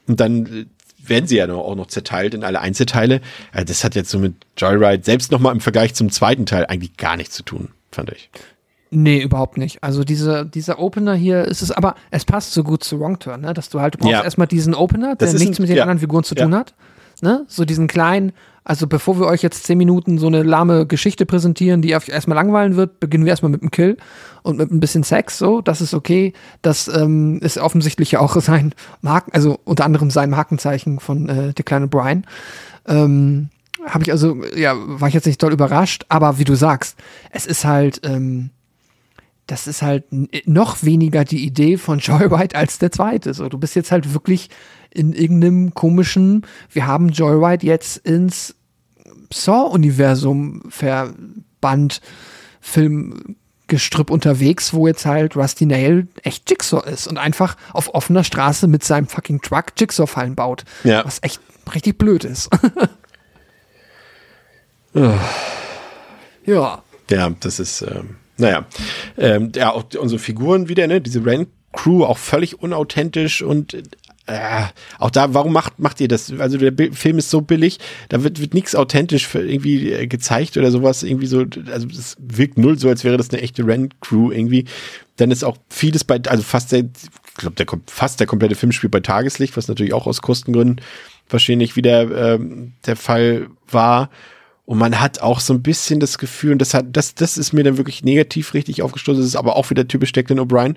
Und 0.09 0.19
dann 0.19 0.67
werden 1.09 1.27
sie 1.27 1.37
ja 1.37 1.47
noch, 1.47 1.59
auch 1.59 1.75
noch 1.75 1.87
zerteilt 1.87 2.35
in 2.35 2.45
alle 2.45 2.61
Einzelteile. 2.61 3.21
Also 3.53 3.67
das 3.67 3.85
hat 3.85 3.95
jetzt 3.95 4.11
so 4.11 4.19
mit 4.19 4.35
Joyride 4.57 5.05
selbst 5.05 5.33
nochmal 5.33 5.55
im 5.55 5.61
Vergleich 5.61 5.95
zum 5.95 6.11
zweiten 6.11 6.47
Teil 6.47 6.67
eigentlich 6.67 6.97
gar 6.97 7.17
nichts 7.17 7.35
zu 7.35 7.43
tun, 7.43 7.69
fand 7.91 8.11
ich. 8.13 8.31
Nee, 8.95 9.23
überhaupt 9.23 9.57
nicht. 9.57 9.83
Also 9.83 10.05
diese, 10.05 10.45
dieser 10.45 10.79
Opener 10.79 11.15
hier 11.15 11.45
ist 11.47 11.63
es, 11.63 11.71
aber 11.73 11.95
es 12.11 12.27
passt 12.27 12.53
so 12.53 12.63
gut 12.63 12.85
zu 12.85 13.01
Wrong 13.01 13.19
Turn, 13.19 13.41
ne? 13.41 13.55
dass 13.55 13.71
du 13.71 13.81
halt, 13.81 13.95
du 13.95 13.99
brauchst 13.99 14.13
Ja. 14.13 14.23
erstmal 14.23 14.47
diesen 14.47 14.75
Opener, 14.75 15.17
der 15.17 15.33
nichts 15.33 15.59
ein- 15.59 15.63
mit 15.63 15.71
den 15.71 15.77
ja. 15.77 15.83
anderen 15.85 15.99
Figuren 15.99 16.25
zu 16.25 16.35
Ja. 16.35 16.45
tun 16.45 16.55
hat. 16.55 16.75
Ne? 17.23 17.45
So 17.49 17.65
diesen 17.65 17.87
kleinen, 17.87 18.33
also 18.65 18.87
bevor 18.87 19.19
wir 19.19 19.27
euch 19.27 19.43
jetzt 19.43 19.65
zehn 19.65 19.79
Minuten 19.79 20.19
so 20.19 20.27
eine 20.27 20.43
lahme 20.43 20.87
Geschichte 20.87 21.25
präsentieren, 21.25 21.81
die 21.81 21.95
euch 21.97 22.09
erstmal 22.09 22.35
langweilen 22.37 22.77
wird, 22.77 23.01
beginnen 23.01 23.25
wir 23.25 23.31
erstmal 23.31 23.51
mit 23.51 23.63
einem 23.63 23.71
Kill 23.71 23.97
und 24.43 24.59
mit 24.59 24.71
ein 24.71 24.81
bisschen 24.81 25.05
Sex, 25.05 25.39
so, 25.39 25.61
das 25.61 25.81
ist 25.81 25.95
okay. 25.95 26.33
Das 26.63 26.89
ähm, 26.89 27.39
ist 27.41 27.59
offensichtlich 27.59 28.13
ja 28.13 28.21
auch 28.21 28.37
sein 28.41 28.75
Marken, 29.01 29.33
also 29.33 29.59
unter 29.65 29.85
anderem 29.85 30.11
sein 30.11 30.31
Markenzeichen 30.31 31.01
von 31.01 31.29
äh, 31.29 31.55
der 31.55 31.65
kleine 31.65 31.89
Brian. 31.89 32.27
Ähm, 32.87 33.49
habe 33.85 34.05
ich 34.05 34.13
also, 34.13 34.45
ja, 34.55 34.75
war 34.77 35.09
ich 35.09 35.15
jetzt 35.15 35.27
nicht 35.27 35.43
doll 35.43 35.53
überrascht, 35.53 36.05
aber 36.09 36.39
wie 36.39 36.45
du 36.45 36.55
sagst, 36.55 36.97
es 37.31 37.47
ist 37.47 37.65
halt, 37.65 38.01
ähm, 38.05 38.51
das 39.47 39.67
ist 39.67 39.83
halt 39.83 40.05
noch 40.47 40.83
weniger 40.83 41.25
die 41.25 41.45
Idee 41.45 41.77
von 41.77 41.99
Joyride 42.01 42.57
als 42.57 42.79
der 42.79 42.93
zweite. 42.93 43.35
So, 43.35 43.49
du 43.49 43.59
bist 43.59 43.75
jetzt 43.75 43.91
halt 43.91 44.15
wirklich 44.15 44.51
in 44.91 45.13
irgendeinem 45.13 45.75
komischen, 45.75 46.47
wir 46.71 46.87
haben 46.87 47.09
Joyride 47.09 47.67
jetzt 47.67 47.97
ins 47.99 48.55
Saw-Universum 49.33 50.63
verbannt, 50.69 52.01
Filmgestrüpp 53.73 54.11
unterwegs, 54.11 54.75
wo 54.75 54.87
jetzt 54.87 55.07
halt 55.07 55.35
Rusty 55.35 55.65
Nail 55.65 56.07
echt 56.23 56.51
Jigsaw 56.51 56.87
ist 56.89 57.07
und 57.07 57.17
einfach 57.17 57.57
auf 57.73 57.95
offener 57.95 58.23
Straße 58.23 58.67
mit 58.69 58.85
seinem 58.85 59.07
fucking 59.07 59.41
Truck 59.41 59.67
Jigsaw-Fallen 59.79 60.35
baut. 60.35 60.65
Ja. 60.85 61.05
Was 61.05 61.19
echt 61.23 61.41
richtig 61.75 61.97
blöd 61.97 62.25
ist. 62.25 62.51
ja. 66.45 66.83
Ja, 67.11 67.31
das 67.41 67.59
ist, 67.61 67.83
ähm, 67.83 68.17
naja. 68.37 68.67
Ähm, 69.17 69.53
ja, 69.55 69.73
auch 69.73 69.85
unsere 69.99 70.19
Figuren 70.19 70.69
wieder, 70.69 70.87
ne? 70.87 71.01
Diese 71.01 71.25
Rand-Crew 71.25 72.05
auch 72.05 72.19
völlig 72.19 72.61
unauthentisch 72.61 73.41
und 73.43 73.75
äh, 74.27 74.63
auch 74.99 75.11
da, 75.11 75.35
warum 75.35 75.53
macht, 75.53 75.79
macht 75.79 76.01
ihr 76.01 76.09
das? 76.09 76.33
Also 76.39 76.57
der 76.59 76.71
Bi- 76.71 76.93
Film 76.93 77.19
ist 77.19 77.31
so 77.31 77.41
billig, 77.41 77.79
da 78.09 78.23
wird, 78.23 78.41
wird 78.41 78.55
nichts 78.55 78.75
authentisch 78.75 79.27
für 79.27 79.41
irgendwie 79.41 79.93
äh, 79.93 80.07
gezeigt 80.07 80.57
oder 80.57 80.71
sowas, 80.71 81.03
irgendwie 81.03 81.27
so, 81.27 81.45
also 81.71 81.89
es 81.89 82.17
wirkt 82.21 82.59
null 82.59 82.79
so, 82.79 82.89
als 82.89 83.03
wäre 83.05 83.17
das 83.17 83.31
eine 83.31 83.43
echte 83.43 83.67
Rand-Crew 83.67 84.31
irgendwie. 84.31 84.67
Dann 85.17 85.31
ist 85.31 85.45
auch 85.45 85.57
vieles 85.69 86.05
bei, 86.05 86.21
also 86.29 86.43
fast 86.43 86.73
der, 86.73 86.81
ich 86.81 87.35
glaube, 87.37 87.57
der, 87.57 87.67
fast 87.87 88.21
der 88.21 88.27
komplette 88.27 88.55
Film 88.55 88.73
spielt 88.73 88.93
bei 88.93 89.01
Tageslicht, 89.01 89.57
was 89.57 89.69
natürlich 89.69 89.93
auch 89.93 90.07
aus 90.07 90.23
Kostengründen 90.23 90.81
wahrscheinlich 91.29 91.77
wieder 91.77 92.35
ähm, 92.35 92.75
der 92.87 92.97
Fall 92.97 93.49
war. 93.69 94.11
Und 94.65 94.79
man 94.79 95.01
hat 95.01 95.21
auch 95.21 95.41
so 95.41 95.53
ein 95.53 95.63
bisschen 95.63 95.99
das 95.99 96.19
Gefühl, 96.19 96.53
und 96.53 96.61
das 96.61 96.73
hat, 96.73 96.87
das, 96.93 97.17
das 97.17 97.37
ist 97.37 97.53
mir 97.53 97.65
dann 97.65 97.79
wirklich 97.79 98.05
negativ 98.05 98.55
richtig 98.55 98.83
aufgestoßen, 98.83 99.21
das 99.21 99.29
ist 99.29 99.37
aber 99.37 99.57
auch 99.57 99.69
wieder 99.71 99.89
typisch 99.89 100.13
Declan 100.13 100.39
O'Brien, 100.39 100.77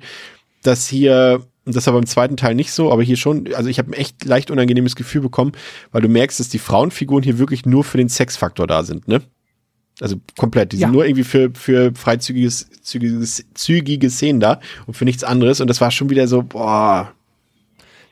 dass 0.64 0.88
hier, 0.88 1.46
und 1.66 1.76
das 1.76 1.86
war 1.88 1.94
beim 1.94 2.06
zweiten 2.06 2.38
Teil 2.38 2.56
nicht 2.56 2.72
so, 2.72 2.92
aber 2.92 3.04
hier 3.04 3.18
schon, 3.18 3.54
also 3.56 3.70
ich 3.70 3.80
habe 3.80 3.90
ein 3.92 3.94
echt 3.94 4.24
leicht 4.26 4.52
unangenehmes 4.52 4.96
Gefühl 4.96 5.22
bekommen, 5.22 5.54
weil 5.92 6.02
du 6.02 6.08
merkst, 6.10 6.40
dass 6.40 6.50
die 6.50 6.60
Frauenfiguren 6.60 7.24
hier 7.24 7.40
wirklich 7.40 7.66
nur 7.66 7.84
für 7.84 7.98
den 7.98 8.10
Sexfaktor 8.10 8.68
da 8.68 8.84
sind, 8.84 9.08
ne? 9.08 9.22
Also 10.02 10.18
komplett, 10.38 10.74
die 10.74 10.78
Ja. 10.78 10.88
sind 10.88 10.94
nur 10.94 11.06
irgendwie 11.06 11.24
für, 11.24 11.52
für 11.54 11.94
freizügiges, 11.96 12.70
zügiges, 12.82 13.46
zügige 13.54 14.10
Szenen 14.10 14.42
da 14.42 14.60
und 14.88 14.96
für 14.96 15.06
nichts 15.06 15.24
anderes. 15.24 15.62
Und 15.62 15.70
das 15.70 15.80
war 15.80 15.90
schon 15.90 16.10
wieder 16.10 16.28
so, 16.28 16.44
boah, 16.44 17.14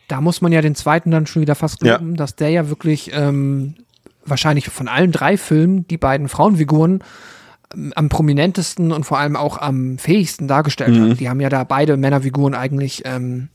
Da 0.07 0.21
muss 0.21 0.41
man 0.41 0.51
ja 0.53 0.61
den 0.61 0.75
zweiten 0.75 1.11
dann 1.11 1.27
schon 1.27 1.41
wieder 1.41 1.55
fast 1.55 1.84
Ja. 1.84 1.97
glauben, 1.97 2.15
dass 2.15 2.35
der 2.38 2.49
ja 2.49 2.69
wirklich 2.69 3.11
ähm, 3.13 3.75
wahrscheinlich 4.25 4.69
von 4.69 4.88
allen 4.88 5.11
drei 5.11 5.35
Filmen 5.38 5.85
die 5.88 5.97
beiden 5.97 6.30
Frauenfiguren 6.30 7.03
am 7.95 8.09
prominentesten 8.09 8.91
und 8.91 9.03
vor 9.05 9.17
allem 9.19 9.35
auch 9.35 9.57
am 9.57 9.97
fähigsten 9.97 10.47
dargestellt 10.47 10.95
Mhm. 10.95 11.11
hat. 11.11 11.19
Die 11.19 11.29
haben 11.29 11.39
ja 11.41 11.49
da 11.49 11.63
beide 11.63 11.97
Männerfiguren 11.97 12.53
eigentlich 12.53 13.01
ähm, 13.05 13.49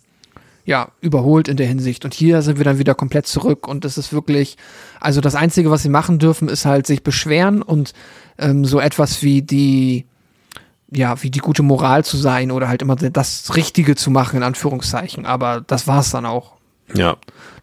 ja, 0.65 0.89
überholt 1.01 1.49
in 1.49 1.57
der 1.57 1.67
Hinsicht. 1.67 2.05
Und 2.05 2.13
hier 2.13 2.43
sind 2.43 2.59
wir 2.59 2.65
dann 2.65 2.79
wieder 2.79 2.95
komplett 2.95 3.27
zurück 3.27 3.67
und 3.67 3.85
das 3.87 3.97
ist 3.97 4.13
wirklich, 4.13 4.59
also 5.01 5.21
das 5.23 5.35
Einzige, 5.35 5.71
was 5.71 5.83
sie 5.83 5.89
machen 5.89 6.19
dürfen, 6.19 6.49
ist 6.49 6.67
halt 6.67 6.87
sich 6.87 7.03
beschweren 7.03 7.63
und 7.63 7.95
ähm, 8.39 8.65
so 8.67 8.79
etwas 8.79 9.23
wie 9.23 9.41
die, 9.41 10.05
ja, 10.91 11.23
wie 11.23 11.31
die 11.31 11.39
gute 11.39 11.63
Moral 11.63 12.05
zu 12.05 12.17
sein 12.19 12.51
oder 12.51 12.69
halt 12.69 12.83
immer 12.83 12.97
das 12.97 13.57
Richtige 13.57 13.95
zu 13.97 14.11
machen, 14.11 14.37
in 14.37 14.43
Anführungszeichen. 14.43 15.25
Aber 15.25 15.63
das 15.67 15.87
war's 15.87 16.11
dann 16.11 16.27
auch. 16.27 16.58
Ja. 16.95 17.17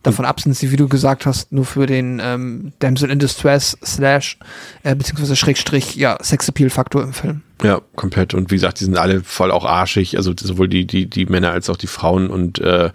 Davon 0.04 0.26
ab 0.26 0.40
sind 0.40 0.56
sie, 0.56 0.72
wie 0.72 0.76
du 0.76 0.88
gesagt 0.88 1.26
hast, 1.26 1.52
nur 1.52 1.66
für 1.66 1.88
den 1.88 2.22
ähm, 2.24 2.74
Damsel 2.78 3.10
in 3.10 3.18
Distress 3.18 3.76
slash 3.84 4.38
äh, 4.84 4.96
beziehungsweise 4.96 5.36
Schrägstrich, 5.36 5.96
ja, 5.96 6.16
Sexappeal-Faktor 6.22 7.02
im 7.02 7.14
Film. 7.14 7.42
Ja, 7.64 7.82
komplett. 7.96 8.36
Und 8.36 8.52
wie 8.52 8.56
gesagt, 8.56 8.80
die 8.80 8.86
sind 8.86 8.98
alle 8.98 9.24
voll 9.24 9.50
auch 9.50 9.66
arschig, 9.66 10.18
also 10.18 10.32
sowohl 10.40 10.68
die, 10.68 10.86
die, 10.86 11.10
die 11.10 11.26
Männer 11.26 11.50
als 11.50 11.72
auch 11.72 11.78
die 11.78 11.88
Frauen. 11.88 12.30
Und 12.30 12.60
äh, 12.60 12.92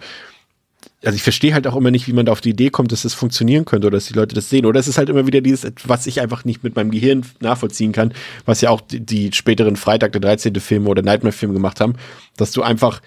also 1.03 1.15
ich 1.15 1.23
verstehe 1.23 1.53
halt 1.53 1.67
auch 1.67 1.75
immer 1.75 1.91
nicht, 1.91 2.07
wie 2.07 2.13
man 2.13 2.27
da 2.27 2.31
auf 2.31 2.39
die 2.39 2.51
Idee 2.51 2.69
kommt, 2.69 2.93
dass 2.93 3.01
das 3.01 3.13
funktionieren 3.13 3.65
könnte 3.65 3.87
oder 3.87 3.97
dass 3.97 4.05
die 4.05 4.13
Leute 4.13 4.35
das 4.35 4.49
sehen. 4.49 4.65
Oder 4.65 4.79
es 4.79 4.87
ist 4.87 4.97
halt 4.97 5.09
immer 5.09 5.27
wieder 5.27 5.41
dieses, 5.41 5.69
was 5.85 6.07
ich 6.07 6.21
einfach 6.21 6.45
nicht 6.45 6.63
mit 6.63 6.77
meinem 6.77 6.91
Gehirn 6.91 7.25
nachvollziehen 7.41 7.91
kann, 7.91 8.13
was 8.45 8.61
ja 8.61 8.69
auch 8.69 8.81
die, 8.81 8.99
die 8.99 9.31
späteren 9.33 9.75
Freitag 9.75 10.11
der 10.13 10.21
13. 10.21 10.55
Filme 10.55 10.89
oder 10.89 11.01
Nightmare-Filme 11.01 11.53
gemacht 11.53 11.81
haben, 11.81 11.95
dass 12.37 12.51
du 12.51 12.61
einfach 12.61 13.01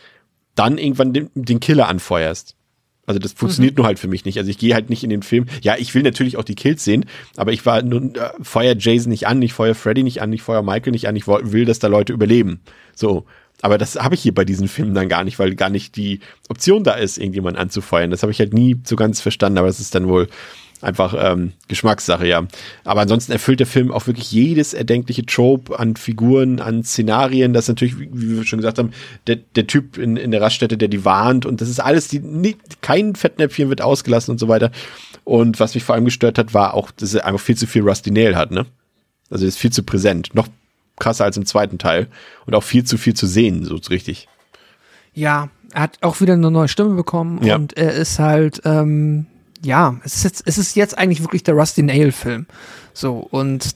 dann 0.57 0.77
irgendwann 0.77 1.13
den, 1.13 1.31
den 1.35 1.61
Killer 1.61 1.89
anfeuerst. 1.89 2.57
Also 3.07 3.19
das 3.19 3.33
funktioniert 3.33 3.77
nur 3.77 3.87
halt 3.87 3.99
für 3.99 4.09
mich 4.09 4.25
nicht. 4.25 4.39
Also 4.39 4.51
ich 4.51 4.59
gehe 4.59 4.75
halt 4.75 4.91
nicht 4.91 5.05
in 5.05 5.11
den 5.11 5.23
Film. 5.23 5.47
Ja, 5.63 5.77
ich 5.77 5.95
will 5.95 6.03
natürlich 6.03 6.37
auch 6.37 6.45
die 6.45 6.55
Kills 6.55 6.85
sehen, 6.85 7.05
aber 7.37 7.53
ich 7.53 7.65
war 7.67 7.83
nun 7.83 8.15
äh, 8.15 8.31
feuer 8.43 8.75
Jason 8.79 9.11
nicht 9.11 9.27
an, 9.27 9.43
ich 9.43 9.53
feuer 9.53 9.75
Freddy 9.75 10.03
nicht 10.03 10.23
an, 10.23 10.33
ich 10.33 10.43
feuer 10.43 10.63
Michael 10.63 10.93
nicht 10.93 11.09
an, 11.09 11.17
ich 11.17 11.27
will, 11.27 11.65
dass 11.65 11.79
da 11.79 11.89
Leute 11.89 12.13
überleben. 12.13 12.61
So. 12.95 13.25
Aber 13.63 13.79
das 13.79 13.97
habe 13.97 14.15
ich 14.15 14.21
hier 14.21 14.35
bei 14.35 14.45
diesen 14.45 14.69
Filmen 14.69 14.95
dann 14.95 15.09
gar 15.09 15.25
nicht, 15.25 15.39
weil 15.39 15.55
gar 15.55 15.71
nicht 15.71 15.97
die 15.97 16.21
Option 16.49 16.85
da 16.85 16.95
ist, 16.95 17.19
irgendjemanden 17.19 17.63
anzufeuern. 17.63 18.11
Das 18.11 18.23
habe 18.23 18.33
ich 18.33 18.39
halt 18.39 18.53
nie 18.53 18.77
so 18.85 18.97
ganz 18.97 19.21
verstanden, 19.21 19.59
aber 19.59 19.69
das 19.69 19.81
ist 19.81 19.95
dann 19.95 20.09
wohl 20.09 20.29
einfach 20.85 21.15
ähm, 21.19 21.53
Geschmackssache, 21.69 22.27
ja. 22.27 22.47
Aber 22.85 23.01
ansonsten 23.01 23.33
erfüllt 23.33 23.61
der 23.61 23.67
Film 23.67 23.91
auch 23.91 24.07
wirklich 24.07 24.31
jedes 24.31 24.75
erdenkliche 24.75 25.25
Trope 25.27 25.79
an 25.79 25.97
Figuren, 25.97 26.61
an 26.61 26.85
Szenarien. 26.85 27.53
Das 27.53 27.65
ist 27.65 27.69
natürlich, 27.69 27.99
wie 27.99 28.11
wie 28.13 28.37
wir 28.37 28.45
schon 28.45 28.59
gesagt 28.59 28.79
haben, 28.79 28.93
der, 29.27 29.37
der 29.37 29.67
Typ 29.67 29.99
in, 29.99 30.17
in 30.17 30.31
der 30.31 30.41
Raststätte, 30.41 30.77
der 30.77 30.89
die 30.89 31.05
warnt 31.05 31.47
und 31.47 31.61
das 31.61 31.69
ist 31.69 31.81
alles, 31.81 32.09
die, 32.09 32.21
nie, 32.21 32.57
kein 32.83 33.15
Fettnäpfchen 33.17 33.69
wird 33.69 33.81
ausgelassen 33.83 34.33
und 34.33 34.39
so 34.39 34.49
weiter. 34.49 34.71
Und 35.25 35.59
was 35.59 35.75
mich 35.75 35.83
vor 35.85 35.95
allem 35.95 36.05
gestört 36.05 36.39
hat, 36.39 36.53
war 36.55 36.75
auch, 36.75 36.91
dass 36.91 37.15
er 37.15 37.25
einfach 37.27 37.41
viel 37.41 37.57
zu 37.57 37.67
viel 37.67 37.83
Rusty 37.83 38.11
Nail 38.11 38.37
hat, 38.37 38.51
ne? 38.51 38.67
Also 39.31 39.47
er 39.47 39.49
ist 39.49 39.59
viel 39.59 39.73
zu 39.73 39.83
präsent. 39.83 40.35
Noch 40.35 40.49
krasser 40.99 41.25
als 41.25 41.37
im 41.37 41.47
zweiten 41.47 41.79
Teil. 41.79 42.09
Und 42.47 42.55
auch 42.55 42.63
viel 42.63 42.85
zu 42.85 42.99
viel 42.99 43.15
zu 43.15 43.27
sehen, 43.27 43.65
so 43.65 43.77
richtig. 43.91 44.29
Ja, 45.15 45.49
er 45.73 45.83
hat 45.83 45.99
auch 46.03 46.21
wieder 46.21 46.35
eine 46.35 46.51
neue 46.51 46.69
Stimme 46.69 46.95
bekommen 46.95 47.43
Ja. 47.43 47.57
und 47.57 47.77
er 47.77 47.93
ist 47.95 48.19
halt, 48.19 48.61
ähm, 48.65 49.27
ja, 49.65 49.97
es 50.05 50.17
ist 50.17 50.25
jetzt, 50.25 50.43
es 50.47 50.59
ist 50.59 50.77
jetzt 50.77 50.97
eigentlich 50.97 51.23
wirklich 51.23 51.43
der 51.43 51.55
Rusty 51.55 51.83
Nail 51.83 52.13
Film. 52.13 52.47
So, 52.93 53.19
und 53.31 53.75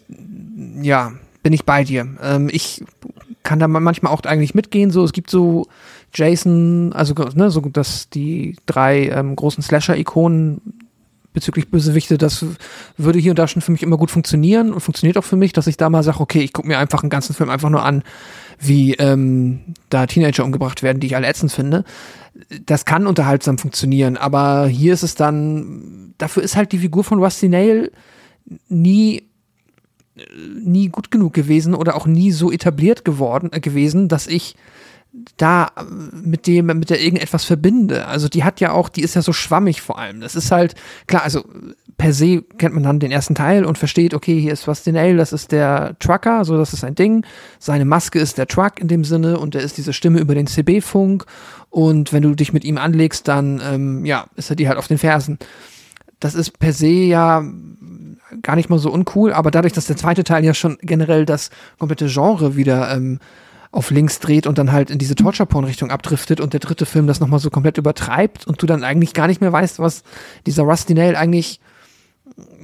ja, 0.80 1.12
bin 1.42 1.52
ich 1.52 1.64
bei 1.64 1.84
dir. 1.84 2.06
Ähm, 2.22 2.48
ich 2.52 2.84
kann 3.42 3.58
da 3.58 3.68
manchmal 3.68 4.12
auch 4.12 4.22
eigentlich 4.22 4.54
mitgehen. 4.54 4.90
So, 4.90 5.04
es 5.04 5.12
gibt 5.12 5.30
so 5.30 5.66
Jason, 6.12 6.92
also 6.92 7.14
ne, 7.34 7.50
so 7.50 7.60
dass 7.60 8.10
die 8.10 8.56
drei 8.66 9.08
ähm, 9.08 9.36
großen 9.36 9.62
Slasher-Ikonen 9.62 10.60
bezüglich 11.32 11.70
Bösewichte, 11.70 12.18
das 12.18 12.44
würde 12.96 13.18
hier 13.18 13.32
und 13.32 13.38
da 13.38 13.46
schon 13.46 13.62
für 13.62 13.70
mich 13.70 13.82
immer 13.82 13.96
gut 13.96 14.10
funktionieren 14.10 14.72
und 14.72 14.80
funktioniert 14.80 15.16
auch 15.18 15.24
für 15.24 15.36
mich, 15.36 15.52
dass 15.52 15.66
ich 15.66 15.76
da 15.76 15.88
mal 15.88 16.02
sage, 16.02 16.20
okay, 16.20 16.40
ich 16.40 16.52
gucke 16.52 16.66
mir 16.66 16.78
einfach 16.78 17.02
einen 17.02 17.10
ganzen 17.10 17.34
Film 17.34 17.50
einfach 17.50 17.70
nur 17.70 17.84
an, 17.84 18.02
wie 18.58 18.94
ähm, 18.94 19.60
da 19.90 20.06
Teenager 20.06 20.44
umgebracht 20.44 20.82
werden, 20.82 21.00
die 21.00 21.06
ich 21.06 21.16
alle 21.16 21.28
ätzend 21.28 21.52
finde. 21.52 21.84
Das 22.66 22.84
kann 22.84 23.06
unterhaltsam 23.06 23.58
funktionieren, 23.58 24.16
aber 24.16 24.66
hier 24.66 24.94
ist 24.94 25.02
es 25.02 25.14
dann, 25.14 26.14
dafür 26.18 26.42
ist 26.42 26.56
halt 26.56 26.72
die 26.72 26.78
Figur 26.78 27.04
von 27.04 27.22
Rusty 27.22 27.48
Nail 27.48 27.92
nie 28.68 29.24
äh, 30.16 30.22
nie 30.62 30.88
gut 30.88 31.10
genug 31.10 31.34
gewesen 31.34 31.74
oder 31.74 31.96
auch 31.96 32.06
nie 32.06 32.32
so 32.32 32.50
etabliert 32.50 33.04
geworden 33.04 33.50
äh, 33.52 33.60
gewesen, 33.60 34.08
dass 34.08 34.26
ich 34.26 34.56
da 35.36 35.70
mit 36.12 36.46
dem, 36.46 36.66
mit 36.66 36.90
der 36.90 37.00
irgendetwas 37.00 37.44
verbinde. 37.44 38.06
Also 38.06 38.28
die 38.28 38.44
hat 38.44 38.60
ja 38.60 38.72
auch, 38.72 38.88
die 38.88 39.02
ist 39.02 39.14
ja 39.14 39.22
so 39.22 39.32
schwammig 39.32 39.80
vor 39.80 39.98
allem. 39.98 40.20
Das 40.20 40.34
ist 40.34 40.50
halt, 40.50 40.74
klar, 41.06 41.22
also 41.22 41.44
per 41.96 42.12
se 42.12 42.42
kennt 42.58 42.74
man 42.74 42.84
dann 42.84 43.00
den 43.00 43.10
ersten 43.10 43.34
Teil 43.34 43.64
und 43.64 43.76
versteht, 43.76 44.14
okay, 44.14 44.40
hier 44.40 44.52
ist 44.52 44.68
Rusty 44.68 44.92
Nail, 44.92 45.16
das 45.16 45.32
ist 45.32 45.50
der 45.50 45.96
Trucker, 45.98 46.44
so 46.44 46.56
das 46.56 46.72
ist 46.72 46.84
ein 46.84 46.94
Ding. 46.94 47.26
Seine 47.58 47.84
Maske 47.84 48.20
ist 48.20 48.38
der 48.38 48.46
Truck 48.46 48.80
in 48.80 48.88
dem 48.88 49.04
Sinne 49.04 49.38
und 49.38 49.54
er 49.54 49.62
ist 49.62 49.76
diese 49.78 49.92
Stimme 49.92 50.20
über 50.20 50.34
den 50.34 50.46
CB-Funk 50.46 51.26
und 51.70 52.12
wenn 52.12 52.22
du 52.22 52.34
dich 52.34 52.52
mit 52.52 52.64
ihm 52.64 52.78
anlegst, 52.78 53.26
dann, 53.26 53.60
ähm, 53.64 54.04
ja, 54.04 54.26
ist 54.36 54.50
er 54.50 54.56
dir 54.56 54.68
halt 54.68 54.78
auf 54.78 54.88
den 54.88 54.98
Fersen. 54.98 55.38
Das 56.20 56.34
ist 56.34 56.58
per 56.58 56.72
se 56.72 56.86
ja 56.86 57.42
gar 58.42 58.56
nicht 58.56 58.68
mal 58.68 58.78
so 58.78 58.90
uncool, 58.90 59.32
aber 59.32 59.50
dadurch, 59.50 59.72
dass 59.72 59.86
der 59.86 59.96
zweite 59.96 60.24
Teil 60.24 60.44
ja 60.44 60.54
schon 60.54 60.78
generell 60.82 61.24
das 61.24 61.50
komplette 61.78 62.06
Genre 62.06 62.56
wieder 62.56 62.94
ähm, 62.94 63.18
auf 63.70 63.90
links 63.90 64.18
dreht 64.20 64.46
und 64.46 64.56
dann 64.58 64.72
halt 64.72 64.90
in 64.90 64.98
diese 64.98 65.14
Torture-Porn-Richtung 65.14 65.90
abdriftet 65.90 66.40
und 66.40 66.52
der 66.54 66.60
dritte 66.60 66.86
Film 66.86 67.06
das 67.06 67.20
nochmal 67.20 67.38
so 67.40 67.50
komplett 67.50 67.76
übertreibt 67.78 68.46
und 68.46 68.62
du 68.62 68.66
dann 68.66 68.82
eigentlich 68.84 69.12
gar 69.12 69.26
nicht 69.26 69.40
mehr 69.40 69.52
weißt, 69.52 69.78
was 69.78 70.02
dieser 70.46 70.62
Rusty 70.62 70.94
Nail 70.94 71.16
eigentlich, 71.16 71.60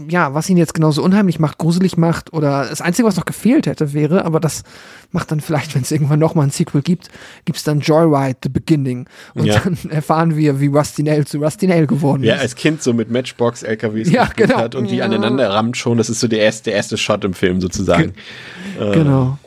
ja, 0.08 0.32
was 0.34 0.48
ihn 0.48 0.56
jetzt 0.56 0.72
genauso 0.72 1.02
unheimlich 1.02 1.38
macht, 1.40 1.58
gruselig 1.58 1.96
macht 1.98 2.32
oder 2.32 2.66
das 2.68 2.80
Einzige, 2.80 3.06
was 3.06 3.16
noch 3.16 3.24
gefehlt 3.26 3.66
hätte, 3.66 3.92
wäre, 3.92 4.24
aber 4.24 4.40
das 4.40 4.62
macht 5.10 5.30
dann 5.30 5.40
vielleicht, 5.40 5.74
wenn 5.74 5.82
es 5.82 5.90
irgendwann 5.90 6.18
nochmal 6.20 6.46
ein 6.46 6.50
Sequel 6.50 6.80
gibt, 6.80 7.08
gibt's 7.44 7.64
dann 7.64 7.80
Joyride, 7.80 8.38
The 8.42 8.48
Beginning 8.48 9.06
und 9.34 9.44
Ja. 9.46 9.60
dann 9.60 9.76
erfahren 9.90 10.36
wir, 10.36 10.58
wie 10.60 10.68
Rusty 10.68 11.02
Nail 11.02 11.26
zu 11.26 11.38
Rusty 11.38 11.66
Nail 11.66 11.86
geworden 11.86 12.22
Ja, 12.24 12.36
ist. 12.36 12.40
als 12.40 12.54
Kind 12.54 12.82
so 12.82 12.94
mit 12.94 13.10
Matchbox-LKWs 13.10 14.10
Ja, 14.10 14.24
gespielt 14.24 14.48
genau. 14.48 14.60
hat 14.60 14.74
und 14.74 14.90
die 14.90 14.96
Ja. 14.96 15.04
aneinander 15.04 15.50
rammt 15.50 15.76
schon. 15.76 15.98
Das 15.98 16.08
ist 16.08 16.20
so 16.20 16.28
der 16.28 16.40
erste, 16.40 16.64
der 16.70 16.74
erste 16.74 16.96
Shot 16.96 17.24
im 17.24 17.34
Film 17.34 17.60
sozusagen. 17.60 18.14
genau. 18.78 19.38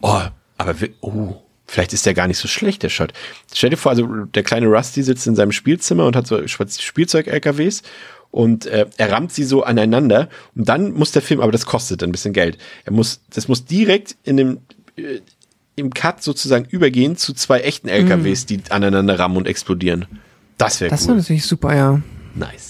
Oh, 0.00 0.20
aber 0.56 0.80
wir, 0.80 0.90
oh, 1.00 1.36
vielleicht 1.66 1.92
ist 1.92 2.06
der 2.06 2.14
gar 2.14 2.26
nicht 2.26 2.38
so 2.38 2.48
schlecht, 2.48 2.82
der 2.82 2.88
Shot. 2.88 3.12
Stell 3.52 3.70
dir 3.70 3.76
vor, 3.76 3.90
also 3.90 4.06
der 4.06 4.42
kleine 4.42 4.66
Rusty 4.66 5.02
sitzt 5.02 5.26
in 5.26 5.36
seinem 5.36 5.52
Spielzimmer 5.52 6.06
und 6.06 6.16
hat 6.16 6.26
so 6.26 6.46
Spielzeug-LKWs 6.46 7.82
und 8.30 8.66
äh, 8.66 8.86
er 8.96 9.12
rammt 9.12 9.32
sie 9.32 9.44
so 9.44 9.62
aneinander 9.62 10.28
und 10.54 10.68
dann 10.68 10.92
muss 10.92 11.12
der 11.12 11.22
Film, 11.22 11.40
aber 11.40 11.52
das 11.52 11.66
kostet 11.66 12.02
ein 12.02 12.12
bisschen 12.12 12.32
Geld. 12.32 12.58
Er 12.84 12.92
muss, 12.92 13.20
das 13.30 13.48
muss 13.48 13.64
direkt 13.64 14.16
in 14.24 14.36
dem 14.36 14.58
äh, 14.96 15.20
im 15.76 15.94
Cut 15.94 16.22
sozusagen 16.22 16.64
übergehen 16.64 17.16
zu 17.16 17.32
zwei 17.34 17.60
echten 17.60 17.88
LKWs, 17.88 18.46
die 18.46 18.60
aneinander 18.70 19.16
rammen 19.18 19.36
und 19.36 19.46
explodieren. 19.46 20.06
Das 20.56 20.80
wäre 20.80 20.90
Das 20.90 21.02
wäre 21.02 21.12
cool. 21.12 21.18
natürlich 21.18 21.46
super, 21.46 21.74
ja. 21.74 22.02
Nice. 22.34 22.67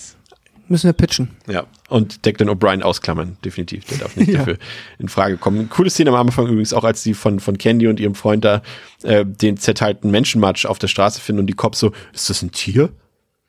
Müssen 0.69 0.87
wir 0.89 0.93
pitchen. 0.93 1.31
Ja, 1.49 1.65
und 1.89 2.27
Declan 2.27 2.51
O'Brien 2.51 2.83
ausklammern, 2.83 3.39
definitiv. 3.45 3.85
Der 3.87 3.99
darf 3.99 4.17
nicht 4.17 4.29
Ja. 4.33 4.39
dafür 4.41 4.59
in 4.99 5.09
Frage 5.09 5.37
kommen. 5.39 5.69
Coole 5.71 5.89
Szene 5.91 6.11
am 6.11 6.17
Anfang 6.17 6.47
übrigens 6.47 6.73
auch, 6.75 6.85
als 6.85 7.03
die 7.03 7.15
von, 7.15 7.41
von 7.41 7.57
Candy 7.57 7.87
und 7.89 7.99
ihrem 7.99 8.15
Freund 8.15 8.45
da 8.45 8.63
äh, 9.03 9.25
den 9.25 9.57
zerteilten 9.57 10.11
Menschenmatsch 10.11 10.67
auf 10.67 10.79
der 10.79 10.89
Straße 10.89 11.21
finden 11.21 11.41
und 11.41 11.47
die 11.47 11.55
Cops 11.55 11.79
so, 11.79 11.93
ist 12.13 12.29
das 12.29 12.43
ein 12.43 12.53
Tier? 12.53 12.91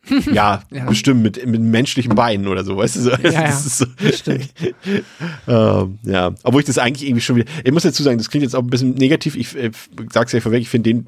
ja, 0.31 0.63
Ja. 0.71 0.85
bestimmt 0.85 1.21
mit, 1.21 1.45
mit 1.45 1.59
menschlichen 1.61 2.15
Beinen 2.15 2.47
oder 2.47 2.63
so, 2.63 2.77
weißt 2.77 2.95
du? 2.95 3.01
So, 3.01 3.09
ja, 3.11 3.43
das 3.43 3.65
ist 3.65 3.77
so, 3.79 3.85
stimmt. 4.13 4.49
ähm, 5.47 5.99
ja, 6.03 6.33
obwohl 6.43 6.61
ich 6.61 6.67
das 6.67 6.77
eigentlich 6.77 7.05
irgendwie 7.07 7.21
schon 7.21 7.35
wieder, 7.35 7.51
ich 7.63 7.71
muss 7.73 7.83
dazu 7.83 8.01
sagen, 8.01 8.17
das 8.17 8.29
klingt 8.29 8.43
jetzt 8.43 8.55
auch 8.55 8.61
ein 8.63 8.69
bisschen 8.69 8.93
negativ, 8.93 9.35
ich 9.35 9.55
äh, 9.57 9.71
sag's 10.11 10.31
ja 10.31 10.39
vorweg, 10.39 10.61
ich 10.61 10.69
finde 10.69 10.89
den 10.93 11.07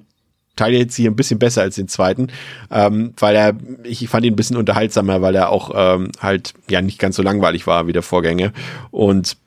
Teil 0.56 0.74
jetzt 0.74 0.96
hier 0.96 1.10
ein 1.10 1.16
bisschen 1.16 1.40
besser 1.40 1.62
als 1.62 1.76
den 1.76 1.88
zweiten, 1.88 2.28
ähm, 2.70 3.14
weil 3.18 3.36
er, 3.36 3.54
ich 3.84 4.08
fand 4.10 4.26
ihn 4.26 4.34
ein 4.34 4.36
bisschen 4.36 4.58
unterhaltsamer, 4.58 5.22
weil 5.22 5.36
er 5.36 5.50
auch 5.50 5.72
ähm, 5.76 6.12
halt 6.20 6.54
ja 6.70 6.82
nicht 6.82 7.00
ganz 7.00 7.16
so 7.16 7.24
langweilig 7.24 7.68
war 7.68 7.88
wie 7.88 7.94
der 7.94 8.04
Vorgänger. 8.04 8.52
Und 8.92 9.38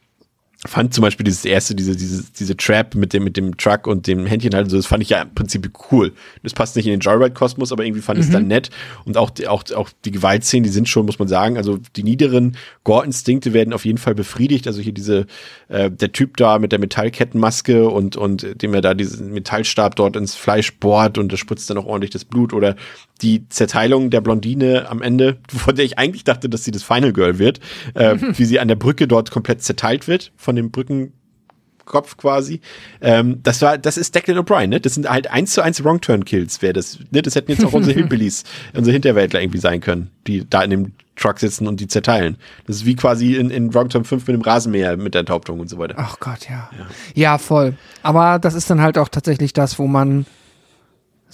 fand 0.67 0.95
zum 0.95 1.03
Beispiel 1.03 1.25
dieses 1.25 1.45
erste, 1.45 1.75
diese, 1.75 1.95
diese, 1.95 2.25
diese 2.39 2.57
Trap 2.57 2.95
mit 2.95 3.13
dem, 3.13 3.25
mit 3.25 3.37
dem 3.37 3.57
Truck 3.57 3.87
und 3.87 4.07
dem 4.07 4.25
Händchen 4.27 4.55
halt, 4.55 4.71
so, 4.71 4.77
das 4.77 4.87
fand 4.87 5.03
ich 5.03 5.11
ja 5.11 5.23
im 5.23 5.35
Prinzip 5.35 5.71
cool. 5.93 6.13
Das 6.43 6.55
passt 6.55 6.75
nicht 6.77 6.87
in 6.87 6.93
den 6.93 7.01
Joyride-Kosmos, 7.01 7.71
aber 7.73 7.85
irgendwie 7.85 8.01
fand 8.03 8.19
ich 8.19 8.27
es 8.27 8.31
dann 8.33 8.47
nett. 8.47 8.71
Und 9.05 9.17
auch, 9.17 9.31
die- 9.31 9.47
auch, 9.47 9.63
auch 9.75 9.91
die 10.05 10.11
Gewaltszenen, 10.11 10.65
die 10.65 10.71
sind 10.71 10.89
schon, 10.89 11.05
muss 11.07 11.19
man 11.19 11.29
sagen, 11.29 11.57
also 11.57 11.79
die 11.97 12.03
niederen 12.03 12.57
Gore-Instinkte 12.85 13.53
werden 13.53 13.75
auf 13.75 13.85
jeden 13.85 13.99
Fall 13.99 14.15
befriedigt. 14.15 14.67
Also 14.67 14.81
hier 14.81 14.93
diese, 14.93 15.27
äh, 15.69 15.91
der 15.91 16.13
Typ 16.13 16.37
da 16.39 16.59
mit 16.59 16.73
der 16.73 16.79
Metallkettenmaske 16.79 17.89
und, 17.89 18.17
und 18.17 18.63
dem 18.63 18.75
er 18.75 18.81
da 18.81 18.95
diesen 18.95 19.33
Metallstab 19.33 19.97
dort 19.97 20.17
ins 20.17 20.35
Fleisch 20.35 20.75
bohrt 20.79 21.19
und 21.19 21.33
da 21.33 21.37
spritzt 21.37 21.69
dann 21.71 21.79
auch 21.79 21.87
ordentlich 21.87 22.11
das 22.11 22.25
Blut 22.25 22.53
oder 22.53 22.77
die 23.23 23.49
Zerteilung 23.49 24.11
der 24.11 24.21
Blondine 24.21 24.89
am 24.89 25.03
Ende, 25.03 25.39
von 25.49 25.75
der 25.75 25.85
ich 25.85 25.99
eigentlich 25.99 26.25
dachte, 26.25 26.49
dass 26.49 26.65
sie 26.65 26.71
das 26.71 26.83
Final 26.83 27.13
Girl 27.13 27.39
wird, 27.39 27.61
äh, 27.95 28.17
wie 28.37 28.45
sie 28.45 28.61
an 28.61 28.69
der 28.69 28.77
Brücke 28.77 29.09
dort 29.09 29.31
komplett 29.31 29.63
zerteilt 29.63 30.09
wird 30.09 30.33
von 30.37 30.57
dem 30.57 30.71
Brückenkopf 30.71 32.17
quasi. 32.17 32.61
Ähm, 33.01 33.41
das 33.43 33.63
war, 33.63 33.79
das 33.79 33.97
ist 33.97 34.15
Declan 34.15 34.39
O'Brien, 34.39 34.69
ne? 34.69 34.81
Das 34.81 34.95
sind 34.95 35.09
halt 35.09 35.31
eins 35.31 35.53
zu 35.53 35.63
eins 35.63 35.83
Wrong 35.85 36.01
Turn 36.01 36.25
Kills, 36.25 36.63
wäre 36.63 36.73
das. 36.73 36.99
Ne? 37.11 37.23
Das 37.23 37.35
hätten 37.35 37.51
jetzt 37.51 37.65
auch 37.65 37.73
unsere 37.73 37.95
Hillbillies, 37.99 38.45
unsere 38.75 38.93
Hinterwäldler 38.93 39.41
irgendwie 39.41 39.61
sein 39.61 39.81
können, 39.81 40.11
die 40.27 40.49
da 40.49 40.63
in 40.63 40.71
dem 40.71 40.93
Truck 41.17 41.39
sitzen 41.39 41.69
und 41.69 41.79
die 41.79 41.87
zerteilen. 41.87 42.37
Das 42.67 42.77
ist 42.77 42.87
wie 42.87 42.97
quasi 42.97 43.37
in, 43.37 43.51
in 43.51 43.73
Wrong 43.73 43.89
Turn 43.89 44.05
5 44.05 44.27
mit 44.27 44.35
dem 44.35 44.43
Rasenmäher 44.43 44.97
mit 44.97 45.15
der 45.15 45.21
Enthauptung 45.21 45.61
und 45.61 45.69
so 45.69 45.79
weiter. 45.79 45.95
Ach 45.97 46.19
Gott, 46.19 46.49
ja. 46.49 46.71
ja. 47.15 47.39
voll. 47.39 47.77
Aber 48.03 48.41
das 48.41 48.55
ist 48.55 48.69
dann 48.69 48.81
halt 48.81 48.99
auch 48.99 49.09
tatsächlich 49.09 49.53
das, 49.53 49.79
wo 49.79 49.87
man 49.87 50.27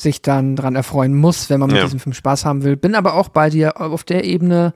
sich 0.01 0.23
dann 0.23 0.57
dran 0.57 0.77
erfreuen 0.77 1.15
muss, 1.15 1.51
wenn 1.51 1.61
man 1.61 1.69
mit 1.69 1.79
Ja. 1.79 1.85
diesem 1.85 2.01
Film 2.01 2.15
Spaß 2.15 2.45
haben 2.45 2.63
will. 2.65 2.77
Bin 2.77 2.95
aber 2.95 3.15
auch 3.15 3.29
bei 3.29 3.51
dir, 3.51 3.81
auf 3.81 4.05
der 4.05 4.25
Ebene 4.25 4.75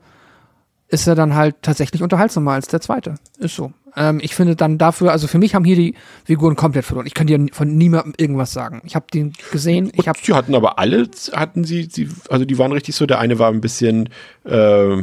ist 0.87 1.07
er 1.07 1.15
dann 1.15 1.35
halt 1.35 1.55
tatsächlich 1.61 2.03
unterhaltsamer 2.03 2.51
als 2.51 2.67
der 2.67 2.79
zweite. 2.79 3.15
Ist 3.39 3.55
so. 3.55 3.73
Ähm, 3.97 4.19
ich 4.21 4.35
finde 4.35 4.55
dann 4.55 4.77
dafür, 4.77 5.11
also 5.11 5.27
für 5.27 5.37
mich 5.39 5.55
haben 5.55 5.65
hier 5.65 5.75
die 5.75 5.95
Figuren 6.25 6.55
komplett 6.55 6.85
verloren. 6.85 7.07
Ich 7.07 7.13
kann 7.13 7.27
dir 7.27 7.43
von 7.53 7.75
niemandem 7.75 8.13
irgendwas 8.17 8.53
sagen. 8.53 8.81
Ich 8.85 8.95
habe 8.95 9.05
den 9.13 9.33
gesehen, 9.51 9.91
ich 9.95 10.07
habe 10.07 10.19
die 10.23 10.33
hatten 10.33 10.53
aber 10.53 10.77
alle, 10.77 11.07
hatten 11.33 11.63
sie, 11.63 11.87
sie, 11.91 12.09
also 12.29 12.45
die 12.45 12.57
waren 12.57 12.71
richtig 12.71 12.95
so. 12.95 13.05
Der 13.05 13.19
eine 13.19 13.39
war 13.39 13.49
ein 13.51 13.61
bisschen, 13.61 14.09
äh, 14.43 14.97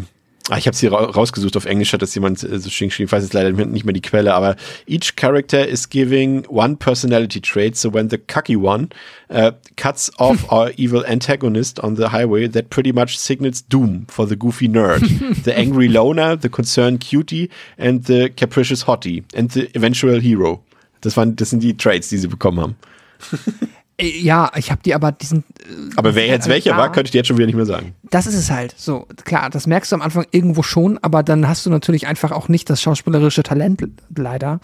ah, 0.51 0.59
ich 0.59 0.66
habe 0.66 0.77
sie 0.77 0.86
ra 0.86 1.05
rausgesucht 1.05 1.56
auf 1.56 1.64
Englisch, 1.64 1.93
hat 1.93 2.02
das 2.02 2.14
jemand 2.14 2.43
äh, 2.43 2.59
so 2.59 2.70
schön 2.70 2.89
geschrieben, 2.89 3.06
ich 3.06 3.12
weiß 3.12 3.23
jetzt 3.23 3.32
leider 3.32 3.51
nicht 3.52 3.85
mehr 3.85 3.93
die 3.93 4.01
Quelle, 4.01 4.35
aber 4.35 4.56
each 4.86 5.16
character 5.16 5.66
is 5.66 5.89
giving 5.89 6.44
one 6.48 6.77
personality 6.77 7.40
trait, 7.40 7.77
so 7.77 7.93
when 7.93 8.10
the 8.10 8.19
cocky 8.19 8.56
one 8.56 8.89
uh, 9.31 9.52
cuts 9.77 10.10
off 10.19 10.44
our 10.52 10.70
evil 10.77 11.05
antagonist 11.06 11.82
on 11.82 11.97
the 11.97 12.09
highway, 12.09 12.48
that 12.48 12.70
pretty 12.70 12.93
much 12.93 13.19
signals 13.19 13.62
doom 13.62 14.06
for 14.09 14.27
the 14.27 14.36
goofy 14.36 14.69
nerd, 14.69 15.01
the 15.44 15.56
angry 15.56 15.89
loner, 15.89 16.36
the 16.36 16.48
concerned 16.48 17.01
cutie 17.01 17.51
and 17.78 18.05
the 18.05 18.31
capricious 18.31 18.85
hottie 18.85 19.24
and 19.35 19.51
the 19.51 19.70
eventual 19.74 20.20
hero. 20.20 20.62
Das 21.02 21.16
waren, 21.16 21.35
das 21.35 21.51
sind 21.51 21.62
die 21.62 21.77
Traits, 21.77 22.09
die 22.10 22.19
sie 22.19 22.28
bekommen 22.28 22.60
haben. 22.60 22.77
äh, 23.98 24.19
ja, 24.20 24.51
ich 24.56 24.70
habe 24.70 24.82
die 24.85 24.94
aber 24.94 25.12
diesen 25.12 25.44
Aber 25.97 26.14
wer 26.14 26.27
jetzt 26.27 26.47
Äh, 26.47 26.51
welcher 26.51 26.77
war, 26.77 26.90
könnte 26.93 27.09
ich 27.09 27.10
dir 27.12 27.19
jetzt 27.19 27.28
schon 27.28 27.36
wieder 27.36 27.47
nicht 27.47 27.56
mehr 27.56 27.66
sagen. 27.66 27.94
Das 28.10 28.27
ist 28.27 28.35
es 28.35 28.51
halt. 28.51 28.74
So, 28.77 29.06
klar, 29.24 29.51
das 29.51 29.66
merkst 29.66 29.93
du 29.93 29.97
am 29.97 30.02
Anfang 30.02 30.27
irgendwo 30.31 30.62
schon, 30.62 30.98
aber 31.02 31.23
dann 31.23 31.48
hast 31.48 31.66
du 31.66 31.70
natürlich 31.70 32.06
einfach 32.06 32.32
auch 32.32 32.48
nicht 32.48 32.69
das 32.70 32.82
schauspielerische 32.82 33.43
Talent 33.43 33.82
leider, 34.14 34.60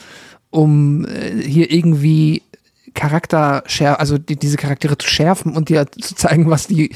um 0.51 1.07
äh, 1.07 1.43
hier 1.43 1.71
irgendwie 1.71 2.43
Charakter 2.95 3.63
also 3.99 4.19
die, 4.19 4.37
diese 4.37 4.57
Charaktere 4.57 4.99
zu 4.99 5.09
schärfen 5.09 5.57
und 5.57 5.69
dir 5.69 5.87
zu 5.91 6.15
zeigen, 6.15 6.51
was 6.51 6.67
die 6.67 6.91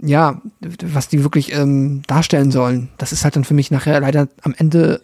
ja, 0.00 0.40
was 0.60 1.08
die 1.08 1.24
wirklich 1.24 1.52
ähm, 1.52 2.02
darstellen 2.06 2.52
sollen. 2.52 2.88
Das 2.98 3.12
ist 3.12 3.24
halt 3.24 3.34
dann 3.36 3.44
für 3.44 3.54
mich 3.54 3.70
nachher 3.70 4.00
leider 4.00 4.28
am 4.42 4.54
Ende 4.56 5.00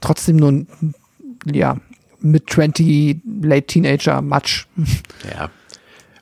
trotzdem 0.00 0.36
nur 0.36 0.52
ein, 0.52 0.94
ja, 1.44 1.76
mit 2.20 2.50
20 2.50 3.20
Late 3.42 3.66
Teenager 3.66 4.22
Matsch. 4.22 4.66
Ja. 5.30 5.50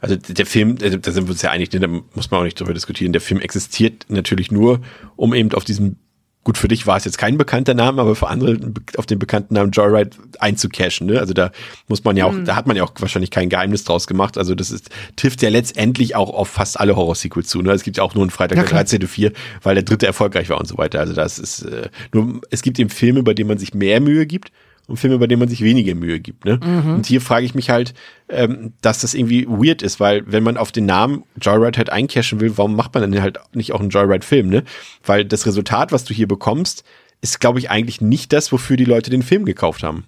Also 0.09 0.16
der 0.16 0.47
Film, 0.47 0.77
äh, 0.81 0.99
da 0.99 1.11
sind 1.11 1.27
wir 1.27 1.33
uns 1.33 1.43
ja 1.43 1.51
einig, 1.51 1.73
ne, 1.73 1.81
da 1.81 1.89
muss 1.89 2.31
man 2.31 2.41
auch 2.41 2.45
nicht 2.45 2.59
drüber 2.59 2.74
diskutieren. 2.74 3.12
Der 3.12 3.20
Film 3.20 3.41
existiert 3.41 4.07
natürlich 4.09 4.51
nur, 4.51 4.81
um 5.16 5.35
eben 5.35 5.53
auf 5.53 5.65
diesem, 5.65 5.97
gut 6.45 6.59
für 6.59 6.69
dich 6.69 6.87
war 6.87 6.97
es 6.97 7.05
jetzt 7.05 7.19
kein 7.19 7.37
bekannter 7.39 7.74
Name, 7.74 8.01
aber 8.01 8.15
für 8.15 8.28
andere 8.28 8.57
auf 8.97 9.07
den 9.07 9.19
bekannten 9.19 9.55
Namen 9.55 9.73
Joyride 9.73 10.11
einzucashen. 10.39 11.09
Ne? 11.09 11.19
Also 11.19 11.35
da 11.35 11.51
muss 11.89 12.05
man 12.05 12.16
ja 12.16 12.27
auch, 12.27 12.35
da 12.45 12.55
hat 12.55 12.69
man 12.69 12.77
ja 12.77 12.85
auch 12.85 12.93
wahrscheinlich 13.01 13.31
kein 13.33 13.49
Geheimnis 13.49 13.83
draus 13.83 14.07
gemacht. 14.07 14.39
Also 14.39 14.55
das 14.55 14.70
ist, 14.70 14.91
trifft 15.16 15.43
ja 15.43 15.49
letztendlich 15.49 16.15
auch 16.15 16.31
auf 16.31 16.49
fast 16.49 16.78
alle 16.78 16.95
Horror-Sequels 16.95 17.49
zu. 17.49 17.62
Ne? 17.62 17.73
Es 17.73 17.83
gibt 17.83 17.97
ja 17.97 18.05
auch 18.05 18.15
nur 18.15 18.23
einen 18.23 18.31
Freitag 18.31 18.57
Ja, 18.59 18.62
der 18.62 18.70
klar. 18.70 18.85
13.4, 18.85 19.33
weil 19.62 19.74
der 19.74 19.83
dritte 19.83 20.07
erfolgreich 20.07 20.49
war 20.49 20.61
und 20.61 20.69
so 20.69 20.78
weiter. 20.78 21.01
Also 21.01 21.15
das 21.15 21.41
ist 21.41 21.62
äh, 21.62 21.89
nur, 22.12 22.41
es 22.51 22.62
gibt 22.62 22.78
eben 22.78 22.91
Filme, 22.91 23.24
bei 23.24 23.35
denen 23.35 23.49
man 23.49 23.59
sich 23.59 23.74
mehr 23.74 24.01
Mühe 24.01 24.27
gibt 24.27 24.53
und 24.86 24.98
Filme, 24.98 25.18
bei 25.18 25.26
denen 25.26 25.40
man 25.40 25.48
sich 25.48 25.62
weniger 25.62 25.94
Mühe 25.94 26.20
gibt. 26.20 26.44
Ne? 26.44 26.60
Und 26.62 27.06
hier 27.06 27.20
frage 27.20 27.44
ich 27.44 27.54
mich 27.54 27.70
halt, 27.70 27.94
ähm, 28.28 28.72
dass 28.82 29.00
das 29.00 29.14
irgendwie 29.14 29.46
weird 29.48 29.82
ist, 29.82 29.98
weil 29.98 30.22
wenn 30.26 30.44
man 30.44 30.56
auf 30.56 30.70
den 30.70 30.86
Namen 30.86 31.24
Joyride 31.40 31.78
halt 31.78 31.90
eincashen 31.90 32.40
will, 32.40 32.56
warum 32.56 32.76
macht 32.76 32.94
man 32.94 33.10
dann 33.10 33.22
halt 33.22 33.38
nicht 33.52 33.72
auch 33.72 33.80
einen 33.80 33.90
Joyride-Film? 33.90 34.48
Ne? 34.48 34.64
Weil 35.04 35.24
das 35.24 35.46
Resultat, 35.46 35.92
was 35.92 36.04
du 36.04 36.14
hier 36.14 36.28
bekommst, 36.28 36.84
ist, 37.20 37.40
glaube 37.40 37.58
ich, 37.58 37.70
eigentlich 37.70 38.00
nicht 38.00 38.32
das, 38.32 38.52
wofür 38.52 38.76
die 38.76 38.84
Leute 38.84 39.10
den 39.10 39.22
Film 39.22 39.44
gekauft 39.44 39.82
haben. 39.82 40.04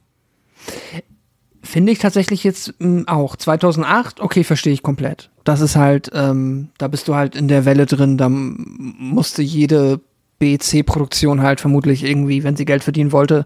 Finde 1.62 1.92
ich 1.92 1.98
tatsächlich 1.98 2.44
jetzt 2.44 2.74
mh, 2.78 3.04
auch. 3.12 3.36
2008, 3.36 4.20
okay, 4.20 4.44
verstehe 4.44 4.72
ich 4.72 4.82
komplett. 4.82 5.30
Das 5.44 5.60
ist 5.60 5.76
halt, 5.76 6.10
ähm, 6.14 6.68
da 6.78 6.88
bist 6.88 7.08
du 7.08 7.14
halt 7.14 7.34
in 7.34 7.48
der 7.48 7.64
Welle 7.64 7.86
drin, 7.86 8.16
da 8.16 8.28
musste 8.28 9.42
jede 9.42 10.00
B-C-Produktion 10.38 11.42
halt 11.42 11.60
vermutlich 11.60 12.04
irgendwie, 12.04 12.44
wenn 12.44 12.56
sie 12.56 12.64
Geld 12.64 12.84
verdienen 12.84 13.12
wollte, 13.12 13.44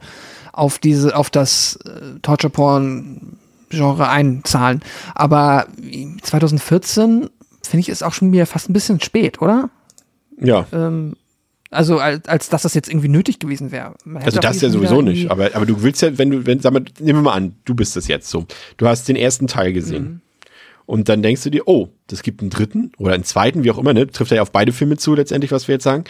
auf 0.52 0.78
diese, 0.78 1.16
auf 1.16 1.31
das 1.31 1.77
äh, 1.85 2.19
Torture-Porn-Genre 2.20 4.09
einzahlen. 4.09 4.81
Aber 5.14 5.66
2014 6.23 7.31
finde 7.62 7.81
ich 7.81 7.89
ist 7.89 8.02
auch 8.02 8.12
schon 8.12 8.32
wieder 8.32 8.47
fast 8.47 8.69
ein 8.69 8.74
bisschen 8.74 9.01
spät, 9.01 9.40
oder? 9.40 9.70
Ja. 10.39 10.66
Ähm, 10.73 11.14
also 11.70 11.98
als, 11.98 12.28
als 12.28 12.48
dass 12.51 12.62
das 12.62 12.74
jetzt 12.74 12.89
irgendwie 12.89 13.09
nötig 13.09 13.39
gewesen 13.39 13.73
wäre. 13.73 13.94
Also 14.14 14.40
das 14.40 14.60
ja 14.60 14.69
sowieso 14.69 15.01
nicht. 15.01 15.31
Aber, 15.31 15.55
aber 15.55 15.64
du 15.64 15.82
willst 15.82 16.02
ja, 16.02 16.19
wenn 16.19 16.31
du, 16.31 16.47
wenn, 16.47 16.60
sag 16.60 16.74
mal, 16.74 16.85
nehmen 17.01 17.20
wir 17.20 17.23
mal 17.23 17.32
an, 17.32 17.55
du 17.64 17.74
bist 17.74 17.97
das 17.97 18.09
jetzt 18.09 18.28
so. 18.28 18.47
Du 18.77 18.86
hast 18.86 19.09
den 19.09 19.16
ersten 19.16 19.47
Teil 19.47 19.73
gesehen. 19.73 20.20
Und 20.85 21.09
dann 21.09 21.23
denkst 21.23 21.43
du 21.44 21.51
dir, 21.51 21.62
oh, 21.66 21.89
das 22.09 22.23
gibt 22.23 22.43
einen 22.43 22.51
dritten 22.51 22.93
oder 22.98 23.14
einen 23.14 23.24
zweiten, 23.24 23.64
wie 23.64 23.70
auch 23.70 23.78
immer, 23.78 23.94
ne? 23.94 24.06
Trifft 24.09 24.32
ja 24.32 24.43
auf 24.43 24.52
beide 24.52 24.73
Filme 24.73 24.98
zu, 24.98 25.14
letztendlich, 25.14 25.51
was 25.52 25.66
wir 25.66 25.77
jetzt 25.77 25.85
sagen. 25.85 26.05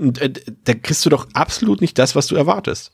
Und 0.00 0.20
äh, 0.20 0.32
da 0.64 0.74
kriegst 0.74 1.04
du 1.04 1.10
doch 1.10 1.28
absolut 1.34 1.80
nicht 1.80 1.98
das, 1.98 2.16
was 2.16 2.26
du 2.26 2.36
erwartest. 2.36 2.92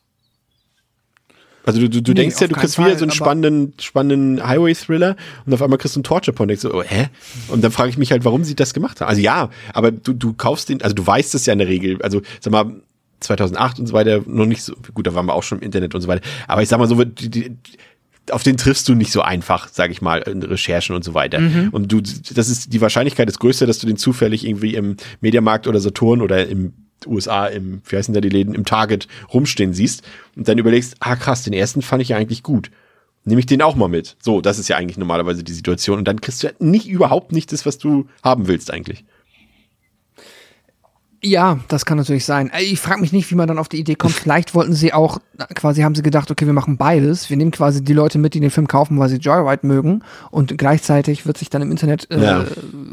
Also 1.65 1.81
du, 1.81 1.91
du, 1.91 2.01
du 2.01 2.13
Nee, 2.13 2.21
denkst 2.23 2.41
ja, 2.41 2.47
du 2.47 2.55
kriegst 2.55 2.79
wieder 2.79 2.91
Fall, 2.91 2.99
so 2.99 3.05
einen 3.05 3.11
spannenden, 3.11 3.75
spannenden 3.81 4.47
Highway-Thriller 4.47 5.17
und 5.45 5.53
auf 5.53 5.61
einmal 5.61 5.79
kriegst 5.79 5.97
du 5.97 5.99
einen 5.99 6.05
Torture-Porn. 6.05 6.49
Denkst 6.49 6.63
du, 6.63 6.73
oh, 6.73 6.83
hä? 6.83 7.09
Und 7.49 7.65
dann 7.65 7.73
frage 7.73 7.91
ich 7.91 7.99
mich 7.99 8.13
halt, 8.13 8.25
warum 8.25 8.45
sie 8.45 8.55
das 8.55 8.73
gemacht 8.73 9.01
haben. 9.01 9.09
Also 9.09 9.21
ja, 9.21 9.51
aber 9.73 9.91
du, 9.91 10.13
du 10.13 10.33
kaufst 10.33 10.69
den, 10.69 10.81
also 10.83 10.95
du 10.95 11.05
weißt 11.05 11.35
es 11.35 11.45
ja 11.45 11.53
in 11.53 11.59
der 11.59 11.69
Regel. 11.69 12.01
Also 12.03 12.23
sag 12.41 12.53
mal, 12.53 12.73
2008 13.19 13.81
und 13.81 13.87
so 13.89 13.95
weiter 13.95 14.23
noch 14.27 14.47
nicht 14.47 14.63
so, 14.63 14.75
gut, 14.95 15.09
da 15.09 15.15
waren 15.15 15.27
wir 15.27 15.35
auch 15.35 15.43
schon 15.43 15.59
im 15.59 15.65
Internet 15.65 15.95
und 15.97 16.01
so 16.01 16.09
weiter. 16.09 16.23
Aber 16.47 16.63
ich 16.63 16.69
sag 16.69 16.79
mal 16.79 16.87
so, 16.87 17.03
die, 17.03 17.31
die, 17.31 17.57
auf 18.31 18.45
den 18.45 18.57
triffst 18.57 18.89
du 18.89 18.95
nicht 18.95 19.11
so 19.11 19.23
einfach, 19.23 19.69
sag 19.69 19.91
ich 19.91 20.01
mal, 20.01 20.19
in 20.23 20.43
Recherchen 20.43 20.95
und 20.95 21.05
so 21.05 21.15
weiter. 21.15 21.39
Und 21.73 21.91
du, 21.91 22.01
das 22.01 22.49
ist, 22.49 22.73
die 22.73 22.81
Wahrscheinlichkeit 22.81 23.29
ist 23.29 23.41
größer, 23.41 23.67
dass 23.67 23.79
du 23.79 23.87
den 23.87 23.97
zufällig 23.97 24.47
irgendwie 24.47 24.75
im 24.75 24.97
Mediamarkt 25.21 25.67
oder 25.67 25.81
Saturn 25.81 26.23
oder 26.23 26.47
im 26.47 26.73
USA, 27.07 27.47
im, 27.47 27.83
wie 27.87 27.97
heißen 27.97 28.15
da 28.15 28.21
die 28.21 28.29
Läden, 28.29 28.55
im 28.55 28.65
Target 28.65 29.09
rumstehen 29.33 29.75
siehst 29.75 30.03
und 30.37 30.49
dann 30.49 30.59
überlegst, 30.59 30.97
ah 31.01 31.17
krass, 31.17 31.43
den 31.43 31.53
ersten 31.53 31.83
fand 31.83 32.03
ich 32.03 32.11
ja 32.11 32.17
eigentlich 32.17 32.43
gut. 32.43 32.71
Nehme 33.25 33.41
ich 33.41 33.47
den 33.47 33.61
auch 33.61 33.75
mal 33.75 33.89
mit. 33.89 34.17
So, 34.23 34.41
das 34.41 34.59
ist 34.59 34.69
ja 34.69 34.77
eigentlich 34.77 34.99
normalerweise 34.99 35.43
die 35.43 35.53
Situation. 35.53 35.99
Und 35.99 36.07
dann 36.07 36.21
kriegst 36.21 36.43
du 36.43 36.47
ja 36.47 36.53
nicht 36.61 36.89
überhaupt 36.89 37.33
nicht 37.33 37.53
das, 37.53 37.67
was 37.67 37.77
du 37.77 38.07
haben 38.23 38.47
willst 38.47 38.71
eigentlich. 38.71 39.05
Ja, 41.23 41.59
das 41.69 41.87
kann 41.87 41.97
natürlich 41.99 42.25
sein. 42.25 42.51
Äh, 42.51 42.63
Ich 42.63 42.79
frage 42.81 43.01
mich 43.01 43.13
nicht, 43.13 43.31
wie 43.31 43.35
man 43.35 43.49
dann 43.49 43.59
auf 43.59 43.69
die 43.69 43.79
Idee 43.79 43.95
kommt. 43.95 44.13
Vielleicht 44.15 44.55
wollten 44.55 44.75
sie 44.75 44.93
auch, 44.93 45.19
quasi 45.55 45.83
haben 45.83 45.95
sie 45.95 46.03
gedacht, 46.03 46.31
okay, 46.31 46.47
wir 46.47 46.53
machen 46.53 46.77
beides. 46.77 47.31
Wir 47.31 47.37
nehmen 47.37 47.51
quasi 47.51 47.83
die 47.83 47.93
Leute 47.95 48.19
mit, 48.19 48.35
die 48.35 48.41
den 48.41 48.51
Film 48.51 48.69
kaufen, 48.69 48.99
weil 48.99 49.09
sie 49.09 49.17
Joyride 49.17 49.67
mögen. 49.67 50.03
Und 50.31 50.57
gleichzeitig 50.59 51.27
wird 51.27 51.39
sich 51.39 51.49
dann 51.51 51.63
im 51.63 51.71
Internet 51.71 52.11
äh, 52.11 52.23
Ja. 52.23 52.45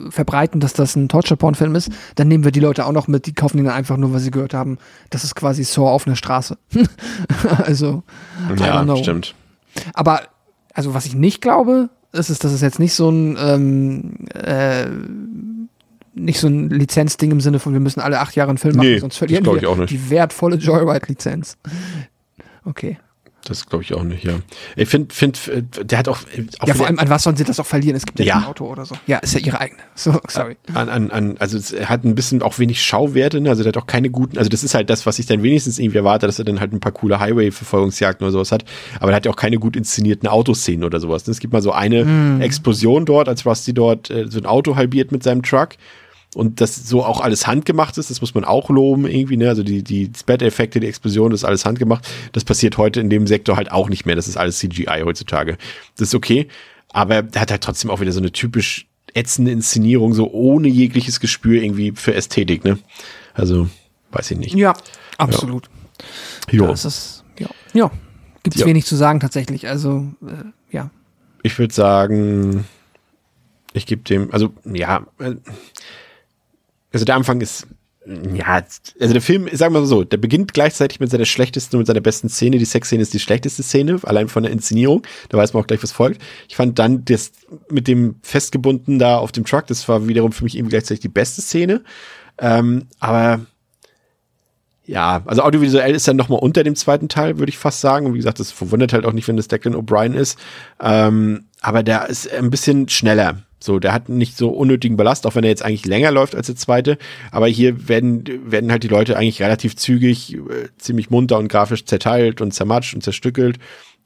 verbreiten, 0.10 0.60
dass 0.62 0.74
das 0.74 0.96
ein 0.96 1.10
Torture-Porn-Film 1.10 1.76
ist. 1.76 1.92
Dann 2.16 2.28
nehmen 2.28 2.44
wir 2.44 2.52
die 2.52 2.60
Leute 2.62 2.86
auch 2.86 2.92
noch 2.94 3.08
mit, 3.08 3.26
die 3.26 3.34
kaufen 3.34 3.58
ihn 3.58 3.66
dann 3.66 3.74
einfach 3.76 3.98
nur, 3.98 4.14
weil 4.14 4.20
sie 4.20 4.32
gehört 4.32 4.54
haben, 4.54 4.78
das 5.10 5.24
ist 5.24 5.36
quasi 5.36 5.64
Saw 5.64 5.90
auf 5.90 6.08
einer 6.08 6.16
Straße. 6.16 6.58
also, 7.66 8.04
Ja, 8.58 8.96
stimmt. 8.98 9.36
Aber, 9.94 10.22
also 10.74 10.94
was 10.94 11.06
ich 11.06 11.16
nicht 11.16 11.42
glaube, 11.42 11.90
ist, 12.14 12.30
ist, 12.30 12.44
dass 12.44 12.52
es 12.54 12.62
jetzt 12.62 12.80
nicht 12.80 12.94
so 12.94 13.10
ein, 13.10 13.38
ähm, 13.40 14.14
äh, 14.34 14.86
nicht 16.16 16.40
so 16.40 16.48
ein 16.48 16.70
Lizenzding 16.70 17.32
im 17.32 17.42
Sinne 17.42 17.60
von, 17.60 17.74
wir 17.74 17.80
müssen 17.80 18.00
alle 18.00 18.20
acht 18.20 18.36
Jahre 18.36 18.50
einen 18.50 18.58
Film 18.58 18.76
machen, 18.76 18.88
Nee, 18.90 19.00
sonst 19.00 19.18
verlieren 19.18 19.46
wir 19.46 19.56
ich 19.56 19.66
auch 19.66 19.78
nicht. 19.78 19.90
die 19.92 20.10
wertvolle 20.10 20.58
Joyride-Lizenz. 20.58 21.58
Okay. 22.66 22.98
Das 23.46 23.66
glaube 23.66 23.84
ich 23.84 23.94
auch 23.94 24.04
nicht, 24.04 24.24
ja. 24.24 24.36
Ich 24.78 24.88
finde, 24.88 25.14
find, 25.14 25.50
äh, 25.50 25.64
der 25.84 25.98
hat 26.00 26.08
auch, 26.08 26.20
äh, 26.34 26.46
auch 26.60 26.68
Ja, 26.68 26.76
vor 26.76 26.86
allem, 26.88 26.98
an 26.98 27.10
was 27.10 27.24
sollen 27.24 27.36
sie 27.36 27.44
das 27.44 27.60
auch 27.60 27.66
verlieren? 27.66 27.98
Es 27.98 28.06
gibt 28.06 28.18
ja, 28.20 28.26
Ja. 28.26 28.34
kein 28.36 28.46
Auto 28.46 28.66
oder 28.72 28.86
so. 28.86 28.96
Ja, 29.06 29.18
ist 29.18 29.34
ja 29.34 29.42
ihre 29.42 29.60
eigene. 29.60 29.82
So, 29.96 30.18
sorry. 30.30 30.56
an, 30.74 30.88
an, 30.88 31.12
an, 31.12 31.36
also 31.40 31.58
es 31.58 31.74
hat 31.90 32.06
ein 32.06 32.16
bisschen 32.16 32.42
auch 32.42 32.58
wenig 32.58 32.82
Schauwerte, 32.82 33.42
ne? 33.42 33.50
also 33.50 33.64
der 33.64 33.72
hat 33.72 33.78
auch 33.78 33.86
keine 33.86 34.10
guten, 34.10 34.38
also 34.38 34.50
das 34.50 34.64
ist 34.64 34.76
halt 34.76 34.90
das, 34.90 35.06
was 35.06 35.20
ich 35.20 35.26
dann 35.26 35.44
wenigstens 35.44 35.78
irgendwie 35.78 35.98
erwarte, 35.98 36.26
dass 36.26 36.40
er 36.40 36.46
dann 36.46 36.62
halt 36.62 36.72
ein 36.72 36.80
paar 36.80 36.94
coole 36.94 37.20
Highway-Verfolgungsjagden 37.20 38.24
oder 38.24 38.32
sowas 38.32 38.54
hat, 38.54 38.64
aber 39.02 39.08
der 39.08 39.18
hat 39.18 39.26
ja 39.26 39.32
auch 39.32 39.36
keine 39.36 39.58
gut 39.58 39.76
inszenierten 39.76 40.30
Autoszenen 40.30 40.86
oder 40.86 41.02
sowas. 41.02 41.28
ne? 41.28 41.32
Es 41.32 41.40
gibt 41.40 41.52
mal 41.52 41.62
so 41.62 41.74
eine 41.74 42.40
Explosion 42.42 43.04
dort, 43.06 43.28
als 43.28 43.46
Rusty 43.46 43.74
dort 43.74 44.10
äh, 44.10 44.28
so 44.30 44.40
ein 44.40 44.46
Auto 44.46 44.78
halbiert 44.78 45.12
mit 45.12 45.22
seinem 45.22 45.42
Truck 45.44 45.72
und 46.36 46.62
das 46.62 46.76
so 46.76 47.04
auch 47.04 47.22
alles 47.22 47.48
handgemacht 47.48 47.98
ist, 47.98 48.10
das 48.10 48.22
muss 48.22 48.34
man 48.34 48.44
auch 48.44 48.70
loben 48.70 49.06
irgendwie, 49.08 49.38
ne? 49.38 49.50
Also 49.50 49.64
die, 49.64 49.84
die 49.84 50.12
Spat-Effekte, 50.16 50.80
die 50.80 50.88
Explosion, 50.88 51.32
das 51.32 51.42
ist 51.42 51.46
alles 51.46 51.66
handgemacht. 51.66 52.08
Das 52.32 52.44
passiert 52.44 52.78
heute 52.78 53.00
in 53.00 53.10
dem 53.10 53.28
Sektor 53.28 53.56
halt 53.58 53.72
auch 53.72 53.90
nicht 53.90 54.06
mehr. 54.06 54.16
Das 54.16 54.28
ist 54.28 54.38
alles 54.38 54.58
CGI 54.60 55.02
heutzutage. 55.06 55.58
Das 55.98 56.10
ist 56.10 56.16
okay. 56.16 56.48
Aber 56.90 57.22
der 57.24 57.42
hat 57.42 57.52
halt 57.52 57.64
trotzdem 57.64 57.90
auch 57.92 58.00
wieder 58.02 58.12
so 58.12 58.20
eine 58.20 58.32
typisch 58.32 58.88
ätzende 59.14 59.52
Inszenierung, 59.52 60.14
so 60.14 60.32
ohne 60.32 60.68
jegliches 60.68 61.20
Gespür 61.20 61.62
irgendwie 61.62 61.92
für 61.96 62.14
Ästhetik, 62.16 62.64
ne? 62.64 62.80
Also, 63.34 63.68
weiß 64.12 64.32
ich 64.32 64.38
nicht. 64.38 64.56
Ja, 64.56 64.74
absolut. 65.18 65.70
Jo. 66.52 66.68
Das 66.68 66.86
ist, 66.86 67.24
ja. 67.40 67.48
Ja. 67.74 67.92
Gibt's 68.44 68.60
Ja. 68.60 68.66
wenig 68.66 68.86
zu 68.86 68.96
sagen 68.96 69.20
tatsächlich. 69.20 69.68
Also, 69.68 70.08
äh, 70.22 70.76
ja. 70.76 70.90
Ich 71.44 71.58
würde 71.60 71.74
sagen, 71.74 72.66
ich 73.74 73.86
gebe 73.86 74.04
dem, 74.04 74.32
also 74.32 74.54
ja, 74.72 75.06
äh, 75.20 75.36
also 76.94 77.06
der 77.06 77.16
Anfang 77.16 77.42
ist, 77.42 77.68
ja, 78.06 78.62
also 79.00 79.14
der 79.14 79.22
Film, 79.22 79.48
sagen 79.54 79.74
wir 79.74 79.80
mal 79.80 79.86
so, 79.86 80.04
der 80.04 80.18
beginnt 80.18 80.54
gleichzeitig 80.54 81.00
mit 81.00 81.10
seiner 81.10 81.24
schlechtesten 81.24 81.78
und 81.78 81.86
seiner 81.86 82.02
besten 82.02 82.28
Szene. 82.28 82.58
Die 82.58 82.66
Sexszene 82.66 83.02
ist 83.02 83.14
die 83.14 83.20
schlechteste 83.20 83.64
Szene, 83.64 84.00
allein 84.04 84.28
von 84.28 84.44
der 84.44 84.52
Inszenierung. 84.52 85.04
Da 85.30 85.38
weiß 85.38 85.54
man 85.54 85.64
auch 85.64 85.68
gleich, 85.68 85.82
was 85.82 85.94
folgt. 85.94 86.22
Ich 86.50 86.58
fand 86.58 86.78
dann 86.80 87.06
das 87.06 87.32
mit 87.70 87.88
dem 87.88 88.16
festgebunden 88.22 89.00
da 89.00 89.18
auf 89.18 89.32
dem 89.32 89.46
Truck, 89.46 89.68
das 89.68 89.88
war 89.88 90.08
wiederum 90.08 90.34
für 90.34 90.44
mich 90.44 90.56
irgendwie 90.56 90.72
gleichzeitig 90.72 91.00
die 91.00 91.10
beste 91.10 91.42
Szene. 91.42 91.82
Ähm, 92.40 92.88
aber 93.00 93.46
ja, 94.86 95.24
also 95.26 95.44
audiovisuell 95.44 95.96
ist 95.96 96.08
er 96.08 96.14
noch 96.14 96.28
mal 96.28 96.36
unter 96.36 96.66
dem 96.66 96.76
zweiten 96.76 97.08
Teil, 97.08 97.40
würde 97.40 97.52
ich 97.52 97.58
fast 97.58 97.80
sagen. 97.80 98.06
Und 98.06 98.14
wie 98.14 98.18
gesagt, 98.18 98.42
das 98.42 98.52
verwundert 98.52 98.92
halt 98.92 99.06
auch 99.06 99.14
nicht, 99.14 99.30
wenn 99.30 99.38
das 99.38 99.48
Declan 99.48 99.76
O'Brien 99.76 100.14
ist. 100.14 100.38
Ähm, 100.82 101.46
aber 101.62 101.84
der 101.84 102.10
ist 102.10 102.30
ein 102.34 102.50
bisschen 102.50 102.90
schneller. 102.90 103.44
So, 103.64 103.80
der 103.80 103.94
hat 103.94 104.10
nicht 104.10 104.36
so 104.36 104.50
unnötigen 104.50 104.98
Ballast, 104.98 105.26
auch 105.26 105.36
wenn 105.36 105.46
er 105.46 105.50
jetzt 105.50 105.64
eigentlich 105.64 105.86
länger 105.86 106.12
läuft 106.12 106.36
als 106.36 106.48
der 106.48 106.58
zweite. 106.58 106.98
Aber 107.32 107.48
hier 107.48 107.88
werden, 107.88 108.24
werden 108.44 108.72
halt 108.72 108.84
die 108.84 108.90
Leute 108.90 109.16
eigentlich 109.16 109.42
relativ 109.42 109.78
zügig, 109.78 110.36
äh, 110.36 110.68
ziemlich 110.78 111.10
munter 111.10 111.38
und 111.38 111.48
grafisch 111.48 111.86
zerteilt 111.86 112.42
und 112.42 112.54
zermatscht 112.54 112.94
und 112.94 113.04
zerstückelt. 113.04 113.60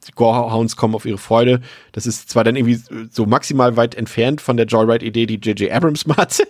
Die 0.06 0.12
Gorehounds 0.12 0.76
kommen 0.76 0.94
auf 0.94 1.04
ihre 1.04 1.18
Freude. 1.18 1.60
Das 1.90 2.06
ist 2.06 2.30
zwar 2.30 2.44
dann 2.44 2.54
irgendwie 2.54 2.80
so 3.10 3.26
maximal 3.26 3.76
weit 3.76 3.96
entfernt 3.96 4.40
von 4.40 4.56
der 4.56 4.66
Joyride-Idee, 4.66 5.26
die 5.26 5.40
J.J. 5.40 5.72
Abrams 5.72 6.06
mal 6.06 6.16
hatte. 6.18 6.44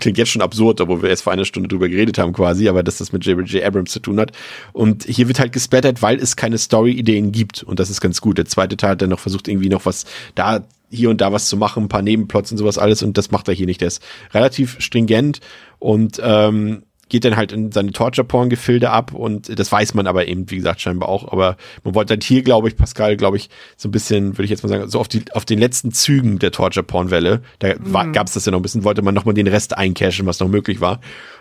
klingt 0.00 0.18
jetzt 0.18 0.30
schon 0.30 0.42
absurd, 0.42 0.80
obwohl 0.80 1.02
wir 1.02 1.10
erst 1.10 1.22
vor 1.22 1.32
einer 1.32 1.44
Stunde 1.44 1.68
drüber 1.68 1.88
geredet 1.88 2.18
haben 2.18 2.32
quasi, 2.32 2.68
aber 2.68 2.82
dass 2.82 2.98
das 2.98 3.12
mit 3.12 3.24
J.J. 3.24 3.62
Abrams 3.62 3.92
zu 3.92 4.00
tun 4.00 4.18
hat. 4.18 4.32
Und 4.72 5.04
hier 5.04 5.28
wird 5.28 5.38
halt 5.38 5.52
gesplattert, 5.52 6.02
weil 6.02 6.18
es 6.18 6.34
keine 6.34 6.58
Story-Ideen 6.58 7.30
gibt. 7.30 7.62
Und 7.62 7.78
das 7.78 7.88
ist 7.88 8.00
ganz 8.00 8.20
gut. 8.20 8.36
Der 8.36 8.46
zweite 8.46 8.76
Teil 8.76 8.90
hat 8.90 9.02
dann 9.02 9.10
noch 9.10 9.20
versucht, 9.20 9.46
irgendwie 9.46 9.68
noch 9.68 9.86
was 9.86 10.04
da, 10.34 10.64
hier 10.92 11.10
und 11.10 11.20
da 11.20 11.32
was 11.32 11.48
zu 11.48 11.56
machen, 11.56 11.84
ein 11.84 11.88
paar 11.88 12.02
Nebenplots 12.02 12.52
und 12.52 12.58
sowas 12.58 12.78
alles. 12.78 13.02
Und 13.02 13.16
das 13.18 13.30
macht 13.30 13.48
er 13.48 13.54
hier 13.54 13.66
nicht. 13.66 13.80
Der 13.80 13.88
ist 13.88 14.02
relativ 14.32 14.76
stringent 14.80 15.40
und 15.78 16.20
ähm, 16.22 16.82
geht 17.08 17.24
dann 17.26 17.36
halt 17.36 17.52
in 17.52 17.70
seine 17.72 17.92
Torture-Porn-Gefilde 17.92 18.88
ab 18.88 19.12
und 19.12 19.58
das 19.58 19.70
weiß 19.70 19.92
man 19.92 20.06
aber 20.06 20.28
eben, 20.28 20.50
wie 20.50 20.56
gesagt, 20.56 20.80
scheinbar 20.80 21.10
auch. 21.10 21.30
Aber 21.30 21.58
man 21.84 21.94
wollte 21.94 22.12
halt 22.14 22.24
hier, 22.24 22.42
glaube 22.42 22.68
ich, 22.68 22.76
Pascal, 22.76 23.18
glaube 23.18 23.36
ich, 23.36 23.50
so 23.76 23.88
ein 23.88 23.92
bisschen, 23.92 24.32
würde 24.38 24.44
ich 24.44 24.50
jetzt 24.50 24.62
mal 24.62 24.70
sagen, 24.70 24.88
so 24.88 24.98
auf, 24.98 25.08
die, 25.08 25.22
auf 25.32 25.44
den 25.44 25.58
letzten 25.58 25.92
Zügen 25.92 26.38
der 26.38 26.52
Torture-Porn-Welle, 26.52 27.42
da 27.58 27.74
Mhm. 27.78 28.12
gab 28.14 28.28
es 28.28 28.32
das 28.32 28.46
ja 28.46 28.52
noch 28.52 28.60
ein 28.60 28.62
bisschen, 28.62 28.84
wollte 28.84 29.02
man 29.02 29.14
nochmal 29.14 29.34
den 29.34 29.46
Rest 29.46 29.76
eincashen, 29.76 30.24
was 30.24 30.40
noch 30.40 30.48
möglich 30.48 30.80
war. 30.80 31.00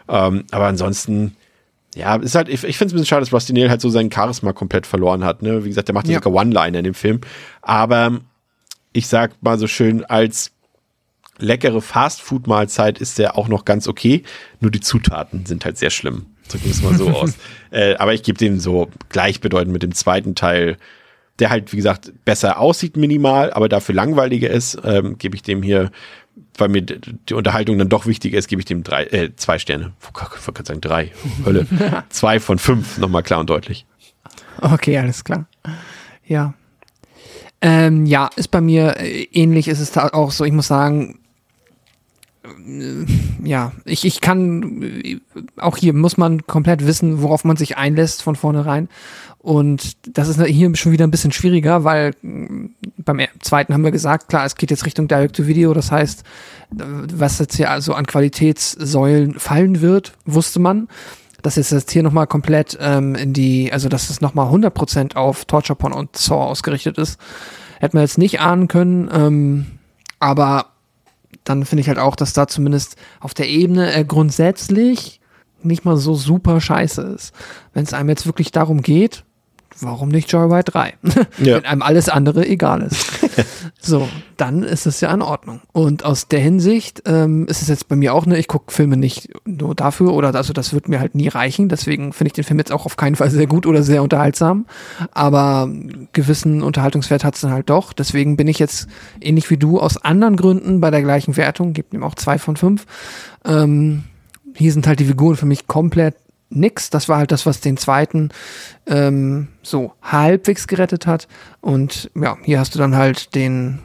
Ähm, 0.09 0.43
aber 0.51 0.65
ansonsten, 0.65 1.37
ja, 1.95 2.17
ist 2.17 2.35
halt, 2.35 2.49
ich, 2.49 2.65
ich 2.65 2.77
finde 2.77 2.87
es 2.87 2.93
ein 2.93 2.95
bisschen 2.95 3.05
schade, 3.05 3.21
dass 3.21 3.31
Rusty 3.33 3.53
Nail 3.53 3.69
halt 3.69 3.79
so 3.79 3.89
sein 3.89 4.11
Charisma 4.11 4.51
komplett 4.51 4.85
verloren 4.85 5.23
hat. 5.23 5.41
Ne? 5.41 5.63
Wie 5.63 5.69
gesagt, 5.69 5.87
der 5.87 5.95
macht 5.95 6.07
Ja. 6.09 6.15
sogar 6.21 6.33
One-Liner 6.33 6.79
in 6.79 6.83
dem 6.83 6.93
Film. 6.93 7.21
Aber 7.61 8.19
ich 8.93 9.07
sag 9.07 9.41
mal 9.41 9.57
so 9.57 9.67
schön, 9.67 10.03
als 10.05 10.51
leckere 11.37 11.81
Fastfood-Mahlzeit 11.81 12.99
ist 12.99 13.17
der 13.17 13.37
auch 13.37 13.47
noch 13.47 13.65
ganz 13.65 13.87
okay. 13.87 14.23
Nur 14.59 14.71
die 14.71 14.79
Zutaten 14.79 15.45
sind 15.45 15.65
halt 15.65 15.77
sehr 15.77 15.89
schlimm. 15.89 16.27
Drücken 16.49 16.65
wir 16.65 16.71
es 16.71 16.81
mal 16.81 16.95
so 16.95 17.09
aus. 17.15 17.33
Äh, 17.71 17.95
aber 17.95 18.13
ich 18.13 18.23
gebe 18.23 18.37
dem 18.37 18.59
so 18.59 18.89
gleichbedeutend 19.09 19.73
mit 19.73 19.83
dem 19.83 19.93
zweiten 19.93 20.35
Teil, 20.35 20.77
der 21.39 21.49
halt, 21.49 21.71
wie 21.71 21.77
gesagt, 21.77 22.11
besser 22.25 22.59
aussieht 22.59 22.97
minimal, 22.97 23.51
aber 23.53 23.69
dafür 23.69 23.95
langweiliger 23.95 24.49
ist, 24.49 24.77
ähm, 24.83 25.17
gebe 25.17 25.35
ich 25.35 25.41
dem 25.41 25.63
hier, 25.63 25.91
weil 26.57 26.69
mir 26.69 26.83
die 26.83 27.33
Unterhaltung 27.33 27.77
dann 27.77 27.89
doch 27.89 28.05
wichtiger 28.05 28.37
ist, 28.37 28.47
gebe 28.47 28.61
ich 28.61 28.65
dem 28.65 28.83
drei, 28.83 29.05
äh, 29.05 29.35
zwei 29.35 29.57
Sterne. 29.57 29.93
Ich 29.99 30.05
wollte 30.05 30.51
gerade 30.53 30.67
sagen 30.67 30.81
drei. 30.81 31.11
Hölle. 31.45 31.65
zwei 32.09 32.39
von 32.39 32.59
fünf, 32.59 32.97
nochmal 32.97 33.23
klar 33.23 33.39
und 33.39 33.49
deutlich. 33.49 33.85
Okay, 34.59 34.97
alles 34.97 35.23
klar. 35.23 35.47
Ja. 36.25 36.53
Ähm, 37.61 38.05
ja, 38.05 38.29
ist 38.35 38.49
bei 38.49 38.61
mir 38.61 38.97
äh, 38.97 39.23
ähnlich, 39.31 39.67
ist 39.67 39.79
es 39.79 39.91
da 39.91 40.09
auch 40.13 40.31
so, 40.31 40.43
ich 40.45 40.51
muss 40.51 40.67
sagen, 40.67 41.19
äh, 42.43 43.05
ja, 43.43 43.71
ich, 43.85 44.03
ich 44.03 44.19
kann, 44.19 44.81
äh, 44.81 45.19
auch 45.57 45.77
hier 45.77 45.93
muss 45.93 46.17
man 46.17 46.45
komplett 46.47 46.85
wissen, 46.87 47.21
worauf 47.21 47.43
man 47.43 47.57
sich 47.57 47.77
einlässt 47.77 48.23
von 48.23 48.35
vornherein. 48.35 48.89
Und 49.37 49.97
das 50.17 50.27
ist 50.27 50.43
hier 50.43 50.75
schon 50.75 50.91
wieder 50.91 51.05
ein 51.05 51.11
bisschen 51.11 51.31
schwieriger, 51.31 51.83
weil 51.83 52.13
beim 52.97 53.21
zweiten 53.39 53.73
haben 53.73 53.83
wir 53.83 53.91
gesagt, 53.91 54.29
klar, 54.29 54.45
es 54.45 54.55
geht 54.55 54.69
jetzt 54.69 54.85
Richtung 54.85 55.07
Direct-to-Video, 55.07 55.73
das 55.73 55.91
heißt, 55.91 56.23
was 56.69 57.39
jetzt 57.39 57.55
hier 57.55 57.71
also 57.71 57.93
an 57.93 58.05
Qualitätssäulen 58.05 59.39
fallen 59.39 59.81
wird, 59.81 60.13
wusste 60.25 60.59
man. 60.59 60.87
Dass 61.41 61.57
es 61.57 61.71
jetzt 61.71 61.91
hier 61.91 62.03
nochmal 62.03 62.27
komplett 62.27 62.77
ähm, 62.79 63.15
in 63.15 63.33
die, 63.33 63.71
also 63.71 63.89
dass 63.89 64.09
es 64.09 64.21
nochmal 64.21 64.53
100% 64.53 65.15
auf 65.15 65.45
Torture 65.45 65.75
Porn 65.75 65.93
und 65.93 66.15
Saw 66.15 66.45
ausgerichtet 66.45 66.97
ist, 66.97 67.19
hätte 67.79 67.95
man 67.95 68.03
jetzt 68.03 68.17
nicht 68.17 68.39
ahnen 68.39 68.67
können. 68.67 69.09
Ähm, 69.11 69.65
aber 70.19 70.67
dann 71.43 71.65
finde 71.65 71.81
ich 71.81 71.87
halt 71.87 71.99
auch, 71.99 72.15
dass 72.15 72.33
da 72.33 72.47
zumindest 72.47 72.95
auf 73.19 73.33
der 73.33 73.49
Ebene 73.49 73.93
äh, 73.93 74.05
grundsätzlich 74.05 75.19
nicht 75.63 75.85
mal 75.85 75.97
so 75.97 76.15
super 76.15 76.59
scheiße 76.61 77.01
ist. 77.01 77.33
Wenn 77.73 77.83
es 77.83 77.93
einem 77.93 78.09
jetzt 78.09 78.25
wirklich 78.25 78.51
darum 78.51 78.81
geht, 78.81 79.23
warum 79.79 80.09
nicht 80.09 80.31
Joyride 80.31 80.71
3? 80.71 80.93
Ja. 81.39 81.55
Wenn 81.55 81.65
einem 81.65 81.81
alles 81.81 82.09
andere 82.09 82.47
egal 82.47 82.81
ist. 82.81 83.05
so, 83.79 84.07
dann 84.37 84.63
ist 84.63 84.85
es 84.85 85.01
ja 85.01 85.13
in 85.13 85.21
Ordnung. 85.21 85.61
Und 85.71 86.05
aus 86.05 86.27
der 86.27 86.39
Hinsicht 86.39 87.03
ähm, 87.05 87.47
ist 87.47 87.61
es 87.61 87.67
jetzt 87.67 87.87
bei 87.87 87.95
mir 87.95 88.13
auch 88.13 88.25
eine, 88.25 88.37
ich 88.37 88.47
gucke 88.47 88.71
Filme 88.71 88.97
nicht 88.97 89.29
nur 89.45 89.73
dafür 89.73 90.13
oder 90.13 90.35
also 90.35 90.53
das 90.53 90.73
wird 90.73 90.87
mir 90.87 90.99
halt 90.99 91.15
nie 91.15 91.27
reichen. 91.27 91.69
Deswegen 91.69 92.13
finde 92.13 92.27
ich 92.29 92.33
den 92.33 92.43
Film 92.43 92.59
jetzt 92.59 92.71
auch 92.71 92.85
auf 92.85 92.97
keinen 92.97 93.15
Fall 93.15 93.31
sehr 93.31 93.47
gut 93.47 93.65
oder 93.65 93.81
sehr 93.81 94.03
unterhaltsam. 94.03 94.65
Aber 95.11 95.69
gewissen 96.13 96.61
Unterhaltungswert 96.61 97.23
hat 97.23 97.35
es 97.35 97.41
dann 97.41 97.51
halt 97.51 97.69
doch. 97.69 97.93
Deswegen 97.93 98.37
bin 98.37 98.47
ich 98.47 98.59
jetzt 98.59 98.87
ähnlich 99.19 99.49
wie 99.49 99.57
du 99.57 99.79
aus 99.79 99.97
anderen 99.97 100.35
Gründen 100.35 100.81
bei 100.81 100.91
der 100.91 101.01
gleichen 101.01 101.37
Wertung, 101.37 101.73
gibt 101.73 101.93
ihm 101.93 102.03
auch 102.03 102.15
zwei 102.15 102.37
von 102.37 102.57
fünf. 102.57 102.85
Ähm, 103.45 104.03
hier 104.53 104.73
sind 104.73 104.85
halt 104.87 104.99
die 104.99 105.05
Figuren 105.05 105.35
für 105.35 105.45
mich 105.45 105.67
komplett 105.67 106.15
nix. 106.51 106.89
Das 106.89 107.09
war 107.09 107.17
halt 107.17 107.31
das, 107.31 107.45
was 107.45 107.61
den 107.61 107.77
zweiten 107.77 108.29
ähm, 108.85 109.47
so 109.63 109.93
halbwegs 110.01 110.67
gerettet 110.67 111.07
hat. 111.07 111.27
Und 111.61 112.11
ja, 112.15 112.37
hier 112.43 112.59
hast 112.59 112.75
du 112.75 112.79
dann 112.79 112.95
halt 112.95 113.35
den 113.35 113.79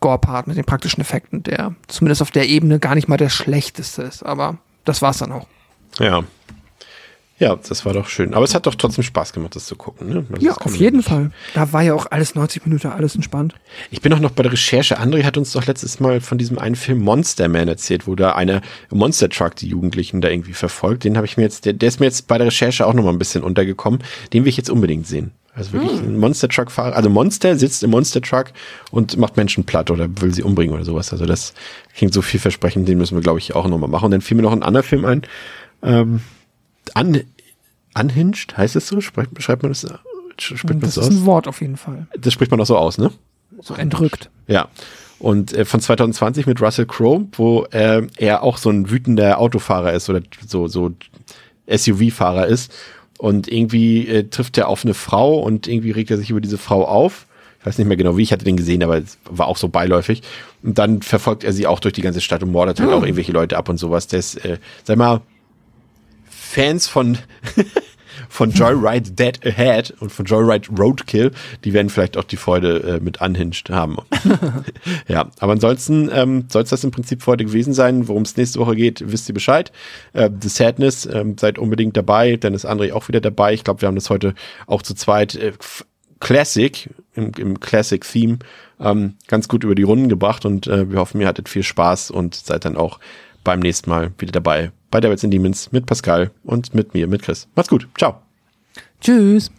Gore-Part 0.00 0.48
mit 0.48 0.56
den 0.56 0.64
praktischen 0.64 1.00
Effekten, 1.00 1.42
der 1.42 1.74
zumindest 1.86 2.22
auf 2.22 2.30
der 2.30 2.48
Ebene 2.48 2.78
gar 2.78 2.94
nicht 2.94 3.08
mal 3.08 3.16
der 3.16 3.28
schlechteste 3.28 4.02
ist. 4.02 4.22
Aber 4.22 4.58
das 4.84 5.00
war's 5.00 5.18
dann 5.18 5.32
auch. 5.32 5.46
Ja. 5.98 6.24
Ja, 7.42 7.56
das 7.56 7.84
war 7.84 7.92
doch 7.92 8.06
schön. 8.08 8.34
Aber 8.34 8.44
es 8.44 8.54
hat 8.54 8.66
doch 8.66 8.76
trotzdem 8.76 9.02
Spaß 9.02 9.32
gemacht, 9.32 9.56
das 9.56 9.66
zu 9.66 9.74
gucken. 9.74 10.08
Ne? 10.08 10.24
Also 10.32 10.46
Ja, 10.46 10.52
auf 10.54 10.76
jeden 10.76 10.98
nicht- 10.98 11.08
Fall. 11.08 11.32
Da 11.54 11.72
war 11.72 11.82
ja 11.82 11.92
auch 11.92 12.06
alles 12.10 12.36
90 12.36 12.64
Minuten, 12.66 12.86
alles 12.86 13.16
entspannt. 13.16 13.54
Ich 13.90 14.00
bin 14.00 14.12
auch 14.12 14.20
noch 14.20 14.30
bei 14.30 14.44
der 14.44 14.52
Recherche. 14.52 15.00
André 15.00 15.24
hat 15.24 15.36
uns 15.36 15.50
doch 15.52 15.66
letztes 15.66 15.98
Mal 15.98 16.20
von 16.20 16.38
diesem 16.38 16.60
einen 16.60 16.76
Film 16.76 17.00
Monster 17.00 17.48
Man 17.48 17.66
erzählt, 17.66 18.06
wo 18.06 18.14
da 18.14 18.32
eine 18.36 18.60
Monster 18.90 19.28
Truck 19.28 19.56
die 19.56 19.66
Jugendlichen 19.66 20.20
da 20.20 20.28
irgendwie 20.28 20.52
verfolgt. 20.52 21.02
Den 21.02 21.16
habe 21.16 21.26
ich 21.26 21.36
mir 21.36 21.42
jetzt, 21.42 21.64
der, 21.64 21.72
der 21.72 21.88
ist 21.88 21.98
mir 21.98 22.06
jetzt 22.06 22.28
bei 22.28 22.38
der 22.38 22.46
Recherche 22.46 22.86
auch 22.86 22.94
noch 22.94 23.02
mal 23.02 23.10
ein 23.10 23.18
bisschen 23.18 23.42
untergekommen. 23.42 24.04
Den 24.32 24.44
will 24.44 24.48
ich 24.50 24.56
jetzt 24.56 24.70
unbedingt 24.70 25.08
sehen. 25.08 25.32
Also 25.54 25.72
wirklich 25.72 25.98
ein 26.00 26.16
Monster 26.18 26.48
Truck 26.48 26.70
Fahrer. 26.70 26.94
Also 26.94 27.10
Monster 27.10 27.56
sitzt 27.58 27.82
im 27.82 27.90
Monster 27.90 28.22
Truck 28.22 28.52
und 28.92 29.16
macht 29.18 29.36
Menschen 29.36 29.64
platt 29.64 29.90
oder 29.90 30.08
will 30.20 30.32
sie 30.32 30.44
umbringen 30.44 30.74
oder 30.74 30.84
sowas. 30.84 31.12
Also 31.12 31.26
das 31.26 31.54
klingt 31.96 32.14
so 32.14 32.22
vielversprechend. 32.22 32.88
Den 32.88 32.98
müssen 32.98 33.16
wir, 33.16 33.22
glaube 33.22 33.40
ich, 33.40 33.54
auch 33.56 33.66
noch 33.66 33.78
mal 33.78 33.88
machen. 33.88 34.04
Und 34.06 34.10
dann 34.12 34.20
fiel 34.20 34.36
mir 34.36 34.44
noch 34.44 34.52
ein 34.52 34.62
anderer 34.62 34.84
Film 34.84 35.04
ein. 35.04 35.22
Ähm, 35.82 36.20
un, 36.98 37.20
unhinged, 37.98 38.56
heißt 38.56 38.76
es 38.76 38.88
so? 38.88 39.00
Schreibt, 39.00 39.42
schreibt 39.42 39.62
man 39.62 39.72
das? 39.72 39.86
Spricht 40.38 40.64
man 40.64 40.80
das, 40.80 40.94
Das 40.94 40.94
so 40.94 41.00
ist 41.02 41.06
aus? 41.08 41.12
ein 41.14 41.26
Wort 41.26 41.48
auf 41.48 41.60
jeden 41.60 41.76
Fall. 41.76 42.06
Das 42.18 42.32
spricht 42.32 42.50
man 42.50 42.60
auch 42.60 42.66
so 42.66 42.76
aus, 42.76 42.98
ne? 42.98 43.10
So 43.60 43.74
entrückt. 43.74 44.30
Ja. 44.46 44.68
Und 45.18 45.52
äh, 45.52 45.64
von 45.64 45.80
2020 45.80 46.46
mit 46.46 46.60
Russell 46.60 46.86
Crowe, 46.86 47.26
wo 47.32 47.64
äh, 47.70 48.02
er 48.16 48.42
auch 48.42 48.56
so 48.58 48.70
ein 48.70 48.90
wütender 48.90 49.38
Autofahrer 49.38 49.92
ist 49.92 50.10
oder 50.10 50.20
so, 50.46 50.66
so 50.66 50.92
SUV-Fahrer 51.68 52.46
ist. 52.46 52.72
Und 53.18 53.46
irgendwie 53.46 54.08
äh, 54.08 54.24
trifft 54.24 54.58
er 54.58 54.68
auf 54.68 54.84
eine 54.84 54.94
Frau 54.94 55.38
und 55.38 55.68
irgendwie 55.68 55.92
regt 55.92 56.10
er 56.10 56.16
sich 56.18 56.30
über 56.30 56.40
diese 56.40 56.58
Frau 56.58 56.84
auf. 56.84 57.26
Ich 57.60 57.66
weiß 57.66 57.78
nicht 57.78 57.86
mehr 57.86 57.96
genau 57.96 58.16
wie, 58.16 58.22
ich 58.22 58.32
hatte 58.32 58.44
den 58.44 58.56
gesehen, 58.56 58.82
aber 58.82 58.98
es 58.98 59.18
war 59.30 59.46
auch 59.46 59.56
so 59.56 59.68
beiläufig. 59.68 60.22
Und 60.64 60.78
dann 60.78 61.02
verfolgt 61.02 61.44
er 61.44 61.52
sie 61.52 61.68
auch 61.68 61.78
durch 61.78 61.94
die 61.94 62.02
ganze 62.02 62.20
Stadt 62.20 62.42
und 62.42 62.50
mordet 62.50 62.80
halt 62.80 62.90
auch 62.90 63.02
irgendwelche 63.04 63.30
Leute 63.30 63.56
ab 63.56 63.68
und 63.68 63.78
sowas. 63.78 64.06
Ist, 64.06 64.44
äh, 64.44 64.58
sag 64.82 64.96
mal, 64.98 65.20
Fans 66.52 66.86
von, 66.86 67.16
von 68.28 68.50
Joyride 68.50 69.12
Dead 69.12 69.40
Ahead 69.46 69.94
und 70.00 70.12
von 70.12 70.26
Joyride 70.26 70.68
Roadkill, 70.78 71.30
die 71.64 71.72
werden 71.72 71.88
vielleicht 71.88 72.18
auch 72.18 72.24
die 72.24 72.36
Freude 72.36 72.98
äh, 72.98 73.00
mit 73.00 73.22
Unhinged 73.22 73.70
haben. 73.70 73.96
ja, 75.08 75.30
aber 75.38 75.52
ansonsten 75.52 76.10
ähm, 76.12 76.44
soll 76.50 76.64
es 76.64 76.68
das 76.68 76.84
im 76.84 76.90
Prinzip 76.90 77.22
für 77.22 77.30
heute 77.30 77.46
gewesen 77.46 77.72
sein. 77.72 78.06
Worum 78.06 78.24
es 78.24 78.36
nächste 78.36 78.58
Woche 78.58 78.76
geht, 78.76 79.02
wisst 79.10 79.30
ihr 79.30 79.34
Bescheid. 79.34 79.72
Äh, 80.12 80.28
The 80.42 80.50
Sadness, 80.50 81.06
ähm, 81.06 81.38
seid 81.38 81.58
unbedingt 81.58 81.96
dabei. 81.96 82.36
Dann 82.36 82.52
ist 82.52 82.68
André 82.68 82.92
auch 82.92 83.08
wieder 83.08 83.22
dabei. 83.22 83.54
Ich 83.54 83.64
glaube, 83.64 83.80
wir 83.80 83.88
haben 83.88 83.94
das 83.94 84.10
heute 84.10 84.34
auch 84.66 84.82
zu 84.82 84.92
zweit 84.92 85.34
äh, 85.36 85.52
Classic, 86.20 86.90
im, 87.14 87.32
im 87.38 87.60
Classic-Theme, 87.60 88.40
ähm, 88.78 89.14
ganz 89.26 89.48
gut 89.48 89.64
über 89.64 89.74
die 89.74 89.84
Runden 89.84 90.10
gebracht 90.10 90.44
und 90.44 90.66
äh, 90.66 90.90
wir 90.90 90.98
hoffen, 90.98 91.18
ihr 91.18 91.28
hattet 91.28 91.48
viel 91.48 91.62
Spaß 91.62 92.10
und 92.10 92.34
seid 92.34 92.66
dann 92.66 92.76
auch 92.76 93.00
beim 93.42 93.60
nächsten 93.60 93.88
Mal 93.88 94.12
wieder 94.18 94.32
dabei 94.32 94.70
bei 94.92 95.00
Devils 95.00 95.24
and 95.24 95.34
Demons 95.34 95.72
mit 95.72 95.86
Pascal 95.86 96.30
und 96.44 96.72
mit 96.74 96.94
mir, 96.94 97.08
mit 97.08 97.22
Chris. 97.22 97.48
Macht's 97.56 97.70
gut. 97.70 97.88
Ciao. 97.98 98.22
Tschüss. 99.00 99.50